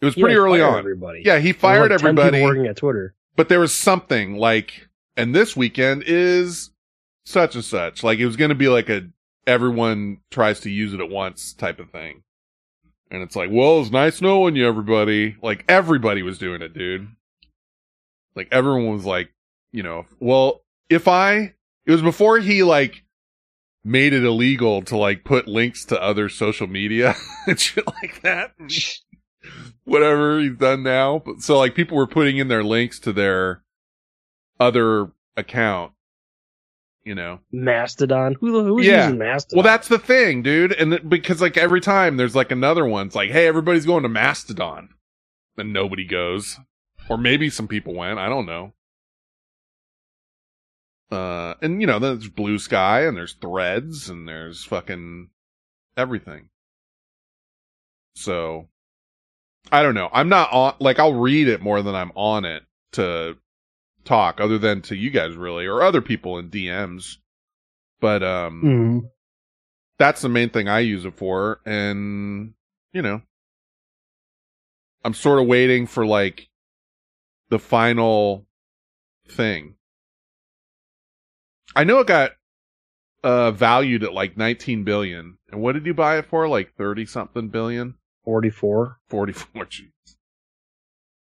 It 0.00 0.06
was 0.06 0.14
He, 0.14 0.22
pretty 0.22 0.36
like, 0.38 0.42
early 0.46 0.62
on. 0.62 0.78
everybody. 0.78 1.20
Yeah, 1.22 1.38
he 1.38 1.52
fired 1.52 1.90
like, 1.90 2.00
everybody. 2.00 2.42
working 2.42 2.66
at 2.66 2.78
Twitter. 2.78 3.14
But 3.36 3.50
there 3.50 3.60
was 3.60 3.74
something 3.74 4.38
like, 4.38 4.88
and 5.18 5.34
this 5.34 5.54
weekend 5.54 6.04
is 6.06 6.70
such 7.26 7.56
and 7.56 7.64
such. 7.64 8.02
Like 8.02 8.20
it 8.20 8.24
was 8.26 8.36
going 8.36 8.48
to 8.48 8.54
be 8.54 8.70
like 8.70 8.88
a 8.88 9.02
everyone 9.48 10.18
tries 10.30 10.60
to 10.60 10.70
use 10.70 10.92
it 10.92 11.00
at 11.00 11.08
once 11.08 11.54
type 11.54 11.80
of 11.80 11.90
thing. 11.90 12.22
And 13.10 13.22
it's 13.22 13.34
like, 13.34 13.48
well, 13.50 13.80
it's 13.80 13.90
nice 13.90 14.20
knowing 14.20 14.54
you, 14.54 14.68
everybody. 14.68 15.36
Like 15.42 15.64
everybody 15.68 16.22
was 16.22 16.38
doing 16.38 16.60
it, 16.60 16.74
dude. 16.74 17.08
Like 18.36 18.48
everyone 18.52 18.92
was 18.92 19.06
like, 19.06 19.32
you 19.72 19.82
know, 19.82 20.04
well, 20.20 20.62
if 20.90 21.08
I, 21.08 21.54
it 21.86 21.90
was 21.90 22.02
before 22.02 22.38
he 22.38 22.62
like 22.62 23.02
made 23.82 24.12
it 24.12 24.24
illegal 24.24 24.82
to 24.82 24.96
like 24.96 25.24
put 25.24 25.48
links 25.48 25.86
to 25.86 26.02
other 26.02 26.28
social 26.28 26.66
media 26.66 27.16
and 27.46 27.58
shit 27.58 27.86
like 27.86 28.20
that. 28.22 28.52
Whatever 29.84 30.40
he's 30.40 30.58
done 30.58 30.82
now. 30.82 31.22
But 31.24 31.40
so 31.40 31.58
like 31.58 31.74
people 31.74 31.96
were 31.96 32.06
putting 32.06 32.36
in 32.36 32.48
their 32.48 32.62
links 32.62 32.98
to 33.00 33.14
their 33.14 33.62
other 34.60 35.12
account, 35.36 35.92
you 37.08 37.14
know. 37.14 37.40
Mastodon. 37.50 38.36
Who 38.38 38.62
who's 38.64 38.86
yeah. 38.86 39.04
using 39.04 39.18
Mastodon? 39.18 39.56
Well, 39.56 39.72
that's 39.72 39.88
the 39.88 39.98
thing, 39.98 40.42
dude. 40.42 40.72
And 40.72 40.92
th- 40.92 41.08
because 41.08 41.40
like 41.40 41.56
every 41.56 41.80
time 41.80 42.18
there's 42.18 42.36
like 42.36 42.52
another 42.52 42.84
one, 42.84 43.06
it's 43.06 43.16
like, 43.16 43.30
hey, 43.30 43.46
everybody's 43.46 43.86
going 43.86 44.02
to 44.02 44.08
Mastodon, 44.10 44.90
and 45.56 45.72
nobody 45.72 46.04
goes, 46.04 46.58
or 47.08 47.16
maybe 47.16 47.48
some 47.48 47.66
people 47.66 47.94
went. 47.94 48.18
I 48.18 48.28
don't 48.28 48.46
know. 48.46 48.74
Uh, 51.10 51.54
and 51.62 51.80
you 51.80 51.86
know, 51.86 51.98
there's 51.98 52.28
Blue 52.28 52.58
Sky, 52.58 53.06
and 53.06 53.16
there's 53.16 53.32
Threads, 53.32 54.10
and 54.10 54.28
there's 54.28 54.64
fucking 54.64 55.30
everything. 55.96 56.50
So, 58.14 58.68
I 59.72 59.82
don't 59.82 59.94
know. 59.94 60.10
I'm 60.12 60.28
not 60.28 60.52
on. 60.52 60.74
Like, 60.78 60.98
I'll 60.98 61.14
read 61.14 61.48
it 61.48 61.62
more 61.62 61.80
than 61.80 61.94
I'm 61.94 62.12
on 62.14 62.44
it 62.44 62.64
to 62.92 63.38
talk, 64.04 64.40
other 64.40 64.58
than 64.58 64.82
to 64.82 64.96
you 64.96 65.10
guys, 65.10 65.34
really, 65.36 65.66
or 65.66 65.82
other 65.82 66.00
people 66.00 66.38
in 66.38 66.50
DMs. 66.50 67.16
But 68.00 68.22
um, 68.22 68.62
Mhm. 68.64 69.10
that's 69.98 70.22
the 70.22 70.28
main 70.28 70.50
thing 70.50 70.68
I 70.68 70.80
use 70.80 71.04
it 71.04 71.14
for. 71.16 71.60
And, 71.66 72.54
you 72.92 73.02
know, 73.02 73.22
I'm 75.04 75.14
sort 75.14 75.40
of 75.40 75.46
waiting 75.46 75.86
for 75.86 76.06
like 76.06 76.48
the 77.48 77.58
final 77.58 78.46
thing. 79.28 79.74
I 81.74 81.84
know 81.84 81.98
it 82.00 82.06
got 82.06 82.32
uh 83.24 83.50
valued 83.50 84.04
at 84.04 84.12
like 84.12 84.36
19 84.36 84.84
billion. 84.84 85.38
And 85.50 85.60
what 85.60 85.72
did 85.72 85.86
you 85.86 85.94
buy 85.94 86.18
it 86.18 86.26
for? 86.26 86.48
Like 86.48 86.74
30 86.76 87.04
something 87.06 87.48
billion? 87.48 87.94
44. 88.24 88.98
44, 89.08 89.64
jeez. 89.66 89.90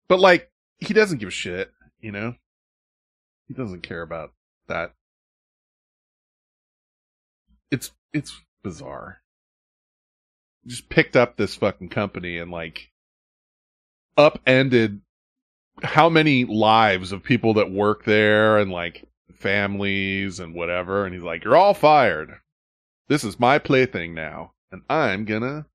But 0.09 0.21
like, 0.21 0.51
he 0.79 0.93
doesn't 0.95 1.19
give 1.19 1.29
a 1.29 1.33
shit, 1.33 1.73
you 2.01 2.13
know? 2.13 2.35
He 3.49 3.55
doesn't 3.55 3.83
care 3.83 4.03
about 4.03 4.33
that. 4.69 4.93
It's, 7.71 7.93
it's 8.13 8.41
bizarre. 8.63 9.19
Just 10.67 10.89
picked 10.89 11.17
up 11.17 11.37
this 11.37 11.55
fucking 11.55 11.91
company 11.91 12.39
and 12.39 12.51
like, 12.51 12.91
upended 14.17 15.03
how 15.83 16.09
many 16.09 16.45
lives 16.45 17.13
of 17.13 17.23
people 17.23 17.55
that 17.55 17.71
work 17.71 18.05
there 18.05 18.59
and 18.59 18.71
like 18.71 19.05
families 19.35 20.41
and 20.41 20.55
whatever. 20.55 21.05
And 21.05 21.15
he's 21.15 21.23
like, 21.23 21.45
you're 21.45 21.57
all 21.57 21.75
fired. 21.75 22.41
This 23.09 23.25
is 23.25 23.39
my 23.39 23.59
plaything 23.59 24.15
now. 24.15 24.53
And 24.73 24.83
I'm 24.89 25.25
gonna 25.27 25.67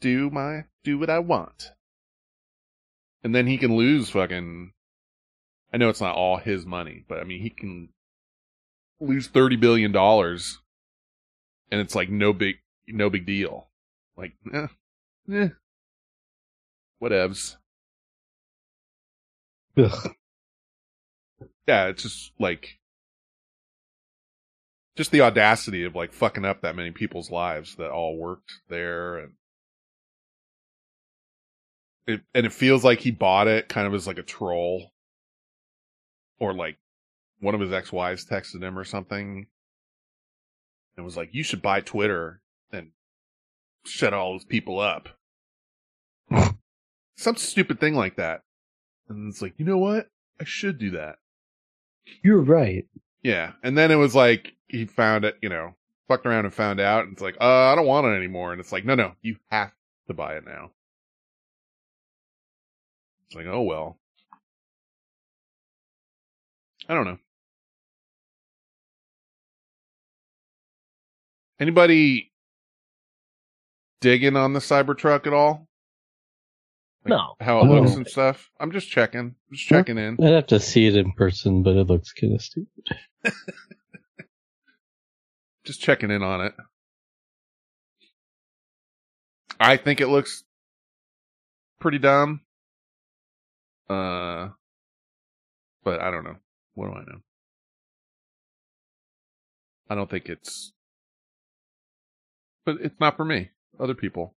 do 0.00 0.30
my, 0.30 0.64
do 0.82 0.98
what 0.98 1.10
I 1.10 1.20
want. 1.20 1.70
And 3.22 3.34
then 3.34 3.46
he 3.46 3.56
can 3.56 3.76
lose 3.76 4.10
fucking, 4.10 4.72
I 5.74 5.76
know 5.76 5.88
it's 5.88 6.00
not 6.00 6.14
all 6.14 6.36
his 6.36 6.64
money, 6.64 7.04
but 7.08 7.18
I 7.18 7.24
mean, 7.24 7.42
he 7.42 7.50
can 7.50 7.88
lose 9.00 9.28
$30 9.28 9.58
billion 9.58 9.94
and 9.96 11.80
it's 11.80 11.96
like 11.96 12.08
no 12.08 12.32
big, 12.32 12.58
no 12.86 13.10
big 13.10 13.26
deal. 13.26 13.66
Like, 14.16 14.34
eh, 14.54 14.68
eh, 15.32 15.48
whatevs. 17.02 17.56
Ugh. 19.76 20.14
Yeah, 21.66 21.86
it's 21.88 22.04
just 22.04 22.30
like, 22.38 22.78
just 24.96 25.10
the 25.10 25.22
audacity 25.22 25.82
of 25.82 25.96
like 25.96 26.12
fucking 26.12 26.44
up 26.44 26.60
that 26.60 26.76
many 26.76 26.92
people's 26.92 27.32
lives 27.32 27.74
that 27.76 27.90
all 27.90 28.16
worked 28.16 28.60
there 28.68 29.18
and 29.18 29.32
it, 32.06 32.20
and 32.32 32.46
it 32.46 32.52
feels 32.52 32.84
like 32.84 33.00
he 33.00 33.10
bought 33.10 33.48
it 33.48 33.68
kind 33.68 33.88
of 33.88 33.94
as 33.94 34.06
like 34.06 34.18
a 34.18 34.22
troll 34.22 34.92
or 36.44 36.54
like 36.54 36.76
one 37.40 37.54
of 37.54 37.60
his 37.60 37.72
ex-wives 37.72 38.26
texted 38.26 38.62
him 38.62 38.78
or 38.78 38.84
something 38.84 39.46
and 40.96 41.04
was 41.04 41.16
like, 41.16 41.30
you 41.32 41.42
should 41.42 41.62
buy 41.62 41.80
Twitter 41.80 42.40
and 42.72 42.90
shut 43.84 44.14
all 44.14 44.32
those 44.32 44.44
people 44.44 44.78
up. 44.78 45.08
Some 47.16 47.36
stupid 47.36 47.80
thing 47.80 47.94
like 47.94 48.16
that. 48.16 48.42
And 49.08 49.30
it's 49.30 49.42
like, 49.42 49.54
you 49.58 49.64
know 49.64 49.78
what? 49.78 50.08
I 50.40 50.44
should 50.44 50.78
do 50.78 50.90
that. 50.92 51.16
You're 52.22 52.42
right. 52.42 52.86
Yeah. 53.22 53.52
And 53.62 53.76
then 53.76 53.90
it 53.90 53.96
was 53.96 54.14
like, 54.14 54.52
he 54.68 54.86
found 54.86 55.24
it, 55.24 55.36
you 55.40 55.48
know, 55.48 55.74
fucked 56.08 56.26
around 56.26 56.44
and 56.44 56.54
found 56.54 56.80
out. 56.80 57.04
And 57.04 57.12
it's 57.12 57.22
like, 57.22 57.36
uh, 57.40 57.72
I 57.72 57.74
don't 57.74 57.86
want 57.86 58.06
it 58.06 58.16
anymore. 58.16 58.52
And 58.52 58.60
it's 58.60 58.72
like, 58.72 58.84
no, 58.84 58.94
no, 58.94 59.12
you 59.22 59.36
have 59.50 59.72
to 60.08 60.14
buy 60.14 60.36
it 60.36 60.44
now. 60.44 60.70
It's 63.26 63.36
like, 63.36 63.46
oh 63.46 63.62
well. 63.62 63.98
I 66.88 66.94
don't 66.94 67.04
know. 67.06 67.18
Anybody 71.60 72.32
digging 74.00 74.36
on 74.36 74.52
the 74.52 74.60
Cybertruck 74.60 75.26
at 75.26 75.32
all? 75.32 75.68
No. 77.06 77.34
How 77.40 77.60
it 77.60 77.66
No. 77.66 77.74
looks 77.80 77.94
and 77.96 78.06
stuff? 78.08 78.50
I'm 78.58 78.72
just 78.72 78.90
checking. 78.90 79.34
Just 79.52 79.66
checking 79.68 79.98
in. 79.98 80.16
I'd 80.22 80.32
have 80.32 80.46
to 80.48 80.60
see 80.60 80.86
it 80.86 80.96
in 80.96 81.12
person, 81.12 81.62
but 81.62 81.76
it 81.76 81.86
looks 81.86 82.12
kind 82.12 82.34
of 82.34 82.42
stupid. 82.42 82.98
Just 85.64 85.80
checking 85.80 86.10
in 86.10 86.22
on 86.22 86.42
it. 86.42 86.54
I 89.58 89.78
think 89.78 90.02
it 90.02 90.08
looks 90.08 90.44
pretty 91.80 91.98
dumb. 91.98 92.42
Uh, 93.88 94.48
but 95.82 96.00
I 96.00 96.10
don't 96.10 96.24
know. 96.24 96.36
What 96.74 96.86
do 96.86 96.92
I 96.94 97.04
know? 97.04 97.20
I 99.88 99.94
don't 99.94 100.10
think 100.10 100.28
it's, 100.28 100.72
but 102.64 102.76
it's 102.80 102.98
not 103.00 103.16
for 103.16 103.24
me. 103.24 103.50
Other 103.78 103.94
people. 103.94 104.34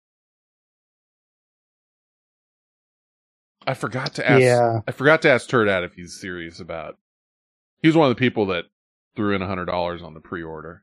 I 3.66 3.74
forgot 3.74 4.14
to 4.14 4.28
ask. 4.28 4.42
Yeah. 4.42 4.80
I 4.86 4.92
forgot 4.92 5.22
to 5.22 5.30
ask 5.30 5.48
Turd 5.48 5.68
Hat 5.68 5.82
if 5.84 5.94
he's 5.94 6.18
serious 6.20 6.60
about. 6.60 6.98
He 7.82 7.88
was 7.88 7.96
one 7.96 8.10
of 8.10 8.16
the 8.16 8.18
people 8.20 8.46
that 8.46 8.64
threw 9.16 9.34
in 9.34 9.42
a 9.42 9.46
hundred 9.46 9.66
dollars 9.66 10.02
on 10.02 10.14
the 10.14 10.20
pre-order. 10.20 10.82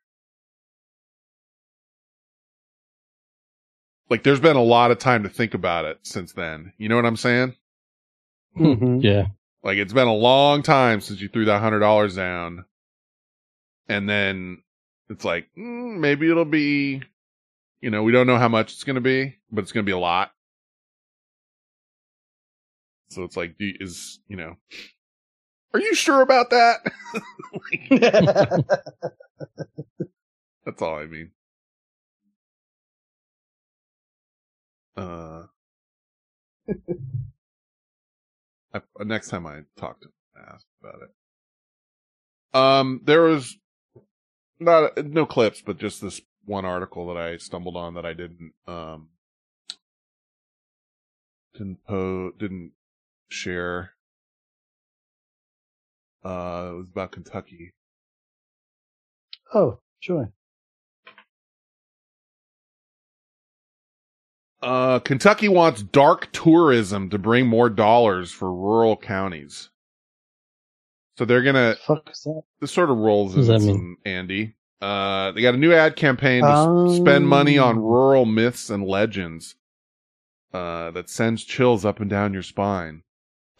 Like, 4.10 4.24
there's 4.24 4.40
been 4.40 4.56
a 4.58 4.64
lot 4.64 4.92
of 4.92 5.00
time 5.00 5.24
to 5.24 5.30
think 5.30 5.54
about 5.54 5.86
it 5.86 6.00
since 6.04 6.34
then. 6.34 6.74
You 6.78 6.90
know 6.90 6.96
what 6.96 7.06
I'm 7.06 7.16
saying? 7.18 7.56
Mhm. 8.58 9.02
Yeah. 9.02 9.28
Like, 9.64 9.78
it's 9.78 9.94
been 9.94 10.08
a 10.08 10.14
long 10.14 10.64
time 10.64 11.02
since 11.02 11.22
you 11.22 11.30
threw 11.30 11.46
that 11.46 11.62
hundred 11.62 11.80
dollars 11.80 12.16
down, 12.16 12.66
and 13.88 14.10
then 14.10 14.62
it's 15.10 15.26
like 15.26 15.48
mm, 15.58 15.98
maybe 16.00 16.30
it'll 16.30 16.46
be, 16.46 17.02
you 17.82 17.90
know, 17.90 18.04
we 18.04 18.12
don't 18.12 18.28
know 18.28 18.38
how 18.38 18.50
much 18.50 18.74
it's 18.74 18.84
going 18.84 18.96
to 18.96 19.02
be, 19.02 19.36
but 19.52 19.64
it's 19.64 19.72
going 19.72 19.86
to 19.86 19.90
be 19.90 19.94
a 19.94 19.98
lot. 19.98 20.32
So 23.10 23.24
it's 23.24 23.38
like, 23.38 23.56
is 23.60 24.20
you 24.28 24.38
know, 24.38 24.56
are 25.74 25.80
you 25.80 25.96
sure 25.96 26.22
about 26.22 26.50
that? 26.52 26.80
That's 30.66 30.82
all 30.82 30.96
I 30.98 31.06
mean. 31.06 31.32
Uh, 34.98 35.44
I, 38.74 38.82
next 39.04 39.30
time 39.30 39.46
I 39.46 39.62
talk 39.78 40.02
to 40.02 40.10
ask 40.36 40.66
about 40.82 41.02
it. 41.04 42.58
Um, 42.58 43.02
there 43.04 43.22
was 43.22 43.58
not 44.60 44.98
no 45.06 45.26
clips, 45.26 45.62
but 45.62 45.78
just 45.78 46.02
this 46.02 46.22
one 46.46 46.66
article 46.66 47.08
that 47.08 47.18
I 47.18 47.38
stumbled 47.38 47.78
on 47.78 47.94
that 47.96 48.06
I 48.06 48.14
didn't 48.14 48.54
um 48.68 49.10
didn't 51.54 51.86
po 51.88 52.32
didn't 52.38 52.72
share. 53.30 53.92
Uh, 56.24 56.70
it 56.70 56.78
was 56.78 56.88
about 56.92 57.12
Kentucky. 57.12 57.74
Oh, 59.54 59.80
sure. 60.00 60.32
Uh, 64.64 65.00
Kentucky 65.00 65.50
wants 65.50 65.84
dark 65.84 66.32
tourism 66.32 67.10
to 67.10 67.18
bring 67.18 67.48
more 67.48 67.70
dollars 67.70 68.32
for 68.32 68.52
rural 68.54 68.96
counties. 68.96 69.70
So 71.18 71.26
they're 71.26 71.44
gonna. 71.44 71.76
Fuck 71.86 72.10
is 72.12 72.22
that? 72.24 72.42
This 72.62 72.72
sort 72.72 72.90
of 72.90 72.98
rolls 72.98 73.36
What 73.36 73.42
does 73.46 73.50
into 73.50 73.60
that 73.60 73.66
mean? 73.66 73.76
some 73.76 73.98
Andy. 74.06 74.56
Uh, 74.82 75.32
they 75.32 75.42
got 75.42 75.54
a 75.54 75.58
new 75.58 75.74
ad 75.74 75.96
campaign 75.96 76.42
to 76.44 76.50
Oh. 76.50 76.96
spend 76.96 77.28
money 77.28 77.58
on 77.58 77.78
rural 77.78 78.26
myths 78.26 78.70
and 78.70 78.84
legends. 78.86 79.56
Uh, 80.54 80.92
that 80.92 81.10
sends 81.10 81.44
chills 81.44 81.84
up 81.84 82.00
and 82.00 82.10
down 82.10 82.32
your 82.34 82.44
spine 82.44 83.02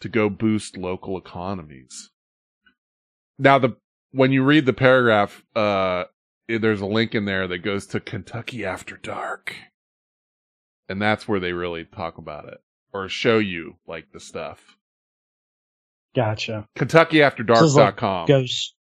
to 0.00 0.08
go 0.08 0.28
boost 0.30 0.76
local 0.76 1.18
economies. 1.18 2.10
Now 3.38 3.58
the 3.58 3.76
when 4.12 4.30
you 4.32 4.44
read 4.44 4.64
the 4.64 4.72
paragraph, 4.72 5.44
uh, 5.56 6.04
there's 6.48 6.80
a 6.80 6.86
link 6.86 7.14
in 7.14 7.24
there 7.24 7.48
that 7.48 7.58
goes 7.58 7.86
to 7.88 8.00
Kentucky 8.00 8.64
After 8.64 8.96
Dark, 8.96 9.56
and 10.88 11.00
that's 11.00 11.26
where 11.28 11.40
they 11.40 11.52
really 11.52 11.84
talk 11.84 12.18
about 12.18 12.46
it 12.48 12.58
or 12.92 13.08
show 13.08 13.38
you 13.38 13.76
like 13.86 14.12
the 14.12 14.20
stuff. 14.20 14.76
Gotcha. 16.14 16.68
KentuckyAfterDark.com. 16.76 18.26
Ghost, 18.26 18.74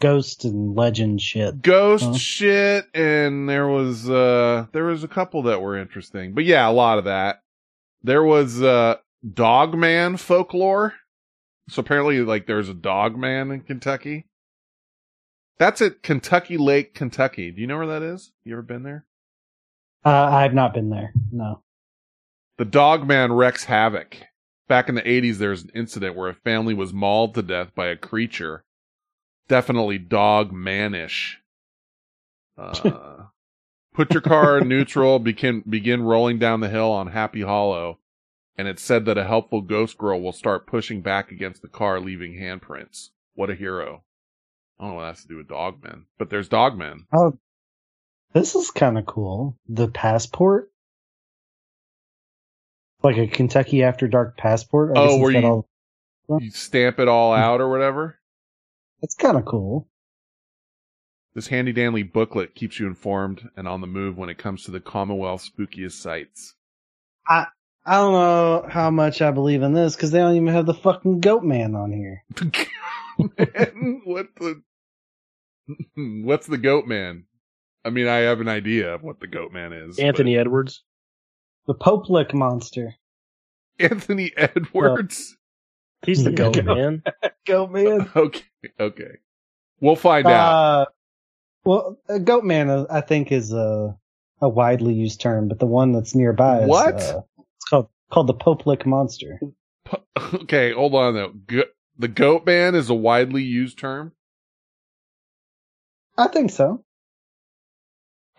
ghost 0.00 0.44
and 0.44 0.76
legend 0.76 1.20
shit. 1.20 1.60
Ghost 1.60 2.04
Huh? 2.04 2.16
shit, 2.16 2.84
and 2.94 3.48
there 3.48 3.66
was 3.66 4.08
uh 4.08 4.66
there 4.72 4.84
was 4.84 5.02
a 5.04 5.08
couple 5.08 5.42
that 5.44 5.60
were 5.60 5.76
interesting, 5.76 6.34
but 6.34 6.44
yeah, 6.44 6.68
a 6.68 6.70
lot 6.72 6.98
of 6.98 7.04
that. 7.04 7.42
There 8.02 8.22
was 8.22 8.62
uh 8.62 8.96
Dogman 9.28 10.16
folklore. 10.18 10.94
So 11.68 11.80
apparently, 11.80 12.20
like, 12.20 12.46
there's 12.46 12.68
a 12.68 12.74
Dogman 12.74 13.52
in 13.52 13.60
Kentucky. 13.60 14.26
That's 15.58 15.80
at 15.80 16.02
Kentucky 16.02 16.56
Lake, 16.56 16.92
Kentucky. 16.92 17.52
Do 17.52 17.60
you 17.60 17.68
know 17.68 17.76
where 17.78 17.86
that 17.86 18.02
is? 18.02 18.32
You 18.44 18.54
ever 18.54 18.62
been 18.62 18.82
there? 18.82 19.06
Uh, 20.04 20.10
I 20.10 20.42
have 20.42 20.54
not 20.54 20.74
been 20.74 20.90
there. 20.90 21.12
No. 21.30 21.62
The 22.58 22.64
Dogman 22.64 23.32
wreaks 23.32 23.64
havoc. 23.64 24.18
Back 24.68 24.88
in 24.88 24.94
the 24.94 25.02
80s, 25.02 25.36
there 25.36 25.50
was 25.50 25.64
an 25.64 25.70
incident 25.74 26.16
where 26.16 26.28
a 26.28 26.34
family 26.34 26.74
was 26.74 26.92
mauled 26.92 27.34
to 27.34 27.42
death 27.42 27.74
by 27.74 27.88
a 27.88 27.96
creature. 27.96 28.64
Definitely 29.48 29.98
dog 29.98 30.52
manish. 30.52 31.34
Uh, 32.56 33.24
put 33.94 34.12
your 34.12 34.20
car 34.22 34.58
in 34.58 34.68
neutral, 34.70 35.18
begin, 35.18 35.62
begin 35.68 36.02
rolling 36.02 36.38
down 36.38 36.60
the 36.60 36.68
hill 36.68 36.90
on 36.90 37.08
Happy 37.08 37.42
Hollow, 37.42 37.98
and 38.56 38.68
it's 38.68 38.82
said 38.82 39.04
that 39.06 39.18
a 39.18 39.24
helpful 39.24 39.60
ghost 39.60 39.98
girl 39.98 40.20
will 40.20 40.32
start 40.32 40.66
pushing 40.66 41.00
back 41.02 41.30
against 41.30 41.62
the 41.62 41.68
car, 41.68 42.00
leaving 42.00 42.34
handprints. 42.34 43.10
What 43.34 43.50
a 43.50 43.54
hero. 43.54 44.04
I 44.78 44.84
don't 44.84 44.92
know 44.92 44.96
what 44.96 45.02
that 45.02 45.08
has 45.16 45.22
to 45.22 45.28
do 45.28 45.36
with 45.36 45.48
Dog 45.48 45.82
dogmen, 45.82 46.04
but 46.18 46.30
there's 46.30 46.48
dogmen. 46.48 47.06
Oh, 47.12 47.38
this 48.32 48.54
is 48.54 48.70
kind 48.70 48.98
of 48.98 49.06
cool. 49.06 49.56
The 49.68 49.88
passport, 49.88 50.70
like 53.02 53.16
a 53.18 53.26
Kentucky 53.26 53.82
After 53.82 54.08
Dark 54.08 54.36
passport. 54.36 54.96
I 54.96 55.00
Oh, 55.00 55.16
where 55.18 55.32
you- 55.32 55.46
all- 55.46 55.68
You 56.40 56.50
stamp 56.50 56.98
it 56.98 57.08
all 57.08 57.32
mm-hmm. 57.32 57.42
out 57.42 57.60
or 57.60 57.68
whatever. 57.68 58.18
That's 59.00 59.14
kind 59.16 59.36
of 59.36 59.44
cool. 59.44 59.88
This 61.34 61.48
handy 61.48 61.72
dandy 61.72 62.02
booklet 62.02 62.54
keeps 62.54 62.78
you 62.78 62.86
informed 62.86 63.48
and 63.56 63.66
on 63.66 63.80
the 63.80 63.86
move 63.86 64.16
when 64.16 64.28
it 64.28 64.38
comes 64.38 64.64
to 64.64 64.70
the 64.70 64.80
Commonwealth's 64.80 65.50
spookiest 65.50 65.92
sites. 65.92 66.54
I 67.26 67.46
I 67.84 67.96
don't 67.96 68.12
know 68.12 68.66
how 68.68 68.90
much 68.90 69.20
I 69.22 69.30
believe 69.32 69.62
in 69.62 69.72
this 69.72 69.96
because 69.96 70.10
they 70.12 70.18
don't 70.18 70.36
even 70.36 70.48
have 70.48 70.66
the 70.66 70.74
fucking 70.74 71.20
goat 71.20 71.42
man 71.42 71.74
on 71.74 71.90
here. 71.90 72.22
man, 73.18 74.02
what 74.04 74.28
the? 74.36 74.62
What's 76.24 76.46
the 76.46 76.58
Goat 76.58 76.86
Man? 76.86 77.24
I 77.84 77.90
mean, 77.90 78.06
I 78.08 78.18
have 78.18 78.40
an 78.40 78.48
idea 78.48 78.94
of 78.94 79.02
what 79.02 79.20
the 79.20 79.26
Goat 79.26 79.52
Man 79.52 79.72
is. 79.72 79.96
but- 79.96 80.04
Anthony 80.04 80.36
Edwards. 80.36 80.82
The 81.66 81.74
Pope 81.74 82.10
Lick 82.10 82.34
monster. 82.34 82.94
Anthony 83.78 84.32
Edwards. 84.36 85.36
He's 86.04 86.24
the 86.24 86.32
goat 86.32 86.54
Goat- 86.54 86.64
man. 86.64 87.02
goat 87.46 87.70
man. 87.70 88.10
Okay, 88.16 88.42
okay. 88.80 89.10
We'll 89.80 89.96
find 89.96 90.26
out. 90.26 90.32
Uh, 90.32 90.86
well, 91.64 91.98
a 92.08 92.18
goat 92.18 92.42
man, 92.44 92.68
uh, 92.70 92.86
I 92.90 93.00
think, 93.00 93.30
is 93.32 93.52
a 93.52 93.96
a 94.40 94.48
widely 94.48 94.92
used 94.94 95.20
term, 95.20 95.46
but 95.48 95.60
the 95.60 95.66
one 95.66 95.92
that's 95.92 96.14
nearby 96.16 96.62
is 96.62 96.68
What? 96.68 96.94
uh, 96.94 97.20
it's 97.38 97.64
called 97.70 97.88
called 98.10 98.26
the 98.26 98.34
Pope 98.34 98.66
Lick 98.66 98.84
monster. 98.84 99.38
Okay, 100.34 100.72
hold 100.72 100.94
on 100.96 101.14
though. 101.14 101.32
Go- 101.46 101.64
the 101.98 102.08
Goat 102.08 102.44
Man 102.44 102.74
is 102.74 102.90
a 102.90 102.94
widely 102.94 103.42
used 103.44 103.78
term. 103.78 104.12
I 106.18 106.26
think 106.28 106.50
so. 106.50 106.84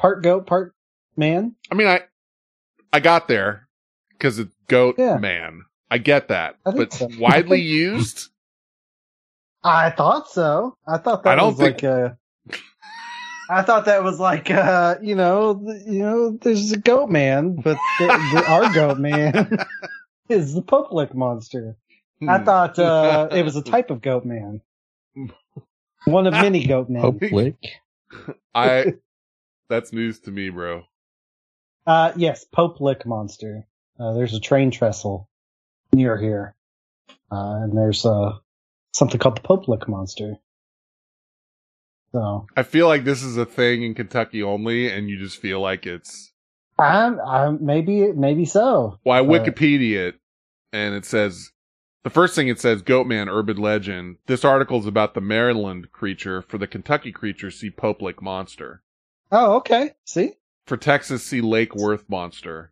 Part 0.03 0.22
goat, 0.22 0.45
part 0.45 0.75
man. 1.15 1.56
I 1.72 1.75
mean, 1.75 1.88
I 1.88 2.01
I 2.91 2.99
got 2.99 3.30
there 3.30 3.69
because 4.09 4.38
it's 4.38 4.53
Goat 4.67 4.95
Yeah. 4.98 5.15
Man. 5.15 5.61
I 5.90 5.98
get 5.98 6.27
that, 6.27 6.57
I 6.65 6.72
but 6.72 6.91
so. 6.91 7.07
widely 7.17 7.61
used. 7.88 8.27
I 9.64 9.91
thought 9.91 10.30
so. 10.30 10.75
I 10.85 10.98
thought 10.98 11.23
that 11.23 11.30
I 11.32 11.35
don't 11.35 11.51
was 11.51 11.57
think- 11.57 11.82
like 11.82 11.83
a. 11.83 12.17
I 13.49 13.61
thought 13.61 13.85
that 13.85 14.03
was 14.03 14.19
like 14.19 14.51
uh, 14.51 14.95
you 15.01 15.15
know, 15.15 15.61
you 15.85 15.99
know, 15.99 16.32
there's 16.41 16.73
a 16.73 16.77
goat 16.77 17.09
man, 17.09 17.56
but 17.56 17.77
the, 17.99 18.07
the, 18.07 18.43
our 18.45 18.73
goat 18.73 18.99
man 18.99 19.57
is 20.30 20.53
the 20.53 20.61
Pope 20.61 20.91
Lick 20.91 21.15
monster. 21.15 21.77
I 22.27 22.40
Hmm. 22.40 22.43
thought 22.43 22.77
uh, 22.77 23.30
it 23.32 23.43
was 23.43 23.56
a 23.56 23.61
type 23.73 23.90
of 23.90 24.01
goat 24.01 24.25
man. 24.25 24.59
One 26.03 26.27
of 26.27 26.33
many 26.33 26.65
goat 26.67 26.90
men. 26.90 27.01
Pope 27.03 27.22
Lick. 27.32 27.56
I. 28.53 28.95
That's 29.73 29.91
news 29.91 30.19
to 30.19 30.31
me, 30.31 30.51
bro. 30.51 30.83
Uh, 31.87 32.11
yes, 32.15 32.45
Pope 32.45 32.79
Lick 32.79 33.07
monster. 33.07 33.65
Uh, 33.99 34.13
there's 34.13 34.35
a 34.35 34.39
train 34.39 34.69
trestle 34.69 35.27
near 35.91 36.15
here, 36.15 36.53
uh, 37.31 37.61
and 37.63 37.75
there's 37.75 38.05
uh 38.05 38.33
something 38.91 39.17
called 39.19 39.37
the 39.37 39.41
Pope 39.41 39.67
Lick 39.67 39.87
monster. 39.87 40.35
So 42.11 42.45
I 42.55 42.61
feel 42.61 42.87
like 42.87 43.03
this 43.03 43.23
is 43.23 43.35
a 43.35 43.47
thing 43.47 43.81
in 43.81 43.95
Kentucky 43.95 44.43
only, 44.43 44.91
and 44.91 45.09
you 45.09 45.17
just 45.17 45.37
feel 45.39 45.59
like 45.59 45.87
it's. 45.87 46.33
I'm, 46.77 47.19
I'm 47.19 47.65
maybe 47.65 48.11
maybe 48.11 48.45
so. 48.45 48.99
Well, 49.03 49.17
I 49.17 49.25
Wikipedia 49.25 50.09
it, 50.09 50.19
and 50.71 50.93
it 50.93 51.03
says 51.03 51.49
the 52.03 52.11
first 52.11 52.35
thing 52.35 52.47
it 52.47 52.59
says: 52.59 52.83
Goatman 52.83 53.27
urban 53.27 53.57
legend. 53.57 54.17
This 54.27 54.45
article 54.45 54.77
is 54.77 54.85
about 54.85 55.15
the 55.15 55.21
Maryland 55.21 55.91
creature. 55.91 56.43
For 56.43 56.59
the 56.59 56.67
Kentucky 56.67 57.11
creature, 57.11 57.49
see 57.49 57.71
Pope 57.71 58.03
Lick 58.03 58.21
monster. 58.21 58.83
Oh, 59.33 59.55
okay. 59.55 59.91
See, 60.05 60.33
For 60.67 60.77
Texas, 60.77 61.23
see 61.23 61.41
Lake 61.41 61.73
Worth 61.75 62.07
monster. 62.07 62.71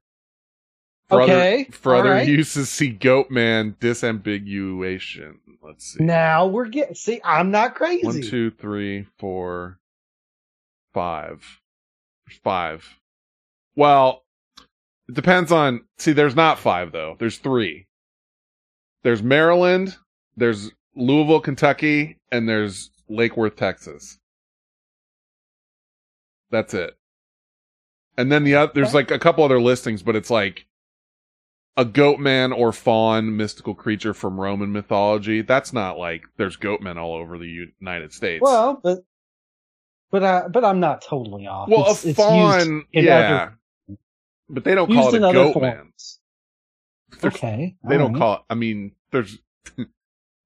For 1.10 1.24
Okay, 1.24 1.64
Other, 1.64 1.72
for 1.74 1.94
all 1.96 2.00
other 2.02 2.12
right. 2.12 2.28
uses, 2.28 2.70
see 2.70 2.94
Goatman 2.94 3.76
disambiguation. 3.80 5.40
Let's 5.62 5.94
see. 5.94 6.04
now 6.04 6.48
we're 6.48 6.68
getting. 6.68 6.96
See, 6.96 7.20
I'm 7.26 7.52
not 7.52 7.76
crazy. 7.76 8.06
One, 8.06 8.22
two, 8.22 8.52
three, 8.52 9.08
four, 9.18 9.80
five. 10.94 11.44
Five. 12.44 12.88
Well, 13.76 14.24
it 15.10 15.16
depends 15.16 15.52
on. 15.52 15.82
See, 15.98 16.14
there's 16.14 16.36
not 16.36 16.60
five 16.60 16.92
though. 16.94 17.16
There's 17.20 17.38
three. 17.40 17.88
There's 19.04 19.24
Maryland, 19.24 19.98
there's 20.38 20.72
Louisville, 20.96 21.42
Kentucky, 21.42 22.18
and 22.32 22.48
there's 22.48 22.92
Lake 23.10 23.36
Worth, 23.36 23.56
Texas. 23.56 24.20
That's 26.52 26.74
it. 26.74 26.98
And 28.18 28.32
then 28.32 28.44
the 28.44 28.56
other, 28.56 28.72
there's 28.76 28.94
like 28.94 29.10
a 29.10 29.18
couple 29.20 29.44
other 29.44 29.62
listings, 29.62 30.04
but 30.04 30.16
it's 30.16 30.30
like 30.30 30.66
a 31.78 31.86
goat 31.86 32.20
man 32.20 32.52
or 32.52 32.74
fawn 32.74 33.38
mystical 33.38 33.74
creature 33.74 34.14
from 34.14 34.40
Roman 34.40 34.72
mythology. 34.72 35.42
That's 35.42 35.72
not 35.74 35.98
like 35.98 36.24
there's 36.38 36.58
goatmen 36.58 36.98
all 36.98 37.16
over 37.16 37.38
the 37.38 37.70
United 37.80 38.14
States. 38.14 38.42
Well, 38.42 38.80
but 38.84 39.06
but 40.12 40.24
I 40.24 40.48
but 40.50 40.66
I'm 40.66 40.82
not 40.82 41.02
totally 41.02 41.48
off. 41.48 41.70
Well, 41.70 41.82
It's- 41.84 42.06
a 42.06 42.14
fawn, 42.14 42.86
yeah, 42.92 43.18
other- 43.88 43.98
but 44.50 44.64
they 44.66 44.76
don't 44.76 44.88
call 44.94 45.16
it 45.16 45.18
a 45.24 45.28
goatman. 45.28 45.88
Okay, 47.24 47.76
They 47.88 47.98
don't 47.98 48.18
call 48.18 48.36
it. 48.36 48.42
I 48.50 48.56
mean, 48.56 48.92
there's. 49.12 49.38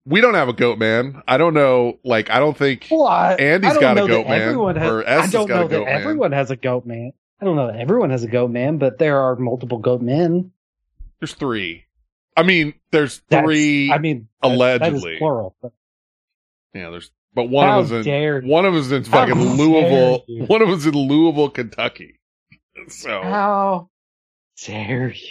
We 0.05 0.21
don't 0.21 0.33
have 0.35 0.49
a 0.49 0.53
goat 0.53 0.77
man. 0.77 1.21
I 1.27 1.37
don't 1.37 1.53
know. 1.53 1.99
Like, 2.03 2.29
I 2.29 2.39
don't 2.39 2.55
think 2.57 2.87
Well, 2.91 3.07
I, 3.07 3.33
Andy's 3.33 3.71
I 3.71 3.73
don't 3.73 3.81
got 3.81 3.97
a 3.97 4.01
know 4.01 4.07
goat 4.07 4.23
that 4.23 4.29
man 4.29 4.41
everyone 4.41 4.75
has, 4.75 4.89
or 4.91 5.03
S 5.07 5.27
I 5.27 5.31
don't 5.31 5.49
know 5.49 5.67
that 5.67 5.79
man. 5.85 5.87
everyone 5.87 6.31
has 6.31 6.51
a 6.51 6.55
goat 6.55 6.85
man. 6.85 7.11
I 7.41 7.45
don't 7.45 7.55
know 7.55 7.67
that 7.67 7.75
everyone 7.79 8.09
has 8.11 8.23
a 8.23 8.27
goat 8.27 8.51
man, 8.51 8.77
but 8.77 8.97
there 8.97 9.19
are 9.19 9.35
multiple 9.35 9.77
goat 9.79 10.01
men. 10.01 10.51
There's 11.19 11.33
three. 11.33 11.85
I 12.37 12.43
mean, 12.43 12.73
there's 12.91 13.21
That's- 13.29 13.45
three. 13.45 13.91
I 13.91 13.97
mean, 13.97 14.27
allegedly. 14.41 15.13
that 15.13 15.19
plural. 15.19 15.55
But 15.61 15.71
Yeah, 16.73 16.89
there's. 16.91 17.11
But 17.33 17.49
one 17.49 17.67
How 17.67 17.79
of 17.79 17.89
them's 17.89 18.07
in. 18.07 18.47
One 18.47 18.65
of 18.65 18.73
them's 18.73 18.91
in 18.93 19.03
fucking 19.03 19.35
Louisville. 19.35 20.23
One 20.47 20.61
of 20.61 20.69
them's 20.69 20.85
in 20.85 20.93
Louisville, 20.93 21.49
Kentucky. 21.49 22.19
So 22.87 23.21
how 23.23 23.89
dare 24.63 25.09
you? 25.09 25.27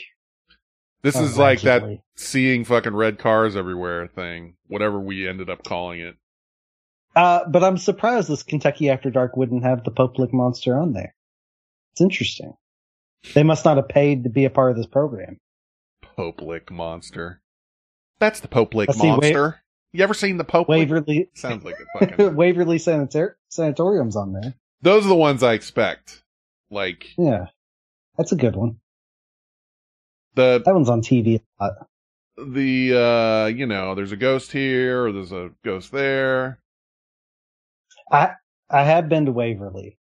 This 1.04 1.14
is 1.16 1.38
like 1.38 1.60
that 1.60 1.84
seeing 2.16 2.64
fucking 2.64 2.94
red 2.94 3.18
cars 3.18 3.54
everywhere 3.54 4.08
thing. 4.08 4.56
Whatever 4.66 4.98
we 4.98 5.28
ended 5.28 5.48
up 5.50 5.62
calling 5.62 6.00
it. 6.00 6.16
Uh, 7.14 7.40
but 7.48 7.62
I'm 7.62 7.78
surprised 7.78 8.28
this 8.28 8.42
Kentucky 8.42 8.90
After 8.90 9.10
Dark 9.10 9.36
wouldn't 9.36 9.62
have 9.62 9.84
the 9.84 9.92
Pope 9.92 10.18
Lick 10.18 10.32
monster 10.32 10.76
on 10.76 10.92
there. 10.94 11.14
It's 11.92 12.00
interesting. 12.00 12.54
They 13.34 13.44
must 13.44 13.64
not 13.64 13.76
have 13.76 13.88
paid 13.88 14.24
to 14.24 14.30
be 14.30 14.44
a 14.46 14.50
part 14.50 14.72
of 14.72 14.76
this 14.76 14.86
program. 14.86 15.38
Pope 16.02 16.42
Lick 16.42 16.70
monster. 16.72 17.40
That's 18.18 18.40
the 18.40 18.48
Pope 18.48 18.74
Lick 18.74 18.88
Let's 18.88 19.00
see, 19.00 19.06
Wa- 19.08 19.16
monster. 19.18 19.60
you 19.92 20.02
ever 20.02 20.14
seen 20.14 20.38
the 20.38 20.44
Popelick? 20.44 20.68
Waverly 20.68 21.30
Sounds 21.34 21.64
like 21.64 21.76
a 21.78 21.98
fucking. 22.06 22.34
Waverly 22.36 22.78
Sanator- 22.78 23.34
Sanatorium's 23.48 24.16
on 24.16 24.32
there. 24.32 24.54
Those 24.82 25.04
are 25.04 25.08
the 25.08 25.14
ones 25.14 25.42
I 25.42 25.52
expect. 25.52 26.22
Like 26.70 27.06
Yeah, 27.16 27.46
that's 28.18 28.32
a 28.32 28.36
good 28.36 28.56
one. 28.56 28.80
The 30.34 30.62
That 30.64 30.74
one's 30.74 30.88
on 30.88 31.00
TV 31.02 31.40
a 31.60 31.64
lot. 31.64 31.72
the 32.36 32.96
uh 32.96 33.46
you 33.46 33.66
know 33.66 33.94
there's 33.94 34.12
a 34.12 34.16
ghost 34.16 34.50
here 34.52 35.06
or 35.06 35.12
there's 35.12 35.32
a 35.32 35.50
ghost 35.64 35.92
there. 35.92 36.58
I 38.10 38.32
I 38.70 38.82
have 38.84 39.08
been 39.08 39.26
to 39.26 39.32
Waverly. 39.32 39.98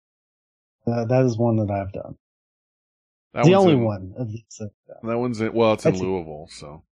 Uh, 0.85 1.05
that 1.05 1.23
is 1.25 1.37
one 1.37 1.57
that 1.57 1.71
I've 1.71 1.91
done. 1.93 2.17
That 3.33 3.45
the 3.45 3.55
only 3.55 3.73
in- 3.73 3.83
one. 3.83 4.13
of 4.17 4.27
these 4.29 4.43
that 4.59 4.71
That 5.03 5.17
one's 5.17 5.39
in. 5.41 5.53
Well, 5.53 5.73
it's 5.73 5.85
in 5.85 5.97
Louisville, 5.97 6.47
so 6.51 6.83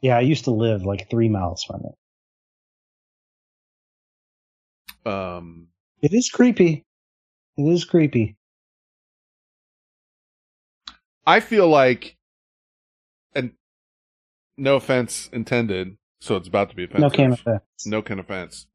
Yeah, 0.00 0.16
I 0.18 0.20
used 0.20 0.44
to 0.44 0.50
live 0.50 0.82
like 0.82 1.08
three 1.10 1.28
miles 1.28 1.64
from 1.64 1.84
it. 5.04 5.10
um 5.10 5.68
It 6.02 6.12
is 6.12 6.30
creepy. 6.30 6.84
It 7.56 7.62
is 7.62 7.84
creepy. 7.84 8.36
I 11.26 11.40
feel 11.40 11.68
like, 11.68 12.15
no 14.56 14.76
offense 14.76 15.28
intended, 15.32 15.96
so 16.20 16.36
it's 16.36 16.48
about 16.48 16.70
to 16.70 16.76
be 16.76 16.84
offensive. 16.84 17.02
No 17.02 17.10
can 17.10 17.32
offense. 17.32 17.62
No 17.86 18.02
can 18.02 18.18
offense. 18.18 18.66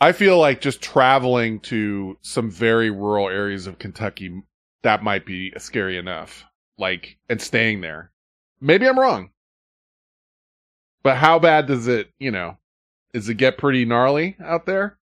I 0.00 0.12
feel 0.12 0.38
like 0.38 0.60
just 0.60 0.82
traveling 0.82 1.60
to 1.60 2.18
some 2.22 2.50
very 2.50 2.90
rural 2.90 3.28
areas 3.28 3.66
of 3.66 3.78
Kentucky, 3.78 4.42
that 4.82 5.02
might 5.02 5.24
be 5.24 5.52
scary 5.58 5.96
enough. 5.96 6.44
Like, 6.76 7.16
and 7.28 7.40
staying 7.40 7.80
there. 7.80 8.10
Maybe 8.60 8.86
I'm 8.86 8.98
wrong. 8.98 9.30
But 11.02 11.16
how 11.16 11.38
bad 11.38 11.66
does 11.66 11.86
it, 11.86 12.10
you 12.18 12.30
know, 12.30 12.56
does 13.12 13.28
it 13.28 13.34
get 13.34 13.58
pretty 13.58 13.84
gnarly 13.84 14.36
out 14.42 14.66
there? 14.66 14.98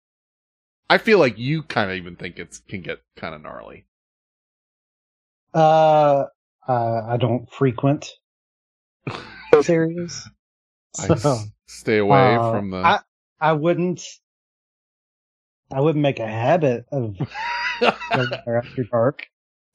I 0.90 0.98
feel 0.98 1.18
like 1.18 1.38
you 1.38 1.62
kind 1.62 1.90
of 1.90 1.96
even 1.96 2.16
think 2.16 2.38
it 2.38 2.60
can 2.68 2.82
get 2.82 3.00
kind 3.16 3.34
of 3.34 3.42
gnarly. 3.42 3.86
Uh, 5.54 6.24
uh, 6.68 7.02
I 7.06 7.16
don't 7.18 7.50
frequent 7.50 8.10
those 9.62 9.70
areas. 9.70 10.28
I 10.98 11.06
So, 11.06 11.14
s- 11.14 11.50
stay 11.66 11.98
away 11.98 12.36
uh, 12.36 12.50
from 12.50 12.70
the. 12.70 12.76
I, 12.78 13.00
I 13.40 13.52
wouldn't. 13.52 14.02
I 15.72 15.80
wouldn't 15.80 16.02
make 16.02 16.18
a 16.18 16.26
habit 16.26 16.84
of 16.92 17.16
going 17.80 18.28
there 18.44 18.58
after 18.58 18.84
dark. 18.84 19.26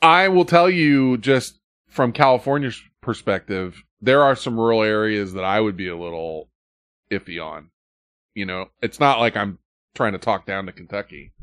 I 0.02 0.28
will 0.28 0.46
tell 0.46 0.70
you 0.70 1.18
just 1.18 1.60
from 1.90 2.12
California's 2.14 2.80
perspective, 3.02 3.84
there 4.00 4.22
are 4.22 4.36
some 4.36 4.60
rural 4.60 4.84
areas 4.84 5.34
that 5.34 5.44
I 5.44 5.60
would 5.60 5.76
be 5.76 5.88
a 5.88 5.98
little 5.98 6.50
iffy 7.10 7.44
on. 7.44 7.72
You 8.36 8.46
know, 8.46 8.70
it's 8.82 9.00
not 9.00 9.20
like 9.20 9.36
I'm 9.36 9.58
trying 9.96 10.12
to 10.14 10.20
talk 10.20 10.46
down 10.46 10.68
to 10.68 10.72
Kentucky. 10.72 11.34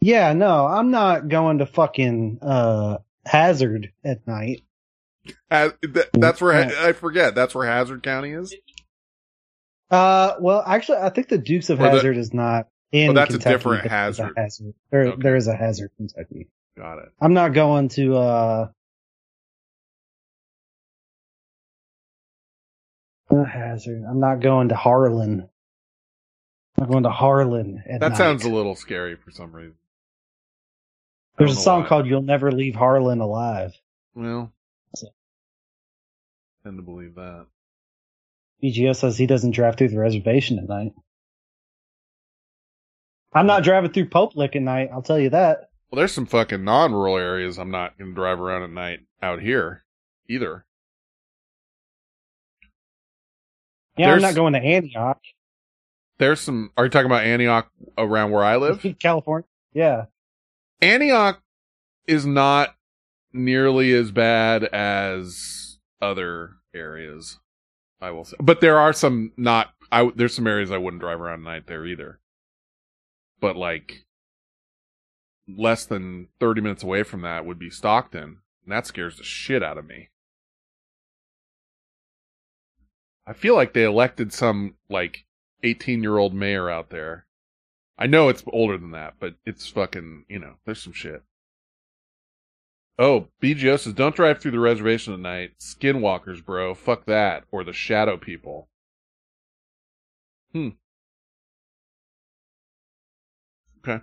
Yeah, 0.00 0.34
no, 0.34 0.66
I'm 0.66 0.90
not 0.90 1.28
going 1.28 1.58
to 1.58 1.66
fucking 1.66 2.40
uh 2.42 2.98
Hazard 3.24 3.90
at 4.04 4.26
night. 4.26 4.62
Uh, 5.50 5.70
th- 5.82 6.06
that's 6.12 6.40
where 6.40 6.52
I 6.52 6.92
forget. 6.92 7.34
That's 7.34 7.54
where 7.54 7.66
Hazzard 7.66 8.02
County 8.02 8.30
is. 8.32 8.54
Uh, 9.90 10.34
well, 10.40 10.62
actually, 10.66 10.98
I 10.98 11.10
think 11.10 11.28
the 11.28 11.38
Dukes 11.38 11.70
of 11.70 11.78
Hazzard 11.78 12.16
is 12.16 12.34
not 12.34 12.68
in. 12.92 13.10
Oh, 13.10 13.12
that's 13.12 13.30
a 13.30 13.38
Kentucky, 13.38 13.54
different 13.54 13.82
but 13.84 13.90
there's 13.90 14.18
a 14.18 14.22
Hazard. 14.24 14.34
hazard. 14.36 14.74
There, 14.90 15.16
there 15.16 15.36
is 15.36 15.46
a 15.46 15.54
Hazard, 15.56 15.90
Kentucky. 15.96 16.48
Got 16.76 16.98
it. 16.98 17.08
I'm 17.20 17.34
not 17.34 17.52
going 17.52 17.88
to. 17.90 18.16
uh 18.16 18.68
Hazard. 23.30 24.04
I'm 24.08 24.20
not 24.20 24.40
going 24.40 24.68
to 24.68 24.76
Harlan. 24.76 25.40
I'm 26.78 26.82
not 26.84 26.88
going 26.90 27.02
to 27.04 27.10
Harlan. 27.10 27.82
At 27.88 28.00
That 28.00 28.10
night. 28.10 28.18
sounds 28.18 28.44
a 28.44 28.48
little 28.50 28.76
scary 28.76 29.16
for 29.16 29.30
some 29.32 29.52
reason. 29.52 29.74
There's 31.36 31.52
a 31.52 31.60
song 31.60 31.82
why. 31.82 31.88
called 31.88 32.06
"You'll 32.06 32.22
Never 32.22 32.52
Leave 32.52 32.76
Harlan 32.76 33.20
Alive." 33.20 33.72
Well, 34.14 34.52
tend 36.64 36.78
to 36.78 36.82
believe 36.82 37.14
that. 37.16 37.46
BGO 38.62 38.96
says 38.96 39.18
he 39.18 39.26
doesn't 39.26 39.50
drive 39.50 39.76
through 39.76 39.88
the 39.88 39.98
reservation 39.98 40.58
at 40.58 40.68
night. 40.68 40.92
I'm 43.34 43.46
not 43.46 43.64
driving 43.64 43.92
through 43.92 44.08
Pope 44.08 44.36
Lick 44.36 44.56
at 44.56 44.62
night. 44.62 44.90
I'll 44.92 45.02
tell 45.02 45.18
you 45.18 45.30
that. 45.30 45.68
Well, 45.90 45.98
there's 45.98 46.12
some 46.12 46.26
fucking 46.26 46.64
non-rural 46.64 47.18
areas 47.18 47.58
I'm 47.58 47.70
not 47.70 47.98
going 47.98 48.10
to 48.10 48.14
drive 48.14 48.40
around 48.40 48.62
at 48.62 48.70
night 48.70 49.00
out 49.22 49.40
here 49.42 49.84
either. 50.28 50.64
Yeah, 53.96 54.06
There's- 54.06 54.22
I'm 54.24 54.28
not 54.28 54.34
going 54.34 54.52
to 54.54 54.58
Antioch, 54.60 55.20
There's 56.18 56.40
some. 56.40 56.70
Are 56.76 56.84
you 56.84 56.90
talking 56.90 57.06
about 57.06 57.24
Antioch 57.24 57.70
around 57.98 58.30
where 58.30 58.42
I 58.44 58.56
live? 58.56 58.84
California. 59.00 59.46
Yeah. 59.72 60.06
Antioch 60.80 61.40
is 62.06 62.24
not 62.26 62.74
nearly 63.32 63.92
as 63.92 64.10
bad 64.10 64.64
as 64.64 65.63
other 66.04 66.52
areas. 66.74 67.38
I 68.00 68.10
will 68.10 68.24
say, 68.24 68.36
but 68.40 68.60
there 68.60 68.78
are 68.78 68.92
some 68.92 69.32
not. 69.36 69.70
I 69.90 70.10
there's 70.14 70.34
some 70.34 70.46
areas 70.46 70.70
I 70.70 70.78
wouldn't 70.78 71.00
drive 71.00 71.20
around 71.20 71.40
at 71.40 71.50
night 71.50 71.66
there 71.66 71.86
either. 71.86 72.20
But 73.40 73.56
like 73.56 74.04
less 75.48 75.86
than 75.86 76.28
thirty 76.38 76.60
minutes 76.60 76.82
away 76.82 77.02
from 77.02 77.22
that 77.22 77.46
would 77.46 77.58
be 77.58 77.70
Stockton, 77.70 78.38
and 78.64 78.72
that 78.72 78.86
scares 78.86 79.16
the 79.16 79.24
shit 79.24 79.62
out 79.62 79.78
of 79.78 79.86
me. 79.86 80.10
I 83.26 83.32
feel 83.32 83.54
like 83.54 83.72
they 83.72 83.84
elected 83.84 84.32
some 84.32 84.74
like 84.90 85.24
18 85.62 86.02
year 86.02 86.18
old 86.18 86.34
mayor 86.34 86.68
out 86.68 86.90
there. 86.90 87.26
I 87.96 88.06
know 88.06 88.28
it's 88.28 88.44
older 88.52 88.76
than 88.76 88.90
that, 88.90 89.14
but 89.18 89.34
it's 89.46 89.68
fucking, 89.68 90.26
you 90.28 90.38
know, 90.38 90.54
there's 90.64 90.82
some 90.82 90.92
shit. 90.92 91.22
Oh, 92.98 93.28
BGO 93.42 93.78
says, 93.78 93.92
don't 93.92 94.14
drive 94.14 94.40
through 94.40 94.52
the 94.52 94.60
reservation 94.60 95.12
tonight. 95.14 95.52
Skinwalkers, 95.60 96.44
bro. 96.44 96.74
Fuck 96.74 97.06
that. 97.06 97.44
Or 97.50 97.64
the 97.64 97.72
shadow 97.72 98.16
people. 98.16 98.68
Hmm. 100.52 100.68
Okay. 103.86 104.02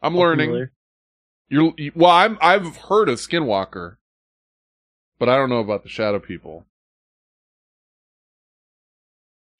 I'm 0.00 0.12
Not 0.14 0.18
learning. 0.20 0.48
familiar. 0.48 0.72
You're 1.48 1.72
well. 1.94 2.10
I'm 2.10 2.38
I've 2.40 2.76
heard 2.76 3.08
of 3.08 3.18
Skinwalker, 3.18 3.96
but 5.18 5.28
I 5.28 5.36
don't 5.36 5.48
know 5.48 5.60
about 5.60 5.82
the 5.84 5.88
Shadow 5.88 6.18
People. 6.18 6.64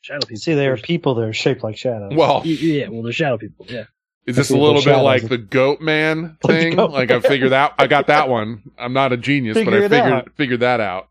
Shadow 0.01 0.21
people. 0.27 0.37
See, 0.41 0.55
there 0.55 0.73
are 0.73 0.77
people 0.79 1.15
that 1.17 1.23
are 1.23 1.33
shaped 1.33 1.63
like 1.63 1.77
shadows. 1.77 2.13
Well, 2.15 2.43
yeah, 2.45 2.89
well, 2.89 3.03
they're 3.03 3.13
shadow 3.13 3.39
people. 3.39 3.67
Yeah. 3.69 3.85
Is 4.27 4.37
this 4.37 4.51
a 4.51 4.57
little 4.57 4.83
bit 4.83 4.97
like 4.99 5.29
the 5.29 5.39
Goat 5.39 5.81
Man 5.81 6.37
thing? 6.47 6.77
Goat 6.77 6.91
Like 6.91 7.11
I 7.11 7.15
Man. 7.15 7.23
figured 7.23 7.53
out. 7.53 7.75
I 7.79 7.87
got 7.87 8.09
that 8.09 8.29
one. 8.29 8.63
I'm 8.79 8.93
not 8.93 9.13
a 9.13 9.17
genius, 9.17 9.57
but 9.57 9.73
I 9.75 9.81
figured 9.89 10.13
out. 10.13 10.31
figured 10.37 10.61
that 10.61 10.81
out. 10.81 11.09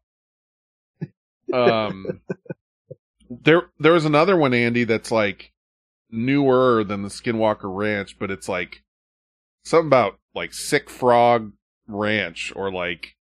Um, 1.53 2.21
there 3.29 3.63
there 3.79 3.93
was 3.93 4.05
another 4.05 4.35
one, 4.35 4.53
Andy, 4.53 4.83
that's 4.83 5.11
like 5.11 5.51
newer 6.09 6.83
than 6.83 7.03
the 7.03 7.09
Skinwalker 7.09 7.73
Ranch, 7.75 8.17
but 8.19 8.31
it's 8.31 8.49
like 8.49 8.83
something 9.63 9.87
about 9.87 10.19
like 10.33 10.53
Sick 10.53 10.89
Frog 10.89 11.53
Ranch 11.87 12.51
or 12.55 12.71
like 12.71 13.15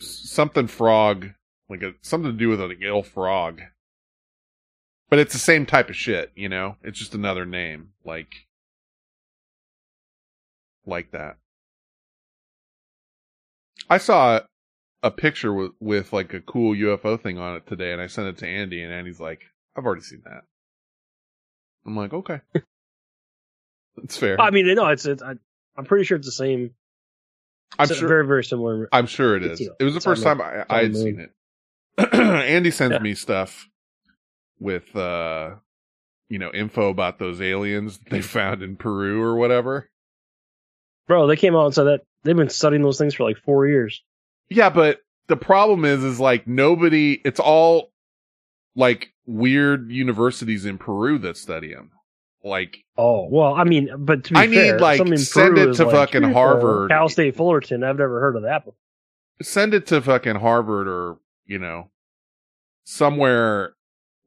something 0.00 0.66
frog, 0.66 1.28
like 1.68 1.82
a, 1.82 1.92
something 2.02 2.32
to 2.32 2.36
do 2.36 2.48
with 2.48 2.60
an 2.60 2.76
ill 2.82 3.02
frog. 3.02 3.60
But 5.10 5.18
it's 5.18 5.32
the 5.32 5.38
same 5.40 5.66
type 5.66 5.90
of 5.90 5.96
shit, 5.96 6.30
you 6.36 6.48
know? 6.48 6.76
It's 6.82 6.98
just 6.98 7.14
another 7.14 7.44
name, 7.44 7.88
like, 8.04 8.46
like 10.86 11.10
that. 11.10 11.36
I 13.88 13.98
saw 13.98 14.40
a 15.02 15.10
picture 15.10 15.52
with, 15.52 15.72
with 15.80 16.12
like 16.12 16.32
a 16.32 16.40
cool 16.40 16.74
UFO 16.76 17.20
thing 17.20 17.38
on 17.38 17.56
it 17.56 17.66
today 17.66 17.92
and 17.92 18.00
I 18.00 18.06
sent 18.06 18.28
it 18.28 18.38
to 18.38 18.46
Andy 18.46 18.82
and 18.82 18.92
Andy's 18.92 19.18
like, 19.18 19.42
I've 19.76 19.84
already 19.84 20.02
seen 20.02 20.22
that. 20.26 20.42
I'm 21.86 21.96
like, 21.96 22.12
okay. 22.12 22.40
It's 24.04 24.16
fair. 24.16 24.40
I 24.40 24.50
mean, 24.50 24.72
no, 24.74 24.86
it's, 24.86 25.04
it's 25.04 25.22
I, 25.22 25.34
I'm 25.76 25.84
pretty 25.84 26.04
sure 26.04 26.16
it's 26.16 26.26
the 26.26 26.32
same. 26.32 26.70
I'm 27.78 27.84
it's 27.90 27.98
sure- 27.98 28.08
very 28.08 28.26
very 28.26 28.44
similar. 28.44 28.88
I'm 28.92 29.06
sure 29.06 29.36
It's, 29.36 29.60
is. 29.60 29.68
It 29.78 29.84
was 29.84 29.92
the 29.92 29.98
it's 29.98 30.04
first 30.06 30.22
time 30.22 30.40
I, 30.40 30.64
I 30.70 30.82
had 30.84 30.96
seen 30.96 31.20
it. 31.98 32.14
Andy 32.14 32.70
sends 32.70 32.94
Yeah. 32.94 33.00
me 33.02 33.14
stuff 33.14 33.68
with, 34.60 34.94
uh, 34.94 35.54
you 36.28 36.38
know, 36.38 36.52
info 36.52 36.90
about 36.90 37.18
those 37.18 37.40
aliens 37.40 37.98
they 38.10 38.20
found 38.22 38.62
in 38.62 38.76
Peru 38.76 39.20
or 39.20 39.34
whatever. 39.34 39.90
Bro, 41.08 41.26
they 41.26 41.36
came 41.36 41.56
out 41.56 41.64
and 41.64 41.74
said 41.74 41.84
that 41.84 42.02
they've 42.22 42.36
been 42.36 42.48
studying 42.48 42.82
those 42.82 42.98
things 42.98 43.14
for 43.14 43.24
like 43.24 43.38
four 43.38 43.66
years. 43.66 44.02
Yeah, 44.48 44.70
but 44.70 45.00
the 45.26 45.36
problem 45.36 45.84
is, 45.84 46.04
is 46.04 46.20
like 46.20 46.46
nobody, 46.46 47.20
it's 47.24 47.40
all 47.40 47.90
like 48.76 49.12
weird 49.26 49.90
universities 49.90 50.66
in 50.66 50.78
Peru 50.78 51.18
that 51.18 51.36
study 51.36 51.74
them. 51.74 51.90
Like, 52.44 52.84
Oh 52.96 53.28
well, 53.30 53.54
I 53.54 53.64
mean, 53.64 53.90
but 53.98 54.24
to 54.24 54.34
be 54.34 54.40
I 54.40 54.46
need, 54.46 54.74
like, 54.80 54.98
send 55.18 55.56
Peru 55.56 55.70
it 55.70 55.76
to 55.76 55.84
like, 55.84 55.94
fucking 55.94 56.32
Harvard. 56.32 56.90
Cal 56.90 57.08
State 57.08 57.36
Fullerton. 57.36 57.82
I've 57.82 57.98
never 57.98 58.20
heard 58.20 58.36
of 58.36 58.42
that. 58.42 58.64
Before. 58.64 58.74
send 59.42 59.74
it 59.74 59.86
to 59.88 60.00
fucking 60.00 60.36
Harvard 60.36 60.86
or, 60.88 61.18
you 61.46 61.58
know, 61.58 61.90
somewhere 62.84 63.74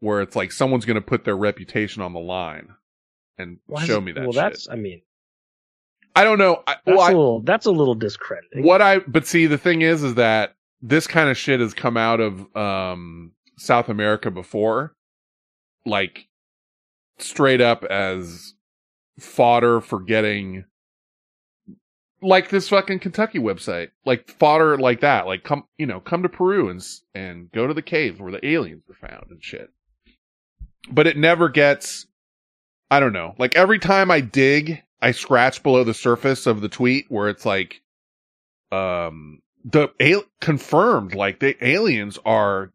where 0.04 0.22
it's 0.22 0.36
like 0.36 0.52
someone's 0.52 0.84
going 0.86 0.96
to 0.96 1.02
put 1.02 1.24
their 1.24 1.38
reputation 1.38 2.02
on 2.02 2.12
the 2.14 2.20
line 2.20 2.68
and 3.38 3.58
Why 3.68 3.86
show 3.86 3.98
it- 3.98 4.02
me 4.02 4.12
that 4.12 4.20
shit. 4.20 4.24
Well, 4.26 4.34
shit. 4.34 4.42
that's. 4.42 4.70
I 4.70 4.76
mean, 4.76 5.02
I 6.16 6.24
don't 6.26 6.38
know. 6.38 6.62
I, 6.68 6.76
that's 6.86 6.98
well, 6.98 7.02
I, 7.02 7.12
a 7.12 7.16
little. 7.16 7.42
That's 7.42 7.66
a 7.66 7.72
little 7.72 7.96
discrediting. 7.96 8.64
what 8.64 8.82
I 8.82 9.00
but 9.00 9.26
see 9.26 9.48
the 9.48 9.58
thing 9.58 9.82
is 9.82 10.04
is 10.04 10.16
that 10.16 10.56
this 10.82 11.08
kind 11.08 11.30
of 11.30 11.38
shit 11.38 11.60
has 11.62 11.74
come 11.74 11.96
out 11.98 12.20
of 12.20 12.56
um 12.56 13.32
South 13.58 13.88
America 13.90 14.30
before 14.30 14.94
like 15.86 16.28
straight 17.18 17.62
up 17.62 17.84
as 17.86 18.54
fodder 19.20 19.80
for 19.80 20.00
getting 20.02 20.66
like 22.22 22.50
this 22.50 22.70
fucking 22.70 23.00
Kentucky 23.00 23.40
website 23.40 23.90
like 24.06 24.28
fodder 24.30 24.78
like 24.78 25.02
that 25.02 25.26
like 25.28 25.44
come 25.44 25.64
you 25.78 25.86
know 25.86 26.00
come 26.00 26.24
to 26.24 26.30
Peru 26.30 26.70
and 26.70 26.82
and 27.16 27.52
go 27.52 27.68
to 27.68 27.74
the 27.74 27.82
caves 27.82 28.20
where 28.20 28.32
the 28.32 28.46
aliens 28.46 28.84
were 28.88 28.96
found 29.08 29.26
and 29.30 29.44
shit 29.44 29.70
but 30.90 31.08
it 31.08 31.18
never 31.18 31.50
gets 31.50 32.08
I 32.92 33.00
don't 33.00 33.14
know. 33.14 33.34
Like 33.40 33.56
every 33.56 33.80
time 33.80 34.12
I 34.12 34.22
dig 34.22 34.84
I 35.02 35.12
scratch 35.12 35.64
below 35.64 35.84
the 35.84 35.94
surface 35.94 36.46
of 36.46 36.62
the 36.62 36.70
tweet 36.70 37.06
where 37.10 37.30
it's 37.30 37.46
like 37.46 37.82
um 38.72 39.42
the 39.66 39.90
al- 40.00 40.26
confirmed 40.42 41.16
like 41.16 41.40
the 41.40 41.56
aliens 41.66 42.20
are 42.26 42.72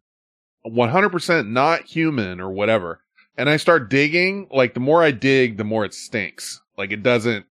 100% 0.67 1.49
not 1.49 1.83
human 1.83 2.41
or 2.41 2.51
whatever. 2.51 3.01
And 3.37 3.49
i 3.49 3.57
start 3.57 3.91
digging 3.91 4.49
like 4.51 4.75
the 4.75 4.81
more 4.81 5.03
i 5.03 5.11
dig 5.11 5.57
the 5.57 5.65
more 5.65 5.85
it 5.85 5.95
stinks. 5.95 6.61
Like 6.77 6.93
it 6.93 7.03
doesn't 7.03 7.47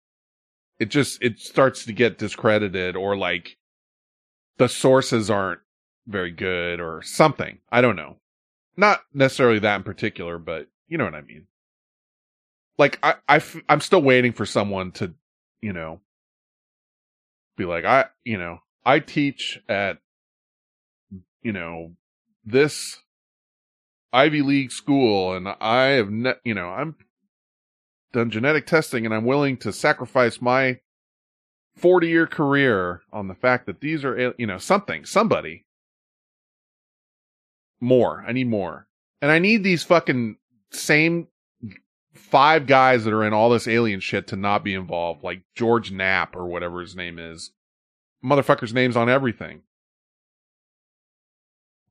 it 0.80 0.90
just 0.90 1.22
it 1.22 1.40
starts 1.40 1.86
to 1.86 1.94
get 1.94 2.18
discredited 2.18 2.96
or 2.96 3.16
like 3.16 3.58
the 4.58 4.68
sources 4.68 5.30
aren't 5.30 5.62
very 6.08 6.32
good 6.32 6.80
or 6.80 7.02
something. 7.04 7.60
I 7.72 7.82
don't 7.82 7.96
know 7.96 8.18
not 8.78 9.02
necessarily 9.14 9.60
that 9.60 9.76
in 9.78 9.84
particular 9.84 10.38
but 10.38 10.68
you 10.88 10.98
know 10.98 11.06
what 11.06 11.16
i 11.16 11.22
mean. 11.22 11.48
Like 12.78 13.00
i, 13.04 13.16
I 13.28 13.38
f- 13.38 13.62
i'm 13.70 13.82
still 13.82 14.02
waiting 14.02 14.34
for 14.34 14.46
someone 14.46 14.92
to 14.94 15.14
you 15.62 15.74
know 15.74 16.02
be 17.58 17.66
like 17.66 17.86
i 17.86 18.06
you 18.24 18.38
know 18.38 18.60
i 18.86 19.00
teach 19.00 19.60
at 19.68 20.00
you 21.42 21.52
know 21.54 21.94
this 22.46 23.00
ivy 24.14 24.42
league 24.42 24.72
school 24.72 25.34
and 25.36 25.48
i 25.60 25.86
have 25.88 26.10
ne- 26.10 26.36
you 26.46 26.54
know 26.54 26.70
i'm 26.70 26.96
done 28.14 28.30
genetic 28.32 28.66
testing 28.66 29.06
and 29.06 29.14
i'm 29.14 29.26
willing 29.26 29.58
to 29.58 29.74
sacrifice 29.74 30.42
my 30.42 30.80
40 31.78 32.08
year 32.08 32.28
career 32.28 33.02
on 33.14 33.28
the 33.28 33.36
fact 33.36 33.66
that 33.68 33.82
these 33.82 34.04
are 34.06 34.34
you 34.38 34.48
know 34.48 34.58
something 34.58 35.06
somebody 35.06 35.66
more 37.80 38.24
i 38.28 38.32
need 38.32 38.48
more 38.48 38.88
and 39.22 39.32
i 39.32 39.40
need 39.40 39.64
these 39.64 39.84
fucking 39.84 40.38
same 40.72 41.28
five 42.14 42.66
guys 42.68 43.06
that 43.06 43.14
are 43.14 43.24
in 43.24 43.34
all 43.34 43.50
this 43.50 43.68
alien 43.68 44.00
shit 44.00 44.28
to 44.28 44.36
not 44.36 44.64
be 44.64 44.74
involved 44.74 45.24
like 45.24 45.44
george 45.56 45.92
knapp 45.92 46.36
or 46.36 46.46
whatever 46.46 46.82
his 46.82 46.96
name 46.96 47.20
is 47.20 47.52
motherfucker's 48.24 48.74
name's 48.74 48.98
on 48.98 49.10
everything. 49.10 49.62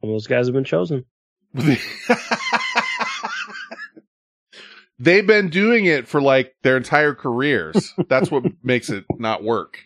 Of 0.03 0.09
those 0.11 0.27
guys 0.27 0.47
have 0.47 0.55
been 0.55 0.65
chosen. 0.65 1.05
They've 4.99 5.27
been 5.27 5.51
doing 5.51 5.85
it 5.85 6.09
for 6.09 6.23
like 6.23 6.55
their 6.63 6.77
entire 6.77 7.15
careers. 7.15 7.93
That's 8.09 8.31
what 8.31 8.45
makes 8.63 8.89
it 8.91 9.05
not 9.19 9.43
work. 9.43 9.79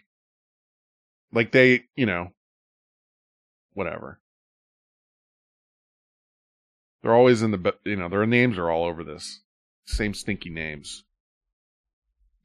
Like 1.32 1.52
they, 1.52 1.84
you 1.96 2.06
know, 2.06 2.28
whatever. 3.74 4.19
They're 7.02 7.14
always 7.14 7.42
in 7.42 7.50
the, 7.50 7.74
you 7.84 7.96
know, 7.96 8.08
their 8.08 8.26
names 8.26 8.58
are 8.58 8.70
all 8.70 8.84
over 8.84 9.02
this. 9.02 9.40
Same 9.84 10.14
stinky 10.14 10.50
names. 10.50 11.04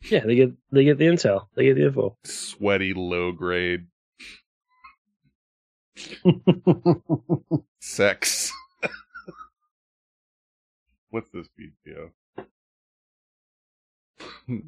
Yeah, 0.02 0.26
they 0.26 0.36
get 0.36 0.52
they 0.72 0.84
get 0.84 0.98
the 0.98 1.06
intel. 1.06 1.48
They 1.56 1.66
get 1.66 1.76
the 1.76 1.86
info. 1.86 2.18
Sweaty, 2.24 2.94
low 2.94 3.32
grade. 3.32 3.88
Sex. 7.80 8.52
What's 11.10 11.30
this 11.32 11.48
video? 11.58 12.12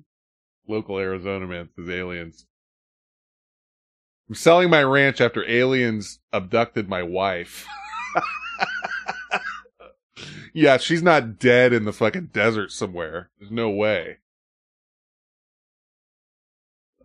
Local 0.67 0.97
Arizona 0.97 1.45
man 1.45 1.69
says 1.75 1.89
aliens. 1.89 2.45
I'm 4.27 4.35
selling 4.35 4.69
my 4.69 4.83
ranch 4.83 5.21
after 5.21 5.47
aliens 5.49 6.19
abducted 6.33 6.89
my 6.89 7.03
wife. 7.03 7.65
Yeah, 10.53 10.77
she's 10.77 11.03
not 11.03 11.39
dead 11.39 11.73
in 11.73 11.85
the 11.85 11.93
fucking 11.93 12.29
desert 12.33 12.71
somewhere. 12.71 13.29
There's 13.39 13.51
no 13.51 13.69
way. 13.69 14.17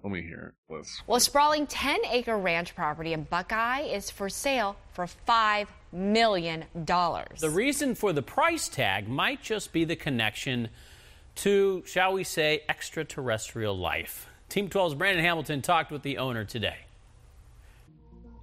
Let 0.03 0.13
me 0.13 0.23
hear 0.23 0.55
it. 0.69 0.75
Let's 0.75 1.03
Well, 1.07 1.19
a 1.19 1.21
sprawling 1.21 1.67
10 1.67 2.01
acre 2.11 2.37
ranch 2.37 2.75
property 2.75 3.13
in 3.13 3.23
Buckeye 3.25 3.83
is 3.83 4.11
for 4.11 4.29
sale 4.29 4.77
for 4.93 5.07
$5 5.29 5.69
million. 5.93 6.65
The 6.75 7.51
reason 7.53 7.95
for 7.95 8.13
the 8.13 8.23
price 8.23 8.69
tag 8.69 9.09
might 9.09 9.43
just 9.43 9.73
be 9.73 9.85
the 9.85 9.95
connection 9.95 10.71
to, 11.37 11.85
shall 11.87 12.15
we 12.15 12.25
say, 12.25 12.63
extraterrestrial 12.69 13.79
life. 13.79 14.27
Team 14.49 14.69
12's 14.69 14.95
Brandon 14.97 15.25
Hamilton 15.25 15.63
talked 15.63 15.93
with 15.93 16.03
the 16.03 16.19
owner 16.19 16.45
today. 16.45 16.79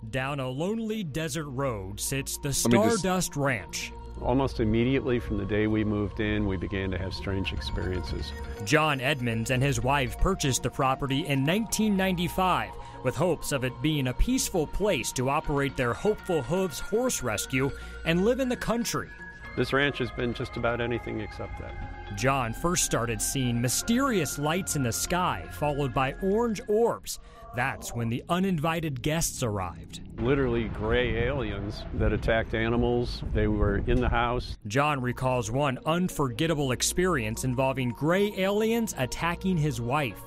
Down 0.10 0.40
a 0.40 0.48
lonely 0.48 1.04
desert 1.04 1.50
road 1.50 2.00
sits 2.00 2.38
the 2.38 2.50
Let 2.50 2.72
me 2.72 2.84
just- 2.90 3.00
Stardust 3.00 3.36
Ranch, 3.36 3.92
Almost 4.22 4.60
immediately 4.60 5.20
from 5.20 5.38
the 5.38 5.46
day 5.46 5.68
we 5.68 5.84
moved 5.84 6.20
in, 6.20 6.46
we 6.46 6.58
began 6.58 6.92
to 6.92 6.98
have 6.98 7.14
strange 7.14 7.54
experiences. 7.54 8.32
John 8.66 9.00
Edmonds 9.00 9.50
and 9.50 9.64
his 9.64 9.82
wife 9.82 10.18
purchased 10.20 10.64
the 10.64 10.70
property 10.70 11.20
in 11.20 11.46
1995 11.46 12.72
with 13.04 13.16
hopes 13.16 13.54
of 13.54 13.64
it 13.64 13.82
being 13.82 14.08
a 14.08 14.14
peaceful 14.14 14.68
place 14.68 15.14
to 15.14 15.30
operate 15.30 15.78
their 15.78 15.94
Hopeful 15.94 16.42
Hooves 16.42 16.80
horse 16.80 17.24
rescue 17.24 17.72
and 18.06 18.26
live 18.26 18.42
in 18.42 18.50
the 18.50 18.58
country. 18.58 19.10
This 19.56 19.74
ranch 19.74 19.98
has 19.98 20.12
been 20.12 20.34
just 20.34 20.58
about 20.58 20.82
anything 20.82 21.22
except 21.22 21.60
that. 21.60 21.74
John 22.18 22.54
first 22.54 22.84
started 22.84 23.22
seeing 23.22 23.62
mysterious 23.62 24.38
lights 24.38 24.76
in 24.76 24.84
the 24.84 24.92
sky, 24.92 25.46
followed 25.52 25.94
by 25.94 26.16
orange 26.22 26.62
orbs. 26.68 27.20
That's 27.56 27.94
when 27.94 28.10
the 28.10 28.24
uninvited 28.30 29.02
guests 29.02 29.42
arrived. 29.44 30.02
Literally 30.20 30.66
gray 30.70 31.26
aliens 31.26 31.84
that 31.96 32.14
attacked 32.14 32.54
animals. 32.54 33.24
They 33.34 33.48
were 33.48 33.78
in 33.88 34.00
the 34.00 34.10
house. 34.10 34.58
John 34.68 35.02
recalls 35.02 35.50
one 35.50 35.80
unforgettable 35.86 36.72
experience 36.72 37.44
involving 37.44 37.90
gray 37.90 38.32
aliens 38.38 38.94
attacking 38.98 39.58
his 39.58 39.82
wife. 39.82 40.22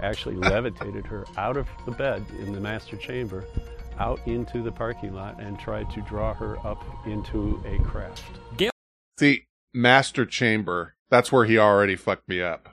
Actually 0.00 0.34
levitated 0.34 1.06
her 1.06 1.24
out 1.36 1.56
of 1.56 1.68
the 1.86 1.92
bed 1.92 2.24
in 2.40 2.52
the 2.52 2.60
master 2.60 2.96
chamber, 2.96 3.44
out 3.98 4.20
into 4.26 4.62
the 4.62 4.72
parking 4.72 5.14
lot, 5.14 5.40
and 5.40 5.60
tried 5.60 5.88
to 5.90 6.00
draw 6.02 6.34
her 6.34 6.58
up 6.66 6.84
into 7.06 7.62
a 7.64 7.78
craft. 7.84 8.38
See, 9.18 9.44
master 9.72 10.26
chamber. 10.26 10.94
That's 11.08 11.30
where 11.30 11.44
he 11.44 11.56
already 11.56 11.94
fucked 11.94 12.28
me 12.28 12.40
up. 12.40 12.70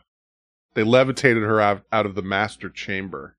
They 0.73 0.83
levitated 0.83 1.43
her 1.43 1.61
out, 1.61 1.83
out 1.91 2.05
of 2.07 2.15
the 2.15 2.21
master 2.21 2.69
chamber. 2.69 3.35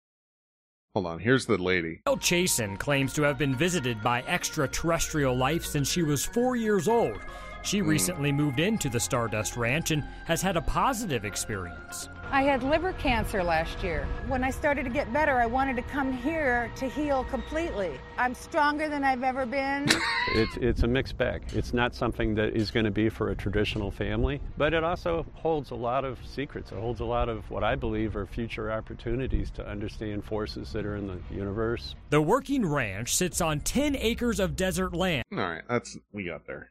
Hold 0.94 1.06
on, 1.06 1.18
here's 1.20 1.46
the 1.46 1.56
lady. 1.56 2.00
Gail 2.04 2.16
Chasen 2.16 2.76
claims 2.76 3.12
to 3.12 3.22
have 3.22 3.38
been 3.38 3.54
visited 3.54 4.02
by 4.02 4.22
extraterrestrial 4.22 5.36
life 5.36 5.64
since 5.64 5.88
she 5.88 6.02
was 6.02 6.24
four 6.24 6.56
years 6.56 6.88
old. 6.88 7.20
She 7.62 7.78
hmm. 7.78 7.88
recently 7.88 8.32
moved 8.32 8.60
into 8.60 8.88
the 8.88 9.00
Stardust 9.00 9.56
Ranch 9.56 9.90
and 9.90 10.04
has 10.24 10.42
had 10.42 10.56
a 10.56 10.62
positive 10.62 11.24
experience. 11.24 12.08
I 12.32 12.42
had 12.42 12.62
liver 12.62 12.92
cancer 12.92 13.42
last 13.42 13.82
year. 13.82 14.06
When 14.28 14.44
I 14.44 14.50
started 14.50 14.84
to 14.84 14.90
get 14.90 15.12
better, 15.12 15.32
I 15.32 15.46
wanted 15.46 15.74
to 15.76 15.82
come 15.82 16.12
here 16.12 16.70
to 16.76 16.88
heal 16.88 17.24
completely. 17.24 17.90
I'm 18.16 18.34
stronger 18.34 18.88
than 18.88 19.02
I've 19.02 19.24
ever 19.24 19.46
been. 19.46 19.88
It's, 20.32 20.56
it's 20.58 20.82
a 20.84 20.86
mixed 20.86 21.16
bag. 21.16 21.42
It's 21.54 21.72
not 21.72 21.92
something 21.92 22.36
that 22.36 22.54
is 22.54 22.70
going 22.70 22.84
to 22.84 22.90
be 22.92 23.08
for 23.08 23.30
a 23.30 23.34
traditional 23.34 23.90
family, 23.90 24.40
but 24.56 24.72
it 24.74 24.84
also 24.84 25.26
holds 25.32 25.72
a 25.72 25.74
lot 25.74 26.04
of 26.04 26.18
secrets. 26.24 26.70
It 26.70 26.78
holds 26.78 27.00
a 27.00 27.04
lot 27.04 27.28
of 27.28 27.50
what 27.50 27.64
I 27.64 27.74
believe 27.74 28.14
are 28.14 28.26
future 28.26 28.70
opportunities 28.70 29.50
to 29.52 29.66
understand 29.66 30.24
forces 30.24 30.72
that 30.72 30.86
are 30.86 30.94
in 30.94 31.08
the 31.08 31.18
universe. 31.34 31.96
The 32.10 32.22
working 32.22 32.64
ranch 32.64 33.16
sits 33.16 33.40
on 33.40 33.60
10 33.60 33.96
acres 33.96 34.38
of 34.38 34.54
desert 34.54 34.94
land. 34.94 35.24
All 35.32 35.38
right, 35.38 35.62
that's 35.68 35.98
we 36.12 36.24
got 36.24 36.46
there. 36.46 36.70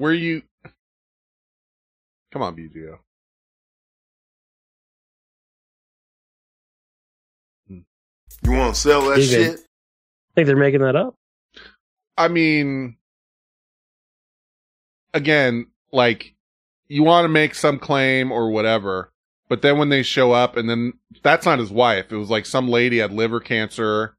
Where 0.00 0.14
you? 0.14 0.40
Come 2.32 2.40
on, 2.40 2.56
BGO. 2.56 3.00
Hmm. 7.68 7.80
You 8.42 8.52
want 8.52 8.74
to 8.74 8.80
sell 8.80 9.10
that 9.10 9.18
You 9.18 9.24
shit? 9.24 9.50
I 9.50 10.34
think 10.34 10.46
they're 10.46 10.56
making 10.56 10.80
that 10.80 10.96
up. 10.96 11.16
I 12.16 12.28
mean, 12.28 12.96
again, 15.12 15.66
like 15.92 16.34
you 16.88 17.02
want 17.02 17.26
to 17.26 17.28
make 17.28 17.54
some 17.54 17.78
claim 17.78 18.32
or 18.32 18.50
whatever, 18.50 19.12
but 19.50 19.60
then 19.60 19.76
when 19.76 19.90
they 19.90 20.02
show 20.02 20.32
up, 20.32 20.56
and 20.56 20.66
then 20.66 20.94
that's 21.22 21.44
not 21.44 21.58
his 21.58 21.70
wife. 21.70 22.10
It 22.10 22.16
was 22.16 22.30
like 22.30 22.46
some 22.46 22.70
lady 22.70 23.00
had 23.00 23.12
liver 23.12 23.38
cancer, 23.38 24.16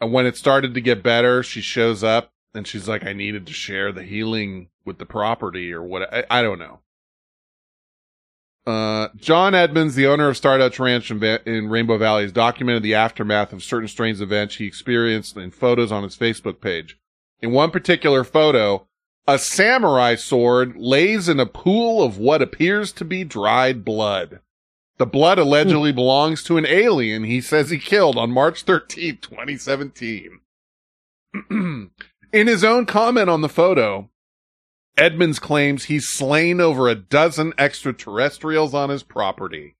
and 0.00 0.12
when 0.12 0.26
it 0.26 0.36
started 0.36 0.74
to 0.74 0.80
get 0.80 1.02
better, 1.02 1.42
she 1.42 1.60
shows 1.60 2.04
up 2.04 2.30
and 2.54 2.66
she's 2.66 2.88
like, 2.88 3.04
"I 3.04 3.12
needed 3.12 3.46
to 3.46 3.52
share 3.52 3.92
the 3.92 4.02
healing 4.02 4.68
with 4.84 4.98
the 4.98 5.06
property 5.06 5.72
or 5.72 5.82
what." 5.82 6.12
I, 6.12 6.24
I 6.30 6.42
don't 6.42 6.58
know. 6.58 6.80
Uh, 8.66 9.08
John 9.16 9.54
Edmonds, 9.54 9.94
the 9.94 10.06
owner 10.06 10.28
of 10.28 10.36
Stardust 10.36 10.78
Ranch 10.78 11.10
in, 11.10 11.18
Va- 11.18 11.40
in 11.48 11.70
Rainbow 11.70 11.96
Valley, 11.96 12.24
has 12.24 12.32
documented 12.32 12.82
the 12.82 12.94
aftermath 12.94 13.50
of 13.54 13.62
certain 13.62 13.88
strange 13.88 14.20
events 14.20 14.56
he 14.56 14.66
experienced 14.66 15.38
in 15.38 15.50
photos 15.50 15.90
on 15.90 16.02
his 16.02 16.16
Facebook 16.16 16.60
page. 16.60 16.98
In 17.40 17.52
one 17.52 17.70
particular 17.70 18.24
photo, 18.24 18.86
a 19.26 19.38
samurai 19.38 20.16
sword 20.16 20.76
lays 20.76 21.30
in 21.30 21.40
a 21.40 21.46
pool 21.46 22.02
of 22.02 22.18
what 22.18 22.42
appears 22.42 22.92
to 22.92 23.06
be 23.06 23.24
dried 23.24 23.86
blood. 23.86 24.40
The 24.98 25.06
blood 25.06 25.38
allegedly 25.38 25.92
belongs 25.92 26.42
to 26.42 26.56
an 26.58 26.66
alien 26.66 27.24
he 27.24 27.40
says 27.40 27.70
he 27.70 27.78
killed 27.78 28.18
on 28.18 28.32
March 28.32 28.66
13th, 28.66 29.22
2017. 29.22 30.40
in 32.32 32.46
his 32.46 32.64
own 32.64 32.86
comment 32.86 33.30
on 33.30 33.40
the 33.40 33.48
photo, 33.48 34.10
Edmonds 34.96 35.38
claims 35.38 35.84
he's 35.84 36.08
slain 36.08 36.60
over 36.60 36.88
a 36.88 36.94
dozen 36.94 37.52
extraterrestrials 37.58 38.74
on 38.74 38.90
his 38.90 39.02
property. 39.02 39.76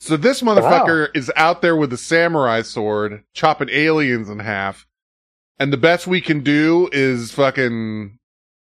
So 0.00 0.16
this 0.16 0.42
motherfucker 0.42 1.08
is 1.14 1.30
out 1.36 1.60
there 1.60 1.76
with 1.76 1.92
a 1.92 1.96
samurai 1.96 2.62
sword, 2.62 3.24
chopping 3.32 3.68
aliens 3.70 4.28
in 4.28 4.38
half. 4.38 4.86
And 5.58 5.72
the 5.72 5.76
best 5.76 6.06
we 6.06 6.20
can 6.20 6.42
do 6.44 6.88
is 6.92 7.32
fucking, 7.32 8.18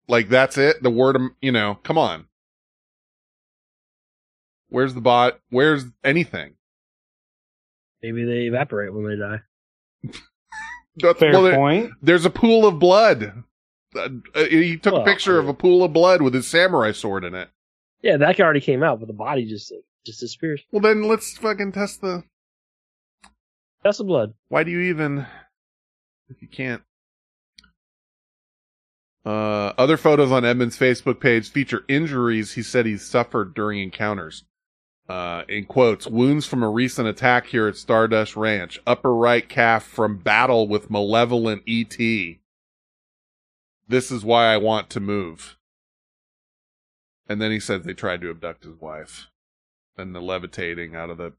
like, 0.07 0.29
that's 0.29 0.57
it. 0.57 0.81
The 0.81 0.89
word, 0.89 1.17
you 1.41 1.51
know, 1.51 1.75
come 1.83 1.97
on. 1.97 2.27
Where's 4.69 4.93
the 4.93 5.01
bot? 5.01 5.39
Where's 5.49 5.85
anything? 6.03 6.53
Maybe 8.01 8.23
they 8.23 8.47
evaporate 8.47 8.93
when 8.93 9.07
they 9.07 9.17
die. 9.17 9.41
That's- 11.01 11.19
Fair 11.19 11.41
there- 11.41 11.55
point. 11.55 11.91
There's 12.01 12.25
a 12.25 12.29
pool 12.29 12.65
of 12.65 12.79
blood. 12.79 13.43
Uh, 13.95 14.09
uh, 14.35 14.45
he 14.45 14.77
took 14.77 14.93
a 14.93 14.95
Well, 14.97 15.05
picture 15.05 15.39
of 15.39 15.47
a 15.47 15.53
pool 15.53 15.83
of 15.83 15.93
blood 15.93 16.21
with 16.21 16.33
his 16.33 16.47
samurai 16.47 16.91
sword 16.91 17.23
in 17.23 17.33
it. 17.33 17.49
Yeah, 18.01 18.17
that 18.17 18.37
guy 18.37 18.43
already 18.43 18.61
came 18.61 18.83
out, 18.83 18.99
but 18.99 19.07
the 19.07 19.13
body 19.13 19.45
just 19.45 19.73
just 20.05 20.19
disappears. 20.21 20.61
Well, 20.71 20.81
then 20.81 21.03
let's 21.03 21.37
fucking 21.37 21.71
test 21.73 22.01
the. 22.01 22.23
Test 23.83 23.97
the 23.97 24.03
blood. 24.03 24.33
Why 24.49 24.63
do 24.63 24.71
you 24.71 24.79
even? 24.81 25.25
If 26.29 26.41
you 26.41 26.47
can't. 26.47 26.83
Uh, 29.25 29.73
other 29.77 29.97
photos 29.97 30.31
on 30.31 30.45
Edmonds' 30.45 30.77
Facebook 30.77 31.19
page 31.19 31.49
feature 31.49 31.83
injuries 31.87 32.53
he 32.53 32.63
said 32.63 32.85
he 32.85 32.97
suffered 32.97 33.53
during 33.53 33.79
encounters. 33.79 34.43
Uh, 35.09 35.43
in 35.49 35.65
quotes, 35.65 36.05
wounds 36.05 36.45
from 36.45 36.61
a 36.61 36.69
recent 36.69 37.07
attack 37.07 37.47
here 37.47 37.67
at 37.67 37.75
Stardust 37.75 38.35
Ranch, 38.35 38.79
upper 38.85 39.11
right 39.13 39.49
calf 39.49 39.83
from 39.83 40.17
battle 40.17 40.67
with 40.67 40.91
malevolent 40.91 41.63
ET. 41.67 41.97
This 43.87 44.11
is 44.11 44.23
why 44.23 44.53
I 44.53 44.57
want 44.57 44.91
to 44.91 44.99
move. 44.99 45.57
And 47.27 47.41
then 47.41 47.51
he 47.51 47.59
says 47.59 47.83
they 47.83 47.95
tried 47.95 48.21
to 48.21 48.29
abduct 48.29 48.63
his 48.63 48.79
wife. 48.79 49.27
And 49.97 50.13
the 50.13 50.21
levitating 50.21 50.95
out 50.95 51.09
of 51.09 51.17
the 51.17 51.33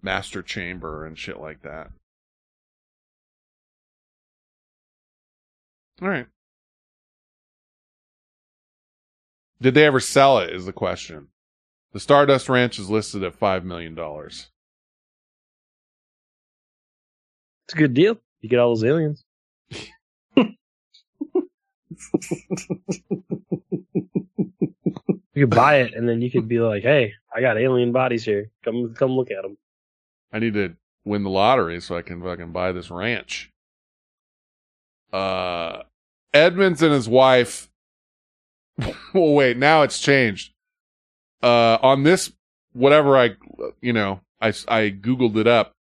master 0.00 0.40
chamber 0.40 1.04
and 1.04 1.18
shit 1.18 1.38
like 1.38 1.60
that. 1.62 1.90
All 6.00 6.08
right. 6.08 6.26
Did 9.60 9.74
they 9.74 9.84
ever 9.84 10.00
sell 10.00 10.38
it? 10.38 10.50
Is 10.50 10.64
the 10.64 10.72
question. 10.72 11.28
The 11.92 12.00
Stardust 12.00 12.48
Ranch 12.48 12.78
is 12.78 12.88
listed 12.88 13.22
at 13.22 13.38
$5 13.38 13.64
million. 13.64 13.96
It's 13.98 14.48
a 17.74 17.76
good 17.76 17.94
deal. 17.94 18.16
You 18.40 18.48
get 18.48 18.58
all 18.58 18.70
those 18.70 18.84
aliens. 18.84 19.24
you 20.36 20.56
could 25.34 25.50
buy 25.50 25.76
it, 25.76 25.94
and 25.94 26.08
then 26.08 26.20
you 26.20 26.30
could 26.30 26.48
be 26.48 26.58
like, 26.58 26.82
"Hey, 26.82 27.12
I 27.34 27.40
got 27.40 27.58
alien 27.58 27.92
bodies 27.92 28.24
here. 28.24 28.50
Come, 28.64 28.94
come 28.94 29.12
look 29.12 29.30
at 29.30 29.42
them." 29.42 29.56
I 30.32 30.40
need 30.40 30.54
to 30.54 30.74
win 31.04 31.22
the 31.22 31.30
lottery 31.30 31.80
so 31.80 31.96
I 31.96 32.02
can 32.02 32.22
fucking 32.22 32.52
buy 32.52 32.72
this 32.72 32.90
ranch. 32.90 33.50
Uh, 35.12 35.82
Edmonds 36.34 36.82
and 36.82 36.92
his 36.92 37.08
wife. 37.08 37.70
well, 39.14 39.34
wait, 39.34 39.56
now 39.56 39.82
it's 39.82 40.00
changed. 40.00 40.52
Uh, 41.42 41.78
on 41.82 42.04
this, 42.04 42.32
whatever 42.72 43.16
I, 43.16 43.30
you 43.80 43.92
know, 43.92 44.20
I, 44.40 44.48
I 44.68 44.90
Googled 44.90 45.36
it 45.36 45.46
up. 45.46 45.72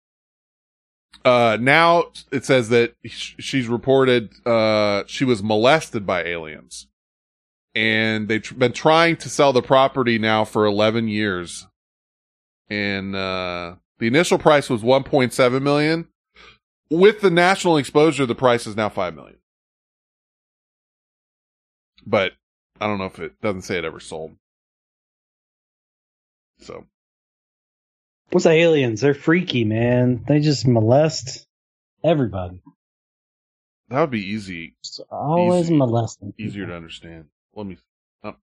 Uh, 1.25 1.59
now 1.61 2.07
it 2.33 2.45
says 2.45 2.71
that 2.71 2.95
sh- 3.05 3.35
she's 3.39 3.69
reported, 3.69 4.31
uh, 4.47 5.05
she 5.07 5.25
was 5.25 5.43
molested 5.43 6.07
by 6.07 6.25
aliens. 6.25 6.87
And 7.75 8.29
they've 8.29 8.43
tr- 8.43 8.55
been 8.55 8.73
trying 8.73 9.17
to 9.19 9.29
sell 9.29 9.53
the 9.53 9.63
property 9.63 10.19
now 10.19 10.45
for 10.45 10.65
11 10.65 11.09
years. 11.09 11.67
And, 12.69 13.15
uh, 13.15 13.77
the 13.99 14.07
initial 14.07 14.39
price 14.39 14.71
was 14.71 14.83
1.7 14.83 15.63
million. 15.63 16.09
With 16.89 17.21
the 17.21 17.31
national 17.31 17.77
exposure, 17.77 18.27
the 18.27 18.35
price 18.35 18.67
is 18.67 18.75
now 18.75 18.89
5 18.89 19.15
million. 19.15 19.37
But 22.07 22.33
I 22.81 22.87
don't 22.87 22.99
know 22.99 23.05
if 23.05 23.19
it 23.21 23.41
doesn't 23.43 23.63
say 23.63 23.77
it 23.77 23.85
ever 23.85 24.01
sold. 24.01 24.37
So 26.61 26.87
What's 28.31 28.45
the 28.45 28.51
aliens? 28.51 29.01
They're 29.01 29.15
freaky, 29.15 29.65
man. 29.65 30.25
They 30.27 30.41
just 30.41 30.67
molest 30.67 31.47
everybody. 32.05 32.63
that 33.89 34.01
would 34.01 34.11
be 34.11 34.25
easy. 34.31 34.75
Always 35.11 35.65
Easy. 35.65 35.77
molesting. 35.77 36.35
Easier 36.39 36.67
to 36.67 36.75
understand. 36.75 37.25
Let 37.55 37.67
me. 37.67 37.77
Oh, 38.23 38.37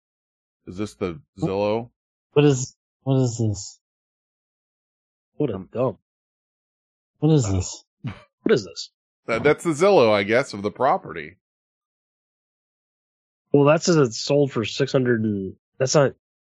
is 0.66 0.76
this 0.76 0.94
the 0.94 1.20
Zillow? 1.38 1.90
What 2.32 2.44
is 2.44 2.74
what 3.04 3.20
is 3.20 3.38
this? 3.38 3.78
What 5.36 5.50
a 5.50 5.58
dumb. 5.72 5.98
What 7.18 7.32
is 7.32 7.50
this? 7.50 7.84
What 8.42 8.54
is 8.54 8.64
this? 8.64 8.90
That, 9.26 9.42
that's 9.42 9.64
the 9.64 9.70
Zillow, 9.70 10.12
I 10.12 10.22
guess, 10.22 10.52
of 10.52 10.62
the 10.62 10.70
property. 10.70 11.36
Well, 13.52 13.64
that 13.64 13.82
says 13.82 13.96
it's 13.96 14.20
sold 14.20 14.52
for 14.52 14.64
six 14.64 14.92
hundred 14.92 15.22
and 15.22 15.56
that's 15.78 15.96
not 15.96 16.14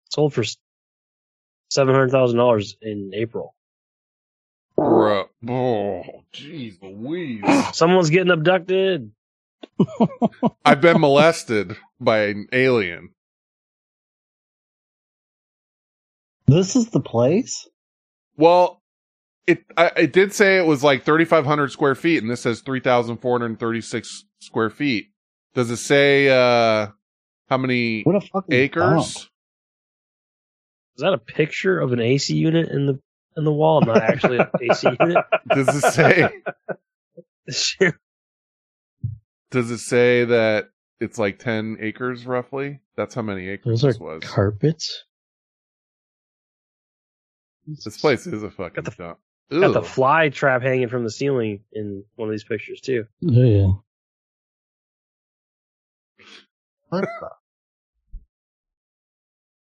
sold 0.08 0.34
for 0.34 0.44
seven 1.70 1.94
hundred 1.94 2.10
thousand 2.10 2.38
dollars 2.38 2.76
in 2.82 3.12
April. 3.14 3.54
Bruh. 4.78 5.26
Oh, 5.48 6.02
jeez 6.34 6.76
Louise. 6.82 7.42
Someone's 7.76 8.10
getting 8.10 8.30
abducted. 8.32 9.12
I've 10.64 10.80
been 10.80 11.00
molested 11.00 11.76
by 12.00 12.26
an 12.28 12.48
alien. 12.52 13.10
This 16.46 16.74
is 16.76 16.88
the 16.90 17.00
place? 17.00 17.68
Well, 18.36 18.82
it 19.46 19.64
I, 19.76 19.92
it 19.96 20.12
did 20.12 20.32
say 20.32 20.58
it 20.58 20.66
was 20.66 20.82
like 20.82 21.04
3,500 21.04 21.70
square 21.70 21.94
feet, 21.94 22.22
and 22.22 22.30
this 22.30 22.40
says 22.42 22.60
3,436 22.62 24.24
square 24.40 24.70
feet. 24.70 25.06
Does 25.54 25.70
it 25.70 25.76
say 25.76 26.28
uh 26.28 26.88
how 27.48 27.58
many 27.58 28.02
What 28.02 28.16
a 28.16 28.20
fucking 28.20 28.54
acres? 28.54 29.14
dump. 29.14 29.26
Is 31.00 31.02
that 31.02 31.14
a 31.14 31.18
picture 31.18 31.80
of 31.80 31.94
an 31.94 32.00
AC 32.00 32.34
unit 32.36 32.68
in 32.68 32.84
the 32.84 33.00
in 33.34 33.44
the 33.44 33.52
wall, 33.52 33.80
not 33.80 34.02
actually 34.02 34.36
an 34.36 34.48
AC 34.60 34.86
unit? 35.00 35.24
Does 35.48 35.82
it 35.82 35.92
say? 35.94 36.28
Does 39.50 39.70
it 39.70 39.78
say 39.78 40.26
that 40.26 40.68
it's 41.00 41.18
like 41.18 41.38
10 41.38 41.78
acres 41.80 42.26
roughly? 42.26 42.80
That's 42.98 43.14
how 43.14 43.22
many 43.22 43.48
acres 43.48 43.80
Those 43.80 43.84
are 43.86 43.92
this 43.92 43.98
was. 43.98 44.22
carpets? 44.24 45.04
This 47.66 47.96
place 47.98 48.26
is 48.26 48.42
a 48.42 48.50
fucking 48.50 48.84
dump. 48.98 49.20
Got 49.50 49.72
the 49.72 49.82
fly 49.82 50.28
trap 50.28 50.60
hanging 50.60 50.88
from 50.88 51.04
the 51.04 51.10
ceiling 51.10 51.64
in 51.72 52.04
one 52.16 52.28
of 52.28 52.34
these 52.34 52.44
pictures 52.44 52.82
too. 52.82 53.06
Oh, 53.26 53.30
yeah. 53.32 53.72
What 56.90 57.08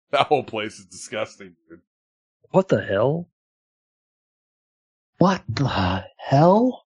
That 0.11 0.27
whole 0.27 0.43
place 0.43 0.79
is 0.79 0.85
disgusting, 0.85 1.55
dude. 1.69 1.81
What 2.51 2.67
the 2.67 2.81
hell? 2.83 3.29
What 5.19 5.43
the 5.47 6.03
hell? 6.17 6.85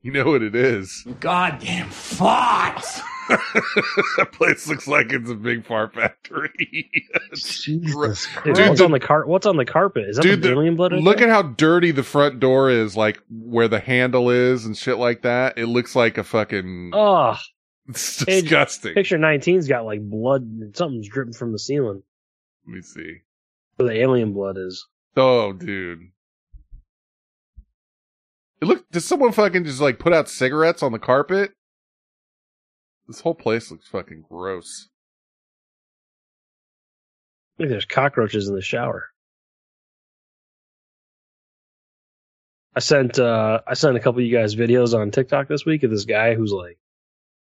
You 0.00 0.12
know 0.12 0.24
what 0.26 0.42
it 0.42 0.54
is. 0.54 1.06
Goddamn 1.20 1.88
farts! 1.88 3.00
that 3.28 4.32
place 4.32 4.66
looks 4.66 4.86
like 4.88 5.12
it's 5.12 5.28
a 5.28 5.34
big 5.34 5.66
fart 5.66 5.92
factory. 5.94 6.90
Jesus 7.34 8.26
Dude, 8.42 8.54
Dude, 8.54 8.66
what's 8.68 8.78
the- 8.78 8.84
on 8.86 8.92
the 8.92 9.00
car? 9.00 9.26
What's 9.26 9.44
on 9.46 9.56
the 9.58 9.66
carpet? 9.66 10.04
Is 10.08 10.16
that 10.16 10.22
Dude, 10.22 10.40
the 10.40 10.48
the- 10.48 10.54
alien 10.54 10.76
blood? 10.76 10.92
look 10.94 11.18
there? 11.18 11.28
at 11.28 11.32
how 11.34 11.42
dirty 11.42 11.90
the 11.90 12.02
front 12.02 12.40
door 12.40 12.70
is, 12.70 12.96
like 12.96 13.20
where 13.28 13.68
the 13.68 13.80
handle 13.80 14.30
is 14.30 14.64
and 14.64 14.74
shit 14.76 14.96
like 14.96 15.22
that. 15.22 15.58
It 15.58 15.66
looks 15.66 15.94
like 15.94 16.16
a 16.16 16.24
fucking. 16.24 16.92
Oh, 16.94 17.36
it's 17.88 18.24
disgusting. 18.24 18.94
Picture 18.94 19.18
19's 19.18 19.68
got 19.68 19.84
like 19.84 20.00
blood. 20.00 20.48
Something's 20.74 21.08
dripping 21.08 21.34
from 21.34 21.52
the 21.52 21.58
ceiling. 21.58 22.02
Let 22.68 22.74
me 22.74 22.82
see. 22.82 23.22
Where 23.76 23.88
the 23.88 23.98
alien 23.98 24.34
blood 24.34 24.58
is. 24.58 24.86
Oh, 25.16 25.54
dude. 25.54 26.10
It 28.60 28.66
look. 28.66 28.90
Does 28.90 29.06
someone 29.06 29.32
fucking 29.32 29.64
just 29.64 29.80
like 29.80 29.98
put 29.98 30.12
out 30.12 30.28
cigarettes 30.28 30.82
on 30.82 30.92
the 30.92 30.98
carpet? 30.98 31.52
This 33.06 33.20
whole 33.20 33.34
place 33.34 33.70
looks 33.70 33.88
fucking 33.88 34.24
gross. 34.28 34.88
Look, 37.58 37.70
there's 37.70 37.86
cockroaches 37.86 38.48
in 38.48 38.54
the 38.54 38.60
shower. 38.60 39.06
I 42.76 42.80
sent 42.80 43.18
uh 43.18 43.62
I 43.66 43.74
sent 43.74 43.96
a 43.96 44.00
couple 44.00 44.20
of 44.20 44.26
you 44.26 44.36
guys 44.36 44.54
videos 44.54 44.92
on 44.92 45.10
TikTok 45.10 45.48
this 45.48 45.64
week 45.64 45.84
of 45.84 45.90
this 45.90 46.04
guy 46.04 46.34
who's 46.34 46.52
like, 46.52 46.78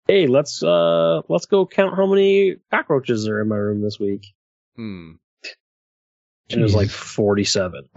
"Hey, 0.08 0.26
let's 0.26 0.64
uh 0.64 1.22
let's 1.28 1.48
go 1.48 1.66
count 1.66 1.98
how 1.98 2.06
many 2.06 2.56
cockroaches 2.72 3.28
are 3.28 3.42
in 3.42 3.50
my 3.50 3.58
room 3.58 3.82
this 3.82 4.00
week." 4.00 4.34
Hmm. 4.78 5.14
And 6.50 6.62
it 6.62 6.64
was 6.64 6.76
like 6.76 6.90
47. 6.90 7.90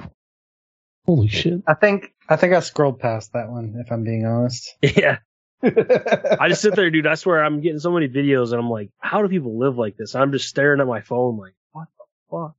Holy 1.07 1.28
shit. 1.28 1.62
I 1.67 1.75
think 1.75 2.12
I 2.28 2.36
think 2.36 2.52
I 2.55 2.60
scrolled 2.60 2.99
past 2.99 3.33
that 3.34 3.49
one. 3.49 3.76
If 3.78 3.92
I'm 3.92 4.02
being 4.05 4.26
honest. 4.26 4.75
Yeah. 4.83 5.18
I 5.62 6.49
just 6.49 6.62
sit 6.62 6.75
there, 6.75 6.91
dude. 6.91 7.07
I 7.07 7.15
swear 7.17 7.44
I'm 7.44 7.60
getting 7.60 7.78
so 7.81 7.92
many 7.92 8.09
videos 8.09 8.52
and 8.52 8.55
I'm 8.60 8.70
like, 8.70 8.91
how 8.99 9.20
do 9.20 9.28
people 9.28 9.59
live 9.59 9.76
like 9.76 9.94
this? 9.97 10.15
I'm 10.15 10.33
just 10.33 10.49
staring 10.49 10.81
at 10.81 10.86
my 10.86 11.02
phone 11.02 11.36
like, 11.36 11.52
what 11.73 11.86
the 11.99 12.05
fuck? 12.31 12.55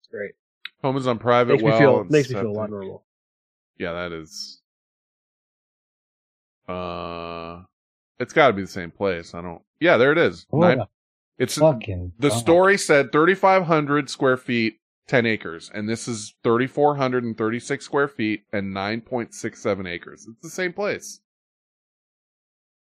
It's 0.00 0.08
great. 0.12 0.32
Home 0.84 0.96
is 0.96 1.08
on 1.08 1.18
private 1.18 1.54
Makes 1.54 1.62
well. 1.64 1.72
me 1.72 1.78
feel 1.78 2.04
makes 2.04 2.28
me 2.30 2.36
feel 2.36 2.50
a 2.50 2.52
lot 2.52 2.70
normal. 2.70 3.04
Yeah, 3.78 3.92
that 3.94 4.12
is. 4.12 4.60
Uh, 6.68 7.62
it's 8.20 8.32
got 8.32 8.46
to 8.48 8.52
be 8.52 8.62
the 8.62 8.68
same 8.68 8.90
place. 8.92 9.34
I 9.34 9.42
don't. 9.42 9.60
Yeah, 9.80 9.96
there 9.96 10.12
it 10.12 10.18
is. 10.18 10.46
What 10.50 10.68
Nine- 10.68 10.80
a 10.80 10.88
it's 11.40 11.56
fucking 11.56 12.12
the 12.18 12.30
story 12.30 12.76
said 12.76 13.10
3,500 13.12 14.10
square 14.10 14.36
feet, 14.36 14.78
10 15.08 15.24
acres, 15.24 15.70
and 15.74 15.88
this 15.88 16.06
is 16.06 16.34
3,436 16.44 17.84
square 17.84 18.08
feet 18.08 18.44
and 18.52 18.74
9.67 18.74 19.88
acres. 19.88 20.28
It's 20.30 20.42
the 20.42 20.50
same 20.50 20.74
place. 20.74 21.20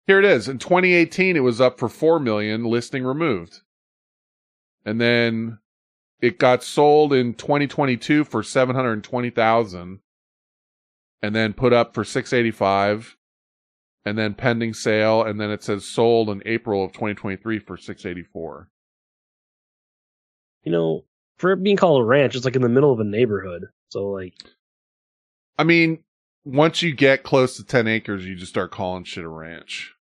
Here 0.06 0.18
it 0.18 0.24
is. 0.24 0.48
In 0.48 0.58
2018, 0.58 1.36
it 1.36 1.40
was 1.40 1.60
up 1.60 1.78
for 1.78 1.88
4 1.88 2.20
million, 2.20 2.64
listing 2.64 3.04
removed. 3.04 3.60
And 4.84 5.00
then 5.00 5.58
it 6.20 6.38
got 6.38 6.62
sold 6.62 7.14
in 7.14 7.34
2022 7.34 8.24
for 8.24 8.42
720,000 8.42 10.00
and 11.22 11.34
then 11.34 11.52
put 11.54 11.72
up 11.72 11.94
for 11.94 12.04
685 12.04 13.16
and 14.04 14.18
then 14.18 14.34
pending 14.34 14.74
sale 14.74 15.22
and 15.22 15.40
then 15.40 15.50
it 15.50 15.62
says 15.62 15.84
sold 15.86 16.28
in 16.28 16.42
April 16.46 16.84
of 16.84 16.92
2023 16.92 17.58
for 17.60 17.76
684. 17.76 18.68
You 20.64 20.72
know, 20.72 21.04
for 21.38 21.52
it 21.52 21.62
being 21.62 21.76
called 21.76 22.02
a 22.02 22.04
ranch, 22.04 22.36
it's 22.36 22.44
like 22.44 22.56
in 22.56 22.62
the 22.62 22.68
middle 22.68 22.92
of 22.92 23.00
a 23.00 23.04
neighborhood. 23.04 23.66
So 23.88 24.10
like, 24.10 24.34
I 25.58 25.64
mean, 25.64 26.02
once 26.44 26.82
you 26.82 26.94
get 26.94 27.22
close 27.22 27.56
to 27.56 27.64
10 27.64 27.88
acres, 27.88 28.26
you 28.26 28.34
just 28.34 28.52
start 28.52 28.70
calling 28.70 29.04
shit 29.04 29.24
a 29.24 29.28
ranch, 29.28 29.94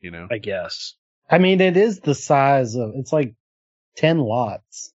you 0.00 0.10
know? 0.10 0.28
I 0.30 0.38
guess. 0.38 0.94
I 1.30 1.38
mean, 1.38 1.60
it 1.60 1.76
is 1.76 2.00
the 2.00 2.14
size 2.14 2.74
of. 2.74 2.92
It's 2.94 3.12
like 3.12 3.34
ten 3.96 4.18
lots. 4.18 4.92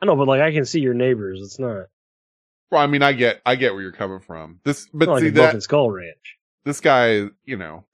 I 0.00 0.06
know, 0.06 0.16
but 0.16 0.28
like 0.28 0.40
I 0.40 0.52
can 0.52 0.64
see 0.64 0.80
your 0.80 0.94
neighbors. 0.94 1.40
It's 1.42 1.58
not, 1.58 1.86
Well, 2.70 2.80
I 2.80 2.86
mean, 2.86 3.02
I 3.02 3.12
get, 3.12 3.40
I 3.44 3.56
get 3.56 3.72
where 3.72 3.82
you're 3.82 3.92
coming 3.92 4.20
from. 4.20 4.60
This, 4.64 4.86
but 4.92 5.08
like 5.08 5.22
see 5.22 5.30
Broken 5.30 5.56
that, 5.56 5.62
Skull 5.62 5.90
Ranch. 5.90 6.38
This 6.64 6.80
guy, 6.80 7.26
you 7.44 7.56
know, 7.56 7.84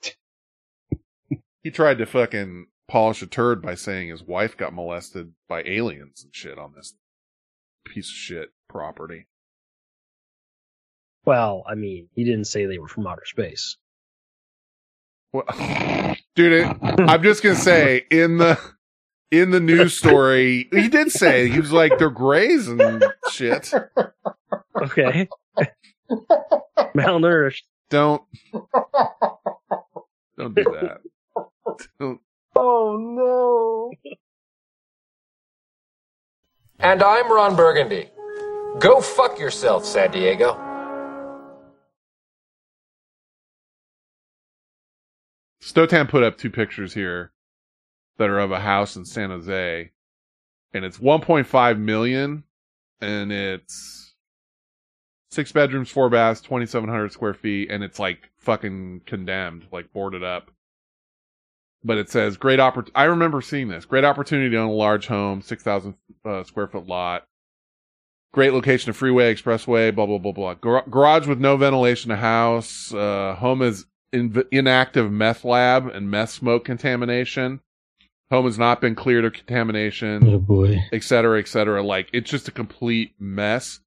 he 1.63 1.71
tried 1.71 1.99
to 1.99 2.07
fucking 2.07 2.67
polish 2.89 3.23
a 3.23 3.27
turd 3.27 3.63
by 3.63 3.75
saying 3.75 4.09
his 4.09 4.23
wife 4.23 4.57
got 4.57 4.73
molested 4.73 5.33
by 5.49 5.63
aliens 5.65 6.25
and 6.25 6.35
shit 6.35 6.59
on 6.59 6.73
this 6.75 6.95
piece 7.85 8.09
of 8.09 8.15
shit 8.15 8.49
property. 8.69 9.27
Well, 11.25 11.63
I 11.69 11.75
mean, 11.75 12.09
he 12.15 12.25
didn't 12.25 12.47
say 12.47 12.67
they 12.67 12.79
were 12.79 12.89
from 12.89 13.07
outer 13.07 13.27
space. 13.27 13.77
Well, 15.33 15.45
dude, 16.35 16.53
it, 16.53 16.77
I'm 16.83 17.23
just 17.23 17.43
gonna 17.43 17.55
say 17.55 18.07
in 18.11 18.39
the 18.39 18.59
in 19.31 19.51
the 19.51 19.61
news 19.61 19.95
story, 19.97 20.69
he 20.73 20.89
did 20.89 21.13
say 21.13 21.49
he 21.49 21.61
was 21.61 21.73
like 21.73 21.99
they're 21.99 22.09
grays 22.11 22.69
and 22.69 23.05
shit. 23.31 23.73
Okay. 24.81 25.29
Malnourished. 26.95 27.63
Don't 27.91 28.23
don't 30.37 30.55
do 30.55 30.65
that. 30.65 31.01
Don't. 31.99 32.21
Oh 32.55 32.97
no! 32.99 33.91
And 36.79 37.03
I'm 37.03 37.33
Ron 37.33 37.57
Burgundy. 37.57 38.11
Go 38.79 39.01
fuck 39.01 39.39
yourself, 39.39 39.85
San 39.85 40.11
Diego. 40.11 40.57
Stotan 45.63 46.09
put 46.09 46.23
up 46.23 46.39
two 46.39 46.51
pictures 46.51 46.95
here 46.95 47.33
that 48.19 48.29
are 48.29 48.39
of 48.39 48.53
a 48.53 48.61
house 48.61 48.97
in 48.97 49.05
San 49.05 49.31
Jose, 49.31 49.91
and 50.73 50.85
it's 50.85 50.99
1.5 50.99 51.79
million, 51.79 52.45
and 53.01 53.33
it's 53.33 54.08
six 55.31 55.53
bedrooms, 55.53 55.91
four 55.91 56.09
baths, 56.09 56.41
2,700 56.41 57.13
square 57.13 57.35
feet, 57.35 57.71
and 57.71 57.83
it's 57.85 57.99
like 57.99 58.31
fucking 58.39 59.03
condemned, 59.07 59.67
like 59.73 59.93
boarded 59.93 60.25
up. 60.25 60.51
But 61.85 61.99
it 61.99 62.11
says 62.11 62.37
great 62.37 62.59
oppor- 62.59 62.91
I 62.95 63.05
remember 63.05 63.41
seeing 63.41 63.69
this. 63.69 63.85
Great 63.85 64.05
opportunity 64.05 64.51
to 64.51 64.57
own 64.57 64.69
a 64.71 64.73
large 64.73 65.07
home, 65.07 65.43
6,000 65.43 65.95
uh, 66.25 66.43
square 66.45 66.67
foot 66.67 66.87
lot. 66.87 67.25
Great 68.33 68.53
location 68.53 68.91
of 68.91 68.97
freeway, 68.97 69.35
expressway, 69.35 69.95
blah, 69.95 70.05
blah, 70.07 70.19
blah, 70.19 70.33
blah. 70.33 70.55
Gar- 70.55 70.85
garage 70.91 71.27
with 71.27 71.39
no 71.41 71.57
ventilation 71.57 72.11
to 72.11 72.17
house. 72.17 72.93
Uh, 72.93 73.35
home 73.39 73.63
is 73.63 73.87
in, 74.13 74.43
inactive 74.51 75.11
meth 75.11 75.45
lab 75.45 75.87
and 75.87 76.11
meth 76.11 76.31
smoke 76.31 76.65
contamination. 76.65 77.61
Home 78.31 78.45
has 78.45 78.59
not 78.59 78.81
been 78.83 78.95
cleared 78.95 79.25
of 79.25 79.33
contamination. 79.33 80.29
Oh 80.29 80.39
boy. 80.39 80.77
et 80.93 81.03
cetera, 81.03 81.39
et 81.39 81.49
cetera. 81.49 81.83
Like 81.83 82.11
it's 82.13 82.31
just 82.31 82.49
a 82.49 82.53
complete 82.53 83.13
mess. 83.19 83.81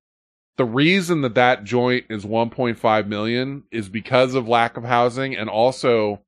The 0.61 0.65
reason 0.65 1.22
that 1.22 1.33
that 1.33 1.64
joint 1.64 2.06
is 2.07 2.23
1.5 2.23 3.07
million 3.07 3.64
is 3.72 3.90
because 3.90 4.35
of 4.35 4.48
lack 4.48 4.77
of 4.77 4.83
housing 4.83 5.35
and 5.35 5.49
also 5.49 6.22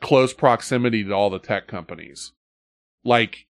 close 0.00 0.32
proximity 0.32 1.04
to 1.04 1.12
all 1.12 1.28
the 1.28 1.38
tech 1.38 1.68
companies. 1.68 2.32
Like, 3.04 3.44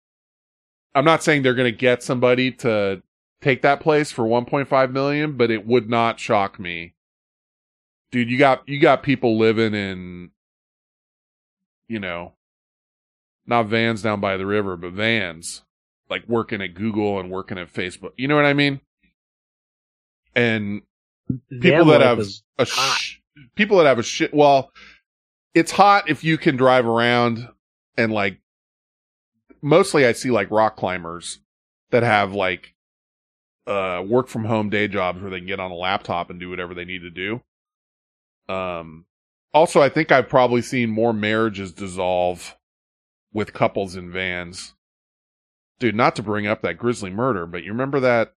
I'm 0.94 1.04
not 1.04 1.22
saying 1.22 1.42
they're 1.42 1.52
going 1.52 1.70
to 1.70 1.78
get 1.78 2.02
somebody 2.02 2.50
to 2.52 3.02
take 3.42 3.60
that 3.60 3.80
place 3.80 4.12
for 4.12 4.24
1.5 4.24 4.92
million, 4.92 5.36
but 5.36 5.50
it 5.50 5.66
would 5.66 5.90
not 5.90 6.18
shock 6.18 6.58
me. 6.58 6.94
Dude, 8.10 8.30
you 8.30 8.38
got, 8.38 8.66
you 8.66 8.80
got 8.80 9.02
people 9.02 9.36
living 9.36 9.74
in, 9.74 10.30
you 11.86 12.00
know, 12.00 12.32
not 13.46 13.66
vans 13.66 14.00
down 14.00 14.20
by 14.20 14.38
the 14.38 14.46
river, 14.46 14.78
but 14.78 14.92
vans, 14.92 15.64
like 16.08 16.26
working 16.26 16.62
at 16.62 16.72
Google 16.72 17.20
and 17.20 17.30
working 17.30 17.58
at 17.58 17.70
Facebook. 17.70 18.12
You 18.16 18.26
know 18.26 18.36
what 18.36 18.46
I 18.46 18.54
mean? 18.54 18.80
And 20.34 20.82
people 21.60 21.86
that 21.86 22.00
have 22.00 22.24
a 22.58 22.64
sh- 22.64 23.20
people 23.54 23.78
that 23.78 23.86
have 23.86 23.98
a 23.98 24.02
shit. 24.02 24.34
Well, 24.34 24.70
it's 25.54 25.70
hot 25.70 26.08
if 26.08 26.24
you 26.24 26.38
can 26.38 26.56
drive 26.56 26.86
around 26.86 27.48
and 27.96 28.12
like. 28.12 28.38
Mostly, 29.62 30.04
I 30.04 30.12
see 30.12 30.30
like 30.30 30.50
rock 30.50 30.76
climbers 30.76 31.38
that 31.90 32.02
have 32.02 32.32
like 32.34 32.74
uh 33.66 34.02
work 34.06 34.28
from 34.28 34.44
home 34.44 34.68
day 34.68 34.88
jobs 34.88 35.22
where 35.22 35.30
they 35.30 35.38
can 35.38 35.46
get 35.46 35.60
on 35.60 35.70
a 35.70 35.74
laptop 35.74 36.28
and 36.28 36.38
do 36.38 36.50
whatever 36.50 36.74
they 36.74 36.84
need 36.84 37.02
to 37.02 37.10
do. 37.10 37.40
Um. 38.52 39.06
Also, 39.54 39.80
I 39.80 39.88
think 39.88 40.10
I've 40.10 40.28
probably 40.28 40.60
seen 40.62 40.90
more 40.90 41.12
marriages 41.12 41.72
dissolve 41.72 42.56
with 43.32 43.52
couples 43.52 43.94
in 43.94 44.10
vans. 44.10 44.74
Dude, 45.78 45.94
not 45.94 46.16
to 46.16 46.22
bring 46.22 46.46
up 46.46 46.62
that 46.62 46.78
grisly 46.78 47.10
murder, 47.10 47.46
but 47.46 47.62
you 47.62 47.70
remember 47.70 48.00
that 48.00 48.34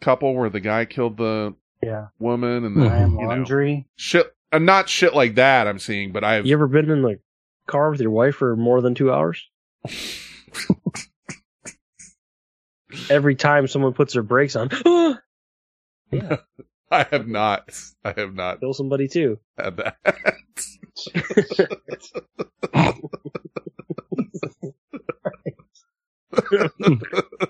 couple 0.00 0.34
where 0.34 0.50
the 0.50 0.60
guy 0.60 0.84
killed 0.84 1.16
the 1.16 1.54
Yeah. 1.82 2.06
woman 2.18 2.64
and 2.64 2.76
the 2.76 2.88
Ryan 2.88 3.12
you 3.12 3.18
know, 3.22 3.28
Laundrie. 3.28 3.84
shit 3.96 4.34
uh, 4.52 4.58
not 4.58 4.88
shit 4.88 5.14
like 5.14 5.36
that 5.36 5.68
I'm 5.68 5.78
seeing, 5.78 6.12
but 6.12 6.24
I've 6.24 6.44
You 6.46 6.54
ever 6.54 6.66
been 6.66 6.90
in 6.90 7.02
the 7.02 7.20
car 7.66 7.90
with 7.90 8.00
your 8.00 8.10
wife 8.10 8.34
for 8.36 8.56
more 8.56 8.80
than 8.80 8.94
two 8.94 9.12
hours? 9.12 9.48
Every 13.08 13.36
time 13.36 13.68
someone 13.68 13.92
puts 13.92 14.14
their 14.14 14.22
brakes 14.24 14.56
on, 14.56 14.68
yeah, 16.10 16.36
I 16.90 17.04
have 17.04 17.28
not 17.28 17.70
I 18.04 18.12
have 18.16 18.34
not 18.34 18.58
kill 18.60 18.74
somebody 18.74 19.06
too. 19.06 19.38
had 19.56 19.76
that. 19.76 19.96